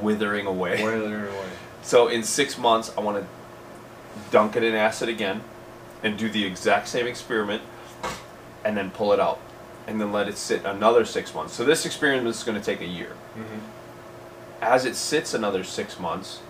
withering 0.00 0.46
away. 0.46 0.82
Whether 0.82 1.28
away. 1.28 1.48
So 1.82 2.08
in 2.08 2.22
six 2.22 2.56
months, 2.56 2.90
I 2.96 3.02
want 3.02 3.22
to 3.22 3.26
dunk 4.30 4.56
it 4.56 4.62
in 4.62 4.74
acid 4.74 5.10
again, 5.10 5.42
and 6.02 6.16
do 6.16 6.30
the 6.30 6.44
exact 6.44 6.88
same 6.88 7.06
experiment, 7.06 7.62
and 8.64 8.74
then 8.74 8.90
pull 8.90 9.12
it 9.12 9.20
out, 9.20 9.38
and 9.86 10.00
then 10.00 10.10
let 10.10 10.26
it 10.26 10.38
sit 10.38 10.64
another 10.64 11.04
six 11.04 11.34
months. 11.34 11.52
So 11.52 11.62
this 11.62 11.84
experiment 11.84 12.26
is 12.26 12.42
going 12.42 12.58
to 12.58 12.64
take 12.64 12.80
a 12.80 12.86
year. 12.86 13.12
Mm-hmm. 13.36 13.58
As 14.62 14.86
it 14.86 14.96
sits 14.96 15.34
another 15.34 15.62
six 15.62 16.00
months, 16.00 16.40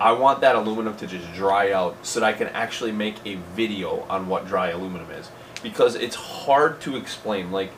I 0.00 0.10
want 0.10 0.40
that 0.40 0.56
aluminum 0.56 0.96
to 0.96 1.06
just 1.06 1.32
dry 1.34 1.70
out 1.70 1.94
so 2.04 2.20
that 2.20 2.26
I 2.26 2.32
can 2.32 2.48
actually 2.48 2.90
make 2.90 3.16
a 3.24 3.36
video 3.54 4.00
on 4.08 4.26
what 4.26 4.48
dry 4.48 4.70
aluminum 4.70 5.10
is, 5.12 5.30
because 5.62 5.94
it's 5.94 6.16
hard 6.16 6.80
to 6.80 6.96
explain. 6.96 7.52
Like, 7.52 7.70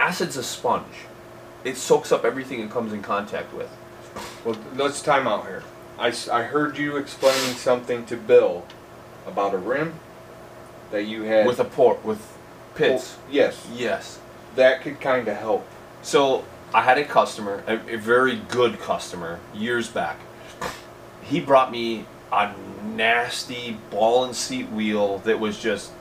acid's 0.00 0.36
a 0.36 0.42
sponge; 0.42 1.06
it 1.64 1.76
soaks 1.76 2.10
up 2.10 2.24
everything 2.24 2.60
it 2.60 2.70
comes 2.70 2.92
in 2.92 3.02
contact 3.02 3.52
with. 3.54 3.70
Well, 4.44 4.56
let's 4.74 5.02
time 5.02 5.26
out 5.26 5.46
here. 5.46 5.62
I, 5.98 6.12
I 6.32 6.42
heard 6.42 6.78
you 6.78 6.96
explaining 6.96 7.54
something 7.56 8.06
to 8.06 8.16
Bill 8.16 8.64
about 9.26 9.52
a 9.54 9.58
rim 9.58 9.94
that 10.90 11.04
you 11.04 11.22
had 11.24 11.46
With 11.46 11.60
a 11.60 11.64
port, 11.64 12.04
with 12.04 12.36
pits. 12.74 13.18
Yes, 13.30 13.66
Yes. 13.72 14.18
that 14.56 14.82
could 14.82 15.00
kind 15.00 15.28
of 15.28 15.36
help. 15.36 15.66
So 16.02 16.44
I 16.72 16.82
had 16.82 16.98
a 16.98 17.04
customer, 17.04 17.62
a, 17.66 17.74
a 17.94 17.98
very 17.98 18.36
good 18.48 18.80
customer, 18.80 19.38
years 19.54 19.88
back, 19.88 20.16
he 21.22 21.38
brought 21.40 21.70
me 21.70 22.06
a 22.32 22.52
nasty 22.84 23.76
ball 23.90 24.24
and 24.24 24.34
seat 24.34 24.70
wheel 24.70 25.18
that 25.18 25.38
was 25.38 25.58
just 25.58 25.92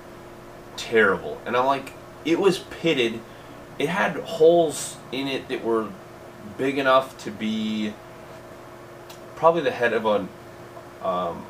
terrible. 0.78 1.40
And 1.46 1.58
I'm 1.58 1.66
like, 1.66 1.94
it 2.24 2.40
was 2.40 2.60
pitted. 2.60 3.20
It 3.80 3.90
had 3.90 4.18
holes 4.18 4.98
in 5.12 5.28
it 5.28 5.48
that 5.48 5.64
were 5.64 5.88
big 6.58 6.78
enough 6.78 7.18
to 7.24 7.32
be 7.32 7.94
probably 9.36 9.62
the 9.62 9.72
head 9.72 9.94
of 9.94 10.06
a 10.06 10.28
um, 11.08 11.46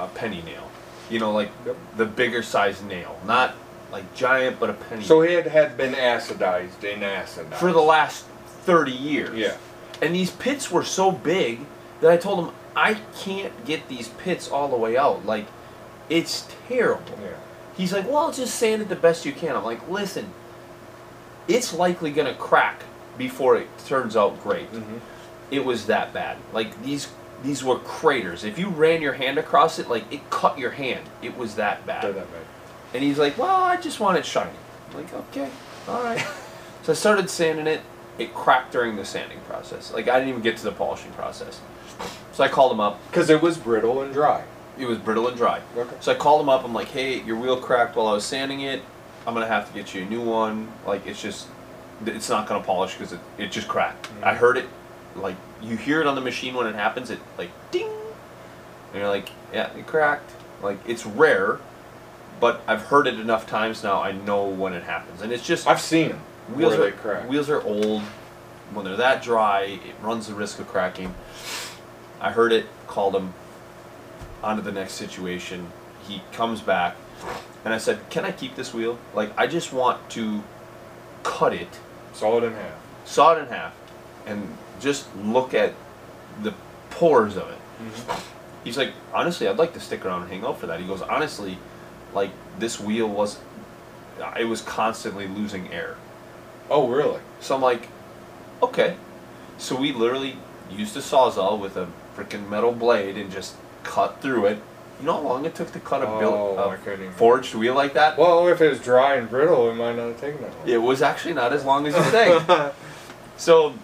a 0.00 0.06
penny 0.14 0.42
nail. 0.42 0.70
You 1.10 1.18
know, 1.20 1.32
like 1.32 1.50
Yep. 1.66 1.76
the 1.98 2.06
bigger 2.06 2.42
size 2.42 2.82
nail, 2.82 3.20
not 3.26 3.54
like 3.92 4.14
giant, 4.14 4.58
but 4.58 4.70
a 4.70 4.72
penny. 4.72 5.04
So 5.04 5.20
it 5.22 5.46
had 5.46 5.76
been 5.76 5.92
acidized 5.94 6.82
and 6.90 7.02
acidized. 7.02 7.54
for 7.54 7.72
the 7.72 7.82
last 7.82 8.24
thirty 8.64 8.92
years. 8.92 9.36
Yeah. 9.36 9.56
And 10.00 10.14
these 10.14 10.30
pits 10.30 10.70
were 10.70 10.84
so 10.84 11.12
big 11.12 11.60
that 12.00 12.10
I 12.10 12.16
told 12.16 12.46
him 12.46 12.54
I 12.74 12.94
can't 13.18 13.52
get 13.66 13.88
these 13.88 14.08
pits 14.08 14.48
all 14.50 14.68
the 14.68 14.76
way 14.76 14.96
out. 14.96 15.26
Like, 15.26 15.46
it's 16.08 16.48
terrible. 16.66 17.18
Yeah. 17.22 17.28
He's 17.76 17.92
like, 17.92 18.10
well, 18.10 18.32
just 18.32 18.54
sand 18.54 18.80
it 18.82 18.88
the 18.88 18.96
best 18.96 19.24
you 19.26 19.32
can. 19.32 19.54
I'm 19.54 19.64
like, 19.64 19.86
listen, 19.88 20.32
it's 21.48 21.72
likely 21.72 22.10
gonna 22.12 22.34
crack 22.34 22.82
before 23.18 23.56
it 23.56 23.68
turns 23.86 24.16
out 24.16 24.42
great. 24.42 24.70
Mm-hmm. 24.72 24.98
It 25.50 25.64
was 25.64 25.86
that 25.86 26.12
bad. 26.12 26.38
Like 26.52 26.82
these 26.82 27.08
these 27.42 27.64
were 27.64 27.78
craters. 27.78 28.44
If 28.44 28.58
you 28.58 28.68
ran 28.68 29.02
your 29.02 29.14
hand 29.14 29.38
across 29.38 29.78
it, 29.78 29.88
like 29.88 30.10
it 30.12 30.30
cut 30.30 30.58
your 30.58 30.70
hand. 30.70 31.04
It 31.22 31.36
was 31.36 31.56
that 31.56 31.86
bad. 31.86 32.04
They're 32.04 32.12
that 32.12 32.32
bad. 32.32 32.42
And 32.94 33.02
he's 33.02 33.18
like, 33.18 33.38
well, 33.38 33.64
I 33.64 33.76
just 33.76 34.00
want 34.00 34.18
it 34.18 34.26
shiny. 34.26 34.50
I'm 34.90 34.96
like, 34.96 35.12
okay, 35.12 35.50
all 35.88 36.02
right. 36.02 36.24
so 36.82 36.92
I 36.92 36.94
started 36.94 37.30
sanding 37.30 37.66
it. 37.66 37.80
It 38.18 38.34
cracked 38.34 38.72
during 38.72 38.96
the 38.96 39.04
sanding 39.04 39.40
process. 39.40 39.92
Like 39.92 40.08
I 40.08 40.18
didn't 40.18 40.28
even 40.28 40.42
get 40.42 40.56
to 40.58 40.64
the 40.64 40.72
polishing 40.72 41.12
process. 41.12 41.60
So 42.32 42.44
I 42.44 42.48
called 42.48 42.72
him 42.72 42.80
up. 42.80 43.00
Because 43.10 43.30
it 43.30 43.42
was 43.42 43.58
brittle 43.58 44.02
and 44.02 44.12
dry. 44.12 44.44
It 44.78 44.86
was 44.86 44.98
brittle 44.98 45.28
and 45.28 45.36
dry. 45.36 45.60
Okay. 45.76 45.96
So 46.00 46.12
I 46.12 46.14
called 46.14 46.40
him 46.40 46.48
up. 46.48 46.64
I'm 46.64 46.72
like, 46.72 46.88
hey, 46.88 47.22
your 47.22 47.36
wheel 47.36 47.58
cracked 47.58 47.96
while 47.96 48.06
I 48.06 48.12
was 48.12 48.24
sanding 48.24 48.60
it. 48.60 48.82
I'm 49.26 49.34
gonna 49.34 49.46
have 49.46 49.68
to 49.68 49.74
get 49.74 49.94
you 49.94 50.02
a 50.02 50.04
new 50.04 50.22
one. 50.22 50.72
Like 50.86 51.06
it's 51.06 51.22
just, 51.22 51.46
it's 52.04 52.28
not 52.28 52.48
gonna 52.48 52.64
polish 52.64 52.94
because 52.94 53.12
it, 53.12 53.20
it 53.38 53.52
just 53.52 53.68
cracked. 53.68 54.08
I 54.22 54.34
heard 54.34 54.56
it, 54.56 54.66
like 55.14 55.36
you 55.62 55.76
hear 55.76 56.00
it 56.00 56.06
on 56.06 56.14
the 56.14 56.20
machine 56.20 56.54
when 56.54 56.66
it 56.66 56.74
happens. 56.74 57.10
It 57.10 57.20
like 57.38 57.50
ding, 57.70 57.90
and 58.92 59.00
you're 59.00 59.08
like, 59.08 59.30
yeah, 59.52 59.72
it 59.76 59.86
cracked. 59.86 60.30
Like 60.62 60.78
it's 60.86 61.06
rare, 61.06 61.58
but 62.40 62.62
I've 62.66 62.82
heard 62.82 63.06
it 63.06 63.18
enough 63.20 63.46
times 63.46 63.82
now. 63.82 64.02
I 64.02 64.12
know 64.12 64.46
when 64.46 64.72
it 64.72 64.82
happens, 64.82 65.22
and 65.22 65.32
it's 65.32 65.46
just 65.46 65.66
I've 65.66 65.80
seen 65.80 66.08
them. 66.10 66.20
wheels 66.54 66.74
are 66.74 66.90
crack. 66.92 67.28
wheels 67.28 67.48
are 67.48 67.62
old. 67.62 68.02
When 68.72 68.86
they're 68.86 68.96
that 68.96 69.22
dry, 69.22 69.62
it 69.84 69.94
runs 70.00 70.28
the 70.28 70.34
risk 70.34 70.58
of 70.58 70.66
cracking. 70.66 71.14
I 72.20 72.32
heard 72.32 72.52
it, 72.52 72.66
called 72.86 73.14
him. 73.14 73.34
onto 74.42 74.62
the 74.62 74.72
next 74.72 74.94
situation. 74.94 75.70
He 76.08 76.22
comes 76.32 76.60
back, 76.62 76.96
and 77.64 77.72
I 77.72 77.78
said, 77.78 77.98
"Can 78.10 78.24
I 78.24 78.32
keep 78.32 78.56
this 78.56 78.72
wheel? 78.74 78.98
Like, 79.14 79.32
I 79.38 79.46
just 79.46 79.72
want 79.72 80.08
to 80.10 80.42
cut 81.22 81.52
it, 81.54 81.78
Saw 82.12 82.38
it 82.38 82.44
in 82.44 82.52
half. 82.54 82.74
saw 83.04 83.34
it 83.34 83.38
in 83.42 83.46
half, 83.48 83.74
and 84.26 84.56
just 84.80 85.06
look 85.16 85.54
at 85.54 85.74
the 86.42 86.52
pores 86.90 87.36
of 87.36 87.48
it." 87.48 87.58
Mm-hmm. 87.82 88.20
He's 88.64 88.76
like, 88.76 88.92
"Honestly, 89.12 89.48
I'd 89.48 89.58
like 89.58 89.72
to 89.74 89.80
stick 89.80 90.04
around 90.04 90.22
and 90.22 90.30
hang 90.30 90.44
out 90.44 90.58
for 90.60 90.66
that." 90.66 90.80
He 90.80 90.86
goes, 90.86 91.02
"Honestly, 91.02 91.58
like 92.14 92.30
this 92.58 92.78
wheel 92.80 93.08
was, 93.08 93.38
uh, 94.20 94.34
it 94.38 94.44
was 94.44 94.60
constantly 94.62 95.26
losing 95.28 95.72
air." 95.72 95.96
Oh, 96.70 96.88
really? 96.88 97.20
So 97.40 97.54
I'm 97.54 97.60
like, 97.62 97.88
okay. 98.62 98.96
So 99.58 99.76
we 99.76 99.92
literally 99.92 100.36
used 100.70 100.96
a 100.96 101.00
sawzall 101.00 101.58
with 101.60 101.76
a 101.76 101.88
freaking 102.16 102.48
metal 102.48 102.72
blade 102.72 103.16
and 103.16 103.30
just 103.30 103.56
cut 103.82 104.20
through 104.22 104.46
it. 104.46 104.58
You 105.02 105.08
know 105.08 105.14
how 105.14 105.20
long 105.20 105.44
it 105.44 105.56
took 105.56 105.72
to 105.72 105.80
cut 105.80 106.02
a 106.02 106.06
Oh, 106.06 106.56
a 106.70 107.10
forged 107.10 107.56
wheel 107.56 107.74
like 107.74 107.94
that? 107.94 108.16
Well, 108.16 108.46
if 108.46 108.60
it 108.60 108.68
was 108.68 108.78
dry 108.78 109.16
and 109.16 109.28
brittle, 109.28 109.68
it 109.68 109.74
might 109.74 109.96
not 109.96 110.06
have 110.06 110.20
taken 110.20 110.40
that 110.42 110.56
long. 110.56 110.68
It 110.68 110.80
was 110.80 111.02
actually 111.02 111.34
not 111.34 111.52
as 111.52 111.64
long 111.64 111.88
as 111.88 111.96
you 111.96 112.02
think. 112.04 112.72
so 113.36 113.74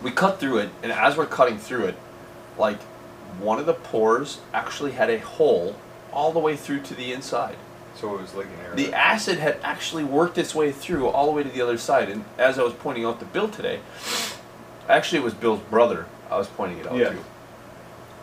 we 0.00 0.12
cut 0.12 0.38
through 0.38 0.58
it, 0.58 0.70
and 0.84 0.92
as 0.92 1.16
we're 1.16 1.26
cutting 1.26 1.58
through 1.58 1.86
it, 1.86 1.96
like 2.56 2.80
one 3.40 3.58
of 3.58 3.66
the 3.66 3.74
pores 3.74 4.42
actually 4.52 4.92
had 4.92 5.10
a 5.10 5.18
hole 5.18 5.74
all 6.12 6.30
the 6.30 6.38
way 6.38 6.54
through 6.54 6.82
to 6.82 6.94
the 6.94 7.12
inside. 7.12 7.56
so 7.96 8.14
it 8.14 8.20
was 8.20 8.32
leaking 8.36 8.52
air. 8.64 8.76
The 8.76 8.92
acid 8.94 9.40
had 9.40 9.56
actually 9.64 10.04
worked 10.04 10.38
its 10.38 10.54
way 10.54 10.70
through 10.70 11.08
all 11.08 11.26
the 11.26 11.32
way 11.32 11.42
to 11.42 11.48
the 11.48 11.62
other 11.62 11.78
side. 11.78 12.08
And 12.08 12.24
as 12.38 12.60
I 12.60 12.62
was 12.62 12.74
pointing 12.74 13.04
out 13.04 13.18
to 13.18 13.26
Bill 13.26 13.48
today, 13.48 13.80
actually 14.88 15.18
it 15.18 15.24
was 15.24 15.34
Bill's 15.34 15.60
brother 15.62 16.06
I 16.30 16.38
was 16.38 16.46
pointing 16.46 16.78
it 16.78 16.86
out 16.86 16.96
Yeah. 16.96 17.14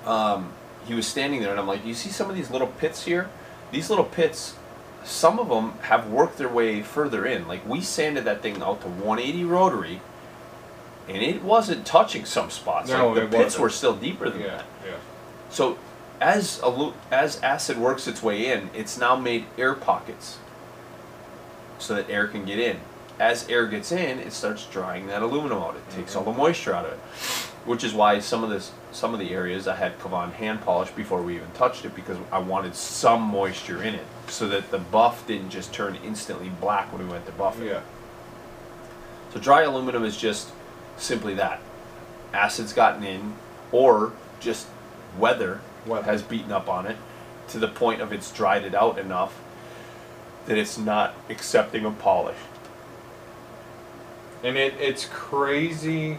to. 0.06 0.10
Um, 0.10 0.54
he 0.86 0.94
was 0.94 1.08
standing 1.08 1.42
there, 1.42 1.52
and 1.52 1.60
I'm 1.60 1.68
like, 1.68 1.86
"You 1.86 1.94
see 1.94 2.10
some 2.10 2.30
of 2.30 2.36
these 2.36 2.50
little 2.50 2.68
pits 2.68 3.06
here? 3.06 3.30
These 3.72 3.90
little 3.90 4.06
pits, 4.06 4.56
some 5.04 5.40
of 5.40 5.50
them 5.50 5.74
have 5.84 6.08
worked 6.08 6.38
their 6.38 6.50
way 6.50 6.82
further 6.82 7.26
in. 7.26 7.48
Like 7.48 7.68
we 7.68 7.82
sanded 7.82 8.26
that 8.26 8.42
thing 8.42 8.62
out 8.62 8.82
to 8.82 8.88
180 8.88 9.44
rotary, 9.46 10.02
and 11.08 11.18
it 11.18 11.44
wasn't 11.44 11.86
touching 11.86 12.26
some 12.26 12.50
spots. 12.50 12.90
No, 12.90 13.10
like 13.10 13.16
the 13.16 13.22
pits 13.38 13.44
wasn't. 13.44 13.62
were 13.62 13.70
still 13.70 13.96
deeper 13.96 14.30
than 14.30 14.42
yeah, 14.42 14.48
that. 14.48 14.66
yeah. 14.86 14.96
So, 15.50 15.78
as 16.20 16.62
as 17.12 17.42
acid 17.42 17.78
works 17.78 18.08
its 18.08 18.22
way 18.22 18.52
in, 18.52 18.70
it's 18.74 18.98
now 18.98 19.16
made 19.16 19.46
air 19.58 19.74
pockets, 19.74 20.38
so 21.80 21.96
that 21.96 22.10
air 22.10 22.28
can 22.28 22.46
get 22.46 22.60
in. 22.60 22.80
As 23.20 23.48
air 23.50 23.68
gets 23.68 23.92
in, 23.92 24.20
it 24.20 24.34
starts 24.34 24.66
drying 24.66 25.08
that 25.08 25.22
aluminum 25.22 25.60
out. 25.60 25.76
It 25.76 25.90
takes 25.92 26.12
mm-hmm. 26.12 26.28
all 26.28 26.34
the 26.34 26.38
moisture 26.38 26.74
out 26.74 26.86
of 26.86 26.94
it, 26.94 27.00
which 27.66 27.84
is 27.84 27.94
why 27.94 28.20
some 28.20 28.44
of 28.44 28.50
this, 28.50 28.72
some 28.92 29.14
of 29.14 29.20
the 29.20 29.32
areas 29.32 29.68
I 29.68 29.76
had 29.76 30.00
Kavan 30.00 30.34
hand 30.34 30.62
polish 30.62 30.90
before 30.92 31.22
we 31.22 31.36
even 31.36 31.52
touched 31.54 31.86
it 31.86 31.96
because 31.96 32.18
I 32.32 32.40
wanted 32.40 32.76
some 32.76 33.22
moisture 33.22 33.84
in 33.84 33.96
it, 33.96 34.06
so 34.28 34.48
that 34.50 34.72
the 34.72 34.80
buff 34.80 35.26
didn't 35.28 35.50
just 35.50 35.74
turn 35.74 35.98
instantly 36.04 36.50
black 36.50 36.92
when 36.92 37.06
we 37.06 37.12
went 37.12 37.26
to 37.28 37.32
buff 37.32 37.62
it. 37.62 37.68
Yeah. 37.68 37.82
So 39.34 39.40
dry 39.40 39.62
aluminum 39.62 40.04
is 40.04 40.18
just 40.18 40.50
simply 40.98 41.34
that. 41.36 41.62
Acid's 42.34 42.74
gotten 42.74 43.04
in, 43.04 43.36
or 43.72 44.14
just 44.40 44.68
weather 45.18 45.62
Weather. 45.86 46.06
has 46.06 46.22
beaten 46.22 46.52
up 46.52 46.70
on 46.70 46.86
it 46.86 46.98
to 47.50 47.60
the 47.60 47.68
point 47.68 48.02
of 48.02 48.12
it's 48.14 48.32
dried 48.32 48.64
it 48.64 48.74
out 48.74 48.98
enough 48.98 49.40
that 50.46 50.58
it's 50.58 50.78
not 50.78 51.14
accepting 51.30 51.86
of 51.86 52.00
polish. 52.00 52.38
And 54.44 54.58
it, 54.58 54.74
it's 54.80 55.06
crazy. 55.06 56.18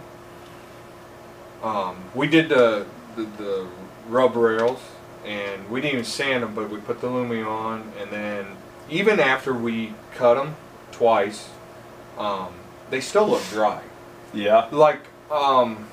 Um, 1.62 1.96
we 2.14 2.26
did 2.26 2.48
the, 2.48 2.86
the 3.16 3.22
the 3.38 3.66
rub 4.08 4.34
rails, 4.36 4.80
and 5.24 5.68
we 5.70 5.80
didn't 5.80 5.92
even 5.94 6.04
sand 6.04 6.42
them, 6.42 6.54
but 6.54 6.70
we 6.70 6.78
put 6.78 7.00
the 7.00 7.06
Lumi 7.08 7.46
on, 7.46 7.92
and 8.00 8.10
then 8.10 8.46
even 8.90 9.20
after 9.20 9.54
we 9.54 9.94
cut 10.14 10.34
them 10.34 10.56
twice, 10.90 11.48
um, 12.18 12.52
they 12.90 13.00
still 13.00 13.28
look 13.28 13.42
dry. 13.50 13.80
Yeah. 14.34 14.66
Like 14.72 15.00
um, 15.30 15.86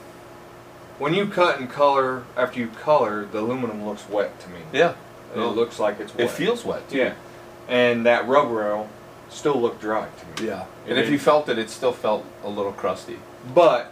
when 0.97 1.13
you 1.13 1.27
cut 1.27 1.59
and 1.59 1.69
color 1.69 2.23
after 2.35 2.59
you 2.59 2.67
color, 2.67 3.25
the 3.25 3.39
aluminum 3.39 3.85
looks 3.85 4.07
wet 4.09 4.39
to 4.41 4.49
me. 4.49 4.59
Yeah. 4.73 4.95
It 5.35 5.39
looks 5.39 5.77
like 5.79 5.99
it's 5.99 6.13
wet. 6.15 6.25
It 6.25 6.31
feels 6.31 6.65
wet. 6.65 6.89
Too. 6.89 6.97
yeah, 6.97 7.13
and 7.67 8.05
that 8.07 8.27
rub 8.27 8.49
rail 8.49 8.89
still 9.29 9.61
looked 9.61 9.79
dry 9.79 10.07
to 10.07 10.25
me. 10.43 10.49
Yeah. 10.49 10.65
And 10.85 10.93
And 10.93 10.99
if 10.99 11.07
it- 11.07 11.11
you 11.11 11.19
felt 11.19 11.47
it, 11.49 11.59
it 11.59 11.69
still 11.69 11.91
felt 11.93 12.25
a 12.43 12.49
little 12.49 12.71
crusty. 12.71 13.19
But 13.53 13.91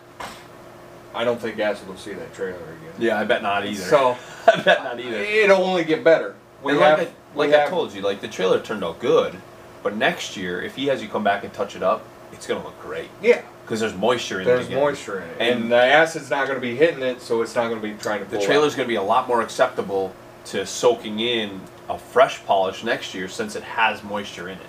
I 1.18 1.24
don't 1.24 1.40
think 1.42 1.60
Acid 1.60 1.88
will 1.88 1.98
see 1.98 2.14
that 2.14 2.34
trailer 2.34 2.56
again. 2.58 2.94
Yeah, 3.00 3.20
I 3.20 3.24
bet 3.26 3.42
not 3.42 3.66
either. 3.66 3.82
So 3.82 4.18
I 4.48 4.62
bet 4.62 4.84
not 4.84 5.00
either. 5.00 5.18
it'll 5.18 5.64
only 5.64 5.84
get 5.84 6.04
better. 6.04 6.36
We 6.64 6.74
and 6.74 6.82
have, 6.82 7.00
like 7.00 7.08
I, 7.10 7.38
like 7.38 7.54
I 7.54 7.60
have- 7.62 7.70
told 7.70 7.94
you, 7.94 8.02
like 8.02 8.22
the 8.22 8.28
trailer 8.28 8.60
turned 8.60 8.84
out 8.84 9.00
good, 9.00 9.36
but 9.84 9.96
next 9.96 10.38
year, 10.38 10.62
if 10.62 10.76
he 10.76 10.88
has 10.88 11.02
you 11.02 11.10
come 11.10 11.24
back 11.24 11.44
and 11.44 11.52
touch 11.54 11.76
it 11.76 11.84
up, 11.84 12.04
it's 12.32 12.46
gonna 12.48 12.64
look 12.64 12.80
great 12.82 13.10
Yeah, 13.22 13.42
because 13.64 13.80
there's 13.80 13.96
moisture 13.96 14.42
in 14.42 14.42
it. 14.42 14.46
there's 14.46 14.70
moisture 14.70 15.20
in 15.22 15.30
it, 15.30 15.38
And- 15.40 15.62
and, 15.64 15.72
the 15.72 15.84
acid's 15.84 16.30
not 16.30 16.48
going 16.48 16.58
to 16.58 16.62
be 16.62 16.76
hitting 16.76 17.02
it, 17.02 17.22
so 17.22 17.42
it's 17.42 17.56
not 17.56 17.70
going 17.70 17.82
to 17.82 17.88
be 17.88 17.94
trying 17.96 18.24
to. 18.24 18.30
The 18.30 18.40
trailer's 18.42 18.74
out. 18.74 18.78
going 18.78 18.88
to 18.88 18.92
be 18.92 18.96
a 18.96 19.02
lot 19.04 19.28
more 19.28 19.42
acceptable 19.42 20.14
to 20.46 20.66
soaking 20.66 21.20
in 21.20 21.62
a 21.90 21.98
fresh 21.98 22.44
polish 22.46 22.84
next 22.84 23.14
year 23.14 23.28
since 23.28 23.56
it 23.56 23.64
has 23.64 24.04
moisture 24.04 24.50
in 24.50 24.58
it. 24.58 24.66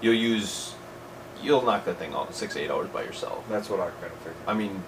You'll 0.00 0.14
use, 0.14 0.74
you'll 1.42 1.62
knock 1.62 1.84
that 1.84 1.98
thing 1.98 2.14
out 2.14 2.28
in 2.28 2.32
six 2.32 2.56
eight 2.56 2.70
hours 2.70 2.88
by 2.88 3.02
yourself. 3.02 3.44
That's 3.50 3.68
what 3.68 3.80
I 3.80 3.90
kind 4.00 4.06
of 4.12 4.18
figured. 4.18 4.34
I 4.46 4.54
mean, 4.54 4.82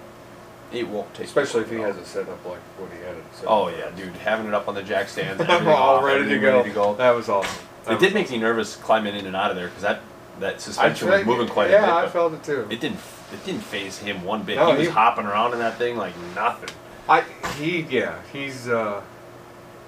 it 0.75 0.89
won't 0.89 1.13
take. 1.15 1.27
Especially 1.27 1.63
if 1.63 1.71
he 1.71 1.77
has 1.77 1.97
it 1.97 2.07
set 2.07 2.29
up 2.29 2.45
like 2.45 2.61
what 2.79 2.91
he 2.91 2.99
had 2.99 3.17
it 3.17 3.25
set. 3.33 3.47
Oh 3.49 3.69
yeah, 3.69 3.91
dude, 3.97 4.15
having 4.17 4.47
it 4.47 4.55
up 4.55 4.69
on 4.69 4.75
the 4.75 4.83
jack 4.83 5.09
stands, 5.09 5.43
I'm 5.49 5.67
all 5.69 5.97
off, 5.97 6.05
ready 6.05 6.29
to 6.29 6.39
go. 6.39 6.59
Ready 6.59 6.71
to 6.71 6.75
go. 6.75 6.95
That 6.95 7.15
was 7.15 7.29
awesome. 7.29 7.65
That 7.85 7.95
It 7.95 8.01
did 8.01 8.15
make 8.15 8.31
me 8.31 8.39
nervous 8.39 8.77
climbing 8.77 9.15
in 9.15 9.27
and 9.27 9.37
out 9.37 9.51
of 9.51 9.57
there 9.57 9.69
because 9.69 9.83
that 9.83 10.01
that 10.41 10.61
suspension 10.61 11.09
was 11.09 11.25
moving 11.25 11.49
quite 11.49 11.71
yeah, 11.71 11.77
a 11.77 11.81
bit. 11.81 11.87
Yeah, 11.89 11.97
I 11.97 12.09
felt 12.09 12.33
it 12.35 12.43
too. 12.43 12.67
It 12.71 12.81
didn't. 12.81 12.99
It 13.33 13.45
didn't 13.45 13.63
faze 13.63 13.99
him 13.99 14.25
one 14.25 14.43
bit. 14.43 14.57
No, 14.57 14.73
he 14.73 14.79
was 14.79 14.87
he- 14.89 14.93
hopping 14.93 15.27
around 15.27 15.53
in 15.53 15.59
that 15.59 15.79
thing 15.79 15.97
like 15.97 16.15
nothing. 16.35 16.71
I 17.09 17.23
he 17.59 17.81
yeah 17.83 18.21
he's 18.33 18.69
uh 18.69 19.03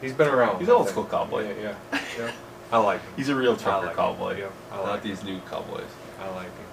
he's 0.00 0.12
been 0.12 0.28
around. 0.28 0.58
He's 0.58 0.68
an 0.68 0.74
old 0.74 0.88
school 0.88 1.04
cowboy. 1.04 1.48
Yeah, 1.48 1.74
yeah, 1.92 2.00
yeah. 2.18 2.32
I 2.72 2.78
like 2.78 3.00
him. 3.00 3.12
He's 3.16 3.28
a 3.28 3.34
real 3.34 3.56
trucker 3.56 3.86
like 3.86 3.90
him. 3.90 3.96
cowboy. 3.96 4.38
Yeah, 4.38 4.48
I 4.72 4.76
not 4.76 4.86
like 4.86 5.02
these 5.02 5.22
new 5.24 5.40
cowboys. 5.48 5.86
I 6.20 6.28
like 6.30 6.46
him. 6.46 6.66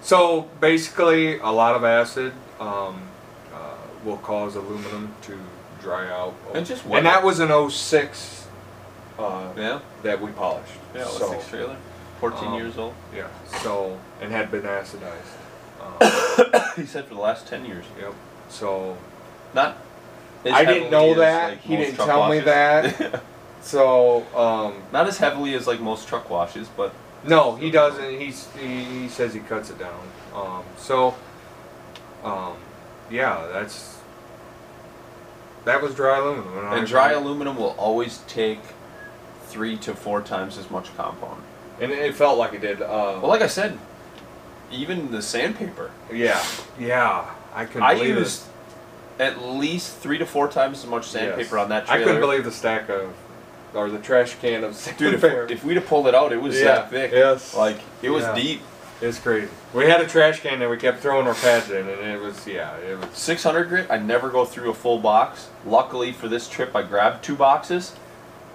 So 0.00 0.42
basically, 0.60 1.38
a 1.38 1.50
lot 1.50 1.74
of 1.74 1.84
acid 1.84 2.32
um, 2.60 3.07
will 4.04 4.18
cause 4.18 4.56
aluminum 4.56 5.14
to 5.22 5.38
dry 5.80 6.08
out. 6.10 6.34
And 6.54 6.66
just 6.66 6.84
and 6.86 7.06
that 7.06 7.22
was 7.22 7.40
an 7.40 7.70
06 7.70 8.46
uh, 9.18 9.52
Yeah. 9.56 9.80
that 10.02 10.20
we 10.20 10.30
polished. 10.32 10.72
Yeah. 10.94 11.02
It 11.02 11.04
was 11.06 11.18
so, 11.18 11.30
six 11.32 11.48
trailer. 11.48 11.76
Fourteen 12.20 12.48
um, 12.48 12.54
years 12.54 12.76
old. 12.78 12.94
yeah. 13.14 13.28
So 13.62 13.98
and 14.20 14.32
had 14.32 14.50
been 14.50 14.62
acidized. 14.62 15.36
Um, 15.80 16.60
he 16.76 16.84
said 16.84 17.04
for 17.06 17.14
the 17.14 17.20
last 17.20 17.46
ten 17.46 17.64
years. 17.64 17.84
yep. 18.00 18.12
So 18.48 18.96
Not. 19.54 19.78
I 20.44 20.64
didn't 20.64 20.90
know 20.90 21.14
that. 21.14 21.50
like, 21.50 21.60
He 21.60 21.76
didn't 21.76 21.96
tell 21.96 22.28
me 22.28 22.40
that. 22.40 23.22
so 23.60 24.26
um, 24.36 24.82
Not 24.92 25.06
as 25.06 25.18
heavily 25.18 25.54
as 25.54 25.66
like 25.66 25.80
most 25.80 26.08
truck 26.08 26.28
washes, 26.28 26.68
but 26.76 26.92
No, 27.24 27.54
he 27.56 27.70
doesn't. 27.70 28.18
He's, 28.18 28.48
he 28.56 28.84
he 28.84 29.08
says 29.08 29.32
he 29.34 29.40
cuts 29.40 29.70
it 29.70 29.78
down. 29.78 30.00
Um, 30.34 30.64
so, 30.76 31.14
um, 32.24 32.54
yeah, 33.10 33.46
that's 33.52 33.96
that 35.64 35.82
was 35.82 35.94
dry 35.94 36.18
aluminum. 36.18 36.66
I- 36.66 36.76
and 36.78 36.86
dry 36.86 37.12
aluminum 37.12 37.56
will 37.56 37.74
always 37.78 38.18
take 38.28 38.60
three 39.46 39.76
to 39.78 39.94
four 39.94 40.20
times 40.22 40.58
as 40.58 40.70
much 40.70 40.94
compound. 40.96 41.42
and 41.80 41.90
it 41.92 42.14
felt 42.14 42.38
like 42.38 42.52
it 42.54 42.60
did. 42.60 42.82
Uh, 42.82 43.18
Well, 43.20 43.28
like 43.28 43.42
I 43.42 43.46
said, 43.46 43.78
even 44.70 45.10
the 45.10 45.22
sandpaper, 45.22 45.90
yeah, 46.12 46.42
yeah, 46.78 47.24
I 47.54 47.64
couldn't. 47.64 47.82
I 47.82 47.92
used 47.92 48.42
at 49.18 49.40
least 49.42 49.96
three 49.96 50.18
to 50.18 50.26
four 50.26 50.48
times 50.48 50.78
as 50.84 50.86
much 50.86 51.06
sandpaper 51.06 51.56
Yes. 51.56 51.62
on 51.64 51.68
that 51.70 51.90
I 51.90 51.98
couldn't 52.02 52.20
believe 52.20 52.44
the 52.44 52.52
stack 52.52 52.88
of 52.88 53.12
or 53.74 53.90
the 53.90 53.98
trash 53.98 54.34
can 54.40 54.64
of 54.64 54.94
Dude, 54.96 55.14
if, 55.14 55.24
if 55.50 55.64
we'd 55.64 55.76
have 55.76 55.86
pulled 55.86 56.06
it 56.08 56.14
out, 56.14 56.32
it 56.32 56.40
was 56.40 56.56
yeah, 56.56 56.64
that 56.64 56.90
thick. 56.90 57.12
yes, 57.12 57.54
Like 57.54 57.78
it 58.02 58.10
was 58.10 58.24
Yeah. 58.24 58.34
deep. 58.34 58.62
It's 59.00 59.18
crazy. 59.18 59.48
We 59.74 59.84
had 59.84 60.00
a 60.00 60.06
trash 60.06 60.40
can 60.40 60.58
that 60.60 60.68
we 60.70 60.76
kept 60.76 61.00
throwing 61.00 61.26
our 61.26 61.34
pads 61.34 61.70
in, 61.70 61.88
and 61.88 62.00
it 62.10 62.20
was 62.20 62.46
yeah, 62.46 62.76
it 62.78 62.98
was 62.98 63.08
600 63.16 63.64
grit. 63.68 63.86
I 63.90 63.98
never 63.98 64.28
go 64.30 64.44
through 64.44 64.70
a 64.70 64.74
full 64.74 64.98
box. 64.98 65.48
Luckily 65.64 66.12
for 66.12 66.28
this 66.28 66.48
trip, 66.48 66.74
I 66.74 66.82
grabbed 66.82 67.22
two 67.24 67.36
boxes, 67.36 67.94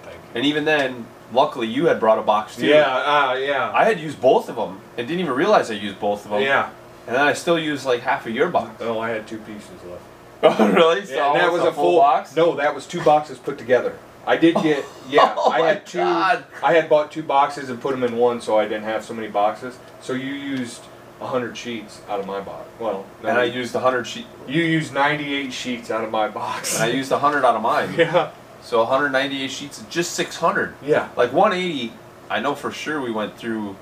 thank 0.02 0.16
you. 0.16 0.22
and 0.34 0.44
even 0.46 0.64
then, 0.64 1.06
luckily 1.32 1.66
you 1.66 1.86
had 1.86 1.98
brought 2.00 2.18
a 2.18 2.22
box 2.22 2.56
too. 2.56 2.66
Yeah, 2.66 2.82
uh, 2.84 3.34
yeah, 3.34 3.70
I 3.74 3.84
had 3.84 3.98
used 4.00 4.20
both 4.20 4.48
of 4.48 4.56
them 4.56 4.80
and 4.98 5.06
didn't 5.08 5.20
even 5.20 5.34
realize 5.34 5.70
I 5.70 5.74
used 5.74 5.98
both 6.00 6.24
of 6.24 6.30
them. 6.30 6.42
yeah. 6.42 6.70
And 7.06 7.14
then 7.14 7.22
I 7.22 7.34
still 7.34 7.58
used 7.58 7.84
like 7.84 8.00
half 8.00 8.26
of 8.26 8.34
your 8.34 8.48
box. 8.48 8.80
Oh, 8.80 8.98
I 8.98 9.10
had 9.10 9.26
two 9.26 9.38
pieces 9.38 9.70
left. 9.86 10.02
Oh, 10.60 10.72
really? 10.72 11.04
So 11.06 11.14
Yeah, 11.14 11.32
that 11.40 11.52
was 11.52 11.62
a 11.62 11.72
full 11.72 11.98
box. 12.00 12.34
No, 12.36 12.54
that 12.56 12.74
was 12.74 12.86
two 12.86 13.02
boxes 13.02 13.38
put 13.38 13.56
together. 13.56 13.96
I 14.26 14.36
did 14.36 14.54
get 14.56 14.84
yeah. 15.08 15.34
Oh 15.36 15.50
I 15.50 15.60
had 15.60 15.86
two. 15.86 15.98
God. 15.98 16.44
I 16.62 16.74
had 16.74 16.88
bought 16.88 17.12
two 17.12 17.22
boxes 17.22 17.68
and 17.70 17.80
put 17.80 17.90
them 17.92 18.02
in 18.04 18.16
one, 18.16 18.40
so 18.40 18.58
I 18.58 18.64
didn't 18.64 18.84
have 18.84 19.04
so 19.04 19.14
many 19.14 19.28
boxes. 19.28 19.78
So 20.00 20.12
you 20.14 20.34
used 20.34 20.82
hundred 21.20 21.56
sheets 21.56 22.02
out 22.08 22.20
of 22.20 22.26
my 22.26 22.40
box. 22.40 22.68
Well, 22.78 23.06
And 23.22 23.38
I 23.38 23.44
used 23.44 23.72
100 23.72 24.04
sheet. 24.04 24.26
you 24.46 24.62
used 24.62 24.92
ninety-eight 24.92 25.52
sheets 25.54 25.90
out 25.90 26.04
of 26.04 26.10
my 26.10 26.28
box. 26.28 26.74
And 26.78 26.84
I 26.84 26.94
used 26.94 27.10
100 27.10 27.44
out 27.46 27.56
of 27.56 27.62
mine. 27.62 27.94
yeah, 27.98 28.30
So 28.62 28.80
198 28.80 29.50
sheets, 29.50 29.82
just 29.88 30.12
600. 30.12 30.74
yeah, 30.82 31.08
Like 31.16 31.32
180, 31.32 31.92
I 32.28 32.40
know 32.40 32.54
for 32.54 32.70
sure 32.70 33.00
we 33.00 33.10
went 33.10 33.38
through. 33.38 33.76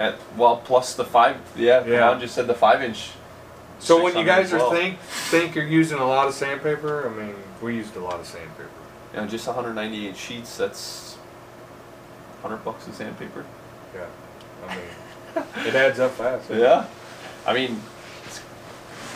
At 0.00 0.14
well, 0.36 0.56
plus 0.56 0.94
the 0.94 1.04
five. 1.04 1.36
Yeah. 1.54 1.84
Yeah. 1.84 2.12
Yeah. 2.12 2.18
just 2.18 2.34
said 2.34 2.46
the 2.46 2.54
five 2.54 2.82
inch. 2.82 3.10
So 3.78 4.02
when 4.02 4.16
you 4.16 4.24
guys 4.24 4.52
are 4.52 4.70
think 4.74 4.98
think 5.00 5.54
you're 5.54 5.66
using 5.66 5.98
a 5.98 6.06
lot 6.06 6.26
of 6.26 6.34
sandpaper, 6.34 7.08
I 7.08 7.22
mean, 7.22 7.34
we 7.62 7.76
used 7.76 7.94
a 7.96 8.00
lot 8.00 8.18
of 8.18 8.26
sandpaper. 8.26 8.70
You 9.14 9.20
know, 9.20 9.26
just 9.28 9.46
198 9.46 10.16
sheets. 10.16 10.56
That's 10.56 11.14
100 12.42 12.64
bucks 12.64 12.88
of 12.88 12.94
sandpaper. 12.94 13.44
Yeah, 13.94 14.06
I 14.66 14.74
mean, 14.76 15.66
it 15.68 15.74
adds 15.76 16.00
up 16.00 16.10
fast. 16.12 16.50
Yeah. 16.50 16.86
I 17.46 17.54
mean, 17.54 17.80
it's 18.26 18.40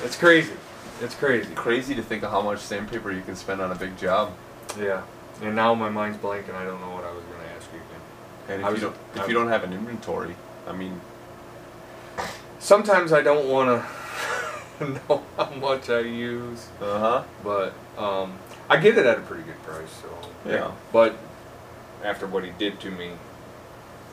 it's 0.05 0.17
crazy. 0.17 0.53
It's 1.03 1.15
crazy. 1.17 1.53
crazy 1.55 1.95
to 1.97 2.03
think 2.03 2.23
of 2.23 2.31
how 2.31 2.43
much 2.43 2.61
sandpaper 2.61 3.11
you 3.11 3.23
can 3.23 3.35
spend 3.35 3.61
on 3.61 3.73
a 3.73 3.75
big 3.75 3.99
job. 3.99 4.33
Yeah, 4.79 5.03
and 5.43 5.57
now 5.57 5.75
my 5.75 5.89
mind's 5.89 6.19
blank, 6.19 6.47
and 6.47 6.57
I 6.57 6.65
don't 6.65 6.81
know 6.81 6.91
what 6.91 7.03
I 7.05 7.11
was 7.13 7.25
going 7.25 7.41
to 7.41 7.51
ask 7.57 7.67
you 7.73 7.79
again. 7.79 8.01
And 8.51 8.65
I 8.65 8.69
if 8.69 8.75
was- 8.75 8.83
you 8.83 8.89
don't, 8.89 8.97
if 9.17 9.21
I- 9.23 9.27
you 9.27 9.35
don't 9.35 9.49
have 9.49 9.65
an 9.65 9.73
inventory, 9.73 10.37
I 10.69 10.73
mean, 10.73 11.01
Sometimes 12.61 13.13
I 13.13 13.23
don't 13.23 13.49
want 13.49 13.83
to 14.79 14.85
know 15.09 15.23
how 15.37 15.51
much 15.51 15.89
I 15.91 16.01
use, 16.01 16.69
uh 16.81 16.99
huh. 16.99 17.23
but 17.45 17.73
um, 17.97 18.33
I 18.69 18.77
get 18.77 18.99
it 18.99 19.07
at 19.07 19.19
a 19.19 19.21
pretty 19.23 19.43
good 19.45 19.63
price. 19.63 19.91
So 20.03 20.09
Yeah. 20.51 20.71
But 20.93 21.17
after 22.05 22.27
what 22.27 22.45
he 22.45 22.51
did 22.59 22.79
to 22.81 22.91
me, 22.91 23.13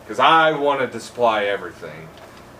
because 0.03 0.19
I 0.19 0.51
wanted 0.51 0.91
to 0.93 0.99
supply 0.99 1.45
everything. 1.45 2.09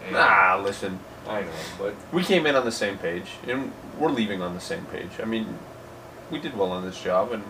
and- 0.04 0.14
Nah, 0.14 0.58
listen. 0.64 1.00
I 1.28 1.42
know, 1.42 1.48
but 1.80 1.96
We 2.12 2.24
came 2.24 2.46
in 2.46 2.56
on 2.56 2.66
the 2.66 2.72
same 2.72 3.00
page, 3.00 3.32
and 3.48 3.72
we're 3.98 4.10
leaving 4.12 4.44
on 4.44 4.54
the 4.54 4.60
same 4.62 4.86
page. 4.86 5.10
I 5.20 5.26
mean, 5.26 5.58
we 6.30 6.38
did 6.40 6.56
well 6.56 6.72
on 6.72 6.86
this 6.86 7.02
job, 7.02 7.32
and 7.32 7.44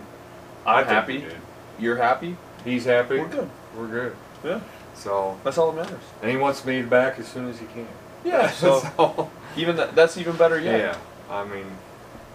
I 0.64 0.76
I'm 0.80 0.84
think 0.86 0.90
happy. 0.94 1.12
we 1.18 1.20
did. 1.24 1.36
You're 1.78 1.96
happy. 1.98 2.36
He's 2.64 2.86
happy. 2.86 3.18
We're 3.18 3.28
good. 3.28 3.50
We're 3.76 3.86
good. 3.88 4.16
Yeah. 4.42 4.60
So, 4.94 5.36
That's 5.44 5.58
all 5.58 5.72
that 5.72 5.82
matters. 5.82 6.02
and 6.22 6.30
he 6.30 6.38
wants 6.38 6.64
me 6.64 6.80
back 6.80 7.18
as 7.18 7.28
soon 7.28 7.50
as 7.50 7.58
he 7.58 7.66
can. 7.66 7.86
Yeah. 8.24 8.50
So 8.62 8.80
So, 8.96 9.30
even 9.58 9.76
that, 9.76 9.94
that's 9.94 10.16
even 10.16 10.36
better 10.36 10.58
yeah. 10.58 10.76
yet. 10.78 10.98
I 11.30 11.44
mean, 11.44 11.66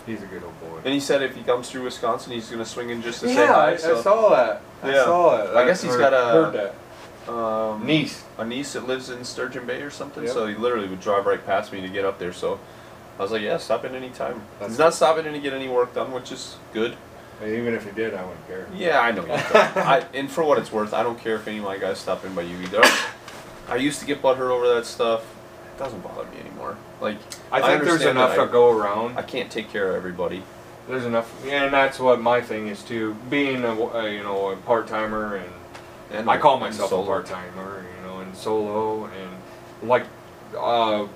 he's 0.06 0.22
a 0.24 0.26
good 0.26 0.44
old 0.44 0.60
boy. 0.62 0.78
And 0.84 0.94
he 0.94 1.00
said 1.00 1.22
if 1.22 1.36
he 1.36 1.44
comes 1.44 1.70
through 1.70 1.84
Wisconsin, 1.84 2.34
he's 2.34 2.50
gonna 2.50 2.66
swing 2.66 2.90
in 2.90 3.02
just 3.02 3.20
to 3.22 3.28
say 3.28 3.36
yeah, 3.36 3.54
hi. 3.54 3.72
I, 3.72 3.76
so. 3.78 3.98
I 3.98 4.02
saw 4.02 4.30
that. 4.30 4.62
I 4.84 4.90
Yeah. 4.92 5.04
saw 5.06 5.38
it. 5.44 5.56
I 5.56 5.66
guess 5.66 5.82
he's 5.82 5.92
heard- 5.92 6.00
got 6.00 6.14
a- 6.14 6.32
heard 6.34 6.54
that. 7.28 7.32
um, 7.32 7.86
niece. 7.86 8.24
a 8.38 8.46
niece 8.46 8.74
that 8.74 8.88
lives 8.88 9.10
in 9.10 9.24
Sturgeon 9.24 9.66
Bay 9.66 9.82
or 9.82 9.92
something, 9.92 10.24
Yep. 10.24 10.34
so 10.34 10.48
he 10.48 10.56
literally 10.56 10.88
would 10.88 11.02
drive 11.02 11.26
right 11.26 11.46
past 11.46 11.72
me 11.72 11.80
to 11.82 11.88
get 11.88 12.04
up 12.06 12.18
there. 12.20 12.34
So 12.34 12.60
I 13.20 13.22
was 13.22 13.32
like, 13.32 13.42
yeah, 13.44 13.58
stop 13.58 13.86
in 13.86 13.94
any 13.96 14.10
time. 14.10 14.42
That's 14.60 14.72
He's 14.74 14.80
not 14.80 14.94
stopping 14.94 15.26
in 15.28 15.34
to 15.34 15.40
get 15.40 15.54
any 15.54 15.68
work 15.70 15.94
done, 15.94 16.12
which 16.12 16.32
is 16.32 16.56
good. 16.74 16.96
Even 17.46 17.74
if 17.74 17.86
he 17.86 17.92
did, 17.92 18.14
I 18.14 18.22
wouldn't 18.24 18.48
care. 18.48 18.68
Yeah, 18.76 19.00
I 19.00 19.12
know 19.12 19.22
you 19.24 19.28
don't. 19.30 19.56
I, 19.78 20.06
and 20.14 20.30
for 20.32 20.44
what 20.44 20.58
it's 20.60 20.72
worth, 20.72 20.94
I 20.94 21.02
don't 21.04 21.20
care 21.20 21.36
if 21.36 21.48
any 21.48 21.58
of 21.58 21.64
my 21.64 21.78
guys 21.78 21.98
stop 22.00 22.24
in 22.26 22.34
by 22.36 22.44
you 22.44 22.56
either. 22.58 22.84
I 23.70 23.78
used 23.78 24.00
to 24.00 24.06
get 24.06 24.22
butthurt 24.22 24.50
over 24.52 24.68
that 24.76 24.86
stuff. 24.86 25.24
It 25.82 25.86
doesn't 25.86 26.04
bother 26.04 26.30
me 26.30 26.38
anymore. 26.40 26.78
Like, 27.02 27.18
I 27.52 27.60
think 27.60 27.84
there's 27.84 28.04
enough 28.06 28.36
that 28.36 28.46
to 28.46 28.52
go 28.52 28.70
around. 28.70 29.18
I 29.18 29.24
can't 29.24 29.50
take 29.50 29.72
care 29.72 29.90
of 29.90 29.96
everybody. 29.96 30.44
There's 30.88 31.06
enough, 31.06 31.34
yeah, 31.44 31.64
and 31.64 31.74
that's 31.74 32.00
what 32.00 32.22
my 32.22 32.40
thing 32.40 32.68
is 32.68 32.84
too. 32.84 33.16
Being 33.32 33.64
a, 33.64 33.74
a 33.74 34.14
you 34.14 34.22
know 34.22 34.52
a 34.52 34.58
part 34.58 34.88
timer, 34.88 35.38
and 35.38 35.52
And 36.12 36.30
I 36.30 36.38
call 36.38 36.60
myself 36.60 36.92
a 36.92 37.04
part 37.04 37.26
timer, 37.26 37.84
you 37.98 38.08
know, 38.08 38.20
and 38.20 38.36
solo, 38.36 39.06
and 39.06 39.90
like 39.90 40.06
uh, 40.56 41.08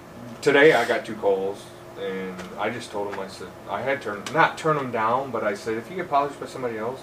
today 0.41 0.73
I 0.73 0.87
got 0.87 1.05
two 1.05 1.15
calls, 1.15 1.63
and 1.99 2.35
I 2.57 2.71
just 2.71 2.91
told 2.91 3.13
them 3.13 3.19
I 3.19 3.27
said 3.27 3.49
I 3.69 3.83
had 3.83 4.01
turn 4.01 4.23
not 4.33 4.57
turn 4.57 4.77
them 4.77 4.91
down, 4.91 5.29
but 5.29 5.43
I 5.43 5.53
said 5.53 5.77
if 5.77 5.91
you 5.91 5.95
get 5.95 6.09
polished 6.09 6.39
by 6.39 6.47
somebody 6.47 6.79
else, 6.79 7.01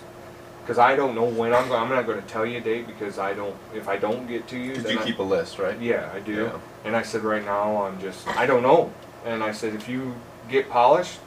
because 0.62 0.78
I 0.78 0.94
don't 0.96 1.14
know 1.14 1.24
when 1.24 1.52
I'm 1.52 1.68
going, 1.68 1.82
I'm 1.82 1.88
not 1.88 2.06
going 2.06 2.20
to 2.22 2.28
tell 2.28 2.46
you 2.46 2.58
a 2.58 2.60
date 2.60 2.86
because 2.86 3.18
I 3.18 3.34
don't 3.34 3.54
if 3.74 3.88
I 3.88 3.96
don't 3.96 4.26
get 4.26 4.46
to 4.48 4.58
you, 4.58 4.74
Because 4.74 4.92
you 4.92 4.98
I- 5.00 5.04
keep 5.04 5.18
a 5.18 5.22
list, 5.22 5.58
right? 5.58 5.78
yeah, 5.80 6.10
I 6.14 6.20
do. 6.20 6.44
Yeah. 6.44 6.58
And 6.84 6.96
I 6.96 7.02
said, 7.02 7.22
right 7.22 7.44
now, 7.44 7.82
I'm 7.84 8.00
just, 8.00 8.26
I 8.28 8.46
don't 8.46 8.62
know. 8.62 8.92
And 9.24 9.42
I 9.44 9.52
said, 9.52 9.74
if 9.74 9.88
you 9.88 10.14
get 10.48 10.68
polished 10.70 11.18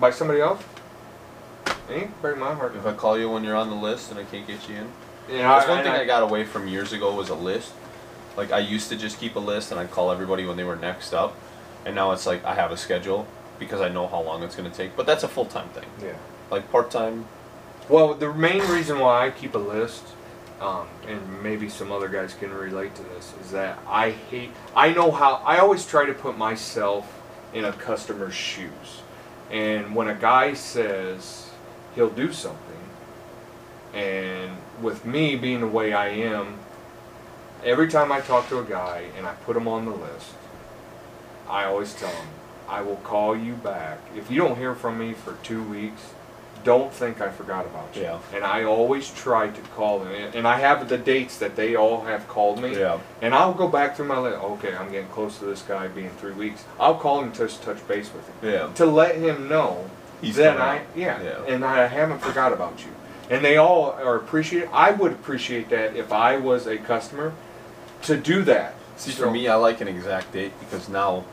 by 0.00 0.10
somebody 0.10 0.40
else, 0.40 0.62
ain't 1.88 2.20
break 2.20 2.36
my 2.38 2.54
heart. 2.54 2.74
If 2.76 2.86
I 2.86 2.92
call 2.92 3.18
you 3.18 3.30
when 3.30 3.44
you're 3.44 3.56
on 3.56 3.70
the 3.70 3.76
list 3.76 4.10
and 4.10 4.18
I 4.18 4.24
can't 4.24 4.46
get 4.46 4.68
you 4.68 4.76
in. 4.76 4.88
Yeah, 5.30 5.48
That's 5.48 5.68
one 5.68 5.82
thing 5.82 5.92
I 5.92 6.04
got 6.04 6.22
away 6.22 6.44
from 6.44 6.68
years 6.68 6.92
ago 6.92 7.14
was 7.14 7.28
a 7.30 7.34
list. 7.34 7.72
Like 8.36 8.50
I 8.52 8.58
used 8.58 8.88
to 8.90 8.96
just 8.96 9.18
keep 9.20 9.36
a 9.36 9.40
list 9.40 9.70
and 9.70 9.78
I'd 9.80 9.90
call 9.90 10.10
everybody 10.10 10.44
when 10.44 10.56
they 10.56 10.64
were 10.64 10.76
next 10.76 11.12
up, 11.14 11.34
and 11.86 11.94
now 11.94 12.10
it's 12.12 12.26
like 12.26 12.44
I 12.44 12.54
have 12.54 12.72
a 12.72 12.76
schedule 12.76 13.26
because 13.58 13.80
I 13.80 13.88
know 13.88 14.06
how 14.08 14.20
long 14.20 14.42
it's 14.42 14.56
gonna 14.56 14.70
take. 14.70 14.96
But 14.96 15.06
that's 15.06 15.22
a 15.22 15.28
full 15.28 15.46
time 15.46 15.68
thing. 15.68 15.86
Yeah. 16.02 16.16
Like 16.50 16.70
part 16.72 16.90
time. 16.90 17.26
Well, 17.86 18.14
the 18.14 18.32
main 18.32 18.62
reason 18.62 18.98
why 18.98 19.26
I 19.26 19.30
keep 19.30 19.54
a 19.54 19.58
list, 19.58 20.04
um, 20.58 20.88
and 21.06 21.42
maybe 21.42 21.68
some 21.68 21.92
other 21.92 22.08
guys 22.08 22.32
can 22.32 22.50
relate 22.50 22.94
to 22.94 23.02
this, 23.02 23.34
is 23.42 23.50
that 23.50 23.78
I 23.86 24.10
hate, 24.10 24.52
I 24.74 24.92
know 24.92 25.10
how, 25.10 25.42
I 25.44 25.58
always 25.58 25.86
try 25.86 26.06
to 26.06 26.14
put 26.14 26.38
myself 26.38 27.20
in 27.52 27.66
a 27.66 27.72
customer's 27.74 28.34
shoes. 28.34 29.02
And 29.50 29.94
when 29.94 30.08
a 30.08 30.14
guy 30.14 30.54
says 30.54 31.50
he'll 31.94 32.08
do 32.08 32.32
something, 32.32 32.58
and 33.92 34.56
with 34.80 35.04
me 35.04 35.36
being 35.36 35.60
the 35.60 35.68
way 35.68 35.92
I 35.92 36.08
am, 36.08 36.60
every 37.62 37.88
time 37.88 38.10
I 38.10 38.22
talk 38.22 38.48
to 38.48 38.60
a 38.60 38.64
guy 38.64 39.08
and 39.18 39.26
I 39.26 39.34
put 39.34 39.58
him 39.58 39.68
on 39.68 39.84
the 39.84 39.92
list, 39.92 40.32
I 41.50 41.64
always 41.64 41.92
tell 41.92 42.10
him, 42.10 42.28
I 42.66 42.80
will 42.80 42.96
call 42.96 43.36
you 43.36 43.52
back. 43.52 43.98
If 44.16 44.30
you 44.30 44.38
don't 44.38 44.56
hear 44.56 44.74
from 44.74 44.98
me 44.98 45.12
for 45.12 45.36
two 45.42 45.62
weeks, 45.62 46.13
don't 46.64 46.92
think 46.92 47.20
I 47.20 47.30
forgot 47.30 47.66
about 47.66 47.94
you. 47.94 48.02
Yeah. 48.02 48.18
And 48.34 48.42
I 48.44 48.64
always 48.64 49.10
try 49.10 49.48
to 49.48 49.60
call 49.76 50.00
them. 50.00 50.08
And- 50.12 50.48
I 50.48 50.58
have 50.58 50.88
the 50.88 50.98
dates 50.98 51.38
that 51.38 51.54
they 51.56 51.76
all 51.76 52.00
have 52.02 52.26
called 52.26 52.60
me. 52.60 52.76
Yeah. 52.78 52.98
And 53.22 53.34
I'll 53.34 53.52
go 53.54 53.68
back 53.68 53.96
through 53.96 54.06
my 54.06 54.18
list. 54.18 54.38
Okay, 54.42 54.74
I'm 54.74 54.90
getting 54.90 55.08
close 55.08 55.38
to 55.38 55.44
this 55.44 55.62
guy 55.62 55.88
being 55.88 56.10
three 56.18 56.32
weeks. 56.32 56.64
I'll 56.80 56.96
call 56.96 57.20
him 57.22 57.32
to 57.32 57.46
touch 57.48 57.86
base 57.86 58.10
with 58.12 58.26
him. 58.28 58.50
Yeah. 58.50 58.68
To 58.74 58.86
let 58.86 59.16
him 59.16 59.48
know 59.48 59.88
He's 60.20 60.36
that 60.36 60.58
I, 60.60 60.82
yeah, 60.96 61.20
Yeah. 61.22 61.54
and 61.54 61.64
I 61.64 61.86
haven't 61.86 62.20
forgot 62.20 62.52
about 62.52 62.80
you. 62.80 62.90
And 63.30 63.44
they 63.44 63.56
all 63.56 63.92
are 63.92 64.16
appreciate. 64.16 64.68
I 64.72 64.90
would 64.90 65.12
appreciate 65.12 65.68
that 65.70 65.94
if 65.96 66.12
I 66.12 66.36
was 66.36 66.66
a 66.66 66.76
customer 66.78 67.32
to 68.02 68.16
do 68.16 68.42
that. 68.44 68.74
See, 68.96 69.10
So- 69.12 69.24
for 69.24 69.30
me, 69.30 69.48
I 69.48 69.54
like 69.56 69.80
an 69.80 69.88
exact 69.88 70.32
date 70.32 70.52
because 70.60 70.88
now, 70.88 71.24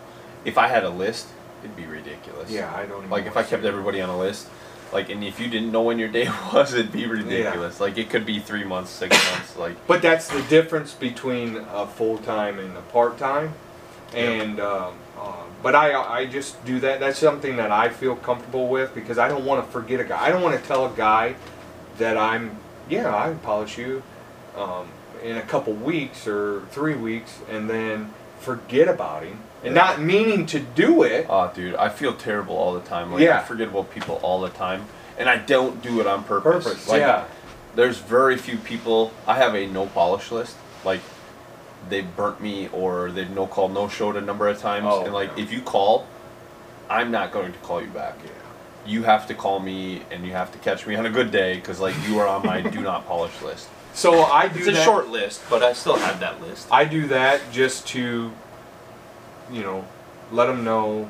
if 0.45 0.58
I 0.58 0.68
had 0.68 0.84
a 0.84 0.90
list, 0.90 1.28
it'd 1.64 1.76
be 1.76 1.86
ridiculous. 1.86 2.49
Yeah, 2.49 2.74
I 2.76 2.86
don't. 2.86 2.99
Even 2.99 3.10
Like 3.10 3.26
if 3.28 3.38
I 3.38 3.44
kept 3.44 3.64
everybody 3.66 4.02
on 4.02 4.10
a 4.10 4.18
list, 4.18 4.48
Like, 4.92 5.10
and 5.10 5.24
if 5.24 5.40
you 5.40 5.48
didn't 5.48 5.72
know 5.72 5.82
when 5.82 6.00
your 6.00 6.10
day 6.10 6.28
was, 6.54 6.74
it'd 6.74 6.92
be 6.92 7.06
ridiculous. 7.06 7.80
Like, 7.80 7.98
it 7.98 8.10
could 8.10 8.26
be 8.26 8.40
three 8.40 8.64
months, 8.64 8.90
six 8.92 9.16
months. 9.32 9.56
Like, 9.56 9.76
But 9.88 10.02
that's 10.02 10.28
the 10.28 10.42
difference 10.44 10.94
between 10.94 11.58
a 11.74 11.88
full 11.88 12.18
time 12.18 12.60
and 12.60 12.76
a 12.78 12.82
part 12.82 13.18
time. 13.18 13.54
And 14.14 14.60
um, 14.60 14.96
uh, 15.18 15.44
but 15.64 15.74
I 15.74 15.94
I 15.94 16.26
just 16.26 16.64
do 16.66 16.82
that. 16.82 17.00
That's 17.00 17.18
something 17.18 17.56
that 17.56 17.72
I 17.72 17.88
feel 17.88 18.16
comfortable 18.18 18.68
with 18.68 18.94
because 18.94 19.18
I 19.18 19.30
don't 19.30 19.46
want 19.46 19.66
to 19.66 19.72
forget 19.72 20.02
a 20.02 20.04
guy. 20.04 20.22
I 20.22 20.30
don't 20.30 20.42
want 20.42 20.60
to 20.60 20.68
tell 20.68 20.86
a 20.86 20.96
guy 20.96 21.36
that 21.98 22.18
I'm 22.18 22.58
yeah 22.90 23.16
I 23.16 23.34
polish 23.36 23.78
you 23.78 24.04
um, 24.58 24.90
in 25.24 25.38
a 25.38 25.42
couple 25.42 25.74
weeks 25.74 26.28
or 26.28 26.64
three 26.72 26.96
weeks 26.96 27.40
and 27.50 27.70
then 27.70 28.14
forget 28.40 28.88
about 28.88 29.24
him 29.24 29.40
and 29.64 29.76
not 29.76 30.02
meaning 30.02 30.46
to 30.48 30.60
do 30.60 31.04
it. 31.04 31.28
oh, 31.30 31.52
dude, 31.54 31.76
I 31.76 31.90
feel 31.90 32.14
terrible 32.14 32.56
all 32.56 32.74
the 32.74 32.82
time. 32.82 33.12
Like, 33.12 33.22
Yeah. 33.22 33.40
I 33.40 33.44
forget 33.44 33.68
about 33.68 33.92
people 33.92 34.20
all 34.24 34.42
the 34.42 34.50
time, 34.50 34.86
and 35.18 35.30
I 35.30 35.38
don't 35.38 35.82
do 35.82 36.00
it 36.00 36.08
on 36.08 36.24
purpose. 36.24 36.64
Purpose, 36.66 36.88
Like, 36.88 37.02
yeah. 37.02 37.26
there's 37.76 37.98
very 37.98 38.38
few 38.38 38.58
people. 38.58 39.12
I 39.28 39.36
have 39.36 39.56
a 39.56 39.68
no 39.68 39.86
polish 39.88 40.32
list. 40.32 40.56
Like 40.84 41.02
they 41.90 42.02
burnt 42.02 42.42
me 42.42 42.70
or 42.74 43.12
they've 43.12 43.30
no 43.30 43.46
call, 43.48 43.70
no 43.70 43.88
showed 43.88 44.16
a 44.16 44.22
number 44.22 44.48
of 44.48 44.60
times. 44.60 44.86
Oh, 44.90 45.04
and 45.04 45.14
like 45.14 45.32
yeah. 45.38 45.44
if 45.44 45.52
you 45.54 45.62
call, 45.62 46.06
I'm 46.90 47.12
not 47.12 47.32
going 47.32 47.52
to 47.54 47.60
call 47.60 47.82
you 47.82 47.88
back. 47.88 48.18
Yeah. 48.24 48.32
You 48.86 49.04
have 49.04 49.28
to 49.28 49.34
call 49.36 49.60
me 49.60 50.02
and 50.12 50.26
you 50.26 50.32
have 50.32 50.52
to 50.54 50.58
catch 50.60 50.88
me 50.88 50.96
on 50.96 51.06
a 51.06 51.10
good 51.10 51.30
day 51.32 51.56
because 51.56 51.80
like 51.80 51.96
you 52.08 52.20
are 52.20 52.28
on 52.28 52.44
my 52.46 52.62
do 52.62 52.82
not 52.82 53.06
polish 53.08 53.40
list. 53.44 53.68
So 53.94 54.24
I 54.24 54.48
do 54.48 54.60
It's 54.60 54.68
a 54.70 54.72
that. 54.72 54.84
short 54.86 55.10
list, 55.10 55.42
but 55.50 55.62
I 55.64 55.74
still 55.74 55.98
have 55.98 56.20
that 56.20 56.42
list. 56.42 56.68
I 56.72 56.86
do 56.86 57.08
that 57.08 57.42
just 57.52 57.88
to, 57.90 58.32
you 59.52 59.61
know, 59.61 59.86
let 60.32 60.48
them 60.48 60.64
know 60.64 61.10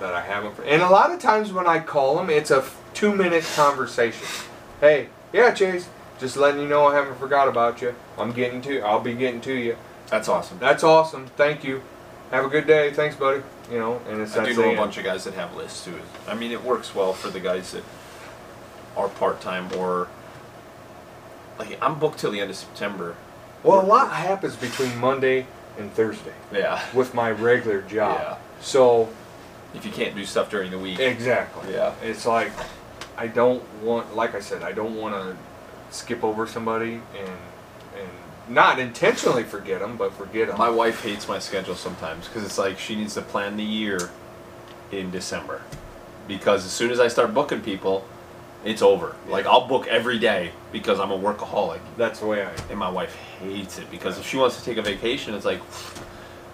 that 0.00 0.14
I 0.14 0.22
haven't. 0.22 0.54
And 0.66 0.82
a 0.82 0.88
lot 0.88 1.10
of 1.10 1.20
times 1.20 1.52
when 1.52 1.66
I 1.66 1.78
call 1.80 2.16
them, 2.16 2.30
it's 2.30 2.50
a 2.50 2.64
two 2.94 3.14
minute 3.14 3.44
conversation. 3.54 4.26
Hey, 4.80 5.08
yeah, 5.32 5.52
Chase, 5.52 5.88
just 6.18 6.36
letting 6.36 6.60
you 6.60 6.68
know 6.68 6.86
I 6.86 6.94
haven't 6.94 7.18
forgot 7.18 7.48
about 7.48 7.82
you. 7.82 7.94
I'm 8.18 8.32
getting 8.32 8.60
to. 8.62 8.80
I'll 8.80 9.00
be 9.00 9.14
getting 9.14 9.40
to 9.42 9.54
you. 9.54 9.76
That's 10.08 10.28
awesome. 10.28 10.58
That's 10.58 10.84
awesome. 10.84 11.26
Thank 11.36 11.64
you. 11.64 11.82
Have 12.30 12.44
a 12.44 12.48
good 12.48 12.66
day. 12.66 12.92
Thanks, 12.92 13.16
buddy. 13.16 13.42
You 13.70 13.78
know, 13.78 14.00
and 14.08 14.20
it's 14.20 14.36
I 14.36 14.44
do 14.44 14.54
know 14.54 14.72
a 14.72 14.76
bunch 14.76 14.98
of 14.98 15.04
guys 15.04 15.24
that 15.24 15.34
have 15.34 15.54
lists 15.56 15.84
too. 15.84 15.98
I 16.28 16.34
mean, 16.34 16.52
it 16.52 16.62
works 16.62 16.94
well 16.94 17.12
for 17.12 17.30
the 17.30 17.40
guys 17.40 17.72
that 17.72 17.84
are 18.96 19.08
part 19.08 19.40
time 19.40 19.72
or 19.76 20.08
like 21.58 21.78
I'm 21.82 21.98
booked 21.98 22.18
till 22.18 22.30
the 22.30 22.40
end 22.40 22.50
of 22.50 22.56
September. 22.56 23.16
Well, 23.62 23.80
a 23.80 23.86
lot 23.86 24.12
happens 24.12 24.56
between 24.56 24.98
Monday 24.98 25.46
and 25.78 25.92
Thursday 25.92 26.32
Yeah. 26.52 26.80
with 26.94 27.14
my 27.14 27.30
regular 27.30 27.82
job. 27.82 28.18
Yeah. 28.20 28.36
So 28.60 29.08
If 29.74 29.84
you 29.84 29.90
can't 29.90 30.14
do 30.14 30.24
stuff 30.24 30.50
during 30.50 30.70
the 30.70 30.78
week. 30.78 31.00
Exactly. 31.00 31.72
Yeah. 31.74 31.92
It's 32.02 32.24
like 32.26 32.52
I 33.16 33.26
don't 33.26 33.62
want, 33.82 34.14
like 34.16 34.34
I 34.34 34.40
said, 34.40 34.62
I 34.62 34.72
don't 34.72 34.96
want 34.96 35.14
to 35.14 35.36
skip 35.96 36.22
over 36.24 36.46
somebody 36.46 37.00
and 37.18 37.28
and 37.98 38.08
not 38.48 38.78
intentionally 38.78 39.42
forget 39.44 39.80
them, 39.80 39.96
but 39.96 40.12
forget 40.12 40.48
them. 40.48 40.58
My 40.58 40.70
wife 40.70 41.02
hates 41.02 41.26
my 41.28 41.38
schedule 41.40 41.74
sometimes 41.74 42.28
because 42.28 42.44
it's 42.44 42.58
like 42.58 42.78
she 42.78 42.94
needs 42.94 43.14
to 43.14 43.22
plan 43.22 43.56
the 43.56 43.64
year 43.64 44.10
in 44.92 45.10
December. 45.10 45.62
Because 46.28 46.64
as 46.64 46.72
soon 46.72 46.90
as 46.90 47.00
I 47.00 47.08
start 47.08 47.32
booking 47.34 47.60
people, 47.60 48.04
it's 48.64 48.82
over. 48.82 49.14
Like 49.28 49.46
I'll 49.46 49.66
book 49.66 49.86
every 49.86 50.18
day 50.18 50.52
because 50.72 50.98
I'm 51.00 51.10
a 51.10 51.18
workaholic. 51.18 51.80
That's 51.96 52.20
the 52.20 52.26
way 52.26 52.44
I. 52.44 52.50
And 52.70 52.78
my 52.78 52.88
wife 52.90 53.14
hates 53.40 53.78
it 53.78 53.90
because 53.90 54.18
if 54.18 54.26
she 54.26 54.36
wants 54.36 54.58
to 54.58 54.64
take 54.64 54.76
a 54.78 54.82
vacation, 54.82 55.34
it's 55.34 55.44
like, 55.44 55.60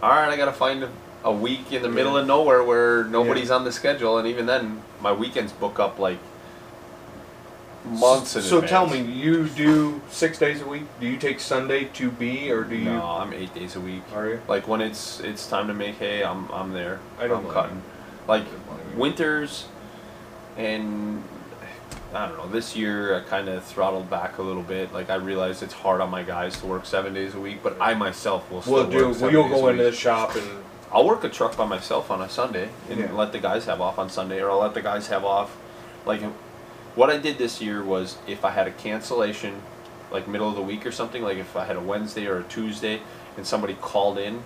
all 0.03 0.11
right, 0.11 0.29
I 0.29 0.37
gotta 0.37 0.53
find 0.53 0.85
a, 0.85 0.91
a 1.25 1.33
week 1.33 1.73
in 1.73 1.83
the 1.83 1.89
middle 1.89 2.17
of 2.17 2.27
nowhere 2.27 2.65
where 2.65 3.05
nobody's 3.05 3.51
on 3.51 3.65
the 3.65 3.73
schedule, 3.73 4.19
and 4.19 4.27
even 4.27 4.47
then, 4.47 4.83
my 5.01 5.13
weekends 5.13 5.53
book 5.53 5.79
up 5.79 5.99
like 5.99 6.19
months 7.85 8.37
in 8.37 8.43
So 8.43 8.57
advance. 8.57 8.71
tell 8.71 8.87
me, 8.87 9.01
you 9.01 9.47
do 9.49 10.01
six 10.11 10.39
days 10.39 10.61
a 10.61 10.67
week? 10.67 10.83
Do 11.01 11.07
you 11.07 11.17
take 11.17 11.41
Sunday 11.41 11.85
to 11.95 12.11
be, 12.11 12.51
or 12.51 12.65
do 12.65 12.77
you? 12.77 12.85
No, 12.91 13.03
I'm 13.05 13.33
eight 13.33 13.55
days 13.55 13.77
a 13.77 13.81
week. 13.81 14.03
Are 14.15 14.29
you? 14.29 14.41
Like 14.49 14.69
when 14.69 14.81
it's 14.81 15.21
it's 15.21 15.47
time 15.49 15.67
to 15.69 15.75
make 15.75 15.97
hay, 15.97 16.23
I'm 16.23 16.51
I'm 16.51 16.73
there. 16.73 17.01
I 17.19 17.27
don't 17.29 17.47
I'm 17.47 17.53
cutting. 17.53 17.77
you. 17.77 17.83
Like 18.29 18.43
I 18.43 18.45
don't 18.51 18.67
blame 18.67 18.79
you. 18.95 18.99
winters, 19.01 19.67
and 20.57 21.23
I 22.13 22.27
don't 22.27 22.37
know. 22.39 22.49
This 22.49 22.75
year 22.75 23.17
I 23.17 23.21
kind 23.21 23.49
of 23.49 23.63
throttled 23.65 24.11
back 24.11 24.39
a 24.39 24.43
little 24.43 24.63
bit. 24.65 24.93
Like 24.93 25.11
I 25.11 25.15
realized 25.15 25.63
it's 25.63 25.75
hard 25.75 26.01
on 26.01 26.11
my 26.11 26.23
guys 26.25 26.59
to 26.61 26.67
work 26.67 26.85
seven 26.87 27.15
days 27.15 27.35
a 27.35 27.41
week, 27.41 27.63
but 27.63 27.77
I 27.81 27.95
myself 27.95 28.51
will 28.51 28.63
still 28.63 28.75
We'll 28.75 28.83
work 28.85 28.91
do. 28.93 28.99
seven 29.15 29.21
Well, 29.23 29.31
you'll 29.33 29.49
go 29.49 29.69
into 29.69 29.85
the 29.85 29.93
shop 29.93 30.35
and. 30.37 30.47
I'll 30.93 31.07
work 31.07 31.23
a 31.23 31.29
truck 31.29 31.57
by 31.57 31.67
myself 31.67 32.11
on 32.11 32.21
a 32.21 32.29
Sunday 32.29 32.69
and 32.91 32.99
Yeah. 32.99 33.13
let 33.13 33.31
the 33.31 33.39
guys 33.39 33.67
have 33.67 33.81
off 33.81 33.97
on 33.97 34.11
Sunday, 34.11 34.41
or 34.43 34.51
I'll 34.51 34.59
let 34.59 34.75
the 34.75 34.83
guys 34.83 35.07
have 35.07 35.25
off. 35.25 35.57
Like, 36.05 36.21
what 36.97 37.11
I 37.11 37.17
did 37.17 37.39
this 37.39 37.61
year 37.63 37.85
was 37.85 38.19
if 38.27 38.45
I 38.45 38.51
had 38.51 38.67
a 38.67 38.73
cancellation, 38.73 39.63
like 40.11 40.27
middle 40.27 40.49
of 40.49 40.57
the 40.57 40.63
week 40.63 40.85
or 40.85 40.91
something, 40.91 41.23
like 41.23 41.39
if 41.39 41.55
I 41.55 41.65
had 41.65 41.77
a 41.77 41.81
Wednesday 41.81 42.27
or 42.27 42.39
a 42.39 42.43
Tuesday 42.43 43.03
and 43.37 43.47
somebody 43.47 43.75
called 43.75 44.19
in, 44.19 44.43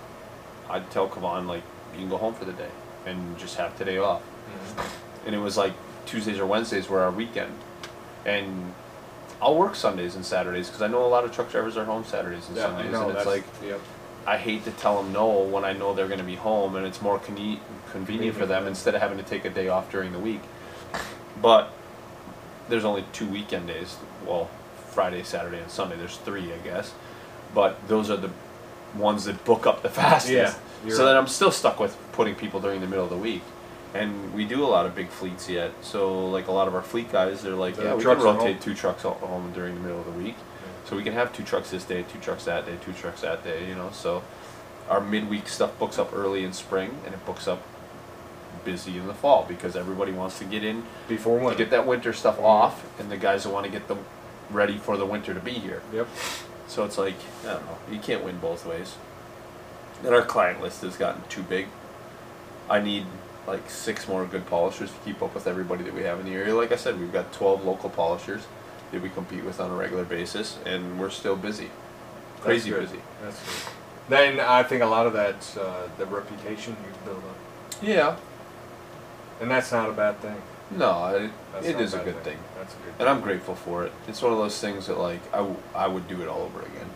I'd 0.69 0.91
tell 0.91 1.07
Kavan, 1.09 1.47
like, 1.47 1.63
you 1.93 2.01
can 2.01 2.09
go 2.09 2.17
home 2.17 2.35
for 2.35 2.45
the 2.45 2.53
day 2.53 2.69
and 3.07 3.35
just 3.39 3.55
have 3.57 3.75
today 3.75 3.97
off. 3.97 4.21
Mm-hmm. 4.21 5.25
And 5.25 5.35
it 5.35 5.39
was 5.39 5.57
like 5.57 5.73
Tuesdays 6.05 6.39
or 6.39 6.45
Wednesdays 6.45 6.87
were 6.89 7.01
our 7.01 7.11
weekend. 7.11 7.53
And 8.25 8.73
I'll 9.41 9.55
work 9.55 9.75
Sundays 9.75 10.15
and 10.15 10.25
Saturdays 10.25 10.67
because 10.67 10.81
I 10.81 10.87
know 10.87 11.05
a 11.05 11.07
lot 11.07 11.23
of 11.25 11.31
truck 11.31 11.51
drivers 11.51 11.77
are 11.77 11.85
home 11.85 12.03
Saturdays 12.05 12.47
and 12.47 12.57
Yeah, 12.57 12.63
Sundays. 12.63 12.91
know. 12.91 13.09
and 13.09 13.17
it's 13.17 13.25
like, 13.27 13.43
Yep. 13.63 13.79
I 14.27 14.37
hate 14.37 14.63
to 14.65 14.71
tell 14.71 15.01
them 15.03 15.13
no 15.13 15.27
when 15.41 15.63
I 15.63 15.73
know 15.73 15.93
they're 15.93 16.07
going 16.07 16.19
to 16.19 16.25
be 16.25 16.35
home 16.35 16.75
and 16.75 16.85
it's 16.85 17.01
more 17.01 17.19
convenient 17.19 17.61
convenient 17.91 18.35
for 18.35 18.45
them 18.45 18.65
instead 18.67 18.93
of 18.95 19.01
having 19.01 19.17
to 19.17 19.23
take 19.23 19.45
a 19.45 19.49
day 19.49 19.67
off 19.67 19.91
during 19.91 20.11
the 20.11 20.19
week. 20.19 20.41
But 21.41 21.71
there's 22.69 22.83
only 22.85 23.05
two 23.13 23.27
weekend 23.27 23.67
days. 23.67 23.97
Well, 24.25 24.49
Friday, 24.89 25.23
Saturday, 25.23 25.59
and 25.61 25.69
Sunday. 25.69 25.95
There's 25.95 26.17
three, 26.17 26.51
I 26.51 26.57
guess. 26.57 26.93
But 27.53 27.87
those 27.87 28.09
are 28.09 28.17
the 28.17 28.31
ones 28.95 29.25
that 29.25 29.45
book 29.45 29.67
up 29.67 29.81
the 29.83 29.89
fastest. 30.01 30.31
Yeah, 30.85 30.91
so 30.93 31.05
then. 31.05 31.15
I'm 31.15 31.27
still 31.27 31.51
stuck 31.51 31.79
with 31.79 31.95
putting 32.13 32.33
people 32.35 32.59
during 32.59 32.81
the 32.81 32.87
middle 32.87 33.03
of 33.03 33.09
the 33.11 33.17
week. 33.17 33.43
And 33.95 34.33
we 34.33 34.45
do 34.45 34.63
a 34.63 34.67
lot 34.67 34.85
of 34.85 34.93
big 34.93 35.09
fleets 35.09 35.49
yet. 35.49 35.71
So 35.81 36.27
like 36.27 36.47
a 36.47 36.51
lot 36.51 36.67
of 36.67 36.75
our 36.75 36.81
fleet 36.81 37.11
guys, 37.11 37.41
they're 37.41 37.53
like, 37.53 37.75
The 37.75 37.83
yeah, 37.83 37.95
we 37.95 38.03
can 38.03 38.19
rotate 38.19 38.61
two 38.61 38.75
trucks 38.75 39.03
home 39.03 39.51
during 39.53 39.75
the 39.75 39.81
middle 39.81 39.99
of 39.99 40.05
the 40.05 40.11
week. 40.11 40.35
So 40.85 40.95
we 40.95 41.03
can 41.03 41.13
have 41.13 41.33
two 41.33 41.43
trucks 41.43 41.71
this 41.71 41.83
day, 41.83 42.03
two 42.03 42.19
trucks 42.19 42.45
that 42.45 42.65
day, 42.65 42.77
two 42.83 42.93
trucks 42.93 43.21
that 43.21 43.43
day, 43.43 43.67
you 43.67 43.73
know. 43.73 43.89
So 43.91 44.21
our 44.89 45.01
midweek 45.01 45.47
stuff 45.47 45.77
books 45.79 45.97
up 45.97 46.13
early 46.13 46.43
in 46.43 46.53
spring 46.53 46.99
and 47.05 47.13
it 47.13 47.25
books 47.25 47.47
up 47.47 47.63
busy 48.63 48.97
in 48.97 49.07
the 49.07 49.13
fall 49.13 49.45
because 49.47 49.75
everybody 49.75 50.11
wants 50.11 50.39
to 50.39 50.45
get 50.45 50.63
in 50.63 50.83
Before 51.07 51.51
to 51.51 51.55
get 51.55 51.69
that 51.69 51.85
winter 51.87 52.13
stuff 52.13 52.39
off 52.39 52.85
and 52.99 53.09
the 53.09 53.17
guys 53.17 53.43
that 53.43 53.49
want 53.49 53.65
to 53.65 53.71
get 53.71 53.87
them 53.87 53.99
ready 54.49 54.77
for 54.77 54.97
the 54.97 55.05
winter 55.05 55.33
to 55.33 55.39
be 55.39 55.51
here. 55.51 55.81
Yep. 55.93 56.07
So 56.67 56.83
it's 56.83 56.97
like, 56.97 57.15
I 57.43 57.53
don't 57.53 57.65
know, 57.65 57.77
you 57.91 57.99
can't 57.99 58.23
win 58.23 58.39
both 58.39 58.65
ways. 58.65 58.95
And 60.03 60.13
our 60.13 60.23
client 60.23 60.61
list 60.61 60.81
has 60.81 60.97
gotten 60.97 61.21
too 61.29 61.43
big. 61.43 61.67
I 62.69 62.79
need 62.79 63.05
like 63.47 63.69
six 63.69 64.07
more 64.07 64.25
good 64.25 64.45
polishers 64.47 64.91
to 64.91 64.97
keep 65.05 65.21
up 65.21 65.33
with 65.35 65.47
everybody 65.47 65.83
that 65.83 65.93
we 65.93 66.01
have 66.03 66.19
in 66.19 66.25
the 66.25 66.33
area. 66.33 66.55
Like 66.55 66.71
I 66.71 66.75
said, 66.77 66.99
we've 66.99 67.13
got 67.13 67.31
12 67.33 67.63
local 67.65 67.89
polishers 67.89 68.47
that 68.91 69.01
we 69.01 69.09
compete 69.09 69.43
with 69.43 69.59
on 69.59 69.71
a 69.71 69.75
regular 69.75 70.03
basis, 70.05 70.57
and 70.65 70.99
we're 70.99 71.09
still 71.09 71.35
busy. 71.35 71.69
Crazy 72.41 72.71
busy. 72.71 72.99
That's 73.21 73.39
good. 73.39 73.73
Then 74.07 74.39
I 74.39 74.63
think 74.63 74.83
a 74.83 74.85
lot 74.87 75.07
of 75.07 75.13
that's 75.13 75.57
uh, 75.57 75.89
the 75.97 76.05
reputation 76.05 76.75
you 76.85 76.93
build 77.05 77.23
up, 77.23 77.35
Yeah. 77.81 78.15
and 79.41 79.49
that's 79.49 79.71
not 79.71 79.89
a 79.89 79.93
bad 79.93 80.19
thing. 80.19 80.39
No, 80.71 81.07
it, 81.15 81.31
it 81.63 81.75
a 81.93 81.97
good 81.99 82.23
thing. 82.23 82.37
That's 82.57 82.73
a 82.73 82.77
good. 82.77 82.93
And 82.99 83.07
I'm 83.09 83.21
grateful 83.21 83.55
for 83.55 83.85
it. 83.85 83.91
It's 84.07 84.21
one 84.21 84.31
of 84.31 84.37
those 84.39 84.59
things 84.59 84.87
that, 84.87 84.97
like, 84.99 85.21
I, 85.33 85.37
w- 85.37 85.57
I 85.75 85.87
would 85.87 86.07
do 86.07 86.21
it 86.21 86.27
all 86.27 86.41
over 86.41 86.61
again. 86.61 86.89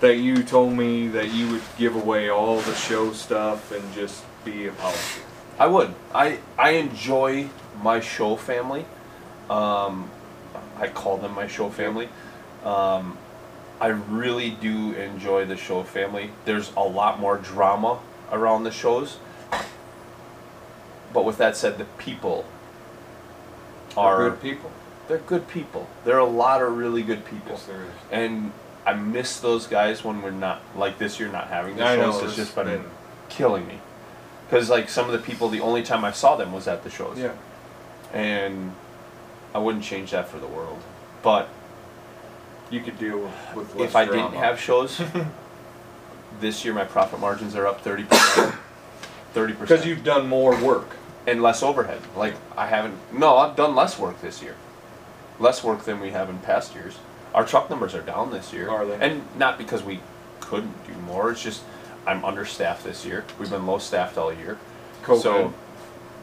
that 0.00 0.16
you 0.16 0.42
told 0.42 0.72
me 0.72 1.08
that 1.08 1.30
you 1.32 1.50
would 1.50 1.62
give 1.76 1.94
away 1.96 2.30
all 2.30 2.58
the 2.60 2.74
show 2.74 3.12
stuff 3.12 3.70
and 3.72 3.82
just 3.94 4.24
be 4.44 4.66
a 4.66 4.72
polisher. 4.72 5.22
I 5.58 5.66
would. 5.66 5.94
I 6.14 6.38
I 6.58 6.70
enjoy 6.70 7.48
my 7.82 8.00
show 8.00 8.36
family. 8.36 8.84
Um, 9.48 10.10
I 10.78 10.88
call 10.88 11.18
them 11.18 11.34
my 11.34 11.46
show 11.46 11.68
family. 11.70 12.08
Um, 12.64 13.18
I 13.80 13.88
really 13.88 14.50
do 14.50 14.92
enjoy 14.92 15.44
the 15.46 15.56
show 15.56 15.82
family. 15.82 16.30
There's 16.44 16.72
a 16.76 16.82
lot 16.82 17.18
more 17.20 17.36
drama 17.38 17.98
around 18.30 18.64
the 18.64 18.70
shows. 18.70 19.18
But 21.12 21.24
with 21.24 21.38
that 21.38 21.56
said, 21.56 21.78
the 21.78 21.84
people 21.98 22.44
are 23.96 24.18
They're 24.18 24.30
good 24.30 24.40
people. 24.42 24.70
they're 25.08 25.18
good 25.18 25.48
people. 25.48 25.88
There 26.04 26.14
are 26.16 26.20
a 26.20 26.24
lot 26.24 26.62
of 26.62 26.76
really 26.76 27.02
good 27.02 27.24
people. 27.24 27.50
Yes, 27.52 27.64
there 27.66 27.82
is. 27.82 27.90
And 28.12 28.52
I 28.86 28.92
miss 28.94 29.40
those 29.40 29.66
guys 29.66 30.04
when 30.04 30.22
we're 30.22 30.30
not 30.30 30.62
like 30.76 30.98
this 30.98 31.18
year 31.18 31.28
not 31.28 31.48
having 31.48 31.76
the 31.76 31.84
I 31.84 31.96
know, 31.96 32.12
shows. 32.12 32.16
It's 32.22 32.24
it's 32.28 32.36
just 32.36 32.54
been, 32.54 32.66
been- 32.66 32.84
killing 33.28 33.66
me. 33.66 33.80
Because 34.50 34.68
like 34.68 34.88
some 34.88 35.06
of 35.06 35.12
the 35.12 35.18
people, 35.18 35.48
the 35.48 35.60
only 35.60 35.82
time 35.84 36.04
I 36.04 36.10
saw 36.10 36.34
them 36.34 36.52
was 36.52 36.66
at 36.66 36.82
the 36.82 36.90
shows. 36.90 37.16
Yeah. 37.18 37.32
And 38.12 38.72
I 39.54 39.58
wouldn't 39.58 39.84
change 39.84 40.10
that 40.10 40.28
for 40.28 40.38
the 40.40 40.46
world. 40.48 40.82
But 41.22 41.48
You 42.70 42.80
could 42.80 42.98
deal 42.98 43.18
with, 43.20 43.54
with 43.54 43.74
less 43.76 43.88
if 43.90 43.96
I 43.96 44.04
drama. 44.06 44.22
didn't 44.30 44.38
have 44.42 44.58
shows, 44.58 45.00
this 46.40 46.64
year 46.64 46.74
my 46.74 46.84
profit 46.84 47.20
margins 47.20 47.54
are 47.54 47.66
up 47.66 47.80
thirty 47.82 48.04
percent. 48.04 48.54
Thirty 49.34 49.52
percent. 49.52 49.68
because 49.68 49.86
you've 49.86 50.02
done 50.04 50.26
more 50.28 50.60
work. 50.60 50.88
and 51.26 51.42
less 51.42 51.62
overhead. 51.62 52.00
Like 52.16 52.34
I 52.56 52.66
haven't. 52.66 52.94
No, 53.12 53.36
I've 53.36 53.54
done 53.56 53.74
less 53.76 53.98
work 53.98 54.20
this 54.20 54.42
year. 54.42 54.56
Less 55.38 55.62
work 55.62 55.84
than 55.84 56.00
we 56.00 56.10
have 56.10 56.28
in 56.28 56.38
past 56.40 56.74
years. 56.74 56.98
Our 57.34 57.46
truck 57.46 57.70
numbers 57.70 57.94
are 57.94 58.02
down 58.02 58.32
this 58.32 58.52
year. 58.52 58.68
Are 58.68 58.84
they? 58.84 58.96
And 58.96 59.22
not 59.38 59.56
because 59.58 59.84
we 59.84 60.00
couldn't 60.40 60.74
do 60.86 60.94
more. 61.02 61.30
It's 61.30 61.42
just 61.42 61.62
I'm 62.06 62.24
understaffed 62.24 62.84
this 62.84 63.04
year. 63.04 63.24
We've 63.38 63.50
been 63.50 63.66
low 63.66 63.78
staffed 63.78 64.16
all 64.18 64.32
year. 64.32 64.58
COVID. 65.02 65.22
So, 65.22 65.54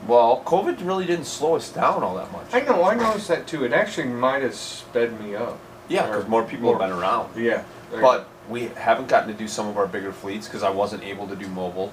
well, 0.08 0.44
COVID 0.46 0.86
really 0.86 1.06
didn't 1.06 1.26
slow 1.26 1.56
us 1.56 1.72
down 1.72 2.04
all 2.04 2.16
that 2.16 2.32
much. 2.32 2.54
I 2.54 2.62
know, 2.62 2.84
I 2.84 2.96
noticed 2.96 3.28
that 3.28 3.48
too. 3.48 3.64
It 3.64 3.74
actually 3.74 4.08
might 4.08 4.42
have 4.42 4.56
sped 4.56 5.20
me 5.20 5.36
up. 5.36 5.60
yeah, 5.88 6.06
because 6.06 6.28
more 6.28 6.44
people 6.44 6.72
have 6.72 6.80
been 6.80 6.98
around. 6.98 7.36
Yeah. 7.36 7.64
But 7.92 8.28
we 8.50 8.68
haven't 8.70 9.08
gotten 9.08 9.30
to 9.30 9.34
do 9.34 9.48
some 9.48 9.68
of 9.68 9.78
our 9.78 9.88
bigger 9.88 10.12
fleets 10.12 10.48
because 10.48 10.64
I 10.64 10.70
wasn't 10.70 11.04
able 11.04 11.28
to 11.28 11.36
do 11.36 11.48
mobile 11.48 11.92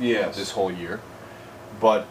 yes. 0.00 0.36
this 0.36 0.50
whole 0.50 0.70
year. 0.70 1.00
But 1.80 2.06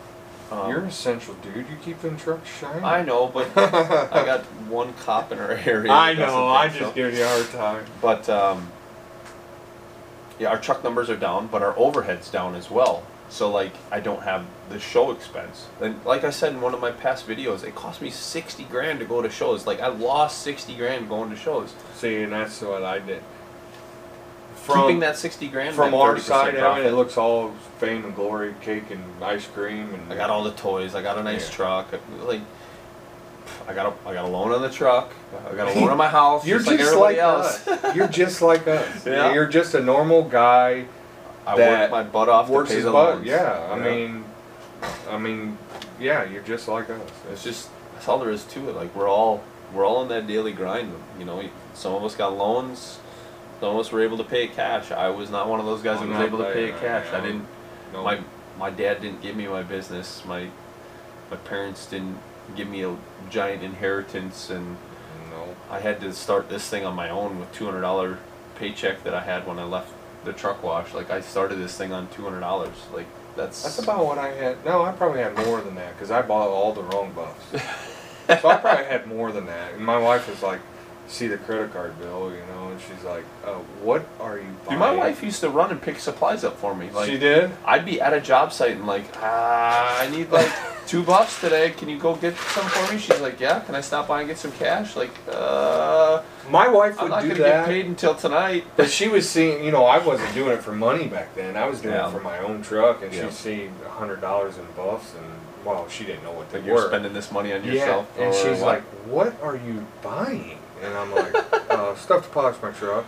um, 0.52 0.70
You're 0.70 0.80
an 0.80 0.88
essential 0.88 1.34
dude. 1.36 1.56
You 1.70 1.78
keep 1.82 2.02
them 2.02 2.18
trucks 2.18 2.50
shining. 2.60 2.84
I 2.84 3.04
know, 3.04 3.28
but 3.28 3.48
I 3.58 4.26
got 4.26 4.42
one 4.68 4.94
cop 4.94 5.32
in 5.32 5.40
our 5.40 5.52
area. 5.52 5.92
I 5.92 6.14
know. 6.14 6.48
I 6.48 6.68
just 6.68 6.80
so. 6.80 6.92
giving 6.92 7.18
you 7.18 7.24
a 7.24 7.28
hard 7.28 7.50
time. 7.52 7.86
But 8.02 8.30
um, 8.30 8.70
yeah, 10.42 10.50
our 10.50 10.60
truck 10.60 10.84
numbers 10.84 11.08
are 11.12 11.16
down, 11.16 11.46
but 11.48 11.62
our 11.62 11.78
overhead's 11.78 12.30
down 12.32 12.56
as 12.56 12.72
well. 12.72 13.04
So 13.30 13.52
like, 13.52 13.74
I 13.92 14.00
don't 14.00 14.24
have 14.24 14.44
the 14.70 14.80
show 14.80 15.12
expense. 15.12 15.68
And 15.80 16.04
like 16.04 16.24
I 16.24 16.32
said 16.32 16.54
in 16.54 16.62
one 16.62 16.74
of 16.74 16.82
my 16.82 16.92
past 16.92 17.28
videos, 17.28 17.64
it 17.64 17.76
cost 17.76 18.02
me 18.02 18.10
sixty 18.10 18.64
grand 18.64 19.00
to 19.00 19.06
go 19.06 19.22
to 19.22 19.30
shows. 19.30 19.68
Like 19.68 19.80
I 19.80 19.88
lost 19.88 20.42
sixty 20.42 20.76
grand 20.76 21.08
going 21.08 21.30
to 21.30 21.36
shows. 21.36 21.76
See, 21.96 22.24
and 22.24 22.34
that's 22.34 22.60
what 22.62 22.84
I 22.84 22.98
did. 23.00 23.22
Keeping 24.68 25.00
that 25.00 25.16
sixty 25.18 25.48
grand 25.48 25.76
from 25.76 25.94
our 25.94 26.18
side, 26.20 26.56
I 26.56 26.80
mean, 26.80 26.88
it 26.88 26.94
looks 26.94 27.18
all 27.18 27.52
fame 27.78 28.04
and 28.04 28.16
glory, 28.16 28.54
cake 28.62 28.90
and 28.90 29.04
ice 29.24 29.46
cream, 29.48 29.94
and 29.94 30.12
I 30.12 30.16
got 30.16 30.30
all 30.30 30.44
the 30.44 30.52
toys. 30.52 30.96
I 30.96 31.02
got 31.04 31.18
a 31.18 31.24
nice 31.24 31.50
Yeah. 31.50 31.56
truck. 31.56 31.88
Like, 32.24 32.42
I 33.72 33.74
got 33.74 33.94
a 33.94 34.08
I 34.10 34.14
got 34.14 34.26
a 34.26 34.28
loan 34.28 34.52
on 34.52 34.62
the 34.62 34.70
truck. 34.70 35.14
I 35.50 35.56
got 35.56 35.74
a 35.74 35.80
loan 35.80 35.90
on 35.90 35.98
my 35.98 36.10
house. 36.10 36.46
You're 36.48 36.60
just, 36.60 36.70
just, 36.78 36.96
like 36.96 37.16
everybody 37.18 37.18
like 37.18 37.24
else. 37.24 37.68
us. 37.68 37.96
You're 37.96 38.08
just 38.08 38.42
like 38.42 38.68
us. 38.68 39.06
Yeah. 39.06 39.34
You're 39.34 39.48
just 39.48 39.74
a 39.76 39.82
normal 39.82 40.24
guy. 40.24 40.86
I 41.48 41.58
that 41.58 41.80
worked 41.80 41.92
my 41.92 42.04
butt 42.04 42.30
off 42.30 42.50
works 42.50 42.70
to 42.70 42.74
pay 42.74 42.78
his 42.78 42.86
the 42.86 42.92
butt. 42.92 43.16
loans. 43.16 43.26
Yeah, 43.26 43.68
I 43.72 43.80
mean, 43.80 44.26
I 45.10 45.18
mean, 45.18 45.58
yeah, 46.00 46.24
you're 46.30 46.44
just 46.44 46.68
like 46.68 46.90
us. 46.90 47.02
It's 47.32 47.44
just 47.44 47.70
that's 47.94 48.08
all 48.08 48.20
there 48.20 48.30
is 48.30 48.44
to 48.46 48.70
it. 48.70 48.76
Like 48.76 48.94
we're 48.96 49.10
all 49.10 49.44
we're 49.74 49.86
all 49.86 50.02
in 50.04 50.10
that 50.10 50.28
daily 50.28 50.52
grind. 50.52 50.94
You 51.18 51.26
know, 51.26 51.44
some 51.74 51.94
of 51.94 52.04
us 52.04 52.14
got 52.16 52.38
loans. 52.38 53.00
Some 53.62 53.76
of 53.76 53.80
us 53.80 53.92
were 53.92 54.02
able 54.02 54.18
to 54.18 54.24
pay 54.24 54.46
it 54.46 54.56
cash. 54.56 54.92
I 54.92 55.10
was 55.10 55.30
not 55.30 55.48
one 55.48 55.60
of 55.60 55.66
those 55.66 55.82
guys 55.82 56.02
I'm 56.02 56.10
that 56.10 56.18
was 56.20 56.28
able 56.28 56.40
to 56.40 56.52
pay 56.52 56.66
it 56.70 56.80
cash. 56.80 57.06
I 57.12 57.16
I'm- 57.16 57.24
didn't. 57.24 57.46
no, 57.94 58.04
My 58.04 58.20
my 58.60 58.70
dad 58.70 59.02
didn't 59.02 59.22
give 59.22 59.36
me 59.36 59.48
my 59.48 59.64
business. 59.64 60.24
My 60.26 60.50
my 61.30 61.38
parents 61.38 61.86
didn't 61.86 62.18
give 62.56 62.68
me 62.68 62.84
a 62.84 62.96
giant 63.30 63.64
inheritance, 63.64 64.50
and 64.50 64.78
no. 65.30 65.56
I 65.70 65.80
had 65.80 66.00
to 66.02 66.14
start 66.14 66.50
this 66.50 66.70
thing 66.70 66.86
on 66.86 66.96
my 66.96 67.10
own 67.10 67.40
with 67.40 67.52
two 67.54 67.66
hundred 67.66 67.82
dollar 67.82 68.20
paycheck 68.56 69.04
that 69.04 69.14
I 69.14 69.22
had 69.22 69.48
when 69.48 69.60
I 69.60 69.64
left 69.64 69.92
the 70.24 70.34
truck 70.34 70.64
wash. 70.64 70.94
Like 70.94 71.10
I 71.10 71.22
started 71.22 71.56
this 71.56 71.78
thing 71.78 71.92
on 71.92 72.08
two 72.10 72.24
hundred 72.24 72.42
dollars. 72.42 72.76
Like 72.94 73.08
that's 73.36 73.64
That's 73.64 73.80
about 73.80 74.06
what 74.06 74.18
I 74.18 74.30
had. 74.32 74.64
No, 74.66 74.84
I 74.84 74.92
probably 74.92 75.22
had 75.22 75.36
more 75.36 75.62
than 75.62 75.76
that 75.76 75.94
because 75.96 76.12
I 76.12 76.22
bought 76.22 76.50
all 76.50 76.74
the 76.74 76.84
wrong 76.84 77.12
buffs. 77.14 77.46
so 78.42 78.50
I 78.50 78.58
probably 78.58 78.86
had 78.86 79.08
more 79.08 79.32
than 79.32 79.46
that. 79.48 79.74
And 79.74 79.86
my 79.86 79.98
wife 79.98 80.30
was 80.30 80.44
like, 80.44 80.60
"See 81.12 81.28
the 81.28 81.38
credit 81.38 81.74
card 81.74 82.00
bill, 82.00 82.32
you 82.32 82.40
know?" 82.56 82.70
And 82.72 82.80
she's 82.82 83.04
like, 83.04 83.26
"Oh, 83.46 83.64
what 83.84 84.06
are 84.20 84.38
you 84.38 84.44
buying?" 84.66 84.70
Dude, 84.72 84.80
my 84.80 84.92
wife 84.96 85.22
used 85.22 85.42
to 85.42 85.50
run 85.50 85.70
and 85.72 85.82
pick 85.82 86.00
supplies 86.00 86.44
up 86.44 86.58
for 86.58 86.74
me. 86.74 86.90
Like 86.90 87.10
she 87.10 87.18
did. 87.18 87.52
I'd 87.66 87.86
be 87.86 88.00
at 88.02 88.14
a 88.14 88.22
job 88.22 88.54
site 88.54 88.72
and 88.78 88.88
like, 88.88 89.06
ah, 89.22 90.00
I 90.02 90.10
need 90.10 90.32
like 90.32 90.50
two 90.88 91.04
bucks 91.04 91.40
today. 91.42 91.72
Can 91.72 91.90
you 91.90 92.00
go 92.00 92.16
get 92.16 92.36
some 92.38 92.66
for 92.66 92.94
me? 92.94 92.98
She's 93.00 93.20
like, 93.20 93.40
yeah. 93.40 93.60
Can 93.60 93.76
I 93.76 93.82
stop 93.82 94.08
by 94.08 94.20
and 94.22 94.28
get 94.30 94.38
some 94.38 94.52
cash? 94.54 94.96
Like, 94.96 95.12
uh, 95.30 96.22
My 96.50 96.68
wife 96.70 96.96
I'm 96.98 97.06
would 97.06 97.10
not 97.12 97.22
do 97.24 97.30
gonna 97.30 97.40
that. 97.44 97.66
get 97.66 97.68
paid 97.68 97.86
until 97.88 98.16
tonight. 98.16 98.64
But 98.78 98.90
she 98.90 99.08
was 99.10 99.30
seeing, 99.30 99.64
you 99.66 99.72
know, 99.72 99.86
I 99.86 99.98
wasn't 100.00 100.34
doing 100.34 100.52
it 100.52 100.64
for 100.64 100.72
money 100.72 101.08
back 101.08 101.36
then. 101.36 101.56
I 101.58 101.68
was 101.68 101.82
doing 101.82 101.96
Yeah. 101.96 102.08
it 102.08 102.12
for 102.12 102.22
my 102.22 102.40
own 102.40 102.62
truck, 102.64 103.04
and 103.04 103.14
Yeah. 103.14 103.24
she'd 103.24 103.34
see 103.34 103.70
a 103.86 103.90
hundred 103.90 104.22
dollars 104.22 104.58
in 104.58 104.66
buffs, 104.78 105.14
and 105.16 105.26
well, 105.66 105.88
she 105.90 106.04
didn't 106.06 106.24
know 106.24 106.32
what 106.32 106.50
they 106.52 106.60
you're 106.62 106.76
were. 106.76 106.88
spending 106.88 107.14
this 107.14 107.32
money 107.32 107.54
on 107.54 107.64
yourself. 107.64 108.08
yeah, 108.18 108.24
and 108.26 108.34
she's 108.34 108.60
what? 108.62 108.62
like, 108.62 108.84
"What 109.06 109.34
are 109.44 109.56
you 109.56 109.86
buying?" 110.02 110.58
And 110.82 110.94
I'm 110.98 111.12
like, 111.12 111.34
uh, 111.72 111.96
"Stuff 111.96 112.24
to 112.24 112.30
polish 112.30 112.58
my 112.62 112.72
truck." 112.72 113.06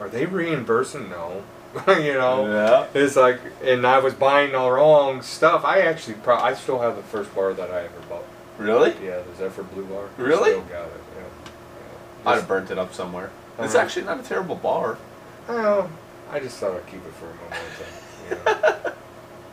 Are 0.00 0.08
they 0.08 0.26
reimbursing? 0.26 1.08
No, 1.08 1.42
you 1.88 2.14
know. 2.14 2.46
yeah. 2.46 2.86
It's 2.94 3.16
like, 3.16 3.40
and 3.64 3.86
I 3.86 3.98
was 3.98 4.14
buying 4.14 4.52
the 4.52 4.58
wrong 4.70 5.22
stuff. 5.22 5.64
I 5.64 5.80
actually, 5.80 6.14
pro- 6.14 6.36
I 6.38 6.54
still 6.54 6.80
have 6.80 6.96
the 6.96 7.02
first 7.02 7.34
bar 7.34 7.52
that 7.54 7.70
I 7.70 7.84
ever 7.84 8.00
bought. 8.08 8.24
Really? 8.58 8.94
Yeah, 9.04 9.20
the 9.22 9.34
Zephyr 9.36 9.62
Blue 9.62 9.84
Bar. 9.84 10.08
I 10.18 10.20
Really? 10.22 10.50
Still 10.50 10.62
got 10.62 10.84
it. 10.86 11.00
Yeah. 11.16 11.22
yeah. 12.24 12.30
I'd 12.30 12.34
have 12.36 12.48
burnt 12.48 12.70
it 12.70 12.78
up 12.78 12.92
somewhere. 12.94 13.30
It's 13.58 13.74
Uh-huh. 13.74 13.84
actually 13.84 14.04
not 14.06 14.20
a 14.20 14.22
terrible 14.22 14.54
bar. 14.54 14.98
Well, 15.48 15.90
I 16.30 16.40
just 16.40 16.58
thought 16.58 16.74
I'd 16.74 16.86
keep 16.86 17.04
it 17.06 17.12
for 17.14 17.26
a 17.26 17.34
moment. 17.34 17.62
You 18.28 18.36
know. 18.44 18.92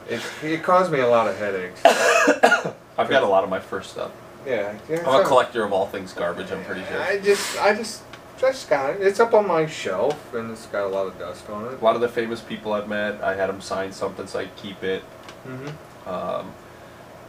it, 0.43 0.51
it 0.53 0.63
caused 0.63 0.91
me 0.91 0.99
a 0.99 1.07
lot 1.07 1.27
of 1.27 1.37
headaches. 1.37 1.81
I've 1.85 3.09
got 3.09 3.23
a 3.23 3.27
lot 3.27 3.43
of 3.43 3.49
my 3.49 3.59
first 3.59 3.91
stuff. 3.91 4.11
Yeah. 4.45 4.77
I'm 4.89 5.21
a 5.21 5.23
collector 5.25 5.63
of 5.63 5.73
all 5.73 5.87
things 5.87 6.13
garbage. 6.13 6.51
I'm 6.51 6.63
pretty 6.63 6.83
sure. 6.85 7.01
I 7.01 7.19
just, 7.19 7.57
I 7.59 7.73
just, 7.73 8.03
just 8.37 8.69
got 8.69 8.91
it. 8.91 9.01
It's 9.01 9.19
up 9.19 9.33
on 9.33 9.47
my 9.47 9.65
shelf, 9.65 10.33
and 10.33 10.51
it's 10.51 10.65
got 10.67 10.85
a 10.85 10.87
lot 10.87 11.07
of 11.07 11.17
dust 11.17 11.49
on 11.49 11.65
it. 11.73 11.81
A 11.81 11.83
lot 11.83 11.95
of 11.95 12.01
the 12.01 12.09
famous 12.09 12.41
people 12.41 12.73
I've 12.73 12.87
met, 12.87 13.21
I 13.21 13.35
had 13.35 13.47
them 13.49 13.61
sign 13.61 13.91
something 13.91 14.27
so 14.27 14.39
I 14.39 14.45
keep 14.57 14.83
it. 14.83 15.03
Mm-hmm. 15.47 16.09
Um, 16.09 16.53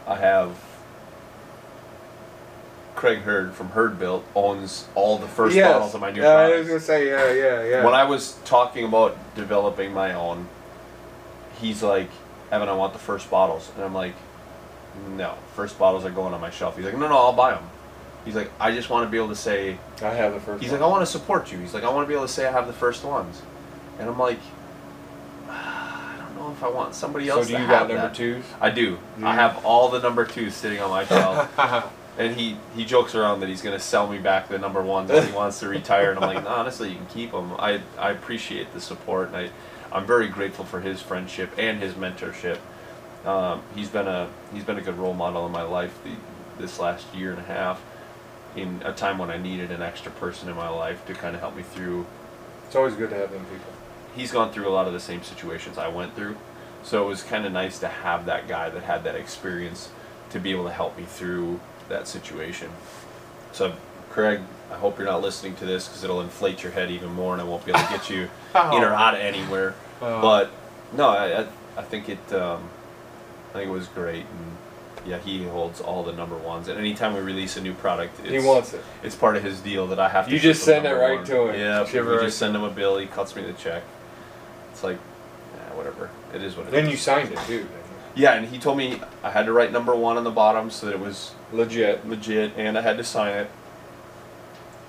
I 0.07 0.15
have 0.17 0.57
Craig 2.95 3.19
Hurd 3.19 3.53
from 3.53 3.69
Hurd 3.69 3.99
Built 3.99 4.25
owns 4.35 4.87
all 4.95 5.17
the 5.17 5.27
first 5.27 5.55
yes. 5.55 5.71
bottles 5.71 5.93
of 5.93 6.01
my 6.01 6.11
new 6.11 6.21
yeah, 6.21 6.29
I 6.29 6.57
was 6.57 6.67
gonna 6.67 6.79
say, 6.79 7.07
yeah, 7.07 7.33
yeah, 7.33 7.63
yeah. 7.63 7.85
When 7.85 7.93
I 7.93 8.03
was 8.03 8.37
talking 8.45 8.85
about 8.85 9.17
developing 9.35 9.93
my 9.93 10.13
own, 10.13 10.47
he's 11.59 11.83
like, 11.83 12.09
Evan, 12.51 12.69
I 12.69 12.73
want 12.73 12.93
the 12.93 12.99
first 12.99 13.29
bottles. 13.29 13.71
And 13.75 13.83
I'm 13.83 13.93
like, 13.93 14.15
no, 15.09 15.35
first 15.55 15.77
bottles 15.77 16.05
are 16.05 16.11
going 16.11 16.33
on 16.33 16.41
my 16.41 16.49
shelf. 16.49 16.75
He's 16.75 16.85
like, 16.85 16.97
no, 16.97 17.07
no, 17.07 17.17
I'll 17.17 17.33
buy 17.33 17.51
them. 17.51 17.63
He's 18.23 18.35
like, 18.35 18.51
I 18.59 18.71
just 18.71 18.89
want 18.89 19.05
to 19.05 19.11
be 19.11 19.17
able 19.17 19.29
to 19.29 19.35
say, 19.35 19.77
I 20.01 20.09
have 20.09 20.33
the 20.33 20.39
first. 20.39 20.61
he's 20.61 20.71
one. 20.71 20.81
like, 20.81 20.87
I 20.87 20.91
want 20.91 21.01
to 21.03 21.11
support 21.11 21.51
you. 21.51 21.59
He's 21.59 21.73
like, 21.73 21.83
I 21.83 21.89
want 21.89 22.05
to 22.05 22.07
be 22.07 22.15
able 22.15 22.25
to 22.25 22.33
say 22.33 22.47
I 22.47 22.51
have 22.51 22.65
the 22.67 22.73
first 22.73 23.03
ones. 23.03 23.41
And 23.99 24.09
I'm 24.09 24.17
like, 24.17 24.39
I 25.49 26.15
don't 26.17 26.35
know 26.35 26.51
if 26.51 26.63
I 26.63 26.69
want 26.69 26.95
somebody 26.95 27.29
else. 27.29 27.47
So 27.47 27.55
do 27.55 27.61
you 27.61 27.67
have 27.67 27.87
got 27.87 27.87
number 27.87 27.95
that. 27.95 28.15
twos? 28.15 28.43
I 28.59 28.71
do. 28.71 28.95
I 28.95 28.97
mm-hmm. 28.97 29.25
have 29.25 29.63
all 29.63 29.89
the 29.89 29.99
number 29.99 30.25
twos 30.25 30.55
sitting 30.55 30.79
on 30.79 30.89
my 30.89 31.05
shelf. 31.05 31.91
And 32.17 32.35
he, 32.35 32.57
he 32.75 32.85
jokes 32.85 33.13
around 33.13 33.41
that 33.41 33.49
he's 33.49 33.61
going 33.61 33.77
to 33.77 33.83
sell 33.83 34.07
me 34.07 34.19
back 34.19 34.47
the 34.47 34.57
number 34.57 34.81
ones 34.81 35.09
that 35.09 35.27
he 35.27 35.31
wants 35.35 35.59
to 35.59 35.67
retire. 35.67 36.11
And 36.11 36.19
I'm 36.19 36.33
like, 36.33 36.43
no, 36.43 36.49
honestly, 36.49 36.89
you 36.89 36.95
can 36.95 37.07
keep 37.07 37.31
them. 37.31 37.53
I, 37.59 37.81
I 37.97 38.11
appreciate 38.11 38.73
the 38.73 38.79
support. 38.79 39.29
And 39.29 39.37
I, 39.37 39.49
I'm 39.91 40.05
very 40.05 40.27
grateful 40.27 40.65
for 40.65 40.79
his 40.79 41.01
friendship 41.01 41.51
and 41.57 41.81
his 41.81 41.93
mentorship. 41.93 42.59
Um, 43.25 43.61
he's 43.73 43.89
been 43.89 44.07
a 44.07 44.29
he's 44.53 44.63
been 44.63 44.77
a 44.77 44.81
good 44.81 44.97
role 44.97 45.13
model 45.13 45.45
in 45.45 45.51
my 45.51 45.63
life 45.63 45.97
the, 46.03 46.11
this 46.61 46.79
last 46.79 47.13
year 47.13 47.31
and 47.31 47.39
a 47.39 47.43
half. 47.43 47.81
In 48.55 48.81
a 48.85 48.93
time 48.93 49.17
when 49.17 49.29
I 49.29 49.37
needed 49.37 49.71
an 49.71 49.81
extra 49.81 50.11
person 50.13 50.47
in 50.47 50.55
my 50.55 50.69
life 50.69 51.05
to 51.07 51.13
kind 51.13 51.35
of 51.35 51.41
help 51.41 51.55
me 51.57 51.63
through. 51.63 52.05
It's 52.67 52.75
always 52.75 52.93
good 52.95 53.09
to 53.09 53.15
have 53.15 53.31
them 53.31 53.45
people. 53.45 53.73
He's 54.15 54.31
gone 54.31 54.51
through 54.51 54.67
a 54.67 54.71
lot 54.71 54.87
of 54.87 54.93
the 54.93 54.99
same 54.99 55.23
situations 55.23 55.77
I 55.77 55.89
went 55.89 56.15
through, 56.15 56.37
so 56.83 57.03
it 57.03 57.07
was 57.07 57.21
kind 57.21 57.45
of 57.45 57.51
nice 57.51 57.79
to 57.79 57.87
have 57.89 58.25
that 58.27 58.47
guy 58.47 58.69
that 58.69 58.83
had 58.83 59.03
that 59.03 59.15
experience 59.15 59.89
to 60.29 60.39
be 60.39 60.51
able 60.51 60.63
to 60.63 60.71
help 60.71 60.97
me 60.97 61.03
through 61.03 61.59
that 61.89 62.07
situation. 62.07 62.71
So, 63.51 63.73
Craig, 64.09 64.39
I 64.71 64.75
hope 64.75 64.97
you're 64.97 65.07
not 65.07 65.21
listening 65.21 65.55
to 65.57 65.65
this 65.65 65.87
because 65.87 66.03
it'll 66.05 66.21
inflate 66.21 66.63
your 66.63 66.71
head 66.71 66.89
even 66.91 67.11
more, 67.11 67.33
and 67.33 67.41
I 67.41 67.45
won't 67.45 67.65
be 67.65 67.71
able 67.71 67.81
to 67.81 67.89
get 67.89 68.09
you 68.09 68.29
in 68.55 68.83
or 68.83 68.93
out 68.93 69.15
of 69.15 69.19
anywhere. 69.19 69.75
Uh, 70.01 70.21
But 70.21 70.51
no, 70.93 71.09
I, 71.09 71.41
I, 71.41 71.47
I 71.77 71.81
think 71.83 72.07
it 72.07 72.33
um, 72.33 72.69
think 73.55 73.69
it 73.69 73.73
was 73.73 73.87
great, 73.87 74.25
and 74.25 74.57
yeah, 75.07 75.19
he 75.19 75.45
holds 75.45 75.81
all 75.81 76.03
the 76.03 76.13
number 76.13 76.35
ones. 76.37 76.67
And 76.67 76.79
anytime 76.79 77.13
we 77.13 77.21
release 77.21 77.57
a 77.57 77.61
new 77.61 77.73
product, 77.73 78.19
it's, 78.21 78.29
he 78.29 78.39
wants 78.39 78.73
it. 78.73 78.83
it's 79.03 79.15
part 79.15 79.35
of 79.35 79.43
his 79.43 79.59
deal 79.61 79.87
that 79.87 79.99
I 79.99 80.09
have 80.09 80.27
to. 80.27 80.33
You 80.33 80.39
just 80.39 80.63
send 80.63 80.85
it 80.85 80.93
right 80.93 81.17
one. 81.17 81.25
to 81.25 81.47
him. 81.49 81.59
Yeah, 81.59 81.91
we 81.91 81.99
right 81.99 82.21
just 82.23 82.37
send 82.37 82.55
him 82.55 82.63
a 82.63 82.69
bill. 82.69 82.97
He 82.97 83.07
cuts 83.07 83.35
me 83.35 83.43
the 83.43 83.53
check. 83.53 83.83
It's 84.71 84.83
like, 84.83 84.97
yeah, 85.55 85.75
whatever. 85.75 86.09
It 86.33 86.41
is 86.41 86.55
what 86.55 86.67
it 86.67 86.69
is. 86.69 86.71
Then 86.73 86.89
you 86.89 86.97
signed 86.97 87.31
it 87.31 87.39
too. 87.45 87.67
Yeah, 88.15 88.33
and 88.33 88.47
he 88.47 88.57
told 88.57 88.77
me 88.77 89.01
I 89.23 89.29
had 89.29 89.45
to 89.45 89.53
write 89.53 89.71
number 89.71 89.95
one 89.95 90.17
on 90.17 90.23
the 90.23 90.31
bottom 90.31 90.69
so 90.69 90.85
that 90.87 90.93
it 90.93 90.99
was? 90.99 91.33
Legit. 91.51 92.07
legit, 92.07 92.53
and 92.57 92.77
I 92.77 92.81
had 92.81 92.97
to 92.97 93.03
sign 93.03 93.33
it. 93.37 93.51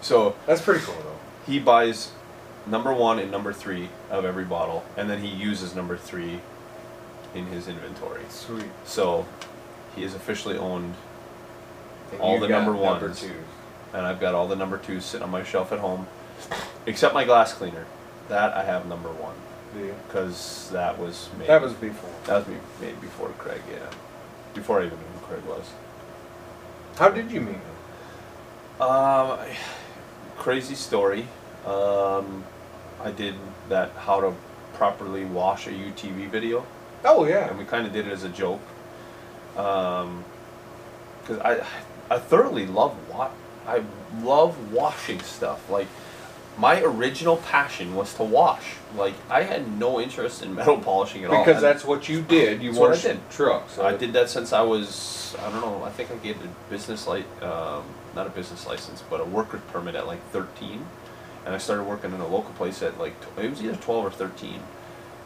So 0.00 0.36
That's 0.46 0.60
pretty 0.60 0.84
cool 0.84 0.94
though. 0.94 1.16
he 1.50 1.58
buys 1.58 2.12
number 2.66 2.92
one 2.92 3.18
and 3.18 3.30
number 3.30 3.52
three 3.52 3.88
of 4.10 4.24
every 4.24 4.44
bottle, 4.44 4.84
and 4.96 5.10
then 5.10 5.22
he 5.22 5.28
uses 5.28 5.74
number 5.74 5.96
three 5.96 6.40
in 7.36 7.46
his 7.46 7.68
inventory. 7.68 8.22
Sweet. 8.30 8.64
So 8.84 9.26
he 9.94 10.02
is 10.02 10.14
officially 10.14 10.56
owned, 10.56 10.94
And 12.12 12.20
All 12.20 12.38
the 12.40 12.48
number 12.48 12.72
ones. 12.72 13.20
twos. 13.20 13.30
and 13.92 14.06
I've 14.06 14.20
got 14.20 14.34
all 14.34 14.46
the 14.48 14.56
number 14.56 14.78
twos 14.78 15.04
sitting 15.04 15.24
on 15.24 15.30
my 15.30 15.42
shelf 15.42 15.72
at 15.72 15.78
home, 15.80 16.06
except 16.86 17.14
my 17.14 17.24
glass 17.24 17.52
cleaner. 17.52 17.86
That 18.28 18.54
I 18.54 18.64
have 18.64 18.86
number 18.86 19.08
one 19.10 19.34
because 20.08 20.70
that 20.72 20.98
was 20.98 21.28
made. 21.38 21.48
That 21.48 21.60
was 21.62 21.72
before. 21.74 22.10
that 22.26 22.46
was 22.48 22.56
made 22.80 23.00
before 23.00 23.28
Craig. 23.38 23.60
Yeah. 23.70 23.78
before 24.54 24.80
I 24.80 24.86
even 24.86 24.98
knew 24.98 25.04
who 25.20 25.26
Craig 25.26 25.44
was. 25.44 25.70
How 26.96 27.10
did 27.10 27.30
you 27.30 27.40
meet 27.42 27.56
him? 27.56 27.60
Um, 28.80 29.38
crazy 30.36 30.74
story. 30.74 31.26
Um, 31.66 32.44
I 33.02 33.10
did 33.10 33.34
that 33.68 33.90
how 33.92 34.20
to 34.20 34.32
properly 34.74 35.24
wash 35.24 35.66
a 35.66 35.70
UTV 35.70 36.28
video, 36.30 36.64
Oh 37.06 37.24
yeah. 37.26 37.48
and 37.48 37.58
we 37.58 37.64
kind 37.64 37.86
of 37.86 37.92
did 37.92 38.06
it 38.06 38.12
as 38.12 38.24
a 38.24 38.28
joke. 38.28 38.60
Um, 39.56 40.24
because 41.22 41.38
I, 41.40 41.66
I 42.14 42.18
thoroughly 42.18 42.66
love 42.66 42.94
wa- 43.08 43.30
I 43.66 43.82
love 44.22 44.72
washing 44.72 45.20
stuff. 45.20 45.68
Like, 45.70 45.88
my 46.56 46.80
original 46.82 47.36
passion 47.38 47.94
was 47.96 48.14
to 48.14 48.22
wash. 48.22 48.74
Like, 48.96 49.14
I 49.28 49.42
had 49.42 49.78
no 49.78 50.00
interest 50.00 50.42
in 50.42 50.54
metal 50.60 50.78
polishing 50.78 51.24
at 51.24 51.30
all. 51.30 51.44
Because 51.44 51.60
that's 51.60 51.84
what 51.84 52.08
you 52.08 52.22
did. 52.22 52.62
You 52.62 52.70
what 52.72 52.90
washed 52.90 53.02
did. 53.02 53.28
trucks. 53.30 53.78
I 53.78 53.96
did 53.96 54.12
that 54.12 54.30
since 54.30 54.52
I 54.52 54.62
was 54.62 55.34
I 55.40 55.50
don't 55.50 55.60
know 55.60 55.82
I 55.84 55.90
think 55.90 56.10
I 56.10 56.16
gave 56.16 56.36
a 56.44 56.48
business 56.70 57.06
like 57.06 57.26
um, 57.42 57.82
not 58.14 58.26
a 58.26 58.30
business 58.30 58.66
license 58.66 59.02
but 59.10 59.20
a 59.20 59.24
worker 59.24 59.60
permit 59.72 59.94
at 59.94 60.06
like 60.06 60.22
13 60.30 60.86
and 61.44 61.54
I 61.54 61.58
started 61.58 61.82
working 61.82 62.12
in 62.14 62.20
a 62.20 62.26
local 62.26 62.52
place 62.54 62.82
at 62.82 62.98
like 62.98 63.14
it 63.36 63.50
was 63.50 63.62
either 63.62 63.76
12 63.76 64.04
or 64.04 64.10
13 64.10 64.60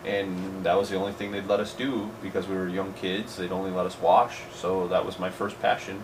and 0.05 0.65
that 0.65 0.77
was 0.79 0.89
the 0.89 0.97
only 0.97 1.13
thing 1.13 1.31
they'd 1.31 1.47
let 1.47 1.61
us 1.61 1.75
do 1.75 2.11
because 2.23 2.47
we 2.49 2.57
were 2.57 2.69
young 2.69 2.93
kids 2.95 3.37
they'd 3.37 3.53
only 3.53 3.71
let 3.71 3.85
us 3.87 3.99
wash 4.01 4.41
so 4.55 4.89
that 4.89 5.05
was 5.05 5.19
my 5.19 5.31
first 5.31 5.61
passion 5.61 6.03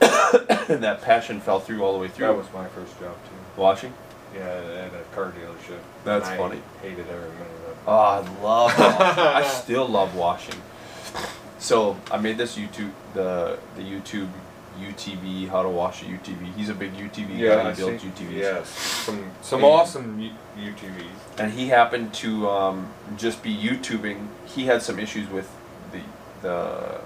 and 0.00 0.82
that 0.82 1.00
passion 1.02 1.40
fell 1.40 1.60
through 1.60 1.82
all 1.82 1.92
the 1.92 1.98
way 1.98 2.08
through 2.08 2.26
That 2.26 2.36
was 2.36 2.46
my 2.52 2.68
first 2.68 2.98
job 3.00 3.14
too. 3.14 3.60
washing 3.60 3.92
Yeah, 4.34 4.40
at 4.42 4.92
a 4.94 5.04
car 5.14 5.32
dealership. 5.32 5.78
That's 6.04 6.28
I 6.28 6.36
funny. 6.36 6.60
Hated 6.82 7.06
every 7.08 7.30
minute 7.30 7.60
of 7.66 7.70
it. 7.70 7.76
Oh, 7.86 7.92
I 7.96 8.42
love. 8.42 8.72
I 8.78 9.46
still 9.46 9.86
love 9.86 10.14
washing. 10.16 10.60
So 11.58 11.96
I 12.10 12.16
made 12.18 12.36
this 12.36 12.56
YouTube 12.58 12.90
the 13.14 13.58
the 13.76 13.82
YouTube 13.82 14.28
UTV 14.80 15.48
how 15.48 15.62
to 15.62 15.68
wash 15.68 16.02
a 16.02 16.06
UTV. 16.06 16.52
He's 16.56 16.68
a 16.68 16.74
big 16.74 16.92
UTV 16.94 17.38
yeah, 17.38 17.56
guy. 17.56 17.68
I 17.68 17.72
He 17.72 17.76
builds. 17.82 18.04
UTVs. 18.04 18.32
Yes, 18.32 18.68
some 18.68 19.30
some 19.42 19.64
awesome 19.64 20.20
U- 20.20 20.30
UTVs. 20.58 21.38
And 21.38 21.52
he 21.52 21.68
happened 21.68 22.14
to 22.14 22.48
um, 22.48 22.88
just 23.16 23.42
be 23.42 23.54
YouTubing. 23.56 24.28
He 24.46 24.66
had 24.66 24.82
some 24.82 24.98
issues 24.98 25.28
with 25.28 25.50
the 25.92 26.00
the 26.42 27.00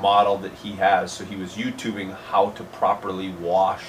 model 0.00 0.36
that 0.38 0.52
he 0.54 0.72
has, 0.72 1.10
so 1.12 1.24
he 1.24 1.36
was 1.36 1.54
YouTubing 1.54 2.14
how 2.30 2.50
to 2.50 2.62
properly 2.64 3.30
wash 3.30 3.84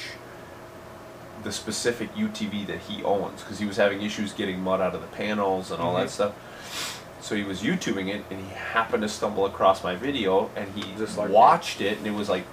the 1.43 1.51
specific 1.51 2.14
UTV 2.16 2.66
that 2.67 2.80
he 2.80 3.03
owns 3.03 3.41
because 3.41 3.59
he 3.59 3.66
was 3.66 3.77
having 3.77 4.01
issues 4.01 4.32
getting 4.32 4.61
mud 4.61 4.80
out 4.80 4.93
of 4.93 5.01
the 5.01 5.08
panels 5.08 5.72
and 5.72 5.82
all 5.82 5.95
that 5.95 6.08
Mhm. 6.08 6.11
stuff. 6.11 6.98
So 7.19 7.35
he 7.35 7.43
was 7.43 7.61
YouTubing 7.61 8.08
it, 8.09 8.24
and 8.32 8.40
he 8.40 8.50
happened 8.53 9.03
to 9.03 9.09
stumble 9.09 9.45
across 9.45 9.83
my 9.83 9.95
video, 9.95 10.50
and 10.56 10.72
he 10.75 10.93
Just 10.98 11.17
like 11.17 11.30
watched 11.30 11.80
it, 11.82 11.98
and 12.00 12.08
it 12.08 12.14
was 12.14 12.30
like 12.30 12.45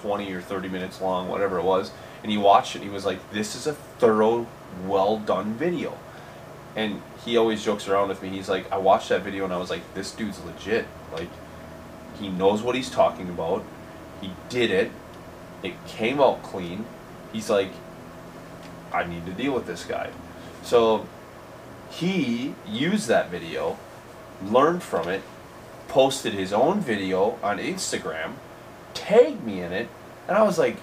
twenty 0.00 0.32
or 0.32 0.40
thirty 0.40 0.68
minutes 0.68 1.00
long, 1.00 1.28
whatever 1.28 1.58
it 1.58 1.64
was. 1.64 1.92
And 2.22 2.30
he 2.30 2.38
watched 2.38 2.76
it, 2.76 2.82
he 2.82 2.88
was 2.88 3.04
like, 3.04 3.30
"This 3.30 3.54
is 3.54 3.66
a 3.66 3.72
thorough, 3.72 4.46
well 4.86 5.18
done 5.18 5.54
video." 5.54 5.98
And 6.76 7.02
he 7.24 7.36
always 7.36 7.64
jokes 7.64 7.88
around 7.88 8.08
with 8.08 8.22
me. 8.22 8.28
He's 8.28 8.48
like, 8.48 8.70
"I 8.70 8.78
watched 8.78 9.08
that 9.08 9.22
video, 9.22 9.44
and 9.44 9.52
I 9.52 9.56
was 9.56 9.70
like, 9.70 9.82
this 9.94 10.12
dude's 10.12 10.42
legit. 10.44 10.86
Like, 11.12 11.28
he 12.18 12.28
knows 12.28 12.62
what 12.62 12.74
he's 12.74 12.90
talking 12.90 13.28
about. 13.28 13.64
He 14.20 14.30
did 14.48 14.70
it. 14.70 14.90
It 15.62 15.74
came 15.86 16.20
out 16.20 16.42
clean. 16.42 16.84
He's 17.32 17.50
like, 17.50 17.70
I 18.92 19.04
need 19.04 19.26
to 19.26 19.32
deal 19.32 19.52
with 19.52 19.66
this 19.66 19.84
guy. 19.84 20.10
So 20.62 21.06
he 21.90 22.54
used 22.66 23.08
that 23.08 23.30
video, 23.30 23.78
learned 24.44 24.82
from 24.82 25.08
it, 25.08 25.22
posted 25.88 26.34
his 26.34 26.52
own 26.52 26.80
video 26.80 27.38
on 27.42 27.58
Instagram, 27.58 28.34
tagged 28.94 29.44
me 29.44 29.60
in 29.60 29.72
it, 29.72 29.88
and 30.28 30.36
I 30.36 30.42
was 30.42 30.58
like, 30.58 30.76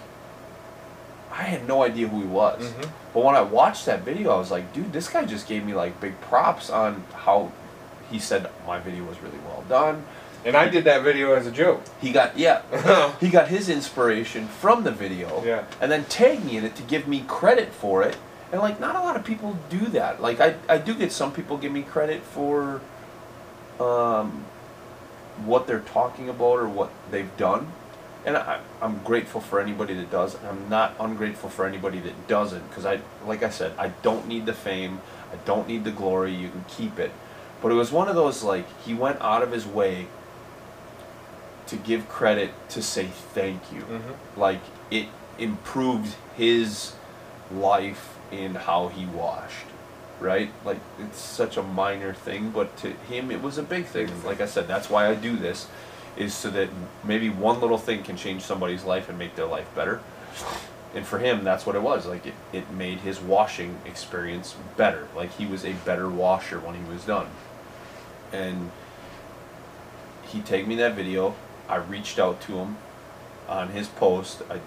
I 1.31 1.43
had 1.43 1.67
no 1.67 1.83
idea 1.83 2.07
who 2.07 2.19
he 2.21 2.25
was. 2.27 2.63
Mhm. 2.63 2.89
But 3.13 3.23
when 3.23 3.35
I 3.35 3.41
watched 3.41 3.85
that 3.85 4.01
video, 4.01 4.31
I 4.33 4.37
was 4.37 4.49
like, 4.51 4.73
dude, 4.73 4.91
this 4.93 5.07
guy 5.07 5.25
just 5.25 5.47
gave 5.47 5.65
me 5.65 5.73
like 5.73 5.99
big 6.01 6.19
props 6.21 6.69
on 6.69 7.03
how 7.13 7.51
he 8.09 8.19
said 8.19 8.49
my 8.65 8.79
video 8.79 9.03
was 9.03 9.19
really 9.21 9.37
well 9.47 9.63
done. 9.69 10.05
And 10.45 10.55
I 10.55 10.69
did 10.69 10.85
that 10.85 11.03
video 11.03 11.33
as 11.33 11.45
a 11.45 11.51
joke. 11.51 11.81
He 11.99 12.11
got 12.11 12.37
yeah, 12.37 12.61
he 13.19 13.29
got 13.29 13.49
his 13.49 13.69
inspiration 13.69 14.47
from 14.47 14.83
the 14.83 14.91
video 14.91 15.43
Yeah. 15.43 15.65
and 15.81 15.91
then 15.91 16.05
tagged 16.05 16.45
me 16.45 16.57
in 16.57 16.63
it 16.63 16.75
to 16.77 16.83
give 16.83 17.07
me 17.07 17.23
credit 17.27 17.73
for 17.73 18.01
it 18.03 18.15
and 18.51 18.61
like 18.61 18.79
not 18.79 18.95
a 18.95 18.99
lot 18.99 19.17
of 19.17 19.25
people 19.25 19.57
do 19.69 19.79
that 19.87 20.21
like 20.21 20.39
i, 20.39 20.55
I 20.69 20.77
do 20.77 20.93
get 20.95 21.11
some 21.11 21.33
people 21.33 21.57
give 21.57 21.73
me 21.73 21.81
credit 21.81 22.21
for 22.23 22.79
um, 23.77 24.45
what 25.45 25.67
they're 25.67 25.81
talking 25.81 26.29
about 26.29 26.59
or 26.59 26.67
what 26.69 26.89
they've 27.11 27.35
done 27.35 27.73
and 28.27 28.35
I, 28.35 28.59
i'm 28.81 28.99
grateful 29.03 29.39
for 29.39 29.59
anybody 29.59 29.93
that 29.95 30.11
does 30.11 30.35
and 30.35 30.45
i'm 30.47 30.69
not 30.69 30.95
ungrateful 30.99 31.49
for 31.49 31.65
anybody 31.65 31.99
that 32.01 32.27
doesn't 32.27 32.67
because 32.69 32.85
i 32.85 32.99
like 33.25 33.41
i 33.41 33.49
said 33.49 33.71
i 33.79 33.87
don't 34.03 34.27
need 34.27 34.45
the 34.45 34.53
fame 34.53 34.99
i 35.31 35.37
don't 35.45 35.67
need 35.67 35.85
the 35.85 35.91
glory 35.91 36.33
you 36.33 36.49
can 36.49 36.65
keep 36.67 36.99
it. 36.99 37.11
But 37.59 37.71
it 37.71 37.75
was 37.75 37.91
one 37.91 38.07
of 38.07 38.15
those 38.15 38.43
like 38.43 38.67
he 38.81 38.93
went 38.93 39.19
out 39.21 39.41
of 39.41 39.51
his 39.51 39.65
way 39.65 40.07
to 41.65 41.75
give 41.75 42.07
credit 42.07 42.51
to 42.69 42.83
say 42.83 43.05
thank 43.05 43.71
you. 43.73 43.81
Mm-hmm. 43.81 44.39
like 44.39 44.61
it 44.91 45.07
improved 45.39 46.15
his 46.35 46.93
life 47.51 48.17
in 48.31 48.55
how 48.55 48.89
he 48.89 49.05
washed 49.05 49.65
right? 50.19 50.49
Like 50.65 50.79
it's 50.99 51.19
such 51.19 51.57
a 51.57 51.63
minor 51.63 52.13
thing 52.13 52.51
but 52.51 52.75
to 52.77 52.89
him 52.89 53.31
it 53.31 53.41
was 53.41 53.57
a 53.57 53.63
big 53.63 53.85
thing. 53.85 54.09
Like 54.23 54.41
i 54.41 54.45
said 54.45 54.67
that's 54.67 54.89
why 54.89 55.07
i 55.07 55.15
do 55.15 55.35
this 55.35 55.67
is 56.17 56.33
so 56.33 56.49
that 56.51 56.69
maybe 57.03 57.29
one 57.29 57.61
little 57.61 57.77
thing 57.77 58.03
can 58.03 58.17
change 58.17 58.41
somebody's 58.41 58.83
life 58.83 59.09
and 59.09 59.17
make 59.17 59.35
their 59.35 59.45
life 59.45 59.73
better. 59.75 60.01
And 60.95 61.05
for 61.05 61.19
him 61.19 61.43
that's 61.43 61.65
what 61.65 61.75
it 61.75 61.81
was. 61.81 62.05
Like 62.05 62.25
it, 62.25 62.33
it 62.51 62.71
made 62.71 62.99
his 62.99 63.19
washing 63.19 63.77
experience 63.85 64.55
better. 64.75 65.07
Like 65.15 65.31
he 65.37 65.45
was 65.45 65.63
a 65.63 65.73
better 65.73 66.09
washer 66.09 66.59
when 66.59 66.75
he 66.75 66.89
was 66.89 67.05
done. 67.05 67.27
And 68.31 68.71
he 70.23 70.41
tagged 70.41 70.67
me 70.67 70.75
that 70.75 70.95
video. 70.95 71.35
I 71.69 71.77
reached 71.77 72.19
out 72.19 72.41
to 72.41 72.53
him 72.57 72.77
on 73.47 73.69
his 73.69 73.87
post. 73.87 74.41
I 74.49 74.59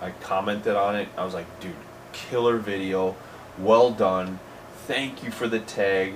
i 0.00 0.10
commented 0.20 0.74
on 0.74 0.96
it. 0.96 1.08
I 1.16 1.24
was 1.24 1.34
like 1.34 1.60
dude 1.60 1.74
killer 2.12 2.58
video. 2.58 3.14
Well 3.58 3.90
done. 3.90 4.40
Thank 4.86 5.22
you 5.22 5.30
for 5.30 5.48
the 5.48 5.60
tag. 5.60 6.14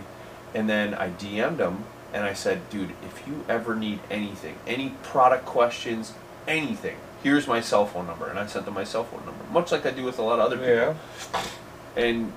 And 0.55 0.68
then 0.68 0.94
i 0.94 1.08
dm'd 1.08 1.60
him 1.60 1.84
and 2.12 2.25
i 2.25 2.33
said 2.33 2.68
dude 2.70 2.91
if 3.05 3.26
you 3.26 3.44
ever 3.49 3.75
need 3.75 3.99
anything 4.10 4.57
any 4.67 4.91
product 5.02 5.44
questions 5.44 6.12
anything 6.49 6.97
here's 7.23 7.47
my 7.47 7.60
cell 7.60 7.86
phone 7.86 8.07
number 8.07 8.28
and 8.28 8.39
i 8.39 8.47
sent 8.47 8.67
him 8.67 8.75
my 8.75 8.85
cell 8.85 9.05
phone 9.05 9.25
number 9.25 9.44
much 9.52 9.73
like 9.73 9.85
i 9.86 9.91
do 9.91 10.05
with 10.05 10.18
a 10.18 10.23
lot 10.23 10.39
of 10.39 10.47
other 10.47 10.57
people 10.57 10.75
Yeah. 10.75 10.94
and 11.97 12.33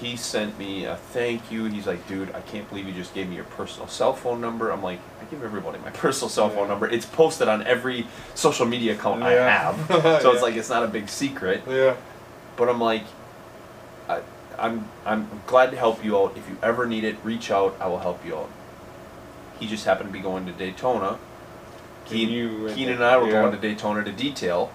he 0.00 0.16
sent 0.16 0.58
me 0.58 0.84
a 0.84 0.96
thank 0.96 1.52
you. 1.52 1.66
He's 1.66 1.86
like, 1.86 2.08
dude, 2.08 2.34
I 2.34 2.40
can't 2.40 2.68
believe 2.68 2.86
you 2.88 2.92
just 2.94 3.14
gave 3.14 3.28
me 3.28 3.36
your 3.36 3.44
personal 3.44 3.86
cell 3.86 4.12
phone 4.14 4.40
number. 4.40 4.70
I'm 4.70 4.82
like, 4.82 4.98
I 5.20 5.24
give 5.26 5.44
everybody 5.44 5.78
my 5.80 5.90
personal 6.04 6.28
cell 6.28 6.48
phone 6.48 6.62
Yeah. 6.64 6.68
number. 6.68 6.88
It's 6.88 7.04
posted 7.06 7.46
on 7.46 7.62
every 7.64 8.06
social 8.34 8.64
media 8.66 8.94
account 8.94 9.22
I 9.22 9.32
have. 9.32 9.76
So 9.88 9.96
Yeah. 10.30 10.32
it's 10.32 10.42
like 10.42 10.56
it's 10.56 10.70
not 10.70 10.82
a 10.82 10.88
big 10.88 11.08
secret. 11.08 11.62
Yeah. 11.68 11.94
But 12.56 12.68
I'm 12.68 12.80
like, 12.80 13.04
I, 14.08 14.22
I'm 14.58 14.88
I'm 15.04 15.28
glad 15.46 15.70
to 15.70 15.76
help 15.76 16.02
you 16.04 16.18
out. 16.18 16.36
If 16.36 16.48
you 16.48 16.56
ever 16.62 16.86
need 16.86 17.04
it, 17.04 17.16
reach 17.22 17.50
out. 17.52 17.76
I 17.78 17.86
will 17.86 18.00
help 18.00 18.24
you 18.26 18.36
out. 18.38 18.50
He 19.62 19.68
just 19.68 19.84
happened 19.84 20.08
to 20.08 20.12
be 20.12 20.18
going 20.18 20.44
to 20.46 20.50
Daytona. 20.52 21.20
Keen, 22.04 22.30
you 22.30 22.64
went 22.64 22.74
Keenan 22.76 22.94
and. 22.94 23.04
I 23.04 23.16
were 23.16 23.26
Yeah. 23.26 23.42
going 23.42 23.52
to 23.52 23.58
Daytona 23.58 24.02
to 24.02 24.10
detail, 24.10 24.72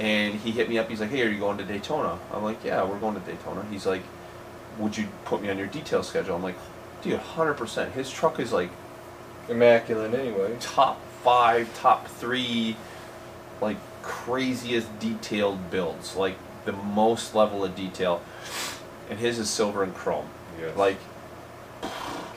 and 0.00 0.34
he 0.34 0.50
hit 0.50 0.68
me 0.68 0.76
up. 0.76 0.88
He's 0.90 1.00
like, 1.00 1.10
"Hey, 1.10 1.22
are 1.22 1.28
you 1.28 1.38
going 1.38 1.56
to 1.58 1.64
Daytona?" 1.64 2.18
I'm 2.34 2.42
like, 2.42 2.64
"Yeah, 2.64 2.82
we're 2.82 2.98
going 2.98 3.14
to 3.14 3.20
Daytona." 3.20 3.64
He's 3.70 3.86
like, 3.86 4.02
"Would 4.76 4.98
you 4.98 5.06
put 5.24 5.40
me 5.40 5.50
on 5.50 5.56
your 5.56 5.68
detail 5.68 6.02
schedule?" 6.02 6.34
I'm 6.34 6.42
like, 6.42 6.56
"Dude, 7.00 7.14
100%." 7.36 7.92
His 7.92 8.10
truck 8.10 8.40
is 8.40 8.52
like 8.52 8.70
Immaculate 9.48 10.12
anyway. 10.14 10.56
top 10.58 11.00
five, 11.22 11.72
top 11.78 12.08
three, 12.08 12.74
like 13.60 13.76
craziest 14.02 14.98
detailed 14.98 15.70
builds, 15.70 16.16
like 16.16 16.34
the 16.64 16.72
most 16.72 17.36
level 17.36 17.62
of 17.64 17.76
detail. 17.76 18.20
And 19.08 19.20
his 19.20 19.38
is 19.38 19.48
silver 19.48 19.84
and 19.84 19.94
chrome, 19.94 20.26
Yes. 20.60 20.76
like 20.76 20.98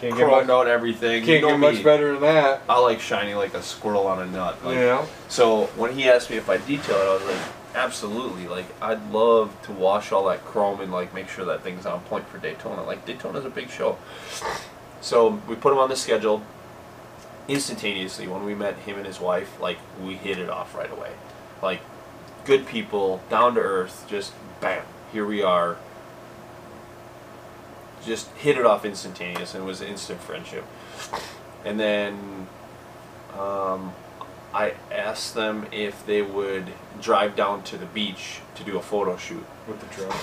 can't 0.09 0.19
get 0.19 0.27
much, 0.27 0.49
out 0.49 0.67
everything. 0.67 1.23
can't 1.23 1.27
you 1.27 1.41
know 1.41 1.49
get 1.49 1.59
much 1.59 1.75
me. 1.75 1.83
better 1.83 2.13
than 2.13 2.21
that. 2.21 2.61
I 2.69 2.79
like 2.79 2.99
shiny 2.99 3.33
like 3.33 3.53
a 3.53 3.61
squirrel 3.61 4.07
on 4.07 4.21
a 4.21 4.25
nut. 4.25 4.63
Like, 4.63 4.75
know. 4.75 5.07
So 5.29 5.65
when 5.75 5.93
he 5.93 6.09
asked 6.09 6.29
me 6.29 6.37
if 6.37 6.49
I 6.49 6.57
detail 6.57 6.95
it, 6.95 7.07
I 7.07 7.13
was 7.13 7.23
like, 7.23 7.51
absolutely. 7.75 8.47
Like 8.47 8.65
I'd 8.81 9.11
love 9.11 9.55
to 9.63 9.71
wash 9.71 10.11
all 10.11 10.25
that 10.25 10.43
chrome 10.45 10.81
and 10.81 10.91
like 10.91 11.13
make 11.13 11.29
sure 11.29 11.45
that 11.45 11.63
thing's 11.63 11.85
on 11.85 12.01
point 12.01 12.27
for 12.27 12.37
Daytona. 12.37 12.83
Like 12.83 13.05
Daytona's 13.05 13.45
a 13.45 13.49
big 13.49 13.69
show. 13.69 13.97
So 15.01 15.41
we 15.47 15.55
put 15.55 15.71
him 15.71 15.79
on 15.79 15.89
the 15.89 15.95
schedule. 15.95 16.43
Instantaneously, 17.47 18.27
when 18.27 18.43
we 18.43 18.55
met 18.55 18.75
him 18.79 18.97
and 18.97 19.05
his 19.05 19.19
wife, 19.19 19.59
like 19.59 19.77
we 20.03 20.15
hit 20.15 20.39
it 20.39 20.49
off 20.49 20.73
right 20.73 20.91
away. 20.91 21.11
Like 21.61 21.81
good 22.43 22.65
people, 22.65 23.21
down 23.29 23.55
to 23.55 23.61
earth, 23.61 24.05
just 24.09 24.33
bam, 24.61 24.83
here 25.11 25.25
we 25.25 25.43
are. 25.43 25.77
Just 28.05 28.29
hit 28.33 28.57
it 28.57 28.65
off 28.65 28.85
instantaneous, 28.85 29.53
and 29.55 29.63
it 29.63 29.67
was 29.67 29.81
instant 29.81 30.21
friendship. 30.21 30.63
And 31.63 31.79
then 31.79 32.47
um, 33.37 33.93
I 34.53 34.73
asked 34.91 35.33
them 35.33 35.65
if 35.71 36.05
they 36.05 36.21
would 36.21 36.67
drive 37.01 37.35
down 37.35 37.63
to 37.63 37.77
the 37.77 37.85
beach 37.87 38.39
to 38.55 38.63
do 38.63 38.77
a 38.77 38.81
photo 38.81 39.17
shoot. 39.17 39.45
With 39.67 39.79
the 39.79 39.87
truck. 39.87 40.15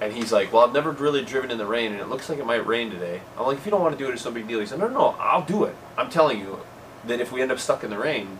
And 0.00 0.12
he's 0.12 0.32
like, 0.32 0.52
"Well, 0.52 0.64
I've 0.64 0.72
never 0.72 0.90
really 0.90 1.24
driven 1.24 1.50
in 1.50 1.58
the 1.58 1.66
rain, 1.66 1.92
and 1.92 2.00
it 2.00 2.08
looks 2.08 2.28
like 2.28 2.38
it 2.38 2.46
might 2.46 2.66
rain 2.66 2.90
today." 2.90 3.20
I'm 3.38 3.46
like, 3.46 3.58
"If 3.58 3.64
you 3.64 3.70
don't 3.70 3.80
want 3.80 3.96
to 3.96 4.04
do 4.04 4.10
it, 4.10 4.14
it's 4.14 4.24
no 4.24 4.32
big 4.32 4.48
deal." 4.48 4.58
He 4.58 4.66
said, 4.66 4.80
"No, 4.80 4.88
no, 4.88 4.94
no, 4.94 5.16
I'll 5.20 5.44
do 5.44 5.64
it. 5.64 5.76
I'm 5.96 6.10
telling 6.10 6.40
you 6.40 6.58
that 7.06 7.20
if 7.20 7.30
we 7.30 7.40
end 7.40 7.52
up 7.52 7.60
stuck 7.60 7.84
in 7.84 7.90
the 7.90 7.98
rain, 7.98 8.38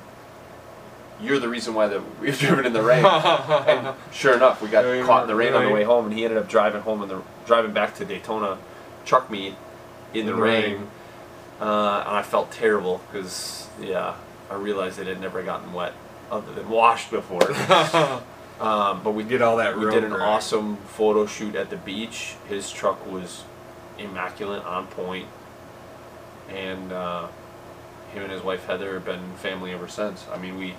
you're 1.20 1.38
the 1.38 1.48
reason 1.48 1.72
why 1.72 1.86
that 1.86 2.02
we've 2.20 2.38
driven 2.38 2.66
in 2.66 2.72
the 2.72 2.82
rain." 2.82 3.04
and 3.04 3.94
sure 4.12 4.34
enough, 4.34 4.60
we 4.60 4.68
got 4.68 4.84
caught 5.06 5.22
in 5.22 5.28
the 5.28 5.36
rain 5.36 5.54
on 5.54 5.64
the 5.64 5.70
way 5.70 5.84
home, 5.84 6.06
and 6.06 6.14
he 6.14 6.24
ended 6.24 6.38
up 6.38 6.48
driving 6.48 6.82
home 6.82 7.00
and 7.00 7.10
the 7.10 7.22
driving 7.46 7.72
back 7.72 7.94
to 7.96 8.04
Daytona 8.04 8.58
truck 9.04 9.30
meet 9.30 9.54
in 10.14 10.26
the, 10.26 10.32
the 10.32 10.40
rain. 10.40 10.72
rain. 10.74 10.88
Uh, 11.60 12.04
and 12.06 12.16
I 12.16 12.22
felt 12.22 12.50
terrible 12.50 13.00
because 13.10 13.68
yeah, 13.80 14.14
I 14.50 14.54
realized 14.54 14.98
it 14.98 15.06
had 15.06 15.20
never 15.20 15.42
gotten 15.42 15.72
wet 15.72 15.92
other 16.30 16.52
than 16.52 16.68
washed 16.68 17.10
before. 17.10 17.50
um, 18.60 19.02
but 19.02 19.12
we 19.12 19.22
Get 19.24 19.42
all 19.42 19.58
that 19.58 19.78
we 19.78 19.90
did 19.90 20.04
an 20.04 20.12
awesome 20.12 20.76
photo 20.76 21.26
shoot 21.26 21.54
at 21.54 21.70
the 21.70 21.76
beach. 21.76 22.34
His 22.48 22.70
truck 22.70 23.06
was 23.10 23.44
immaculate, 23.98 24.64
on 24.64 24.86
point, 24.88 25.28
and 26.48 26.92
uh, 26.92 27.28
him 28.12 28.24
and 28.24 28.32
his 28.32 28.42
wife 28.42 28.66
Heather 28.66 28.94
have 28.94 29.04
been 29.04 29.34
family 29.36 29.72
ever 29.72 29.88
since. 29.88 30.26
I 30.32 30.38
mean, 30.38 30.56
we 30.58 30.74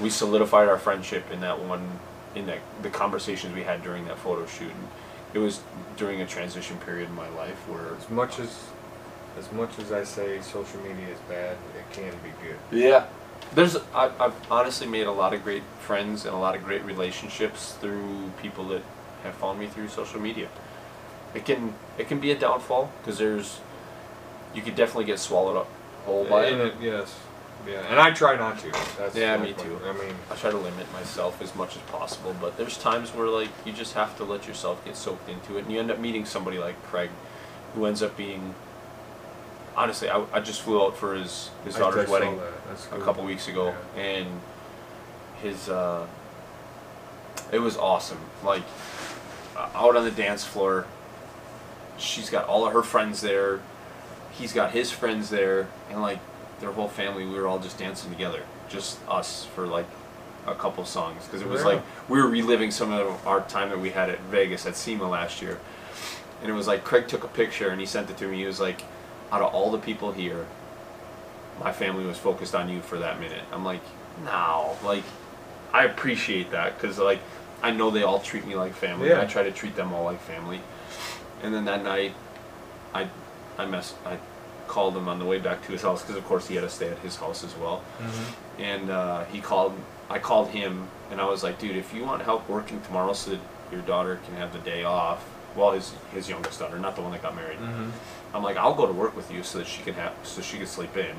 we 0.00 0.10
solidified 0.10 0.68
our 0.68 0.78
friendship 0.78 1.30
in 1.30 1.40
that 1.40 1.60
one, 1.60 2.00
in 2.34 2.46
that 2.46 2.58
the 2.82 2.90
conversations 2.90 3.54
we 3.54 3.62
had 3.62 3.82
during 3.82 4.06
that 4.06 4.18
photo 4.18 4.46
shoot. 4.46 4.70
And 4.70 4.88
it 5.34 5.38
was 5.38 5.60
during 5.96 6.20
a 6.20 6.26
transition 6.26 6.76
period 6.78 7.08
in 7.08 7.14
my 7.14 7.28
life 7.30 7.56
where 7.68 7.94
As 7.96 8.08
much 8.10 8.38
as, 8.38 8.64
as 9.38 9.50
much 9.52 9.78
as 9.78 9.92
I 9.92 10.04
say 10.04 10.40
social 10.40 10.80
media 10.80 11.08
is 11.12 11.18
bad, 11.28 11.56
it 11.78 11.92
can 11.92 12.12
be 12.24 12.30
good. 12.42 12.58
Yeah. 12.70 13.06
There's 13.54 13.76
I, 13.94 14.10
I've 14.18 14.34
honestly 14.50 14.86
made 14.86 15.06
a 15.06 15.12
lot 15.12 15.32
of 15.34 15.42
great 15.42 15.62
friends 15.80 16.24
and 16.24 16.34
a 16.34 16.38
lot 16.38 16.54
of 16.54 16.64
great 16.64 16.84
relationships 16.84 17.72
through 17.80 18.30
people 18.40 18.64
that 18.68 18.82
have 19.24 19.34
found 19.34 19.58
me 19.58 19.66
through 19.66 19.88
social 19.88 20.20
media. 20.20 20.48
It 21.34 21.44
can 21.44 21.74
it 21.98 22.06
can 22.08 22.20
be 22.20 22.30
a 22.32 22.38
downfall 22.38 22.92
because 23.00 23.18
there's 23.18 23.60
you 24.54 24.62
could 24.62 24.74
definitely 24.76 25.04
get 25.06 25.18
swallowed 25.18 25.56
up 25.56 25.68
whole 26.04 26.24
by 26.24 26.46
it. 26.46 26.52
it- 26.60 26.74
yes. 26.80 27.14
Yeah, 27.68 27.80
and 27.90 28.00
I 28.00 28.10
try 28.12 28.36
not 28.36 28.58
to. 28.60 28.70
That's 28.98 29.14
Yeah, 29.14 29.36
me 29.36 29.52
point. 29.52 29.58
too. 29.66 29.80
I 29.86 29.92
mean, 29.92 30.14
I 30.30 30.34
try 30.34 30.50
to 30.50 30.56
limit 30.56 30.90
myself 30.92 31.40
as 31.42 31.54
much 31.54 31.76
as 31.76 31.82
possible, 31.82 32.34
but 32.40 32.56
there's 32.56 32.78
times 32.78 33.10
where 33.14 33.28
like 33.28 33.50
you 33.64 33.72
just 33.72 33.94
have 33.94 34.16
to 34.16 34.24
let 34.24 34.48
yourself 34.48 34.84
get 34.84 34.96
soaked 34.96 35.28
into 35.28 35.56
it, 35.58 35.64
and 35.64 35.72
you 35.72 35.78
end 35.78 35.90
up 35.90 35.98
meeting 35.98 36.24
somebody 36.24 36.58
like 36.58 36.80
Craig, 36.84 37.10
who 37.74 37.84
ends 37.86 38.02
up 38.02 38.16
being. 38.16 38.54
Honestly, 39.76 40.08
I, 40.10 40.24
I 40.32 40.40
just 40.40 40.62
flew 40.62 40.82
out 40.82 40.96
for 40.96 41.14
his 41.14 41.50
his 41.64 41.76
I- 41.76 41.78
I 41.78 41.82
daughter's 41.82 42.08
wedding 42.08 42.36
that. 42.38 42.68
That's 42.68 42.86
a 42.92 42.98
couple 43.04 43.24
weeks 43.24 43.46
ago, 43.48 43.74
Yeah. 43.96 44.02
and 44.02 44.40
his 45.42 45.68
uh, 45.68 46.06
it 47.52 47.58
was 47.60 47.76
awesome. 47.76 48.18
Like 48.42 48.62
uh, 49.56 49.68
out 49.74 49.96
on 49.96 50.04
the 50.04 50.10
dance 50.10 50.44
floor, 50.44 50.86
she's 51.98 52.30
got 52.30 52.46
all 52.46 52.66
of 52.66 52.72
her 52.72 52.82
friends 52.82 53.20
there. 53.20 53.60
He's 54.32 54.52
got 54.52 54.72
his 54.72 54.90
friends 54.90 55.28
there, 55.30 55.68
and 55.90 56.00
like 56.00 56.18
their 56.60 56.72
whole 56.72 56.88
family. 56.88 57.26
We 57.26 57.34
were 57.38 57.46
all 57.46 57.58
just 57.58 57.78
dancing 57.78 58.10
together, 58.10 58.42
just 58.68 58.98
us 59.08 59.46
for 59.54 59.66
like 59.66 59.86
a 60.46 60.54
couple 60.54 60.84
songs 60.84 61.24
because 61.24 61.42
it 61.42 61.48
was 61.48 61.60
Yeah. 61.60 61.68
like 61.68 61.82
we 62.08 62.20
were 62.20 62.28
reliving 62.28 62.70
some 62.70 62.92
of 62.92 63.26
our 63.26 63.40
time 63.42 63.70
that 63.70 63.80
we 63.80 63.90
had 63.90 64.08
at 64.10 64.20
Vegas 64.22 64.66
at 64.66 64.76
SEMA 64.76 65.08
last 65.08 65.42
year. 65.42 65.58
And 66.42 66.50
it 66.50 66.54
was 66.54 66.66
like 66.66 66.84
Craig 66.84 67.08
took 67.08 67.24
a 67.24 67.28
picture 67.28 67.68
and 67.68 67.80
he 67.80 67.86
sent 67.86 68.08
it 68.10 68.16
to 68.18 68.26
me. 68.26 68.38
He 68.38 68.46
was 68.46 68.60
like, 68.60 68.82
out 69.30 69.42
of 69.42 69.52
all 69.54 69.70
the 69.70 69.78
people 69.78 70.12
here, 70.12 70.46
my 71.62 71.72
family 71.72 72.06
was 72.06 72.16
focused 72.16 72.54
on 72.54 72.68
you 72.68 72.80
for 72.80 72.98
that 72.98 73.20
minute. 73.20 73.44
I'm 73.52 73.64
like, 73.64 73.82
no, 74.24 74.76
like, 74.82 75.04
I 75.72 75.84
appreciate 75.84 76.50
that 76.52 76.78
because 76.80 76.98
like 76.98 77.20
I 77.62 77.70
know 77.70 77.90
they 77.90 78.02
all 78.02 78.20
treat 78.20 78.46
me 78.46 78.54
like 78.54 78.74
family. 78.74 79.08
Yeah. 79.10 79.20
I 79.20 79.26
try 79.26 79.42
to 79.42 79.52
treat 79.52 79.76
them 79.76 79.92
all 79.92 80.04
like 80.04 80.20
family. 80.22 80.60
And 81.42 81.54
then 81.54 81.64
that 81.66 81.82
night, 81.84 82.14
I, 82.94 83.08
I 83.58 83.66
mess, 83.66 83.94
I 84.04 84.18
called 84.70 84.96
him 84.96 85.08
on 85.08 85.18
the 85.18 85.24
way 85.24 85.38
back 85.38 85.64
to 85.66 85.72
his 85.72 85.82
house 85.82 86.00
because 86.02 86.16
of 86.16 86.24
course 86.26 86.46
he 86.48 86.54
had 86.54 86.62
to 86.62 86.70
stay 86.70 86.88
at 86.88 86.98
his 87.00 87.16
house 87.16 87.42
as 87.44 87.54
well. 87.56 87.82
Mhm. 88.00 88.62
And 88.72 88.90
uh, 88.90 89.24
he 89.24 89.40
called, 89.40 89.74
I 90.08 90.18
called 90.20 90.48
him 90.48 90.86
and 91.10 91.20
I 91.20 91.24
was 91.24 91.42
like, 91.42 91.58
dude, 91.58 91.76
if 91.76 91.92
you 91.92 92.04
want 92.04 92.22
help 92.22 92.48
working 92.48 92.80
tomorrow 92.82 93.12
so 93.12 93.32
that 93.32 93.40
your 93.72 93.80
daughter 93.82 94.20
can 94.26 94.36
have 94.36 94.52
the 94.52 94.60
day 94.60 94.84
off, 94.84 95.24
well, 95.56 95.72
his 95.72 95.92
his 96.14 96.28
youngest 96.28 96.60
daughter, 96.60 96.78
not 96.78 96.94
the 96.94 97.02
one 97.02 97.10
that 97.12 97.22
got 97.22 97.34
married. 97.34 97.58
Mhm. 97.58 97.90
I'm 98.32 98.44
like, 98.44 98.56
I'll 98.56 98.74
go 98.74 98.86
to 98.86 98.92
work 98.92 99.16
with 99.16 99.28
you 99.32 99.42
so 99.42 99.58
that 99.58 99.66
she 99.66 99.82
can 99.82 99.94
have, 99.94 100.12
so 100.22 100.40
she 100.40 100.56
can 100.58 100.66
sleep 100.66 100.96
in. 100.96 101.16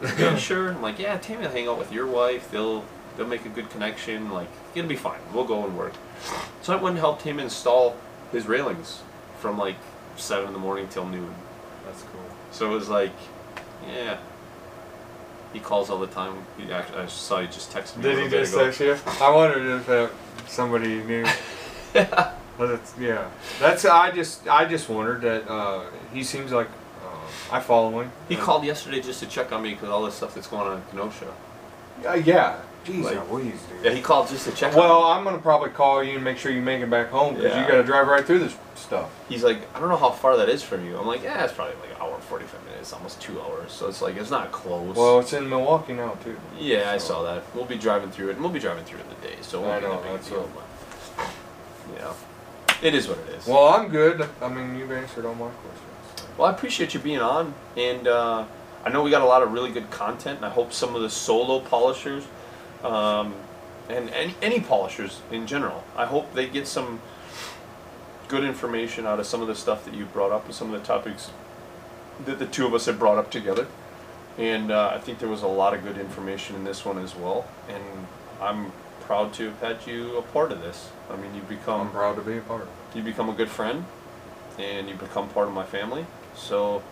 "Yeah, 0.18 0.36
sure. 0.36 0.70
I'm 0.70 0.80
like, 0.82 0.98
yeah, 0.98 1.18
Tammy 1.18 1.42
will 1.46 1.50
hang 1.52 1.68
out 1.68 1.78
with 1.78 1.92
your 1.92 2.06
wife. 2.06 2.50
They'll 2.50 2.82
they'll 3.16 3.26
make 3.36 3.44
a 3.44 3.50
good 3.50 3.68
connection. 3.70 4.30
Like, 4.30 4.48
it'll 4.74 4.88
be 4.88 4.96
fine. 4.96 5.20
We'll 5.34 5.44
go 5.54 5.64
and 5.64 5.76
work. 5.76 5.92
So 6.62 6.72
I 6.72 6.76
went 6.76 6.92
and 6.96 6.98
helped 6.98 7.22
him 7.22 7.38
install 7.38 7.94
his 8.32 8.46
railings 8.46 9.02
from 9.40 9.58
like 9.58 9.76
seven 10.16 10.46
in 10.48 10.52
the 10.54 10.58
morning 10.68 10.88
till 10.88 11.06
noon. 11.06 11.34
So 12.56 12.72
it 12.72 12.74
was 12.74 12.88
like, 12.88 13.12
yeah. 13.86 14.16
He 15.52 15.60
calls 15.60 15.90
all 15.90 15.98
the 15.98 16.06
time. 16.06 16.34
He 16.56 16.72
actually, 16.72 16.98
I 17.00 17.06
saw 17.06 17.40
he 17.40 17.48
just 17.48 17.70
texted 17.70 17.98
me. 17.98 18.04
Did 18.04 18.18
he 18.24 18.30
just 18.30 18.54
text 18.54 18.80
you? 18.80 18.96
I 19.20 19.30
wondered 19.30 19.80
if 19.80 19.88
uh, 19.90 20.08
somebody 20.46 21.02
knew. 21.02 21.26
yeah. 21.94 22.32
But 22.58 22.70
it's, 22.70 22.94
yeah, 22.98 23.28
that's 23.60 23.84
I 23.84 24.10
just 24.12 24.48
I 24.48 24.64
just 24.64 24.88
wondered 24.88 25.20
that 25.20 25.46
uh, 25.46 25.90
he 26.10 26.24
seems 26.24 26.52
like 26.52 26.68
uh, 27.04 27.54
I 27.54 27.60
follow 27.60 28.00
him. 28.00 28.10
He 28.30 28.36
called 28.36 28.64
yesterday 28.64 29.02
just 29.02 29.20
to 29.20 29.26
check 29.26 29.52
on 29.52 29.62
me 29.62 29.74
because 29.74 29.90
all 29.90 30.06
this 30.06 30.14
stuff 30.14 30.34
that's 30.34 30.46
going 30.46 30.66
on 30.66 30.78
in 30.78 30.82
Kenosha. 30.90 31.34
Uh, 32.06 32.14
yeah. 32.14 32.56
Jeez, 32.86 33.04
Like- 33.04 33.30
Louise, 33.30 33.60
dude. 33.68 33.84
Yeah, 33.84 33.90
he 33.90 34.00
called 34.00 34.28
just 34.28 34.46
to 34.46 34.52
check. 34.52 34.74
well. 34.74 35.04
I'm 35.04 35.22
gonna 35.22 35.36
probably 35.36 35.68
call 35.68 36.02
you 36.02 36.14
and 36.14 36.24
make 36.24 36.38
sure 36.38 36.50
you 36.50 36.62
make 36.62 36.80
it 36.80 36.88
back 36.88 37.10
home 37.10 37.34
because 37.34 37.52
Yeah. 37.52 37.60
you 37.62 37.70
got 37.70 37.76
to 37.76 37.84
drive 37.84 38.08
right 38.08 38.24
through 38.24 38.38
this 38.38 38.56
stuff. 38.78 39.10
he's 39.28 39.42
like, 39.42 39.58
I 39.74 39.80
don't 39.80 39.88
know 39.88 39.96
how 39.96 40.10
far 40.10 40.36
that 40.36 40.48
is 40.48 40.62
from 40.62 40.84
you. 40.86 40.96
I'm 40.98 41.06
like, 41.06 41.22
yeah, 41.22 41.44
it's 41.44 41.52
probably 41.52 41.74
like 41.76 41.90
an 41.90 41.96
hour 42.00 42.14
and 42.14 42.22
45 42.24 42.64
minutes, 42.66 42.92
almost 42.92 43.20
two 43.20 43.40
hours. 43.40 43.72
So 43.72 43.88
it's 43.88 44.02
like, 44.02 44.16
it's 44.16 44.30
not 44.30 44.52
close. 44.52 44.96
Well, 44.96 45.20
it's 45.20 45.32
in 45.32 45.48
Milwaukee 45.48 45.92
now 45.94 46.12
too. 46.22 46.36
yeah, 46.58 46.90
I 46.92 46.98
saw 46.98 47.22
that. 47.24 47.42
We'll 47.54 47.64
be 47.64 47.78
driving 47.78 48.10
through 48.10 48.28
it, 48.28 48.32
and 48.32 48.40
we'll 48.40 48.52
be 48.52 48.60
driving 48.60 48.84
through 48.84 49.00
it 49.00 49.02
in 49.02 49.08
the 49.08 49.28
day. 49.28 49.36
So 49.42 49.60
it 49.62 49.66
won't 49.66 49.84
I 49.84 49.88
know, 49.88 50.00
a 50.00 50.02
that's 50.02 50.28
deal, 50.28 50.50
but, 50.54 51.26
you 51.92 51.98
know, 52.00 52.14
it 52.82 52.94
is 52.94 53.08
what 53.08 53.18
it 53.18 53.28
is. 53.30 53.46
Well, 53.46 53.68
I'm 53.68 53.88
good. 53.88 54.28
I 54.42 54.48
mean, 54.48 54.78
you've 54.78 54.92
answered 54.92 55.24
all 55.24 55.34
my 55.34 55.48
questions. 55.48 56.30
Well, 56.36 56.48
I 56.48 56.52
appreciate 56.52 56.92
you 56.92 57.00
being 57.00 57.20
on, 57.20 57.54
and 57.76 58.06
uh, 58.06 58.44
I 58.84 58.90
know 58.90 59.02
we 59.02 59.10
got 59.10 59.22
a 59.22 59.26
lot 59.26 59.42
of 59.42 59.52
really 59.52 59.70
good 59.72 59.90
content, 59.90 60.36
and 60.36 60.44
I 60.46 60.50
hope 60.50 60.72
some 60.72 60.94
of 60.94 61.02
the 61.02 61.10
solo 61.10 61.60
polishers, 61.60 62.24
um, 62.84 63.34
and 63.88 64.10
any, 64.10 64.34
any 64.42 64.60
polishers 64.60 65.20
in 65.30 65.46
general, 65.46 65.82
I 65.96 66.04
hope 66.04 66.34
they 66.34 66.46
get 66.46 66.66
some 66.66 67.00
good 68.28 68.44
information 68.44 69.06
out 69.06 69.20
of 69.20 69.26
some 69.26 69.40
of 69.42 69.48
the 69.48 69.54
stuff 69.54 69.84
that 69.84 69.94
you 69.94 70.04
brought 70.06 70.32
up 70.32 70.44
and 70.46 70.54
some 70.54 70.72
of 70.72 70.80
the 70.80 70.86
topics 70.86 71.30
that 72.24 72.38
the 72.38 72.46
two 72.46 72.66
of 72.66 72.74
us 72.74 72.86
had 72.86 72.98
brought 72.98 73.18
up 73.18 73.30
together. 73.30 73.66
And 74.38 74.70
uh, 74.70 74.90
I 74.94 74.98
think 74.98 75.18
there 75.18 75.28
was 75.28 75.42
a 75.42 75.46
lot 75.46 75.72
of 75.74 75.82
good 75.82 75.96
information 75.98 76.56
in 76.56 76.64
this 76.64 76.84
one 76.84 76.98
as 76.98 77.14
well, 77.16 77.46
and 77.68 77.82
I'm 78.40 78.70
proud 79.00 79.32
to 79.34 79.44
have 79.46 79.60
had 79.60 79.86
you 79.86 80.16
a 80.18 80.22
part 80.22 80.52
of 80.52 80.60
this. 80.60 80.90
I 81.10 81.16
mean, 81.16 81.34
you've 81.34 81.48
become 81.48 81.80
I'm 81.82 81.90
proud 81.90 82.16
to 82.16 82.22
be 82.22 82.36
a 82.36 82.40
part 82.42 82.62
of 82.62 82.68
it. 82.68 82.96
you 82.96 83.02
become 83.02 83.28
a 83.28 83.32
good 83.32 83.48
friend 83.48 83.84
and 84.58 84.88
you 84.88 84.94
become 84.94 85.28
part 85.30 85.48
of 85.48 85.54
my 85.54 85.64
family. 85.64 86.04
So 86.34 86.82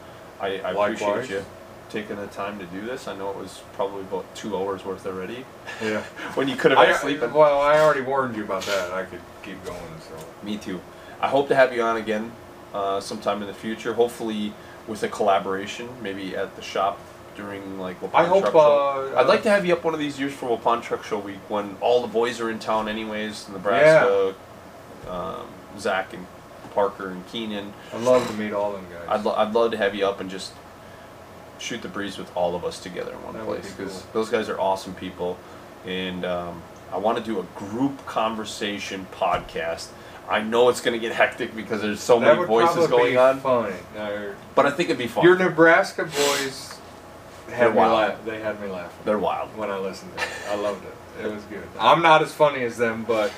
I, 0.41 0.59
I 0.61 0.71
appreciate 0.71 1.29
you 1.29 1.45
taking 1.91 2.17
the 2.17 2.27
time 2.29 2.59
to 2.59 2.67
do 2.67 2.81
this. 2.81 3.09
I 3.09 3.17
know 3.17 3.31
it 3.31 3.37
was 3.37 3.63
probably 3.75 4.03
about 4.03 4.33
two 4.35 4.57
hours 4.57 4.85
worth 4.85 5.07
already 5.07 5.45
Yeah. 5.83 6.01
when 6.35 6.49
you 6.49 6.57
could 6.57 6.71
have 6.71 6.81
been 6.81 6.95
I, 6.95 6.99
sleeping. 6.99 7.33
well, 7.33 7.61
I 7.61 7.79
already 7.79 8.01
warned 8.01 8.37
you 8.37 8.45
about 8.45 8.63
that. 8.65 8.93
I 8.93 9.05
could 9.05 9.21
keep 9.43 9.63
going. 9.65 9.81
So 10.01 10.15
Me 10.43 10.57
too. 10.57 10.81
I 11.25 11.29
hope 11.29 11.49
to 11.49 11.55
have 11.55 11.73
you 11.73 11.81
on 11.83 11.97
again 11.97 12.31
uh, 12.75 13.01
sometime 13.01 13.41
in 13.41 13.49
the 13.49 13.55
future. 13.55 13.95
Hopefully 13.95 14.53
with 14.87 15.03
a 15.03 15.09
collaboration, 15.09 15.89
maybe 16.03 16.37
at 16.37 16.55
the 16.55 16.61
shop 16.63 16.99
during 17.35 17.79
like 17.81 17.99
Waupun 18.03 18.11
I 18.15 18.25
hope. 18.27 18.43
Truck 18.43 18.53
Show. 18.53 19.13
Uh, 19.17 19.21
I'd 19.21 19.27
like 19.27 19.43
to 19.45 19.51
have 19.51 19.65
you 19.65 19.73
up 19.73 19.83
one 19.85 19.95
of 19.95 20.01
these 20.01 20.21
years 20.21 20.35
for 20.35 20.47
Waupun 20.55 20.83
Truck 20.83 21.03
Show 21.03 21.19
week 21.19 21.39
when 21.49 21.77
all 21.81 22.03
the 22.03 22.09
boys 22.09 22.41
are 22.41 22.51
in 22.51 22.59
town 22.59 22.89
anyways. 22.89 23.49
Nebraska, 23.49 24.35
um, 25.09 25.47
Zach 25.79 26.13
and 26.13 26.27
Parker 26.75 27.09
and 27.09 27.27
Keenan. 27.29 27.73
I'd 27.95 28.03
love 28.03 28.27
to 28.27 28.35
meet 28.35 28.53
all 28.53 28.73
them 28.73 28.85
guys. 28.93 29.07
I'd, 29.09 29.25
lo- 29.25 29.35
I'd 29.35 29.55
love 29.55 29.71
to 29.71 29.79
have 29.79 29.95
you 29.95 30.07
up 30.07 30.21
and 30.21 30.29
just 30.29 30.53
shoot 31.59 31.81
the 31.81 31.89
breeze 31.89 32.19
with 32.19 32.37
all 32.37 32.55
of 32.55 32.65
us 32.67 32.79
together 32.83 33.13
in 33.13 33.23
one 33.23 33.33
That 33.35 33.47
place 33.47 33.65
be 33.73 33.83
because 33.83 34.03
cool. 34.03 34.11
those 34.13 34.29
guys 34.29 34.51
are 34.51 34.61
awesome 34.61 34.95
people, 34.95 35.39
and 35.87 36.25
um, 36.27 36.63
I 36.93 36.99
want 36.99 37.17
to 37.17 37.25
do 37.25 37.41
a 37.41 37.45
group 37.59 38.05
conversation 38.05 39.07
podcast. 39.13 39.89
I 40.29 40.41
know 40.41 40.69
it's 40.71 40.81
going 40.81 40.99
to 40.99 41.07
get 41.07 41.15
hectic 41.15 41.55
because 41.55 41.83
there's 41.83 42.01
so 42.01 42.19
that 42.21 42.27
many 42.27 42.39
would 42.41 42.49
voices 42.49 42.87
going 42.87 43.13
be 43.13 43.17
on. 43.19 43.39
Uh, 43.41 44.35
but 44.55 44.65
I 44.67 44.71
think 44.71 44.89
it'd 44.89 44.99
be 44.99 45.07
fun. 45.07 45.25
Your 45.25 45.37
Nebraska 45.37 46.05
boys 46.05 46.79
had 47.53 47.71
me 47.73 47.77
wild. 47.77 47.93
laugh. 47.93 48.25
They 48.25 48.41
had 48.41 48.61
me 48.61 48.69
laughing 48.69 48.97
They're 49.05 49.19
wild. 49.19 49.55
when 49.57 49.71
I 49.71 49.77
listened 49.79 50.17
to 50.17 50.23
it. 50.23 50.29
I 50.51 50.55
loved 50.57 50.85
it. 50.85 51.25
It 51.25 51.31
was 51.33 51.43
good. 51.45 51.63
I'm 51.79 52.03
not 52.03 52.23
as 52.23 52.33
funny 52.33 52.65
as 52.65 52.77
them, 52.79 53.05
but 53.07 53.31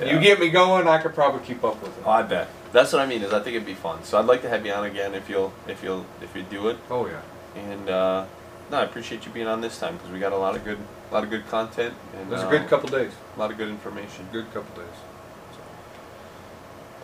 Yeah. 0.00 0.14
you 0.14 0.20
get 0.20 0.40
me 0.40 0.50
going, 0.50 0.88
I 0.88 0.98
could 0.98 1.14
probably 1.14 1.40
keep 1.46 1.62
up 1.64 1.80
with 1.80 1.96
it. 1.96 2.02
Oh, 2.04 2.10
I 2.10 2.22
bet. 2.22 2.48
That's 2.72 2.92
what 2.92 3.00
I 3.00 3.06
mean. 3.06 3.22
Is 3.22 3.32
I 3.32 3.38
think 3.40 3.54
it'd 3.56 3.64
be 3.66 3.74
fun. 3.74 4.02
So 4.04 4.18
I'd 4.18 4.26
like 4.26 4.42
to 4.42 4.48
have 4.48 4.66
you 4.66 4.72
on 4.72 4.84
again 4.84 5.14
if 5.14 5.30
you'll 5.30 5.52
if 5.68 5.82
you'll 5.82 6.04
if 6.20 6.34
you 6.36 6.42
do 6.42 6.68
it. 6.68 6.76
Oh 6.90 7.06
yeah. 7.06 7.22
And 7.54 7.88
uh, 7.88 8.24
no, 8.70 8.78
I 8.78 8.82
appreciate 8.82 9.24
you 9.24 9.32
being 9.32 9.46
on 9.46 9.60
this 9.60 9.78
time 9.78 9.96
because 9.96 10.10
we 10.10 10.18
got 10.18 10.32
a 10.32 10.36
lot 10.36 10.56
of 10.56 10.64
good, 10.64 10.78
a 11.10 11.14
lot 11.14 11.22
of 11.24 11.30
good 11.30 11.46
content 11.48 11.94
and 12.18 12.28
It 12.28 12.34
was 12.34 12.42
a 12.42 12.46
uh, 12.46 12.50
good 12.50 12.68
couple 12.68 12.88
days. 12.90 13.12
a 13.36 13.38
lot 13.38 13.50
of 13.52 13.56
good 13.56 13.68
information. 13.68 14.28
Good 14.32 14.52
couple 14.52 14.82
days. 14.82 14.92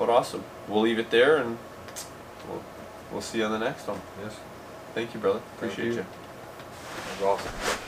But 0.02 0.10
awesome. 0.10 0.42
We'll 0.66 0.80
leave 0.80 0.98
it 0.98 1.12
there 1.12 1.36
and 1.36 1.56
we'll, 2.48 2.64
we'll 3.12 3.20
see 3.20 3.38
you 3.38 3.44
on 3.44 3.52
the 3.52 3.60
next 3.60 3.86
one. 3.86 4.00
Yes, 4.20 4.36
Thank 4.96 5.14
you, 5.14 5.20
brother. 5.20 5.38
Thank 5.60 5.74
Appreciate 5.74 5.94
you. 5.94 6.00
you. 6.00 6.06
that 7.20 7.20
was 7.20 7.40
awesome. 7.40 7.78